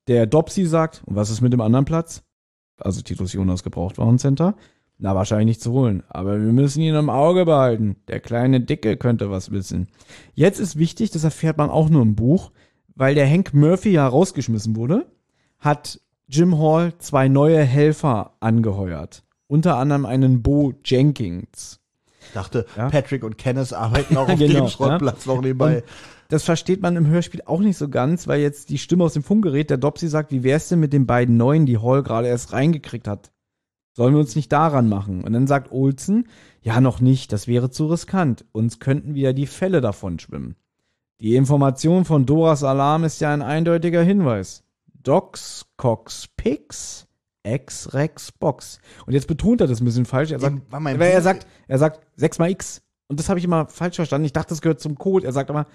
Der 0.06 0.26
Dopsy 0.26 0.66
sagt, 0.66 1.02
und 1.06 1.16
was 1.16 1.30
ist 1.30 1.40
mit 1.40 1.52
dem 1.52 1.60
anderen 1.60 1.84
Platz? 1.84 2.22
Also 2.78 3.02
Titus 3.02 3.32
Jonas 3.32 3.62
Gebrauchtwarencenter. 3.62 4.54
Na, 4.98 5.14
wahrscheinlich 5.14 5.46
nicht 5.46 5.62
zu 5.62 5.72
holen. 5.72 6.02
Aber 6.08 6.40
wir 6.40 6.52
müssen 6.52 6.80
ihn 6.82 6.94
im 6.94 7.10
Auge 7.10 7.44
behalten. 7.44 7.96
Der 8.08 8.20
kleine 8.20 8.60
Dicke 8.60 8.96
könnte 8.96 9.30
was 9.30 9.50
wissen. 9.50 9.88
Jetzt 10.34 10.60
ist 10.60 10.78
wichtig, 10.78 11.10
das 11.10 11.24
erfährt 11.24 11.58
man 11.58 11.70
auch 11.70 11.88
nur 11.88 12.02
im 12.02 12.14
Buch, 12.14 12.52
weil 12.94 13.14
der 13.14 13.28
Hank 13.28 13.54
Murphy 13.54 13.90
ja 13.90 14.06
rausgeschmissen 14.06 14.76
wurde, 14.76 15.06
hat 15.58 16.00
Jim 16.28 16.58
Hall 16.58 16.94
zwei 16.98 17.28
neue 17.28 17.62
Helfer 17.62 18.34
angeheuert. 18.40 19.24
unter 19.46 19.76
anderem 19.76 20.06
einen 20.06 20.42
Bo 20.42 20.72
Jenkins. 20.84 21.80
Ich 22.34 22.40
dachte, 22.40 22.66
Ja. 22.76 22.90
Patrick 22.90 23.22
und 23.22 23.38
Kenneth 23.38 23.72
arbeiten 23.72 24.16
auch 24.16 24.28
auf 24.28 24.38
Genau, 24.38 24.64
dem 24.64 24.68
Schrottplatz 24.68 25.24
noch 25.26 25.40
nebenbei. 25.40 25.76
Und 25.76 25.84
das 26.30 26.42
versteht 26.42 26.82
man 26.82 26.96
im 26.96 27.06
Hörspiel 27.06 27.42
auch 27.46 27.60
nicht 27.60 27.76
so 27.76 27.88
ganz, 27.88 28.26
weil 28.26 28.40
jetzt 28.40 28.70
die 28.70 28.78
Stimme 28.78 29.04
aus 29.04 29.12
dem 29.12 29.22
Funkgerät, 29.22 29.70
der 29.70 29.76
Dopsy 29.76 30.08
sagt, 30.08 30.32
wie 30.32 30.42
wär's 30.42 30.68
denn 30.68 30.80
mit 30.80 30.92
den 30.92 31.06
beiden 31.06 31.36
Neuen, 31.36 31.64
die 31.64 31.78
Hall 31.78 32.02
gerade 32.02 32.26
erst 32.26 32.52
reingekriegt 32.52 33.06
hat? 33.06 33.30
Sollen 33.92 34.14
wir 34.14 34.20
uns 34.20 34.34
nicht 34.34 34.50
daran 34.50 34.88
machen? 34.88 35.22
Und 35.22 35.32
dann 35.32 35.46
sagt 35.46 35.70
Olsen, 35.70 36.26
ja, 36.60 36.80
noch 36.80 37.00
nicht, 37.00 37.32
das 37.32 37.46
wäre 37.46 37.70
zu 37.70 37.86
riskant. 37.86 38.44
Uns 38.50 38.80
könnten 38.80 39.14
wieder 39.14 39.32
die 39.32 39.46
Fälle 39.46 39.80
davon 39.80 40.18
schwimmen. 40.18 40.56
Die 41.20 41.36
Information 41.36 42.04
von 42.04 42.26
Doras 42.26 42.64
Alarm 42.64 43.04
ist 43.04 43.20
ja 43.20 43.32
ein 43.32 43.42
eindeutiger 43.42 44.02
Hinweis. 44.02 44.64
Docs, 45.04 45.66
Cox, 45.76 46.26
Pix, 46.36 47.06
X, 47.44 47.92
Rex, 47.94 48.32
Box. 48.32 48.78
Und 49.06 49.12
jetzt 49.12 49.26
betont 49.28 49.60
er 49.60 49.66
das 49.66 49.80
ein 49.80 49.84
bisschen 49.84 50.06
falsch. 50.06 50.30
Er 50.32 50.40
sagt, 50.40 50.60
weil 50.70 51.10
er 51.10 51.22
sagt, 51.22 51.46
er 51.68 51.78
sagt 51.78 52.00
6 52.16 52.38
mal 52.38 52.50
X. 52.50 52.82
Und 53.06 53.20
das 53.20 53.28
habe 53.28 53.38
ich 53.38 53.44
immer 53.44 53.66
falsch 53.66 53.96
verstanden. 53.96 54.24
Ich 54.24 54.32
dachte, 54.32 54.48
das 54.48 54.62
gehört 54.62 54.80
zum 54.80 54.96
Code. 54.96 55.26
Er 55.26 55.32
sagt 55.32 55.50
aber, 55.50 55.66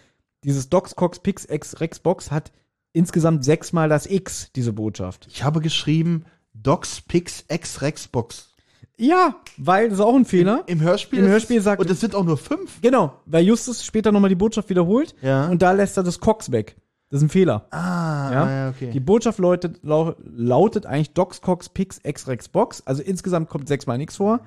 dieses 0.43 0.69
Docs, 0.69 0.95
Cox, 0.95 1.19
Pix, 1.19 1.45
X, 1.49 1.79
Rex, 1.79 1.99
Box 1.99 2.31
hat 2.31 2.51
insgesamt 2.91 3.45
sechsmal 3.45 3.87
das 3.87 4.07
X, 4.07 4.51
diese 4.55 4.73
Botschaft. 4.73 5.27
Ich 5.29 5.43
habe 5.43 5.61
geschrieben 5.61 6.25
Docs 6.53 7.01
Pix 7.01 7.45
X 7.47 7.81
Rex 7.81 8.07
Box. 8.07 8.47
Ja, 8.97 9.35
weil 9.57 9.89
das 9.89 9.99
ist 9.99 10.03
auch 10.03 10.15
ein 10.15 10.25
Fehler. 10.25 10.63
Im 10.65 10.81
Hörspiel? 10.81 11.19
Im 11.19 11.27
Hörspiel 11.27 11.61
sagt- 11.61 11.79
Und 11.81 11.89
es 11.89 12.01
sind 12.01 12.15
auch 12.15 12.25
nur 12.25 12.37
fünf. 12.37 12.81
Genau, 12.81 13.13
weil 13.25 13.45
Justus 13.45 13.85
später 13.85 14.11
nochmal 14.11 14.29
die 14.29 14.35
Botschaft 14.35 14.69
wiederholt 14.69 15.15
Ja. 15.21 15.47
und 15.47 15.61
da 15.61 15.71
lässt 15.71 15.95
er 15.97 16.03
das 16.03 16.19
Cox 16.19 16.51
weg. 16.51 16.75
Das 17.09 17.17
ist 17.21 17.23
ein 17.27 17.29
Fehler. 17.29 17.65
Ah, 17.71 18.31
Ja? 18.31 18.43
ah, 18.43 18.49
ja 18.51 18.69
okay. 18.69 18.91
Die 18.91 18.99
Botschaft 18.99 19.39
lautet, 19.39 19.79
lau, 19.83 20.13
lautet 20.23 20.85
eigentlich 20.85 21.13
Docs, 21.13 21.41
Cox, 21.41 21.69
Pix, 21.69 21.99
X, 22.03 22.27
Rex, 22.27 22.47
Box. 22.49 22.83
Also 22.85 23.01
insgesamt 23.01 23.49
kommt 23.49 23.67
sechsmal 23.67 23.97
nichts 23.97 24.17
vor. 24.17 24.41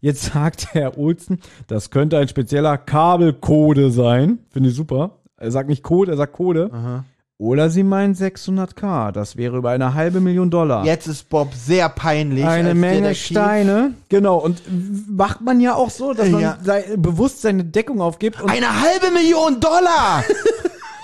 Jetzt 0.00 0.24
sagt 0.32 0.74
Herr 0.74 0.98
Olsen, 0.98 1.40
das 1.68 1.90
könnte 1.90 2.18
ein 2.18 2.28
spezieller 2.28 2.76
Kabelcode 2.78 3.92
sein. 3.92 4.40
Finde 4.50 4.70
ich 4.70 4.74
super. 4.74 5.18
Er 5.36 5.52
sagt 5.52 5.68
nicht 5.68 5.84
Code, 5.84 6.10
er 6.12 6.16
sagt 6.16 6.32
Code. 6.32 6.70
Aha. 6.72 7.04
Oder 7.40 7.70
sie 7.70 7.84
meinen 7.84 8.14
600k. 8.16 9.12
Das 9.12 9.36
wäre 9.36 9.56
über 9.58 9.70
eine 9.70 9.94
halbe 9.94 10.18
Million 10.20 10.50
Dollar. 10.50 10.84
Jetzt 10.84 11.06
ist 11.06 11.28
Bob 11.28 11.54
sehr 11.54 11.88
peinlich. 11.88 12.44
eine 12.44 12.74
Menge. 12.74 13.14
Steine. 13.14 13.92
Genau. 14.08 14.38
Und 14.38 14.60
macht 15.08 15.40
man 15.40 15.60
ja 15.60 15.76
auch 15.76 15.90
so, 15.90 16.12
dass 16.14 16.28
man 16.30 16.40
Ja. 16.40 16.58
bewusst 16.96 17.42
seine 17.42 17.62
Deckung 17.64 18.00
aufgibt. 18.00 18.42
Eine 18.44 18.80
halbe 18.80 19.12
Million 19.12 19.60
Dollar! 19.60 20.24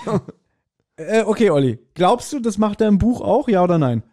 äh, 0.97 1.23
okay, 1.23 1.49
Olli. 1.49 1.79
Glaubst 1.93 2.31
du, 2.33 2.39
das 2.39 2.57
macht 2.57 2.81
er 2.81 2.87
im 2.87 2.97
Buch 2.97 3.21
auch? 3.21 3.47
Ja 3.47 3.63
oder 3.63 3.77
nein? 3.77 4.03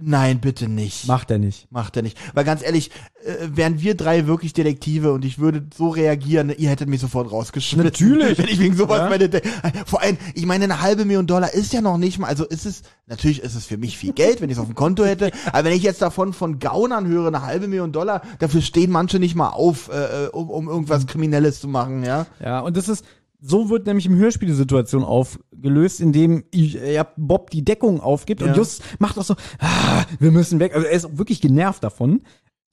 Nein, 0.00 0.38
bitte 0.40 0.68
nicht. 0.68 1.08
Macht 1.08 1.28
er 1.32 1.38
nicht. 1.40 1.72
Macht 1.72 1.96
er 1.96 2.02
nicht. 2.04 2.16
Weil 2.32 2.44
ganz 2.44 2.62
ehrlich, 2.62 2.92
äh, 3.24 3.34
wären 3.48 3.80
wir 3.80 3.96
drei 3.96 4.28
wirklich 4.28 4.52
Detektive 4.52 5.12
und 5.12 5.24
ich 5.24 5.40
würde 5.40 5.66
so 5.76 5.88
reagieren, 5.88 6.54
ihr 6.56 6.68
hättet 6.70 6.88
mich 6.88 7.00
sofort 7.00 7.32
rausgeschmissen. 7.32 7.84
Natürlich. 7.84 8.38
Wenn 8.38 8.46
ich 8.46 8.60
wegen 8.60 8.76
sowas 8.76 8.98
Ja. 8.98 9.08
meine, 9.08 9.28
De- 9.28 9.42
vor 9.86 10.00
allem, 10.00 10.16
ich 10.34 10.46
meine, 10.46 10.62
eine 10.66 10.82
halbe 10.82 11.04
Million 11.04 11.26
Dollar 11.26 11.52
ist 11.52 11.72
ja 11.72 11.80
noch 11.80 11.98
nicht 11.98 12.20
mal, 12.20 12.28
also 12.28 12.44
ist 12.44 12.64
es, 12.64 12.82
natürlich 13.06 13.42
ist 13.42 13.56
es 13.56 13.66
für 13.66 13.76
mich 13.76 13.98
viel 13.98 14.12
Geld, 14.12 14.40
wenn 14.40 14.50
ich 14.50 14.56
es 14.56 14.60
auf 14.60 14.68
dem 14.68 14.76
Konto 14.76 15.04
hätte, 15.04 15.32
aber 15.52 15.64
wenn 15.64 15.76
ich 15.76 15.82
jetzt 15.82 16.00
davon 16.00 16.32
von 16.32 16.60
Gaunern 16.60 17.08
höre, 17.08 17.26
eine 17.26 17.42
halbe 17.42 17.66
Million 17.66 17.90
Dollar, 17.90 18.22
dafür 18.38 18.62
stehen 18.62 18.92
manche 18.92 19.18
nicht 19.18 19.34
mal 19.34 19.48
auf, 19.48 19.90
äh, 19.92 20.26
äh, 20.26 20.28
um, 20.28 20.48
um 20.48 20.68
irgendwas 20.68 21.08
Kriminelles 21.08 21.58
zu 21.58 21.66
machen, 21.66 22.04
ja. 22.04 22.26
Ja, 22.38 22.60
und 22.60 22.76
das 22.76 22.88
ist, 22.88 23.04
so 23.40 23.70
wird 23.70 23.86
nämlich 23.86 24.06
im 24.06 24.16
Hörspiel 24.16 24.48
die 24.48 24.54
Situation 24.54 25.04
aufgelöst, 25.04 26.00
indem 26.00 26.44
ich- 26.50 26.74
ja, 26.74 27.06
Bob 27.16 27.50
die 27.50 27.64
Deckung 27.64 28.00
aufgibt 28.00 28.40
Ja. 28.40 28.48
und 28.48 28.56
Just 28.56 28.82
macht 28.98 29.18
auch 29.18 29.24
so, 29.24 29.34
ah, 29.60 30.04
wir 30.18 30.30
müssen 30.32 30.58
weg. 30.60 30.74
Also 30.74 30.86
er 30.86 30.92
ist 30.92 31.04
auch 31.04 31.18
wirklich 31.18 31.40
genervt 31.40 31.84
davon. 31.84 32.22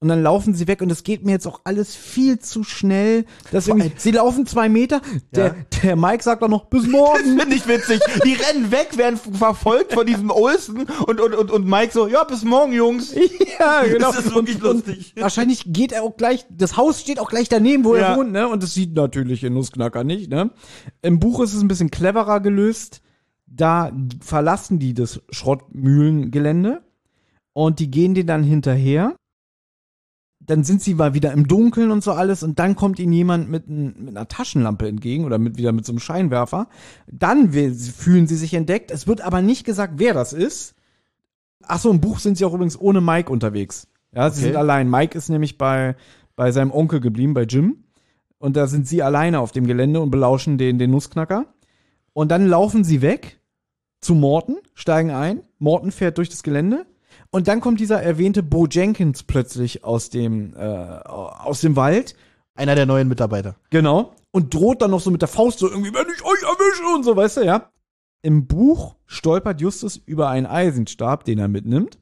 Und 0.06 0.10
dann 0.10 0.22
laufen 0.22 0.54
sie 0.54 0.68
weg 0.68 0.84
und 0.84 0.92
es 0.92 1.02
geht 1.02 1.26
mir 1.26 1.32
jetzt 1.32 1.48
auch 1.48 1.62
alles 1.64 1.96
viel 1.96 2.38
zu 2.38 2.64
schnell. 2.64 3.26
Dass 3.52 3.68
irgendwie, 3.68 3.92
sie 3.98 4.12
laufen 4.12 4.46
zwei 4.46 4.70
Meter. 4.70 5.02
Der, 5.32 5.56
der 5.82 5.96
Mike 5.96 6.22
sagt 6.22 6.44
auch 6.44 6.48
noch, 6.48 6.66
bis 6.66 6.84
Das 6.86 6.92
morgen. 6.92 7.40
finde 7.40 7.56
ich 7.56 7.68
witzig. 7.68 8.00
Die 8.24 8.34
rennen 8.34 8.70
weg, 8.70 8.98
werden 8.98 9.18
verfolgt 9.18 9.94
von 9.94 10.06
diesem 10.06 10.30
Olsen 10.30 10.86
und, 11.08 11.20
und, 11.20 11.34
und, 11.34 11.50
und 11.50 11.66
Mike 11.66 11.92
so, 11.92 12.08
ja, 12.08 12.24
bis 12.24 12.44
morgen, 12.44 12.72
Jungs. 12.72 13.16
ja, 13.60 13.82
genau. 13.86 14.12
Das 14.12 14.28
ist 14.28 14.36
wirklich 14.36 14.58
und, 14.58 14.86
lustig. 14.86 15.14
Und 15.16 15.24
wahrscheinlich 15.24 15.64
geht 15.66 15.92
er 15.92 16.04
auch 16.04 16.16
gleich, 16.18 16.46
das 16.52 16.78
Haus 16.78 17.02
steht 17.02 17.20
auch 17.20 17.32
gleich 17.32 17.50
daneben, 17.50 17.84
wo 17.84 17.96
Ja. 17.96 18.10
er 18.12 18.18
wohnt, 18.18 18.32
ne? 18.32 18.48
Und 18.48 18.62
das 18.62 18.76
sieht 18.76 18.94
natürlich 18.94 19.44
in 19.44 19.56
Nussknacker 19.56 20.04
nicht, 20.04 20.30
ne? 20.30 20.52
Im 21.02 21.20
Buch 21.20 21.40
ist 21.40 21.56
es 21.56 21.62
ein 21.64 21.68
bisschen 21.68 21.90
cleverer 21.90 22.42
gelöst. 22.42 23.02
Da 23.48 23.92
verlassen 24.22 24.78
die 24.78 24.94
das 24.94 25.20
Schrottmühlengelände 25.32 26.84
und 27.54 27.80
die 27.80 27.90
gehen 27.90 28.14
denen 28.14 28.28
dann 28.28 28.44
hinterher. 28.44 29.16
Dann 30.48 30.64
sind 30.64 30.82
sie 30.82 30.94
mal 30.94 31.14
wieder 31.14 31.32
im 31.32 31.48
Dunkeln 31.48 31.92
und 31.92 32.04
so 32.04 32.12
alles 32.12 32.44
und 32.44 32.60
dann 32.60 32.76
kommt 32.76 33.00
ihnen 33.00 33.14
jemand 33.14 33.50
mit, 33.50 33.68
n, 33.68 33.96
mit 33.98 34.10
einer 34.10 34.28
Taschenlampe 34.28 34.88
entgegen 34.88 35.26
oder 35.26 35.38
mit, 35.40 35.58
wieder 35.58 35.72
mit 35.72 35.86
so 35.86 35.92
einem 35.92 36.00
Scheinwerfer. 36.00 36.68
Dann 37.08 37.52
fühlen 37.52 38.28
sie 38.28 38.36
sich 38.36 38.54
entdeckt. 38.54 38.92
Es 38.92 39.08
wird 39.08 39.22
aber 39.22 39.42
nicht 39.42 39.66
gesagt, 39.66 39.94
wer 39.98 40.14
das 40.14 40.34
ist. 40.34 40.76
Ach 41.64 41.80
so, 41.80 41.90
im 41.90 42.00
Buch 42.02 42.20
sind 42.20 42.38
sie 42.38 42.46
auch 42.46 42.54
übrigens 42.54 42.80
ohne 42.80 43.02
Mike 43.02 43.32
unterwegs. 43.32 43.88
Ja, 44.14 44.30
sie 44.30 44.42
Okay. 44.42 44.48
sind 44.50 44.56
allein. 44.56 44.90
Mike 44.90 45.18
ist 45.18 45.30
nämlich 45.30 45.58
bei, 45.58 45.96
bei 46.36 46.52
seinem 46.52 46.72
Onkel 46.72 47.00
geblieben, 47.00 47.34
bei 47.34 47.44
Jim. 47.44 47.84
Und 48.38 48.56
da 48.56 48.68
sind 48.68 48.88
sie 48.88 49.02
alleine 49.02 49.40
auf 49.40 49.52
dem 49.52 49.66
Gelände 49.66 50.00
und 50.02 50.12
belauschen 50.12 50.58
den, 50.58 50.78
den 50.78 50.92
Nussknacker. 50.92 51.46
Und 52.14 52.30
dann 52.30 52.46
laufen 52.46 52.84
sie 52.84 53.02
weg 53.02 53.40
zu 54.02 54.14
Morton, 54.14 54.58
steigen 54.76 55.10
ein. 55.10 55.42
Morton 55.58 55.92
fährt 55.92 56.18
durch 56.20 56.30
das 56.30 56.44
Gelände. 56.44 56.86
Und 57.36 57.50
dann 57.50 57.60
kommt 57.60 57.82
dieser 57.82 58.02
erwähnte 58.02 58.44
Bo 58.44 58.66
Jenkins 58.66 59.24
plötzlich 59.24 59.84
aus 59.84 60.10
dem, 60.10 60.56
äh, 60.56 60.60
aus 60.64 61.60
dem 61.60 61.76
Wald. 61.76 62.16
Einer 62.54 62.76
der 62.76 62.86
neuen 62.86 63.10
Mitarbeiter. 63.10 63.58
Genau. 63.72 64.14
Und 64.32 64.54
droht 64.54 64.82
dann 64.82 64.92
noch 64.92 65.02
so 65.02 65.12
mit 65.12 65.22
der 65.22 65.28
Faust 65.28 65.60
so 65.60 65.68
irgendwie, 65.70 65.94
wenn 65.94 66.06
ich 66.16 66.24
euch 66.24 66.42
erwische 66.44 66.96
und 66.96 67.04
so, 67.04 67.14
weißt 67.14 67.36
du, 67.36 67.42
ja. 67.42 67.70
Im 68.22 68.48
Buch 68.48 68.96
stolpert 69.06 69.60
Justus 69.60 69.98
über 69.98 70.30
einen 70.30 70.46
Eisenstab, 70.46 71.26
den 71.26 71.40
er 71.40 71.50
mitnimmt. 71.50 72.00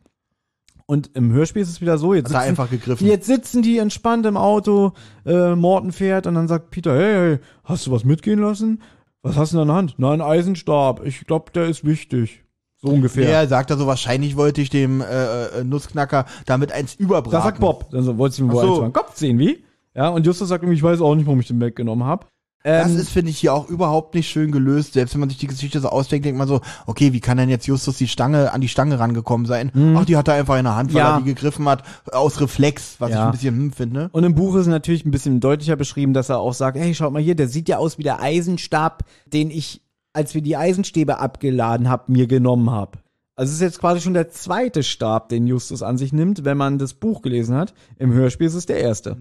Und 0.86 1.10
im 1.16 1.32
Hörspiel 1.32 1.64
ist 1.64 1.70
es 1.70 1.82
wieder 1.82 1.98
so, 1.98 2.14
jetzt 2.14 2.28
sitzen, 2.28 2.40
einfach 2.40 2.70
gegriffen. 2.70 3.08
jetzt 3.08 3.26
sitzen 3.26 3.64
die 3.64 3.80
entspannt 3.80 4.28
im 4.28 4.38
Auto, 4.38 4.94
äh, 5.26 5.56
Morten 5.56 5.94
fährt 5.94 6.28
und 6.28 6.36
dann 6.36 6.48
sagt 6.48 6.70
Peter, 6.70 6.94
hey, 6.94 7.14
hey, 7.14 7.40
hast 7.64 7.88
du 7.88 7.92
was 7.92 8.04
mitgehen 8.04 8.38
lassen? 8.38 8.84
Was 9.24 9.36
hast 9.36 9.52
du 9.54 9.60
in 9.60 9.66
der 9.68 9.76
Hand? 9.76 9.96
Na, 9.98 10.12
ein 10.12 10.22
Eisenstab. 10.22 11.04
Ich 11.04 11.26
glaube, 11.26 11.52
der 11.54 11.66
ist 11.70 11.84
wichtig. 11.84 12.43
So 12.84 12.90
ungefähr. 12.90 13.26
Der 13.26 13.48
sagt 13.48 13.72
er 13.72 13.78
so, 13.78 13.88
wahrscheinlich 13.88 14.36
wollte 14.38 14.62
ich 14.62 14.70
dem 14.70 15.02
äh, 15.02 15.06
äh, 15.46 15.64
Nussknacker 15.64 16.26
damit 16.46 16.72
eins 16.72 16.94
überbraten. 16.96 17.32
Da 17.32 17.42
sagt 17.42 17.60
Bob. 17.60 17.90
Dann 17.92 18.04
so, 18.04 18.18
wolltest 18.18 18.40
du 18.40 18.46
mir 18.46 18.54
wohl 18.54 18.62
so. 18.62 18.74
eins 18.76 18.80
den 18.84 18.94
Kopf 18.94 19.16
sehen, 19.18 19.40
wie? 19.40 19.64
Ja, 19.96 20.10
und 20.10 20.26
Justus 20.26 20.50
sagt 20.50 20.64
irgendwie, 20.64 20.78
ich 20.78 20.84
weiß 20.84 21.02
auch 21.02 21.16
nicht, 21.16 21.26
warum 21.26 21.40
ich 21.40 21.48
den 21.48 21.60
weggenommen 21.62 22.06
habe. 22.06 22.28
Das 22.66 22.92
Ähm, 22.92 22.98
ist, 22.98 23.10
finde 23.10 23.30
ich, 23.30 23.38
hier 23.40 23.54
auch 23.54 23.68
überhaupt 23.68 24.16
nicht 24.16 24.30
schön 24.30 24.52
gelöst. 24.54 24.94
Selbst 24.94 25.14
wenn 25.14 25.20
man 25.20 25.28
sich 25.30 25.38
die 25.38 25.48
Geschichte 25.48 25.82
so 25.82 25.90
ausdenkt, 25.90 26.26
denkt 26.26 26.38
man 26.38 26.48
so, 26.48 26.62
okay, 26.88 27.12
wie 27.12 27.20
kann 27.20 27.38
denn 27.38 27.50
jetzt 27.50 27.68
Justus 27.68 27.98
die 27.98 28.08
Stange, 28.08 28.54
an 28.54 28.62
die 28.62 28.70
Stange 28.70 29.00
rangekommen 29.00 29.46
sein? 29.46 29.70
Ach, 29.98 30.06
die 30.06 30.16
hat 30.16 30.30
er 30.30 30.36
einfach 30.36 30.58
in 30.58 30.64
der 30.64 30.76
Hand, 30.78 30.94
weil 30.94 31.02
Mhm. 31.02 31.08
Ja. 31.08 31.16
er 31.16 31.20
die 31.20 31.26
gegriffen 31.26 31.68
hat, 31.68 31.84
aus 32.12 32.40
Reflex, 32.40 32.96
was 33.00 33.10
ich 33.10 33.16
Ja. 33.16 33.26
ein 33.26 33.32
bisschen 33.32 33.56
hm 33.56 33.72
finde. 33.74 34.10
Und 34.14 34.24
im 34.24 34.34
Buch 34.34 34.56
ist 34.56 34.68
natürlich 34.68 35.06
ein 35.06 35.12
bisschen 35.12 35.42
deutlicher 35.42 35.76
beschrieben, 35.76 36.14
dass 36.14 36.30
er 36.30 36.40
auch 36.40 36.54
sagt, 36.54 36.78
hey, 36.78 36.96
schaut 36.96 37.12
mal 37.12 37.22
hier, 37.22 37.36
der 37.36 37.50
sieht 37.50 37.68
ja 37.68 37.78
aus 37.80 37.98
wie 37.98 38.04
der 38.04 38.22
Eisenstab, 38.22 39.04
den 39.26 39.52
ich, 39.52 39.82
als 40.14 40.34
wir 40.34 40.41
die 40.41 40.56
Eisenstäbe 40.56 41.19
abgeladen 41.19 41.90
haben, 41.90 42.14
mir 42.14 42.27
genommen 42.27 42.69
habe. 42.69 42.99
Also 43.35 43.49
es 43.49 43.56
ist 43.56 43.61
jetzt 43.61 43.80
quasi 43.80 43.99
schon 43.99 44.14
der 44.14 44.30
zweite 44.30 44.84
Stab, 44.84 45.30
den 45.30 45.48
Justus 45.48 45.81
an 45.81 45.98
sich 45.98 46.14
nimmt, 46.14 46.45
wenn 46.45 46.57
man 46.57 46.77
das 46.77 46.94
Buch 46.94 47.23
gelesen 47.23 47.56
hat. 47.56 47.73
Im 47.98 48.14
Hörspiel 48.14 48.48
ist 48.48 48.53
es 48.53 48.68
der 48.68 48.80
erste. 48.80 49.18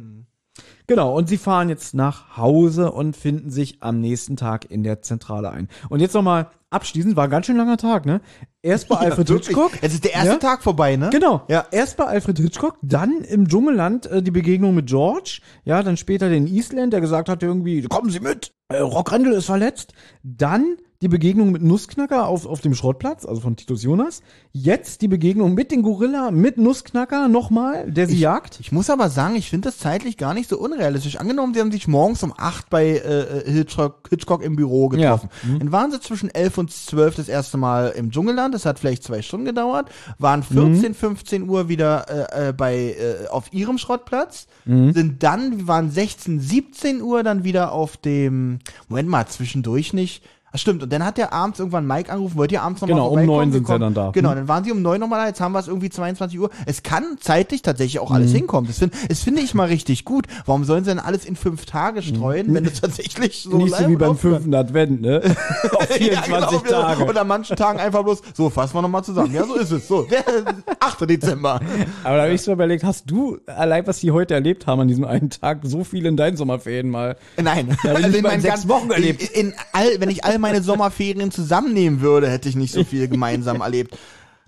Genau, 0.87 1.17
und 1.17 1.29
sie 1.29 1.39
fahren 1.39 1.69
jetzt 1.69 1.95
nach 1.95 2.37
Hause 2.37 2.93
und 2.93 3.17
finden 3.17 3.51
sich 3.51 3.83
am 3.83 4.01
nächsten 4.01 4.37
Tag 4.37 4.71
in 4.71 4.83
der 4.83 5.03
Zentrale 5.03 5.51
ein. 5.51 5.69
Und 5.89 6.01
jetzt 6.01 6.15
nochmal 6.15 6.49
abschließend, 6.71 7.17
war 7.17 7.25
ein 7.25 7.31
ganz 7.31 7.47
schön 7.47 7.57
langer 7.57 7.77
Tag, 7.77 8.07
ne? 8.07 8.21
Erst 8.63 8.89
bei 8.89 8.97
Alfred 8.99 9.29
Wirklich. 9.29 9.49
Hitchcock. 9.49 9.73
Es 9.83 9.95
ist 9.95 10.05
der 10.05 10.15
erste 10.15 10.33
Ja? 10.33 10.39
Tag 10.39 10.63
vorbei, 10.63 10.97
ne? 10.97 11.11
Genau. 11.11 11.43
Ja. 11.49 11.67
Erst 11.71 11.97
bei 11.97 12.05
Alfred 12.07 12.39
Hitchcock, 12.39 12.79
dann 12.83 13.21
im 13.23 13.49
Dschungelland 13.49 14.07
äh, 14.07 14.23
die 14.23 14.31
Begegnung 14.31 14.75
mit 14.75 14.87
George, 14.87 15.41
ja, 15.65 15.83
dann 15.83 15.97
später 15.97 16.29
den 16.29 16.47
Eastland, 16.47 16.93
der 16.93 17.01
gesagt 17.01 17.29
hat 17.29 17.43
irgendwie, 17.43 17.83
kommen 17.83 18.11
Sie 18.11 18.21
mit, 18.21 18.53
äh, 18.69 18.79
Rock 18.79 19.13
Randall 19.13 19.35
ist 19.35 19.47
verletzt. 19.47 19.93
Dann 20.23 20.77
die 21.03 21.09
Begegnung 21.09 21.51
mit 21.51 21.63
Nussknacker 21.63 22.29
auf, 22.29 22.47
auf 22.47 22.61
dem 22.61 22.75
Schrottplatz, 22.75 23.27
also 23.27 23.41
von 23.41 23.57
Titus 23.57 23.83
Jonas. 23.83 24.23
Jetzt 24.53 25.03
die 25.03 25.09
Begegnung 25.09 25.55
mit 25.55 25.73
den 25.73 25.83
Gorilla, 25.83 26.31
mit 26.31 26.59
Nussknacker 26.59 27.27
nochmal, 27.27 27.91
der 27.91 28.07
sie 28.07 28.19
jagt. 28.19 28.61
Ich 28.61 28.71
muss 28.71 28.89
aber 28.89 29.11
sagen, 29.11 29.35
ich 29.35 29.51
finde 29.51 29.69
das 29.69 29.79
zeitlich 29.79 30.17
gar 30.17 30.33
nicht 30.33 30.49
so 30.49 30.59
unrealistisch. 30.59 31.17
Angenommen, 31.17 31.55
sie 31.55 31.61
haben 31.61 31.73
sich 31.73 31.89
morgens 31.89 32.23
um 32.23 32.33
acht 32.37 32.71
bei 32.71 32.99
äh, 32.99 33.51
Hitchcock, 33.51 34.09
Hitchcock 34.11 34.43
im 34.43 34.55
Büro 34.55 34.89
getroffen. 34.89 35.29
Ja. 35.43 35.49
Mhm. 35.49 35.59
Dann 35.59 35.73
waren 35.73 35.91
sie 35.91 36.01
zwischen 36.01 36.31
elf 36.31 36.57
und 36.57 36.71
zwölf 36.71 37.17
das 37.17 37.29
erste 37.29 37.57
Mal 37.57 37.89
im 37.97 38.13
Dschungelland. 38.13 38.55
Das 38.55 38.65
hat 38.65 38.79
vielleicht 38.79 39.03
zwei 39.03 39.23
Stunden 39.23 39.47
gedauert. 39.47 39.91
Waren 40.19 40.45
Mhm. 40.51 40.75
14, 40.77 40.95
15 40.95 41.49
Uhr 41.49 41.69
wieder 41.69 42.07
äh, 42.35 42.49
äh, 42.49 42.53
bei 42.53 42.95
äh, 42.99 43.27
auf 43.29 43.53
ihrem 43.53 43.79
Schrottplatz. 43.79 44.47
Mhm. 44.65 44.93
Sind 44.93 45.23
dann, 45.23 45.67
waren 45.67 45.91
16, 45.91 46.41
17 46.41 47.03
Uhr 47.03 47.23
dann 47.23 47.43
wieder 47.43 47.73
auf 47.73 47.97
dem, 47.97 48.61
Moment 48.89 49.09
mal, 49.09 49.27
zwischendurch 49.27 49.93
nicht. 49.93 50.23
Ach 50.55 50.59
stimmt, 50.59 50.83
und 50.83 50.93
dann 50.93 51.05
hat 51.05 51.17
der 51.19 51.33
abends 51.33 51.59
irgendwann 51.59 51.87
Mike 51.87 52.11
angerufen, 52.13 52.37
wollt 52.37 52.53
ihr 52.53 52.63
abends 52.63 52.81
nochmal 52.83 52.97
Genau, 52.97 53.09
um 53.09 53.25
neun 53.25 53.53
sind 53.53 53.67
sie 53.67 53.79
dann 53.79 53.95
da. 53.95 54.11
Genau, 54.13 54.31
Hm. 54.31 54.37
dann 54.37 54.49
waren 54.49 54.65
sie 54.65 54.73
um 54.73 54.83
neun 54.83 55.01
nochmal 55.01 55.21
da, 55.23 55.27
jetzt 55.29 55.41
haben 55.41 55.53
wir 55.53 55.59
es 55.61 55.69
irgendwie 55.69 55.89
22 55.91 56.39
Uhr. 56.39 56.51
Es 56.67 56.83
kann 56.83 57.17
zeitlich 57.21 57.63
tatsächlich 57.63 57.99
auch 58.01 58.11
alles 58.11 58.33
Mhm. 58.33 58.37
hinkommen. 58.37 58.69
Das 58.69 58.79
finde 58.79 58.97
das 59.09 59.21
finde 59.23 59.41
ich 59.41 59.55
mal 59.55 59.69
richtig 59.69 60.05
gut. 60.05 60.27
Warum 60.47 60.65
sollen 60.65 60.85
sie 60.85 60.91
denn 60.91 60.99
alles 60.99 61.25
in 61.25 61.37
fünf 61.37 61.65
Tage 61.65 62.03
streuen, 62.03 62.53
wenn 62.55 62.65
es 62.67 62.81
tatsächlich 62.81 63.43
so 63.43 63.51
Mhm. 63.57 63.65
Nicht 63.65 63.77
so 63.77 63.89
wie 63.89 63.97
beim 63.97 64.17
fünften 64.17 64.55
Advent, 64.55 65.01
ne? 65.01 65.23
Auf 65.75 65.87
24 65.87 66.13
Ja, 66.13 66.21
genau, 66.59 66.61
Tage. 66.83 67.05
Und 67.05 67.17
an 67.17 67.27
manchen 67.29 67.57
Tagen 67.57 67.79
einfach 67.81 68.03
bloß, 68.03 68.21
so, 68.35 68.51
fassen 68.51 68.75
wir 68.75 68.83
nochmal 68.83 69.05
zusammen. 69.05 69.33
Ja, 69.33 69.45
so 69.45 69.55
ist 69.55 69.71
es. 69.71 69.89
So, 69.89 70.03
der 70.03 70.23
8. 70.81 71.09
Dezember. 71.09 71.61
Aber 72.05 72.17
da 72.17 72.23
habe 72.25 72.33
ich 72.33 72.43
so 72.43 72.53
überlegt, 72.53 72.85
hast 72.85 73.11
du 73.11 73.39
allein, 73.47 73.87
was 73.87 74.01
die 74.01 74.11
heute 74.11 74.35
erlebt 74.35 74.67
haben 74.67 74.81
an 74.81 74.89
diesem 74.89 75.05
einen 75.05 75.31
Tag, 75.31 75.61
so 75.63 75.83
viel 75.85 76.05
in 76.07 76.17
deinen 76.17 76.37
Sommerferien 76.37 76.91
mal? 76.91 77.17
Nein. 77.41 77.77
Ja, 77.85 77.93
mal 78.23 78.33
in 78.35 78.41
sechs 78.41 78.69
Wochen 78.69 78.91
erlebt. 78.91 79.23
In, 79.23 79.49
in 79.49 79.55
all, 79.73 79.89
wenn 79.99 80.11
ich 80.11 80.25
all 80.25 80.39
meine 80.43 80.63
Sommerferien 80.63 81.31
zusammennehmen 81.31 82.01
würde, 82.03 82.29
hätte 82.29 82.49
ich 82.49 82.57
nicht 82.57 82.73
so 82.73 82.85
viel 82.85 83.09
gemeinsam 83.09 83.61
erlebt. 83.63 83.97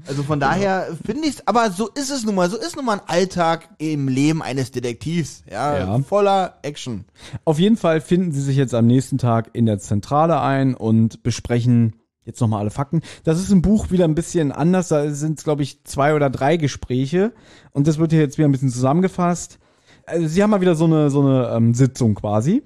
Also 0.06 0.24
von 0.24 0.40
daher 0.40 0.88
finde 1.06 1.28
ich 1.28 1.36
aber 1.48 1.70
so 1.70 1.88
ist 1.88 2.10
es 2.10 2.24
nun 2.24 2.34
mal, 2.34 2.50
so 2.50 2.56
ist 2.56 2.74
nun 2.76 2.84
mal 2.84 2.94
ein 2.94 3.06
Alltag 3.08 3.68
im 3.78 4.08
Leben 4.08 4.42
eines 4.42 4.72
Detektivs, 4.72 5.44
ja, 5.50 5.78
Ja. 5.78 5.98
voller 6.00 6.58
Action. 6.62 7.04
Auf 7.44 7.58
jeden 7.60 7.76
Fall 7.76 8.00
finden 8.00 8.32
sie 8.32 8.42
sich 8.42 8.56
jetzt 8.56 8.74
am 8.74 8.86
nächsten 8.86 9.18
Tag 9.18 9.50
in 9.52 9.66
der 9.66 9.78
Zentrale 9.78 10.40
ein 10.40 10.74
und 10.74 11.22
besprechen 11.22 11.94
jetzt 12.24 12.40
nochmal 12.40 12.60
alle 12.60 12.70
Fakten. 12.70 13.02
Das 13.22 13.38
ist 13.38 13.50
im 13.50 13.62
Buch 13.62 13.90
wieder 13.90 14.04
ein 14.04 14.14
bisschen 14.16 14.50
anders. 14.50 14.88
Da 14.88 15.10
sind 15.10 15.38
es, 15.38 15.44
glaube 15.44 15.62
ich, 15.62 15.84
zwei 15.84 16.14
oder 16.14 16.28
drei 16.30 16.56
Gespräche. 16.56 17.32
Und 17.72 17.86
das 17.86 17.98
wird 17.98 18.12
hier 18.12 18.20
jetzt 18.20 18.36
wieder 18.38 18.48
ein 18.48 18.52
bisschen 18.52 18.70
zusammengefasst. 18.70 19.58
Also, 20.06 20.26
sie 20.26 20.42
haben 20.42 20.50
mal 20.50 20.60
wieder 20.60 20.74
so 20.74 20.86
eine, 20.86 21.10
so 21.10 21.20
eine 21.20 21.50
ähm, 21.54 21.74
Sitzung 21.74 22.14
quasi. 22.14 22.62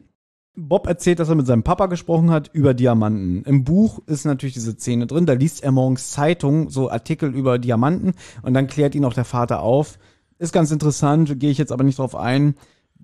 Bob 0.59 0.87
erzählt, 0.87 1.21
dass 1.21 1.29
er 1.29 1.37
mit 1.37 1.47
seinem 1.47 1.63
Papa 1.63 1.87
gesprochen 1.87 2.31
hat 2.31 2.51
über 2.53 2.75
Diamanten. 2.75 3.43
Im 3.45 3.65
Buch 3.65 4.01
ist 4.07 4.25
natürlich 4.25 4.55
diese 4.55 4.73
Szene 4.73 5.07
drin. 5.07 5.27
Da 5.27 5.35
liest 5.35 5.63
er 5.63 5.71
morgens 5.71 6.11
Zeitung, 6.11 6.69
so 6.69 6.91
Artikel 6.91 7.35
über 7.35 7.59
Diamanten. 7.59 8.15
Und 8.43 8.55
dann 8.55 8.67
klärt 8.67 8.95
ihn 8.95 9.05
auch 9.05 9.15
der 9.15 9.25
Vater 9.25 9.63
auf. 9.63 9.99
Ist 10.39 10.53
ganz 10.53 10.71
interessant, 10.71 11.39
gehe 11.39 11.51
ich 11.51 11.59
jetzt 11.59 11.73
aber 11.73 11.85
nicht 11.85 11.99
drauf 11.99 12.15
ein 12.15 12.55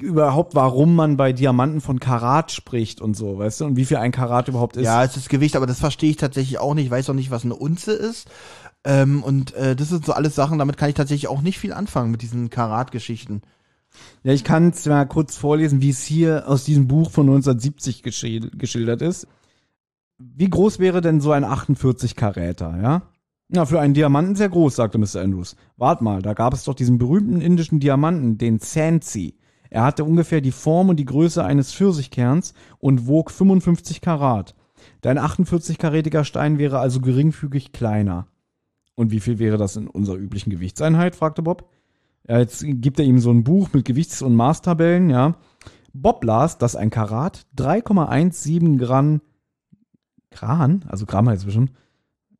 überhaupt, 0.01 0.55
warum 0.55 0.97
man 0.97 1.17
bei 1.17 1.33
Diamanten 1.33 1.81
von 1.81 2.01
Karat 2.01 2.51
spricht 2.51 3.01
und 3.01 3.17
so, 3.17 3.39
weißt 3.39 3.61
du, 3.61 3.65
und 3.67 3.77
wie 3.77 3.85
viel 3.85 3.99
ein 3.99 4.11
Karat 4.11 4.49
überhaupt 4.49 4.77
ist. 4.77 4.85
Ja, 4.85 5.05
es 5.05 5.17
ist 5.17 5.29
Gewicht, 5.29 5.55
aber 5.55 5.67
das 5.67 5.79
verstehe 5.79 6.11
ich 6.11 6.17
tatsächlich 6.17 6.59
auch 6.59 6.75
nicht. 6.75 6.87
Ich 6.87 6.91
weiß 6.91 7.11
auch 7.11 7.15
nicht, 7.15 7.31
was 7.31 7.45
eine 7.45 7.55
Unze 7.55 7.93
ist. 7.93 8.29
Ähm, 8.85 9.23
und 9.23 9.55
äh, 9.55 9.77
das 9.77 9.89
sind 9.91 10.05
so 10.05 10.13
alles 10.13 10.35
Sachen, 10.35 10.59
damit 10.59 10.77
kann 10.77 10.89
ich 10.89 10.95
tatsächlich 10.95 11.29
auch 11.29 11.43
nicht 11.43 11.59
viel 11.59 11.73
anfangen 11.73 12.11
mit 12.11 12.23
diesen 12.23 12.51
Karat-Geschichten. 12.51 13.43
Ja, 14.23 14.33
ich 14.33 14.45
kann 14.45 14.71
es 14.71 14.87
mal 14.87 15.07
kurz 15.07 15.37
vorlesen, 15.37 15.83
wie 15.83 15.91
es 15.91 16.03
hier 16.03 16.49
aus 16.49 16.65
diesem 16.65 16.89
Buch 16.89 17.11
von 17.11 17.27
1970 17.27 18.03
geschil 18.03 18.51
geschildert 18.57 19.03
ist. 19.03 19.27
Wie 20.19 20.49
groß 20.49 20.79
wäre 20.79 21.01
denn 21.01 21.21
so 21.21 21.33
ein 21.33 21.45
48 21.45 22.17
Karäter, 22.17 22.81
ja? 22.81 23.03
Na, 23.49 23.67
für 23.67 23.81
einen 23.81 23.95
Diamanten 23.95 24.37
sehr 24.37 24.49
groß, 24.49 24.77
sagte 24.77 24.99
Mr. 24.99 25.21
Andrews. 25.21 25.57
Wart 25.77 26.01
mal, 26.01 26.23
da 26.23 26.33
gab 26.33 26.55
es 26.55 26.65
doch 26.65 26.75
diesen 26.75 26.99
berühmten 26.99 27.41
indischen 27.41 27.79
Diamanten, 27.79 28.39
den 28.39 28.59
Sansi. 28.59 29.37
Er 29.71 29.85
hatte 29.85 30.05
ungefähr 30.05 30.41
die 30.41 30.53
Form 30.53 30.89
und 30.89 30.97
die 30.97 31.05
Größe 31.05 31.45
eines 31.45 31.75
Pfirsichkerns 31.75 32.55
und 32.79 33.07
wog 33.07 33.31
55 33.31 34.01
Karat. 34.01 34.55
Dein 35.01 35.19
48-karätiger 35.19 36.25
Stein 36.25 36.59
wäre 36.59 36.79
also 36.79 37.01
geringfügig 37.01 37.73
kleiner. 37.73 38.27
Und 38.95 39.11
wie 39.11 39.21
viel 39.21 39.39
wäre 39.39 39.57
das 39.57 39.77
in 39.77 39.89
unserer 39.89 40.17
üblichen 40.17 40.51
Gewichtseinheit? 40.51 41.17
fragte 41.17 41.43
Bob. 41.43 41.69
Ja, 42.27 42.39
jetzt 42.39 42.65
gibt 42.67 42.99
er 42.99 43.05
ihm 43.05 43.19
so 43.19 43.31
ein 43.31 43.45
Buch 43.45 43.69
mit 43.73 43.85
Gewichts- 43.85 44.23
und 44.23 44.35
Maßtabellen, 44.35 45.11
ja. 45.11 45.37
Bob 45.93 46.25
las, 46.25 46.59
dass 46.59 46.75
ein 46.75 46.91
Karat 46.91 47.47
3,17 47.57 48.79
Gramm, 48.79 49.21
Gran, 50.31 50.85
also 50.89 51.07
Gramm 51.07 51.29
heißt 51.29 51.43
es 51.43 51.47
bestimmt, 51.47 51.73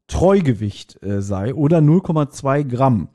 Treugewicht 0.09 1.03
äh, 1.03 1.23
sei 1.23 1.55
oder 1.55 1.79
0,2 1.79 2.65
Gramm. 2.65 3.09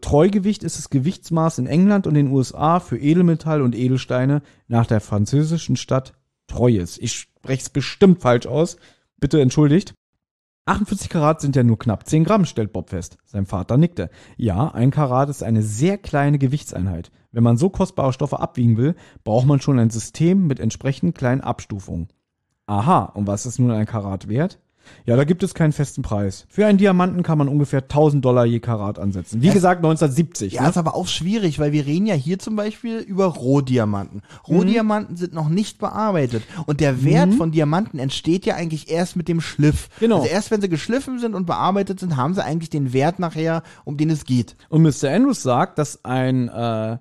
Treugewicht 0.00 0.64
ist 0.64 0.78
das 0.78 0.90
Gewichtsmaß 0.90 1.58
in 1.58 1.66
England 1.66 2.06
und 2.06 2.14
den 2.14 2.28
USA 2.28 2.80
für 2.80 2.98
Edelmetall 2.98 3.62
und 3.62 3.76
Edelsteine 3.76 4.42
nach 4.66 4.86
der 4.86 5.00
französischen 5.00 5.76
Stadt 5.76 6.14
Troyes. 6.48 6.98
Ich 6.98 7.12
spreche 7.12 7.62
es 7.62 7.70
bestimmt 7.70 8.20
falsch 8.20 8.46
aus. 8.46 8.76
Bitte 9.20 9.40
entschuldigt. 9.40 9.94
48 10.72 11.10
Karat 11.10 11.42
sind 11.42 11.54
ja 11.54 11.62
nur 11.62 11.78
knapp 11.78 12.08
10 12.08 12.24
Gramm, 12.24 12.46
stellt 12.46 12.72
Bob 12.72 12.88
fest. 12.88 13.18
Sein 13.26 13.44
Vater 13.44 13.76
nickte. 13.76 14.08
Ja, 14.38 14.68
ein 14.68 14.90
Karat 14.90 15.28
ist 15.28 15.42
eine 15.42 15.60
sehr 15.60 15.98
kleine 15.98 16.38
Gewichtseinheit. 16.38 17.12
Wenn 17.30 17.42
man 17.42 17.58
so 17.58 17.68
kostbare 17.68 18.14
Stoffe 18.14 18.40
abwiegen 18.40 18.78
will, 18.78 18.94
braucht 19.22 19.46
man 19.46 19.60
schon 19.60 19.78
ein 19.78 19.90
System 19.90 20.46
mit 20.46 20.60
entsprechend 20.60 21.14
kleinen 21.14 21.42
Abstufungen. 21.42 22.08
Aha, 22.64 23.04
und 23.04 23.26
was 23.26 23.44
ist 23.44 23.58
nun 23.58 23.70
ein 23.70 23.84
Karat 23.84 24.28
wert? 24.28 24.60
Ja, 25.04 25.16
da 25.16 25.24
gibt 25.24 25.42
es 25.42 25.54
keinen 25.54 25.72
festen 25.72 26.02
Preis. 26.02 26.46
Für 26.48 26.66
einen 26.66 26.78
Diamanten 26.78 27.22
kann 27.22 27.38
man 27.38 27.48
ungefähr 27.48 27.82
1000 27.82 28.24
Dollar 28.24 28.44
je 28.44 28.60
Karat 28.60 28.98
ansetzen. 28.98 29.42
Wie 29.42 29.50
gesagt, 29.50 29.78
1970. 29.78 30.54
Ja, 30.54 30.62
ne? 30.62 30.68
ist 30.68 30.76
aber 30.76 30.94
auch 30.94 31.08
schwierig, 31.08 31.58
weil 31.58 31.72
wir 31.72 31.86
reden 31.86 32.06
ja 32.06 32.14
hier 32.14 32.38
zum 32.38 32.56
Beispiel 32.56 32.98
über 32.98 33.26
Rohdiamanten. 33.26 34.22
Rohdiamanten 34.46 35.16
sind 35.16 35.32
noch 35.32 35.48
nicht 35.48 35.78
bearbeitet. 35.78 36.42
Und 36.66 36.80
der 36.80 37.04
Wert 37.04 37.34
von 37.34 37.50
Diamanten 37.50 37.98
entsteht 37.98 38.46
ja 38.46 38.54
eigentlich 38.54 38.90
erst 38.90 39.16
mit 39.16 39.28
dem 39.28 39.40
Schliff. 39.40 39.88
Genau. 40.00 40.20
Also 40.20 40.28
erst 40.28 40.50
wenn 40.50 40.60
sie 40.60 40.68
geschliffen 40.68 41.18
sind 41.18 41.34
und 41.34 41.46
bearbeitet 41.46 42.00
sind, 42.00 42.16
haben 42.16 42.34
sie 42.34 42.44
eigentlich 42.44 42.70
den 42.70 42.92
Wert 42.92 43.18
nachher, 43.18 43.62
um 43.84 43.96
den 43.96 44.10
es 44.10 44.24
geht. 44.24 44.56
Und 44.68 44.82
Mr. 44.82 45.10
Andrews 45.10 45.42
sagt, 45.42 45.78
dass 45.78 46.04
ein 46.04 46.48
äh, 46.48 46.98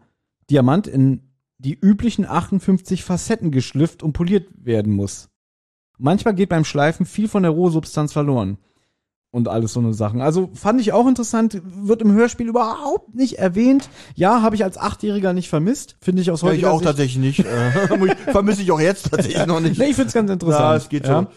Diamant 0.50 0.88
in 0.88 1.22
die 1.60 1.78
üblichen 1.80 2.26
58 2.26 3.04
Facetten 3.04 3.52
geschliffen 3.52 4.02
und 4.02 4.14
poliert 4.14 4.48
werden 4.56 4.94
muss. 4.94 5.31
Manchmal 6.02 6.34
geht 6.34 6.50
beim 6.50 6.66
Schleifen 6.66 7.06
viel 7.06 7.28
von 7.28 7.44
der 7.44 7.52
Rohsubstanz 7.52 8.12
verloren. 8.12 8.58
Und 9.34 9.48
alles 9.48 9.72
so 9.72 9.80
eine 9.80 9.94
Sachen. 9.94 10.20
Also 10.20 10.50
fand 10.54 10.82
ich 10.82 10.92
auch 10.92 11.08
interessant, 11.08 11.62
wird 11.64 12.02
im 12.02 12.12
Hörspiel 12.12 12.50
überhaupt 12.50 13.16
nicht 13.16 13.40
erwähnt. 13.40 13.88
Ja, 14.14 14.42
habe 14.42 14.56
ich 14.56 14.64
als 14.66 14.78
Achtjähriger 14.78 15.32
nicht 15.32 15.48
vermisst. 15.48 15.96
Finde 16.02 16.22
ich 16.22 16.32
aus 16.32 16.42
Ja, 16.42 16.48
ich 16.48 16.54
heutiger 16.56 16.72
auch 16.74 16.80
Sicht. 16.80 16.88
tatsächlich 16.88 17.18
nicht. 17.18 17.40
Äh, 17.40 17.72
Vermisse 18.32 18.62
ich 18.62 18.72
auch 18.74 18.82
jetzt 18.82 19.10
tatsächlich 19.10 19.46
noch 19.46 19.62
nicht. 19.62 19.78
Nee, 19.80 19.86
ich 19.86 19.96
finde 19.96 20.10
es 20.10 20.14
ganz 20.14 20.30
interessant. 20.30 20.60
Ja, 20.62 20.76
es 20.76 20.90
geht 20.90 21.08
Ja. 21.08 21.28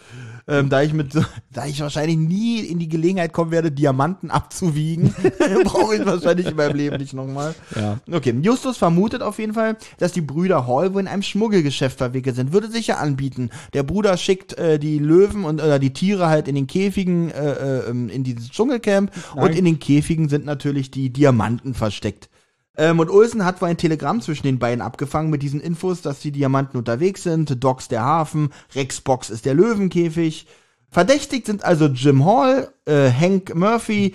Ähm, 0.47 0.69
da 0.69 0.83
ich 0.83 0.93
mit, 0.93 1.15
da 1.53 1.67
ich 1.67 1.81
wahrscheinlich 1.81 2.19
nie 2.19 2.61
in 2.61 2.79
die 2.79 2.89
Gelegenheit 2.89 3.33
kommen 3.33 3.51
werde, 3.51 3.73
Diamanten 3.73 4.31
abzuwiegen, 4.31 5.15
brauche 5.65 5.97
ich 5.97 6.05
wahrscheinlich 6.05 6.47
in 6.47 6.57
meinem 6.57 6.77
Leben 6.77 6.97
nicht 6.99 7.15
nochmal. 7.15 7.55
Ja. 7.75 7.99
Okay, 8.11 8.35
Justus 8.43 8.77
vermutet 8.77 9.23
auf 9.23 9.39
jeden 9.39 9.55
Fall, 9.55 9.77
dass 9.99 10.13
die 10.13 10.21
Brüder 10.21 10.67
Hall 10.67 10.93
wohl 10.93 11.01
in 11.01 11.09
einem 11.09 11.23
Schmuggelgeschäft 11.23 11.99
verwickelt 11.99 12.37
sind. 12.37 12.53
Würde 12.53 12.71
sich 12.71 12.89
ja 12.89 12.97
anbieten. 12.97 13.51
Der 13.73 13.83
Bruder 13.83 14.17
schickt 14.17 14.59
äh, 14.59 14.79
die 14.79 14.99
Löwen 14.99 15.45
und 15.45 15.63
oder 15.63 15.79
die 15.79 15.93
Tiere 15.93 16.29
halt 16.29 16.49
in 16.49 16.55
den 16.55 16.67
Käfigen 16.67 17.31
äh, 17.31 17.53
äh, 17.53 17.91
ähm, 17.91 18.09
in 18.11 18.25
dieses 18.25 18.51
Dschungelcamp 18.51 19.11
und 19.35 19.57
in 19.57 19.65
den 19.65 19.79
Käfigen 19.79 20.29
sind 20.29 20.45
natürlich 20.45 20.91
die 20.91 21.11
Diamanten 21.11 21.75
versteckt. 21.75 22.29
Ähm, 22.77 22.99
und 22.99 23.11
Olsen 23.11 23.45
hat 23.45 23.61
wohl 23.61 23.69
ein 23.69 23.77
Telegramm 23.77 24.21
zwischen 24.21 24.47
den 24.47 24.59
beiden 24.59 24.83
abgefangen 24.83 25.31
mit 25.31 25.43
diesen 25.43 25.61
Infos, 25.61 26.03
dass 26.03 26.21
die 26.21 26.33
Diamanten 26.33 26.77
unterwegs 26.77 27.23
sind, 27.23 27.63
Docks 27.63 27.89
der 27.89 28.03
Hafen, 28.03 28.51
Rexbox 28.75 29.31
ist 29.31 29.45
der 29.45 29.55
Löwenkäfig. 29.55 30.47
Verdächtigt 30.91 31.47
sind 31.47 31.65
also 31.65 31.87
Jim 31.87 32.25
Hall, 32.25 32.73
äh, 32.85 33.11
Hank 33.11 33.55
Murphy 33.55 34.15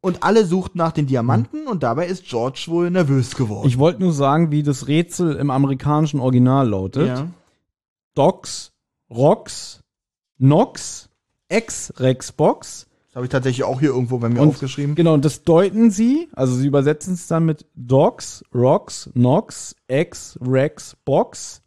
und 0.00 0.22
alle 0.22 0.44
suchten 0.44 0.78
nach 0.78 0.92
den 0.92 1.06
Diamanten 1.06 1.66
und 1.66 1.82
dabei 1.82 2.06
ist 2.06 2.24
George 2.24 2.64
wohl 2.68 2.90
nervös 2.90 3.36
geworden. 3.36 3.68
Ich 3.68 3.78
wollte 3.78 4.00
nur 4.00 4.12
sagen, 4.12 4.50
wie 4.50 4.62
das 4.62 4.88
Rätsel 4.88 5.36
im 5.36 5.50
amerikanischen 5.50 6.20
Original 6.20 6.68
lautet. 6.68 7.08
ja. 7.08 7.28
Docs, 8.14 8.72
Rocks, 9.10 9.80
Nox, 10.38 11.08
Ex-Rexbox. 11.48 12.86
Das 13.12 13.16
habe 13.16 13.26
ich 13.26 13.30
tatsächlich 13.30 13.64
auch 13.64 13.78
hier 13.78 13.90
irgendwo 13.90 14.16
bei 14.16 14.30
mir 14.30 14.40
Und- 14.40 14.48
aufgeschrieben. 14.48 14.94
Genau, 14.94 15.12
und 15.12 15.22
das 15.22 15.42
deuten 15.42 15.90
sie, 15.90 16.28
also 16.32 16.54
sie 16.54 16.66
übersetzen 16.66 17.12
es 17.12 17.26
dann 17.26 17.44
mit 17.44 17.66
Docs, 17.74 18.42
Rocks, 18.54 19.10
Nox, 19.12 19.76
Ex, 19.86 20.38
Rex, 20.40 20.96
Box. 21.04 21.60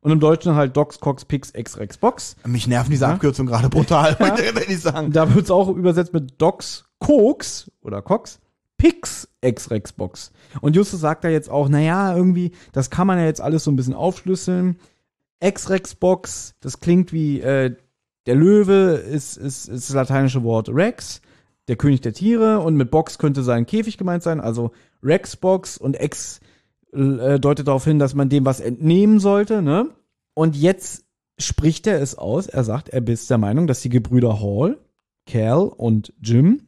Und 0.00 0.12
im 0.12 0.20
Deutschen 0.20 0.54
halt 0.54 0.74
Docs, 0.78 0.98
Cox, 1.00 1.26
Pix, 1.26 1.50
Ex, 1.50 1.76
Rex, 1.76 1.98
Box. 1.98 2.36
Mich 2.46 2.66
nerven 2.66 2.90
diese 2.90 3.06
Abkürzungen 3.06 3.52
gerade 3.52 3.68
brutal, 3.68 4.16
wenn 4.18 4.62
ich 4.66 4.80
sagen. 4.80 5.12
Da 5.12 5.34
wird 5.34 5.44
es 5.44 5.50
auch 5.50 5.68
übersetzt 5.68 6.14
mit 6.14 6.40
Docs, 6.40 6.86
Koks 7.00 7.70
oder 7.82 8.00
Cox, 8.00 8.40
Pix, 8.78 9.28
Ex, 9.42 9.70
Rex, 9.70 9.92
Box. 9.92 10.32
Und 10.62 10.74
Justus 10.74 11.00
sagt 11.00 11.22
da 11.24 11.28
jetzt 11.28 11.50
auch, 11.50 11.68
naja, 11.68 12.16
irgendwie, 12.16 12.52
das 12.72 12.88
kann 12.88 13.06
man 13.06 13.18
ja 13.18 13.26
jetzt 13.26 13.42
alles 13.42 13.62
so 13.64 13.70
ein 13.70 13.76
bisschen 13.76 13.92
aufschlüsseln. 13.92 14.78
Ex, 15.40 15.68
Rex, 15.68 15.94
Box, 15.96 16.54
das 16.60 16.80
klingt 16.80 17.12
wie, 17.12 17.40
äh, 17.42 17.76
der 18.28 18.34
Löwe 18.34 18.92
ist, 18.92 19.38
ist, 19.38 19.68
ist 19.68 19.88
das 19.88 19.94
lateinische 19.94 20.44
Wort 20.44 20.68
Rex, 20.68 21.22
der 21.66 21.76
König 21.76 22.02
der 22.02 22.12
Tiere 22.12 22.60
und 22.60 22.76
mit 22.76 22.90
Box 22.90 23.16
könnte 23.16 23.42
sein 23.42 23.64
Käfig 23.64 23.96
gemeint 23.96 24.22
sein, 24.22 24.38
also 24.38 24.72
Rex 25.02 25.34
Box 25.34 25.78
und 25.78 25.98
Ex 25.98 26.40
äh, 26.92 27.40
deutet 27.40 27.68
darauf 27.68 27.84
hin, 27.84 27.98
dass 27.98 28.14
man 28.14 28.28
dem 28.28 28.44
was 28.44 28.60
entnehmen 28.60 29.18
sollte, 29.18 29.62
ne? 29.62 29.88
Und 30.34 30.56
jetzt 30.56 31.06
spricht 31.38 31.86
er 31.86 32.02
es 32.02 32.16
aus, 32.18 32.48
er 32.48 32.64
sagt, 32.64 32.90
er 32.90 33.06
ist 33.08 33.30
der 33.30 33.38
Meinung, 33.38 33.66
dass 33.66 33.80
die 33.80 33.88
Gebrüder 33.88 34.40
Hall, 34.42 34.76
Cal 35.24 35.62
und 35.62 36.12
Jim 36.20 36.67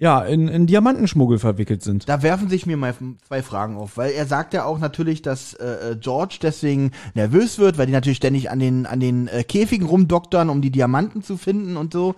ja, 0.00 0.22
in, 0.22 0.46
in 0.46 0.66
Diamantenschmuggel 0.66 1.40
verwickelt 1.40 1.82
sind. 1.82 2.08
Da 2.08 2.22
werfen 2.22 2.48
sich 2.48 2.66
mir 2.66 2.76
mal 2.76 2.94
zwei 3.26 3.42
Fragen 3.42 3.76
auf, 3.76 3.96
weil 3.96 4.12
er 4.12 4.26
sagt 4.26 4.54
ja 4.54 4.64
auch 4.64 4.78
natürlich, 4.78 5.22
dass 5.22 5.54
äh, 5.54 5.96
George 5.98 6.38
deswegen 6.40 6.92
nervös 7.14 7.58
wird, 7.58 7.78
weil 7.78 7.86
die 7.86 7.92
natürlich 7.92 8.18
ständig 8.18 8.48
an 8.50 8.60
den 8.60 8.86
an 8.86 9.00
den 9.00 9.26
äh, 9.26 9.42
Käfigen 9.42 9.88
rumdoktern, 9.88 10.50
um 10.50 10.62
die 10.62 10.70
Diamanten 10.70 11.22
zu 11.22 11.36
finden 11.36 11.76
und 11.76 11.92
so. 11.92 12.14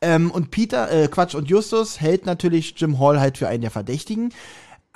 Ähm, 0.00 0.30
und 0.30 0.52
Peter, 0.52 0.90
äh, 0.92 1.08
Quatsch, 1.08 1.34
und 1.34 1.48
Justus 1.48 2.00
hält 2.00 2.26
natürlich 2.26 2.74
Jim 2.76 3.00
Hall 3.00 3.18
halt 3.18 3.38
für 3.38 3.48
einen 3.48 3.62
der 3.62 3.70
Verdächtigen. 3.72 4.30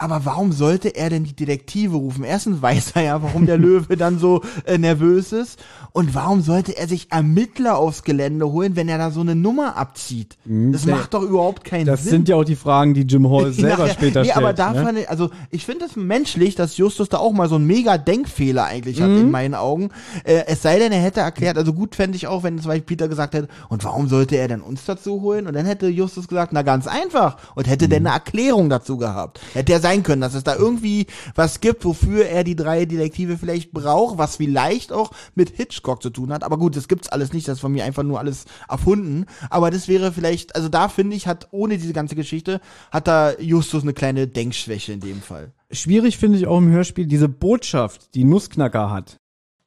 Aber 0.02 0.24
warum 0.24 0.50
sollte 0.52 0.88
er 0.96 1.10
denn 1.10 1.24
die 1.24 1.34
Detektive 1.36 1.94
rufen? 1.94 2.24
Erstens 2.24 2.62
weiß 2.62 2.92
er 2.94 3.02
ja, 3.02 3.22
warum 3.22 3.44
der 3.44 3.58
Löwe 3.58 3.98
dann 3.98 4.18
so 4.18 4.40
äh, 4.64 4.78
nervös 4.78 5.30
ist. 5.32 5.58
Und 5.92 6.14
warum 6.14 6.40
sollte 6.40 6.74
er 6.76 6.88
sich 6.88 7.08
Ermittler 7.12 7.76
aufs 7.76 8.02
Gelände 8.02 8.50
holen, 8.50 8.76
wenn 8.76 8.88
er 8.88 8.96
da 8.96 9.10
so 9.10 9.20
eine 9.20 9.34
Nummer 9.34 9.76
abzieht? 9.76 10.38
Das 10.46 10.84
der- 10.86 10.96
macht 10.96 11.12
doch 11.12 11.22
überhaupt 11.22 11.64
keinen 11.64 11.82
Mhm. 11.82 11.86
Das 11.86 12.02
Sinn. 12.04 12.10
sind 12.12 12.28
ja 12.30 12.36
auch 12.36 12.44
die 12.44 12.56
Fragen, 12.56 12.94
die 12.94 13.02
Jim 13.02 13.28
Hall 13.30 13.52
selber 13.52 13.84
Nachher- 13.84 13.92
später 13.92 14.20
nee, 14.22 14.30
stellt. 14.30 14.36
aber 14.38 14.52
da 14.54 14.72
ne? 14.72 14.82
fand 14.84 14.98
ich, 15.00 15.10
also 15.10 15.28
ich 15.50 15.66
finde 15.66 15.84
es 15.84 15.96
menschlich, 15.96 16.54
dass 16.54 16.78
Justus 16.78 17.10
da 17.10 17.18
auch 17.18 17.32
mal 17.32 17.48
so 17.50 17.56
einen 17.56 17.66
mega 17.66 17.98
Denkfehler 17.98 18.64
eigentlich 18.64 19.02
hat 19.02 19.10
Mhm. 19.10 19.18
in 19.18 19.30
meinen 19.30 19.54
Augen. 19.54 19.90
Äh, 20.24 20.44
es 20.46 20.62
sei 20.62 20.78
denn, 20.78 20.92
er 20.92 21.00
hätte 21.02 21.20
erklärt, 21.20 21.58
also 21.58 21.74
gut 21.74 21.94
fände 21.94 22.16
ich 22.16 22.26
auch, 22.26 22.42
wenn 22.42 22.58
zum 22.58 22.68
Beispiel 22.68 22.86
Peter 22.96 23.08
gesagt 23.08 23.34
hätte, 23.34 23.48
und 23.68 23.84
warum 23.84 24.08
sollte 24.08 24.36
er 24.36 24.48
denn 24.48 24.62
uns 24.62 24.86
dazu 24.86 25.20
holen? 25.20 25.46
Und 25.46 25.52
dann 25.54 25.66
hätte 25.66 25.88
Justus 25.88 26.26
gesagt, 26.26 26.54
na 26.54 26.62
ganz 26.62 26.86
einfach. 26.86 27.36
Und 27.54 27.68
hätte 27.68 27.84
Mhm. 27.86 27.90
denn 27.90 28.06
eine 28.06 28.14
Erklärung 28.14 28.70
dazu 28.70 28.96
gehabt. 28.96 29.40
Hätte 29.52 29.72
ja 29.72 29.80
sein 29.90 30.02
können, 30.02 30.20
dass 30.20 30.34
es 30.34 30.44
da 30.44 30.54
irgendwie 30.54 31.06
was 31.34 31.60
gibt, 31.60 31.84
wofür 31.84 32.26
er 32.26 32.44
die 32.44 32.54
drei 32.54 32.84
Detektive 32.84 33.36
vielleicht 33.36 33.72
braucht, 33.72 34.18
was 34.18 34.36
vielleicht 34.36 34.92
auch 34.92 35.10
mit 35.34 35.50
Hitchcock 35.50 36.02
zu 36.02 36.10
tun 36.10 36.32
hat. 36.32 36.44
Aber 36.44 36.58
gut, 36.58 36.76
das 36.76 36.86
gibt's 36.86 37.08
alles 37.08 37.32
nicht, 37.32 37.48
das 37.48 37.54
ist 37.54 37.60
von 37.60 37.72
mir 37.72 37.84
einfach 37.84 38.04
nur 38.04 38.18
alles 38.18 38.44
erfunden. 38.68 39.26
Aber 39.48 39.70
das 39.70 39.88
wäre 39.88 40.12
vielleicht, 40.12 40.54
also 40.54 40.68
da 40.68 40.88
finde 40.88 41.16
ich, 41.16 41.26
hat 41.26 41.48
ohne 41.50 41.76
diese 41.76 41.92
ganze 41.92 42.14
Geschichte, 42.14 42.60
hat 42.92 43.08
da 43.08 43.32
Justus 43.38 43.82
eine 43.82 43.92
kleine 43.92 44.28
Denkschwäche 44.28 44.92
in 44.92 45.00
dem 45.00 45.20
Fall. 45.22 45.52
Schwierig 45.72 46.18
finde 46.18 46.38
ich 46.38 46.46
auch 46.46 46.58
im 46.58 46.70
Hörspiel 46.70 47.06
diese 47.06 47.28
Botschaft, 47.28 48.14
die 48.14 48.24
Nussknacker 48.24 48.90
hat. 48.90 49.19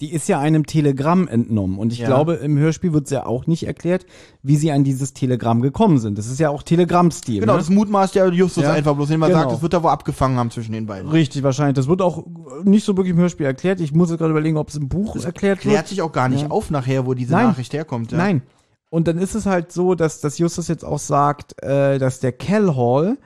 Die 0.04 0.12
ist 0.12 0.28
ja 0.28 0.38
einem 0.38 0.66
Telegramm 0.66 1.30
entnommen. 1.30 1.80
Und 1.80 1.94
ich 1.94 2.00
Ja. 2.00 2.08
glaube, 2.08 2.34
im 2.34 2.58
Hörspiel 2.58 2.92
wird 2.92 3.06
es 3.06 3.12
ja 3.12 3.26
auch 3.26 3.48
nicht 3.48 3.66
erklärt, 3.66 4.06
wie 4.42 4.58
sie 4.58 4.70
an 4.74 4.84
dieses 4.84 5.14
Telegramm 5.14 5.62
gekommen 5.62 5.98
sind. 5.98 6.18
Das 6.18 6.28
ist 6.28 6.42
ja 6.42 6.50
auch 6.50 6.62
Telegrammstil. 6.62 7.40
Genau, 7.40 7.54
ne? 7.54 7.60
das 7.60 7.70
mutmaßt 7.70 8.14
ja 8.16 8.28
Justus 8.28 8.64
Ja, 8.66 8.74
einfach 8.74 8.96
bloß, 8.96 9.08
indem 9.12 9.22
er 9.22 9.28
genau. 9.30 9.40
sagt, 9.40 9.52
das 9.54 9.62
wird 9.62 9.72
er 9.74 9.82
wohl 9.84 9.92
abgefangen 9.92 10.38
haben 10.38 10.52
zwischen 10.52 10.74
den 10.74 10.88
beiden. 10.88 11.10
Richtig, 11.10 11.42
wahrscheinlich. 11.44 11.76
Das 11.76 11.88
wird 11.88 12.02
auch 12.02 12.26
nicht 12.66 12.84
so 12.84 12.98
wirklich 12.98 13.14
im 13.14 13.20
Hörspiel 13.20 13.46
erklärt. 13.46 13.80
Ich 13.80 13.94
muss 13.94 14.10
jetzt 14.10 14.20
gerade 14.20 14.32
überlegen, 14.32 14.58
ob 14.58 14.68
es 14.68 14.76
im 14.76 14.90
Buch 14.90 15.16
erklärt 15.16 15.62
Klärt 15.62 15.78
wird. 15.78 15.88
sich 15.88 16.02
auch 16.02 16.12
gar 16.12 16.28
nicht 16.28 16.42
Ja. 16.42 16.52
auf 16.52 16.70
nachher, 16.70 17.06
wo 17.06 17.14
diese 17.14 17.32
Nein. 17.32 17.48
Nachricht 17.48 17.72
herkommt. 17.72 18.12
Nein. 18.12 18.42
Und 18.90 19.08
dann 19.08 19.18
ist 19.18 19.36
es 19.36 19.46
halt 19.46 19.72
so, 19.72 19.96
dass, 19.96 20.20
dass 20.20 20.38
Justus 20.38 20.68
jetzt 20.68 20.84
auch 20.84 21.00
sagt, 21.00 21.64
äh, 21.64 21.98
dass 21.98 22.20
der 22.20 22.34
Kell 22.34 22.76
Hall, 22.76 23.18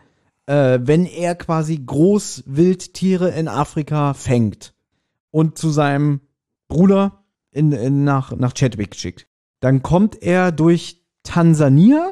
äh, 0.45 0.77
wenn 0.83 1.07
er 1.07 1.33
quasi 1.33 1.81
Großwildtiere 1.83 3.29
in 3.29 3.47
Afrika 3.47 4.13
fängt 4.13 4.73
und 5.31 5.57
zu 5.57 5.69
seinem 5.71 6.21
Bruder 6.68 7.23
in, 7.52 7.72
in, 7.72 8.03
nach, 8.03 8.35
nach 8.35 8.53
Chadwick 8.53 8.95
schickt, 8.95 9.27
dann 9.60 9.81
kommt 9.81 10.22
er 10.22 10.52
durch 10.52 11.03
Tansania, 11.23 12.11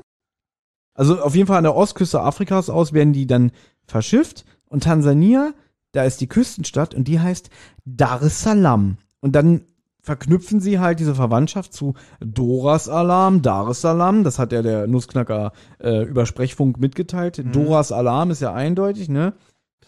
also 0.94 1.22
auf 1.22 1.36
jeden 1.36 1.48
Fall 1.48 1.58
an 1.58 1.64
der 1.64 1.76
Ostküste 1.76 2.22
Afrikas 2.22 2.70
aus, 2.70 2.94
werden 2.94 3.14
die 3.14 3.28
dann 3.28 3.52
verschifft 3.86 4.46
und 4.66 4.84
Tansania, 4.84 5.54
da 5.92 6.04
ist 6.04 6.22
die 6.22 6.28
Küstenstadt 6.28 6.94
und 6.94 7.08
die 7.08 7.20
heißt 7.20 7.50
Dar 7.86 8.22
es 8.22 8.42
Salaam. 8.42 8.98
Und 9.22 9.36
dann 9.36 9.62
verknüpfen 10.02 10.60
sie 10.60 10.80
halt 10.80 11.00
diese 11.00 11.16
Verwandtschaft 11.16 11.74
zu 11.74 11.96
Doras 12.20 12.88
Alarm, 12.88 13.42
Dar 13.42 13.70
es 13.70 13.82
Salaam, 13.82 14.24
das 14.24 14.38
hat 14.38 14.52
ja 14.52 14.62
der 14.62 14.88
Nussknacker 14.88 15.52
äh, 15.80 16.04
über 16.04 16.26
Sprechfunk 16.26 16.80
mitgeteilt. 16.80 17.44
Mhm. 17.44 17.52
Doras 17.52 17.92
Alarm 17.92 18.30
ist 18.32 18.42
ja 18.42 18.54
eindeutig, 18.54 19.10
ne? 19.10 19.34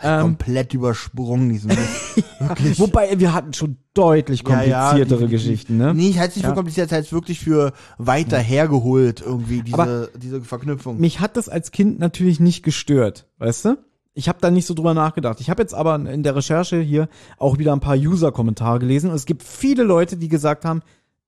Ähm, 0.02 0.22
Komplett 0.22 0.74
übersprungen, 0.74 1.50
diesen 1.50 1.72
Wirklich. 2.40 2.80
wobei 2.80 3.18
wir 3.20 3.34
hatten 3.34 3.54
schon 3.54 3.78
deutlich 3.96 4.44
Ja, 4.48 4.62
ja, 4.64 4.80
kompliziertere 4.90 5.20
definitiv. 5.22 5.30
Geschichten, 5.32 5.78
ne? 5.78 5.94
Nee, 5.96 6.10
ich 6.10 6.20
halte 6.20 6.30
es 6.32 6.36
nicht 6.36 6.44
Ja. 6.44 6.50
für 6.50 6.56
kompliziert, 6.56 6.88
ich 6.88 6.94
halte 6.94 7.08
es 7.08 7.14
wirklich 7.14 7.40
für 7.40 7.74
weiter 7.98 8.38
hergeholt, 8.38 9.22
irgendwie, 9.26 9.64
diese, 9.64 9.78
Aber 9.80 10.08
diese 10.16 10.42
Verknüpfung. 10.42 11.00
Mich 11.00 11.20
hat 11.20 11.36
das 11.36 11.50
als 11.50 11.72
Kind 11.72 12.00
natürlich 12.00 12.40
nicht 12.40 12.62
gestört, 12.64 13.26
weißt 13.40 13.66
du? 13.66 13.78
Ich 14.14 14.28
habe 14.30 14.40
da 14.42 14.50
nicht 14.52 14.66
so 14.66 14.74
drüber 14.74 14.94
nachgedacht. 14.94 15.40
Ich 15.42 15.50
habe 15.50 15.62
jetzt 15.62 15.74
aber 15.76 15.96
in 15.96 16.24
der 16.24 16.36
Recherche 16.36 16.80
hier 16.80 17.08
auch 17.38 17.58
wieder 17.60 17.74
ein 17.74 17.80
paar 17.80 17.96
User-Kommentare 17.98 18.80
gelesen 18.80 19.10
und 19.10 19.16
es 19.16 19.26
gibt 19.26 19.44
viele 19.44 19.84
Leute, 19.84 20.18
die 20.18 20.28
gesagt 20.28 20.66
haben, 20.66 20.82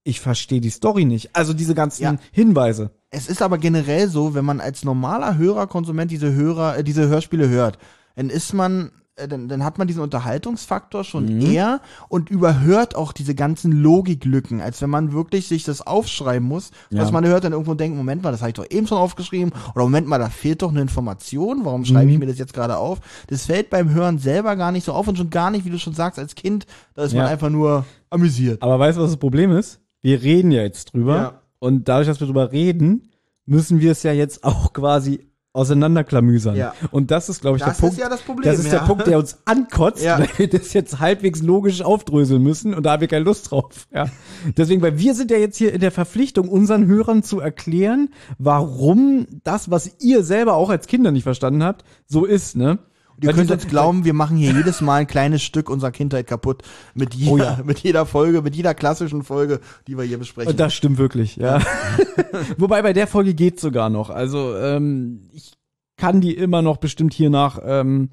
ich 0.04 0.20
verstehe 0.22 0.62
die 0.62 0.70
Story 0.72 1.06
nicht. 1.06 1.30
Also 1.36 1.54
diese 1.54 1.76
ganzen 1.76 2.02
Ja. 2.04 2.16
Hinweise. 2.32 2.92
Es 3.12 3.28
ist 3.28 3.42
aber 3.42 3.58
generell 3.58 4.08
so, 4.10 4.34
wenn 4.34 4.46
man 4.46 4.60
als 4.60 4.84
normaler 4.84 5.38
Hörer, 5.38 5.68
Konsument 5.68 6.10
diese 6.10 6.34
Hörer, 6.34 6.78
äh, 6.78 6.84
diese 6.84 7.08
Hörspiele 7.08 7.50
hört, 7.50 7.78
dann 8.20 8.30
ist 8.30 8.54
man, 8.54 8.92
äh, 9.16 9.28
dann, 9.30 9.48
dann 9.48 9.64
hat 9.64 9.78
man 9.78 9.88
diesen 9.88 10.02
Unterhaltungsfaktor 10.04 11.04
schon 11.06 11.26
Mhm. 11.26 11.42
eher 11.42 11.82
und 12.10 12.30
überhört 12.30 12.96
auch 12.96 13.14
diese 13.14 13.34
ganzen 13.34 13.72
Logiklücken, 13.72 14.60
als 14.62 14.82
wenn 14.82 14.90
man 14.90 15.14
wirklich 15.14 15.48
sich 15.48 15.64
das 15.64 15.86
aufschreiben 15.86 16.46
muss, 16.48 16.72
Ja. 16.90 17.02
was 17.02 17.12
man 17.14 17.26
hört, 17.26 17.44
dann 17.46 17.54
irgendwo 17.54 17.76
denkt, 17.76 17.96
Moment 17.98 18.22
mal, 18.24 18.32
das 18.32 18.42
habe 18.42 18.50
ich 18.50 18.56
doch 18.56 18.66
eben 18.70 18.88
schon 18.88 18.98
aufgeschrieben, 18.98 19.54
oder 19.74 19.84
Moment 19.86 20.08
mal, 20.08 20.18
da 20.20 20.30
fehlt 20.30 20.62
doch 20.62 20.70
eine 20.72 20.82
Information, 20.82 21.64
warum 21.64 21.86
schreibe 21.86 22.10
ich 22.12 22.16
Mhm. 22.16 22.20
mir 22.20 22.28
das 22.28 22.38
jetzt 22.40 22.54
gerade 22.54 22.78
auf? 22.78 23.00
Das 23.28 23.46
fällt 23.46 23.70
beim 23.70 23.90
Hören 23.94 24.18
selber 24.20 24.56
gar 24.58 24.72
nicht 24.74 24.84
so 24.86 24.92
auf 24.94 25.08
und 25.08 25.18
schon 25.18 25.30
gar 25.30 25.50
nicht, 25.52 25.64
wie 25.66 25.70
du 25.70 25.80
schon 25.80 25.94
sagst, 25.94 26.20
als 26.20 26.36
Kind, 26.36 26.66
da 26.94 27.04
ist 27.04 27.14
man 27.14 27.24
Ja. 27.26 27.30
einfach 27.32 27.50
nur 27.50 27.86
amüsiert. 28.10 28.62
Aber 28.62 28.80
weißt 28.80 28.98
du, 28.98 29.02
was 29.02 29.12
das 29.12 29.20
Problem 29.20 29.52
ist? 29.52 29.80
Wir 30.02 30.22
reden 30.22 30.52
ja 30.52 30.62
jetzt 30.62 30.94
drüber 30.94 31.16
Ja. 31.16 31.42
und 31.60 31.88
dadurch, 31.88 32.08
dass 32.08 32.20
wir 32.20 32.28
drüber 32.28 32.52
reden, 32.52 33.10
müssen 33.46 33.80
wir 33.80 33.92
es 33.94 34.04
ja 34.04 34.12
jetzt 34.12 34.44
auch 34.44 34.74
quasi 34.74 35.26
auseinanderklamüsern. 35.54 36.56
Ja. 36.56 36.74
Und 36.92 37.12
das 37.12 37.28
ist, 37.30 37.42
glaube 37.42 37.58
ich, 37.58 37.64
Das 37.64 37.76
der 37.78 37.82
Punkt. 37.82 37.96
ist 37.98 38.02
ja 38.02 38.10
das 38.10 38.22
Problem, 38.22 38.50
Das 38.52 38.60
ist 38.60 38.72
der 38.72 38.80
ja. 38.82 38.86
Punkt, 38.86 39.08
der 39.08 39.18
uns 39.18 39.38
ankotzt, 39.46 40.04
Ja. 40.04 40.20
weil 40.20 40.30
wir 40.38 40.50
das 40.50 40.74
jetzt 40.74 41.00
halbwegs 41.00 41.42
logisch 41.42 41.82
aufdröseln 41.82 42.42
müssen 42.44 42.74
und 42.74 42.84
da 42.86 42.92
haben 42.94 43.02
wir 43.02 43.08
keine 43.08 43.26
Lust 43.26 43.52
drauf. 43.52 43.88
Ja. 43.94 44.08
Deswegen, 44.58 44.82
weil 44.82 44.98
wir 45.00 45.16
sind 45.16 45.32
ja 45.32 45.38
jetzt 45.38 45.58
hier 45.58 45.74
in 45.74 45.82
der 45.82 45.92
Verpflichtung, 45.92 46.48
unseren 46.50 46.86
Hörern 46.86 47.24
zu 47.24 47.40
erklären, 47.40 48.10
warum 48.38 49.26
das, 49.44 49.72
was 49.72 49.92
ihr 50.00 50.24
selber 50.24 50.54
auch 50.56 50.70
als 50.70 50.88
Kinder 50.88 51.12
nicht 51.12 51.24
verstanden 51.24 51.64
habt, 51.64 51.84
so 52.06 52.26
ist, 52.26 52.56
ne? 52.56 52.80
Ihr 53.22 53.34
könnt 53.34 53.52
uns 53.52 53.68
glauben, 53.68 54.06
wir 54.06 54.14
machen 54.14 54.38
hier 54.38 54.52
jedes 54.54 54.82
Mal 54.82 55.02
ein 55.02 55.08
kleines 55.08 55.44
Stück 55.44 55.70
unserer 55.70 55.92
Kindheit 55.92 56.28
kaputt. 56.28 56.64
Mit 56.94 57.14
jeder, 57.14 57.32
Oh 57.32 57.38
ja. 57.38 57.60
mit 57.66 57.80
jeder 57.80 58.06
Folge, 58.06 58.42
mit 58.42 58.56
jeder 58.56 58.74
klassischen 58.74 59.24
Folge, 59.24 59.60
die 59.88 59.98
wir 59.98 60.04
hier 60.06 60.18
besprechen. 60.18 60.52
Und 60.52 60.60
das 60.60 60.74
stimmt 60.74 60.98
wirklich, 60.98 61.36
ja. 61.36 61.60
Wobei 62.58 62.82
bei 62.82 62.94
der 62.94 63.08
Folge 63.08 63.34
geht 63.34 63.60
sogar 63.60 63.90
noch. 63.90 64.10
Also 64.10 64.56
ähm, 64.56 65.30
ich 65.34 65.54
kann 65.98 66.22
die 66.22 66.36
immer 66.36 66.62
noch 66.62 66.78
bestimmt 66.78 67.14
hier 67.14 67.30
nach 67.30 67.60
ähm, 67.64 68.10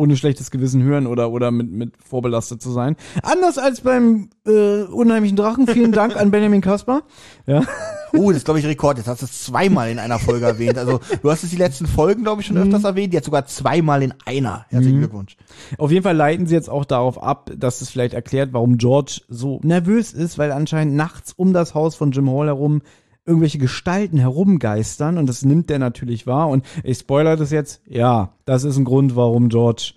ohne 0.00 0.16
schlechtes 0.16 0.50
Gewissen 0.50 0.82
hören 0.82 1.06
oder 1.06 1.30
oder 1.30 1.50
mit 1.50 1.70
mit 1.70 1.92
vorbelastet 2.02 2.62
zu 2.62 2.70
sein. 2.72 2.96
Anders 3.22 3.58
als 3.58 3.82
beim 3.82 4.30
äh, 4.46 4.82
unheimlichen 4.84 5.36
Drachen. 5.36 5.66
Vielen 5.66 5.92
Dank 5.92 6.16
an 6.16 6.30
Benjamin 6.30 6.60
Kasper. 6.62 7.02
Ja. 7.46 7.62
oh, 8.16 8.28
das 8.30 8.38
ist, 8.38 8.44
glaube 8.44 8.58
ich, 8.60 8.66
Rekord. 8.66 8.98
Jetzt 8.98 9.06
hast 9.06 9.20
du 9.22 9.26
es 9.26 9.44
zweimal 9.44 9.90
in 9.90 9.98
einer 9.98 10.18
Folge 10.18 10.46
erwähnt. 10.46 10.78
Also, 10.78 11.00
du 11.22 11.30
hast 11.30 11.44
es 11.44 11.50
die 11.50 11.56
letzten 11.56 11.86
Folgen, 11.86 12.22
glaube 12.22 12.40
ich, 12.40 12.46
schon 12.46 12.56
Mhm. 12.56 12.62
öfters 12.62 12.84
erwähnt. 12.84 13.12
Jetzt 13.12 13.26
sogar 13.26 13.46
zweimal 13.46 14.02
in 14.02 14.14
einer. 14.24 14.64
Herzlichen 14.70 14.98
Glückwunsch. 14.98 15.36
Auf 15.78 15.90
jeden 15.90 16.02
Fall 16.02 16.16
leiten 16.16 16.46
sie 16.46 16.54
jetzt 16.54 16.70
auch 16.70 16.84
darauf 16.84 17.22
ab, 17.22 17.50
dass 17.56 17.80
es 17.82 17.90
vielleicht 17.90 18.14
erklärt, 18.14 18.52
warum 18.52 18.78
George 18.78 19.20
so 19.28 19.60
nervös 19.62 20.12
ist, 20.12 20.38
weil 20.38 20.50
anscheinend 20.52 20.94
nachts 20.94 21.32
um 21.36 21.52
das 21.52 21.74
Haus 21.74 21.94
von 21.94 22.10
Jim 22.12 22.30
Hall 22.30 22.46
herum 22.46 22.82
irgendwelche 23.30 23.58
Gestalten 23.58 24.18
herumgeistern 24.18 25.16
und 25.16 25.28
das 25.28 25.44
nimmt 25.44 25.70
der 25.70 25.78
natürlich 25.78 26.26
wahr. 26.26 26.48
Und 26.48 26.66
ich 26.82 26.98
spoiler 26.98 27.36
das 27.36 27.52
jetzt, 27.52 27.80
ja, 27.86 28.34
das 28.44 28.64
ist 28.64 28.76
ein 28.76 28.84
Grund, 28.84 29.14
warum 29.14 29.48
George, 29.48 29.92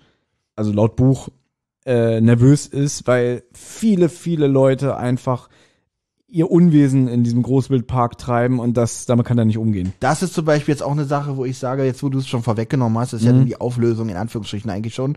also 0.54 0.72
laut 0.72 0.94
Buch, 0.94 1.28
äh, 1.84 2.20
nervös 2.20 2.66
ist, 2.68 3.06
weil 3.08 3.42
viele, 3.52 4.08
viele 4.08 4.46
Leute 4.46 4.96
einfach 4.96 5.48
ihr 6.34 6.50
Unwesen 6.50 7.06
in 7.06 7.22
diesem 7.22 7.44
Großwildpark 7.44 8.18
treiben 8.18 8.58
und 8.58 8.76
das, 8.76 9.06
damit 9.06 9.24
kann 9.24 9.38
er 9.38 9.44
nicht 9.44 9.56
umgehen. 9.56 9.92
Das 10.00 10.20
ist 10.20 10.34
zum 10.34 10.44
Beispiel 10.44 10.72
jetzt 10.74 10.82
auch 10.82 10.90
eine 10.90 11.04
Sache, 11.04 11.36
wo 11.36 11.44
ich 11.44 11.56
sage, 11.58 11.84
jetzt 11.84 12.02
wo 12.02 12.08
du 12.08 12.18
es 12.18 12.26
schon 12.26 12.42
vorweggenommen 12.42 12.98
hast, 12.98 13.12
ist 13.12 13.24
ja 13.24 13.32
Mhm. 13.32 13.46
die 13.46 13.60
Auflösung 13.60 14.08
in 14.08 14.16
Anführungsstrichen 14.16 14.68
eigentlich 14.68 14.96
schon, 14.96 15.16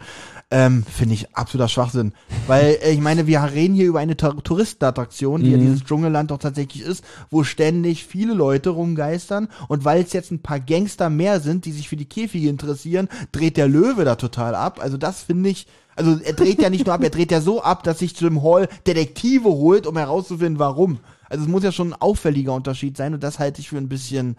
ähm, 0.52 0.84
finde 0.84 1.16
ich 1.16 1.36
absoluter 1.36 1.70
Schwachsinn. 1.70 2.14
Weil 2.46 2.78
äh, 2.84 2.92
ich 2.92 3.02
meine, 3.02 3.26
wir 3.26 3.42
reden 3.42 3.74
hier 3.74 3.88
über 3.88 3.98
eine 4.00 4.16
Tou- 4.16 4.40
Touristenattraktion, 4.42 5.42
die 5.44 5.50
ja 5.52 5.58
Mhm. 5.58 5.62
dieses 5.62 5.84
Dschungelland 5.86 6.30
doch 6.30 6.38
tatsächlich 6.38 6.84
ist, 6.84 7.04
wo 7.32 7.44
ständig 7.44 8.06
viele 8.06 8.36
Leute 8.36 8.70
rumgeistern 8.70 9.48
und 9.68 9.86
weil 9.86 10.04
es 10.04 10.14
jetzt 10.14 10.32
ein 10.32 10.44
paar 10.44 10.60
Gangster 10.60 11.10
mehr 11.10 11.40
sind, 11.40 11.66
die 11.66 11.72
sich 11.72 11.90
für 11.90 11.98
die 11.98 12.06
Käfige 12.06 12.48
interessieren, 12.50 13.08
dreht 13.32 13.58
der 13.58 13.68
Löwe 13.68 14.06
da 14.06 14.16
total 14.16 14.54
ab. 14.54 14.80
Also 14.82 14.98
das 14.98 15.24
finde 15.24 15.50
ich, 15.50 15.66
also 15.98 16.20
er 16.24 16.34
dreht 16.34 16.62
ja 16.62 16.70
nicht 16.70 16.86
nur 16.86 16.94
ab, 16.96 17.04
er 17.04 17.10
dreht 17.10 17.32
ja 17.32 17.42
so 17.42 17.62
ab, 17.62 17.84
dass 17.84 18.00
sich 18.00 18.20
Jim 18.20 18.44
Hall 18.44 18.70
Detektive 18.86 19.50
holt, 19.50 19.88
um 19.88 19.98
herauszufinden, 19.98 20.60
warum. 20.60 21.00
Also 21.30 21.44
es 21.44 21.50
muss 21.50 21.64
ja 21.64 21.72
schon 21.72 21.92
ein 21.92 22.02
auffälliger 22.02 22.54
Unterschied 22.54 22.96
sein 22.96 23.14
und 23.14 23.24
das 23.24 23.40
halte 23.40 23.60
ich 23.60 23.70
für 23.70 23.78
ein 23.78 23.90
bisschen 23.90 24.38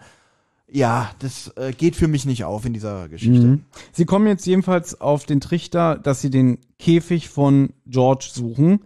ja, 0.71 1.09
das 1.19 1.51
äh, 1.57 1.71
geht 1.71 1.95
für 1.95 2.07
mich 2.07 2.25
nicht 2.25 2.43
auf 2.43 2.65
in 2.65 2.73
dieser 2.73 3.09
Geschichte. 3.09 3.45
Mhm. 3.45 3.65
Sie 3.91 4.05
kommen 4.05 4.27
jetzt 4.27 4.45
jedenfalls 4.45 4.99
auf 4.99 5.25
den 5.25 5.41
Trichter, 5.41 5.97
dass 5.97 6.21
sie 6.21 6.29
den 6.29 6.59
Käfig 6.77 7.29
von 7.29 7.73
George 7.87 8.29
suchen, 8.31 8.81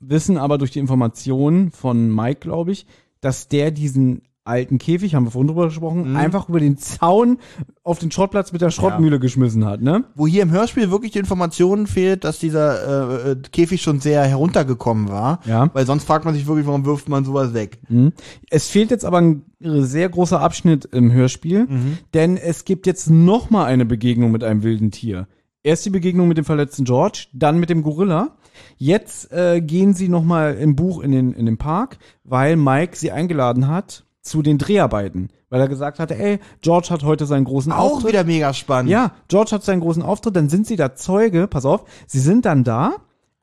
wissen 0.00 0.36
aber 0.36 0.58
durch 0.58 0.72
die 0.72 0.80
Informationen 0.80 1.70
von 1.70 2.12
Mike, 2.12 2.40
glaube 2.40 2.72
ich, 2.72 2.86
dass 3.20 3.48
der 3.48 3.70
diesen 3.70 4.22
alten 4.44 4.78
Käfig, 4.78 5.14
haben 5.14 5.24
wir 5.24 5.30
vorhin 5.30 5.48
drüber 5.48 5.64
Mhm. 5.64 5.68
gesprochen, 5.68 6.16
einfach 6.16 6.48
über 6.48 6.58
den 6.58 6.76
Zaun 6.76 7.38
auf 7.84 7.98
den 7.98 8.10
Schrottplatz 8.10 8.52
mit 8.52 8.60
der 8.60 8.70
Schrottmühle 8.70 9.20
geschmissen 9.20 9.64
hat, 9.64 9.82
ne? 9.82 10.04
Wo 10.14 10.26
hier 10.26 10.42
im 10.42 10.50
Hörspiel 10.50 10.90
wirklich 10.90 11.12
die 11.12 11.20
Information 11.20 11.86
fehlt, 11.86 12.24
dass 12.24 12.38
dieser 12.40 13.28
äh, 13.28 13.30
äh, 13.32 13.36
Käfig 13.52 13.82
schon 13.82 14.00
sehr 14.00 14.24
heruntergekommen 14.24 15.08
war. 15.08 15.40
Ja. 15.46 15.70
Weil 15.72 15.86
sonst 15.86 16.04
fragt 16.04 16.24
man 16.24 16.34
sich 16.34 16.46
wirklich, 16.46 16.66
warum 16.66 16.84
wirft 16.84 17.08
man 17.08 17.24
sowas 17.24 17.54
weg? 17.54 17.78
Mhm. 17.88 18.12
Es 18.50 18.68
fehlt 18.68 18.90
jetzt 18.90 19.04
aber 19.04 19.20
ein 19.20 19.42
sehr 19.60 20.08
großer 20.08 20.40
Abschnitt 20.40 20.86
im 20.86 21.12
Hörspiel, 21.12 21.68
denn 22.14 22.36
es 22.36 22.64
gibt 22.64 22.86
jetzt 22.86 23.08
noch 23.10 23.50
mal 23.50 23.66
eine 23.66 23.84
Begegnung 23.84 24.32
mit 24.32 24.42
einem 24.42 24.62
wilden 24.64 24.90
Tier. 24.90 25.28
Erst 25.62 25.86
die 25.86 25.90
Begegnung 25.90 26.26
mit 26.26 26.36
dem 26.36 26.44
verletzten 26.44 26.84
George, 26.84 27.26
dann 27.32 27.60
mit 27.60 27.70
dem 27.70 27.84
Gorilla. 27.84 28.36
Jetzt 28.76 29.30
äh, 29.32 29.60
gehen 29.60 29.94
sie 29.94 30.08
noch 30.08 30.24
mal 30.24 30.54
im 30.54 30.74
Buch 30.74 31.00
in 31.00 31.12
den, 31.12 31.32
in 31.32 31.46
den 31.46 31.56
Park, 31.58 31.98
weil 32.24 32.56
Mike 32.56 32.96
sie 32.96 33.12
eingeladen 33.12 33.68
hat 33.68 34.04
zu 34.22 34.42
den 34.42 34.58
Dreharbeiten. 34.58 35.28
Weil 35.50 35.60
er 35.60 35.68
gesagt 35.68 35.98
hatte, 35.98 36.18
ey, 36.18 36.38
George 36.62 36.88
hat 36.90 37.04
heute 37.04 37.26
seinen 37.26 37.44
großen 37.44 37.72
Auch 37.72 37.96
Auftritt. 37.96 38.12
wieder 38.12 38.24
mega 38.24 38.54
spannend. 38.54 38.90
Ja, 38.90 39.12
George 39.28 39.50
hat 39.52 39.64
seinen 39.64 39.80
großen 39.80 40.02
Auftritt, 40.02 40.34
dann 40.36 40.48
sind 40.48 40.66
sie 40.66 40.76
da 40.76 40.94
Zeuge, 40.94 41.46
pass 41.46 41.66
auf, 41.66 41.84
sie 42.06 42.20
sind 42.20 42.46
dann 42.46 42.64
da 42.64 42.94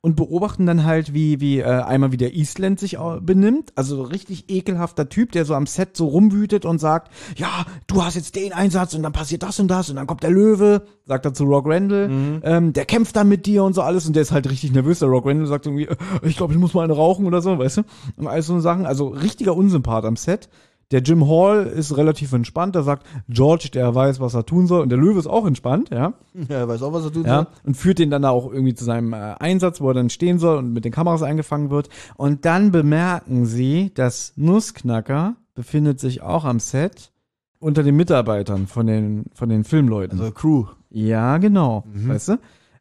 und 0.02 0.16
beobachten 0.16 0.66
dann 0.66 0.86
halt, 0.86 1.14
wie, 1.14 1.42
wie 1.42 1.60
äh, 1.60 1.66
einmal 1.66 2.14
wie 2.14 2.18
der 2.18 2.34
Eastland 2.34 2.80
sich 2.80 2.98
benimmt. 3.20 3.74
Also 3.76 4.02
richtig 4.02 4.50
ekelhafter 4.50 5.10
Typ, 5.10 5.34
der 5.34 5.44
so 5.44 5.56
am 5.56 5.66
Set 5.66 5.98
so 5.98 6.08
rumwütet 6.08 6.64
und 6.64 6.80
sagt, 6.80 7.12
ja, 7.36 7.66
du 7.88 8.02
hast 8.04 8.16
jetzt 8.16 8.36
den 8.38 8.54
Einsatz 8.54 8.94
und 8.94 9.04
dann 9.04 9.12
passiert 9.12 9.44
das 9.44 9.60
und 9.60 9.68
das 9.68 9.90
und 9.90 9.98
dann 9.98 10.08
kommt 10.08 10.24
der 10.24 10.30
Löwe, 10.32 10.84
sagt 11.06 11.26
er 11.26 11.34
zu 11.34 11.44
Rock 11.44 11.66
Randall, 11.68 12.40
ähm, 12.44 12.72
der 12.72 12.86
kämpft 12.86 13.18
dann 13.18 13.28
mit 13.28 13.46
dir 13.46 13.66
und 13.66 13.74
so 13.74 13.82
alles 13.82 14.08
und 14.08 14.16
der 14.16 14.22
ist 14.22 14.32
halt 14.32 14.50
richtig 14.50 14.72
nervös. 14.72 15.00
Der 15.00 15.10
Rock 15.10 15.26
Randall 15.26 15.48
sagt 15.48 15.66
irgendwie, 15.66 15.88
äh, 15.88 15.96
ich 16.24 16.38
glaube, 16.38 16.54
ich 16.54 16.60
muss 16.60 16.74
mal 16.74 16.86
eine 16.86 16.94
rauchen 16.94 17.26
oder 17.26 17.42
so, 17.42 17.60
weißt 17.60 17.78
du? 17.78 17.82
Und 18.16 18.28
alles 18.28 18.48
so 18.48 18.58
Sachen. 18.62 18.86
Also 18.86 19.10
richtiger 19.10 19.54
Unsympath 19.54 20.06
am 20.06 20.16
Set. 20.16 20.48
Der 20.92 21.02
Jim 21.02 21.28
Hall 21.28 21.68
ist 21.68 21.96
relativ 21.98 22.34
entspannt, 22.34 22.74
der 22.74 22.82
sagt, 22.82 23.06
George, 23.30 23.70
der 23.72 23.94
weiß, 23.94 24.20
was 24.20 24.34
er 24.34 24.46
tun 24.46 24.66
soll. 24.66 24.82
Und 24.82 24.90
der 24.90 24.98
Löwe 24.98 25.20
ist 25.20 25.28
auch 25.28 25.46
entspannt, 25.46 25.92
ja. 25.92 26.14
Ja, 26.48 26.68
weiß 26.68 26.82
auch, 26.82 26.94
was 26.94 27.06
er 27.06 27.14
tut. 27.14 27.28
ja 27.28 27.48
und 27.64 27.76
führt 27.76 28.00
den 28.00 28.10
dann 28.10 28.26
auch 28.26 28.52
irgendwie 28.52 28.74
zu 28.74 28.84
seinem 28.84 29.14
äh, 29.14 29.36
Einsatz, 29.40 29.82
wo 29.82 29.90
er 29.90 29.94
dann 29.94 30.10
stehen 30.10 30.40
soll 30.40 30.58
und 30.58 30.74
mit 30.74 30.86
den 30.86 30.92
Kameras 30.92 31.22
eingefangen 31.22 31.70
wird. 31.70 31.90
Und 32.18 32.46
dann 32.46 32.72
bemerken 32.72 33.46
sie, 33.46 33.92
dass 33.94 34.34
Nussknacker 34.36 35.36
befindet 35.54 36.00
sich 36.00 36.22
auch 36.22 36.46
am 36.46 36.60
Set 36.60 37.12
unter 37.60 37.84
den 37.84 37.96
Mitarbeitern 37.96 38.68
von 38.68 38.88
den, 38.88 39.26
von 39.34 39.50
den 39.50 39.64
Filmleuten. 39.64 40.20
Also 40.20 40.32
Crew. 40.32 40.66
Ja, 40.90 41.38
genau. 41.38 41.84
Weißt 41.94 42.30
du? 42.30 42.38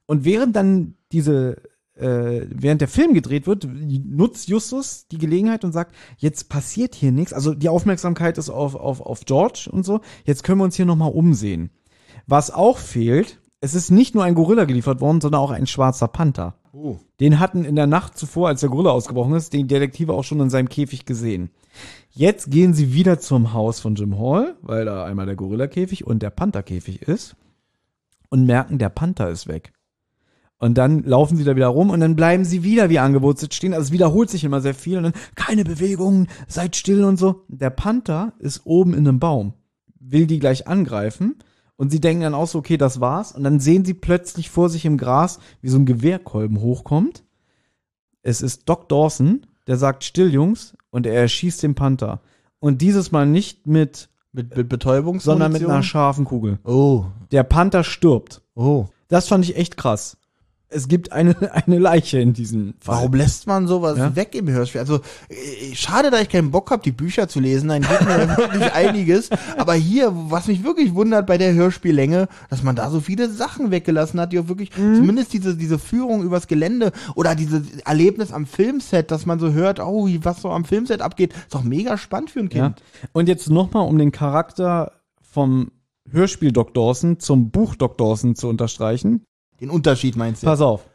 Und 0.07 0.25
während 0.25 0.57
dann 0.57 0.95
diese, 1.13 1.57
äh, 1.99 2.47
während 2.51 2.81
der 2.81 2.89
Film 2.89 3.15
gedreht 3.15 3.47
wird, 3.47 3.67
nutzt 3.67 4.49
Justus 4.49 5.07
die 5.09 5.19
Gelegenheit 5.19 5.65
und 5.65 5.73
sagt, 5.73 5.95
jetzt 6.17 6.49
passiert 6.49 6.95
hier 6.95 7.13
nichts. 7.13 7.33
Also 7.33 7.55
die 7.55 7.69
Aufmerksamkeit 7.69 8.39
ist 8.39 8.51
auf, 8.51 8.75
auf, 8.75 9.01
auf 9.01 9.25
George 9.25 9.69
und 9.71 9.85
so. 9.85 10.01
Jetzt 10.25 10.45
können 10.45 10.61
wir 10.61 10.65
uns 10.65 10.77
hier 10.77 10.87
nochmal 10.87 11.13
umsehen. 11.13 11.71
Was 12.27 12.51
auch 12.51 12.79
fehlt, 12.79 13.41
es 13.61 13.75
ist 13.75 13.91
nicht 13.91 14.15
nur 14.15 14.25
ein 14.25 14.35
Gorilla 14.35 14.65
geliefert 14.65 15.01
worden, 15.01 15.21
sondern 15.21 15.41
auch 15.41 15.51
ein 15.51 15.67
schwarzer 15.67 16.09
Panther. 16.09 16.55
Oh. 16.73 16.99
Den 17.19 17.41
hatten 17.41 17.65
in 17.65 17.75
der 17.75 17.87
Nacht 17.87 18.17
zuvor, 18.17 18.49
als 18.49 18.61
der 18.61 18.69
Gorilla 18.69 18.91
ausgebrochen 18.91 19.35
ist, 19.35 19.53
den 19.53 19.67
Detektive 19.67 20.13
auch 20.13 20.23
schon 20.23 20.41
in 20.41 20.51
seinem 20.51 20.69
Käfig 20.69 21.07
gesehen. 21.07 21.51
Jetzt 22.11 22.51
gehen 22.51 22.75
sie 22.75 22.93
wieder 22.93 23.19
zum 23.19 23.53
Haus 23.53 23.81
von 23.81 23.95
Jim 23.95 24.19
Hall, 24.19 24.57
weil 24.63 24.85
da 24.85 25.05
einmal 25.05 25.27
der 25.27 25.37
Gorilla-Käfig 25.37 26.07
und 26.07 26.23
der 26.23 26.31
Panther-Käfig 26.31 27.03
ist 27.03 27.37
und 28.29 28.47
merken, 28.47 28.79
der 28.79 28.91
Panther 28.91 29.31
ist 29.31 29.49
weg. 29.49 29.73
Und 30.59 30.77
dann 30.77 31.05
laufen 31.05 31.37
sie 31.37 31.45
da 31.45 31.55
wieder 31.55 31.69
rum 31.69 31.91
und 31.91 32.01
dann 32.01 32.17
bleiben 32.17 32.45
sie 32.45 32.65
wieder 32.65 32.91
wie 32.91 32.99
angewurzelt 32.99 33.55
stehen. 33.55 33.75
Also 33.75 33.87
es 33.87 33.93
wiederholt 33.93 34.29
sich 34.29 34.43
immer 34.43 34.61
sehr 34.61 34.75
viel 34.75 34.97
und 34.97 35.05
dann 35.05 35.13
keine 35.37 35.65
Bewegungen, 35.65 36.27
seid 36.49 36.75
still 36.75 37.05
und 37.05 37.17
so. 37.17 37.43
Der 37.49 37.71
Panther 37.71 38.33
ist 38.41 38.63
oben 38.65 38.93
in 38.93 39.07
einem 39.07 39.21
Baum, 39.21 39.55
will 40.01 40.27
die 40.27 40.41
gleich 40.41 40.67
angreifen 40.67 41.37
und 41.77 41.91
sie 41.91 42.01
denken 42.01 42.25
dann 42.25 42.35
auch 42.35 42.49
so, 42.49 42.59
okay, 42.59 42.77
das 42.77 43.01
war's. 43.01 43.31
Und 43.33 43.45
dann 43.45 43.61
sehen 43.61 43.85
sie 43.85 43.95
plötzlich 43.95 44.51
vor 44.51 44.69
sich 44.69 44.85
im 44.85 44.99
Gras, 44.99 45.39
wie 45.63 45.69
so 45.69 45.79
ein 45.79 45.87
Gewehrkolben 45.87 46.61
hochkommt. 46.61 47.23
Es 48.23 48.43
ist 48.43 48.69
Doc 48.69 48.89
Dawson, 48.89 49.47
der 49.69 49.77
sagt 49.77 50.03
still, 50.03 50.33
Jungs, 50.33 50.77
und 50.91 51.07
er 51.07 51.15
erschießt 51.15 51.63
den 51.63 51.77
Panther. 51.77 52.21
Und 52.59 52.83
dieses 52.83 53.13
Mal 53.13 53.27
nicht 53.27 53.69
mit, 53.69 54.09
Mit, 54.33 54.57
mit 54.57 54.69
Betäubungs 54.69 55.23
sondern 55.23 55.53
mit 55.53 55.65
einer 55.65 55.85
scharfen 55.85 56.25
Kugel. 56.25 56.59
Oh. 56.65 57.05
Der 57.31 57.45
Panther 57.45 57.85
stirbt. 57.85 58.43
Oh. 58.57 58.87
Das 59.07 59.29
fand 59.29 59.45
ich 59.45 59.57
echt 59.57 59.77
krass. 59.77 60.17
Es 60.71 60.87
gibt 60.89 61.13
eine, 61.13 61.35
eine 61.67 61.79
Leiche 61.79 62.19
in 62.21 62.35
diesem 62.35 62.75
Fall. 62.81 62.97
Warum 62.97 63.15
lässt 63.15 63.47
man 63.47 63.67
sowas 63.67 63.97
Ja. 63.97 64.15
weg 64.15 64.35
im 64.35 64.49
Hörspiel? 64.51 64.81
Also 64.83 64.97
äh, 65.31 65.75
schade, 65.75 66.11
da 66.11 66.21
ich 66.21 66.29
keinen 66.29 66.51
Bock 66.51 66.71
habe, 66.71 66.83
die 66.83 66.93
Bücher 66.93 67.27
zu 67.29 67.41
lesen. 67.41 67.69
Dann 67.69 67.81
geht 67.83 68.01
mir 68.03 68.29
wirklich 68.37 68.73
einiges. 68.75 69.31
Aber 69.57 69.75
hier, 69.75 70.13
was 70.13 70.47
mich 70.47 70.63
wirklich 70.65 70.95
wundert 70.95 71.27
bei 71.27 71.39
der 71.39 71.55
Hörspiellänge, 71.55 72.29
dass 72.51 72.63
man 72.63 72.77
da 72.77 72.91
so 72.91 73.01
viele 73.01 73.31
Sachen 73.31 73.71
weggelassen 73.71 74.21
hat, 74.21 74.33
die 74.33 74.39
auch 74.41 74.49
wirklich, 74.49 74.77
Mhm. 74.77 74.97
zumindest 74.97 75.33
diese, 75.33 75.57
diese 75.57 75.79
Führung 75.79 76.23
übers 76.23 76.47
Gelände 76.49 76.93
oder 77.15 77.35
dieses 77.35 77.63
Erlebnis 77.87 78.31
am 78.33 78.45
Filmset, 78.45 79.11
dass 79.11 79.25
man 79.25 79.39
so 79.39 79.53
hört, 79.53 79.81
oh, 79.81 80.07
was 80.23 80.43
so 80.43 80.51
am 80.51 80.65
Filmset 80.67 81.01
abgeht, 81.01 81.33
ist 81.33 81.55
doch 81.55 81.63
mega 81.63 81.97
spannend 81.97 82.31
für 82.31 82.41
ein 82.41 82.51
Ja. 82.53 82.65
Kind. 82.67 82.83
Und 83.13 83.29
jetzt 83.29 83.49
nochmal, 83.49 83.87
um 83.89 83.97
den 83.99 84.13
Charakter 84.13 84.93
vom 85.23 85.71
Hörspiel 86.11 86.53
Doc 86.53 86.75
Dawson 86.75 87.21
zum 87.21 87.51
Buch 87.51 87.75
Doc 87.75 87.97
Dawson 87.99 88.35
zu 88.35 88.49
unterstreichen. 88.49 89.25
Den 89.61 89.71
Unterschied 89.71 90.17
meinst 90.17 90.43
du? 90.43 90.47
Pass 90.47 90.61
auf. 90.61 90.89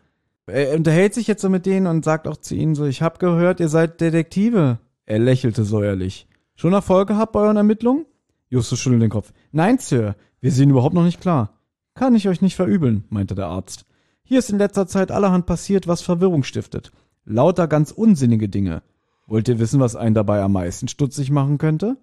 Er 0.46 0.76
unterhält 0.76 1.14
sich 1.14 1.28
jetzt 1.28 1.42
so 1.42 1.50
mit 1.50 1.66
denen 1.66 1.88
und 1.88 2.04
sagt 2.04 2.28
auch 2.28 2.38
zu 2.38 2.56
ihnen 2.56 2.76
so, 2.76 2.86
ich 2.86 3.02
hab 3.02 3.20
gehört, 3.20 3.60
ihr 3.60 3.70
seid 3.70 4.02
Detektive. 4.02 4.80
Er 5.06 5.20
lächelte 5.20 5.64
säuerlich. 5.64 6.28
Schon 6.56 6.74
Erfolg 6.74 7.08
gehabt 7.08 7.32
bei 7.32 7.40
euren 7.40 7.58
Ermittlungen? 7.58 8.06
Justus 8.50 8.80
schüttelt 8.80 9.02
den 9.02 9.10
Kopf. 9.10 9.32
Nein, 9.52 9.78
Sir, 9.80 10.16
wir 10.42 10.52
sehen 10.52 10.70
überhaupt 10.70 10.94
noch 10.94 11.04
nicht 11.04 11.22
klar. 11.22 11.58
Kann 11.96 12.16
ich 12.16 12.28
euch 12.28 12.42
nicht 12.42 12.56
verübeln, 12.56 13.06
meinte 13.10 13.36
der 13.36 13.48
Arzt. 13.48 13.86
Hier 14.24 14.40
ist 14.40 14.50
in 14.50 14.58
letzter 14.58 14.88
Zeit 14.88 15.12
allerhand 15.12 15.46
passiert, 15.46 15.88
was 15.88 16.02
Verwirrung 16.02 16.44
stiftet. 16.44 16.92
Lauter 17.26 17.68
ganz 17.68 17.92
unsinnige 17.92 18.50
Dinge. 18.50 18.84
Wollt 19.28 19.48
ihr 19.48 19.60
wissen, 19.60 19.80
was 19.80 19.96
einen 19.96 20.16
dabei 20.16 20.42
am 20.42 20.54
meisten 20.54 20.88
stutzig 20.88 21.32
machen 21.32 21.58
könnte? 21.58 21.98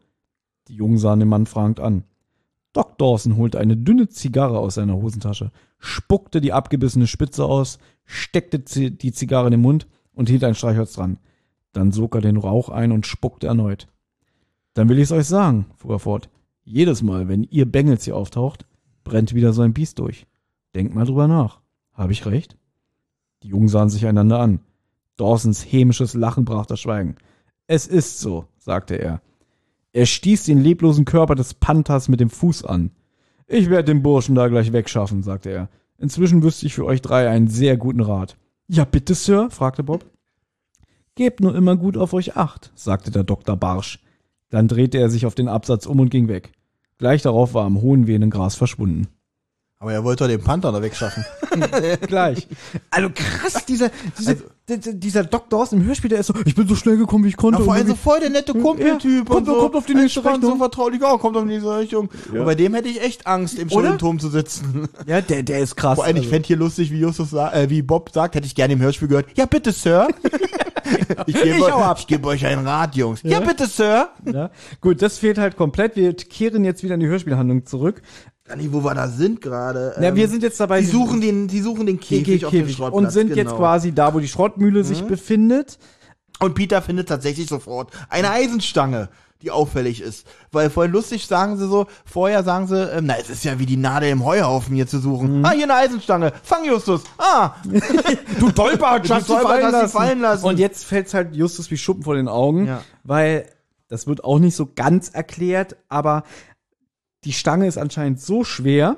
Die 0.69 0.75
Jungen 0.75 0.99
sahen 0.99 1.21
den 1.21 1.29
Mann 1.29 1.47
fragend 1.47 1.81
an. 1.81 2.05
Doc 2.73 2.99
Dawson 2.99 3.37
holte 3.37 3.59
eine 3.59 3.77
dünne 3.77 4.09
Zigarre 4.09 4.59
aus 4.59 4.77
seiner 4.77 4.97
Hosentasche, 4.97 5.51
spuckte 5.79 6.41
die 6.41 6.53
abgebissene 6.53 7.07
Spitze 7.07 7.45
aus, 7.45 7.79
steckte 8.05 8.61
die 8.61 9.13
Zigarre 9.13 9.47
in 9.49 9.53
den 9.53 9.61
Mund 9.61 9.89
und 10.13 10.29
hielt 10.29 10.45
ein 10.45 10.55
Streichholz 10.55 10.93
dran. 10.93 11.19
Dann 11.73 11.93
sog 11.93 12.15
er 12.15 12.21
den 12.21 12.37
Rauch 12.37 12.69
ein 12.69 12.93
und 12.93 13.07
spuckte 13.07 13.49
erneut. 13.49 13.89
Dann 14.75 14.89
will 14.89 14.99
ich's 14.99 15.13
euch 15.13 15.27
sagen, 15.27 15.67
fuhr 15.77 15.97
er 15.97 15.99
fort. 15.99 16.29
Jedes 16.63 17.03
Mal, 17.03 17.29
wenn 17.29 17.45
ihr 17.45 17.71
Bengels 17.71 18.05
hier 18.05 18.17
auftaucht, 18.17 18.67
brennt 19.03 19.35
wieder 19.35 19.53
so 19.53 19.63
ein 19.63 19.73
Biest 19.73 19.99
durch. 19.99 20.27
Denkt 20.75 20.95
mal 20.95 21.07
drüber 21.07 21.27
nach. 21.27 21.61
Habe 21.93 22.13
ich 22.13 22.25
recht? 22.27 22.57
Die 23.43 23.49
Jungen 23.49 23.69
sahen 23.69 23.89
sich 23.89 24.07
einander 24.07 24.39
an. 24.39 24.61
Dawsons 25.17 25.65
hämisches 25.65 26.15
Lachen 26.15 26.45
brach 26.45 26.67
das 26.67 26.81
Schweigen. 26.81 27.17
Es 27.67 27.87
ist 27.87 28.21
so, 28.21 28.47
sagte 28.59 28.95
er. 28.95 29.21
Er 29.93 30.07
stieß 30.07 30.45
den 30.45 30.61
leblosen 30.61 31.05
Körper 31.05 31.35
des 31.35 31.55
Panthers 31.55 32.09
mit 32.09 32.21
dem 32.21 32.31
Fuß 32.31 32.65
an. 32.65 32.91
Ich 33.47 33.69
werde 33.69 33.93
den 33.93 34.03
Burschen 34.03 34.35
da 34.35 34.49
gleich 34.49 34.73
wegschaffen, 34.73 35.23
sagte 35.23 35.51
er. 35.51 35.69
Inzwischen 35.99 36.43
wüsste 36.43 36.67
ich 36.67 36.75
für 36.75 36.85
euch 36.85 37.03
drei 37.03 37.29
einen 37.29 37.49
sehr 37.49 37.77
guten 37.77 38.01
Rat. 38.01 38.37
Ja, 38.69 38.85
bitte, 38.85 39.15
Sir? 39.15 39.51
fragte 39.51 39.83
Bob. 39.83 40.07
Gebt 41.17 41.41
nur 41.41 41.55
immer 41.55 41.77
gut 41.77 41.97
auf 41.97 42.15
euch 42.15 42.37
acht, 42.37 42.71
sagte 42.75 43.11
der 43.11 43.25
Doktor 43.25 43.57
barsch. 43.57 43.99
Dann 44.49 44.69
drehte 44.69 44.99
er 44.99 45.11
sich 45.11 45.27
auf 45.27 45.35
den 45.35 45.49
Absatz 45.49 45.87
um 45.87 46.01
und 46.01 46.11
ging 46.11 46.29
weg. 46.29 46.53
Gleich 46.99 47.23
darauf 47.23 47.55
war 47.55 47.65
am 47.65 47.81
hohen 47.81 48.07
wehenden 48.07 48.31
Gras 48.31 48.55
verschwunden. 48.55 49.09
Aber 49.83 49.95
er 49.95 50.05
wollte 50.05 50.25
doch 50.25 50.29
den 50.29 50.43
Panther 50.43 50.73
da 50.73 50.83
wegschaffen. 50.83 51.25
Gleich. 52.07 52.47
Also 52.91 53.09
krass, 53.15 53.65
dieser, 53.65 53.91
dieser, 54.19 54.35
dieser, 54.69 54.93
dieser 54.93 55.25
Doc 55.25 55.49
Dawson 55.49 55.81
im 55.81 55.87
Hörspiel, 55.87 56.11
der 56.11 56.21
ist 56.21 56.27
so, 56.27 56.35
ich 56.45 56.55
bin 56.55 56.69
so 56.69 56.75
schnell 56.75 56.99
gekommen, 56.99 57.25
wie 57.25 57.29
ich 57.31 57.37
konnte. 57.39 57.61
Na, 57.61 57.65
vor 57.65 57.73
allem 57.73 57.87
so 57.87 57.95
voll 57.95 58.21
der 58.21 58.29
nette 58.29 58.53
Kumpeltyp 58.53 59.11
Ja, 59.11 59.25
kommt- 59.25 59.49
und 59.49 59.55
so. 59.55 59.59
kommt 59.59 59.77
auf 59.77 59.87
die 59.87 59.95
nächste 59.95 60.23
Rechnung. 60.23 60.53
so 60.53 60.57
vertraulich, 60.57 61.01
ja, 61.01 61.17
kommt 61.17 61.35
auf 61.35 61.45
die 61.45 61.49
nächste 61.49 61.79
Richtung. 61.79 62.11
Und 62.31 62.45
bei 62.45 62.55
dem 62.55 62.75
hätte 62.75 62.91
ich 62.91 63.01
echt 63.01 63.27
Angst, 63.27 63.59
im 63.59 63.71
stillen 63.71 63.97
Turm 63.97 64.19
zu 64.19 64.29
sitzen. 64.29 64.87
ja, 65.07 65.23
der, 65.23 65.45
der 65.45 65.61
ist 65.61 65.77
krass. 65.77 65.95
Vor 65.95 66.05
allem, 66.05 66.17
ich 66.17 66.25
also. 66.25 66.31
fände 66.31 66.47
hier 66.47 66.59
lustig, 66.59 66.91
wie 66.93 66.99
Justus 67.01 67.33
äh, 67.33 67.71
wie 67.71 67.81
Bob 67.81 68.11
sagt, 68.13 68.35
hätte 68.35 68.47
ich 68.47 68.55
gerne 68.55 68.75
im 68.75 68.81
Hörspiel 68.83 69.09
gehört. 69.09 69.29
Ja, 69.35 69.47
bitte, 69.47 69.73
Sir. 69.73 70.09
ich 71.27 71.35
gebe 71.35 71.57
Ich 71.57 71.63
euch, 71.63 72.01
ich 72.01 72.07
gebe 72.07 72.29
euch 72.29 72.45
einen 72.45 72.67
Rat, 72.67 72.97
Jungs. 72.97 73.21
Ja, 73.23 73.41
bitte, 73.41 73.67
Sir. 73.67 74.11
Ja. 74.31 74.51
Gut, 74.83 75.01
das 75.01 75.17
fehlt 75.17 75.39
halt 75.39 75.57
komplett. 75.57 75.97
Wir 75.97 76.13
kehren 76.15 76.65
jetzt 76.65 76.83
wieder 76.83 76.97
in 76.97 77.01
die 77.01 77.07
Hörspielhandlung 77.07 77.65
zurück. 77.65 78.03
Gar 78.51 78.57
nicht, 78.57 78.73
wo 78.73 78.83
wir 78.83 78.95
da 78.95 79.07
sind 79.07 79.41
gerade. 79.41 79.95
Ja, 80.01 80.09
Ähm, 80.09 80.17
wir 80.17 80.29
sind 80.29 80.43
jetzt 80.43 80.59
dabei. 80.59 80.81
Die 80.81 80.87
suchen 80.89 81.21
den, 81.21 81.47
die 81.47 81.61
suchen 81.61 81.87
den 81.87 82.01
Käfig, 82.01 82.45
auf 82.45 82.51
dem 82.51 82.63
Käfig 82.63 82.77
Schrottplatz. 82.79 83.05
und 83.05 83.11
sind 83.13 83.29
jetzt 83.29 83.37
genau. 83.37 83.53
Mhm. 83.53 83.59
quasi 83.59 83.93
da, 83.93 84.13
wo 84.13 84.19
die 84.19 84.27
Schrottmühle 84.27 84.83
sich 84.83 85.05
befindet. 85.05 85.79
Und 86.41 86.55
Peter 86.57 86.83
findet 86.83 87.09
tatsächlich 87.09 87.49
sofort 87.49 87.93
eine 88.09 88.31
Eisenstange, 88.31 89.09
die 89.43 89.53
auffällig 89.53 90.01
ist. 90.01 90.27
Weil 90.51 90.69
vorhin 90.69 90.91
lustig 90.91 91.29
sagen 91.29 91.59
sie 91.59 91.69
so, 91.69 91.87
vorher 92.05 92.43
sagen 92.43 92.67
sie, 92.67 92.77
ähm, 92.91 93.07
na, 93.07 93.15
es 93.21 93.31
ist 93.31 93.45
ja 93.45 93.61
wie 93.61 93.67
die 93.67 93.77
Nadel 93.77 94.09
im 94.11 94.25
Heuhaufen 94.25 94.75
hier 94.75 94.89
zu 94.89 94.99
suchen. 94.99 95.39
Mhm. 95.39 95.45
Ah, 95.45 95.53
hier 95.53 95.65
eine 95.65 95.75
Eisenstange. 95.77 96.33
Fang 96.43 96.65
Justus. 96.65 97.03
Ah, 97.19 97.53
Du 98.41 98.51
Dolpert, 98.51 99.05
Du 99.05 99.15
Dolpert, 99.15 99.63
hast 99.63 99.81
sie 99.83 99.89
fallen 99.97 100.21
lassen. 100.23 100.45
Und 100.45 100.59
jetzt 100.59 100.85
fällt's 100.87 101.15
halt 101.15 101.37
Justus 101.37 101.71
wie 101.71 101.77
Schuppen 101.77 102.03
vor 102.03 102.17
den 102.17 102.27
Augen, 102.27 102.67
Ja. 102.67 102.81
weil 103.05 103.47
Das 103.89 104.07
wird 104.07 104.23
auch 104.25 104.39
nicht 104.39 104.55
so 104.57 104.69
ganz 104.75 105.09
erklärt, 105.09 105.77
aber 105.89 106.23
die 107.25 107.33
Stange 107.33 107.67
ist 107.67 107.79
anscheinend 107.79 108.21
so 108.21 108.45
schwer, 108.45 108.97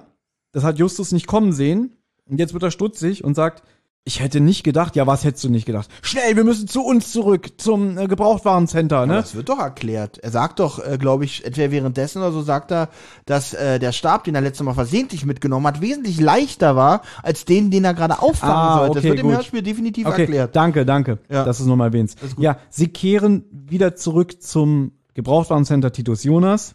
das 0.52 0.64
hat 0.64 0.78
Justus 0.78 1.12
nicht 1.12 1.26
kommen 1.26 1.52
sehen. 1.52 1.96
Und 2.28 2.38
jetzt 2.38 2.52
wird 2.54 2.62
er 2.62 2.70
stutzig 2.70 3.24
und 3.24 3.34
sagt, 3.34 3.62
ich 4.04 4.18
hätte 4.20 4.40
nicht 4.40 4.64
gedacht, 4.64 4.96
ja, 4.96 5.06
was 5.06 5.22
hättest 5.24 5.44
du 5.44 5.48
nicht 5.48 5.64
gedacht? 5.64 5.88
Schnell, 6.02 6.34
wir 6.34 6.42
müssen 6.42 6.66
zu 6.66 6.82
uns 6.82 7.12
zurück, 7.12 7.50
zum 7.60 7.96
äh, 7.96 8.08
Gebrauchtwarencenter, 8.08 9.06
ne? 9.06 9.14
Das 9.14 9.36
wird 9.36 9.48
doch 9.48 9.60
erklärt. 9.60 10.18
Er 10.18 10.30
sagt 10.32 10.58
doch, 10.58 10.84
äh, 10.84 10.98
glaube 10.98 11.24
ich, 11.24 11.44
entweder 11.44 11.70
währenddessen 11.70 12.18
oder 12.18 12.32
so 12.32 12.42
sagt 12.42 12.72
er, 12.72 12.88
dass 13.26 13.54
äh, 13.54 13.78
der 13.78 13.92
Stab, 13.92 14.24
den 14.24 14.34
er 14.34 14.40
letztes 14.40 14.64
Mal 14.64 14.74
versehentlich 14.74 15.24
mitgenommen 15.24 15.66
hat, 15.68 15.80
wesentlich 15.80 16.18
leichter 16.20 16.74
war 16.74 17.02
als 17.22 17.44
den, 17.44 17.70
den 17.70 17.84
er 17.84 17.94
gerade 17.94 18.20
auffangen 18.20 18.54
Ah, 18.56 18.78
sollte. 18.78 18.94
Das 18.94 19.00
okay, 19.04 19.08
wird 19.10 19.20
im 19.20 19.26
gut. 19.26 19.36
Hörspiel 19.36 19.62
definitiv 19.62 20.06
Okay, 20.08 20.22
erklärt. 20.22 20.56
danke, 20.56 20.84
danke, 20.84 21.18
Ja. 21.30 21.44
dass 21.44 21.58
du 21.58 21.62
es 21.64 21.68
nochmal 21.68 21.88
erwähnst. 21.88 22.20
ist. 22.24 22.36
Ja, 22.38 22.58
sie 22.70 22.88
kehren 22.88 23.44
wieder 23.52 23.94
zurück 23.94 24.42
zum 24.42 24.92
Gebrauchtwarencenter 25.14 25.92
Titus 25.92 26.24
Jonas 26.24 26.74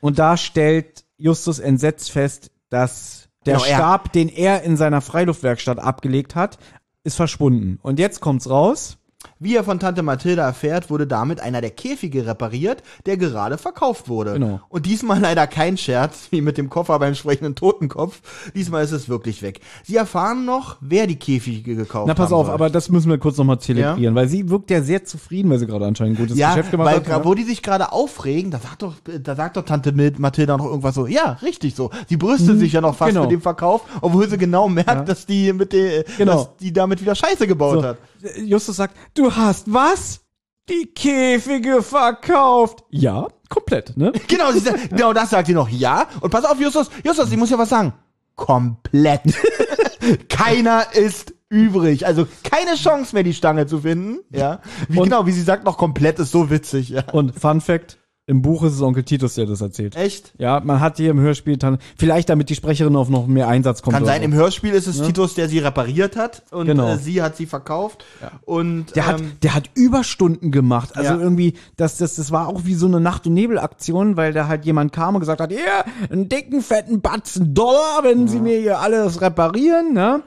und 0.00 0.18
da 0.18 0.36
stellt 0.36 1.04
Justus 1.16 1.58
entsetzt 1.58 2.10
fest, 2.10 2.50
dass 2.70 3.28
der 3.46 3.54
Genau, 3.56 3.66
Stab, 3.66 4.12
den 4.12 4.28
er 4.28 4.62
in 4.62 4.76
seiner 4.76 5.00
Freiluftwerkstatt 5.00 5.78
abgelegt 5.78 6.34
hat, 6.34 6.58
ist 7.04 7.16
verschwunden. 7.16 7.78
Und 7.82 7.98
jetzt 7.98 8.20
kommt's 8.20 8.48
raus. 8.48 8.98
Wie 9.40 9.54
er 9.56 9.64
von 9.64 9.78
Tante 9.78 10.02
Mathilda 10.02 10.44
erfährt, 10.44 10.90
wurde 10.90 11.06
damit 11.06 11.40
einer 11.40 11.60
der 11.60 11.70
Käfige 11.70 12.26
repariert, 12.26 12.82
der 13.06 13.16
gerade 13.16 13.56
verkauft 13.58 14.08
wurde. 14.08 14.34
Genau. 14.34 14.60
Und 14.68 14.86
diesmal 14.86 15.20
leider 15.20 15.46
kein 15.46 15.76
Scherz, 15.76 16.26
wie 16.30 16.40
mit 16.40 16.58
dem 16.58 16.68
Koffer 16.70 16.98
beim 16.98 17.14
sprechenden 17.14 17.54
Totenkopf. 17.54 18.20
Diesmal 18.54 18.84
ist 18.84 18.92
es 18.92 19.08
wirklich 19.08 19.42
weg. 19.42 19.60
Sie 19.84 19.96
erfahren 19.96 20.44
noch, 20.44 20.76
wer 20.80 21.06
die 21.06 21.16
Käfige 21.16 21.74
gekauft 21.76 22.06
Na, 22.08 22.14
pass 22.14 22.32
auf, 22.32 22.46
soll. 22.46 22.54
aber 22.54 22.70
das 22.70 22.88
müssen 22.88 23.10
wir 23.10 23.18
kurz 23.18 23.36
nochmal 23.36 23.58
zelebrieren, 23.60 24.14
weil 24.14 24.28
sie 24.28 24.48
wirkt 24.50 24.70
ja 24.70 24.82
sehr 24.82 25.04
zufrieden, 25.04 25.50
weil 25.50 25.58
sie 25.58 25.66
gerade 25.66 25.86
anscheinend 25.86 26.16
ein 26.18 26.22
gutes 26.22 26.36
ja, 26.38 26.50
Geschäft 26.50 26.70
gemacht 26.70 26.86
weil 26.88 26.96
hat. 26.96 27.06
gra- 27.06 27.18
ne? 27.18 27.24
wo 27.24 27.34
die 27.34 27.44
sich 27.44 27.62
gerade 27.62 27.92
aufregen, 27.92 28.50
da 28.50 28.58
sagt 28.58 28.82
doch, 28.82 28.94
da 29.22 29.34
sagt 29.36 29.56
doch 29.56 29.64
Tante 29.64 29.92
Mathilda 30.18 30.56
noch 30.56 30.66
irgendwas 30.66 30.94
so, 30.94 31.06
ja, 31.06 31.38
richtig 31.42 31.74
so. 31.74 31.90
Sie 32.08 32.16
brüstet 32.16 32.58
sich 32.58 32.72
ja 32.72 32.80
noch 32.80 32.94
fast 32.96 33.10
genau. 33.10 33.22
mit 33.22 33.30
dem 33.32 33.40
Verkauf, 33.40 33.82
obwohl 34.00 34.28
sie 34.28 34.38
genau 34.38 34.68
merkt, 34.68 35.08
dass 35.08 35.26
die 35.26 35.52
mit 35.52 35.72
der, 35.72 36.04
Genau. 36.16 36.32
dass 36.34 36.56
die 36.56 36.72
damit 36.72 37.00
wieder 37.00 37.14
Scheiße 37.14 37.46
gebaut 37.46 37.80
So, 37.80 37.82
hat. 37.84 37.98
Justus 38.44 38.76
sagt, 38.76 38.96
du 39.14 39.27
hast 39.36 39.72
was? 39.72 40.20
Die 40.68 40.86
Käfige 40.94 41.82
verkauft. 41.82 42.84
Ja, 42.90 43.28
komplett, 43.48 43.96
ne? 43.96 44.12
Genau, 44.28 44.52
sie 44.52 44.60
genau 44.90 45.12
das 45.12 45.30
sagt 45.30 45.46
sie 45.46 45.54
noch. 45.54 45.68
Ja. 45.68 46.06
Und 46.20 46.30
pass 46.30 46.44
auf, 46.44 46.60
Justus, 46.60 46.90
Justus, 47.04 47.30
ich 47.32 47.36
muss 47.38 47.50
ja 47.50 47.58
was 47.58 47.70
sagen. 47.70 47.94
Komplett. 48.36 49.22
Keiner 50.28 50.92
ist 50.94 51.34
übrig. 51.48 52.06
Also 52.06 52.26
keine 52.44 52.74
Chance 52.76 53.14
mehr, 53.14 53.22
die 53.24 53.34
Stange 53.34 53.66
zu 53.66 53.80
finden. 53.80 54.18
Ja. 54.30 54.60
Wie, 54.88 54.98
Und- 54.98 55.04
genau, 55.04 55.26
wie 55.26 55.32
sie 55.32 55.42
sagt, 55.42 55.64
noch 55.64 55.78
komplett 55.78 56.18
ist 56.18 56.30
so 56.30 56.50
witzig. 56.50 56.90
Ja. 56.90 57.04
Und 57.12 57.38
Fun 57.38 57.60
Fact, 57.60 57.98
im 58.28 58.42
Buch 58.42 58.62
ist 58.62 58.74
es 58.74 58.82
Onkel 58.82 59.02
Titus, 59.02 59.34
der 59.34 59.46
das 59.46 59.60
erzählt. 59.62 59.96
Echt? 59.96 60.32
Ja, 60.38 60.60
man 60.60 60.80
hat 60.80 60.98
hier 60.98 61.10
im 61.10 61.18
Hörspiel, 61.18 61.56
dann- 61.56 61.78
vielleicht 61.96 62.28
damit 62.28 62.50
die 62.50 62.54
Sprecherin 62.54 62.94
auf 62.94 63.08
noch 63.08 63.26
mehr 63.26 63.48
Einsatz 63.48 63.82
kommt. 63.82 63.94
Kann 63.96 64.04
sein, 64.04 64.20
so. 64.20 64.24
im 64.26 64.34
Hörspiel 64.34 64.72
ist 64.74 64.86
es 64.86 65.00
Titus, 65.02 65.34
der 65.34 65.48
sie 65.48 65.58
repariert 65.58 66.14
hat 66.16 66.42
und 66.50 66.66
Genau. 66.66 66.92
äh, 66.92 66.98
sie 66.98 67.22
hat 67.22 67.36
sie 67.36 67.46
verkauft. 67.46 68.04
Und 68.44 68.94
Der 68.94 69.06
hat, 69.06 69.20
ähm, 69.20 69.32
der 69.42 69.54
hat 69.54 69.70
Überstunden 69.74 70.52
gemacht. 70.52 70.96
Also 70.96 71.14
Ja. 71.14 71.18
irgendwie, 71.20 71.54
das, 71.76 71.96
das, 71.96 72.16
das 72.16 72.30
war 72.30 72.48
auch 72.48 72.64
wie 72.64 72.74
so 72.74 72.86
eine 72.86 73.00
Nacht- 73.00 73.26
und 73.26 73.34
Nebel-Aktion, 73.34 74.16
weil 74.16 74.32
da 74.32 74.46
halt 74.46 74.64
jemand 74.66 74.92
kam 74.92 75.14
und 75.14 75.20
gesagt 75.20 75.40
hat, 75.40 75.50
ja, 75.50 75.84
einen 76.10 76.28
dicken, 76.28 76.60
fetten 76.60 77.00
Batzen 77.00 77.54
Dollar, 77.54 78.00
wenn 78.02 78.28
sie 78.28 78.40
mir 78.40 78.60
hier 78.60 78.78
alles 78.78 79.20
reparieren, 79.22 79.94
ne? 79.94 80.22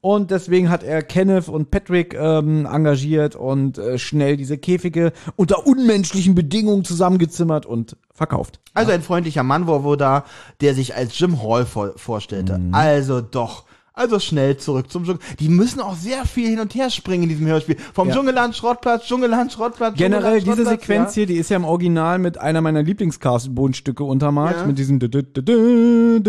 Und 0.00 0.30
deswegen 0.30 0.70
hat 0.70 0.82
er 0.82 1.02
Kenneth 1.02 1.48
und 1.48 1.70
Patrick 1.70 2.14
ähm, 2.14 2.66
engagiert 2.66 3.36
und 3.36 3.78
äh, 3.78 3.98
schnell 3.98 4.36
diese 4.36 4.58
Käfige 4.58 5.12
unter 5.36 5.66
unmenschlichen 5.66 6.34
Bedingungen 6.34 6.84
zusammengezimmert 6.84 7.66
und 7.66 7.96
verkauft. 8.12 8.60
also 8.74 8.92
ein 8.92 9.02
freundlicher 9.02 9.42
Mann 9.42 9.66
war 9.66 9.84
wohl 9.84 9.96
da, 9.96 10.24
der 10.60 10.74
sich 10.74 10.94
als 10.94 11.18
Jim 11.18 11.42
Hall 11.42 11.66
vor, 11.66 11.92
vorstellte. 11.96 12.58
Mhm. 12.58 12.74
Also 12.74 13.20
doch. 13.20 13.64
Also 13.94 14.18
schnell 14.18 14.56
zurück 14.56 14.90
zum 14.90 15.04
Dschungel. 15.04 15.20
Die 15.38 15.48
müssen 15.48 15.80
auch 15.80 15.94
sehr 15.96 16.24
viel 16.24 16.48
hin 16.48 16.60
und 16.60 16.74
her 16.74 16.88
springen 16.88 17.24
in 17.24 17.28
diesem 17.28 17.46
Hörspiel. 17.46 17.76
Vom 17.92 18.08
Ja. 18.08 18.14
Dschungelland, 18.14 18.56
Schrottplatz, 18.56 19.04
Dschungelland, 19.06 19.52
Schrottplatz. 19.52 19.96
Generell 19.98 20.38
Dschungelland, 20.38 20.46
diese 20.46 20.62
Schrottplatz, 20.70 20.80
Sequenz 20.80 21.08
ja. 21.10 21.14
hier, 21.20 21.26
die 21.26 21.36
ist 21.36 21.50
ja 21.50 21.56
im 21.56 21.64
Original 21.64 22.18
mit 22.18 22.38
einer 22.38 22.62
meiner 22.62 22.82
Lieblingscast-Bodenstücke 22.82 24.02
untermalt, 24.02 24.56
Ja. 24.56 24.66
mit 24.66 24.78
diesem. 24.78 24.98
In 25.02 26.22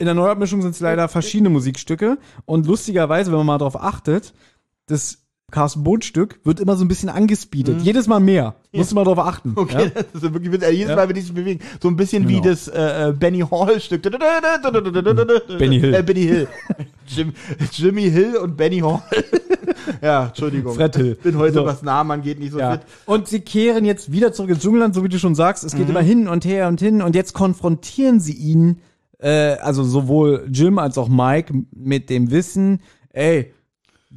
der 0.00 0.14
Neuabmischung 0.14 0.62
sind 0.62 0.72
es 0.72 0.80
leider 0.80 1.08
verschiedene 1.08 1.50
Musikstücke 1.50 2.18
und 2.44 2.66
lustigerweise, 2.66 3.30
wenn 3.30 3.38
man 3.38 3.46
mal 3.46 3.58
darauf 3.58 3.80
achtet, 3.80 4.32
das 4.86 5.18
Carsten 5.50 5.82
Bodenstück 5.82 6.40
wird 6.44 6.60
immer 6.60 6.76
so 6.76 6.84
ein 6.84 6.88
bisschen 6.88 7.08
angespeedet. 7.08 7.80
Jedes 7.80 8.06
Mal 8.06 8.20
mehr. 8.20 8.56
Musst 8.70 8.90
du 8.90 8.94
mal 8.94 9.04
drauf 9.04 9.18
achten. 9.18 9.50
Mhm. 9.50 9.58
Okay, 9.58 9.84
Ja? 9.94 10.02
das 10.12 10.22
ist 10.22 10.34
wirklich, 10.34 10.62
äh, 10.62 10.70
jedes 10.72 10.90
Ja. 10.90 10.96
Mal, 10.96 11.08
wenn 11.08 11.14
die 11.14 11.22
sich 11.22 11.32
bewegen, 11.32 11.60
so 11.82 11.88
ein 11.88 11.96
bisschen 11.96 12.28
wie 12.28 12.34
Genau. 12.34 12.48
das 12.48 12.68
äh, 12.68 13.08
äh, 13.08 13.12
Benny 13.12 13.40
Hall 13.50 13.80
Stück. 13.80 14.02
Benny 14.02 15.80
Hill. 15.80 15.94
Äh, 15.94 16.02
Benny 16.02 16.20
Hill. 16.22 16.48
Jim, 17.06 17.32
Jimmy 17.72 18.10
Hill 18.10 18.36
und 18.36 18.58
Benny 18.58 18.80
Hall. 18.80 19.00
ja, 20.02 20.26
Entschuldigung. 20.26 20.74
Fred 20.74 20.94
Hill. 20.96 21.14
Bin 21.22 21.38
heute, 21.38 21.54
So. 21.54 21.64
was 21.64 21.82
Namen 21.82 22.10
angeht, 22.10 22.38
nicht 22.38 22.52
so 22.52 22.58
Ja. 22.58 22.72
fit. 22.72 22.82
Und 23.06 23.26
sie 23.28 23.40
kehren 23.40 23.86
jetzt 23.86 24.12
wieder 24.12 24.32
zurück 24.34 24.50
ins 24.50 24.60
Dschungelland, 24.60 24.94
so 24.94 25.02
wie 25.02 25.08
du 25.08 25.18
schon 25.18 25.34
sagst. 25.34 25.64
Es 25.64 25.72
geht 25.74 25.84
Mhm. 25.84 25.90
immer 25.90 26.02
hin 26.02 26.28
und 26.28 26.44
her 26.44 26.68
und 26.68 26.78
hin. 26.80 27.00
Und 27.00 27.14
jetzt 27.14 27.32
konfrontieren 27.32 28.20
sie 28.20 28.34
ihn, 28.34 28.80
äh, 29.18 29.56
also 29.62 29.82
sowohl 29.82 30.46
Jim 30.52 30.78
als 30.78 30.98
auch 30.98 31.08
Mike, 31.08 31.54
mit 31.74 32.10
dem 32.10 32.30
Wissen, 32.30 32.80
ey, 33.14 33.54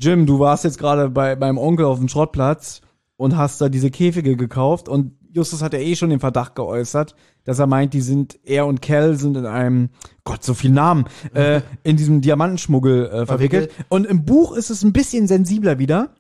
Jim, 0.02 0.26
du 0.26 0.40
warst 0.40 0.64
jetzt 0.64 0.80
gerade 0.80 1.10
bei 1.10 1.36
meinem 1.36 1.60
Onkel 1.60 1.86
auf 1.86 2.00
dem 2.00 2.08
Schrottplatz 2.08 2.82
und 3.18 3.38
hast 3.38 3.62
da 3.62 3.70
diese 3.70 3.92
Käfige 3.92 4.36
gekauft. 4.36 4.90
Und 4.90 5.14
Justus 5.32 5.62
hat 5.62 5.74
ja 5.74 5.80
eh 5.80 5.96
schon 5.96 6.10
den 6.10 6.20
Verdacht 6.20 6.56
geäußert, 6.56 7.16
dass 7.44 7.60
er 7.60 7.68
meint, 7.68 7.94
die 7.94 8.02
sind, 8.02 8.40
er 8.44 8.66
und 8.66 8.82
Cal 8.82 9.16
sind 9.16 9.38
in 9.38 9.46
einem, 9.46 9.90
Gott, 10.24 10.44
so 10.44 10.56
viel 10.56 10.72
Namen, 10.72 11.06
äh, 11.36 11.62
in 11.84 11.98
diesem 11.98 12.22
Diamantenschmuggel 12.22 13.10
äh, 13.10 13.26
verwickelt. 13.28 13.72
Und 13.90 14.08
im 14.08 14.26
Buch 14.26 14.56
ist 14.56 14.72
es 14.72 14.84
ein 14.84 14.92
bisschen 14.92 15.28
sensibler 15.28 15.78
wieder. 15.78 16.16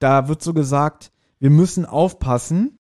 Da 0.00 0.26
wird 0.26 0.42
so 0.42 0.52
gesagt, 0.52 1.12
wir 1.38 1.50
müssen 1.50 1.86
aufpassen, 1.86 2.78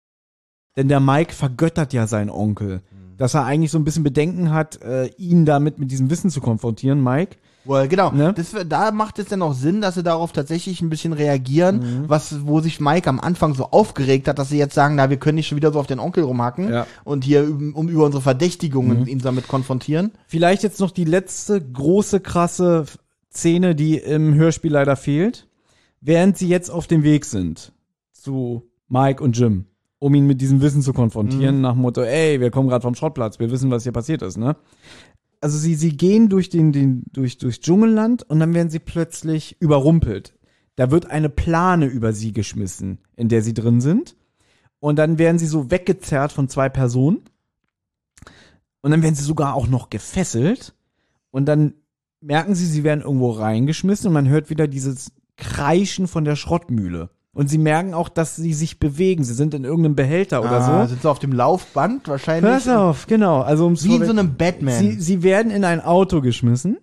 denn 0.77 0.87
der 0.87 0.99
Mike 0.99 1.33
vergöttert 1.33 1.93
ja 1.93 2.07
seinen 2.07 2.31
Onkel. 2.31 2.81
Dass 3.17 3.35
er 3.35 3.45
eigentlich 3.45 3.69
so 3.69 3.77
ein 3.77 3.83
bisschen 3.83 4.03
Bedenken 4.03 4.51
hat, 4.51 4.81
äh, 4.81 5.07
ihn 5.17 5.45
damit 5.45 5.77
mit 5.77 5.91
diesem 5.91 6.09
Wissen 6.09 6.31
zu 6.31 6.41
konfrontieren, 6.41 7.03
Mike. 7.03 7.37
Well, 7.69 7.87
genau. 7.87 8.11
Ne? 8.11 8.33
Das, 8.35 8.55
da 8.67 8.91
macht 8.91 9.19
es 9.19 9.27
dann 9.27 9.43
auch 9.43 9.53
Sinn, 9.53 9.79
dass 9.79 9.93
sie 9.93 10.01
darauf 10.01 10.31
tatsächlich 10.31 10.81
ein 10.81 10.89
bisschen 10.89 11.13
reagieren, 11.13 11.77
Mhm. 12.01 12.09
was, 12.09 12.47
wo 12.47 12.61
sich 12.61 12.79
Mike 12.79 13.07
am 13.07 13.19
Anfang 13.19 13.53
so 13.53 13.65
aufgeregt 13.65 14.27
hat, 14.27 14.39
dass 14.39 14.49
sie 14.49 14.57
jetzt 14.57 14.73
sagen, 14.73 14.95
na, 14.95 15.09
wir 15.11 15.17
können 15.17 15.35
nicht 15.35 15.47
schon 15.47 15.55
wieder 15.55 15.71
so 15.71 15.79
auf 15.79 15.85
den 15.87 15.99
Onkel 15.99 16.23
rumhacken 16.23 16.69
Ja. 16.71 16.81
Mhm. 16.81 16.85
und 17.03 17.23
hier 17.23 17.43
um, 17.43 17.75
um 17.75 17.87
über 17.87 18.05
unsere 18.05 18.23
Verdächtigungen 18.23 19.05
ihn 19.05 19.19
damit 19.19 19.47
konfrontieren. 19.47 20.11
Vielleicht 20.27 20.63
jetzt 20.63 20.79
noch 20.79 20.89
die 20.91 21.05
letzte 21.05 21.61
große, 21.61 22.19
krasse 22.21 22.85
Szene, 23.31 23.75
die 23.75 23.97
im 23.97 24.33
Hörspiel 24.33 24.71
leider 24.71 24.95
fehlt. 24.95 25.47
Während 26.01 26.37
sie 26.39 26.47
jetzt 26.47 26.71
auf 26.71 26.87
dem 26.87 27.03
Weg 27.03 27.23
sind 27.25 27.71
zu 28.13 28.63
Mike 28.87 29.23
und 29.23 29.37
Jim, 29.37 29.65
um 29.99 30.15
ihn 30.15 30.25
mit 30.25 30.41
diesem 30.41 30.61
Wissen 30.61 30.81
zu 30.81 30.93
konfrontieren, 30.93 31.61
nach 31.61 31.73
dem 31.73 31.81
Motto, 31.81 32.01
ey, 32.01 32.39
wir 32.39 32.49
kommen 32.51 32.69
gerade 32.69 32.81
vom 32.81 32.95
Schrottplatz, 32.95 33.37
wir 33.37 33.51
wissen, 33.51 33.69
was 33.69 33.83
hier 33.83 33.91
passiert 33.91 34.21
ist, 34.23 34.37
ne? 34.37 34.55
Also 35.41 35.57
sie, 35.57 35.75
sie 35.75 35.95
gehen 35.95 36.29
durch 36.29 36.49
den, 36.49 36.71
den, 36.71 37.03
durch, 37.13 37.37
durchs 37.37 37.61
Dschungelland 37.61 38.23
und 38.23 38.39
dann 38.39 38.53
werden 38.53 38.69
sie 38.69 38.79
plötzlich 38.79 39.55
überrumpelt. 39.59 40.33
Da 40.75 40.91
wird 40.91 41.09
eine 41.09 41.29
Plane 41.29 41.85
über 41.85 42.13
sie 42.13 42.33
geschmissen, 42.33 42.99
in 43.15 43.29
der 43.29 43.41
sie 43.41 43.53
drin 43.53 43.81
sind. 43.81 44.15
Und 44.79 44.97
dann 44.97 45.17
werden 45.17 45.39
sie 45.39 45.47
so 45.47 45.71
weggezerrt 45.71 46.31
von 46.31 46.47
zwei 46.47 46.69
Personen. 46.69 47.21
Und 48.81 48.91
dann 48.91 49.01
werden 49.01 49.15
sie 49.15 49.23
sogar 49.23 49.55
auch 49.55 49.67
noch 49.67 49.89
gefesselt. 49.89 50.73
Und 51.31 51.45
dann 51.45 51.73
merken 52.21 52.55
sie, 52.55 52.65
sie 52.65 52.83
werden 52.83 53.01
irgendwo 53.01 53.31
reingeschmissen 53.31 54.07
und 54.07 54.13
man 54.13 54.29
hört 54.29 54.49
wieder 54.49 54.67
dieses 54.67 55.11
Kreischen 55.37 56.07
von 56.07 56.25
der 56.25 56.35
Schrottmühle. 56.35 57.09
Und 57.33 57.47
sie 57.49 57.57
merken 57.59 57.93
auch, 57.93 58.09
dass 58.09 58.35
sie 58.35 58.53
sich 58.53 58.79
bewegen. 58.79 59.23
Sie 59.23 59.33
sind 59.35 59.53
in 59.53 59.63
irgendeinem 59.63 59.95
Behälter 59.95 60.41
oder 60.41 60.61
Ah, 60.61 60.83
so. 60.83 60.89
Sind 60.89 61.01
sie 61.03 61.09
auf 61.09 61.19
dem 61.19 61.31
Laufband 61.31 62.07
wahrscheinlich? 62.07 62.51
Pass 62.51 62.67
auf, 62.67 63.05
genau. 63.07 63.41
Also 63.41 63.65
ums 63.65 63.83
Wie 63.83 63.95
in 63.95 64.03
so 64.03 64.09
einem 64.11 64.35
Batman. 64.35 64.73
Sie, 64.79 64.99
sie 64.99 65.21
werden 65.23 65.51
in 65.51 65.63
ein 65.63 65.79
Auto 65.81 66.21
geschmissen. 66.21 66.77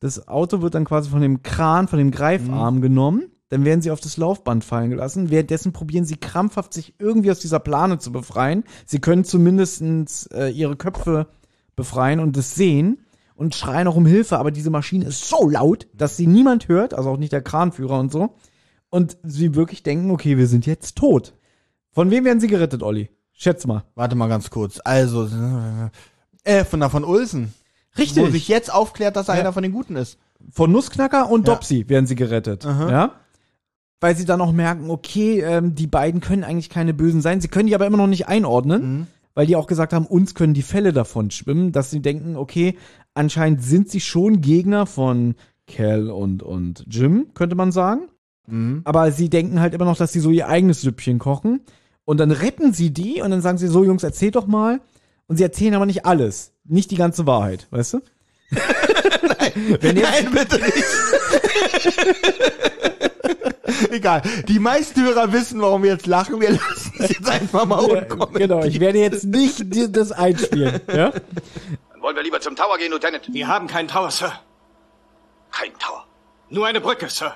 Das 0.00 0.26
Auto 0.26 0.60
wird 0.60 0.74
dann 0.74 0.84
quasi 0.84 1.08
von 1.08 1.20
dem 1.22 1.42
Kran, 1.44 1.86
von 1.86 1.98
dem 2.00 2.10
Greifarm 2.10 2.76
Mhm. 2.78 2.82
genommen. 2.82 3.22
Dann 3.50 3.64
werden 3.64 3.80
sie 3.82 3.90
auf 3.92 4.00
das 4.00 4.16
Laufband 4.16 4.64
fallen 4.64 4.90
gelassen. 4.90 5.30
Währenddessen 5.30 5.72
probieren 5.72 6.04
sie 6.04 6.16
krampfhaft, 6.16 6.72
sich 6.74 6.94
irgendwie 6.98 7.30
aus 7.30 7.38
dieser 7.38 7.60
Plane 7.60 7.98
zu 7.98 8.10
befreien. 8.10 8.64
Sie 8.86 8.98
können 8.98 9.24
zumindestens 9.24 10.26
äh, 10.32 10.48
ihre 10.48 10.74
Köpfe 10.76 11.28
befreien 11.76 12.18
und 12.18 12.36
es 12.36 12.54
sehen 12.54 12.98
und 13.36 13.54
schreien 13.54 13.86
auch 13.86 13.96
um 13.96 14.06
Hilfe. 14.06 14.38
Aber 14.38 14.50
diese 14.50 14.70
Maschine 14.70 15.04
ist 15.04 15.28
so 15.28 15.48
laut, 15.48 15.86
dass 15.94 16.16
sie 16.16 16.26
niemand 16.26 16.66
hört, 16.68 16.92
also 16.94 17.10
auch 17.10 17.18
nicht 17.18 17.32
der 17.32 17.42
Kranführer 17.42 18.00
und 18.00 18.10
so. 18.10 18.34
Und 18.92 19.16
sie 19.22 19.54
wirklich 19.54 19.82
denken, 19.82 20.10
okay, 20.10 20.36
wir 20.36 20.46
sind 20.46 20.66
jetzt 20.66 20.96
tot. 20.96 21.32
Von 21.92 22.10
wem 22.10 22.26
werden 22.26 22.40
sie 22.40 22.46
gerettet, 22.46 22.82
Olli? 22.82 23.08
Schätz 23.32 23.66
mal. 23.66 23.84
Warte 23.94 24.16
mal 24.16 24.28
ganz 24.28 24.50
kurz. 24.50 24.80
Also, 24.84 25.28
äh, 26.44 26.64
von, 26.66 26.82
von 26.90 27.02
Ulsen. 27.04 27.54
Wo 27.96 28.26
sich 28.26 28.48
jetzt 28.48 28.72
aufklärt, 28.72 29.16
dass 29.16 29.28
er 29.28 29.34
Ja. 29.36 29.40
einer 29.40 29.52
von 29.54 29.62
den 29.62 29.72
Guten 29.72 29.96
ist. 29.96 30.18
Von 30.50 30.72
Nussknacker 30.72 31.30
und 31.30 31.48
Ja. 31.48 31.54
Dopsy 31.54 31.88
werden 31.88 32.06
sie 32.06 32.14
gerettet. 32.16 32.64
Ja. 32.64 33.12
weil 34.00 34.16
sie 34.16 34.24
dann 34.24 34.40
auch 34.40 34.50
merken, 34.52 34.90
okay, 34.90 35.40
ähm, 35.40 35.74
die 35.76 35.86
beiden 35.86 36.20
können 36.20 36.42
eigentlich 36.44 36.68
keine 36.68 36.92
Bösen 36.92 37.22
sein. 37.22 37.40
Sie 37.40 37.46
können 37.48 37.68
die 37.68 37.74
aber 37.76 37.86
immer 37.86 37.96
noch 37.98 38.08
nicht 38.08 38.26
einordnen, 38.28 39.06
weil 39.34 39.46
die 39.46 39.54
auch 39.56 39.68
gesagt 39.68 39.92
haben, 39.92 40.06
uns 40.06 40.34
können 40.34 40.54
die 40.54 40.62
Fälle 40.62 40.92
davon 40.92 41.30
schwimmen, 41.30 41.70
dass 41.72 41.90
sie 41.92 42.00
denken, 42.00 42.36
okay, 42.36 42.76
anscheinend 43.14 43.62
sind 43.62 43.88
sie 43.90 44.00
schon 44.00 44.40
Gegner 44.40 44.86
von 44.86 45.36
Cal 45.68 46.10
und, 46.10 46.42
und 46.42 46.84
Jim, 46.90 47.28
könnte 47.34 47.54
man 47.54 47.70
sagen. 47.70 48.08
Aber 48.84 49.12
sie 49.12 49.30
denken 49.30 49.60
halt 49.60 49.72
immer 49.72 49.84
noch, 49.84 49.96
dass 49.96 50.12
sie 50.12 50.20
so 50.20 50.30
ihr 50.30 50.48
eigenes 50.48 50.80
Süppchen 50.82 51.18
kochen. 51.18 51.60
Und 52.04 52.18
dann 52.18 52.32
retten 52.32 52.72
sie 52.72 52.90
die 52.90 53.22
und 53.22 53.30
dann 53.30 53.40
sagen 53.40 53.56
sie 53.58 53.68
so, 53.68 53.84
Jungs, 53.84 54.02
erzählt 54.02 54.34
doch 54.34 54.46
mal. 54.46 54.80
Und 55.28 55.36
sie 55.36 55.44
erzählen 55.44 55.74
aber 55.74 55.86
nicht 55.86 56.04
alles. 56.04 56.52
Nicht 56.64 56.90
die 56.90 56.96
ganze 56.96 57.26
Wahrheit, 57.26 57.66
weißt 57.70 57.94
du? 57.94 58.00
Wenn 59.80 59.96
jetzt, 59.96 60.10
Nein, 60.24 60.32
bitte 60.32 60.58
nicht. 60.60 60.84
Egal. 63.90 64.22
Die 64.48 64.58
meisten 64.58 65.02
Hörer 65.02 65.32
wissen, 65.32 65.60
warum 65.60 65.82
wir 65.82 65.92
jetzt 65.92 66.06
lachen. 66.06 66.40
Wir 66.40 66.50
lassen 66.50 66.92
es 66.98 67.10
jetzt 67.10 67.28
einfach 67.28 67.64
mal 67.64 67.78
unkommentiert. 67.78 68.34
genau, 68.34 68.64
ich 68.64 68.80
werde 68.80 68.98
jetzt 68.98 69.24
nicht 69.24 69.72
dir 69.74 69.88
das 69.88 70.12
einspielen. 70.12 70.80
Ja? 70.92 71.10
Dann 71.10 72.02
wollen 72.02 72.16
wir 72.16 72.22
lieber 72.22 72.40
zum 72.40 72.56
Tower 72.56 72.76
gehen, 72.78 72.90
Lieutenant. 72.90 73.32
Wir 73.32 73.46
haben 73.48 73.66
keinen 73.68 73.88
Tower, 73.88 74.10
Sir. 74.10 74.32
Kein 75.50 75.70
Tower. 75.78 76.04
Nur 76.50 76.66
eine 76.66 76.80
Brücke, 76.80 77.08
Sir. 77.08 77.34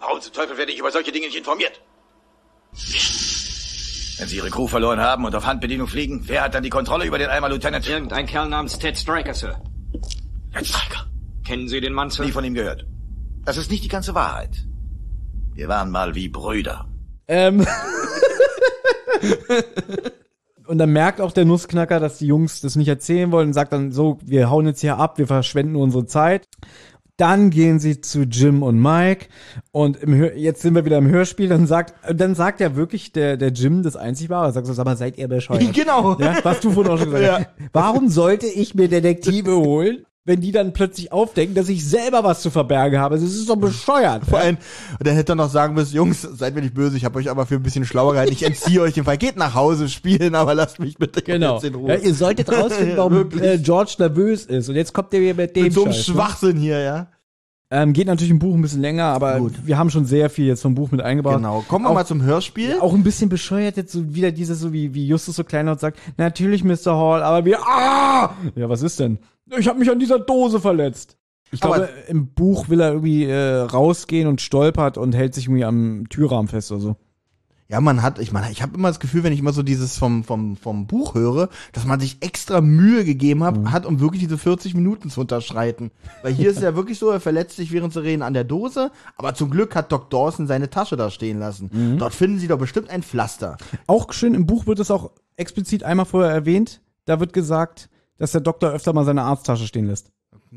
Warum 0.00 0.20
zum 0.20 0.32
Teufel 0.32 0.56
werde 0.56 0.72
ich 0.72 0.78
über 0.78 0.90
solche 0.90 1.12
Dinge 1.12 1.26
nicht 1.26 1.36
informiert? 1.36 1.80
Wenn 4.18 4.28
Sie 4.28 4.36
Ihre 4.36 4.50
Crew 4.50 4.66
verloren 4.66 5.00
haben 5.00 5.24
und 5.24 5.34
auf 5.34 5.46
Handbedienung 5.46 5.86
fliegen, 5.86 6.22
wer 6.26 6.42
hat 6.42 6.54
dann 6.54 6.62
die 6.62 6.70
Kontrolle 6.70 7.06
über 7.06 7.18
den 7.18 7.28
Eimer, 7.28 7.48
Lieutenant? 7.48 7.86
Irgendein 7.88 8.26
Kerl 8.26 8.48
namens 8.48 8.78
Ted 8.78 8.96
Striker, 8.96 9.34
Sir. 9.34 9.60
Herr 10.52 10.64
Stryker. 10.64 11.06
Kennen 11.46 11.68
Sie 11.68 11.80
den 11.80 11.92
Mann, 11.92 12.10
Sir? 12.10 12.24
Nie 12.24 12.32
von 12.32 12.44
ihm 12.44 12.54
gehört. 12.54 12.86
Das 13.44 13.56
ist 13.56 13.70
nicht 13.70 13.84
die 13.84 13.88
ganze 13.88 14.14
Wahrheit. 14.14 14.56
Wir 15.54 15.68
waren 15.68 15.90
mal 15.90 16.14
wie 16.14 16.28
Brüder. 16.28 16.86
Ähm. 17.28 17.66
Und 20.66 20.78
dann 20.78 20.90
merkt 20.92 21.20
auch 21.20 21.32
der 21.32 21.44
Nussknacker, 21.44 21.98
dass 21.98 22.18
die 22.18 22.26
Jungs 22.26 22.60
das 22.60 22.76
nicht 22.76 22.86
erzählen 22.86 23.32
wollen 23.32 23.48
und 23.48 23.54
sagt 23.54 23.72
dann 23.72 23.90
so, 23.90 24.20
wir 24.22 24.50
hauen 24.50 24.66
jetzt 24.66 24.80
hier 24.80 24.98
ab, 24.98 25.18
wir 25.18 25.26
verschwenden 25.26 25.74
unsere 25.74 26.06
Zeit. 26.06 26.46
Dann 27.20 27.50
gehen 27.50 27.78
sie 27.78 28.00
zu 28.00 28.22
Jim 28.22 28.62
und 28.62 28.80
Mike 28.80 29.26
und 29.72 29.98
im 29.98 30.14
jetzt 30.36 30.62
sind 30.62 30.74
wir 30.74 30.86
wieder 30.86 30.96
im 30.96 31.08
Hörspiel. 31.08 31.48
Dann 31.50 31.66
sagt, 31.66 31.92
dann 32.10 32.34
sagt 32.34 32.60
ja 32.60 32.76
wirklich 32.76 33.12
der, 33.12 33.36
der 33.36 33.50
Jim 33.50 33.82
das 33.82 33.94
einzig 33.94 34.30
wahre. 34.30 34.46
Er 34.46 34.52
sagt 34.52 34.66
so, 34.66 34.72
sag 34.72 34.86
mal, 34.86 34.96
seid 34.96 35.18
ihr 35.18 35.28
bescheuert? 35.28 35.60
Genau. 35.80 36.16
Ja, 36.18 36.36
was 36.42 36.60
du 36.60 36.70
vorhin 36.70 36.92
auch 36.92 36.98
schon 36.98 37.10
gesagt 37.10 37.46
hast. 37.58 37.70
Warum 37.72 38.08
sollte 38.08 38.46
ich 38.46 38.74
mir 38.74 38.88
Detektive 38.88 39.56
holen, 39.56 40.06
wenn 40.24 40.40
die 40.40 40.52
dann 40.52 40.72
plötzlich 40.72 41.12
aufdenken, 41.12 41.54
dass 41.54 41.68
ich 41.68 41.84
selber 41.88 42.22
was 42.24 42.42
zu 42.42 42.50
verbergen 42.50 43.00
habe? 43.00 43.14
Das 43.16 43.24
ist 43.24 43.48
doch 43.48 43.56
bescheuert. 43.56 44.24
Vor 44.26 44.38
allem, 44.38 44.58
und 44.98 45.06
dann 45.06 45.14
hätte 45.14 45.32
er 45.32 45.36
noch 45.36 45.50
sagen 45.50 45.74
müssen, 45.74 45.94
Jungs, 45.96 46.22
seid 46.22 46.54
mir 46.54 46.60
nicht 46.60 46.74
böse, 46.74 46.96
ich 46.96 47.04
habe 47.04 47.18
euch 47.18 47.30
aber 47.30 47.46
für 47.46 47.54
ein 47.56 47.62
bisschen 47.62 47.84
schlauer 47.86 48.12
gehalten. 48.12 48.32
Ich 48.32 48.42
entziehe 48.42 48.80
euch 48.82 48.94
den 48.94 49.04
Fall. 49.04 49.16
Geht 49.18 49.36
nach 49.36 49.54
Hause 49.54 49.88
spielen, 49.88 50.34
aber 50.34 50.54
lasst 50.54 50.78
mich 50.78 50.96
bitte 50.98 51.22
Genau. 51.22 51.54
jetzt 51.54 51.64
in 51.64 51.74
Ruhe. 51.74 51.88
Ja, 51.88 51.94
ihr 51.96 52.14
solltet 52.14 52.52
rausfinden, 52.52 52.96
warum 52.96 53.30
äh, 53.40 53.58
George 53.58 53.94
nervös 53.98 54.44
ist. 54.44 54.68
Und 54.68 54.74
jetzt 54.76 54.92
kommt 54.92 55.12
ihr 55.14 55.20
wieder 55.22 55.34
mit 55.34 55.56
dem 55.56 55.64
Mit 55.64 55.72
so 55.72 55.84
einem 55.84 55.92
Scheiß, 55.94 56.08
ne? 56.08 56.14
Schwachsinn 56.14 56.56
hier, 56.58 56.78
ja. 56.80 57.06
Ähm, 57.72 57.92
geht 57.92 58.08
natürlich 58.08 58.32
im 58.32 58.40
Buch 58.40 58.52
ein 58.56 58.62
bisschen 58.62 58.80
länger, 58.80 59.04
aber 59.04 59.38
Gut. 59.38 59.52
wir 59.64 59.78
haben 59.78 59.90
schon 59.90 60.04
sehr 60.04 60.28
viel 60.28 60.46
jetzt 60.46 60.60
vom 60.62 60.74
Buch 60.74 60.90
mit 60.90 61.00
eingebaut. 61.02 61.36
Genau. 61.36 61.64
Kommen 61.68 61.84
wir 61.84 61.90
Auch- 61.90 61.94
mal 61.94 62.04
zum 62.04 62.20
Hörspiel. 62.20 62.78
Auch 62.80 62.92
ein 62.94 63.04
bisschen 63.04 63.28
bescheuert 63.28 63.76
jetzt 63.76 63.92
so 63.92 64.12
wieder 64.12 64.32
dieses, 64.32 64.58
so 64.58 64.72
wie, 64.72 64.92
wie 64.92 65.06
Justus 65.06 65.36
so 65.36 65.44
klein 65.44 65.68
und 65.68 65.78
sagt, 65.78 65.96
natürlich 66.16 66.64
Mr. 66.64 66.96
Hall, 66.96 67.22
aber 67.22 67.44
wir, 67.44 67.60
ah! 67.64 68.34
Ja, 68.56 68.68
was 68.68 68.82
ist 68.82 68.98
denn? 68.98 69.18
Ich 69.58 69.68
habe 69.68 69.78
mich 69.78 69.90
an 69.90 69.98
dieser 69.98 70.18
Dose 70.18 70.60
verletzt. 70.60 71.16
Ich 71.52 71.62
Aber- 71.62 71.76
glaube, 71.76 71.90
im 72.08 72.28
Buch 72.28 72.68
will 72.68 72.80
er 72.80 72.92
irgendwie 72.92 73.24
äh, 73.24 73.56
rausgehen 73.62 74.28
und 74.28 74.40
stolpert 74.40 74.96
und 74.98 75.14
hält 75.14 75.34
sich 75.34 75.46
irgendwie 75.46 75.64
am 75.64 76.04
Türrahmen 76.08 76.48
fest 76.48 76.70
oder 76.70 76.80
so. 76.80 76.96
Ja, 77.68 77.80
man 77.80 78.02
hat, 78.02 78.18
ich 78.18 78.32
meine, 78.32 78.50
ich 78.50 78.62
habe 78.62 78.74
immer 78.76 78.88
das 78.88 78.98
Gefühl, 78.98 79.22
wenn 79.22 79.32
ich 79.32 79.38
immer 79.38 79.52
so 79.52 79.62
dieses 79.62 79.96
vom, 79.96 80.24
vom, 80.24 80.56
vom 80.56 80.88
Buch 80.88 81.14
höre, 81.14 81.48
dass 81.72 81.86
man 81.86 82.00
sich 82.00 82.16
extra 82.20 82.60
Mühe 82.60 83.04
gegeben 83.04 83.44
hat, 83.44 83.56
Mhm. 83.56 83.70
hat, 83.70 83.86
um 83.86 84.00
wirklich 84.00 84.20
diese 84.22 84.38
40 84.38 84.74
Minuten 84.74 85.08
zu 85.08 85.20
unterschreiten. 85.20 85.92
Weil 86.22 86.32
hier 86.32 86.50
ist 86.50 86.56
es 86.56 86.62
ja 86.64 86.74
wirklich 86.74 86.98
so, 86.98 87.10
er 87.10 87.20
verletzt 87.20 87.56
sich 87.56 87.70
während 87.70 87.92
sie 87.92 88.02
reden 88.02 88.22
an 88.22 88.34
der 88.34 88.42
Dose, 88.42 88.90
aber 89.16 89.34
zum 89.34 89.50
Glück 89.50 89.76
hat 89.76 89.92
Doc 89.92 90.10
Dawson 90.10 90.48
seine 90.48 90.68
Tasche 90.70 90.96
da 90.96 91.10
stehen 91.12 91.38
lassen. 91.38 91.70
Mhm. 91.72 91.98
Dort 91.98 92.12
finden 92.14 92.38
sie 92.40 92.48
doch 92.48 92.58
bestimmt 92.58 92.90
ein 92.90 93.04
Pflaster. 93.04 93.56
Auch 93.86 94.12
schön, 94.12 94.34
im 94.34 94.46
Buch 94.46 94.66
wird 94.66 94.80
es 94.80 94.90
auch 94.90 95.12
explizit 95.36 95.84
einmal 95.84 96.06
vorher 96.06 96.32
erwähnt. 96.32 96.80
Da 97.04 97.20
wird 97.20 97.32
gesagt, 97.32 97.88
dass 98.20 98.30
der 98.30 98.42
Doktor 98.42 98.70
öfter 98.70 98.92
mal 98.92 99.04
seine 99.04 99.22
Arzttasche 99.22 99.66
stehen 99.66 99.88
lässt. 99.88 100.12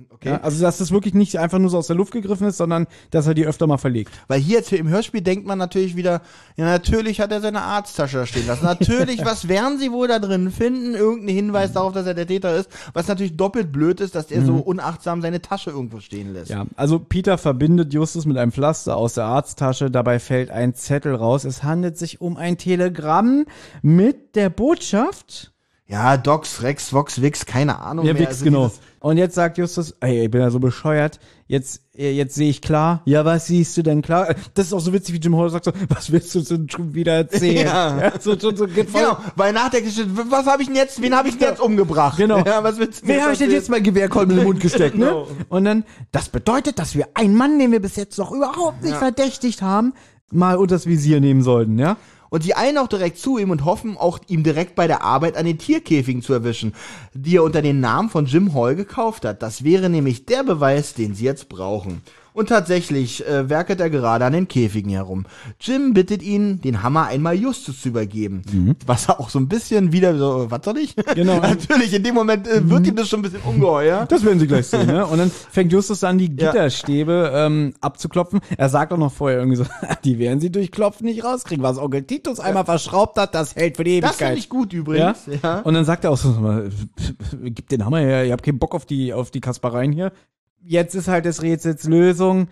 Okay. 0.10 0.30
Ja, 0.30 0.42
also, 0.42 0.62
dass 0.62 0.80
das 0.80 0.92
wirklich 0.92 1.14
nicht 1.14 1.38
einfach 1.38 1.60
nur 1.60 1.70
so 1.70 1.78
aus 1.78 1.86
der 1.86 1.96
Luft 1.96 2.14
gegriffen 2.14 2.48
ist, 2.48 2.58
sondern 2.58 2.88
dass 3.12 3.28
er 3.28 3.36
die 3.36 3.46
öfter 3.46 3.68
mal 3.68 3.78
verlegt. 3.78 4.12
Weil 4.28 4.40
hier 4.40 4.58
jetzt 4.58 4.72
im 4.74 4.88
Hörspiel 4.88 5.22
denkt 5.22 5.46
man 5.46 5.60
natürlich 5.60 5.96
wieder, 5.96 6.22
ja, 6.56 6.66
natürlich 6.66 7.22
hat 7.22 7.32
er 7.32 7.42
seine 7.42 7.62
Arzttasche 7.62 8.18
da 8.18 8.26
stehen 8.26 8.48
lassen. 8.48 8.66
Natürlich, 8.66 9.20
was 9.26 9.48
werden 9.48 9.78
sie 9.78 9.92
wohl 9.92 10.08
da 10.08 10.18
drin 10.18 10.50
finden? 10.50 10.96
Irgendein 10.96 11.36
Hinweis 11.36 11.74
darauf, 11.74 11.94
dass 11.94 12.08
er 12.08 12.16
der 12.16 12.26
Täter 12.26 12.56
ist. 12.56 12.70
Was 12.94 13.08
natürlich 13.08 13.38
doppelt 13.38 13.72
blöd 13.72 14.02
ist, 14.02 14.16
dass 14.16 14.32
er 14.32 14.44
so 14.44 14.56
unachtsam 14.56 15.22
seine 15.22 15.42
Tasche 15.42 15.70
irgendwo 15.70 16.00
stehen 16.00 16.34
lässt. 16.34 16.50
Mhm. 16.50 16.56
Ja, 16.56 16.66
also 16.76 16.98
Peter 16.98 17.38
verbindet 17.38 17.94
Justus 17.94 18.26
mit 18.26 18.38
einem 18.38 18.52
Pflaster 18.52 18.98
aus 18.98 19.14
der 19.14 19.26
Arzttasche. 19.26 19.92
Dabei 19.92 20.20
fällt 20.20 20.50
ein 20.50 20.74
Zettel 20.74 21.14
raus. 21.14 21.44
Es 21.44 21.62
handelt 21.62 22.00
sich 22.00 22.20
um 22.20 22.36
ein 22.38 22.58
Telegramm 22.58 23.46
mit 23.84 24.36
der 24.36 24.50
Botschaft. 24.50 25.53
Ja, 25.86 26.16
Docs, 26.18 26.62
Rex, 26.64 26.94
Vox, 26.94 27.22
Wix, 27.22 27.46
keine 27.46 27.80
Ahnung 27.80 28.06
Ja, 28.06 28.14
mehr. 28.14 28.22
Wix, 28.22 28.32
Also 28.32 28.46
genau. 28.46 28.72
Und 29.02 29.18
jetzt 29.18 29.36
sagt 29.36 29.58
Justus, 29.58 29.94
ey, 30.00 30.24
ich 30.26 30.32
bin 30.32 30.40
ja 30.40 30.50
so 30.50 30.60
bescheuert. 30.60 31.20
Jetzt, 31.48 31.82
äh, 31.94 32.12
jetzt 32.12 32.36
sehe 32.36 32.50
ich 32.50 32.62
klar. 32.62 33.02
Ja, 33.04 33.26
was 33.26 33.48
siehst 33.48 33.76
du 33.76 33.84
denn 33.84 34.02
klar? 34.02 34.34
Das 34.54 34.68
ist 34.68 34.74
auch 34.74 34.80
so 34.80 34.94
witzig, 34.94 35.14
wie 35.14 35.20
Jim 35.20 35.36
Hall 35.36 35.50
sagt 35.50 35.66
so, 35.66 35.74
was 35.90 36.10
willst 36.10 36.34
du 36.36 36.40
denn 36.40 36.70
schon 36.70 36.94
wieder 36.94 37.14
erzählen? 37.16 37.68
Ja. 37.68 38.14
so, 38.22 38.40
so, 38.40 38.56
so, 38.56 38.66
voll- 38.66 38.86
Genau, 38.86 39.18
weil 39.36 39.52
nach 39.52 39.70
der 39.70 39.82
Geschichte, 39.82 40.10
was 40.30 40.46
habe 40.46 40.62
ich 40.62 40.70
denn 40.70 40.78
jetzt, 40.78 41.02
wen 41.02 41.14
habe 41.14 41.28
ich 41.28 41.38
denn 41.38 41.50
jetzt 41.50 41.60
umgebracht? 41.60 42.18
Genau. 42.18 42.38
Ja, 42.46 42.64
was 42.64 42.78
willst 42.80 43.04
du 43.04 43.08
Wer 43.08 43.24
habe 43.24 43.34
ich 43.34 43.40
denn 43.40 43.52
jetzt 43.52 43.70
mein 43.70 43.84
Gewehrkolben 43.84 44.32
in 44.32 44.38
den 44.38 44.46
Mund 44.48 44.62
gesteckt, 44.62 44.98
ne? 44.98 45.06
Genau. 45.08 45.28
Und 45.50 45.66
dann, 45.66 45.84
das 46.14 46.30
bedeutet, 46.30 46.80
dass 46.80 46.96
wir 46.96 47.10
einen 47.14 47.36
Mann, 47.36 47.60
den 47.60 47.74
wir 47.74 47.82
bis 47.82 47.98
jetzt 47.98 48.18
noch 48.18 48.32
überhaupt 48.32 48.82
nicht 48.84 48.96
verdächtigt 48.96 49.62
haben, 49.62 49.94
mal 50.32 50.56
unters 50.56 50.86
Visier 50.88 51.20
nehmen 51.20 51.44
sollten, 51.44 51.78
ja? 51.78 51.98
Und 52.34 52.46
die 52.46 52.56
eilen 52.56 52.80
auch 52.80 52.88
direkt 52.88 53.20
zu 53.20 53.38
ihm 53.38 53.52
und 53.52 53.64
hoffen, 53.64 53.96
auch 53.96 54.18
ihm 54.28 54.42
direkt 54.42 54.74
bei 54.74 54.88
der 54.88 55.04
Arbeit 55.04 55.38
an 55.38 55.46
den 55.46 55.60
Tierkäfigen 55.60 56.24
zu 56.24 56.34
erwischen, 56.34 56.74
die 57.14 57.36
er 57.36 57.44
unter 57.44 57.62
den 57.62 57.80
Namen 57.80 58.10
von 58.10 58.26
Jim 58.26 58.56
Hall 58.56 58.76
gekauft 58.76 59.24
hat. 59.24 59.44
Das 59.44 59.64
wäre 59.64 59.88
nämlich 59.88 60.26
der 60.26 60.44
Beweis, 60.44 60.96
den 60.96 61.14
sie 61.14 61.26
jetzt 61.26 61.48
brauchen. 61.48 62.02
Und 62.34 62.50
tatsächlich 62.50 63.26
äh, 63.28 63.50
werkelt 63.50 63.80
er 63.80 63.90
gerade 63.90 64.26
an 64.26 64.34
den 64.34 64.48
Käfigen 64.48 64.92
herum. 64.92 65.26
Jim 65.60 65.94
bittet 65.94 66.24
ihn, 66.24 66.62
den 66.62 66.82
Hammer 66.82 67.06
einmal 67.06 67.36
Justus 67.36 67.82
zu 67.82 67.90
übergeben. 67.90 68.76
Was 68.86 69.08
er 69.08 69.20
auch 69.20 69.30
so 69.30 69.40
ein 69.40 69.48
bisschen 69.48 69.92
wieder 69.92 70.18
so, 70.18 70.48
was 70.50 70.62
soll 70.66 70.78
ich? 70.78 70.96
Genau. 70.96 71.40
Natürlich, 71.42 71.94
in 71.94 72.04
dem 72.04 72.16
Moment 72.16 72.48
äh, 72.48 72.68
wird 72.70 72.88
ihm 72.88 72.96
das 72.96 73.08
schon 73.10 73.20
ein 73.20 73.24
bisschen 73.24 73.42
ungeheuer. 73.42 74.06
Das 74.08 74.26
werden 74.26 74.40
sie 74.40 74.48
gleich 74.48 74.68
sehen, 74.68 74.88
ne? 74.88 75.06
Und 75.06 75.20
dann 75.20 75.30
fängt 75.30 75.72
Justus 75.72 76.04
an, 76.04 76.18
die 76.18 76.36
Gitterstäbe 76.36 77.32
ähm, 77.34 77.74
abzuklopfen. 77.82 78.42
Er 78.58 78.70
sagt 78.70 78.94
auch 78.94 78.98
noch 78.98 79.12
vorher 79.12 79.40
irgendwie 79.40 79.58
so, 79.58 79.66
die 80.04 80.18
werden 80.20 80.40
sie 80.40 80.52
durch 80.52 80.72
Klopfen 80.72 81.06
nicht 81.06 81.24
rauskriegen. 81.24 81.64
Was 81.64 81.78
Onkel 81.78 82.04
Titus 82.04 82.40
einmal 82.40 82.66
verschraubt 82.66 83.18
hat, 83.18 83.36
das 83.36 83.56
hält 83.56 83.78
für 83.78 83.84
die 83.84 84.00
Das 84.00 84.12
Ewigkeit. 84.12 84.28
finde 84.30 84.40
ich 84.40 84.50
gut 84.50 84.74
ja? 84.74 84.80
übrigens. 84.80 85.30
Ja. 85.44 85.60
Und 85.60 85.74
dann 85.74 85.86
sagt 85.86 86.04
er 86.04 86.12
auch 86.12 86.18
so, 86.18 86.34
gib 87.44 87.70
den 87.70 87.86
Hammer 87.86 88.00
her, 88.00 88.26
ihr 88.26 88.32
habt 88.32 88.44
keinen 88.44 88.60
Bock 88.60 88.74
auf 88.74 88.86
die, 88.86 89.14
auf 89.14 89.32
die 89.32 89.42
Kaspereien 89.42 89.92
hier. 89.92 90.12
Jetzt 90.66 90.96
ist 90.96 91.08
halt 91.08 91.26
des 91.26 91.42
Rätsels 91.42 91.84
Lösung, 91.84 92.48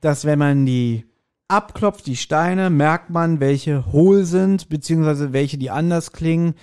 dass 0.00 0.24
wenn 0.24 0.38
man 0.38 0.66
die 0.66 1.04
abklopft, 1.48 2.06
die 2.06 2.16
Steine, 2.16 2.70
merkt 2.70 3.10
man, 3.10 3.40
welche 3.40 3.92
hohl 3.92 4.24
sind, 4.24 4.68
beziehungsweise 4.68 5.32
welche, 5.32 5.58
die 5.58 5.70
anders 5.70 6.12
klingen. 6.12 6.54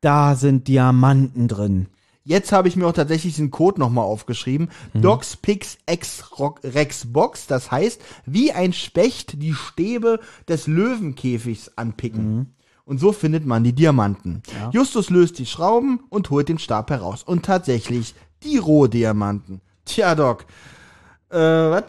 Da 0.00 0.34
sind 0.34 0.68
Diamanten 0.68 1.48
drin. 1.48 1.88
Jetzt 2.24 2.52
habe 2.52 2.68
ich 2.68 2.76
mir 2.76 2.86
auch 2.86 2.92
tatsächlich 2.92 3.36
den 3.36 3.50
Code 3.50 3.80
nochmal 3.80 4.04
aufgeschrieben. 4.04 4.68
Docs 4.94 5.36
Pix 5.36 5.78
X 5.90 6.24
Rex 6.62 7.12
Box. 7.12 7.46
Das 7.48 7.70
heißt, 7.72 8.00
wie 8.26 8.52
ein 8.52 8.72
Specht 8.72 9.42
die 9.42 9.54
Stäbe 9.54 10.20
des 10.48 10.68
Löwenkäfigs 10.68 11.76
anpicken. 11.76 12.54
Und 12.84 12.98
so 12.98 13.12
findet 13.12 13.46
man 13.46 13.64
die 13.64 13.72
Diamanten. 13.72 14.42
Justus 14.72 15.10
löst 15.10 15.38
die 15.38 15.46
Schrauben 15.46 16.00
und 16.10 16.30
holt 16.30 16.48
den 16.48 16.58
Stab 16.58 16.90
heraus. 16.90 17.24
Und 17.24 17.44
tatsächlich 17.44 18.14
die 18.44 18.58
Rohdiamanten. 18.58 19.60
Tja, 19.84 20.14
Doc. 20.14 20.44
Äh, 21.30 21.36
was? 21.38 21.84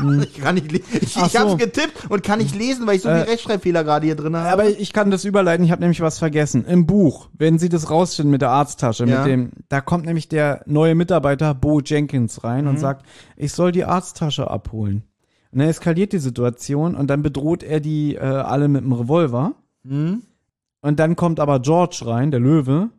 Ich 0.22 0.34
kann 0.40 0.54
nicht 0.54 0.70
lesen. 0.70 0.86
Ich, 1.00 1.16
Hm. 1.16 1.22
Ach 1.24 1.26
ich 1.26 1.36
hab's 1.36 1.50
so. 1.50 1.56
getippt 1.56 2.08
und 2.10 2.22
kann 2.22 2.38
nicht 2.38 2.54
lesen, 2.54 2.86
weil 2.86 2.94
ich 2.96 3.02
so 3.02 3.08
viele 3.08 3.24
Äh, 3.26 3.30
Rechtschreibfehler 3.30 3.82
gerade 3.84 4.06
hier 4.06 4.14
drin 4.14 4.36
habe. 4.36 4.48
Aber 4.50 4.66
ich 4.68 4.92
kann 4.92 5.10
das 5.10 5.24
überleiten, 5.24 5.64
ich 5.64 5.72
habe 5.72 5.80
nämlich 5.82 6.00
was 6.00 6.18
vergessen. 6.20 6.64
Im 6.64 6.86
Buch, 6.86 7.28
wenn 7.36 7.58
Sie 7.58 7.68
das 7.68 7.90
rausfinden 7.90 8.30
mit 8.30 8.40
der 8.40 8.50
Arzttasche, 8.50 9.04
Ja. 9.04 9.18
mit 9.18 9.26
dem, 9.26 9.50
da 9.68 9.80
kommt 9.80 10.06
nämlich 10.06 10.28
der 10.28 10.62
neue 10.66 10.94
Mitarbeiter 10.94 11.54
Bo 11.54 11.80
Jenkins 11.80 12.44
rein 12.44 12.64
Mhm. 12.64 12.70
und 12.70 12.78
sagt, 12.78 13.04
ich 13.36 13.52
soll 13.52 13.72
die 13.72 13.84
Arzttasche 13.84 14.48
abholen. 14.48 15.02
Und 15.50 15.58
dann 15.58 15.68
eskaliert 15.68 16.12
die 16.12 16.18
Situation 16.18 16.94
und 16.94 17.08
dann 17.08 17.22
bedroht 17.22 17.62
er 17.64 17.80
die 17.80 18.14
äh, 18.14 18.20
alle 18.20 18.68
mit 18.68 18.82
dem 18.84 18.92
Revolver. 18.92 19.54
Mhm. 19.82 20.22
Und 20.82 21.00
dann 21.00 21.16
kommt 21.16 21.40
aber 21.40 21.58
George 21.58 22.02
rein, 22.04 22.30
der 22.30 22.38
Löwe, 22.40 22.90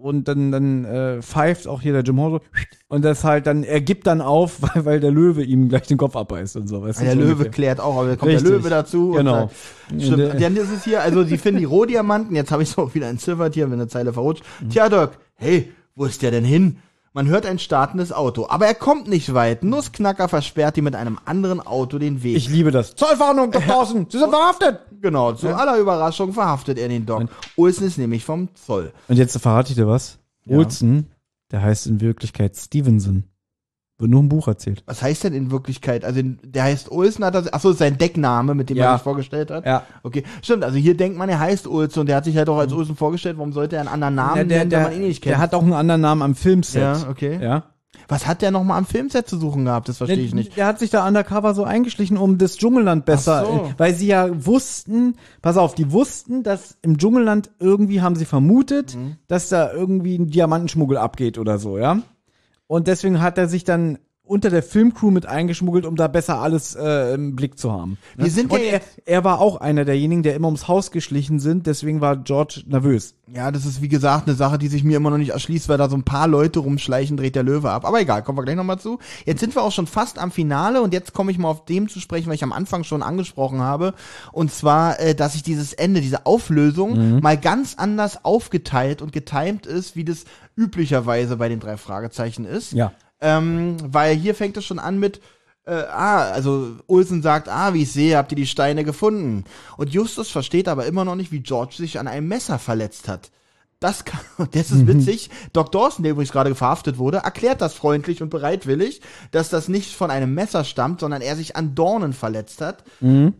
und 0.00 0.28
dann, 0.28 0.50
dann 0.50 0.84
äh, 0.84 1.22
pfeift 1.22 1.66
auch 1.66 1.80
hier 1.82 1.92
der 1.92 2.02
Jim 2.02 2.20
Hall 2.20 2.30
so 2.30 2.40
und 2.88 3.04
das 3.04 3.24
halt 3.24 3.46
dann, 3.46 3.62
er 3.62 3.80
gibt 3.80 4.06
dann 4.06 4.20
auf, 4.20 4.58
weil, 4.74 4.84
weil 4.84 5.00
der 5.00 5.10
Löwe 5.10 5.42
ihm 5.42 5.68
gleich 5.68 5.86
den 5.86 5.98
Kopf 5.98 6.16
abbeißt 6.16 6.56
und 6.56 6.68
so. 6.68 6.82
Weißt 6.82 7.00
du, 7.00 7.04
der 7.04 7.14
so 7.14 7.20
Löwe 7.20 7.32
ungefähr. 7.32 7.50
klärt 7.50 7.80
auch, 7.80 7.98
aber 7.98 8.08
da 8.08 8.16
kommt 8.16 8.32
Richtig. 8.32 8.48
der 8.48 8.58
Löwe 8.58 8.70
dazu. 8.70 9.12
Genau. 9.12 9.50
Und 9.90 10.02
stimmt. 10.02 10.34
Und, 10.34 10.42
Dann 10.42 10.56
ist 10.56 10.72
es 10.72 10.84
hier, 10.84 11.02
also 11.02 11.24
die 11.24 11.38
finden 11.38 11.60
die 11.60 11.66
Rohdiamanten, 11.66 12.34
jetzt 12.34 12.50
habe 12.50 12.62
ich 12.62 12.70
es 12.70 12.78
auch 12.78 12.94
wieder 12.94 13.08
entziffert 13.08 13.54
hier, 13.54 13.66
wenn 13.66 13.74
eine 13.74 13.88
Zeile 13.88 14.12
verrutscht. 14.12 14.44
Tja, 14.70 14.88
Doc, 14.88 15.12
hey, 15.36 15.72
wo 15.94 16.04
ist 16.06 16.22
der 16.22 16.30
denn 16.30 16.44
hin? 16.44 16.78
Man 17.12 17.26
hört 17.26 17.44
ein 17.44 17.58
startendes 17.58 18.12
Auto, 18.12 18.46
aber 18.48 18.66
er 18.66 18.74
kommt 18.74 19.08
nicht 19.08 19.34
weit. 19.34 19.64
Nussknacker 19.64 20.28
versperrt 20.28 20.76
ihm 20.78 20.84
mit 20.84 20.94
einem 20.94 21.18
anderen 21.24 21.60
Auto 21.60 21.98
den 21.98 22.22
Weg. 22.22 22.36
Ich 22.36 22.48
liebe 22.48 22.70
das. 22.70 22.94
Zollwarnung, 22.94 23.50
Dr. 23.50 23.66
Dawson, 23.66 24.06
Sie 24.08 24.18
sind 24.18 24.30
verhaftet! 24.30 24.80
genau, 25.00 25.32
zu 25.32 25.48
aller 25.48 25.78
Überraschung 25.78 26.32
verhaftet 26.32 26.78
er 26.78 26.88
den 26.88 27.06
Doc. 27.06 27.24
Olsen 27.56 27.86
ist 27.86 27.98
nämlich 27.98 28.24
vom 28.24 28.54
Zoll. 28.54 28.92
Und 29.08 29.16
jetzt 29.16 29.36
verrate 29.38 29.70
ich 29.70 29.76
dir 29.76 29.88
was. 29.88 30.18
Olsen, 30.48 31.10
der 31.50 31.62
heißt 31.62 31.88
in 31.88 32.00
Wirklichkeit 32.00 32.56
Stevenson. 32.56 33.24
Wird 34.00 34.10
nur 34.10 34.20
im 34.20 34.28
Buch 34.28 34.48
erzählt. 34.48 34.82
Was 34.86 35.02
heißt 35.02 35.24
denn 35.24 35.34
in 35.34 35.50
Wirklichkeit? 35.50 36.04
Also 36.04 36.20
in- 36.20 36.38
der 36.42 36.64
heißt 36.64 36.90
Olsen, 36.90 37.24
hat 37.24 37.34
das, 37.34 37.52
achso, 37.52 37.72
sein 37.72 37.98
Deckname, 37.98 38.54
mit 38.54 38.70
dem 38.70 38.76
Ja. 38.78 38.86
er 38.92 38.94
sich 38.94 39.02
vorgestellt 39.02 39.50
hat. 39.50 39.66
Ja. 39.66 39.82
Okay, 40.02 40.24
stimmt. 40.42 40.64
Also 40.64 40.76
hier 40.78 40.96
denkt 40.96 41.18
man, 41.18 41.28
er 41.28 41.38
heißt 41.38 41.66
Olsen 41.68 42.00
und 42.00 42.06
der 42.08 42.16
hat 42.16 42.24
sich 42.24 42.36
halt 42.36 42.48
auch 42.48 42.58
als 42.58 42.72
Olsen 42.72 42.96
vorgestellt. 42.96 43.36
Warum 43.38 43.52
sollte 43.52 43.76
er 43.76 43.80
einen 43.82 43.90
anderen 43.90 44.14
Namen 44.14 44.36
Ja, 44.38 44.44
der, 44.44 44.58
nennen, 44.58 44.70
der, 44.70 44.80
man 44.82 44.92
ihn 44.94 45.02
nicht 45.02 45.22
kennt? 45.22 45.32
der 45.34 45.38
hat 45.38 45.54
auch 45.54 45.62
einen 45.62 45.74
anderen 45.74 46.00
Namen 46.00 46.22
am 46.22 46.34
Filmset. 46.34 46.80
ja, 46.82 47.08
okay. 47.08 47.38
Ja. 47.42 47.64
Was 48.08 48.26
hat 48.26 48.42
der 48.42 48.50
nochmal 48.50 48.76
am 48.78 48.86
Filmset 48.86 49.28
zu 49.28 49.38
suchen 49.38 49.66
gehabt? 49.66 49.88
Das 49.88 49.98
verstehe 49.98 50.18
ich 50.18 50.34
nicht. 50.34 50.56
der 50.56 50.66
hat 50.66 50.80
sich 50.80 50.90
da 50.90 51.06
undercover 51.06 51.54
so 51.54 51.62
eingeschlichen, 51.62 52.16
um 52.16 52.38
das 52.38 52.56
Dschungelland 52.56 53.04
besser, 53.04 53.44
so. 53.44 53.70
weil 53.78 53.94
sie 53.94 54.08
ja 54.08 54.28
wussten, 54.46 55.14
pass 55.42 55.56
auf, 55.56 55.76
die 55.76 55.92
wussten, 55.92 56.42
dass 56.42 56.76
im 56.82 56.98
Dschungelland 56.98 57.50
irgendwie 57.60 58.00
haben 58.00 58.16
sie 58.16 58.24
vermutet, 58.24 58.96
Mhm. 58.96 59.16
dass 59.28 59.48
da 59.48 59.72
irgendwie 59.72 60.16
ein 60.18 60.26
Diamantenschmuggel 60.28 60.96
abgeht 60.96 61.38
oder 61.38 61.58
so, 61.58 61.78
ja. 61.78 61.98
Und 62.70 62.86
deswegen 62.86 63.20
hat 63.20 63.36
er 63.36 63.48
sich 63.48 63.64
dann 63.64 63.98
unter 64.22 64.48
der 64.48 64.62
Filmcrew 64.62 65.10
mit 65.10 65.26
eingeschmuggelt, 65.26 65.84
um 65.84 65.96
da 65.96 66.06
besser 66.06 66.38
alles 66.38 66.76
äh, 66.76 67.14
im 67.14 67.34
Blick 67.34 67.58
zu 67.58 67.72
haben. 67.72 67.98
ne? 68.16 68.26
Wir 68.26 68.30
sind 68.30 68.52
ja 68.52 68.58
Und 68.58 68.64
er, 68.64 68.72
jetzt- 68.74 69.02
er 69.04 69.24
war 69.24 69.40
auch 69.40 69.56
einer 69.56 69.84
derjenigen, 69.84 70.22
der 70.22 70.36
immer 70.36 70.46
ums 70.46 70.68
Haus 70.68 70.92
geschlichen 70.92 71.40
sind, 71.40 71.66
deswegen 71.66 72.00
war 72.00 72.16
George 72.16 72.62
nervös. 72.68 73.16
Ja, 73.34 73.50
das 73.50 73.64
ist 73.66 73.82
wie 73.82 73.88
gesagt 73.88 74.28
eine 74.28 74.36
Sache, 74.36 74.56
die 74.58 74.68
sich 74.68 74.84
mir 74.84 74.98
immer 74.98 75.10
noch 75.10 75.18
nicht 75.18 75.30
erschließt, 75.30 75.68
weil 75.68 75.78
da 75.78 75.88
so 75.88 75.96
ein 75.96 76.04
paar 76.04 76.28
Leute 76.28 76.60
rumschleichen, 76.60 77.16
dreht 77.16 77.34
der 77.34 77.42
Löwe 77.42 77.70
ab. 77.72 77.84
Aber 77.84 78.00
egal, 78.00 78.22
kommen 78.22 78.38
wir 78.38 78.44
gleich 78.44 78.54
nochmal 78.56 78.78
zu. 78.78 79.00
Jetzt 79.24 79.40
sind 79.40 79.52
wir 79.56 79.62
auch 79.64 79.72
schon 79.72 79.88
fast 79.88 80.20
am 80.20 80.30
Finale 80.30 80.80
und 80.80 80.92
jetzt 80.94 81.12
komme 81.12 81.32
ich 81.32 81.38
mal 81.38 81.48
auf 81.48 81.64
dem 81.64 81.88
zu 81.88 81.98
sprechen, 81.98 82.28
was 82.28 82.36
ich 82.36 82.44
am 82.44 82.52
Anfang 82.52 82.84
schon 82.84 83.02
angesprochen 83.02 83.60
habe. 83.60 83.94
Und 84.30 84.52
zwar, 84.52 85.00
äh, 85.00 85.16
dass 85.16 85.32
sich 85.32 85.42
dieses 85.42 85.72
Ende, 85.72 86.00
diese 86.00 86.26
Auflösung 86.26 87.20
mal 87.20 87.36
ganz 87.36 87.74
anders 87.76 88.24
aufgeteilt 88.24 89.02
und 89.02 89.12
getimt 89.12 89.66
ist, 89.66 89.96
wie 89.96 90.04
das 90.04 90.24
üblicherweise 90.60 91.36
bei 91.36 91.48
den 91.48 91.60
drei 91.60 91.76
Fragezeichen 91.76 92.44
ist. 92.44 92.72
Ja. 92.72 92.92
Ähm, 93.20 93.76
weil 93.82 94.14
hier 94.14 94.34
fängt 94.34 94.56
es 94.56 94.64
schon 94.64 94.78
an 94.78 94.98
mit, 94.98 95.20
äh, 95.66 95.72
ah, 95.72 96.30
also 96.30 96.76
Olsen 96.86 97.22
sagt, 97.22 97.48
ah, 97.48 97.72
wie 97.74 97.82
ich 97.82 97.92
sehe, 97.92 98.16
habt 98.16 98.32
ihr 98.32 98.36
die 98.36 98.46
Steine 98.46 98.84
gefunden. 98.84 99.44
Und 99.76 99.90
Justus 99.90 100.30
versteht 100.30 100.68
aber 100.68 100.86
immer 100.86 101.04
noch 101.04 101.16
nicht, 101.16 101.32
wie 101.32 101.40
George 101.40 101.74
sich 101.76 101.98
an 101.98 102.08
einem 102.08 102.28
Messer 102.28 102.58
verletzt 102.58 103.08
hat. 103.08 103.30
Das 103.78 104.04
kann, 104.04 104.20
das 104.52 104.70
ist 104.70 104.86
witzig. 104.86 105.30
Doc 105.54 105.72
Dawson, 105.72 106.02
der 106.02 106.12
übrigens 106.12 106.32
gerade 106.32 106.54
verhaftet 106.54 106.98
wurde, 106.98 107.18
erklärt 107.18 107.62
das 107.62 107.74
freundlich 107.74 108.22
und 108.22 108.28
bereitwillig, 108.28 109.00
dass 109.30 109.48
das 109.48 109.68
nicht 109.68 109.94
von 109.94 110.10
einem 110.10 110.34
Messer 110.34 110.64
stammt, 110.64 111.00
sondern 111.00 111.22
er 111.22 111.36
sich 111.36 111.56
an 111.56 111.74
Dornen 111.74 112.12
verletzt 112.12 112.60
hat. 112.60 112.84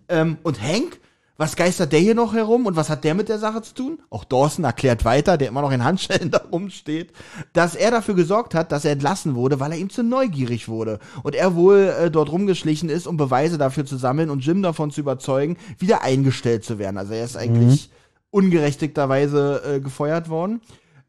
Ähm, 0.09 0.39
und 0.43 0.63
Hank, 0.63 0.99
was 1.41 1.57
geistert 1.57 1.91
der 1.93 2.01
hier 2.01 2.15
noch 2.15 2.35
herum 2.35 2.67
und 2.67 2.77
was 2.77 2.91
hat 2.91 3.03
der 3.03 3.15
mit 3.15 3.31
der 3.31 3.39
Sache 3.39 3.63
zu 3.63 3.73
tun? 3.73 3.99
Auch 4.11 4.25
Dawson 4.25 4.63
erklärt 4.67 5.07
weiter, 5.07 5.39
der 5.39 5.49
immer 5.49 5.63
noch 5.63 5.73
in 5.73 5.83
Handschellen 5.83 6.31
da 6.31 6.43
rumsteht, 6.53 7.15
dass 7.55 7.75
er 7.75 7.91
dafür 7.91 8.15
gesorgt 8.15 8.55
hat, 8.55 8.73
dass 8.73 8.85
er 8.85 8.93
entlassen 8.93 9.35
wurde, 9.35 9.59
weil 9.59 9.73
er 9.73 9.79
ihm 9.79 9.89
zu 9.89 10.03
neugierig 10.03 10.69
wurde. 10.69 10.99
Und 11.23 11.35
er 11.35 11.55
wohl 11.55 11.95
äh, 11.99 12.11
dort 12.11 12.31
rumgeschlichen 12.31 12.91
ist, 12.91 13.07
um 13.07 13.17
Beweise 13.17 13.57
dafür 13.57 13.87
zu 13.87 13.97
sammeln 13.97 14.29
und 14.29 14.45
Jim 14.45 14.61
davon 14.61 14.91
zu 14.91 15.01
überzeugen, 15.01 15.57
wieder 15.79 16.03
eingestellt 16.03 16.63
zu 16.63 16.79
werden. 16.79 16.99
Also 16.99 17.15
er 17.15 17.25
ist 17.25 17.39
eigentlich 17.39 17.89
ungerechtigterweise 18.31 19.63
äh, 19.65 19.81
gefeuert 19.81 20.29
worden. 20.29 20.61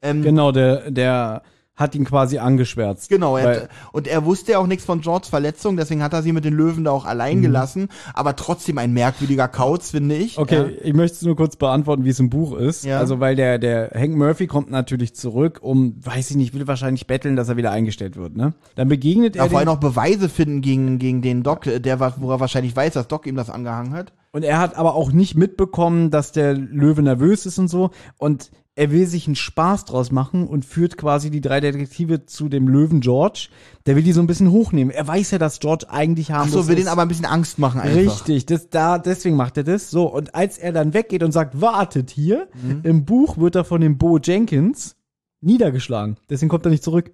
Ähm, 0.02 0.22
Genau, 0.22 0.54
der, 0.54 0.92
der 0.92 1.42
hat 1.82 1.96
ihn 1.96 2.06
quasi 2.06 2.38
angeschwärzt. 2.38 3.10
Genau, 3.10 3.36
er 3.36 3.68
und 3.92 4.08
er 4.08 4.24
wusste 4.24 4.54
ja 4.54 4.60
auch 4.60 4.68
nichts 4.68 4.86
von 4.86 5.02
Georges 5.02 5.28
Verletzung, 5.30 5.76
deswegen 5.76 6.02
hat 6.04 6.14
er 6.14 6.22
sie 6.24 6.32
mit 6.32 6.46
den 6.46 6.54
Löwen 6.54 6.86
da 6.86 6.92
auch 6.92 7.06
allein 7.06 7.40
Mhm. 7.40 7.42
gelassen. 7.42 7.88
Aber 8.14 8.36
trotzdem 8.38 8.78
ein 8.78 8.94
merkwürdiger 8.94 9.48
Kauz, 9.50 9.92
finde 9.92 10.16
ich. 10.16 10.38
Okay, 10.38 10.56
Ja. 10.56 10.68
ich 10.84 10.94
möchte 10.94 11.16
es 11.18 11.22
nur 11.24 11.36
kurz 11.36 11.56
beantworten, 11.58 12.06
wie 12.06 12.10
es 12.10 12.20
im 12.20 12.30
Buch 12.30 12.56
ist. 12.56 12.86
Ja. 12.86 13.00
Also, 13.00 13.20
weil 13.20 13.36
der, 13.36 13.58
der 13.60 13.92
Hank 13.94 14.16
Murphy 14.16 14.48
kommt 14.48 14.72
natürlich 14.72 15.16
zurück, 15.16 15.60
um, 15.62 15.96
weiß 16.04 16.32
ich 16.32 16.38
nicht, 16.38 16.54
will 16.54 16.68
wahrscheinlich 16.68 17.08
betteln, 17.08 17.36
dass 17.36 17.50
er 17.50 17.58
wieder 17.58 17.72
eingestellt 17.72 18.16
wird, 18.16 18.38
ne? 18.38 18.54
Dann 18.76 18.88
begegnet 18.88 19.36
Ja, 19.36 19.44
er 19.44 19.50
vor 19.50 19.60
allem 19.60 19.66
noch 19.68 19.80
Beweise 19.80 20.30
finden 20.30 20.62
gegen, 20.62 21.00
gegen 21.00 21.22
den 21.22 21.44
Doc, 21.44 21.66
äh, 21.68 21.80
der, 21.80 22.00
wo 22.20 22.30
er 22.32 22.40
wahrscheinlich 22.40 22.76
weiß, 22.76 22.94
dass 22.94 23.08
Doc 23.08 23.26
ihm 23.28 23.36
das 23.36 23.50
angehangen 23.50 23.94
hat. 23.94 24.14
und 24.34 24.44
er 24.44 24.60
hat 24.60 24.78
aber 24.78 24.96
auch 24.96 25.12
nicht 25.12 25.36
mitbekommen, 25.36 26.10
dass 26.10 26.32
der 26.32 26.54
Löwe 26.54 27.02
nervös 27.02 27.46
ist 27.46 27.58
und 27.60 27.68
so. 27.68 27.90
Und 28.18 28.50
er 28.76 28.90
will 28.92 29.06
sich 29.06 29.28
einen 29.28 29.36
Spaß 29.36 29.86
draus 29.86 30.12
machen 30.12 30.48
und 30.48 30.64
führt 30.64 30.98
quasi 30.98 31.30
die 31.30 31.42
drei 31.42 31.60
Detektive 31.60 32.26
zu 32.26 32.48
dem 32.48 32.68
Löwen 32.70 33.02
George. 33.02 33.50
Der 33.86 33.96
will 33.98 34.04
die 34.04 34.14
so 34.14 34.22
ein 34.22 34.28
bisschen 34.28 34.50
hochnehmen. 34.52 34.92
Er 34.94 35.06
weiß 35.08 35.32
ja, 35.32 35.38
dass 35.38 35.60
George 35.60 35.88
eigentlich 35.90 36.32
haben 36.32 36.48
Ach 36.48 36.54
so, 36.54 36.68
will 36.68 36.76
den 36.78 36.88
aber 36.88 37.02
ein 37.02 37.08
bisschen 37.10 37.26
Angst 37.26 37.60
machen 37.60 37.82
einfach. 37.82 37.96
Richtig, 37.98 38.46
das, 38.46 38.70
da, 38.70 38.98
deswegen 38.98 39.36
macht 39.36 39.58
er 39.58 39.64
das. 39.66 39.92
So, 39.92 40.06
und 40.12 40.34
als 40.36 40.58
er 40.58 40.72
dann 40.72 40.94
weggeht 40.94 41.22
und 41.24 41.32
sagt, 41.34 41.60
wartet 41.60 42.10
hier, 42.12 42.48
Mhm. 42.64 42.80
im 42.84 43.06
Buch 43.06 43.38
wird 43.38 43.56
er 43.56 43.66
von 43.66 43.82
dem 43.82 43.98
Bo 43.98 44.18
Jenkins 44.20 44.96
niedergeschlagen. 45.42 46.18
Deswegen 46.30 46.50
kommt 46.50 46.66
er 46.66 46.72
nicht 46.72 46.84
zurück. 46.84 47.12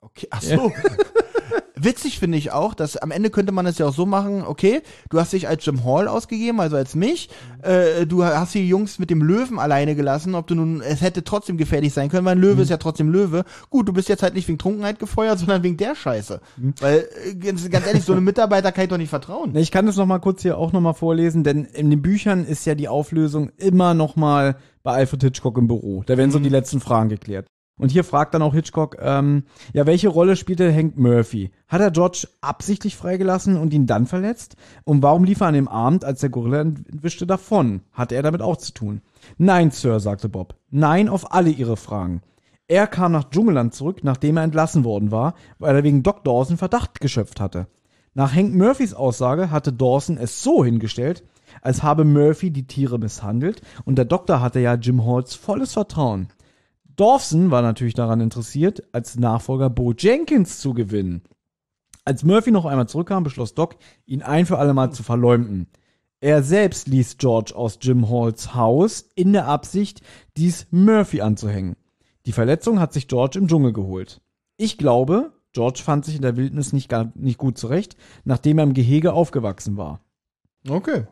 Okay, 0.00 0.26
ach 0.30 0.42
so. 0.42 0.72
Witzig 1.80 2.18
finde 2.18 2.38
ich 2.38 2.52
auch, 2.52 2.74
dass 2.74 2.96
am 2.96 3.10
Ende 3.10 3.30
könnte 3.30 3.52
man 3.52 3.66
es 3.66 3.78
ja 3.78 3.86
auch 3.86 3.94
so 3.94 4.06
machen, 4.06 4.42
okay, 4.42 4.82
du 5.10 5.20
hast 5.20 5.32
dich 5.32 5.48
als 5.48 5.64
Jim 5.64 5.84
Hall 5.84 6.08
ausgegeben, 6.08 6.60
also 6.60 6.76
als 6.76 6.94
mich, 6.94 7.28
äh, 7.62 8.06
du 8.06 8.24
hast 8.24 8.54
die 8.54 8.68
Jungs 8.68 8.98
mit 8.98 9.10
dem 9.10 9.22
Löwen 9.22 9.58
alleine 9.58 9.94
gelassen, 9.94 10.34
ob 10.34 10.46
du 10.46 10.54
nun, 10.54 10.80
es 10.80 11.00
hätte 11.00 11.24
trotzdem 11.24 11.56
gefährlich 11.56 11.92
sein 11.92 12.08
können, 12.08 12.24
weil 12.24 12.36
ein 12.36 12.40
Löwe 12.40 12.62
ist 12.62 12.70
ja 12.70 12.76
trotzdem 12.76 13.10
Löwe. 13.10 13.44
Gut, 13.70 13.88
du 13.88 13.92
bist 13.92 14.08
jetzt 14.08 14.22
halt 14.22 14.34
nicht 14.34 14.48
wegen 14.48 14.58
Trunkenheit 14.58 14.98
gefeuert, 14.98 15.38
sondern 15.38 15.62
wegen 15.62 15.76
der 15.76 15.94
Scheiße. 15.94 16.40
Weil, 16.80 17.08
äh, 17.24 17.34
ganz, 17.34 17.68
ganz 17.70 17.86
ehrlich, 17.86 18.04
so 18.04 18.12
einem 18.12 18.24
Mitarbeiter 18.24 18.72
kann 18.72 18.84
ich 18.84 18.90
doch 18.90 18.98
nicht 18.98 19.10
vertrauen. 19.10 19.54
Ich 19.56 19.70
kann 19.70 19.86
das 19.86 19.96
noch 19.96 20.06
mal 20.06 20.18
kurz 20.18 20.42
hier 20.42 20.58
auch 20.58 20.72
noch 20.72 20.80
mal 20.80 20.94
vorlesen, 20.94 21.44
denn 21.44 21.64
in 21.64 21.90
den 21.90 22.02
Büchern 22.02 22.44
ist 22.44 22.66
ja 22.66 22.74
die 22.74 22.88
Auflösung 22.88 23.50
immer 23.56 23.94
noch 23.94 24.16
mal 24.16 24.56
bei 24.82 24.92
Alfred 24.92 25.22
Hitchcock 25.22 25.58
im 25.58 25.68
Büro. 25.68 26.02
Da 26.06 26.16
werden 26.16 26.30
so 26.30 26.38
die 26.38 26.48
letzten 26.48 26.80
Fragen 26.80 27.08
geklärt. 27.08 27.46
Und 27.78 27.90
hier 27.90 28.04
fragt 28.04 28.34
dann 28.34 28.42
auch 28.42 28.52
Hitchcock, 28.52 28.96
ähm, 29.00 29.44
ja, 29.72 29.86
welche 29.86 30.08
Rolle 30.08 30.36
spielte 30.36 30.74
Hank 30.74 30.98
Murphy? 30.98 31.50
Hat 31.68 31.80
er 31.80 31.90
George 31.90 32.28
absichtlich 32.40 32.96
freigelassen 32.96 33.56
und 33.56 33.72
ihn 33.72 33.86
dann 33.86 34.06
verletzt? 34.06 34.56
Und 34.84 35.02
warum 35.02 35.24
lief 35.24 35.40
er 35.40 35.46
an 35.46 35.54
dem 35.54 35.68
Abend, 35.68 36.04
als 36.04 36.20
der 36.20 36.30
Gorilla 36.30 36.60
entwischte, 36.60 37.26
davon? 37.26 37.82
Hatte 37.92 38.16
er 38.16 38.22
damit 38.22 38.42
auch 38.42 38.56
zu 38.56 38.72
tun? 38.72 39.00
Nein, 39.38 39.70
Sir, 39.70 40.00
sagte 40.00 40.28
Bob. 40.28 40.56
Nein 40.70 41.08
auf 41.08 41.32
alle 41.32 41.50
Ihre 41.50 41.76
Fragen. 41.76 42.22
Er 42.66 42.86
kam 42.86 43.12
nach 43.12 43.30
Dschungelland 43.30 43.74
zurück, 43.74 44.00
nachdem 44.02 44.36
er 44.36 44.42
entlassen 44.42 44.84
worden 44.84 45.10
war, 45.10 45.34
weil 45.58 45.74
er 45.74 45.84
wegen 45.84 46.02
Doc 46.02 46.24
Dawson 46.24 46.58
Verdacht 46.58 47.00
geschöpft 47.00 47.40
hatte. 47.40 47.66
Nach 48.12 48.34
Hank 48.34 48.54
Murphys 48.54 48.94
Aussage 48.94 49.50
hatte 49.50 49.72
Dawson 49.72 50.18
es 50.18 50.42
so 50.42 50.64
hingestellt, 50.64 51.22
als 51.62 51.82
habe 51.82 52.04
Murphy 52.04 52.50
die 52.50 52.66
Tiere 52.66 52.98
misshandelt 52.98 53.62
und 53.84 53.96
der 53.96 54.04
Doktor 54.04 54.40
hatte 54.40 54.60
ja 54.60 54.74
Jim 54.74 55.04
Halls 55.04 55.34
volles 55.34 55.72
Vertrauen. 55.72 56.28
Dawson 56.98 57.52
war 57.52 57.62
natürlich 57.62 57.94
daran 57.94 58.20
interessiert, 58.20 58.82
als 58.92 59.16
Nachfolger 59.16 59.70
Bo 59.70 59.92
Jenkins 59.92 60.58
zu 60.58 60.74
gewinnen. 60.74 61.22
Als 62.04 62.24
Murphy 62.24 62.50
noch 62.50 62.64
einmal 62.64 62.88
zurückkam, 62.88 63.22
beschloss 63.22 63.54
Doc, 63.54 63.76
ihn 64.04 64.22
ein 64.22 64.46
für 64.46 64.58
alle 64.58 64.74
Mal 64.74 64.90
zu 64.90 65.04
verleumden. 65.04 65.68
Er 66.20 66.42
selbst 66.42 66.88
ließ 66.88 67.18
George 67.18 67.54
aus 67.54 67.78
Jim 67.80 68.10
Halls 68.10 68.54
Haus 68.56 69.08
in 69.14 69.32
der 69.32 69.46
Absicht, 69.46 70.02
dies 70.36 70.66
Murphy 70.72 71.20
anzuhängen. 71.20 71.76
Die 72.26 72.32
Verletzung 72.32 72.80
hat 72.80 72.92
sich 72.92 73.06
George 73.06 73.38
im 73.38 73.46
Dschungel 73.46 73.72
geholt. 73.72 74.20
Ich 74.56 74.76
glaube, 74.76 75.32
George 75.52 75.80
fand 75.84 76.04
sich 76.04 76.16
in 76.16 76.22
der 76.22 76.36
Wildnis 76.36 76.72
nicht, 76.72 76.88
gar, 76.88 77.12
nicht 77.14 77.38
gut 77.38 77.58
zurecht, 77.58 77.96
nachdem 78.24 78.58
er 78.58 78.64
im 78.64 78.74
Gehege 78.74 79.12
aufgewachsen 79.12 79.76
war. 79.76 80.00
Okay. 80.68 81.06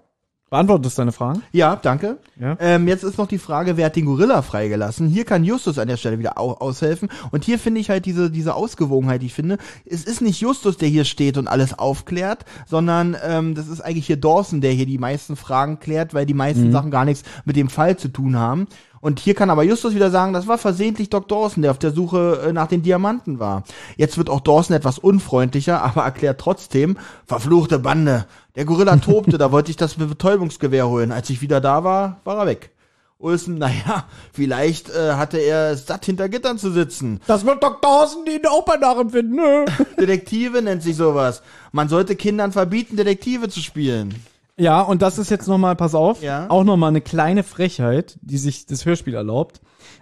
Beantwortest 0.48 0.97
du 0.97 1.01
deine 1.01 1.10
Fragen? 1.10 1.43
Ja, 1.51 1.74
danke. 1.74 2.18
Ja. 2.39 2.56
Ähm, 2.60 2.86
jetzt 2.86 3.02
ist 3.02 3.18
noch 3.18 3.27
die 3.27 3.39
Frage, 3.39 3.77
wer 3.77 3.86
hat 3.86 3.97
den 3.97 4.05
Gorilla 4.05 4.43
freigelassen? 4.43 5.09
Hier 5.09 5.24
kann 5.24 5.43
Justus 5.43 5.77
an 5.77 5.89
der 5.89 5.97
Stelle 5.97 6.20
wieder 6.20 6.39
au 6.39 6.52
aushelfen. 6.52 7.09
Und 7.32 7.43
hier 7.43 7.59
finde 7.59 7.81
ich 7.81 7.90
halt 7.90 8.06
diese, 8.06 8.31
diese 8.31 8.55
Ausgewogenheit, 8.55 9.23
die 9.23 9.27
ich 9.27 9.35
finde. 9.35 9.59
Es 9.85 10.05
ist 10.05 10.20
nicht 10.20 10.40
Justus, 10.40 10.77
der 10.77 10.89
hier 10.89 11.05
steht 11.05 11.36
und 11.36 11.48
alles 11.48 11.77
aufklärt, 11.77 12.44
sondern 12.64 13.16
ähm, 13.24 13.56
das 13.56 13.66
ist 13.66 13.81
eigentlich 13.81 14.06
hier 14.06 14.18
Dawson, 14.18 14.60
der 14.60 14.70
hier 14.70 14.86
die 14.86 14.98
meisten 14.98 15.35
Fragen 15.35 15.81
klärt, 15.81 16.14
weil 16.14 16.27
die 16.27 16.35
meisten 16.35 16.70
Sachen 16.70 16.93
gar 16.93 17.05
nichts 17.05 17.24
mit 17.44 17.56
dem 17.56 17.68
Fall 17.68 17.97
zu 17.97 18.06
tun 18.06 18.36
haben. 18.36 18.68
Und 19.01 19.20
hier 19.20 19.35
kann 19.35 19.51
aber 19.51 19.62
Justus 19.62 19.94
wieder 19.94 20.10
sagen, 20.10 20.32
das 20.32 20.47
war 20.47 20.59
versehentlich 20.59 21.10
Doc 21.10 21.28
Dawson, 21.28 21.62
der 21.62 21.70
auf 21.70 21.78
der 21.78 21.93
Suche 21.93 22.43
äh, 22.47 22.52
nach 22.52 22.66
den 22.66 22.82
Diamanten 22.82 23.39
war. 23.39 23.64
Jetzt 23.97 24.18
wird 24.18 24.31
auch 24.31 24.40
Dawson 24.40 24.77
etwas 24.77 24.98
unfreundlicher, 24.98 25.82
aber 25.85 26.02
erklärt 26.02 26.40
trotzdem, 26.40 26.97
verfluchte 27.27 27.78
Bande. 27.78 28.27
Der 28.55 28.64
Gorilla 28.64 28.97
tobte, 28.97 29.39
da 29.39 29.52
wollte 29.52 29.70
ich 29.70 29.77
das 29.77 29.94
Betäubungsgewehr 29.94 30.89
holen. 30.89 31.12
Als 31.12 31.31
ich 31.31 31.43
wieder 31.43 31.60
da 31.60 31.85
war, 31.85 32.20
war 32.24 32.39
er 32.39 32.47
weg. 32.47 32.70
Olsen, 33.18 33.59
naja, 33.59 34.05
vielleicht 34.32 34.90
äh, 34.90 35.12
hatte 35.12 35.39
er 35.39 35.73
es 35.73 35.86
satt, 35.86 36.05
hinter 36.05 36.28
Gittern 36.28 36.59
zu 36.59 36.70
sitzen. 36.70 37.20
Das 37.27 37.47
wird 37.47 37.62
Dr. 37.62 37.78
Dawson 37.81 38.24
die 38.27 38.36
ihn 38.36 38.47
auch 38.47 38.64
bei 38.64 38.77
Narren 38.77 39.10
finden, 39.10 39.36
nö. 39.36 39.64
Detektive 39.98 40.62
nennt 40.62 40.82
sich 40.82 40.97
sowas. 40.97 41.43
Man 41.73 41.89
sollte 41.89 42.16
Kindern 42.16 42.52
verbieten, 42.52 42.97
Detektive 42.97 43.48
zu 43.48 43.60
spielen. 43.60 44.14
Ja, 44.59 44.81
und 44.81 45.03
das 45.03 45.19
ist 45.19 45.31
jetzt 45.31 45.49
nochmal, 45.49 45.77
pass 45.77 45.95
auf, 45.95 46.23
Ja. 46.23 46.47
auch 46.49 46.65
nochmal 46.65 46.89
eine 46.89 47.03
kleine 47.03 47.43
Frechheit, 47.43 48.19
die 48.23 48.39
sich 48.39 48.65
das 48.66 48.87
Hörspiel 48.87 49.15
erlaubt. 49.15 49.61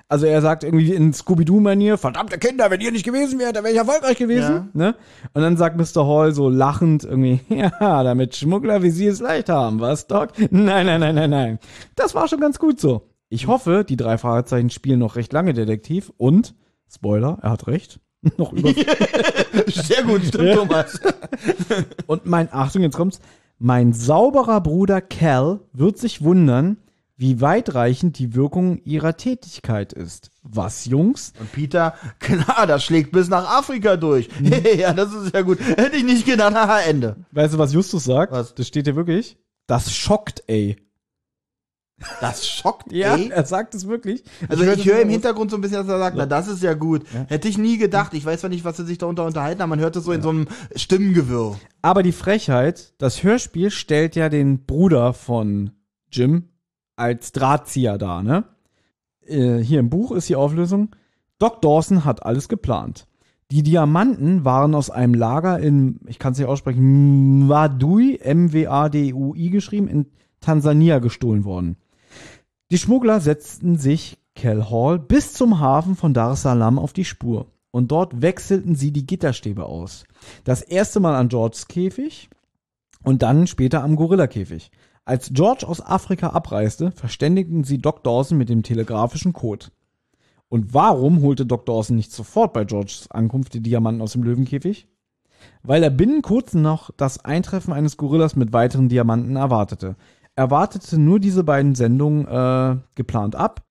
Also 0.08 0.26
er 0.26 0.40
sagt 0.42 0.62
irgendwie 0.62 0.92
in 0.92 1.12
Scooby-Doo-Manier, 1.12 1.98
verdammte 1.98 2.38
Kinder, 2.38 2.70
wenn 2.70 2.80
ihr 2.80 2.92
nicht 2.92 3.04
gewesen 3.04 3.38
wärt, 3.40 3.56
dann 3.56 3.64
wäre 3.64 3.72
ich 3.72 3.78
erfolgreich 3.78 4.16
gewesen. 4.16 4.70
Ne? 4.72 4.94
Und 5.32 5.42
dann 5.42 5.56
sagt 5.56 5.76
Mr. 5.76 6.06
Hall 6.06 6.32
so 6.34 6.48
lachend 6.48 7.02
irgendwie, 7.04 7.40
ja, 7.48 8.02
damit 8.04 8.36
Schmuggler 8.36 8.82
wie 8.82 8.90
sie 8.90 9.06
es 9.08 9.20
leicht 9.20 9.48
haben, 9.48 9.80
was, 9.80 10.06
Doc? 10.06 10.30
Nein, 10.50 10.86
nein, 10.86 11.00
nein, 11.00 11.14
nein, 11.16 11.30
nein. 11.30 11.58
Das 11.96 12.14
war 12.14 12.28
schon 12.28 12.40
ganz 12.40 12.58
gut 12.60 12.80
so. 12.80 13.08
Ich 13.30 13.48
hoffe, 13.48 13.84
die 13.88 13.96
drei 13.96 14.18
Fragezeichen 14.18 14.70
spielen 14.70 15.00
noch 15.00 15.16
recht 15.16 15.32
lange 15.32 15.52
Detektiv 15.54 16.12
und, 16.16 16.54
Spoiler, 16.94 17.38
er 17.42 17.50
hat 17.50 17.66
recht, 17.66 17.98
noch 18.36 18.52
über 18.52 18.70
Sehr 19.66 20.04
gut, 20.04 20.24
stimmt, 20.26 20.52
Thomas. 20.54 21.00
Und 22.06 22.26
mein, 22.26 22.48
Achtung, 22.52 22.82
jetzt 22.82 22.96
kommt's. 22.96 23.18
Mein 23.58 23.92
sauberer 23.92 24.60
Bruder 24.60 25.00
Cal 25.00 25.60
wird 25.72 25.98
sich 25.98 26.22
wundern, 26.22 26.78
wie 27.16 27.40
weitreichend 27.40 28.18
die 28.18 28.34
Wirkung 28.34 28.80
ihrer 28.84 29.16
Tätigkeit 29.16 29.92
ist. 29.92 30.30
Was, 30.42 30.84
Jungs? 30.86 31.32
Und 31.38 31.52
Peter, 31.52 31.94
klar, 32.18 32.66
das 32.66 32.84
schlägt 32.84 33.12
bis 33.12 33.28
nach 33.28 33.48
Afrika 33.58 33.96
durch. 33.96 34.28
Mhm. 34.40 34.52
ja, 34.78 34.92
das 34.92 35.12
ist 35.12 35.34
ja 35.34 35.42
gut. 35.42 35.60
Hätte 35.60 35.96
ich 35.96 36.04
nicht 36.04 36.26
gedacht, 36.26 36.54
haha, 36.54 36.80
Ende. 36.80 37.16
Weißt 37.30 37.54
du, 37.54 37.58
was 37.58 37.72
Justus 37.72 38.04
sagt? 38.04 38.32
Was? 38.32 38.54
Das 38.54 38.66
steht 38.66 38.86
hier 38.86 38.96
wirklich. 38.96 39.36
Das 39.66 39.94
schockt, 39.94 40.42
ey. 40.46 40.76
Das 42.20 42.46
schockt, 42.46 42.92
Ja, 42.92 43.14
ey. 43.16 43.28
er 43.30 43.44
sagt 43.44 43.74
es 43.74 43.86
wirklich. 43.86 44.24
Also 44.48 44.64
hör 44.64 44.74
ich 44.74 44.84
höre 44.84 45.00
im 45.00 45.08
Hintergrund 45.08 45.50
so 45.50 45.56
ein 45.56 45.60
bisschen, 45.60 45.78
dass 45.78 45.88
er 45.88 45.98
sagt, 45.98 46.16
na 46.16 46.26
das 46.26 46.48
ist 46.48 46.62
ja 46.62 46.74
gut. 46.74 47.04
Hätte 47.28 47.48
ich 47.48 47.56
nie 47.56 47.78
gedacht. 47.78 48.14
Ich 48.14 48.24
weiß 48.24 48.40
zwar 48.40 48.50
nicht, 48.50 48.64
was 48.64 48.76
sie 48.76 48.84
sich 48.84 48.98
darunter 48.98 49.24
unterhalten, 49.24 49.62
aber 49.62 49.70
man 49.70 49.80
hört 49.80 49.94
es 49.96 50.04
so 50.04 50.12
in 50.12 50.20
so 50.20 50.30
einem 50.30 50.46
Stimmengewirr. 50.74 51.56
Aber 51.82 52.02
die 52.02 52.12
Frechheit, 52.12 52.94
das 52.98 53.22
Hörspiel 53.22 53.70
stellt 53.70 54.16
ja 54.16 54.28
den 54.28 54.64
Bruder 54.66 55.12
von 55.12 55.70
Jim 56.10 56.48
als 56.96 57.32
Drahtzieher 57.32 57.96
dar, 57.96 58.22
ne? 58.22 58.44
Äh, 59.26 59.58
hier 59.58 59.80
im 59.80 59.88
Buch 59.88 60.12
ist 60.12 60.28
die 60.28 60.36
Auflösung. 60.36 60.90
Doc 61.38 61.62
Dawson 61.62 62.04
hat 62.04 62.24
alles 62.26 62.48
geplant. 62.48 63.06
Die 63.50 63.62
Diamanten 63.62 64.44
waren 64.44 64.74
aus 64.74 64.90
einem 64.90 65.14
Lager 65.14 65.58
in, 65.60 66.00
ich 66.06 66.18
kann 66.18 66.32
es 66.32 66.38
nicht 66.38 66.48
aussprechen, 66.48 67.46
Mwadui, 67.46 68.18
M-W-A-D-U-I 68.20 69.50
geschrieben, 69.50 69.88
in 69.88 70.06
Tansania 70.40 70.98
gestohlen 70.98 71.44
worden. 71.44 71.76
Die 72.74 72.78
Schmuggler 72.78 73.20
setzten 73.20 73.78
sich 73.78 74.18
Cal 74.34 74.68
Hall 74.68 74.98
bis 74.98 75.32
zum 75.32 75.60
Hafen 75.60 75.94
von 75.94 76.12
Dar 76.12 76.32
es 76.32 76.42
Salaam 76.42 76.80
auf 76.80 76.92
die 76.92 77.04
Spur. 77.04 77.46
Und 77.70 77.92
dort 77.92 78.20
wechselten 78.20 78.74
sie 78.74 78.90
die 78.90 79.06
Gitterstäbe 79.06 79.64
aus. 79.64 80.02
Das 80.42 80.60
erste 80.60 80.98
Mal 80.98 81.14
an 81.14 81.28
Georges 81.28 81.68
Käfig 81.68 82.30
und 83.04 83.22
dann 83.22 83.46
später 83.46 83.84
am 83.84 83.94
Gorillakäfig. 83.94 84.72
Als 85.04 85.30
George 85.32 85.68
aus 85.68 85.80
Afrika 85.80 86.30
abreiste, 86.30 86.90
verständigten 86.90 87.62
sie 87.62 87.78
Doc 87.78 88.02
Dawson 88.02 88.38
mit 88.38 88.48
dem 88.48 88.64
telegrafischen 88.64 89.32
Code. 89.32 89.66
Und 90.48 90.74
warum 90.74 91.22
holte 91.22 91.46
Doc 91.46 91.66
Dawson 91.66 91.94
nicht 91.94 92.10
sofort 92.10 92.52
bei 92.52 92.64
Georges 92.64 93.08
Ankunft 93.08 93.54
die 93.54 93.62
Diamanten 93.62 94.02
aus 94.02 94.14
dem 94.14 94.24
Löwenkäfig? 94.24 94.88
Weil 95.62 95.84
er 95.84 95.90
binnen 95.90 96.22
kurz 96.22 96.54
noch 96.54 96.90
das 96.96 97.24
Eintreffen 97.24 97.72
eines 97.72 97.96
Gorillas 97.96 98.34
mit 98.34 98.52
weiteren 98.52 98.88
Diamanten 98.88 99.36
erwartete. 99.36 99.94
Er 100.36 100.50
wartete 100.50 100.98
nur 100.98 101.20
diese 101.20 101.44
beiden 101.44 101.74
Sendungen 101.74 102.26
äh, 102.26 102.76
geplant 102.94 103.36
ab. 103.36 103.62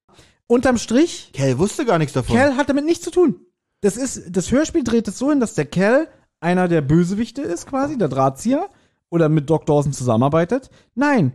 Unterm 0.47 0.77
Strich 0.77 1.31
Cal 1.33 1.57
wusste 1.57 1.85
gar 1.85 1.97
nichts 1.97 2.13
davon. 2.13 2.35
Cal 2.35 2.55
hat 2.57 2.69
damit 2.69 2.85
nichts 2.85 3.03
zu 3.03 3.11
tun. 3.11 3.35
Das 3.81 3.97
ist, 3.97 4.35
das 4.35 4.51
Hörspiel 4.51 4.83
dreht 4.83 5.07
es 5.07 5.17
so 5.17 5.29
hin, 5.29 5.39
dass 5.39 5.55
der 5.55 5.65
Cal 5.65 6.07
einer 6.39 6.67
der 6.67 6.81
Bösewichte 6.81 7.41
ist, 7.41 7.67
quasi, 7.67 7.97
der 7.97 8.07
Drahtzieher, 8.07 8.69
oder 9.09 9.29
mit 9.29 9.49
Doc 9.49 9.65
Dawson 9.65 9.93
zusammenarbeitet. 9.93 10.69
Nein, 10.95 11.33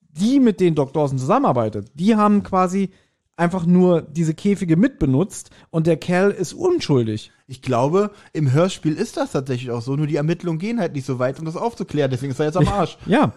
die, 0.00 0.40
mit 0.40 0.60
denen 0.60 0.76
Doc 0.76 0.92
Dawson 0.92 1.18
zusammenarbeitet, 1.18 1.90
die 1.94 2.16
haben 2.16 2.42
quasi 2.42 2.90
einfach 3.36 3.66
nur 3.66 4.02
diese 4.02 4.34
Käfige 4.34 4.76
mitbenutzt 4.76 5.50
und 5.70 5.86
der 5.86 5.96
Cal 5.96 6.30
ist 6.30 6.52
unschuldig. 6.52 7.30
Ich 7.46 7.62
glaube, 7.62 8.10
im 8.32 8.52
Hörspiel 8.52 8.94
ist 8.94 9.16
das 9.16 9.32
tatsächlich 9.32 9.70
auch 9.70 9.82
so, 9.82 9.96
nur 9.96 10.06
die 10.06 10.16
Ermittlungen 10.16 10.58
gehen 10.58 10.80
halt 10.80 10.94
nicht 10.94 11.06
so 11.06 11.18
weit, 11.18 11.38
um 11.38 11.44
das 11.44 11.56
aufzuklären, 11.56 12.10
deswegen 12.10 12.32
ist 12.32 12.40
er 12.40 12.46
jetzt 12.46 12.56
am 12.56 12.68
Arsch. 12.72 12.98
Ja. 13.06 13.32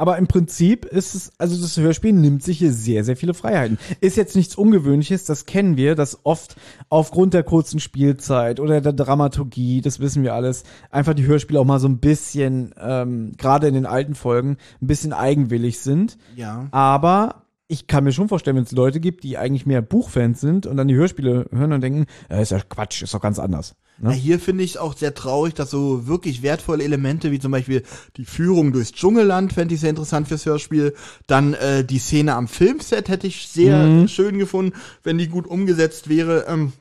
Aber 0.00 0.16
im 0.16 0.28
Prinzip 0.28 0.86
ist 0.86 1.14
es, 1.14 1.32
also 1.36 1.60
das 1.60 1.76
Hörspiel 1.76 2.14
nimmt 2.14 2.42
sich 2.42 2.56
hier 2.56 2.72
sehr, 2.72 3.04
sehr 3.04 3.18
viele 3.18 3.34
Freiheiten. 3.34 3.76
Ist 4.00 4.16
jetzt 4.16 4.34
nichts 4.34 4.54
Ungewöhnliches, 4.54 5.26
das 5.26 5.44
kennen 5.44 5.76
wir, 5.76 5.94
dass 5.94 6.24
oft 6.24 6.56
aufgrund 6.88 7.34
der 7.34 7.42
kurzen 7.42 7.80
Spielzeit 7.80 8.60
oder 8.60 8.80
der 8.80 8.94
Dramaturgie, 8.94 9.82
das 9.82 10.00
wissen 10.00 10.22
wir 10.22 10.32
alles, 10.32 10.64
einfach 10.90 11.12
die 11.12 11.26
Hörspiele 11.26 11.60
auch 11.60 11.66
mal 11.66 11.80
so 11.80 11.86
ein 11.86 11.98
bisschen, 11.98 12.74
ähm, 12.80 13.32
gerade 13.36 13.68
in 13.68 13.74
den 13.74 13.84
alten 13.84 14.14
Folgen, 14.14 14.56
ein 14.80 14.86
bisschen 14.86 15.12
eigenwillig 15.12 15.80
sind. 15.80 16.16
Ja. 16.34 16.68
Aber 16.70 17.42
ich 17.68 17.86
kann 17.86 18.04
mir 18.04 18.12
schon 18.12 18.28
vorstellen, 18.28 18.56
wenn 18.56 18.64
es 18.64 18.72
Leute 18.72 19.00
gibt, 19.00 19.22
die 19.22 19.36
eigentlich 19.36 19.66
mehr 19.66 19.82
Buchfans 19.82 20.40
sind 20.40 20.64
und 20.64 20.78
dann 20.78 20.88
die 20.88 20.96
Hörspiele 20.96 21.44
hören 21.52 21.74
und 21.74 21.82
denken, 21.82 22.06
äh, 22.30 22.40
ist 22.40 22.52
ja 22.52 22.60
Quatsch, 22.66 23.02
ist 23.02 23.12
doch 23.12 23.20
ganz 23.20 23.38
anders. 23.38 23.76
Na, 24.00 24.10
Ne? 24.10 24.14
hier 24.16 24.40
finde 24.40 24.64
ich 24.64 24.78
auch 24.78 24.96
sehr 24.96 25.14
traurig, 25.14 25.54
dass 25.54 25.70
so 25.70 26.06
wirklich 26.06 26.42
wertvolle 26.42 26.84
Elemente, 26.84 27.30
wie 27.30 27.38
zum 27.38 27.52
Beispiel 27.52 27.82
die 28.16 28.24
Führung 28.24 28.72
durchs 28.72 28.92
Dschungelland, 28.92 29.52
fände 29.52 29.74
ich 29.74 29.80
sehr 29.80 29.90
interessant 29.90 30.26
fürs 30.28 30.46
Hörspiel. 30.46 30.94
Dann 31.26 31.54
äh, 31.54 31.84
die 31.84 31.98
Szene 31.98 32.34
am 32.34 32.48
Filmset 32.48 33.08
hätte 33.08 33.26
ich 33.26 33.48
sehr 33.48 33.76
Mhm. 33.86 34.08
schön 34.08 34.38
gefunden, 34.38 34.72
wenn 35.02 35.18
die 35.18 35.28
gut 35.28 35.46
umgesetzt 35.46 36.08
wäre. 36.08 36.46
Ähm, 36.48 36.72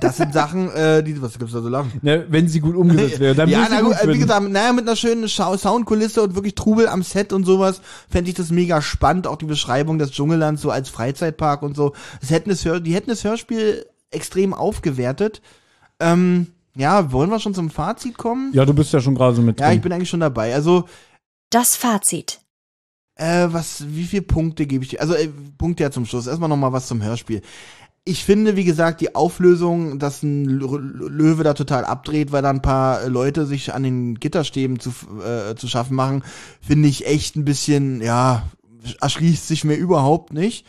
das 0.00 0.18
sind 0.18 0.32
Sachen, 0.34 0.70
äh, 0.70 1.02
die, 1.02 1.20
was 1.22 1.38
gibt's 1.38 1.54
da 1.54 1.62
so 1.62 1.68
lang? 1.68 1.90
Ne, 2.02 2.26
wenn 2.28 2.46
sie 2.48 2.60
gut 2.60 2.76
umgesetzt 2.76 3.20
wäre, 3.20 3.34
dann 3.34 3.48
ja, 3.48 3.66
na 3.70 3.80
gut 3.80 3.94
äh, 4.00 4.12
wie 4.12 4.18
gesagt, 4.18 4.48
naja, 4.48 4.72
mit 4.72 4.86
einer 4.86 4.96
schönen 4.96 5.28
Schau 5.28 5.56
Soundkulisse 5.56 6.22
und 6.22 6.34
wirklich 6.34 6.54
Trubel 6.54 6.88
am 6.88 7.02
Set 7.02 7.32
und 7.32 7.44
sowas, 7.44 7.80
fände 8.08 8.28
ich 8.30 8.36
das 8.36 8.50
mega 8.50 8.82
spannend. 8.82 9.26
Auch 9.26 9.36
die 9.36 9.46
Beschreibung 9.46 9.98
des 9.98 10.10
Dschungellands 10.10 10.62
so 10.62 10.70
als 10.70 10.88
Freizeitpark 10.88 11.62
und 11.62 11.74
so. 11.74 11.94
Das 12.20 12.30
hätten 12.30 12.54
Hör 12.54 12.80
die 12.80 12.94
hätten 12.94 13.10
das 13.10 13.24
Hörspiel 13.24 13.86
extrem 14.10 14.52
aufgewertet. 14.54 15.40
Ähm, 16.00 16.48
ja, 16.76 17.10
wollen 17.12 17.30
wir 17.30 17.40
schon 17.40 17.54
zum 17.54 17.70
Fazit 17.70 18.16
kommen? 18.18 18.52
Ja, 18.54 18.64
du 18.64 18.72
bist 18.74 18.92
ja 18.92 19.00
schon 19.00 19.14
gerade 19.14 19.34
so 19.34 19.42
mit 19.42 19.58
Ja, 19.60 19.66
drin. 19.68 19.76
ich 19.76 19.82
bin 19.82 19.92
eigentlich 19.92 20.08
schon 20.10 20.20
dabei. 20.20 20.54
Also, 20.54 20.88
Das 21.50 21.74
Fazit. 21.76 22.40
äh, 23.16 23.48
was, 23.50 23.84
wie 23.88 24.04
viele 24.04 24.22
Punkte 24.22 24.66
gebe 24.66 24.84
ich 24.84 24.90
dir? 24.90 25.00
Also, 25.00 25.14
äh, 25.14 25.28
Punkte 25.58 25.82
ja 25.82 25.90
zum 25.90 26.06
Schluss. 26.06 26.26
Erstmal 26.26 26.48
nochmal 26.48 26.72
was 26.72 26.86
zum 26.86 27.02
Hörspiel. 27.02 27.42
Ich 28.04 28.24
finde, 28.24 28.56
wie 28.56 28.64
gesagt, 28.64 29.00
die 29.02 29.14
Auflösung, 29.14 29.98
dass 29.98 30.22
ein 30.22 30.48
Lö- 30.48 30.78
Löwe 30.78 31.42
da 31.44 31.52
total 31.52 31.84
abdreht, 31.84 32.32
weil 32.32 32.40
da 32.42 32.48
ein 32.50 32.62
paar 32.62 33.06
Leute 33.08 33.44
sich 33.44 33.74
an 33.74 33.82
den 33.82 34.14
Gitterstäben 34.14 34.78
zu, 34.80 34.92
äh, 35.22 35.56
zu 35.56 35.68
schaffen 35.68 35.94
machen, 35.94 36.22
finde 36.60 36.88
ich 36.88 37.06
echt 37.06 37.36
ein 37.36 37.44
bisschen, 37.44 38.00
ja, 38.00 38.44
erschließt 39.00 39.46
sich 39.48 39.64
mir 39.64 39.74
überhaupt 39.74 40.32
nicht. 40.32 40.64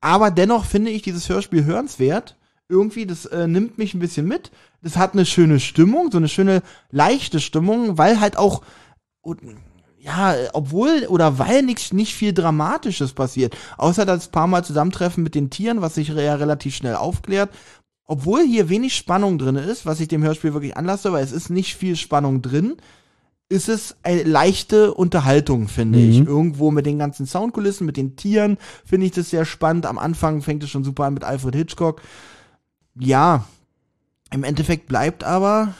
Aber 0.00 0.30
dennoch 0.30 0.64
finde 0.64 0.90
ich 0.92 1.02
dieses 1.02 1.28
Hörspiel 1.28 1.64
hörenswert. 1.64 2.36
Irgendwie, 2.70 3.04
das 3.06 3.26
äh, 3.26 3.46
nimmt 3.46 3.76
mich 3.78 3.92
ein 3.94 4.00
bisschen 4.00 4.26
mit. 4.26 4.50
Das 4.82 4.96
hat 4.96 5.12
eine 5.12 5.26
schöne 5.26 5.60
Stimmung, 5.60 6.10
so 6.10 6.16
eine 6.18 6.28
schöne 6.28 6.62
leichte 6.90 7.40
Stimmung, 7.40 7.98
weil 7.98 8.20
halt 8.20 8.36
auch 8.38 8.62
ja, 9.98 10.34
obwohl 10.54 11.06
oder 11.08 11.38
weil 11.38 11.62
nichts 11.62 11.92
nicht 11.92 12.14
viel 12.14 12.32
Dramatisches 12.32 13.12
passiert, 13.12 13.54
außer 13.76 14.06
das 14.06 14.28
paar 14.28 14.46
Mal 14.46 14.64
Zusammentreffen 14.64 15.22
mit 15.22 15.34
den 15.34 15.50
Tieren, 15.50 15.82
was 15.82 15.96
sich 15.96 16.08
ja 16.08 16.34
relativ 16.36 16.74
schnell 16.74 16.94
aufklärt. 16.94 17.50
Obwohl 18.06 18.42
hier 18.44 18.68
wenig 18.70 18.96
Spannung 18.96 19.38
drin 19.38 19.56
ist, 19.56 19.84
was 19.86 20.00
ich 20.00 20.08
dem 20.08 20.22
Hörspiel 20.22 20.54
wirklich 20.54 20.76
anlasse, 20.76 21.12
weil 21.12 21.22
es 21.22 21.32
ist 21.32 21.50
nicht 21.50 21.76
viel 21.76 21.96
Spannung 21.96 22.40
drin, 22.42 22.76
ist 23.50 23.68
es 23.68 23.96
eine 24.02 24.22
leichte 24.22 24.94
Unterhaltung, 24.94 25.68
finde 25.68 25.98
Mhm. 25.98 26.10
ich. 26.10 26.18
Irgendwo 26.20 26.70
mit 26.70 26.86
den 26.86 26.98
ganzen 26.98 27.26
Soundkulissen, 27.26 27.84
mit 27.86 27.96
den 27.96 28.16
Tieren 28.16 28.56
finde 28.86 29.06
ich 29.06 29.12
das 29.12 29.30
sehr 29.30 29.44
spannend. 29.44 29.86
Am 29.86 29.98
Anfang 29.98 30.40
fängt 30.40 30.62
es 30.64 30.70
schon 30.70 30.82
super 30.84 31.04
an 31.04 31.14
mit 31.14 31.24
Alfred 31.24 31.54
Hitchcock. 31.54 32.00
Ja, 33.00 33.44
im 34.32 34.44
Endeffekt 34.44 34.86
bleibt 34.86 35.24
aber 35.24 35.74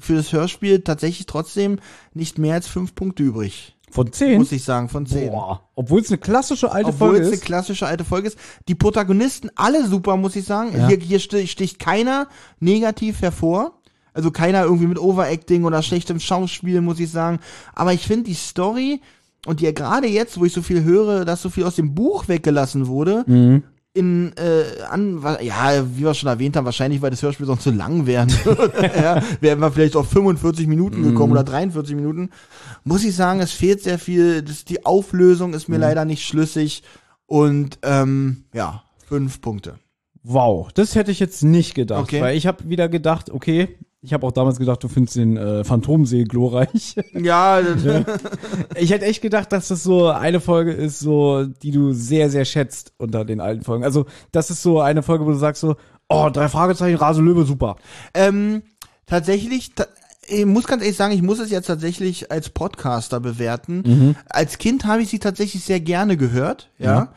für 0.00 0.14
das 0.14 0.32
Hörspiel 0.32 0.80
tatsächlich 0.80 1.26
trotzdem 1.26 1.78
nicht 2.12 2.38
mehr 2.38 2.54
als 2.54 2.66
fünf 2.66 2.94
Punkte 2.94 3.22
übrig. 3.22 3.76
Von 3.90 4.12
zehn? 4.12 4.38
Muss 4.38 4.50
ich 4.50 4.64
sagen, 4.64 4.88
von 4.88 5.06
zehn. 5.06 5.30
Boah. 5.30 5.60
Obwohl 5.76 6.00
es 6.00 6.08
eine 6.08 6.18
klassische 6.18 6.72
alte 6.72 6.88
Obwohl 6.88 7.08
Folge 7.10 7.20
es 7.22 7.26
eine 7.28 7.36
ist. 7.36 7.44
klassische 7.44 7.86
alte 7.86 8.04
Folge 8.04 8.26
ist. 8.28 8.38
Die 8.66 8.74
Protagonisten 8.74 9.50
alle 9.54 9.86
super, 9.86 10.16
muss 10.16 10.34
ich 10.34 10.44
sagen. 10.44 10.72
Ja. 10.76 10.88
Hier, 10.88 10.98
hier 10.98 11.20
sti- 11.20 11.46
sticht 11.46 11.78
keiner 11.78 12.26
negativ 12.58 13.22
hervor. 13.22 13.78
Also 14.12 14.30
keiner 14.32 14.64
irgendwie 14.64 14.86
mit 14.88 14.98
Overacting 14.98 15.64
oder 15.64 15.82
schlechtem 15.82 16.18
Schauspiel, 16.18 16.80
muss 16.80 16.98
ich 17.00 17.10
sagen. 17.10 17.38
Aber 17.74 17.92
ich 17.92 18.06
finde 18.06 18.24
die 18.24 18.34
Story 18.34 19.00
und 19.46 19.60
ja 19.60 19.70
gerade 19.72 20.08
jetzt, 20.08 20.38
wo 20.40 20.44
ich 20.44 20.52
so 20.52 20.62
viel 20.62 20.82
höre, 20.82 21.24
dass 21.24 21.42
so 21.42 21.50
viel 21.50 21.64
aus 21.64 21.76
dem 21.76 21.94
Buch 21.94 22.26
weggelassen 22.28 22.86
wurde, 22.88 23.24
Mhm. 23.26 23.62
In 23.94 24.32
äh, 24.36 24.82
an 24.90 25.22
ja, 25.40 25.86
wie 25.96 26.02
wir 26.04 26.14
schon 26.14 26.28
erwähnt 26.28 26.56
haben, 26.56 26.64
wahrscheinlich 26.64 27.00
weil 27.00 27.10
das 27.10 27.22
Hörspiel 27.22 27.46
sonst 27.46 27.62
zu 27.62 27.70
lang 27.70 28.06
wären. 28.06 28.28
ja, 28.82 29.22
wären 29.40 29.60
wir 29.60 29.70
vielleicht 29.70 29.94
auf 29.96 30.10
45 30.10 30.66
Minuten 30.66 31.02
gekommen 31.04 31.32
oder 31.32 31.44
43 31.44 31.94
Minuten. 31.94 32.30
Muss 32.82 33.04
ich 33.04 33.14
sagen, 33.14 33.40
es 33.40 33.52
fehlt 33.52 33.82
sehr 33.82 33.98
viel, 34.00 34.42
das, 34.42 34.64
die 34.64 34.84
Auflösung 34.84 35.54
ist 35.54 35.68
mir 35.68 35.78
leider 35.78 36.04
nicht 36.04 36.26
schlüssig 36.26 36.82
Und 37.26 37.78
ähm, 37.82 38.44
ja, 38.52 38.82
fünf 39.08 39.40
Punkte. 39.40 39.78
Wow, 40.24 40.72
das 40.72 40.94
hätte 40.96 41.10
ich 41.12 41.20
jetzt 41.20 41.44
nicht 41.44 41.74
gedacht, 41.74 42.02
Okay. 42.04 42.20
weil 42.20 42.36
ich 42.36 42.46
habe 42.46 42.68
wieder 42.68 42.88
gedacht, 42.88 43.30
okay, 43.30 43.78
ich 44.04 44.12
habe 44.12 44.26
auch 44.26 44.32
damals 44.32 44.58
gedacht, 44.58 44.82
du 44.84 44.88
findest 44.88 45.16
den 45.16 45.36
äh, 45.38 45.64
Phantomsee 45.64 46.24
glorreich. 46.24 46.96
Ja, 47.14 47.60
ich 48.76 48.90
hätte 48.90 49.06
echt 49.06 49.22
gedacht, 49.22 49.50
dass 49.52 49.68
das 49.68 49.82
so 49.82 50.08
eine 50.08 50.40
Folge 50.40 50.72
ist, 50.72 50.98
so 50.98 51.44
die 51.44 51.70
du 51.70 51.92
sehr 51.92 52.28
sehr 52.28 52.44
schätzt 52.44 52.92
unter 52.98 53.24
den 53.24 53.40
alten 53.40 53.64
Folgen. 53.64 53.84
Also 53.84 54.06
das 54.32 54.50
ist 54.50 54.62
so 54.62 54.80
eine 54.80 55.02
Folge, 55.02 55.24
wo 55.24 55.30
du 55.30 55.36
sagst 55.36 55.60
so, 55.60 55.76
oh 56.08 56.28
drei 56.30 56.48
Fragezeichen, 56.48 56.96
Rase 56.96 57.22
Löwe, 57.22 57.44
super. 57.44 57.76
ähm, 58.12 58.62
tatsächlich, 59.06 59.74
ta 59.74 59.86
ich 60.26 60.46
muss 60.46 60.66
ganz 60.66 60.82
ehrlich 60.82 60.96
sagen, 60.96 61.14
ich 61.14 61.22
muss 61.22 61.38
es 61.38 61.50
jetzt 61.50 61.66
tatsächlich 61.66 62.32
als 62.32 62.48
Podcaster 62.48 63.20
bewerten. 63.20 64.16
Als 64.28 64.56
Kind 64.56 64.86
habe 64.86 65.02
ich 65.02 65.10
sie 65.10 65.18
tatsächlich 65.18 65.64
sehr 65.64 65.80
gerne 65.80 66.16
gehört, 66.16 66.70
ja. 66.78 67.12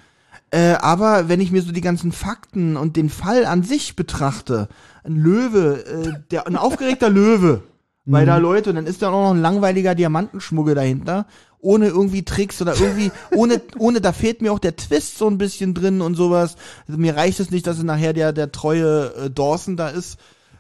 Äh, 0.50 0.74
aber 0.74 1.28
wenn 1.28 1.42
ich 1.42 1.52
mir 1.52 1.62
so 1.62 1.72
die 1.72 1.82
ganzen 1.82 2.12
Fakten 2.12 2.78
und 2.78 2.96
den 2.96 3.10
Fall 3.10 3.46
an 3.46 3.64
sich 3.64 3.96
betrachte, 3.96 4.70
ein 5.08 5.16
Löwe, 5.16 5.86
äh, 5.86 6.14
der, 6.32 6.48
ein 6.48 6.56
aufgeregter 6.56 7.10
Löwe, 7.10 7.64
weil 8.10 8.26
da 8.26 8.38
Leute, 8.38 8.70
und 8.70 8.78
dann 8.78 8.88
ist 8.88 9.02
da 9.02 9.10
auch 9.10 9.24
noch 9.24 9.34
ein 9.34 9.42
langweiliger 9.42 9.94
Diamantenschmuggel 9.94 10.76
dahinter, 10.76 11.26
ohne 11.60 11.88
irgendwie 11.88 12.24
Tricks 12.24 12.62
oder 12.62 12.80
irgendwie, 12.80 13.12
ohne, 13.32 13.62
ohne, 13.78 14.00
da 14.00 14.14
fehlt 14.14 14.42
mir 14.42 14.54
auch 14.54 14.60
der 14.60 14.78
Twist 14.78 15.18
so 15.18 15.28
ein 15.28 15.38
bisschen 15.38 15.74
drin 15.74 16.02
und 16.02 16.16
sowas. 16.16 16.56
Also 16.88 17.00
mir 17.00 17.18
reicht 17.18 17.40
es 17.40 17.52
nicht, 17.52 17.68
dass 17.68 17.78
es 17.78 17.84
nachher 17.84 18.14
der, 18.14 18.32
der 18.32 18.52
treue 18.52 19.14
äh, 19.14 19.30
Dawson 19.30 19.76
da 19.76 19.90
ist. 19.90 20.18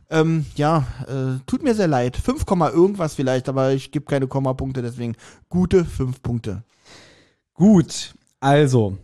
Ähm, 0.09 0.45
ja, 0.55 0.87
äh, 1.07 1.39
tut 1.45 1.63
mir 1.63 1.75
sehr 1.75 1.87
leid. 1.87 2.17
5, 2.17 2.45
Komma 2.45 2.69
irgendwas 2.69 3.15
vielleicht, 3.15 3.47
aber 3.47 3.71
ich 3.71 3.91
gebe 3.91 4.05
keine 4.05 4.27
Kommapunkte, 4.27 4.81
deswegen 4.81 5.15
gute 5.49 5.85
5 5.85 6.21
Punkte. 6.21 6.63
Gut, 7.53 8.13
also 8.39 8.97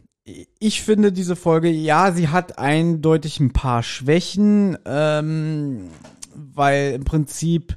ich 0.59 0.81
finde 0.81 1.11
diese 1.11 1.35
Folge, 1.35 1.69
ja, 1.69 2.11
sie 2.11 2.29
hat 2.29 2.57
eindeutig 2.57 3.39
ein 3.39 3.51
paar 3.51 3.83
Schwächen, 3.83 4.77
ähm, 4.85 5.89
weil 6.33 6.93
im 6.93 7.03
Prinzip 7.03 7.75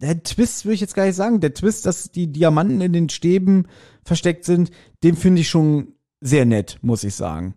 der 0.00 0.22
Twist 0.22 0.64
würde 0.64 0.74
ich 0.74 0.80
jetzt 0.80 0.94
gar 0.94 1.06
nicht 1.06 1.16
sagen. 1.16 1.40
Der 1.40 1.54
Twist, 1.54 1.86
dass 1.86 2.10
die 2.10 2.26
Diamanten 2.32 2.80
in 2.80 2.92
den 2.92 3.08
Stäben 3.08 3.66
versteckt 4.04 4.44
sind, 4.44 4.70
den 5.04 5.16
finde 5.16 5.40
ich 5.42 5.48
schon 5.48 5.94
sehr 6.20 6.44
nett, 6.44 6.78
muss 6.82 7.04
ich 7.04 7.14
sagen. 7.14 7.54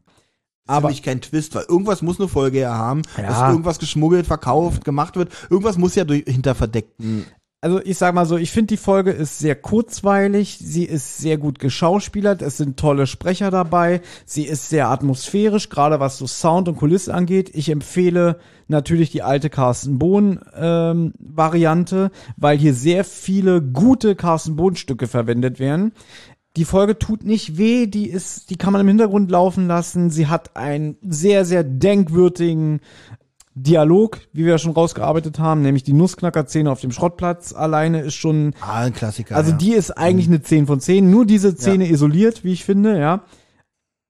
Aber 0.67 0.77
Aber 0.77 0.87
mich 0.89 1.03
kein 1.03 1.21
Twist, 1.21 1.53
weil 1.53 1.65
irgendwas 1.67 2.01
muss 2.01 2.19
eine 2.19 2.27
Folge 2.27 2.59
ja 2.59 2.73
haben, 2.75 3.03
Ja. 3.17 3.23
dass 3.27 3.51
irgendwas 3.51 3.77
geschmuggelt, 3.79 4.25
verkauft, 4.25 4.83
gemacht 4.83 5.15
wird. 5.15 5.31
Irgendwas 5.49 5.77
muss 5.77 5.93
ja 5.95 6.05
durch, 6.05 6.23
hinter 6.27 6.55
verdeckten. 6.55 7.25
Also 7.65 7.81
ich 7.83 7.97
sag 7.97 8.13
mal 8.13 8.27
so, 8.27 8.37
ich 8.37 8.51
finde 8.51 8.67
die 8.67 8.77
Folge 8.77 9.09
ist 9.09 9.39
sehr 9.39 9.55
kurzweilig, 9.55 10.59
sie 10.61 10.83
ist 10.83 11.17
sehr 11.17 11.39
gut 11.39 11.57
geschauspielert, 11.57 12.43
es 12.43 12.57
sind 12.57 12.77
tolle 12.77 13.07
Sprecher 13.07 13.49
dabei, 13.49 14.01
sie 14.23 14.43
ist 14.43 14.69
sehr 14.69 14.89
atmosphärisch, 14.89 15.69
gerade 15.69 15.99
was 15.99 16.19
so 16.19 16.27
Sound 16.27 16.67
und 16.67 16.75
Kulisse 16.75 17.11
angeht. 17.11 17.49
Ich 17.55 17.69
empfehle 17.69 18.37
natürlich 18.67 19.09
die 19.09 19.23
alte 19.23 19.49
Carsten 19.49 19.97
Bohn 19.97 20.41
ähm, 20.55 21.13
Variante, 21.17 22.11
weil 22.37 22.55
hier 22.55 22.75
sehr 22.75 23.03
viele 23.03 23.63
gute 23.63 24.13
Carsten 24.13 24.55
Bohn 24.55 24.75
Stücke 24.75 25.07
verwendet 25.07 25.57
werden. 25.57 25.93
Die 26.57 26.65
Folge 26.65 26.99
tut 26.99 27.23
nicht 27.23 27.57
weh, 27.57 27.87
die 27.87 28.07
ist, 28.07 28.51
die 28.51 28.57
kann 28.57 28.73
man 28.73 28.81
im 28.81 28.87
Hintergrund 28.89 29.31
laufen 29.31 29.65
lassen. 29.65 30.11
Sie 30.11 30.27
hat 30.27 30.55
einen 30.55 30.97
sehr, 31.01 31.45
sehr 31.45 31.63
denkwürdigen 31.63 32.79
Dialog, 33.55 34.19
wie 34.33 34.43
wir 34.43 34.51
ja 34.51 34.57
schon 34.57 34.73
rausgearbeitet 34.73 35.39
haben, 35.39 35.61
nämlich 35.61 35.83
die 35.83 35.93
Nussknacker-Szene 35.93 36.69
auf 36.69 36.81
dem 36.81 36.91
Schrottplatz 36.91 37.53
alleine 37.53 38.01
ist 38.01 38.15
schon, 38.15 38.53
Ah, 38.59 38.81
ein 38.81 38.93
Klassiker. 38.93 39.35
also 39.37 39.51
ja. 39.51 39.57
die 39.57 39.71
ist 39.73 39.91
eigentlich 39.91 40.27
eine 40.27 40.41
10 40.41 40.67
von 40.67 40.81
10, 40.81 41.09
nur 41.09 41.25
diese 41.25 41.55
Szene 41.55 41.89
isoliert, 41.89 42.43
wie 42.43 42.51
ich 42.51 42.65
finde, 42.65 42.99
ja. 42.99 43.23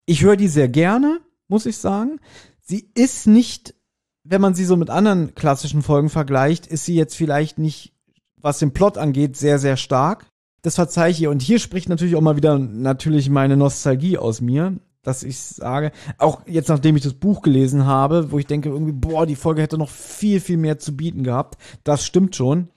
Ich 0.08 0.24
höre 0.24 0.36
die 0.36 0.48
sehr 0.48 0.68
gerne, 0.68 1.20
muss 1.48 1.66
ich 1.68 1.78
sagen. 1.78 2.20
Sie 2.62 2.90
ist 2.96 3.28
nicht, 3.28 3.76
wenn 4.24 4.42
man 4.42 4.56
sie 4.56 4.66
so 4.66 4.78
mit 4.78 4.90
anderen 4.90 5.36
klassischen 5.36 5.84
Folgen 5.84 6.10
vergleicht, 6.10 6.66
ist 6.66 6.86
sie 6.86 6.96
jetzt 6.96 7.16
vielleicht 7.16 7.60
nicht, 7.60 7.94
was 8.38 8.58
den 8.60 8.74
Plot 8.74 8.98
angeht, 8.98 9.38
sehr, 9.38 9.60
sehr 9.60 9.78
stark. 9.78 10.26
Das 10.64 10.76
verzeih 10.76 11.12
ich 11.12 11.22
ihr. 11.22 11.30
Und 11.30 11.44
hier 11.44 11.60
spricht 11.60 11.90
natürlich 11.90 12.16
auch 12.16 12.22
mal 12.22 12.36
wieder 12.36 12.58
natürlich 12.58 13.30
meine 13.30 13.58
Nostalgie 13.58 14.18
aus 14.18 14.42
mir, 14.42 14.74
dass 15.06 15.24
ich 15.24 15.40
sage, 15.40 15.92
auch 16.18 16.42
jetzt 16.48 16.70
nachdem 16.70 16.96
ich 16.96 17.04
das 17.04 17.14
Buch 17.14 17.42
gelesen 17.42 17.86
habe, 17.86 18.32
wo 18.32 18.40
ich 18.40 18.48
denke 18.48 18.70
irgendwie, 18.70 18.92
boah, 18.92 19.26
die 19.26 19.36
Folge 19.36 19.62
hätte 19.62 19.78
noch 19.78 19.90
viel, 19.90 20.40
viel 20.40 20.58
mehr 20.58 20.80
zu 20.80 20.98
bieten 20.98 21.24
gehabt. 21.24 21.58
Das 21.84 22.06
stimmt 22.06 22.36
schon. 22.36 22.70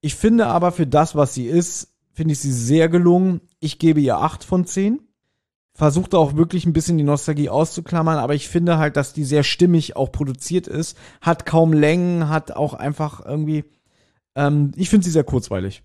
Ich 0.00 0.14
finde 0.14 0.46
aber 0.46 0.72
für 0.72 0.86
das, 0.86 1.14
was 1.14 1.34
sie 1.34 1.46
ist, 1.46 1.92
finde 2.12 2.32
ich 2.32 2.40
sie 2.40 2.52
sehr 2.52 2.88
gelungen. 2.88 3.40
Ich 3.60 3.78
gebe 3.78 4.00
ihr 4.00 4.18
acht 4.18 4.44
von 4.44 4.64
zehn. 4.66 5.00
Versuchte 5.74 6.18
auch 6.18 6.36
wirklich 6.36 6.66
ein 6.66 6.74
bisschen 6.74 6.98
die 6.98 7.04
Nostalgie 7.04 7.48
auszuklammern, 7.48 8.18
aber 8.18 8.34
ich 8.34 8.48
finde 8.48 8.76
halt, 8.76 8.96
dass 8.96 9.14
die 9.14 9.24
sehr 9.24 9.42
stimmig 9.42 9.96
auch 9.96 10.12
produziert 10.12 10.66
ist. 10.66 10.98
Hat 11.22 11.46
kaum 11.46 11.72
Längen, 11.72 12.28
hat 12.28 12.52
auch 12.52 12.74
einfach 12.74 13.24
irgendwie, 13.24 13.64
ähm, 14.34 14.72
ich 14.76 14.90
finde 14.90 15.04
sie 15.04 15.10
sehr 15.10 15.24
kurzweilig. 15.24 15.82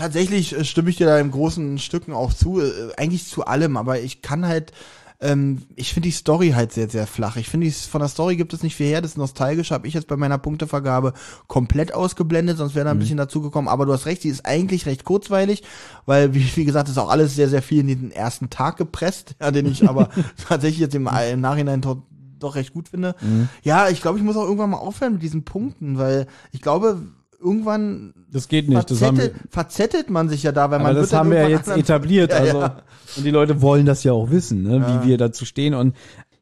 Tatsächlich 0.00 0.56
äh, 0.56 0.64
stimme 0.64 0.90
ich 0.90 0.96
dir 0.96 1.06
da 1.06 1.18
in 1.18 1.30
großen 1.30 1.78
Stücken 1.78 2.12
auch 2.12 2.32
zu, 2.32 2.60
äh, 2.60 2.70
eigentlich 2.96 3.26
zu 3.26 3.44
allem, 3.44 3.76
aber 3.76 4.00
ich 4.00 4.22
kann 4.22 4.46
halt, 4.46 4.72
ähm, 5.20 5.62
ich 5.76 5.92
finde 5.92 6.08
die 6.08 6.14
Story 6.14 6.52
halt 6.56 6.72
sehr, 6.72 6.88
sehr 6.88 7.06
flach. 7.06 7.36
Ich 7.36 7.48
finde, 7.50 7.66
die- 7.66 7.72
von 7.72 8.00
der 8.00 8.08
Story 8.08 8.36
gibt 8.36 8.54
es 8.54 8.62
nicht 8.62 8.74
viel 8.76 8.86
her, 8.86 9.02
das 9.02 9.18
nostalgisch 9.18 9.70
habe 9.70 9.86
ich 9.86 9.92
jetzt 9.92 10.06
bei 10.08 10.16
meiner 10.16 10.38
Punktevergabe 10.38 11.12
komplett 11.46 11.92
ausgeblendet, 11.92 12.56
sonst 12.56 12.74
wäre 12.74 12.86
da 12.86 12.92
ein 12.92 12.98
bisschen 12.98 13.18
dazugekommen, 13.18 13.68
aber 13.68 13.84
du 13.84 13.92
hast 13.92 14.06
recht, 14.06 14.22
sie 14.22 14.30
ist 14.30 14.46
eigentlich 14.46 14.86
recht 14.86 15.04
kurzweilig, 15.04 15.62
weil, 16.06 16.32
wie, 16.34 16.44
wie 16.56 16.64
gesagt, 16.64 16.88
ist 16.88 16.96
auch 16.98 17.10
alles 17.10 17.34
sehr, 17.36 17.50
sehr 17.50 17.60
viel 17.62 17.80
in 17.80 17.88
den 17.88 18.10
ersten 18.10 18.48
Tag 18.48 18.78
gepresst, 18.78 19.34
ja, 19.40 19.50
den 19.50 19.66
ich 19.66 19.86
aber 19.86 20.08
tatsächlich 20.48 20.80
jetzt 20.80 20.94
im, 20.94 21.06
im 21.30 21.40
Nachhinein 21.42 21.82
doch, 21.82 21.98
doch 22.38 22.54
recht 22.54 22.72
gut 22.72 22.88
finde. 22.88 23.14
Ja, 23.62 23.90
ich 23.90 24.00
glaube, 24.00 24.16
ich 24.18 24.24
muss 24.24 24.36
auch 24.38 24.44
irgendwann 24.44 24.70
mal 24.70 24.78
aufhören 24.78 25.12
mit 25.12 25.22
diesen 25.22 25.44
Punkten, 25.44 25.98
weil 25.98 26.26
ich 26.52 26.62
glaube, 26.62 26.98
irgendwann 27.40 28.14
Das 28.30 28.48
geht 28.48 28.68
nicht. 28.68 28.90
Das 28.90 29.02
haben 29.02 29.18
verzettelt, 29.48 30.10
man 30.10 30.28
sich 30.28 30.42
ja 30.42 30.52
da, 30.52 30.70
weil 30.70 30.80
aber 30.80 30.92
man 30.92 30.96
das 30.96 31.12
haben 31.12 31.30
wir 31.30 31.42
ja 31.42 31.48
jetzt 31.48 31.68
etabliert. 31.68 32.30
Ja, 32.30 32.38
also, 32.38 32.60
ja. 32.60 32.82
Und 33.16 33.24
die 33.24 33.30
Leute 33.30 33.62
wollen 33.62 33.86
das 33.86 34.04
ja 34.04 34.12
auch 34.12 34.30
wissen, 34.30 34.62
ne, 34.62 34.78
Ja. 34.78 35.02
wie 35.02 35.08
wir 35.08 35.18
dazu 35.18 35.44
stehen. 35.44 35.74
Und 35.74 35.96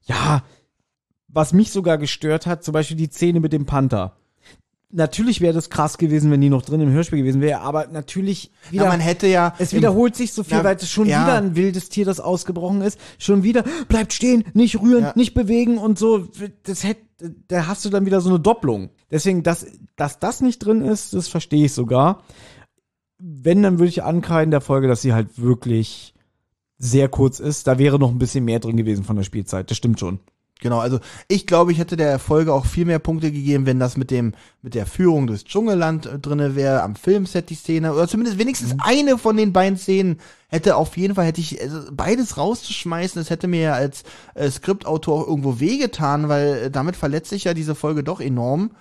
ja, 0.05 0.43
was 1.28 1.52
mich 1.52 1.70
sogar 1.70 1.99
gestört 1.99 2.47
hat, 2.47 2.65
zum 2.65 2.73
Beispiel 2.73 2.97
die 2.97 3.10
Szene 3.10 3.41
mit 3.41 3.52
dem 3.52 3.67
Panther. 3.67 4.17
Natürlich 4.91 5.43
wäre 5.43 5.52
das 5.52 5.68
krass 5.68 5.99
gewesen, 5.99 6.31
wenn 6.31 6.41
die 6.41 6.49
noch 6.49 6.62
drin 6.62 6.81
im 6.81 6.91
Hörspiel 6.91 7.18
gewesen 7.18 7.43
wäre, 7.43 7.60
aber 7.60 7.89
natürlich 7.89 8.51
wieder. 8.70 8.85
Ja, 8.85 8.89
man 8.89 9.01
hätte 9.01 9.27
ja. 9.27 9.55
es 9.59 9.75
wiederholt 9.75 10.17
sich 10.17 10.33
so 10.33 10.43
viel, 10.43 10.57
Ja, 10.57 10.65
weil 10.65 10.77
es 10.77 10.89
schon 10.89 11.07
ja. 11.07 11.25
wieder 11.25 11.35
ein 11.36 11.57
wildes 11.57 11.91
Tier, 11.91 12.07
das 12.07 12.20
ausgebrochen 12.20 12.81
ist. 12.81 12.99
Schon 13.18 13.43
wieder, 13.43 13.65
bleibt 13.89 14.15
stehen, 14.15 14.44
nicht 14.55 14.81
rühren, 14.81 15.09
nicht 15.15 15.35
bewegen 15.35 15.77
und 15.77 15.99
so. 15.99 16.27
Das 16.62 16.85
hätte, 16.85 17.02
da 17.49 17.67
hast 17.67 17.85
du 17.85 17.91
dann 17.91 18.07
wieder 18.07 18.23
so 18.23 18.31
eine 18.31 18.41
Doppelung. 18.41 18.89
Deswegen, 19.10 19.43
dass, 19.43 19.67
dass 19.99 20.18
das 20.18 20.41
nicht 20.41 20.60
drin 20.60 20.83
ist, 20.83 21.12
das 21.12 21.28
verstehe 21.28 21.67
ich 21.67 21.73
sogar. 21.73 22.23
Wenn, 23.18 23.62
dann 23.62 23.78
würde 23.78 23.89
ich 23.89 24.02
ankreiden 24.02 24.51
der 24.51 24.60
Folge, 24.60 24.89
dass 24.89 25.02
sie 25.02 25.12
halt 25.12 25.39
wirklich 25.39 26.15
sehr 26.78 27.09
kurz 27.09 27.41
ist. 27.41 27.67
Da 27.67 27.78
wäre 27.78 27.99
noch 27.99 28.10
ein 28.10 28.18
bisschen 28.18 28.44
mehr 28.44 28.60
drin 28.60 28.77
gewesen 28.77 29.05
von 29.05 29.17
der 29.17 29.25
Spielzeit. 29.25 29.70
Das 29.70 29.77
stimmt 29.77 29.99
schon. 29.99 30.20
Genau, 30.60 30.81
also 30.81 30.99
ich 31.28 31.47
glaube, 31.47 31.70
ich 31.70 31.78
hätte 31.78 31.97
der 31.97 32.18
Folge 32.18 32.52
auch 32.52 32.67
viel 32.67 32.85
mehr 32.85 32.99
Punkte 32.99 33.31
gegeben, 33.31 33.65
wenn 33.65 33.78
das 33.78 33.97
mit 33.97 34.10
dem 34.10 34.35
mit 34.60 34.75
der 34.75 34.86
Führung 34.86 35.28
durchs 35.28 35.44
Dschungelland 35.44 36.07
äh, 36.07 36.18
drinne 36.18 36.57
wäre, 36.57 36.83
am 36.83 36.97
Filmset 36.97 37.49
die 37.51 37.55
Szene 37.55 37.93
oder 37.93 38.09
zumindest 38.09 38.39
wenigstens 38.39 38.75
eine 38.78 39.18
von 39.18 39.36
den 39.36 39.52
beiden 39.52 39.78
Szenen 39.78 40.18
hätte 40.49 40.75
auf 40.75 40.97
jeden 40.97 41.15
Fall 41.15 41.27
hätte 41.27 41.41
ich 41.41 41.60
also 41.60 41.89
beides 41.93 42.36
rauszuschmeißen, 42.36 43.20
das 43.20 43.31
hätte 43.31 43.47
mir 43.47 43.60
ja 43.60 43.73
als 43.75 44.02
äh, 44.35 44.51
Skriptautor 44.51 45.23
auch 45.23 45.28
irgendwo 45.28 45.60
wehgetan, 45.60 46.28
weil 46.28 46.55
äh, 46.55 46.70
damit 46.73 46.97
verletzt 46.97 47.31
sich 47.31 47.44
ja 47.44 47.55
diese 47.55 47.77
Folge 47.77 48.02
doch 48.02 48.20
enorm. 48.20 48.73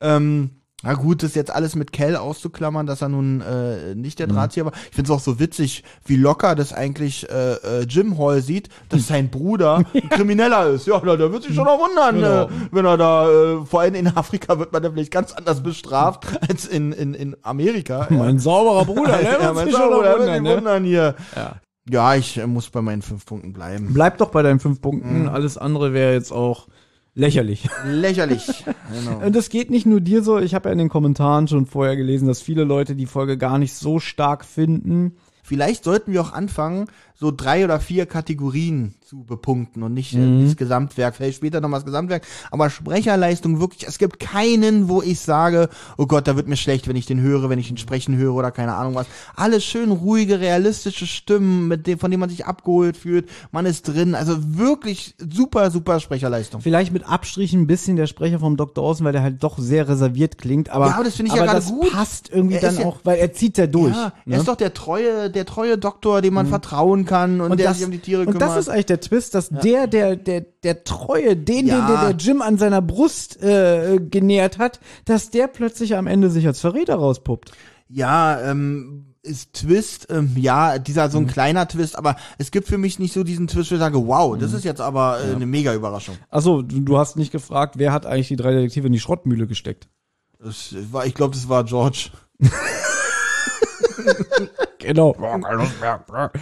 Ähm, 0.00 0.50
na 0.82 0.92
gut, 0.94 1.22
das 1.22 1.34
jetzt 1.34 1.50
alles 1.50 1.76
mit 1.76 1.92
Kell 1.92 2.14
auszuklammern, 2.14 2.86
dass 2.86 3.00
er 3.00 3.08
nun 3.08 3.40
äh, 3.40 3.94
nicht 3.94 4.18
der 4.18 4.26
Drahtzieher 4.26 4.66
war. 4.66 4.72
Ich 4.90 4.94
finde 4.94 5.10
es 5.10 5.16
auch 5.16 5.20
so 5.22 5.38
witzig, 5.40 5.82
wie 6.04 6.16
locker 6.16 6.54
das 6.54 6.74
eigentlich 6.74 7.26
äh, 7.30 7.54
äh, 7.54 7.82
Jim 7.88 8.18
Hall 8.18 8.42
sieht, 8.42 8.68
dass 8.90 9.06
sein 9.06 9.30
Bruder 9.30 9.82
ein 9.94 10.08
Krimineller 10.10 10.66
ist. 10.66 10.86
Ja, 10.86 10.98
da 11.00 11.18
wird 11.32 11.42
sich 11.44 11.54
schon 11.54 11.64
noch 11.64 11.78
wundern, 11.78 12.16
Genau. 12.16 12.42
äh, 12.44 12.48
wenn 12.70 12.84
er 12.84 12.98
da, 12.98 13.30
äh, 13.30 13.64
vor 13.64 13.80
allem 13.80 13.94
in 13.94 14.08
Afrika 14.08 14.58
wird 14.58 14.72
man 14.72 14.82
da 14.82 14.90
vielleicht 14.90 15.10
ganz 15.12 15.32
anders 15.32 15.62
bestraft 15.62 16.26
als 16.46 16.66
in, 16.66 16.92
in, 16.92 17.14
in 17.14 17.36
Amerika. 17.42 18.06
Ja. 18.10 18.16
Mein 18.24 18.38
sauberer 18.38 18.84
Bruder, 18.84 19.16
der 19.16 19.40
ja, 19.40 19.52
mein 19.54 19.70
schon 19.70 19.88
Bruder, 19.88 20.02
der 20.02 20.18
wundern, 20.18 20.42
ne? 20.42 20.56
wundern 20.56 20.84
hier. 20.84 21.14
Ja. 21.34 21.56
Ja, 21.88 22.14
ich 22.14 22.36
äh, 22.38 22.46
muss 22.46 22.68
bei 22.68 22.82
meinen 22.82 23.02
fünf 23.02 23.24
Punkten 23.26 23.52
bleiben. 23.52 23.92
Bleib 23.94 24.18
doch 24.18 24.30
bei 24.30 24.42
deinen 24.42 24.60
fünf 24.60 24.80
Punkten. 24.80 25.28
Alles 25.28 25.56
andere 25.58 25.92
wäre 25.92 26.12
jetzt 26.14 26.32
auch 26.32 26.66
lächerlich. 27.14 27.68
Lächerlich. 27.84 28.64
genau. 28.92 29.24
Und 29.24 29.34
das 29.34 29.48
geht 29.48 29.70
nicht 29.70 29.86
nur 29.86 30.00
dir 30.00 30.22
so. 30.22 30.38
Ich 30.38 30.54
habe 30.54 30.68
ja 30.68 30.72
in 30.72 30.78
den 30.78 30.88
Kommentaren 30.88 31.48
schon 31.48 31.66
vorher 31.66 31.96
gelesen, 31.96 32.28
dass 32.28 32.42
viele 32.42 32.64
Leute 32.64 32.94
die 32.94 33.06
Folge 33.06 33.38
gar 33.38 33.58
nicht 33.58 33.74
so 33.74 33.98
stark 33.98 34.44
finden. 34.44 35.16
Vielleicht 35.42 35.84
sollten 35.84 36.12
wir 36.12 36.22
auch 36.22 36.32
anfangen, 36.32 36.86
so 37.16 37.30
drei 37.30 37.64
oder 37.64 37.78
vier 37.80 38.06
Kategorien 38.06 38.94
zu 39.00 39.22
bepunkten 39.24 39.82
und 39.82 39.94
nicht 39.94 40.14
äh, 40.14 40.44
das 40.44 40.56
Gesamtwerk, 40.56 41.14
vielleicht 41.14 41.36
später 41.36 41.60
nochmal 41.60 41.78
das 41.80 41.84
Gesamtwerk, 41.86 42.26
aber 42.50 42.70
Sprecherleistung 42.70 43.60
wirklich, 43.60 43.86
es 43.86 43.98
gibt 43.98 44.18
keinen, 44.18 44.88
wo 44.88 45.02
ich 45.02 45.20
sage, 45.20 45.68
oh 45.96 46.06
Gott, 46.06 46.26
da 46.26 46.36
wird 46.36 46.48
mir 46.48 46.56
schlecht, 46.56 46.88
wenn 46.88 46.96
ich 46.96 47.06
den 47.06 47.20
höre, 47.20 47.48
wenn 47.50 47.58
ich 47.58 47.70
ihn 47.70 47.76
sprechen 47.76 48.16
höre 48.16 48.34
oder 48.34 48.50
keine 48.50 48.74
Ahnung 48.74 48.94
was. 48.94 49.06
Alles 49.36 49.64
schön 49.64 49.90
ruhige, 49.92 50.40
realistische 50.40 51.06
Stimmen, 51.06 51.68
mit 51.68 51.86
dem, 51.86 51.98
von 51.98 52.10
denen 52.10 52.20
man 52.20 52.30
sich 52.30 52.46
abgeholt 52.46 52.96
fühlt, 52.96 53.28
man 53.52 53.66
ist 53.66 53.86
drin, 53.88 54.14
also 54.14 54.36
wirklich 54.58 55.14
super, 55.18 55.70
super 55.70 56.00
Sprecherleistung. 56.00 56.60
Vielleicht 56.62 56.92
mit 56.92 57.06
Abstrichen 57.06 57.62
ein 57.62 57.66
bisschen 57.66 57.96
der 57.96 58.06
Sprecher 58.06 58.38
vom 58.40 58.56
Dr. 58.56 58.82
Außen, 58.84 59.04
weil 59.04 59.12
der 59.12 59.22
halt 59.22 59.42
doch 59.44 59.58
sehr 59.58 59.88
reserviert 59.88 60.38
klingt, 60.38 60.68
aber, 60.70 60.86
Ja, 60.88 61.02
das 61.02 61.14
finde 61.16 61.30
ich 61.32 61.36
ja 61.38 61.44
gerade 61.44 61.64
gut. 61.64 61.92
passt 61.92 62.30
irgendwie 62.30 62.56
Er 62.56 62.60
dann 62.62 62.78
ja- 62.78 62.86
auch, 62.86 62.98
weil 63.04 63.18
er 63.18 63.32
zieht 63.32 63.58
ja 63.58 63.66
durch. 63.66 63.94
Ja, 63.94 64.12
ne? 64.24 64.34
er 64.34 64.38
ist 64.40 64.48
doch 64.48 64.56
der 64.56 64.74
treue, 64.74 65.30
der 65.30 65.44
treue 65.46 65.78
Doktor, 65.78 66.22
dem 66.22 66.34
man 66.34 66.46
vertrauen 66.46 67.03
kann 67.04 67.40
und, 67.40 67.58
der 67.58 67.68
das, 67.68 67.76
sich 67.78 67.86
um 67.86 67.92
die 67.92 67.98
Tiere 67.98 68.20
und 68.22 68.26
kümmert. 68.32 68.42
das 68.42 68.56
ist 68.56 68.68
eigentlich 68.68 68.86
der 68.86 69.00
Twist, 69.00 69.34
dass 69.34 69.48
der, 69.48 69.86
der, 69.86 70.16
der, 70.16 70.40
der 70.62 70.84
Treue, 70.84 71.36
den, 71.36 71.66
Ja. 71.66 71.78
den 71.78 71.86
der, 71.86 72.00
der 72.12 72.16
Jim 72.16 72.42
an 72.42 72.58
seiner 72.58 72.82
Brust 72.82 73.42
äh, 73.42 73.98
genährt 73.98 74.58
hat, 74.58 74.80
dass 75.04 75.30
der 75.30 75.46
plötzlich 75.48 75.96
am 75.96 76.06
Ende 76.06 76.30
sich 76.30 76.46
als 76.46 76.60
Verräter 76.60 76.94
rauspuppt. 76.96 77.52
Ja, 77.88 78.40
ähm, 78.50 79.14
ist 79.22 79.54
Twist, 79.54 80.08
ähm, 80.10 80.32
ja, 80.36 80.78
dieser 80.78 81.06
Mhm. 81.06 81.10
so 81.12 81.18
ein 81.18 81.26
kleiner 81.26 81.66
Twist, 81.68 81.96
aber 81.96 82.16
es 82.38 82.50
gibt 82.50 82.68
für 82.68 82.76
mich 82.78 82.98
nicht 82.98 83.12
so 83.14 83.24
diesen 83.24 83.46
Twist, 83.46 83.70
wo 83.70 83.74
ich 83.76 83.80
sage, 83.80 84.06
wow, 84.06 84.36
das 84.36 84.52
ist 84.52 84.64
jetzt 84.64 84.80
aber 84.82 85.18
äh, 85.22 85.34
eine 85.34 85.46
mega 85.46 85.72
Überraschung. 85.74 86.16
Achso, 86.28 86.60
du, 86.62 86.80
du 86.80 86.98
hast 86.98 87.16
nicht 87.16 87.32
gefragt, 87.32 87.76
wer 87.78 87.92
hat 87.92 88.04
eigentlich 88.04 88.28
die 88.28 88.36
drei 88.36 88.52
Detektive 88.52 88.86
in 88.86 88.92
die 88.92 89.00
Schrottmühle 89.00 89.46
gesteckt? 89.46 89.88
Das 90.38 90.74
war, 90.92 91.06
ich 91.06 91.14
glaube, 91.14 91.34
das 91.34 91.48
war 91.48 91.64
George. 91.64 92.10
Genau. 94.84 95.16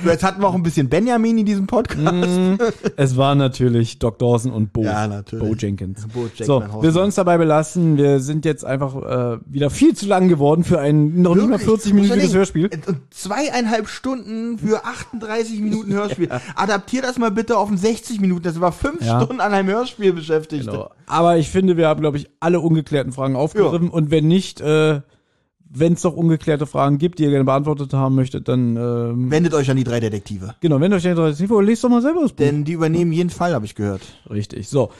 Jetzt 0.05 0.25
hatten 0.25 0.41
wir 0.43 0.49
auch 0.49 0.55
ein 0.55 0.63
bisschen 0.63 0.89
Benjamin 0.89 1.39
in 1.39 1.47
diesem 1.47 1.67
Podcast. 1.67 2.61
Es 2.97 3.17
war 3.17 3.35
natürlich 3.35 3.99
Doc 4.01 4.19
Dawson 4.19 4.53
und 4.53 4.73
Bo. 4.73 4.83
Ja, 4.83 5.07
natürlich. 5.07 5.49
Bo 5.49 5.55
Jenkins. 5.55 6.07
Bo 6.09 6.29
Jackman, 6.35 6.71
so, 6.73 6.83
wir 6.83 6.91
sollen 6.91 7.11
es 7.11 7.15
dabei 7.15 7.39
belassen. 7.39 7.97
Wir 7.97 8.21
sind 8.21 8.45
jetzt 8.45 8.65
einfach 8.65 8.97
äh, 8.97 9.39
wieder 9.47 9.71
viel 9.71 9.95
zu 9.95 10.07
lang 10.07 10.29
geworden 10.29 10.65
für 10.65 10.81
ein 10.81 11.23
noch 11.23 11.37
nicht 11.37 11.49
mal 11.49 11.61
Wirklich? 11.65 11.93
40-minütiges 11.93 12.09
Muss 12.09 12.27
man 12.27 12.33
Hörspiel. 12.33 12.71
Zweieinhalb 13.11 13.89
Stunden 13.89 14.59
für 14.59 14.85
38 14.85 15.61
Minuten 15.61 15.93
Hörspiel. 15.93 16.29
Adaptier 16.57 17.03
das 17.03 17.19
mal 17.19 17.31
bitte 17.31 17.57
auf 17.57 17.71
ein 17.71 17.77
60 17.77 18.21
Minuten. 18.21 18.43
Das 18.43 18.61
war 18.61 18.73
fünf 18.73 19.03
Ja. 19.03 19.21
Stunden 19.21 19.41
an 19.41 19.53
einem 19.53 19.69
Hörspiel 19.69 20.13
beschäftigt. 20.13 20.67
Genau. 20.67 20.91
Aber 21.07 21.37
ich 21.37 21.49
finde, 21.49 21.77
wir 21.77 21.87
haben, 21.87 22.01
glaube 22.01 22.17
ich, 22.17 22.29
alle 22.41 22.59
ungeklärten 22.61 23.13
Fragen 23.13 23.37
aufgegriffen. 23.37 23.89
Und 23.89 24.11
wenn 24.11 24.27
nicht, 24.27 24.61
äh, 24.61 25.01
wenn 25.75 25.95
es 25.95 26.03
doch 26.03 26.15
ungeklärte 26.15 26.67
Fragen 26.67 26.99
gibt, 26.99 27.19
die 27.19 27.25
ihr 27.25 27.31
gerne 27.31 27.45
beantwortet 27.45 27.93
haben 27.93 28.15
möchtet, 28.15 28.49
dann 28.49 28.77
ähm, 28.77 29.31
Wendet 29.31 29.55
euch 29.55 29.71
an 29.71 29.77
die 29.77 29.85
drei 29.85 30.01
Detektive. 30.01 30.55
genau, 30.61 30.81
wenn 30.81 30.93
euch 30.93 31.03
der 31.03 31.13
interessiert, 31.13 31.51
lest 31.63 31.85
doch 31.85 31.89
mal 31.89 32.03
selber 32.03 32.23
das 32.23 32.33
Buch. 32.33 32.39
Denn 32.39 32.65
die 32.65 32.73
übernehmen 32.73 33.13
jeden 33.13 33.31
Fall, 33.31 33.55
habe 33.55 33.65
ich 33.65 33.75
gehört. 33.75 34.03
Richtig. 34.31 34.69
So. 34.69 34.91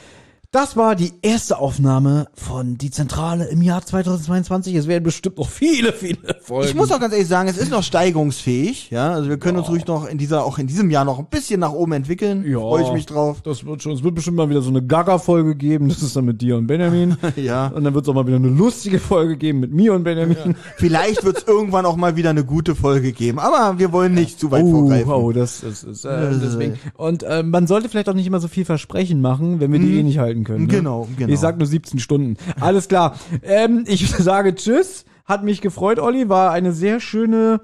Das 0.53 0.77
war 0.77 0.95
die 0.95 1.13
erste 1.23 1.57
Aufnahme 1.57 2.27
von 2.35 2.77
Die 2.77 2.91
Zentrale 2.91 3.45
im 3.45 3.63
Jahr 3.63 3.83
2022. 3.83 4.75
Es 4.75 4.85
werden 4.87 5.03
bestimmt 5.03 5.39
noch 5.39 5.49
viele, 5.49 5.91
viele 5.93 6.19
Folgen. 6.43 6.69
Ich 6.69 6.75
muss 6.75 6.91
auch 6.91 6.99
ganz 6.99 7.11
ehrlich 7.11 7.27
sagen, 7.27 7.49
es 7.49 7.57
ist 7.57 7.71
noch 7.71 7.81
steigerungsfähig, 7.81 8.91
ja. 8.91 9.13
Also 9.13 9.29
wir 9.29 9.37
können 9.37 9.57
uns 9.57 9.67
ruhig 9.69 9.87
noch 9.87 10.05
in 10.07 10.19
dieser, 10.19 10.45
auch 10.45 10.59
in 10.59 10.67
diesem 10.67 10.91
Jahr 10.91 11.05
noch 11.05 11.17
ein 11.17 11.25
bisschen 11.25 11.59
nach 11.59 11.71
oben 11.71 11.93
entwickeln. 11.93 12.45
Ja. 12.47 12.59
Freue 12.59 12.83
ich 12.83 12.91
mich 12.93 13.07
drauf. 13.07 13.41
Das 13.41 13.65
wird 13.65 13.81
schon, 13.81 13.93
es 13.93 14.03
wird 14.03 14.13
bestimmt 14.13 14.37
mal 14.37 14.47
wieder 14.47 14.61
so 14.61 14.69
eine 14.69 14.83
Gaga-Folge 14.85 15.55
geben. 15.55 15.89
Das 15.89 16.03
ist 16.03 16.15
dann 16.15 16.25
mit 16.25 16.39
dir 16.43 16.55
und 16.55 16.67
Benjamin. 16.67 17.17
Ja. 17.35 17.69
Und 17.69 17.83
dann 17.83 17.95
wird 17.95 18.05
es 18.05 18.09
auch 18.09 18.13
mal 18.13 18.27
wieder 18.27 18.35
eine 18.35 18.47
lustige 18.49 18.99
Folge 18.99 19.37
geben 19.37 19.59
mit 19.59 19.73
mir 19.73 19.95
und 19.95 20.03
Benjamin. 20.03 20.55
Vielleicht 20.77 21.23
wird 21.23 21.37
es 21.39 21.43
irgendwann 21.47 21.87
auch 21.87 21.95
mal 21.95 22.15
wieder 22.15 22.29
eine 22.29 22.45
gute 22.45 22.75
Folge 22.75 23.11
geben, 23.11 23.39
aber 23.39 23.79
wir 23.79 23.91
wollen 23.91 24.13
nicht 24.13 24.39
zu 24.39 24.51
weit 24.51 24.63
Oh, 24.65 24.69
vorgreifen. 24.71 25.11
oh, 25.11 25.31
das, 25.31 25.61
das 25.61 25.83
ist 25.83 26.05
äh, 26.05 26.29
deswegen. 26.39 26.79
Und 26.95 27.23
äh, 27.23 27.41
man 27.41 27.65
sollte 27.65 27.89
vielleicht 27.89 28.07
auch 28.07 28.13
nicht 28.13 28.27
immer 28.27 28.39
so 28.39 28.47
viel 28.47 28.65
Versprechen 28.65 29.19
machen, 29.19 29.59
wenn 29.59 29.71
wir 29.71 29.79
die 29.79 29.97
eh 29.97 30.03
nicht 30.03 30.19
halten 30.19 30.42
können. 30.43 30.67
Ne? 30.67 30.73
Genau, 30.73 31.07
genau. 31.17 31.33
Ich 31.33 31.39
sag 31.39 31.57
nur 31.57 31.67
17 31.67 31.99
Stunden. 31.99 32.37
Alles 32.59 32.87
klar. 32.87 33.17
ähm, 33.41 33.83
ich 33.87 34.09
sage 34.17 34.55
Tschüss. 34.55 35.05
Hat 35.25 35.43
mich 35.43 35.61
gefreut, 35.61 35.99
Olli. 35.99 36.27
War 36.29 36.51
eine 36.51 36.73
sehr 36.73 36.99
schöne, 36.99 37.61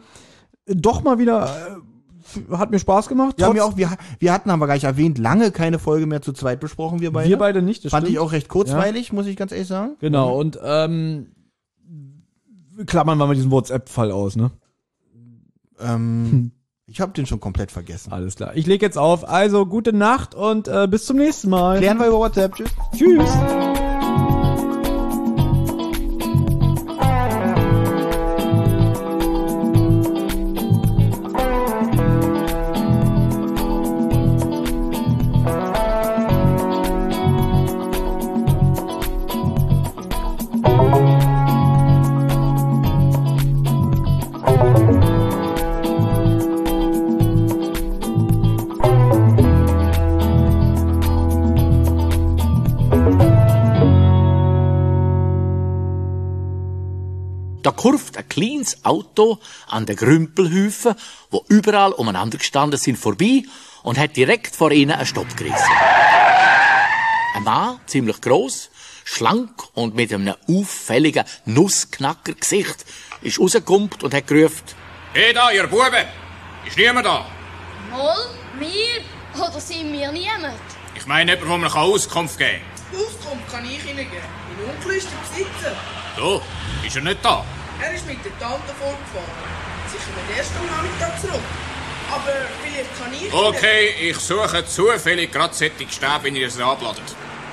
doch 0.65 1.03
mal 1.03 1.19
wieder, 1.19 1.81
äh, 2.51 2.55
hat 2.55 2.71
mir 2.71 2.79
Spaß 2.79 3.07
gemacht. 3.07 3.39
Ja 3.39 3.49
auch, 3.49 3.77
wir, 3.77 3.91
wir 4.19 4.33
hatten, 4.33 4.51
haben 4.51 4.59
wir 4.59 4.65
gleich 4.65 4.83
erwähnt, 4.85 5.17
lange 5.17 5.51
keine 5.51 5.79
Folge 5.79 6.05
mehr 6.05 6.21
zu 6.21 6.31
zweit 6.33 6.59
besprochen, 6.59 7.01
wir 7.01 7.11
beide. 7.11 7.29
wir 7.29 7.37
beide 7.37 7.61
nicht. 7.61 7.83
Das 7.83 7.91
Fand 7.91 8.05
stimmt. 8.05 8.13
ich 8.15 8.19
auch 8.19 8.31
recht 8.31 8.47
kurzweilig, 8.47 9.11
muss 9.11 9.25
ich 9.27 9.35
ganz 9.35 9.51
ehrlich 9.51 9.67
sagen. 9.67 9.95
Genau, 9.99 10.39
und 10.39 10.59
ähm, 10.63 11.27
klammern 12.85 13.17
wir 13.17 13.27
mal 13.27 13.35
diesen 13.35 13.51
WhatsApp-Fall 13.51 14.11
aus, 14.11 14.35
ne? 14.35 14.51
Ähm, 15.79 16.51
ich 16.89 17.01
habe 17.01 17.11
den 17.13 17.25
schon 17.25 17.39
komplett 17.39 17.71
vergessen. 17.71 18.11
Alles 18.11 18.35
klar. 18.35 18.51
Ich 18.55 18.65
leg 18.65 18.81
jetzt 18.81 18.97
auf. 18.97 19.27
Also, 19.27 19.65
gute 19.65 19.93
Nacht 19.93 20.35
und 20.35 20.67
äh, 20.67 20.87
bis 20.89 21.05
zum 21.05 21.17
nächsten 21.17 21.49
Mal. 21.49 21.77
Klären 21.77 21.99
wir 21.99 22.07
über 22.07 22.19
WhatsApp. 22.19 22.55
Tschüss. 22.55 22.69
Tschüss. 22.95 23.88
Kleines 58.29 58.85
Auto 58.85 59.39
an 59.67 59.85
den 59.85 59.95
Grümpelhäufen, 59.95 60.95
wo 61.31 61.43
überall 61.49 61.91
umeinander 61.91 62.37
gestanden 62.37 62.79
sind, 62.79 62.97
vorbei 62.97 63.43
und 63.83 63.97
hat 63.97 64.15
direkt 64.15 64.55
vor 64.55 64.71
ihnen 64.71 64.91
einen 64.91 65.05
Stopp 65.05 65.35
gerissen. 65.35 65.73
Ein 67.35 67.43
Mann, 67.43 67.79
ziemlich 67.85 68.21
groß, 68.21 68.69
schlank 69.03 69.51
und 69.73 69.95
mit 69.95 70.13
einem 70.13 70.35
auffälligen 70.47 71.25
Nussknacker-Gesicht, 71.45 72.85
ist 73.21 73.39
rausgekommen 73.39 73.89
und 74.01 74.13
hat 74.13 74.27
gerufen, 74.27 74.63
Hey 75.13 75.33
da, 75.33 75.51
ihr 75.51 75.67
Buben! 75.67 76.05
Ist 76.65 76.77
niemand 76.77 77.05
da? 77.05 77.25
Mal, 77.91 78.15
wir 78.59 79.43
oder 79.43 79.59
sind 79.59 79.91
wir 79.91 80.11
niemand? 80.11 80.53
Ich 80.95 81.05
meine 81.05 81.31
jemand, 81.31 81.49
der 81.49 81.57
mir 81.57 81.75
Auskunft 81.75 82.37
geben 82.37 82.61
Auskunft 82.93 83.51
kann 83.51 83.65
ich 83.65 83.83
Ihnen 83.85 83.97
geben. 83.97 84.23
Mein 84.57 84.75
Onkel 84.75 84.97
ist 84.97 85.07
der 85.11 85.17
Besitzer. 85.17 85.75
kann. 86.15 86.41
Du, 86.81 86.87
ist 86.87 86.95
er 86.95 87.01
nicht 87.03 87.23
da? 87.23 87.45
Er 87.81 87.93
ist 87.93 88.05
mit 88.05 88.23
der 88.25 88.37
Tante 88.39 88.73
fortgefahren. 88.79 89.59
Sie 89.91 89.97
kommen 89.97 90.37
erst 90.37 90.51
am 90.57 90.65
Nachmittag 90.67 91.19
zurück. 91.21 91.41
Aber 92.11 92.33
vielleicht 92.63 92.97
kann 92.97 93.13
ich. 93.13 93.33
Okay, 93.33 94.09
ich 94.09 94.17
suche 94.17 94.65
zufällig 94.65 95.31
gerade 95.31 95.53
solche 95.53 95.89
Stäbe, 95.89 96.23
wie 96.23 96.41
ihr 96.41 96.47
es 96.47 96.59
abladet. 96.59 97.03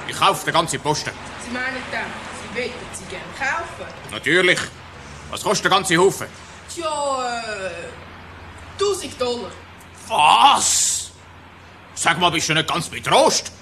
Ich 0.09 0.17
kaufe 0.17 0.45
den 0.45 0.55
ganzen 0.55 0.81
Posten. 0.81 1.11
Sie 1.45 1.51
meinen 1.51 1.83
dann, 1.93 2.05
Sie 2.41 2.59
wollten 2.59 2.73
sie 2.93 3.05
gerne 3.05 3.25
kaufen? 3.39 3.93
Natürlich. 4.11 4.59
Was 5.31 5.43
kostet 5.43 5.65
der 5.67 5.73
ganze 5.73 5.97
Haufen? 5.97 6.27
Tja, 6.73 7.43
äh... 7.43 8.83
1000 8.83 9.21
Dollar. 9.21 9.51
Was? 10.09 11.11
Sag 11.95 12.19
mal, 12.19 12.31
bist 12.31 12.49
du 12.49 12.55
nicht 12.55 12.69
ganz 12.69 12.89
betrost? 12.89 13.53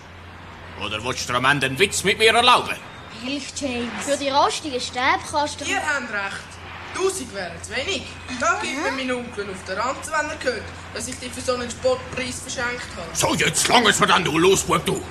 Oder 0.84 1.02
willst 1.05 1.28
du 1.28 1.34
am 1.34 1.44
Ende 1.44 1.67
einen 1.67 1.78
Witz 1.78 2.05
mit 2.05 2.18
mir 2.18 2.34
erlauben? 2.34 2.76
Hilf, 3.23 3.52
James. 3.57 3.89
Für 4.05 4.17
die 4.17 4.28
rostigen 4.28 4.81
Stäbe 4.81 5.20
kannst 5.31 5.60
du... 5.60 5.65
Ihr 5.65 5.76
habt 5.76 6.12
recht. 6.12 6.53
1000 6.94 7.34
wären 7.34 7.62
zu 7.62 7.70
wenig. 7.70 8.02
Da 8.40 8.60
gibt 8.62 8.82
mir 8.82 8.92
mein 8.92 9.12
Onkel 9.12 9.48
auf 9.50 9.64
der 9.66 9.76
Ranze, 9.78 10.10
wenn 10.12 10.31
er 10.31 10.44
hört, 10.44 10.62
dass 10.94 11.08
ich 11.08 11.18
dich 11.18 11.32
für 11.32 11.40
so 11.40 11.55
einen 11.55 11.70
Sportpreis 11.70 12.40
verschenkt 12.40 12.86
habe. 12.97 13.08
So, 13.12 13.34
jetzt 13.34 13.68
lang 13.68 13.86
es 13.86 14.00
mir 14.00 14.06
dann, 14.06 14.24
du 14.24 14.39
Losbub, 14.39 14.84
du. 14.84 15.02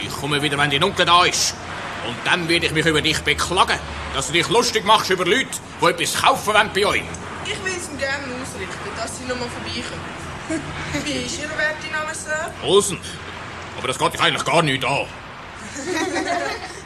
Ich 0.00 0.10
komme 0.10 0.40
wieder, 0.42 0.58
wenn 0.58 0.70
dein 0.70 0.84
Onkel 0.84 1.06
da 1.06 1.24
ist. 1.24 1.54
Und 2.06 2.16
dann 2.24 2.48
werde 2.48 2.66
ich 2.66 2.72
mich 2.72 2.84
über 2.84 3.00
dich 3.00 3.18
beklagen, 3.20 3.78
dass 4.14 4.26
du 4.26 4.32
dich 4.34 4.48
lustig 4.48 4.84
machst 4.84 5.10
über 5.10 5.24
Leute, 5.24 5.48
die 5.80 5.86
etwas 5.86 6.20
kaufen 6.20 6.46
wollen 6.46 6.70
bei 6.74 6.86
euch. 6.86 7.02
Ich 7.46 7.64
will 7.64 7.72
es 7.76 7.88
ihm 7.88 7.98
gerne 7.98 8.24
ausrichten, 8.42 8.90
dass 8.96 9.18
Sie 9.18 9.24
nochmal 9.24 9.48
vorbeikommen. 9.48 11.04
Wie 11.04 11.24
ist 11.24 11.38
Ihr 11.40 11.48
werte 11.48 11.90
Name, 11.92 12.14
Sir? 12.14 12.52
Olsen. 12.62 12.98
Aber 13.78 13.88
das 13.88 13.98
geht 13.98 14.14
dich 14.14 14.20
eigentlich 14.20 14.44
gar 14.44 14.62
nicht 14.62 14.84
an. 14.84 15.06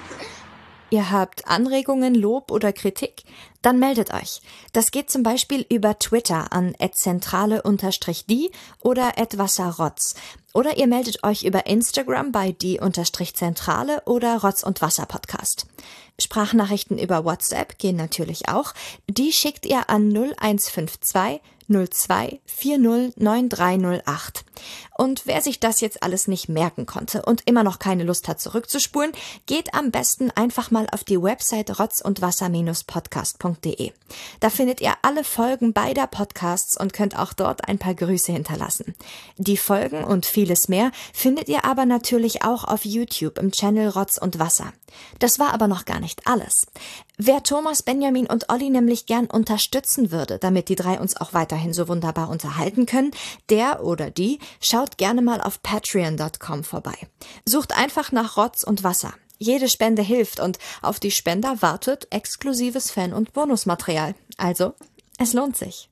Ihr 0.91 1.11
habt 1.11 1.47
Anregungen, 1.47 2.15
Lob 2.15 2.51
oder 2.51 2.73
Kritik? 2.73 3.25
Dann 3.61 3.79
meldet 3.79 4.15
euch. 4.15 4.41
Das 4.73 4.91
geht 4.91 5.11
zum 5.11 5.23
Beispiel 5.23 5.67
über 5.69 5.99
Twitter 5.99 6.53
an 6.53 6.75
@zentrale_die 6.77 8.51
oder 8.81 9.13
@wasserrotz. 9.37 10.15
Oder 10.55 10.79
ihr 10.79 10.87
meldet 10.87 11.25
euch 11.25 11.45
über 11.45 11.67
Instagram 11.67 12.33
bei 12.33 12.53
die_zentrale 12.53 14.03
oder 14.07 14.41
Rotz 14.41 14.63
und 14.63 14.81
Wasser 14.81 15.07
Podcast. 15.07 15.67
Sprachnachrichten 16.19 16.99
über 16.99 17.25
WhatsApp 17.25 17.79
gehen 17.79 17.97
natürlich 17.97 18.49
auch. 18.49 18.73
Die 19.09 19.33
schickt 19.33 19.67
ihr 19.67 19.91
an 19.91 20.09
0152 20.09 21.41
02 21.69 22.41
40 22.47 23.17
9308. 23.19 24.45
Und 25.01 25.27
wer 25.27 25.41
sich 25.41 25.61
das 25.61 25.81
jetzt 25.81 26.03
alles 26.03 26.27
nicht 26.27 26.49
merken 26.49 26.85
konnte 26.85 27.23
und 27.23 27.43
immer 27.47 27.63
noch 27.63 27.79
keine 27.79 28.03
Lust 28.03 28.27
hat 28.27 28.41
zurückzuspulen, 28.41 29.13
geht 29.47 29.73
am 29.73 29.93
besten 29.93 30.33
einfach 30.33 30.73
mal 30.73 30.89
auf 30.91 31.05
die 31.05 31.23
Website 31.23 31.79
rotz 31.79 32.01
und 32.01 32.21
wasser-podcast.de. 32.21 33.93
Da 34.41 34.51
findet 34.51 34.81
ihr 34.81 34.95
alle 35.03 35.23
Folgen 35.23 35.73
beider 35.73 36.09
Podcasts 36.09 36.77
und 36.77 36.93
könnt 36.93 37.17
auch 37.17 37.33
dort 37.33 37.69
ein 37.69 37.79
paar 37.79 37.95
Grüße 37.95 38.33
hinterlassen. 38.33 38.97
Die 39.37 39.57
Folgen 39.57 40.03
und 40.03 40.27
vieles 40.27 40.67
mehr 40.67 40.91
findet 41.15 41.49
ihr 41.49 41.65
aber 41.65 41.87
natürlich 41.87 42.43
auch 42.43 42.65
auf 42.65 42.85
YouTube 42.85 43.39
im 43.39 43.53
Channel 43.53 43.91
Rotz 43.91 44.19
und 44.19 44.41
Wasser. 44.41 44.73
Das 45.21 45.39
war 45.39 45.53
aber 45.53 45.69
noch 45.69 45.85
gar 45.85 46.01
nicht 46.01 46.27
alles. 46.27 46.67
Wer 47.19 47.43
Thomas, 47.43 47.83
Benjamin 47.83 48.27
und 48.27 48.49
Olli 48.49 48.71
nämlich 48.71 49.07
gern 49.07 49.27
unterstützen 49.27 50.13
würde, 50.13 50.39
damit 50.39 50.69
die 50.69 50.77
drei 50.77 51.01
uns 51.01 51.17
auch 51.17 51.33
weiterhin 51.35 51.73
so 51.73 51.89
wunderbar 51.89 52.29
unterhalten 52.31 52.87
können, 52.87 53.11
der 53.51 53.85
oder 53.85 54.11
die 54.11 54.39
schaut 54.89 54.97
gerne 54.97 55.21
mal 55.23 55.41
auf 55.41 55.63
patreon.com 55.63 56.65
vorbei. 56.65 56.97
Sucht 57.45 57.77
einfach 57.77 58.11
nach 58.13 58.37
Rotz 58.37 58.63
und 58.63 58.85
Wasser. 58.85 59.13
Jede 59.39 59.69
Spende 59.69 60.03
hilft 60.03 60.41
und 60.41 60.59
auf 60.83 60.99
die 60.99 61.11
Spender 61.11 61.61
wartet 61.61 62.09
exklusives 62.11 62.91
Fan- 62.91 63.13
und 63.13 63.33
Bonusmaterial. 63.35 64.15
Also, 64.39 64.75
es 65.19 65.35
lohnt 65.35 65.57
sich. 65.57 65.91